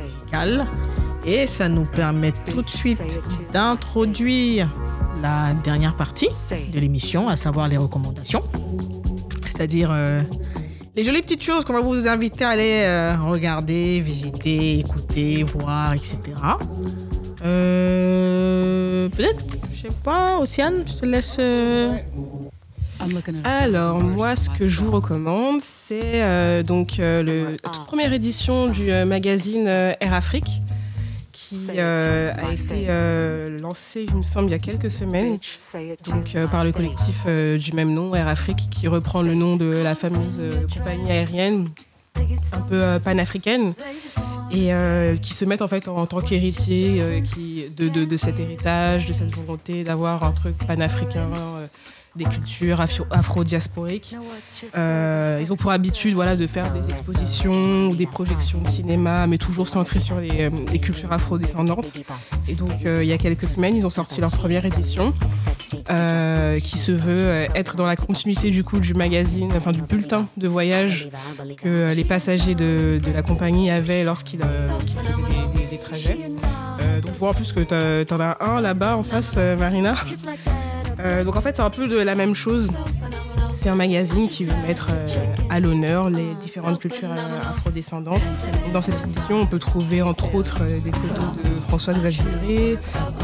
musical. 0.02 0.66
Et 1.26 1.46
ça 1.46 1.68
nous 1.68 1.84
permet 1.84 2.32
tout 2.50 2.62
de 2.62 2.70
suite 2.70 3.20
d'introduire 3.52 4.68
la 5.22 5.54
dernière 5.54 5.96
partie 5.96 6.28
de 6.50 6.78
l'émission, 6.78 7.28
à 7.28 7.36
savoir 7.36 7.68
les 7.68 7.78
recommandations. 7.78 8.42
C'est-à-dire 9.46 9.90
euh, 9.92 10.22
les 10.96 11.04
jolies 11.04 11.22
petites 11.22 11.42
choses 11.42 11.64
qu'on 11.64 11.72
va 11.72 11.80
vous 11.80 12.06
inviter 12.08 12.44
à 12.44 12.50
aller 12.50 12.82
euh, 12.84 13.16
regarder, 13.16 14.00
visiter, 14.00 14.80
écouter, 14.80 15.42
voir, 15.44 15.94
etc. 15.94 16.18
Euh, 17.44 19.08
Peut-être, 19.08 19.44
sais 19.88 19.94
pas, 20.02 20.38
Océane, 20.38 20.84
je 20.86 20.94
te 20.94 21.06
laisse. 21.06 21.36
euh, 21.38 21.92
Alors, 23.44 24.00
moi, 24.00 24.34
ce 24.36 24.48
que 24.48 24.66
je 24.66 24.80
vous 24.80 24.90
recommande, 24.90 25.60
c'est 25.60 26.22
euh, 26.22 26.62
donc 26.62 26.98
euh, 26.98 27.22
le, 27.22 27.50
la 27.62 27.70
toute 27.70 27.84
première 27.84 28.12
édition 28.12 28.68
du 28.68 28.90
euh, 28.90 29.04
magazine 29.04 29.66
Air 29.66 30.14
Afrique, 30.14 30.62
qui 31.32 31.68
a 31.78 32.52
été 32.52 32.86
lancé, 33.60 34.06
il 34.08 34.14
me 34.16 34.22
semble, 34.22 34.48
il 34.48 34.52
y 34.52 34.54
a 34.54 34.58
quelques 34.58 34.90
semaines, 34.90 35.38
donc 36.06 36.36
par 36.50 36.64
le 36.64 36.72
collectif 36.72 37.26
du 37.26 37.72
même 37.72 37.92
nom, 37.92 38.14
Air 38.14 38.28
Afrique, 38.28 38.70
qui 38.70 38.88
reprend 38.88 39.20
le 39.20 39.34
nom 39.34 39.56
de 39.56 39.66
la 39.66 39.94
fameuse 39.94 40.40
compagnie 40.74 41.10
aérienne 41.10 41.68
un 42.52 42.60
peu 42.60 42.82
euh, 42.82 42.98
panafricaine 42.98 43.74
et 44.50 44.72
euh, 44.72 45.16
qui 45.16 45.34
se 45.34 45.44
mettent 45.44 45.62
en 45.62 45.68
fait 45.68 45.88
en, 45.88 46.06
tant 46.06 46.20
qu'héritier 46.20 46.98
euh, 47.00 47.20
de, 47.76 47.88
de- 47.88 48.04
de 48.04 48.16
cet 48.16 48.38
héritage, 48.38 49.04
de 49.06 49.12
cette 49.12 49.34
volonté 49.34 49.82
d'avoir 49.82 50.22
un 50.24 50.32
truc 50.32 50.56
panafricain, 50.66 51.28
des 52.16 52.24
cultures 52.24 52.80
afro- 52.80 53.06
afro-diasporiques. 53.10 54.16
Euh, 54.76 55.38
ils 55.42 55.52
ont 55.52 55.56
pour 55.56 55.70
habitude 55.72 56.14
voilà, 56.14 56.36
de 56.36 56.46
faire 56.46 56.72
des 56.72 56.90
expositions 56.90 57.88
ou 57.88 57.96
des 57.96 58.06
projections 58.06 58.60
de 58.60 58.68
cinéma, 58.68 59.26
mais 59.26 59.36
toujours 59.38 59.68
centrées 59.68 60.00
sur 60.00 60.20
les, 60.20 60.42
euh, 60.42 60.78
cultures 60.78 61.12
afro-descendantes. 61.12 61.92
Et 62.48 62.54
donc, 62.54 62.84
euh, 62.86 63.02
il 63.02 63.08
y 63.08 63.12
a 63.12 63.18
quelques 63.18 63.48
semaines, 63.48 63.74
ils 63.74 63.86
ont 63.86 63.90
sorti 63.90 64.20
leur 64.20 64.30
première 64.30 64.64
édition, 64.64 65.12
qui 66.62 66.78
se 66.78 66.92
veut 66.92 67.46
être 67.54 67.76
dans 67.76 67.86
la 67.86 67.96
continuité 67.96 68.50
du 68.50 68.62
coup 68.64 68.78
du 68.78 68.94
magazine, 68.94 69.50
enfin 69.56 69.72
du 69.72 69.82
bulletin 69.82 70.26
de 70.36 70.46
voyage 70.48 71.08
que 71.56 71.92
les 71.94 72.04
passagers 72.04 72.54
de, 72.54 73.00
la 73.12 73.22
compagnie 73.22 73.70
avaient 73.70 74.04
lorsqu'ils 74.04 74.40
qu'ils 74.40 74.98
faisaient 74.98 75.22
des, 75.56 75.66
des- 75.70 75.78
trajets. 75.78 76.18
Donc, 77.02 77.12
je 77.12 77.18
vois 77.18 77.30
en 77.30 77.34
plus 77.34 77.52
que 77.52 77.60
t'as- 77.60 78.04
t'en 78.04 78.20
as 78.20 78.36
un 78.40 78.60
là-bas 78.60 78.96
en 78.96 79.02
face, 79.02 79.36
Marina. 79.58 79.96
Euh, 81.00 81.24
donc 81.24 81.36
en 81.36 81.40
fait, 81.40 81.56
c'est 81.56 81.62
un 81.62 81.70
peu 81.70 81.86
de 81.86 81.96
la 81.96 82.14
même 82.14 82.34
chose. 82.34 82.70
C'est 83.52 83.68
un 83.68 83.74
magazine 83.76 84.28
qui 84.28 84.44
veut 84.44 84.54
mettre 84.66 84.88
euh, 84.92 85.06
à 85.48 85.60
l'honneur 85.60 86.10
les 86.10 86.34
différentes 86.40 86.80
cultures 86.80 87.10
euh, 87.10 87.50
afrodescendantes. 87.50 88.22
Dans 88.72 88.82
cette 88.82 89.02
édition, 89.04 89.42
on 89.42 89.46
peut 89.46 89.58
trouver 89.58 90.02
entre 90.02 90.34
autres 90.34 90.58
des 90.64 90.92
photos 90.92 91.24
de 91.44 91.60
François-Xavier 91.68 92.24
Ré, 92.46 92.78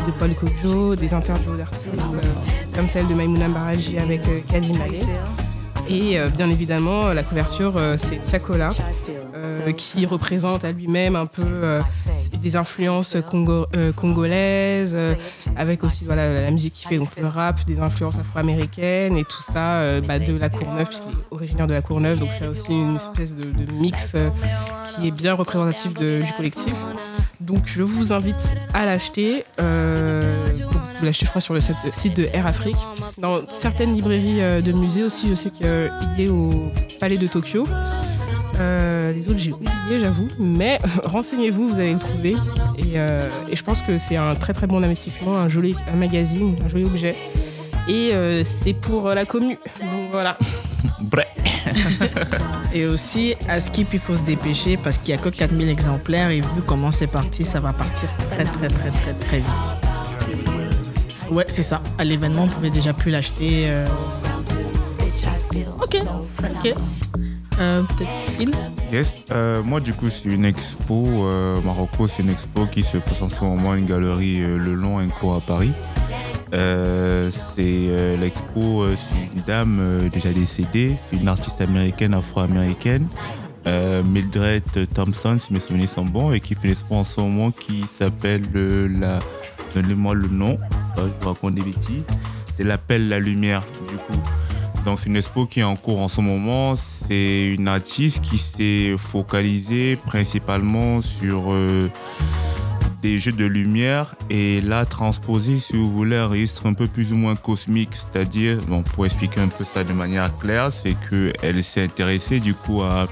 de 0.06 0.12
Paul 0.18 0.34
Kojo, 0.34 0.94
des 0.94 1.14
interviews 1.14 1.56
d'artistes 1.56 1.90
comme 2.74 2.86
celle 2.86 3.06
de 3.08 3.14
Maimouna 3.14 3.48
Baraji 3.48 3.98
avec 3.98 4.22
Kadi 4.46 4.78
Malé. 4.78 5.00
Et 5.90 6.20
euh, 6.20 6.28
bien 6.28 6.48
évidemment, 6.48 7.12
la 7.12 7.24
couverture, 7.24 7.74
euh, 7.76 7.96
c'est 7.98 8.18
Tiakola, 8.22 8.68
euh, 9.34 9.72
qui 9.72 10.06
représente 10.06 10.64
à 10.64 10.70
lui-même 10.70 11.16
un 11.16 11.26
peu 11.26 11.42
euh, 11.44 11.80
des 12.40 12.54
influences 12.54 13.16
congo- 13.28 13.66
euh, 13.76 13.90
congolaises, 13.92 14.94
euh, 14.96 15.14
avec 15.56 15.82
aussi 15.82 16.04
voilà, 16.04 16.32
la 16.42 16.50
musique 16.52 16.74
qu'il 16.74 16.88
fait, 16.88 16.98
donc 16.98 17.08
le 17.20 17.26
rap, 17.26 17.64
des 17.66 17.80
influences 17.80 18.18
afro-américaines 18.18 19.16
et 19.16 19.24
tout 19.24 19.42
ça 19.42 19.80
euh, 19.80 20.00
bah, 20.00 20.20
de 20.20 20.38
la 20.38 20.48
Courneuve, 20.48 20.86
puisqu'il 20.86 21.10
est 21.12 21.24
originaire 21.32 21.66
de 21.66 21.74
la 21.74 21.82
Courneuve, 21.82 22.20
donc 22.20 22.32
c'est 22.32 22.46
aussi 22.46 22.70
une 22.70 22.94
espèce 22.94 23.34
de, 23.34 23.50
mix 23.72 24.12
euh, 24.14 24.28
qui 24.86 25.08
est 25.08 25.12
bien 25.12 25.34
représentatif 25.34 25.92
du 25.94 26.32
collectif. 26.36 26.74
Donc 27.40 27.62
je 27.66 27.82
vous 27.82 28.12
invite 28.12 28.54
à 28.74 28.84
l'acheter. 28.86 29.44
Euh, 29.60 30.46
vous 31.00 31.06
l'achetez, 31.06 31.24
je 31.26 31.30
crois, 31.30 31.40
sur 31.40 31.54
le 31.54 31.60
site 31.60 31.76
site 31.90 32.16
de 32.16 32.28
Air 32.32 32.46
Afrique. 32.46 32.76
Dans 33.18 33.40
certaines 33.48 33.94
librairies 33.94 34.40
euh, 34.40 34.60
de 34.60 34.72
musées 34.72 35.02
aussi, 35.02 35.28
je 35.28 35.34
sais 35.34 35.50
qu'il 35.50 35.66
est 35.66 36.28
au 36.28 36.70
Palais 36.98 37.16
de 37.16 37.26
Tokyo. 37.26 37.66
Euh, 38.58 39.12
les 39.12 39.28
autres, 39.28 39.38
j'ai 39.38 39.52
oublié, 39.52 39.98
j'avoue. 39.98 40.28
Mais 40.38 40.78
renseignez-vous, 41.04 41.68
vous 41.68 41.78
allez 41.80 41.94
le 41.94 41.98
trouver. 41.98 42.36
Et, 42.78 42.92
euh, 42.96 43.30
et 43.48 43.56
je 43.56 43.64
pense 43.64 43.82
que 43.82 43.98
c'est 43.98 44.16
un 44.16 44.34
très 44.34 44.52
très 44.52 44.66
bon 44.66 44.82
investissement, 44.82 45.36
un 45.36 45.48
joli 45.48 45.74
un 45.92 45.96
magazine, 45.96 46.56
un 46.64 46.68
joli 46.68 46.84
objet. 46.84 47.16
Et 47.88 48.10
euh, 48.12 48.44
c'est 48.44 48.74
pour 48.74 49.08
la 49.08 49.24
commu. 49.24 49.58
Donc 49.80 50.10
voilà. 50.12 50.36
Et 52.74 52.86
aussi, 52.86 53.34
à 53.48 53.60
Skip, 53.60 53.88
il 53.92 53.98
faut 53.98 54.16
se 54.16 54.22
dépêcher 54.22 54.76
parce 54.76 54.98
qu'il 54.98 55.14
n'y 55.14 55.20
a 55.20 55.22
que 55.22 55.28
4000 55.28 55.68
exemplaires 55.68 56.30
et 56.30 56.40
vu 56.40 56.62
comment 56.66 56.92
c'est 56.92 57.10
parti, 57.10 57.44
ça 57.44 57.60
va 57.60 57.72
partir 57.72 58.08
très 58.30 58.44
très 58.44 58.68
très 58.68 58.90
très 58.90 59.14
très 59.14 59.38
vite. 59.38 59.76
Ouais, 61.30 61.44
c'est 61.48 61.62
ça. 61.62 61.80
À 61.98 62.04
l'événement, 62.04 62.42
on 62.44 62.48
pouvait 62.48 62.70
déjà 62.70 62.92
plus 62.92 63.10
l'acheter. 63.10 63.64
euh. 63.66 63.86
Ok, 65.82 65.96
ok. 66.42 66.74
Euh, 67.58 67.82
Peut-être 67.82 68.58
Yes, 68.92 69.20
euh, 69.32 69.62
moi 69.62 69.80
du 69.80 69.92
coup 69.92 70.08
c'est 70.08 70.28
une 70.28 70.44
expo, 70.44 71.04
Marocco 71.64 72.06
c'est 72.06 72.22
une 72.22 72.30
expo 72.30 72.66
qui 72.66 72.82
se 72.82 72.96
passe 72.96 73.20
en 73.22 73.28
ce 73.28 73.44
moment 73.44 73.74
une 73.74 73.86
galerie 73.86 74.40
Le 74.40 74.74
Long 74.74 74.98
Co 75.20 75.34
à 75.34 75.40
Paris. 75.40 75.72
C'est 76.52 78.16
l'expo, 78.18 78.82
euh, 78.82 78.96
c'est 78.96 79.36
une 79.36 79.42
dame 79.42 80.08
déjà 80.12 80.32
décédée, 80.32 80.96
c'est 81.10 81.16
une 81.16 81.28
artiste 81.28 81.60
américaine, 81.60 82.14
afro-américaine, 82.14 83.06
Mildred 83.66 84.88
Thompson 84.94 85.36
si 85.38 85.52
mes 85.52 85.60
souvenirs 85.60 85.90
sont 85.90 86.04
bons, 86.04 86.32
et 86.32 86.40
qui 86.40 86.54
fait 86.54 86.64
une 86.68 86.70
expo 86.72 86.94
en 86.94 87.04
ce 87.04 87.20
moment 87.20 87.50
qui 87.50 87.84
s'appelle 87.98 88.42
la... 88.98 89.18
Donnez-moi 89.74 90.14
le 90.14 90.28
nom, 90.28 90.58
euh, 90.98 91.08
je 91.08 91.22
vous 91.22 91.28
raconte 91.28 91.54
des 91.54 91.62
bêtises. 91.62 92.06
C'est 92.54 92.64
l'appel 92.64 93.08
la 93.08 93.18
lumière 93.18 93.62
du 93.88 93.96
coup. 93.96 94.20
Donc 94.84 94.98
c'est 94.98 95.06
une 95.06 95.16
expo 95.16 95.46
qui 95.46 95.60
est 95.60 95.64
en 95.64 95.76
cours 95.76 96.00
en 96.00 96.08
ce 96.08 96.20
moment. 96.20 96.74
C'est 96.76 97.54
une 97.54 97.68
artiste 97.68 98.22
qui 98.22 98.38
s'est 98.38 98.94
focalisée 98.96 99.96
principalement 99.96 101.00
sur 101.00 101.52
euh, 101.52 101.88
des 103.02 103.18
jeux 103.18 103.32
de 103.32 103.44
lumière 103.44 104.14
et 104.28 104.60
l'a 104.60 104.84
transposé, 104.86 105.58
si 105.58 105.76
vous 105.76 105.90
voulez, 105.90 106.16
un 106.16 106.26
registre 106.26 106.66
un 106.66 106.74
peu 106.74 106.86
plus 106.86 107.12
ou 107.12 107.16
moins 107.16 107.36
cosmique. 107.36 107.90
C'est-à-dire, 107.92 108.58
bon, 108.68 108.82
pour 108.82 109.06
expliquer 109.06 109.40
un 109.40 109.48
peu 109.48 109.64
ça 109.64 109.84
de 109.84 109.92
manière 109.92 110.36
claire, 110.38 110.72
c'est 110.72 110.96
qu'elle 111.08 111.62
s'est 111.64 111.84
intéressée 111.84 112.40
du 112.40 112.54
coup 112.54 112.82
à 112.82 113.08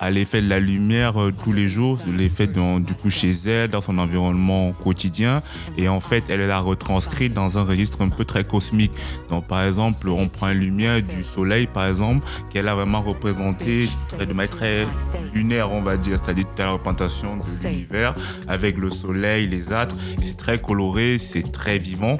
à 0.00 0.10
l'effet 0.10 0.40
de 0.40 0.48
la 0.48 0.60
lumière 0.60 1.20
euh, 1.20 1.32
tous 1.44 1.52
les 1.52 1.68
jours, 1.68 1.98
l'effet 2.16 2.46
du 2.46 2.94
coup 2.94 3.10
chez 3.10 3.32
elle, 3.46 3.68
dans 3.70 3.80
son 3.80 3.98
environnement 3.98 4.72
quotidien. 4.72 5.42
Et 5.76 5.88
en 5.88 6.00
fait, 6.00 6.24
elle 6.30 6.40
l'a 6.46 6.60
retranscrit 6.60 7.30
dans 7.30 7.58
un 7.58 7.64
registre 7.64 8.02
un 8.02 8.08
peu 8.08 8.24
très 8.24 8.44
cosmique. 8.44 8.92
Donc 9.28 9.46
par 9.46 9.62
exemple, 9.64 10.08
on 10.08 10.28
prend 10.28 10.50
une 10.50 10.58
lumière 10.60 11.02
du 11.02 11.22
soleil, 11.22 11.66
par 11.66 11.86
exemple, 11.88 12.26
qu'elle 12.50 12.68
a 12.68 12.74
vraiment 12.74 13.02
représenté 13.02 13.88
très- 14.10 14.26
de 14.26 14.32
manière 14.32 14.50
très 14.56 14.86
lunaire, 15.34 15.72
on 15.72 15.82
va 15.82 15.96
dire, 15.96 16.18
c'est-à-dire 16.22 16.44
la 16.58 16.70
représentation 16.72 17.36
de 17.36 17.42
l'univers 17.68 18.14
avec 18.46 18.76
le 18.76 18.90
soleil, 18.90 19.48
les 19.48 19.72
astres. 19.72 19.96
Et 20.20 20.24
c'est 20.24 20.36
très 20.36 20.58
coloré, 20.60 21.18
c'est 21.18 21.50
très 21.52 21.78
vivant. 21.78 22.18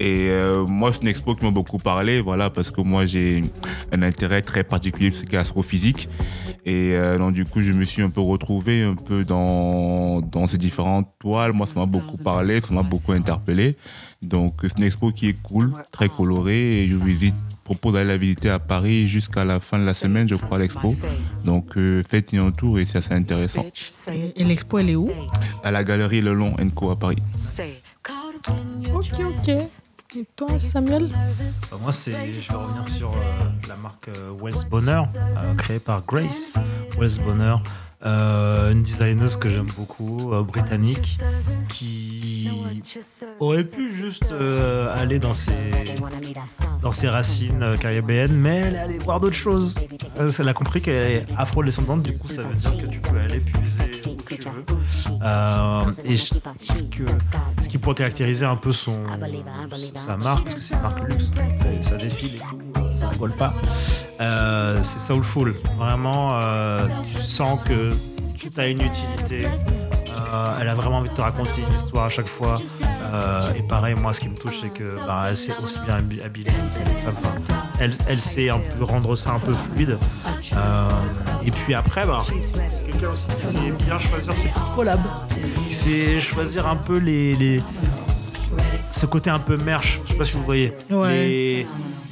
Et 0.00 0.28
euh, 0.28 0.64
moi, 0.64 0.92
c'est 0.92 1.02
une 1.02 1.08
expo 1.08 1.34
qui 1.34 1.44
m'a 1.44 1.50
beaucoup 1.50 1.78
parlé, 1.78 2.20
voilà, 2.20 2.50
parce 2.50 2.70
que 2.70 2.80
moi, 2.80 3.04
j'ai 3.04 3.42
un 3.90 4.02
intérêt 4.02 4.42
très 4.42 4.62
particulier 4.62 5.10
pour 5.10 5.18
ce 5.18 5.24
qui 5.24 5.34
est 5.34 5.38
astrophysique. 5.38 6.08
Et 6.64 6.92
euh, 6.94 7.18
donc, 7.18 7.32
du 7.32 7.44
coup, 7.44 7.62
je 7.62 7.72
me 7.72 7.84
suis 7.84 8.02
un 8.02 8.10
peu 8.10 8.20
retrouvé 8.20 8.82
un 8.82 8.94
peu 8.94 9.24
dans, 9.24 10.20
dans 10.20 10.46
ces 10.46 10.58
différentes 10.58 11.08
toiles. 11.18 11.52
Moi, 11.52 11.66
ça 11.66 11.80
m'a 11.80 11.86
beaucoup 11.86 12.16
parlé, 12.18 12.60
ça 12.60 12.72
m'a 12.74 12.82
beaucoup 12.82 13.12
interpellé. 13.12 13.76
Donc, 14.22 14.60
c'est 14.62 14.78
une 14.78 14.84
expo 14.84 15.10
qui 15.10 15.30
est 15.30 15.42
cool, 15.42 15.72
très 15.90 16.08
colorée. 16.08 16.82
Et 16.82 16.88
je 16.88 16.94
vous 16.94 17.04
visite, 17.04 17.34
propose 17.64 17.94
d'aller 17.94 18.08
la 18.08 18.16
visiter 18.18 18.50
à 18.50 18.58
Paris 18.58 19.08
jusqu'à 19.08 19.44
la 19.44 19.58
fin 19.58 19.78
de 19.78 19.84
la 19.84 19.94
semaine, 19.94 20.28
je 20.28 20.36
crois, 20.36 20.58
l'expo. 20.58 20.94
Donc, 21.44 21.76
euh, 21.76 22.02
faites-y 22.08 22.36
un 22.38 22.52
tour 22.52 22.78
et 22.78 22.84
c'est 22.84 22.98
assez 22.98 23.14
intéressant. 23.14 23.64
Et, 24.12 24.40
et 24.40 24.44
l'expo, 24.44 24.78
elle 24.78 24.90
est 24.90 24.96
où? 24.96 25.10
À 25.64 25.72
la 25.72 25.82
galerie 25.82 26.20
Le 26.20 26.34
Long 26.34 26.54
Co 26.74 26.90
à 26.90 26.96
Paris. 26.96 27.18
Ok, 28.94 29.20
ok. 29.20 29.50
Et 30.16 30.24
toi, 30.36 30.58
Samuel 30.58 31.10
Bah, 31.70 31.76
moi, 31.82 31.92
c'est, 31.92 32.12
je 32.32 32.50
vais 32.50 32.56
revenir 32.56 32.88
sur 32.88 33.12
euh, 33.12 33.20
la 33.68 33.76
marque 33.76 34.08
euh, 34.08 34.32
Wells 34.40 34.66
Bonheur, 34.70 35.06
euh, 35.16 35.54
créée 35.54 35.80
par 35.80 36.02
Grace 36.06 36.54
Wells 36.98 37.22
Bonheur, 37.22 37.62
euh, 38.06 38.72
une 38.72 38.82
designeuse 38.82 39.36
que 39.36 39.50
j'aime 39.50 39.68
beaucoup, 39.76 40.32
euh, 40.32 40.42
britannique, 40.42 41.18
qui 41.68 42.50
aurait 43.38 43.64
pu 43.64 43.94
juste 43.94 44.32
euh, 44.32 44.98
aller 44.98 45.18
dans 45.18 45.34
ses, 45.34 45.52
dans 46.80 46.92
ses 46.92 47.08
racines 47.08 47.62
euh, 47.62 47.76
caribéennes, 47.76 48.34
mais 48.34 48.56
elle 48.56 48.74
est 48.74 48.78
allée 48.78 48.98
voir 49.00 49.20
d'autres 49.20 49.36
choses. 49.36 49.74
Euh, 50.18 50.32
Elle 50.38 50.48
a 50.48 50.54
compris 50.54 50.80
qu'elle 50.80 50.94
est 51.12 51.26
afro-descendante, 51.36 52.02
du 52.02 52.16
coup, 52.16 52.28
ça 52.28 52.42
veut 52.44 52.54
dire 52.54 52.74
que 52.78 52.86
tu 52.86 53.00
peux 53.00 53.18
aller 53.18 53.40
puiser 53.40 54.00
tu 54.36 54.48
veux. 54.48 54.64
Euh, 55.22 55.82
et 56.04 56.16
je- 56.16 56.24
ce, 56.26 56.82
que, 56.84 57.04
ce 57.62 57.68
qui 57.68 57.78
pourrait 57.78 57.94
caractériser 57.96 58.44
un 58.44 58.56
peu 58.56 58.72
son, 58.72 58.98
sa 59.94 60.16
marque, 60.16 60.44
parce 60.44 60.54
que 60.56 60.60
c'est 60.62 60.74
une 60.74 60.80
marque 60.82 61.08
luxe, 61.08 61.30
c'est- 61.58 61.88
ça 61.88 61.96
défile 61.96 62.34
et 62.36 62.38
tout, 62.38 62.58
euh, 62.80 62.92
ça 62.92 63.08
rigole 63.08 63.32
pas, 63.32 63.54
euh, 64.20 64.80
c'est 64.82 65.00
soulful. 65.00 65.54
Vraiment, 65.76 66.30
euh, 66.40 66.86
tu 67.14 67.20
sens 67.22 67.60
que 67.64 67.90
tout 68.38 68.50
a 68.56 68.66
une 68.66 68.80
utilité. 68.82 69.48
Euh, 70.32 70.58
elle 70.60 70.68
a 70.68 70.74
vraiment 70.74 70.98
envie 70.98 71.08
de 71.08 71.14
te 71.14 71.20
raconter 71.20 71.62
une 71.68 71.74
histoire 71.76 72.04
à 72.06 72.08
chaque 72.08 72.26
fois. 72.26 72.58
Euh, 73.12 73.40
et 73.56 73.62
pareil, 73.62 73.94
moi, 73.94 74.12
ce 74.12 74.20
qui 74.20 74.28
me 74.28 74.36
touche, 74.36 74.60
c'est 74.62 74.68
que 74.70 74.98
bah, 75.06 75.26
elle 75.28 75.36
sait 75.36 75.52
aussi 75.62 75.78
bien 75.86 75.98
habi- 75.98 76.22
habiller. 76.22 76.50
Enfin, 77.08 77.34
elle, 77.80 77.92
elle 78.08 78.20
sait 78.20 78.50
un 78.50 78.58
peu 78.58 78.84
rendre 78.84 79.14
ça 79.16 79.32
un 79.32 79.38
peu 79.38 79.54
fluide. 79.54 79.98
Euh, 80.54 80.88
et 81.44 81.50
puis 81.50 81.74
après, 81.74 82.06
bah, 82.06 82.20
c'est 82.26 82.90
quelqu'un 82.90 83.10
aussi 83.10 83.26
qui 83.28 83.46
sait 83.46 83.84
bien 83.84 83.98
choisir 83.98 84.36
ses 84.36 84.48
petites 84.48 84.74
collabs. 84.74 85.00
C'est 85.70 86.20
choisir 86.20 86.66
un 86.66 86.76
peu 86.76 86.98
les, 86.98 87.36
les- 87.36 87.62
ce 88.90 89.06
côté 89.06 89.30
un 89.30 89.38
peu 89.38 89.56
merch. 89.56 90.00
Je 90.04 90.12
sais 90.12 90.18
pas 90.18 90.24
si 90.24 90.32
vous 90.32 90.44
voyez. 90.44 90.72
Ouais. 90.90 91.12
Les, 91.12 91.66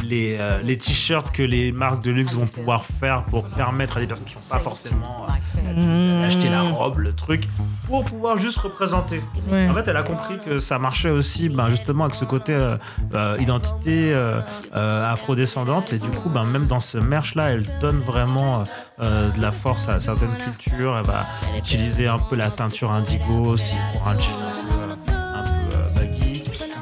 les, 0.05 0.37
euh, 0.39 0.61
les 0.63 0.79
t-shirts 0.79 1.31
que 1.31 1.43
les 1.43 1.73
marques 1.73 2.03
de 2.03 2.11
luxe 2.11 2.35
vont 2.35 2.47
pouvoir 2.47 2.85
faire 2.85 3.23
pour 3.25 3.45
permettre 3.47 3.97
à 3.97 4.01
des 4.01 4.07
personnes 4.07 4.27
qui 4.27 4.35
n'ont 4.35 4.49
pas 4.49 4.59
forcément 4.59 5.27
euh, 5.67 6.27
acheté 6.27 6.49
la 6.49 6.63
robe, 6.63 6.99
le 6.99 7.13
truc, 7.13 7.49
pour 7.87 8.05
pouvoir 8.05 8.37
juste 8.37 8.59
représenter. 8.59 9.23
Ouais. 9.49 9.69
En 9.69 9.75
fait, 9.75 9.89
elle 9.89 9.97
a 9.97 10.03
compris 10.03 10.39
que 10.45 10.59
ça 10.59 10.79
marchait 10.79 11.11
aussi 11.11 11.49
ben, 11.49 11.71
justement 11.71 12.05
avec 12.05 12.15
ce 12.15 12.25
côté 12.25 12.53
euh, 12.53 12.77
euh, 13.15 13.37
identité 13.41 14.13
euh, 14.13 14.41
afrodescendante. 14.73 15.93
Et 15.93 15.99
du 15.99 16.09
coup, 16.09 16.29
ben, 16.29 16.45
même 16.45 16.67
dans 16.67 16.81
ce 16.81 16.99
merch-là, 16.99 17.51
elle 17.51 17.65
donne 17.81 18.01
vraiment 18.01 18.65
de 18.99 19.41
la 19.41 19.53
force 19.53 19.89
à 19.89 20.01
certaines 20.01 20.37
cultures. 20.45 20.97
Elle 20.99 21.07
va 21.07 21.27
utiliser 21.57 22.07
un 22.07 22.19
peu 22.19 22.37
la 22.37 22.51
teinture 22.51 22.93
indigo 22.93 23.47
aussi 23.47 23.75
pour 23.93 24.09
un 24.09 24.19
jean 24.19 24.86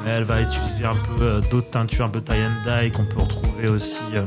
Elle 0.07 0.23
va 0.23 0.41
utiliser 0.41 0.85
un 0.85 0.95
peu 0.95 1.23
euh, 1.23 1.41
d'autres 1.49 1.69
teintures, 1.71 2.05
un 2.05 2.09
peu 2.09 2.21
tie 2.21 2.33
and 2.33 2.63
dye 2.63 2.91
qu'on 2.91 3.05
peut 3.05 3.21
retrouver 3.21 3.69
aussi 3.69 3.97
euh, 4.13 4.23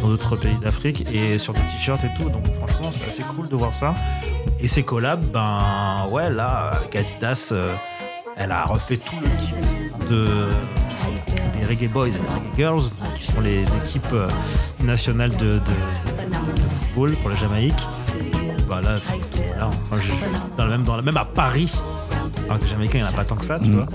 dans 0.00 0.08
d'autres 0.08 0.36
pays 0.36 0.56
d'Afrique 0.62 1.06
et 1.12 1.36
sur 1.38 1.52
des 1.52 1.60
t-shirts 1.60 2.02
et 2.04 2.18
tout. 2.18 2.30
Donc 2.30 2.46
franchement, 2.54 2.90
c'est 2.92 3.08
assez 3.08 3.22
cool 3.22 3.48
de 3.48 3.56
voir 3.56 3.72
ça. 3.72 3.94
Et 4.60 4.68
ces 4.68 4.82
collabs, 4.82 5.24
ben 5.26 6.06
ouais, 6.10 6.30
là, 6.30 6.72
avec 6.72 6.96
Adidas, 6.96 7.50
euh, 7.52 7.74
elle 8.36 8.52
a 8.52 8.64
refait 8.64 8.96
tout 8.96 9.16
le 9.20 9.28
kit 9.44 9.54
de, 10.08 10.26
des 11.58 11.66
Reggae 11.66 11.90
Boys 11.90 12.08
et 12.08 12.12
des 12.12 12.18
Reggae 12.18 12.56
Girls, 12.56 12.84
qui 13.16 13.24
sont 13.24 13.40
les 13.40 13.62
équipes 13.76 14.14
nationales 14.80 15.36
de 15.36 15.60
football 16.80 17.12
pour 17.16 17.30
la 17.30 17.36
Jamaïque. 17.36 17.86
Bah 18.68 18.80
là, 18.82 18.96
voilà, 19.48 19.66
enfin, 19.90 19.96
dans 20.56 20.64
le 20.64 20.70
même, 20.70 20.82
dans 20.84 20.96
la, 20.96 21.02
même 21.02 21.16
à 21.16 21.24
Paris, 21.24 21.72
alors 22.44 22.58
que 22.58 22.64
les 22.64 22.70
Jamaïcains, 22.70 22.98
il 22.98 23.02
n'y 23.02 23.06
en 23.08 23.10
a 23.10 23.14
pas 23.14 23.24
tant 23.24 23.36
que 23.36 23.44
ça, 23.44 23.58
tu 23.58 23.70
vois. 23.70 23.86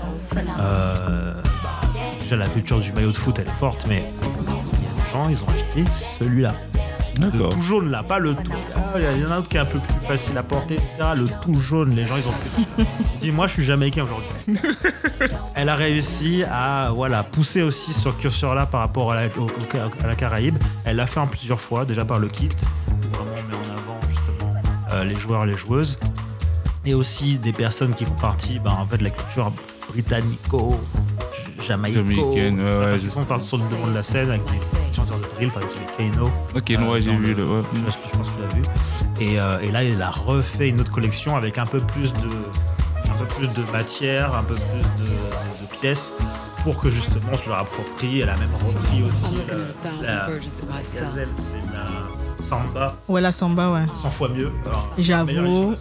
Euh, 0.60 1.34
bah, 1.62 1.70
déjà, 2.20 2.36
la 2.36 2.48
culture 2.48 2.80
du 2.80 2.92
maillot 2.92 3.12
de 3.12 3.16
foot, 3.16 3.38
elle 3.38 3.46
est 3.46 3.58
forte, 3.60 3.86
mais 3.88 4.04
les 4.22 5.12
gens, 5.12 5.28
ils 5.28 5.42
ont 5.44 5.46
acheté 5.48 5.84
celui-là. 5.90 6.54
Le 7.22 7.48
tout 7.48 7.60
jaune 7.60 7.92
là, 7.92 8.02
pas 8.02 8.18
le 8.18 8.34
tout. 8.34 8.50
Ah, 8.76 8.98
Il 8.98 9.22
y 9.22 9.24
en 9.24 9.30
a 9.30 9.34
un 9.34 9.38
autre 9.38 9.48
qui 9.48 9.56
est 9.56 9.60
un 9.60 9.64
peu 9.64 9.78
plus 9.78 10.06
facile 10.08 10.36
à 10.36 10.42
porter, 10.42 10.74
etc. 10.74 11.10
Le 11.14 11.26
tout 11.40 11.54
jaune, 11.54 11.94
les 11.94 12.04
gens 12.06 12.16
ils 12.16 12.26
ont 12.26 12.32
fait. 12.32 12.84
Dis-moi, 13.20 13.46
je 13.46 13.52
suis 13.52 13.62
jamaïcain 13.64 14.02
aujourd'hui. 14.02 14.60
Elle 15.54 15.68
a 15.68 15.76
réussi 15.76 16.42
à 16.50 16.90
voilà, 16.92 17.22
pousser 17.22 17.62
aussi 17.62 17.92
ce 17.92 18.08
curseur 18.08 18.56
là 18.56 18.66
par 18.66 18.80
rapport 18.80 19.12
à 19.12 19.14
la, 19.14 19.26
au- 19.38 19.42
au- 19.44 20.02
à 20.02 20.08
la 20.08 20.16
Caraïbe. 20.16 20.56
Elle 20.84 20.96
l'a 20.96 21.06
fait 21.06 21.20
en 21.20 21.28
plusieurs 21.28 21.60
fois, 21.60 21.84
déjà 21.84 22.04
par 22.04 22.18
le 22.18 22.26
kit, 22.26 22.48
vraiment 23.12 23.30
les 25.04 25.14
joueurs 25.16 25.44
et 25.44 25.46
les 25.48 25.56
joueuses. 25.56 25.98
Et 26.86 26.92
aussi 26.94 27.36
des 27.38 27.52
personnes 27.52 27.94
qui 27.94 28.04
font 28.04 28.12
partie 28.14 28.58
ben, 28.58 28.72
en 28.72 28.86
fait, 28.86 28.98
de 28.98 29.04
la 29.04 29.10
culture 29.10 29.50
britannico 29.90 30.78
Jamaïcaine, 31.66 32.60
ouais, 32.60 32.92
ouais, 32.92 32.98
qui 32.98 33.06
sont 33.08 33.24
sur 33.38 33.56
le 33.56 33.70
devant 33.70 33.86
de 33.86 33.94
la 33.94 34.02
scène 34.02 34.28
avec 34.30 34.42
des 34.44 34.94
chanteurs 34.94 35.18
de 35.18 35.24
drill 35.34 35.50
par 35.50 35.62
exemple 35.62 35.80
les 35.98 36.10
Kano 36.10 36.30
Ok, 36.54 36.70
non, 36.70 36.90
ouais, 36.90 37.00
j'ai 37.00 37.12
dans 37.12 37.18
vu 37.18 37.34
le- 37.34 37.46
ouais. 37.46 37.62
je, 37.74 37.78
je 37.90 38.16
pense 38.18 38.28
que 38.28 38.34
tu 38.34 38.42
l'as 38.42 38.54
vu 38.54 38.62
et, 39.20 39.40
euh, 39.40 39.60
et 39.60 39.70
là 39.70 39.82
il 39.82 40.00
a 40.02 40.10
refait 40.10 40.68
une 40.68 40.80
autre 40.80 40.92
collection 40.92 41.36
avec 41.36 41.56
un 41.56 41.64
peu 41.64 41.78
plus 41.80 42.12
de 42.12 42.28
un 43.10 43.14
peu 43.16 43.24
plus 43.24 43.48
de 43.48 43.62
matière 43.72 44.34
un 44.34 44.42
peu 44.42 44.54
plus 44.56 45.04
de, 45.04 45.08
de 45.10 45.80
pièces 45.80 46.12
pour 46.64 46.78
que 46.78 46.90
justement 46.90 47.30
on 47.32 47.36
se 47.38 47.46
le 47.46 47.52
rapproprie 47.52 48.20
elle 48.20 48.28
a 48.28 48.36
même 48.36 48.54
repris 48.54 49.02
aussi 49.02 49.24
I'm 49.24 49.38
looking 49.38 49.50
euh, 49.54 49.70
at 49.84 49.88
a 49.88 50.26
thousand 50.28 50.66
la, 50.68 50.76
gazelle 51.06 51.28
c'est 51.32 51.54
la 51.72 51.86
samba 52.40 52.96
Ouais, 53.08 53.20
la 53.20 53.32
samba, 53.32 53.70
ouais. 53.72 53.86
100 53.94 54.10
fois 54.10 54.28
mieux 54.28 54.50
J'avoue. 54.98 55.74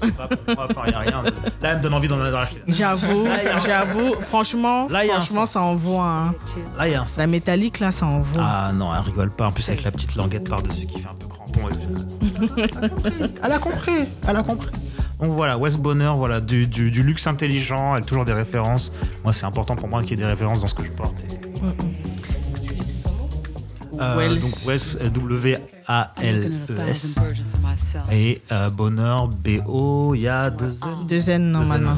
a 0.48 1.00
rien 1.00 1.24
là 1.24 1.32
elle 1.72 1.78
me 1.78 1.84
donne 1.84 1.94
envie 1.94 2.08
d'en 2.08 2.20
acheter 2.22 2.62
J'avoue, 2.68 3.26
j'avoue, 3.66 4.14
franchement, 4.22 4.88
Là, 4.90 5.04
franchement, 5.06 5.46
ça 5.46 5.62
envoie. 5.62 6.06
hein. 6.06 6.36
Là, 6.78 6.88
il 6.88 6.92
y 6.92 6.96
a 6.96 7.02
un 7.02 7.06
La 7.18 7.28
métallique, 7.28 7.80
là, 7.80 7.92
ça 7.92 8.06
envoie. 8.06 8.44
Ah 8.46 8.72
non, 8.74 8.94
elle 8.94 9.02
rigole 9.02 9.32
pas. 9.32 9.48
En 9.48 9.52
plus, 9.52 9.68
avec 9.70 9.84
la 9.84 9.92
petite 9.92 10.16
languette 10.16 10.50
par-dessus 10.50 10.86
qui 10.86 11.00
fait 11.00 11.08
un 11.10 11.14
peu 11.16 11.28
crampon 11.28 11.70
et 11.70 11.74
tout. 11.74 12.54
Elle 13.44 13.52
a 13.52 13.60
compris. 13.60 14.08
Elle 14.28 14.36
a 14.36 14.44
compris. 14.44 14.70
Donc 15.22 15.32
voilà, 15.32 15.58
West 15.58 15.78
Bonner, 15.78 16.12
voilà, 16.16 16.42
du, 16.42 16.68
du- 16.68 16.92
du 16.92 17.04
luxe 17.04 17.28
intelligent 17.28 17.94
avec 17.94 18.06
toujours 18.06 18.26
des 18.26 18.34
références. 18.34 18.92
Moi, 19.24 19.32
c'est 19.34 19.46
important 19.46 19.76
pour 19.76 19.88
moi 19.88 20.02
qu'il 20.02 20.12
y 20.12 20.14
ait 20.14 20.18
des 20.18 20.26
références 20.26 20.60
dans 20.62 20.68
ce 20.68 20.74
que 20.76 20.84
je 20.84 20.92
porte. 20.92 21.16
Euh, 21.64 21.72
Wells. 24.18 24.40
donc 24.40 24.54
euh, 24.68 24.72
looking 24.74 25.00
at 25.00 25.06
a 25.06 25.10
W-A-L-E-S. 25.10 27.16
Et 28.12 28.42
euh, 28.52 28.70
Bonheur, 28.70 29.28
B-O, 29.28 30.14
il 30.16 30.22
y 30.22 30.28
a 30.28 30.50
deux 30.50 30.74
N. 30.84 31.08
Deux 31.08 31.30
N, 31.30 31.52
normalement. 31.52 31.98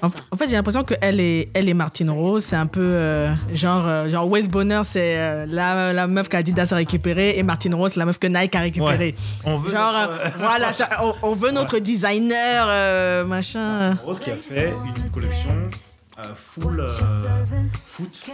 En, 0.00 0.06
en 0.30 0.36
fait, 0.36 0.48
j'ai 0.48 0.54
l'impression 0.54 0.84
que 0.84 0.94
elle 1.00 1.18
et, 1.18 1.50
elle 1.54 1.68
et 1.68 1.74
Martine 1.74 2.10
Rose, 2.10 2.44
c'est 2.44 2.54
un 2.56 2.66
peu 2.66 2.80
euh, 2.80 3.34
genre, 3.52 3.82
euh, 3.84 4.08
genre 4.08 4.28
West 4.30 4.48
Bonheur, 4.48 4.86
c'est 4.86 5.18
euh, 5.18 5.44
la, 5.48 5.92
la 5.92 6.06
meuf 6.06 6.28
qu'Adidas 6.28 6.68
a 6.70 6.76
récupérée 6.76 7.36
et 7.36 7.42
Martine 7.42 7.74
Rose, 7.74 7.92
c'est 7.94 7.98
la 7.98 8.06
meuf 8.06 8.18
que 8.20 8.28
Nike 8.28 8.54
a 8.54 8.60
récupérée. 8.60 9.16
Ouais. 9.44 9.46
On 9.52 9.58
veut 9.58 9.72
genre, 9.72 9.92
notre- 9.92 10.24
euh, 10.24 10.28
voilà, 10.38 10.70
on, 11.02 11.14
on 11.30 11.34
veut 11.34 11.50
notre 11.50 11.80
designer, 11.80 12.66
euh, 12.68 13.24
machin. 13.24 13.96
Rose 14.04 14.20
qui 14.20 14.30
a 14.30 14.36
fait 14.36 14.72
une 15.04 15.10
collection 15.10 15.50
full 16.34 16.80
euh, 16.80 16.88
foot. 17.86 18.24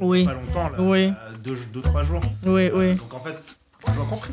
Oui. 0.00 0.24
Pas 0.24 0.34
longtemps, 0.34 0.68
là. 0.70 0.76
Oui. 0.78 1.06
euh, 1.06 1.12
deux, 1.42 1.56
deux, 1.72 1.80
trois 1.80 2.04
jours. 2.04 2.22
Oui, 2.46 2.70
oui. 2.74 2.94
Donc 2.94 3.14
en 3.14 3.20
fait. 3.20 3.38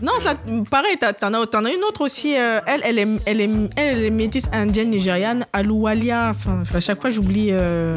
Non, 0.01 0.13
ça, 0.19 0.33
pareil, 0.71 0.97
t'en 0.97 1.33
as, 1.33 1.37
as 1.39 1.71
une 1.71 1.83
autre 1.87 2.01
aussi. 2.01 2.35
euh, 2.37 2.59
elle, 2.65 2.81
elle 2.83 2.99
est, 2.99 3.07
elle 3.25 3.41
est, 3.41 3.49
elle, 3.75 4.03
est 4.03 4.09
métisse 4.09 4.49
indienne 4.51 4.89
nigériane, 4.89 5.45
Aloualia. 5.53 6.31
Enfin, 6.31 6.63
à 6.73 6.79
chaque 6.79 6.99
fois, 6.99 7.11
j'oublie. 7.11 7.49
euh, 7.51 7.95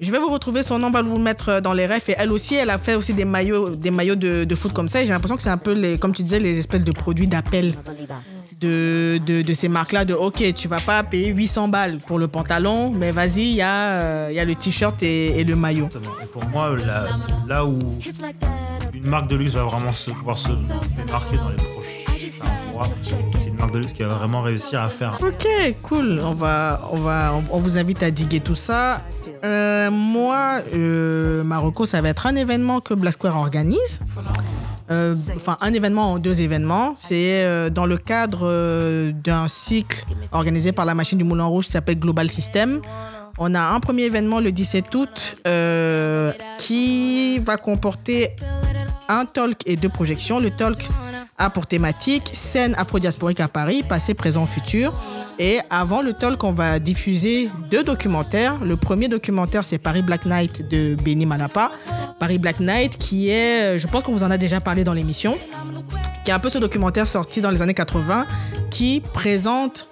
Je 0.00 0.12
vais 0.12 0.18
vous 0.18 0.28
retrouver 0.28 0.62
son 0.62 0.78
nom, 0.78 0.88
on 0.88 0.90
va 0.90 1.00
vous 1.02 1.16
le 1.16 1.22
mettre 1.22 1.48
euh, 1.48 1.60
dans 1.62 1.72
les 1.72 1.86
refs. 1.86 2.10
Et 2.10 2.14
elle 2.18 2.30
aussi, 2.30 2.54
elle 2.56 2.70
a 2.70 2.78
fait 2.78 2.94
aussi 2.94 3.14
des 3.14 3.24
maillots, 3.24 3.70
des 3.70 3.90
maillots 3.90 4.14
de, 4.14 4.44
de 4.44 4.54
foot 4.54 4.72
comme 4.74 4.86
ça. 4.88 5.02
Et 5.02 5.06
j'ai 5.06 5.12
l'impression 5.12 5.36
que 5.36 5.42
c'est 5.42 5.48
un 5.48 5.56
peu, 5.58 5.72
les, 5.72 5.96
comme 5.98 6.12
tu 6.12 6.22
disais, 6.22 6.40
les 6.40 6.58
espèces 6.58 6.84
de 6.84 6.92
produits 6.92 7.26
d'appel 7.26 7.72
de, 8.62 9.18
de, 9.18 9.42
de 9.42 9.54
ces 9.54 9.68
marques-là. 9.68 10.04
De 10.04 10.14
OK, 10.14 10.42
tu 10.54 10.68
vas 10.68 10.80
pas 10.80 11.02
payer 11.02 11.28
800 11.32 11.68
balles 11.68 11.98
pour 12.06 12.18
le 12.18 12.28
pantalon, 12.28 12.90
mais 12.90 13.10
vas-y, 13.10 13.40
il 13.42 13.54
y, 13.56 13.62
a, 13.62 13.90
euh, 13.90 14.30
y 14.32 14.38
a 14.38 14.44
le 14.44 14.54
t-shirt 14.54 15.02
et, 15.02 15.40
et 15.40 15.44
le 15.44 15.56
maillot. 15.56 15.88
Et 16.22 16.26
pour 16.26 16.44
moi, 16.46 16.74
là, 16.76 17.06
là 17.48 17.64
où 17.66 17.78
une 18.94 19.06
marque 19.08 19.28
de 19.28 19.36
luxe 19.36 19.52
va 19.52 19.64
vraiment 19.64 19.92
se, 19.92 20.10
pouvoir 20.10 20.38
se 20.38 20.48
démarquer 20.96 21.36
dans 21.36 21.48
les 21.50 21.56
prochains 21.56 22.72
mois, 22.72 22.86
c'est 23.02 23.48
une 23.48 23.56
marque 23.56 23.72
de 23.72 23.78
luxe 23.80 23.92
qui 23.92 24.02
va 24.02 24.14
vraiment 24.14 24.42
réussir 24.42 24.80
à 24.80 24.88
faire 24.88 25.18
Ok, 25.20 25.46
cool. 25.82 26.20
On 26.24 26.34
va, 26.34 26.80
on 26.92 26.98
va, 26.98 27.34
on, 27.34 27.56
on 27.56 27.60
vous 27.60 27.78
invite 27.78 28.02
à 28.02 28.10
diguer 28.10 28.40
tout 28.40 28.54
ça. 28.54 29.02
Euh, 29.44 29.90
moi, 29.90 30.60
euh, 30.74 31.42
Marocco, 31.42 31.84
ça 31.84 32.00
va 32.00 32.10
être 32.10 32.26
un 32.26 32.36
événement 32.36 32.80
que 32.80 32.94
Black 32.94 33.14
Square 33.14 33.36
organise. 33.36 34.00
Euh, 34.92 35.16
Enfin, 35.36 35.56
un 35.60 35.72
événement 35.72 36.12
en 36.12 36.18
deux 36.18 36.40
événements. 36.40 36.94
C'est 36.96 37.44
euh, 37.44 37.70
dans 37.70 37.86
le 37.86 37.96
cadre 37.96 38.40
euh, 38.44 39.12
d'un 39.12 39.48
cycle 39.48 40.04
organisé 40.32 40.72
par 40.72 40.84
la 40.84 40.94
machine 40.94 41.18
du 41.18 41.24
Moulin 41.24 41.44
Rouge 41.44 41.66
qui 41.66 41.72
s'appelle 41.72 41.98
Global 41.98 42.28
System. 42.28 42.80
On 43.38 43.54
a 43.54 43.60
un 43.60 43.80
premier 43.80 44.04
événement 44.04 44.40
le 44.40 44.52
17 44.52 44.94
août 44.94 45.36
qui 46.58 47.38
va 47.38 47.56
comporter 47.56 48.36
un 49.08 49.24
talk 49.24 49.62
et 49.66 49.76
deux 49.76 49.88
projections. 49.88 50.38
Le 50.38 50.50
talk 50.50 50.86
pour 51.50 51.66
thématique 51.66 52.30
scène 52.32 52.74
afro-diasporique 52.76 53.40
à 53.40 53.48
Paris, 53.48 53.82
passé, 53.82 54.14
présent, 54.14 54.46
futur. 54.46 54.92
Et 55.38 55.58
avant 55.70 56.02
le 56.02 56.12
talk, 56.12 56.42
on 56.44 56.52
va 56.52 56.78
diffuser 56.78 57.50
deux 57.70 57.82
documentaires. 57.82 58.58
Le 58.64 58.76
premier 58.76 59.08
documentaire, 59.08 59.64
c'est 59.64 59.78
Paris 59.78 60.02
Black 60.02 60.26
Night 60.26 60.68
de 60.68 60.94
Benny 60.94 61.26
Malapa. 61.26 61.72
Paris 62.20 62.38
Black 62.38 62.60
Night, 62.60 62.98
qui 62.98 63.30
est, 63.30 63.78
je 63.78 63.86
pense 63.86 64.02
qu'on 64.02 64.12
vous 64.12 64.22
en 64.22 64.30
a 64.30 64.38
déjà 64.38 64.60
parlé 64.60 64.84
dans 64.84 64.92
l'émission, 64.92 65.36
qui 66.24 66.30
est 66.30 66.34
un 66.34 66.38
peu 66.38 66.48
ce 66.48 66.58
documentaire 66.58 67.08
sorti 67.08 67.40
dans 67.40 67.50
les 67.50 67.62
années 67.62 67.74
80 67.74 68.26
qui 68.70 69.02
présente 69.12 69.88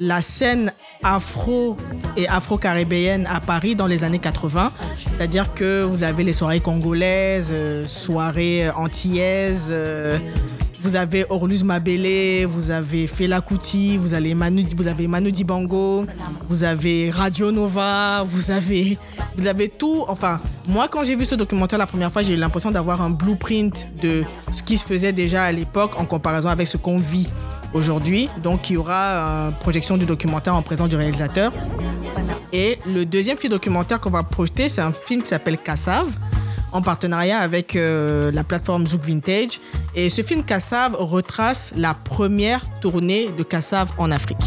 la 0.00 0.22
scène 0.22 0.72
afro 1.02 1.76
et 2.16 2.28
afro-caribéenne 2.28 3.26
à 3.30 3.40
Paris 3.40 3.74
dans 3.74 3.86
les 3.86 4.04
années 4.04 4.18
80. 4.18 4.72
C'est-à-dire 5.14 5.54
que 5.54 5.82
vous 5.82 6.04
avez 6.04 6.24
les 6.24 6.32
soirées 6.32 6.60
congolaises, 6.60 7.50
euh, 7.52 7.86
soirées 7.86 8.70
antillaises, 8.70 9.68
euh, 9.70 10.18
vous 10.88 10.96
avez 10.96 11.26
Orluz 11.28 11.64
Mabele, 11.64 12.46
vous 12.46 12.70
avez 12.70 13.06
Fela 13.06 13.42
Kuti, 13.42 13.98
vous 13.98 14.14
avez 14.14 14.32
Manu, 14.32 14.64
vous 14.74 14.86
avez 14.86 15.06
Manu 15.06 15.30
Dibango, 15.30 16.06
vous 16.48 16.64
avez 16.64 17.10
Radio 17.10 17.52
Nova, 17.52 18.22
vous 18.24 18.50
avez, 18.50 18.96
vous 19.36 19.46
avez 19.46 19.68
tout. 19.68 20.06
Enfin, 20.08 20.40
moi, 20.66 20.88
quand 20.88 21.04
j'ai 21.04 21.14
vu 21.14 21.26
ce 21.26 21.34
documentaire 21.34 21.78
la 21.78 21.86
première 21.86 22.10
fois, 22.10 22.22
j'ai 22.22 22.32
eu 22.32 22.36
l'impression 22.38 22.70
d'avoir 22.70 23.02
un 23.02 23.10
blueprint 23.10 23.86
de 24.02 24.24
ce 24.50 24.62
qui 24.62 24.78
se 24.78 24.86
faisait 24.86 25.12
déjà 25.12 25.42
à 25.42 25.52
l'époque 25.52 25.90
en 25.98 26.06
comparaison 26.06 26.48
avec 26.48 26.66
ce 26.66 26.78
qu'on 26.78 26.96
vit 26.96 27.28
aujourd'hui. 27.74 28.30
Donc, 28.42 28.70
il 28.70 28.74
y 28.74 28.76
aura 28.78 29.48
une 29.48 29.52
projection 29.56 29.98
du 29.98 30.06
documentaire 30.06 30.54
en 30.54 30.62
présence 30.62 30.88
du 30.88 30.96
réalisateur. 30.96 31.52
Et 32.54 32.78
le 32.86 33.04
deuxième 33.04 33.36
film 33.36 33.50
documentaire 33.50 34.00
qu'on 34.00 34.08
va 34.08 34.22
projeter, 34.22 34.70
c'est 34.70 34.80
un 34.80 34.92
film 34.92 35.20
qui 35.20 35.28
s'appelle 35.28 35.58
Kassav, 35.58 36.06
en 36.72 36.82
partenariat 36.82 37.38
avec 37.38 37.76
euh, 37.76 38.30
la 38.32 38.44
plateforme 38.44 38.86
Zouk 38.86 39.04
Vintage. 39.04 39.60
Et 39.94 40.10
ce 40.10 40.22
film 40.22 40.44
Kassav 40.44 40.94
retrace 40.98 41.72
la 41.76 41.94
première 41.94 42.64
tournée 42.80 43.30
de 43.36 43.42
Kassav 43.42 43.90
en 43.98 44.10
Afrique. 44.10 44.38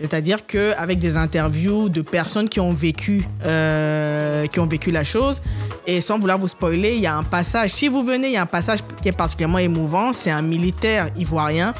C'est-à-dire 0.00 0.44
qu'avec 0.46 0.98
des 0.98 1.16
interviews 1.16 1.88
de 1.88 2.02
personnes 2.02 2.48
qui 2.48 2.60
ont 2.60 2.72
vécu, 2.72 3.26
euh, 3.44 4.46
qui 4.46 4.60
ont 4.60 4.66
vécu 4.66 4.90
la 4.90 5.04
chose, 5.04 5.40
et 5.86 6.00
sans 6.00 6.18
vouloir 6.18 6.38
vous 6.38 6.48
spoiler, 6.48 6.94
il 6.94 7.00
y 7.00 7.06
a 7.06 7.16
un 7.16 7.22
passage, 7.22 7.70
si 7.70 7.88
vous 7.88 8.02
venez, 8.02 8.28
il 8.28 8.32
y 8.32 8.36
a 8.36 8.42
un 8.42 8.46
passage 8.46 8.80
qui 9.00 9.08
est 9.08 9.12
particulièrement 9.12 9.58
émouvant, 9.58 10.12
c'est 10.12 10.30
un 10.30 10.42
militaire 10.42 11.08
ivoirien 11.16 11.74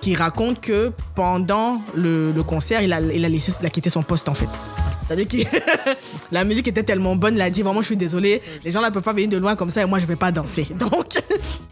qui 0.00 0.14
raconte 0.14 0.60
que 0.60 0.92
pendant 1.14 1.80
le, 1.94 2.32
concert, 2.42 2.82
il 2.82 2.92
a, 2.92 3.00
laissé, 3.00 3.52
il 3.60 3.66
a 3.66 3.70
quitté 3.70 3.90
son 3.90 4.02
poste 4.02 4.28
en 4.28 4.34
fait. 4.34 4.48
C'est-à-dire 5.06 5.28
que 5.28 5.90
la 6.32 6.44
musique 6.44 6.66
était 6.68 6.82
tellement 6.82 7.14
bonne, 7.14 7.36
il 7.36 7.40
a 7.40 7.50
dit 7.50 7.62
vraiment 7.62 7.80
je 7.80 7.86
suis 7.86 7.96
désolé, 7.96 8.42
les 8.64 8.70
gens 8.70 8.80
là 8.80 8.90
peuvent 8.90 9.02
pas 9.02 9.12
venir 9.12 9.28
de 9.28 9.36
loin 9.36 9.54
comme 9.54 9.70
ça 9.70 9.82
et 9.82 9.84
moi 9.84 9.98
je 9.98 10.06
vais 10.06 10.16
pas 10.16 10.32
danser. 10.32 10.66
Donc 10.78 11.14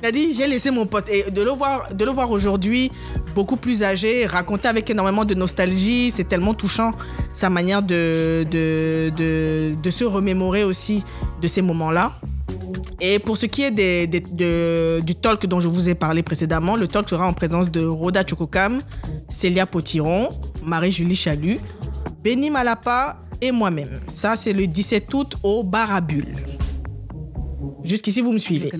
il 0.01 0.07
a 0.07 0.13
dit 0.13 0.35
j'ai 0.35 0.47
laissé 0.47 0.71
mon 0.71 0.87
poste 0.87 1.09
et 1.11 1.31
de 1.31 1.43
le 1.43 1.51
voir, 1.51 1.93
de 1.93 2.05
le 2.05 2.11
voir 2.13 2.31
aujourd'hui 2.31 2.91
beaucoup 3.35 3.57
plus 3.57 3.83
âgé, 3.83 4.27
raconter 4.27 4.69
avec 4.69 4.89
énormément 4.89 5.25
de 5.25 5.35
nostalgie, 5.35 6.11
c'est 6.11 6.29
tellement 6.29 6.55
touchant 6.55 6.93
sa 7.33 7.51
manière 7.51 7.83
de, 7.83 8.47
de, 8.51 9.75
de 9.83 9.91
se 9.91 10.05
remémorer 10.05 10.63
aussi 10.63 11.03
de 11.43 11.49
ces 11.49 11.63
moments-là. 11.63 12.15
Et 13.01 13.19
pour 13.19 13.37
ce 13.37 13.47
qui 13.47 13.63
est 13.63 13.71
du 13.71 15.15
talk 15.15 15.47
dont 15.47 15.61
je 15.61 15.69
vous 15.69 15.91
ai 15.91 15.95
parlé 15.95 16.23
précédemment, 16.23 16.77
le 16.77 16.87
talk 16.87 17.09
sera 17.09 17.27
en 17.27 17.33
présence 17.33 17.71
de 17.71 17.85
Rhoda 17.85 18.25
Chokokam, 18.25 18.81
Célia 19.29 19.67
Potiron, 19.67 20.31
Marie-Julie 20.63 21.17
Chalut, 21.17 21.59
Benny 22.23 22.51
Malapa 22.51 23.19
et 23.41 23.53
moi-même. 23.53 24.01
Ça, 24.09 24.37
c'est 24.37 24.53
le 24.53 24.67
17 24.67 25.13
août 25.13 25.37
au 25.43 25.63
Bar 25.65 25.93
à 25.93 26.01
Bulle. 26.01 26.35
Jusqu'ici, 27.85 28.23
vous 28.23 28.33
me 28.33 28.39
suivez. 28.39 28.73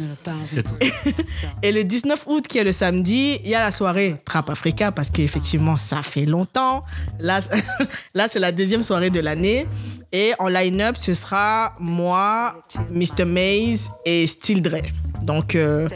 Et 1.63 1.73
le 1.73 1.85
19 1.85 2.25
août, 2.27 2.47
qui 2.49 2.57
est 2.57 2.65
le 2.65 2.73
samedi, 2.73 3.39
il 3.45 3.51
y 3.51 3.55
a 3.55 3.63
la 3.63 3.71
soirée 3.71 4.17
Trap 4.25 4.49
Africa 4.49 4.93
parce 4.93 5.11
qu'effectivement, 5.11 5.77
ça 5.77 6.01
fait 6.01 6.25
longtemps. 6.25 6.85
Là, 7.21 7.41
là 8.15 8.29
c'est 8.29 8.41
la 8.41 8.51
deuxième 8.51 8.83
soirée 8.83 9.11
de 9.11 9.21
l'année. 9.21 9.67
Et 10.17 10.33
en 10.39 10.47
line-up, 10.47 10.95
ce 10.97 11.13
sera 11.13 11.75
moi, 11.81 12.65
Mr. 12.89 13.25
Maze 13.25 13.91
et 14.05 14.29
Still 14.29 14.63
Dre. 14.63 14.79
Donc, 15.23 15.57
euh, 15.57 15.89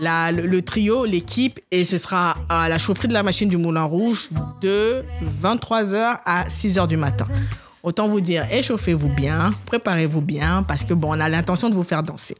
le, 0.00 0.46
le 0.46 0.62
trio, 0.62 1.04
l'équipe, 1.04 1.60
et 1.70 1.84
ce 1.84 1.98
sera 1.98 2.38
à 2.48 2.70
la 2.70 2.78
chaufferie 2.78 3.08
de 3.08 3.12
la 3.12 3.22
machine 3.22 3.50
du 3.50 3.58
Moulin 3.58 3.84
Rouge 3.84 4.30
de 4.62 5.04
23h 5.42 6.16
à 6.24 6.44
6h 6.48 6.88
du 6.88 6.96
matin. 6.96 7.26
Autant 7.82 8.08
vous 8.08 8.20
dire, 8.20 8.44
échauffez-vous 8.50 9.08
bien, 9.08 9.52
préparez-vous 9.66 10.20
bien, 10.20 10.64
parce 10.66 10.82
que 10.84 10.94
bon, 10.94 11.10
on 11.16 11.20
a 11.20 11.28
l'intention 11.28 11.68
de 11.68 11.74
vous 11.74 11.84
faire 11.84 12.02
danser. 12.02 12.36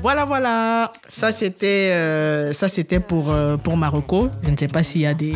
Voilà, 0.00 0.24
voilà. 0.24 0.90
Ça, 1.08 1.32
c'était 1.32 1.90
euh, 1.92 2.52
ça, 2.52 2.68
c'était 2.68 3.00
pour, 3.00 3.30
euh, 3.30 3.56
pour 3.56 3.76
Marocco. 3.76 4.28
Je 4.42 4.50
ne 4.50 4.56
sais 4.56 4.68
pas 4.68 4.82
s'il 4.82 5.02
y 5.02 5.06
a 5.06 5.14
des, 5.14 5.34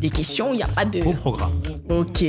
des 0.00 0.10
questions. 0.10 0.52
Il 0.52 0.58
n'y 0.58 0.62
a 0.62 0.68
pas 0.68 0.84
de. 0.84 1.00
Beau 1.02 1.12
programme. 1.12 1.52
Ok. 1.88 2.24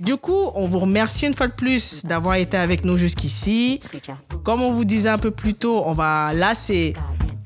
Du 0.00 0.16
coup, 0.16 0.50
on 0.54 0.66
vous 0.66 0.80
remercie 0.80 1.26
une 1.26 1.34
fois 1.34 1.46
de 1.48 1.52
plus 1.52 2.04
d'avoir 2.04 2.34
été 2.36 2.56
avec 2.56 2.84
nous 2.84 2.96
jusqu'ici. 2.96 3.80
Comme 4.42 4.60
on 4.62 4.70
vous 4.72 4.84
disait 4.84 5.08
un 5.08 5.18
peu 5.18 5.30
plus 5.30 5.54
tôt, 5.54 5.82
on 5.86 5.92
va. 5.94 6.32
Là, 6.34 6.54
c'est 6.54 6.92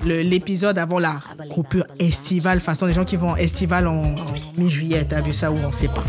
le- 0.03 0.21
l'épisode 0.21 0.77
avant 0.77 0.99
la 0.99 1.19
coupure 1.51 1.85
estivale. 1.99 2.59
Façon, 2.59 2.85
les 2.87 2.93
gens 2.93 3.05
qui 3.05 3.15
vont 3.17 3.31
en 3.31 3.35
estival 3.35 3.87
en, 3.87 4.03
en 4.15 4.15
mi-juillet, 4.57 5.05
t'as 5.05 5.21
vu 5.21 5.31
ça 5.33 5.51
ou 5.51 5.57
on 5.63 5.71
sait 5.71 5.87
pas. 5.89 6.03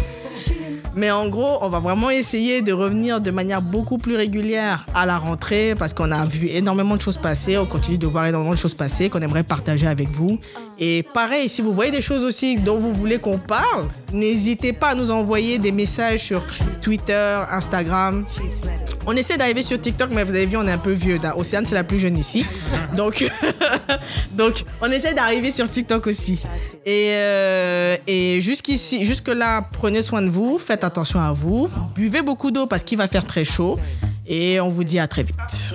Mais 0.94 1.10
en 1.10 1.28
gros, 1.28 1.58
on 1.60 1.68
va 1.68 1.78
vraiment 1.78 2.10
essayer 2.10 2.62
de 2.62 2.72
revenir 2.72 3.20
de 3.20 3.30
manière 3.30 3.62
beaucoup 3.62 3.98
plus 3.98 4.16
régulière 4.16 4.86
à 4.94 5.06
la 5.06 5.18
rentrée 5.18 5.74
parce 5.78 5.92
qu'on 5.92 6.10
a 6.10 6.24
vu 6.24 6.48
énormément 6.48 6.96
de 6.96 7.00
choses 7.00 7.18
passer, 7.18 7.56
on 7.58 7.66
continue 7.66 7.98
de 7.98 8.06
voir 8.06 8.26
énormément 8.26 8.54
de 8.54 8.58
choses 8.58 8.74
passer 8.74 9.08
qu'on 9.08 9.20
aimerait 9.20 9.44
partager 9.44 9.86
avec 9.86 10.08
vous. 10.08 10.38
Et 10.78 11.04
pareil, 11.14 11.48
si 11.48 11.62
vous 11.62 11.72
voyez 11.72 11.90
des 11.90 12.02
choses 12.02 12.24
aussi 12.24 12.56
dont 12.56 12.76
vous 12.76 12.92
voulez 12.92 13.18
qu'on 13.18 13.38
parle, 13.38 13.86
n'hésitez 14.12 14.72
pas 14.72 14.88
à 14.88 14.94
nous 14.94 15.10
envoyer 15.10 15.58
des 15.58 15.72
messages 15.72 16.20
sur 16.20 16.42
Twitter, 16.82 17.42
Instagram. 17.50 18.26
On 19.06 19.12
essaie 19.16 19.36
d'arriver 19.36 19.62
sur 19.62 19.80
TikTok, 19.80 20.10
mais 20.12 20.24
vous 20.24 20.34
avez 20.34 20.46
vu, 20.46 20.56
on 20.56 20.66
est 20.66 20.72
un 20.72 20.78
peu 20.78 20.92
vieux. 20.92 21.18
Océane, 21.36 21.66
c'est 21.66 21.74
la 21.74 21.84
plus 21.84 21.98
jeune 21.98 22.18
ici. 22.18 22.44
Donc, 22.96 23.28
donc 24.32 24.64
on 24.80 24.90
essaie 24.90 25.14
d'arriver 25.14 25.50
sur 25.50 25.68
TikTok 25.68 26.06
aussi. 26.06 26.40
Et, 26.84 27.12
euh, 27.14 27.96
et 28.06 28.40
jusqu'ici, 28.40 29.04
jusque-là, 29.04 29.68
prenez 29.72 30.02
soin 30.02 30.22
de 30.22 30.28
vous, 30.28 30.58
faites 30.58 30.84
attention 30.84 31.20
à 31.20 31.32
vous, 31.32 31.68
buvez 31.94 32.22
beaucoup 32.22 32.50
d'eau 32.50 32.66
parce 32.66 32.82
qu'il 32.84 32.98
va 32.98 33.08
faire 33.08 33.26
très 33.26 33.44
chaud. 33.44 33.78
Et 34.26 34.60
on 34.60 34.68
vous 34.68 34.84
dit 34.84 34.98
à 34.98 35.08
très 35.08 35.22
vite. 35.22 35.74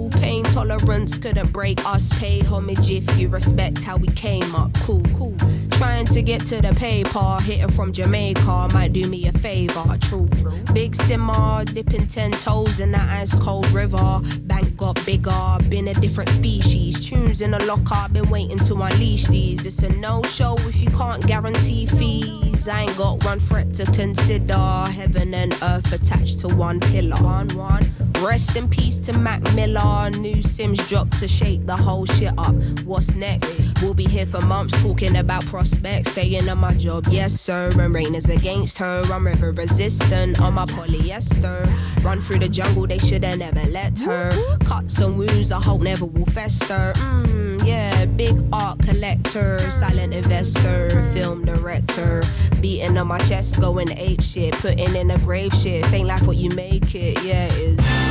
tolerance 0.51 1.17
couldn't 1.17 1.51
break 1.51 1.83
us. 1.85 2.09
Pay 2.19 2.39
homage 2.41 2.91
if 2.91 3.17
you 3.17 3.29
respect 3.29 3.83
how 3.83 3.97
we 3.97 4.07
came 4.09 4.53
up. 4.55 4.73
Cool, 4.81 5.03
cool. 5.17 5.35
Trying 5.71 6.05
to 6.07 6.21
get 6.21 6.41
to 6.41 6.61
the 6.61 6.73
paper, 6.75 7.37
hitting 7.41 7.69
from 7.69 7.91
Jamaica 7.91 8.69
might 8.73 8.93
do 8.93 9.09
me 9.09 9.27
a 9.27 9.31
favor. 9.31 9.97
True, 10.01 10.29
big 10.73 10.95
simmer, 10.95 11.65
dipping 11.65 12.07
ten 12.07 12.31
toes 12.31 12.79
in 12.79 12.91
that 12.91 13.09
ice 13.09 13.33
cold 13.35 13.67
river. 13.71 14.21
Bank 14.43 14.75
got 14.77 15.03
bigger, 15.05 15.57
been 15.69 15.87
a 15.87 15.93
different 15.95 16.29
species. 16.29 17.03
Tunes 17.03 17.41
in 17.41 17.51
the 17.51 17.63
locker, 17.65 18.11
been 18.13 18.29
waiting 18.29 18.59
to 18.59 18.75
unleash 18.75 19.25
these. 19.27 19.65
It's 19.65 19.81
a 19.83 19.89
no 19.97 20.21
show 20.23 20.55
if 20.59 20.81
you 20.81 20.89
can't 20.91 21.25
guarantee 21.25 21.87
fees. 21.87 22.67
I 22.67 22.81
ain't 22.81 22.97
got 22.97 23.23
one 23.23 23.39
threat 23.39 23.73
to 23.75 23.85
consider. 23.85 24.85
Heaven 24.91 25.33
and 25.33 25.53
earth 25.63 25.91
attached 25.93 26.41
to 26.41 26.47
one 26.49 26.79
pillar. 26.79 27.15
One, 27.23 27.47
one. 27.49 28.00
Rest 28.21 28.55
in 28.55 28.69
peace 28.69 28.99
to 28.99 29.13
Mac 29.17 29.41
Miller. 29.55 30.11
New 30.11 30.43
Sims 30.43 30.77
dropped 30.87 31.17
to 31.19 31.27
shake 31.27 31.65
the 31.65 31.75
whole 31.75 32.05
shit 32.05 32.31
up. 32.37 32.53
What's 32.85 33.15
next? 33.15 33.59
We'll 33.81 33.95
be 33.95 34.05
here 34.05 34.27
for 34.27 34.39
months 34.41 34.79
talking 34.83 35.15
about 35.15 35.43
prospects. 35.47 36.11
Staying 36.11 36.47
on 36.47 36.59
my 36.59 36.73
job, 36.73 37.07
yes 37.09 37.31
sir. 37.33 37.71
And 37.79 37.93
rain 37.93 38.13
is 38.13 38.29
against 38.29 38.77
her. 38.77 39.01
I'm 39.11 39.25
river 39.25 39.51
resistant 39.51 40.39
on 40.39 40.53
my 40.53 40.65
polyester. 40.65 41.65
Run 42.03 42.21
through 42.21 42.39
the 42.39 42.49
jungle, 42.49 42.85
they 42.85 42.99
shoulda 42.99 43.35
never 43.37 43.63
let 43.69 43.97
her. 43.99 44.29
Cuts 44.65 44.99
and 44.99 45.17
wounds, 45.17 45.51
I 45.51 45.59
hope 45.59 45.81
never 45.81 46.05
will 46.05 46.25
fester. 46.27 46.93
Mmm, 46.95 47.65
yeah, 47.65 48.05
big 48.05 48.39
art 48.53 48.79
collector, 48.79 49.57
silent 49.59 50.13
investor, 50.13 50.89
film 51.13 51.43
director. 51.43 52.21
Beating 52.61 52.97
on 52.97 53.07
my 53.07 53.17
chest, 53.19 53.59
going 53.59 53.91
ape 53.97 54.21
shit, 54.21 54.53
putting 54.53 54.95
in 54.95 55.09
a 55.09 55.17
grave 55.19 55.53
shit. 55.53 55.91
Ain't 55.91 56.07
like 56.07 56.21
what 56.27 56.37
you 56.37 56.49
make 56.51 56.93
it, 56.93 57.23
yeah, 57.23 57.45
it 57.45 57.79
is. 57.79 58.10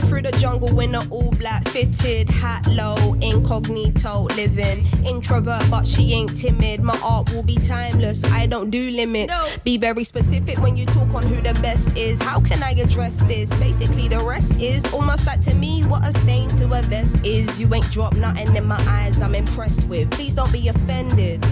Cutting 0.00 0.08
through 0.08 0.30
the 0.30 0.38
jungle. 0.38 0.80
in 0.80 0.94
an 0.94 1.02
all 1.10 1.30
black 1.32 1.66
fitted 1.68 2.28
hat 2.30 2.66
low, 2.68 3.14
incognito 3.20 4.24
living. 4.36 4.86
Introvert, 5.04 5.62
but 5.70 5.86
she 5.86 6.12
ain't 6.12 6.34
timid. 6.36 6.82
My 6.82 6.98
art 7.04 7.30
will 7.32 7.42
be 7.42 7.56
timeless. 7.56 8.24
I 8.24 8.46
don't 8.46 8.70
do 8.70 8.90
limits. 8.90 9.58
Be 9.58 9.76
very 9.76 10.04
specific 10.04 10.58
when 10.62 10.76
you 10.76 10.86
talk 10.86 11.12
on 11.14 11.22
who 11.24 11.36
the 11.36 11.58
best 11.60 11.96
is. 11.96 12.20
How 12.22 12.40
can 12.40 12.62
I 12.62 12.70
address 12.72 13.22
this? 13.24 13.52
Basically, 13.58 14.08
the 14.08 14.18
rest 14.20 14.58
is 14.60 14.82
almost 14.92 15.26
like 15.26 15.40
to 15.42 15.54
me 15.54 15.82
what 15.84 16.04
a 16.04 16.12
stain 16.12 16.48
to 16.50 16.72
a 16.72 16.82
vest 16.82 17.24
is. 17.24 17.60
You 17.60 17.72
ain't 17.74 17.90
dropped 17.90 18.16
nothing 18.16 18.54
in 18.56 18.66
my 18.66 18.82
eyes. 18.88 19.20
I'm 19.20 19.34
impressed 19.34 19.84
with. 19.84 20.10
Please 20.10 20.34
don't 20.34 20.52
be 20.52 20.68
offended. 20.68 21.44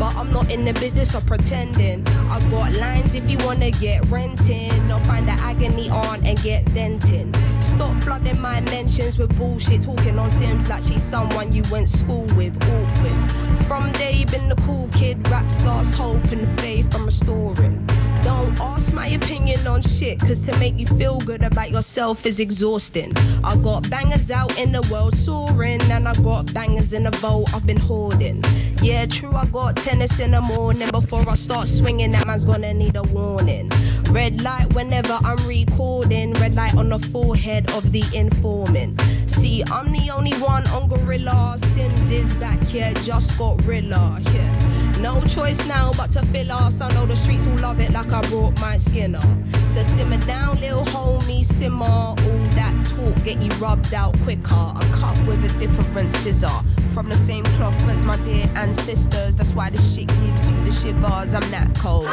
But 0.00 0.16
I'm 0.16 0.32
not 0.32 0.50
in 0.50 0.64
the 0.64 0.72
business 0.72 1.14
of 1.14 1.26
pretending. 1.26 2.08
I've 2.30 2.50
got 2.50 2.74
lines 2.78 3.14
if 3.14 3.30
you 3.30 3.36
wanna 3.44 3.70
get 3.70 4.08
renting. 4.08 4.90
Or 4.90 4.98
find 5.04 5.28
the 5.28 5.32
agony 5.32 5.90
on 5.90 6.24
and 6.24 6.42
get 6.42 6.66
venting. 6.70 7.34
Stop 7.60 8.02
flooding 8.02 8.40
my 8.40 8.62
mentions 8.62 9.18
with 9.18 9.36
bullshit. 9.36 9.82
Talking 9.82 10.18
on 10.18 10.30
Sims 10.30 10.70
like 10.70 10.82
she's 10.84 11.02
someone 11.02 11.52
you 11.52 11.62
went 11.70 11.90
school 11.90 12.24
with. 12.34 12.56
Awkward. 12.62 13.32
From 13.68 13.92
day 13.92 14.24
been 14.24 14.48
the 14.48 14.56
cool 14.64 14.88
kid. 14.90 15.16
Rap 15.28 15.50
starts 15.52 15.94
hope 15.94 16.32
and 16.32 16.48
faith 16.60 16.96
I'm 16.96 17.04
restoring. 17.04 17.86
Don't 18.22 18.60
ask 18.60 18.92
my 18.92 19.08
opinion 19.08 19.66
on 19.66 19.80
shit, 19.80 20.20
cause 20.20 20.40
to 20.42 20.56
make 20.58 20.78
you 20.78 20.86
feel 20.86 21.18
good 21.20 21.42
about 21.42 21.70
yourself 21.70 22.26
is 22.26 22.38
exhausting. 22.40 23.12
I 23.42 23.56
got 23.56 23.88
bangers 23.88 24.30
out 24.30 24.58
in 24.58 24.72
the 24.72 24.86
world 24.90 25.16
soaring, 25.16 25.80
and 25.90 26.08
I 26.08 26.14
got 26.14 26.52
bangers 26.52 26.92
in 26.92 27.04
the 27.04 27.10
vault 27.12 27.54
I've 27.54 27.66
been 27.66 27.80
hoarding. 27.80 28.42
Yeah, 28.82 29.06
true, 29.06 29.34
I 29.34 29.46
got 29.46 29.76
tennis 29.76 30.20
in 30.20 30.32
the 30.32 30.40
morning. 30.40 30.88
Before 30.90 31.28
I 31.28 31.34
start 31.34 31.68
swinging, 31.68 32.12
that 32.12 32.26
man's 32.26 32.44
gonna 32.44 32.74
need 32.74 32.96
a 32.96 33.02
warning. 33.04 33.70
Red 34.10 34.42
light 34.42 34.74
whenever 34.74 35.16
I'm 35.24 35.38
recording, 35.46 36.32
red 36.34 36.56
light 36.56 36.74
on 36.76 36.88
the 36.88 36.98
forehead 36.98 37.70
of 37.70 37.92
the 37.92 38.02
informant. 38.12 39.00
See, 39.26 39.62
I'm 39.70 39.92
the 39.92 40.10
only 40.10 40.34
one 40.34 40.66
on 40.70 40.88
Gorilla. 40.88 41.56
Sims 41.58 42.10
is 42.10 42.34
back 42.34 42.60
here, 42.64 42.92
just 43.04 43.38
got 43.38 43.64
Rilla. 43.64 44.20
Yeah. 44.32 44.98
No 45.00 45.22
choice 45.22 45.64
now 45.68 45.92
but 45.96 46.10
to 46.10 46.26
fill 46.26 46.50
us. 46.50 46.80
I 46.80 46.92
know 46.92 47.06
the 47.06 47.14
streets 47.14 47.46
will 47.46 47.56
love 47.58 47.78
it 47.78 47.92
like 47.92 48.12
I 48.12 48.20
brought 48.22 48.60
my 48.60 48.78
skin 48.78 49.14
up. 49.14 49.24
So 49.64 49.84
simmer 49.84 50.18
down, 50.18 50.60
little 50.60 50.84
homie, 50.86 51.44
simmer. 51.44 51.84
All 51.84 52.16
that 52.50 52.84
talk 52.84 53.24
get 53.24 53.40
you 53.40 53.50
rubbed 53.64 53.94
out 53.94 54.18
quicker. 54.22 54.54
I'm 54.54 54.92
cut 54.92 55.24
with 55.24 55.44
a 55.44 55.58
different 55.60 56.12
scissor. 56.12 56.48
From 56.92 57.08
the 57.08 57.16
same 57.16 57.44
cloth 57.44 57.88
as 57.88 58.04
my 58.04 58.16
dear 58.24 58.46
ancestors. 58.56 59.36
That's 59.36 59.52
why 59.52 59.70
this 59.70 59.94
shit 59.94 60.08
gives 60.08 60.50
you 60.50 60.64
the 60.64 60.72
shivers. 60.72 61.32
I'm 61.32 61.48
that 61.52 61.78
cold. 61.78 62.10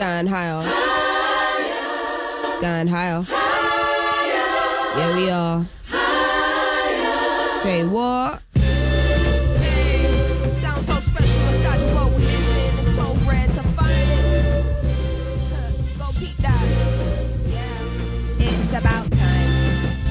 Going 0.00 0.26
higher. 0.28 0.62
Going 2.62 2.86
higher. 2.86 3.22
Yeah, 4.96 5.14
we 5.14 5.28
are. 5.28 5.66
Say 7.60 7.84
what? 7.84 8.40
Sounds 10.52 10.86
so 10.86 10.94
special 11.00 11.40
inside 11.52 11.80
the 11.80 11.94
world 11.94 12.12
we 12.14 12.22
live 12.24 12.56
in. 12.56 12.78
It's 12.78 12.94
so 12.94 13.12
rare 13.28 13.46
to 13.46 13.62
find 13.76 14.10
it. 14.10 14.64
Huh, 15.52 15.70
Go 15.98 16.06
peep 16.18 16.36
that. 16.38 16.66
Yeah, 17.46 18.48
it's 18.48 18.70
about 18.72 19.12
time. 19.12 19.50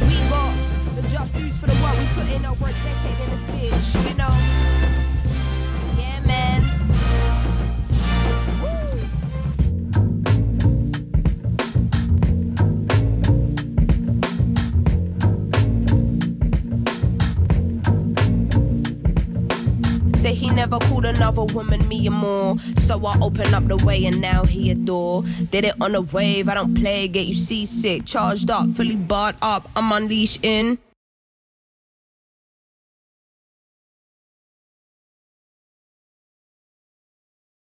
We 0.08 0.18
got 0.30 0.54
the 0.98 1.02
just 1.10 1.34
dues 1.34 1.58
for 1.58 1.66
the 1.66 1.74
work 1.82 1.98
we 1.98 2.06
put 2.14 2.30
in 2.32 2.46
over 2.46 2.66
a 2.66 2.74
decade 2.86 3.20
in 3.24 3.30
this 3.32 3.44
bitch. 3.50 4.08
You 4.08 4.16
know? 4.18 4.79
Say 20.30 20.36
he 20.36 20.50
never 20.52 20.78
called 20.78 21.06
another 21.06 21.44
woman 21.56 21.88
me 21.88 22.08
or 22.08 22.12
more. 22.12 22.60
So 22.78 23.04
I 23.04 23.18
open 23.20 23.52
up 23.52 23.68
the 23.68 23.78
way 23.84 24.06
and 24.06 24.22
now 24.22 24.44
he 24.44 24.70
adore. 24.70 25.24
Did 25.50 25.66
it 25.66 25.74
on 25.82 25.96
a 25.96 26.02
wave, 26.02 26.48
I 26.48 26.54
don't 26.54 26.76
play, 26.76 27.08
get 27.08 27.26
you 27.26 27.34
seasick. 27.34 28.06
Charged 28.06 28.52
up, 28.52 28.70
fully 28.76 28.96
barred 28.96 29.38
up, 29.42 29.68
I'm 29.76 29.92
unleashed 29.92 30.46
in. 30.46 30.78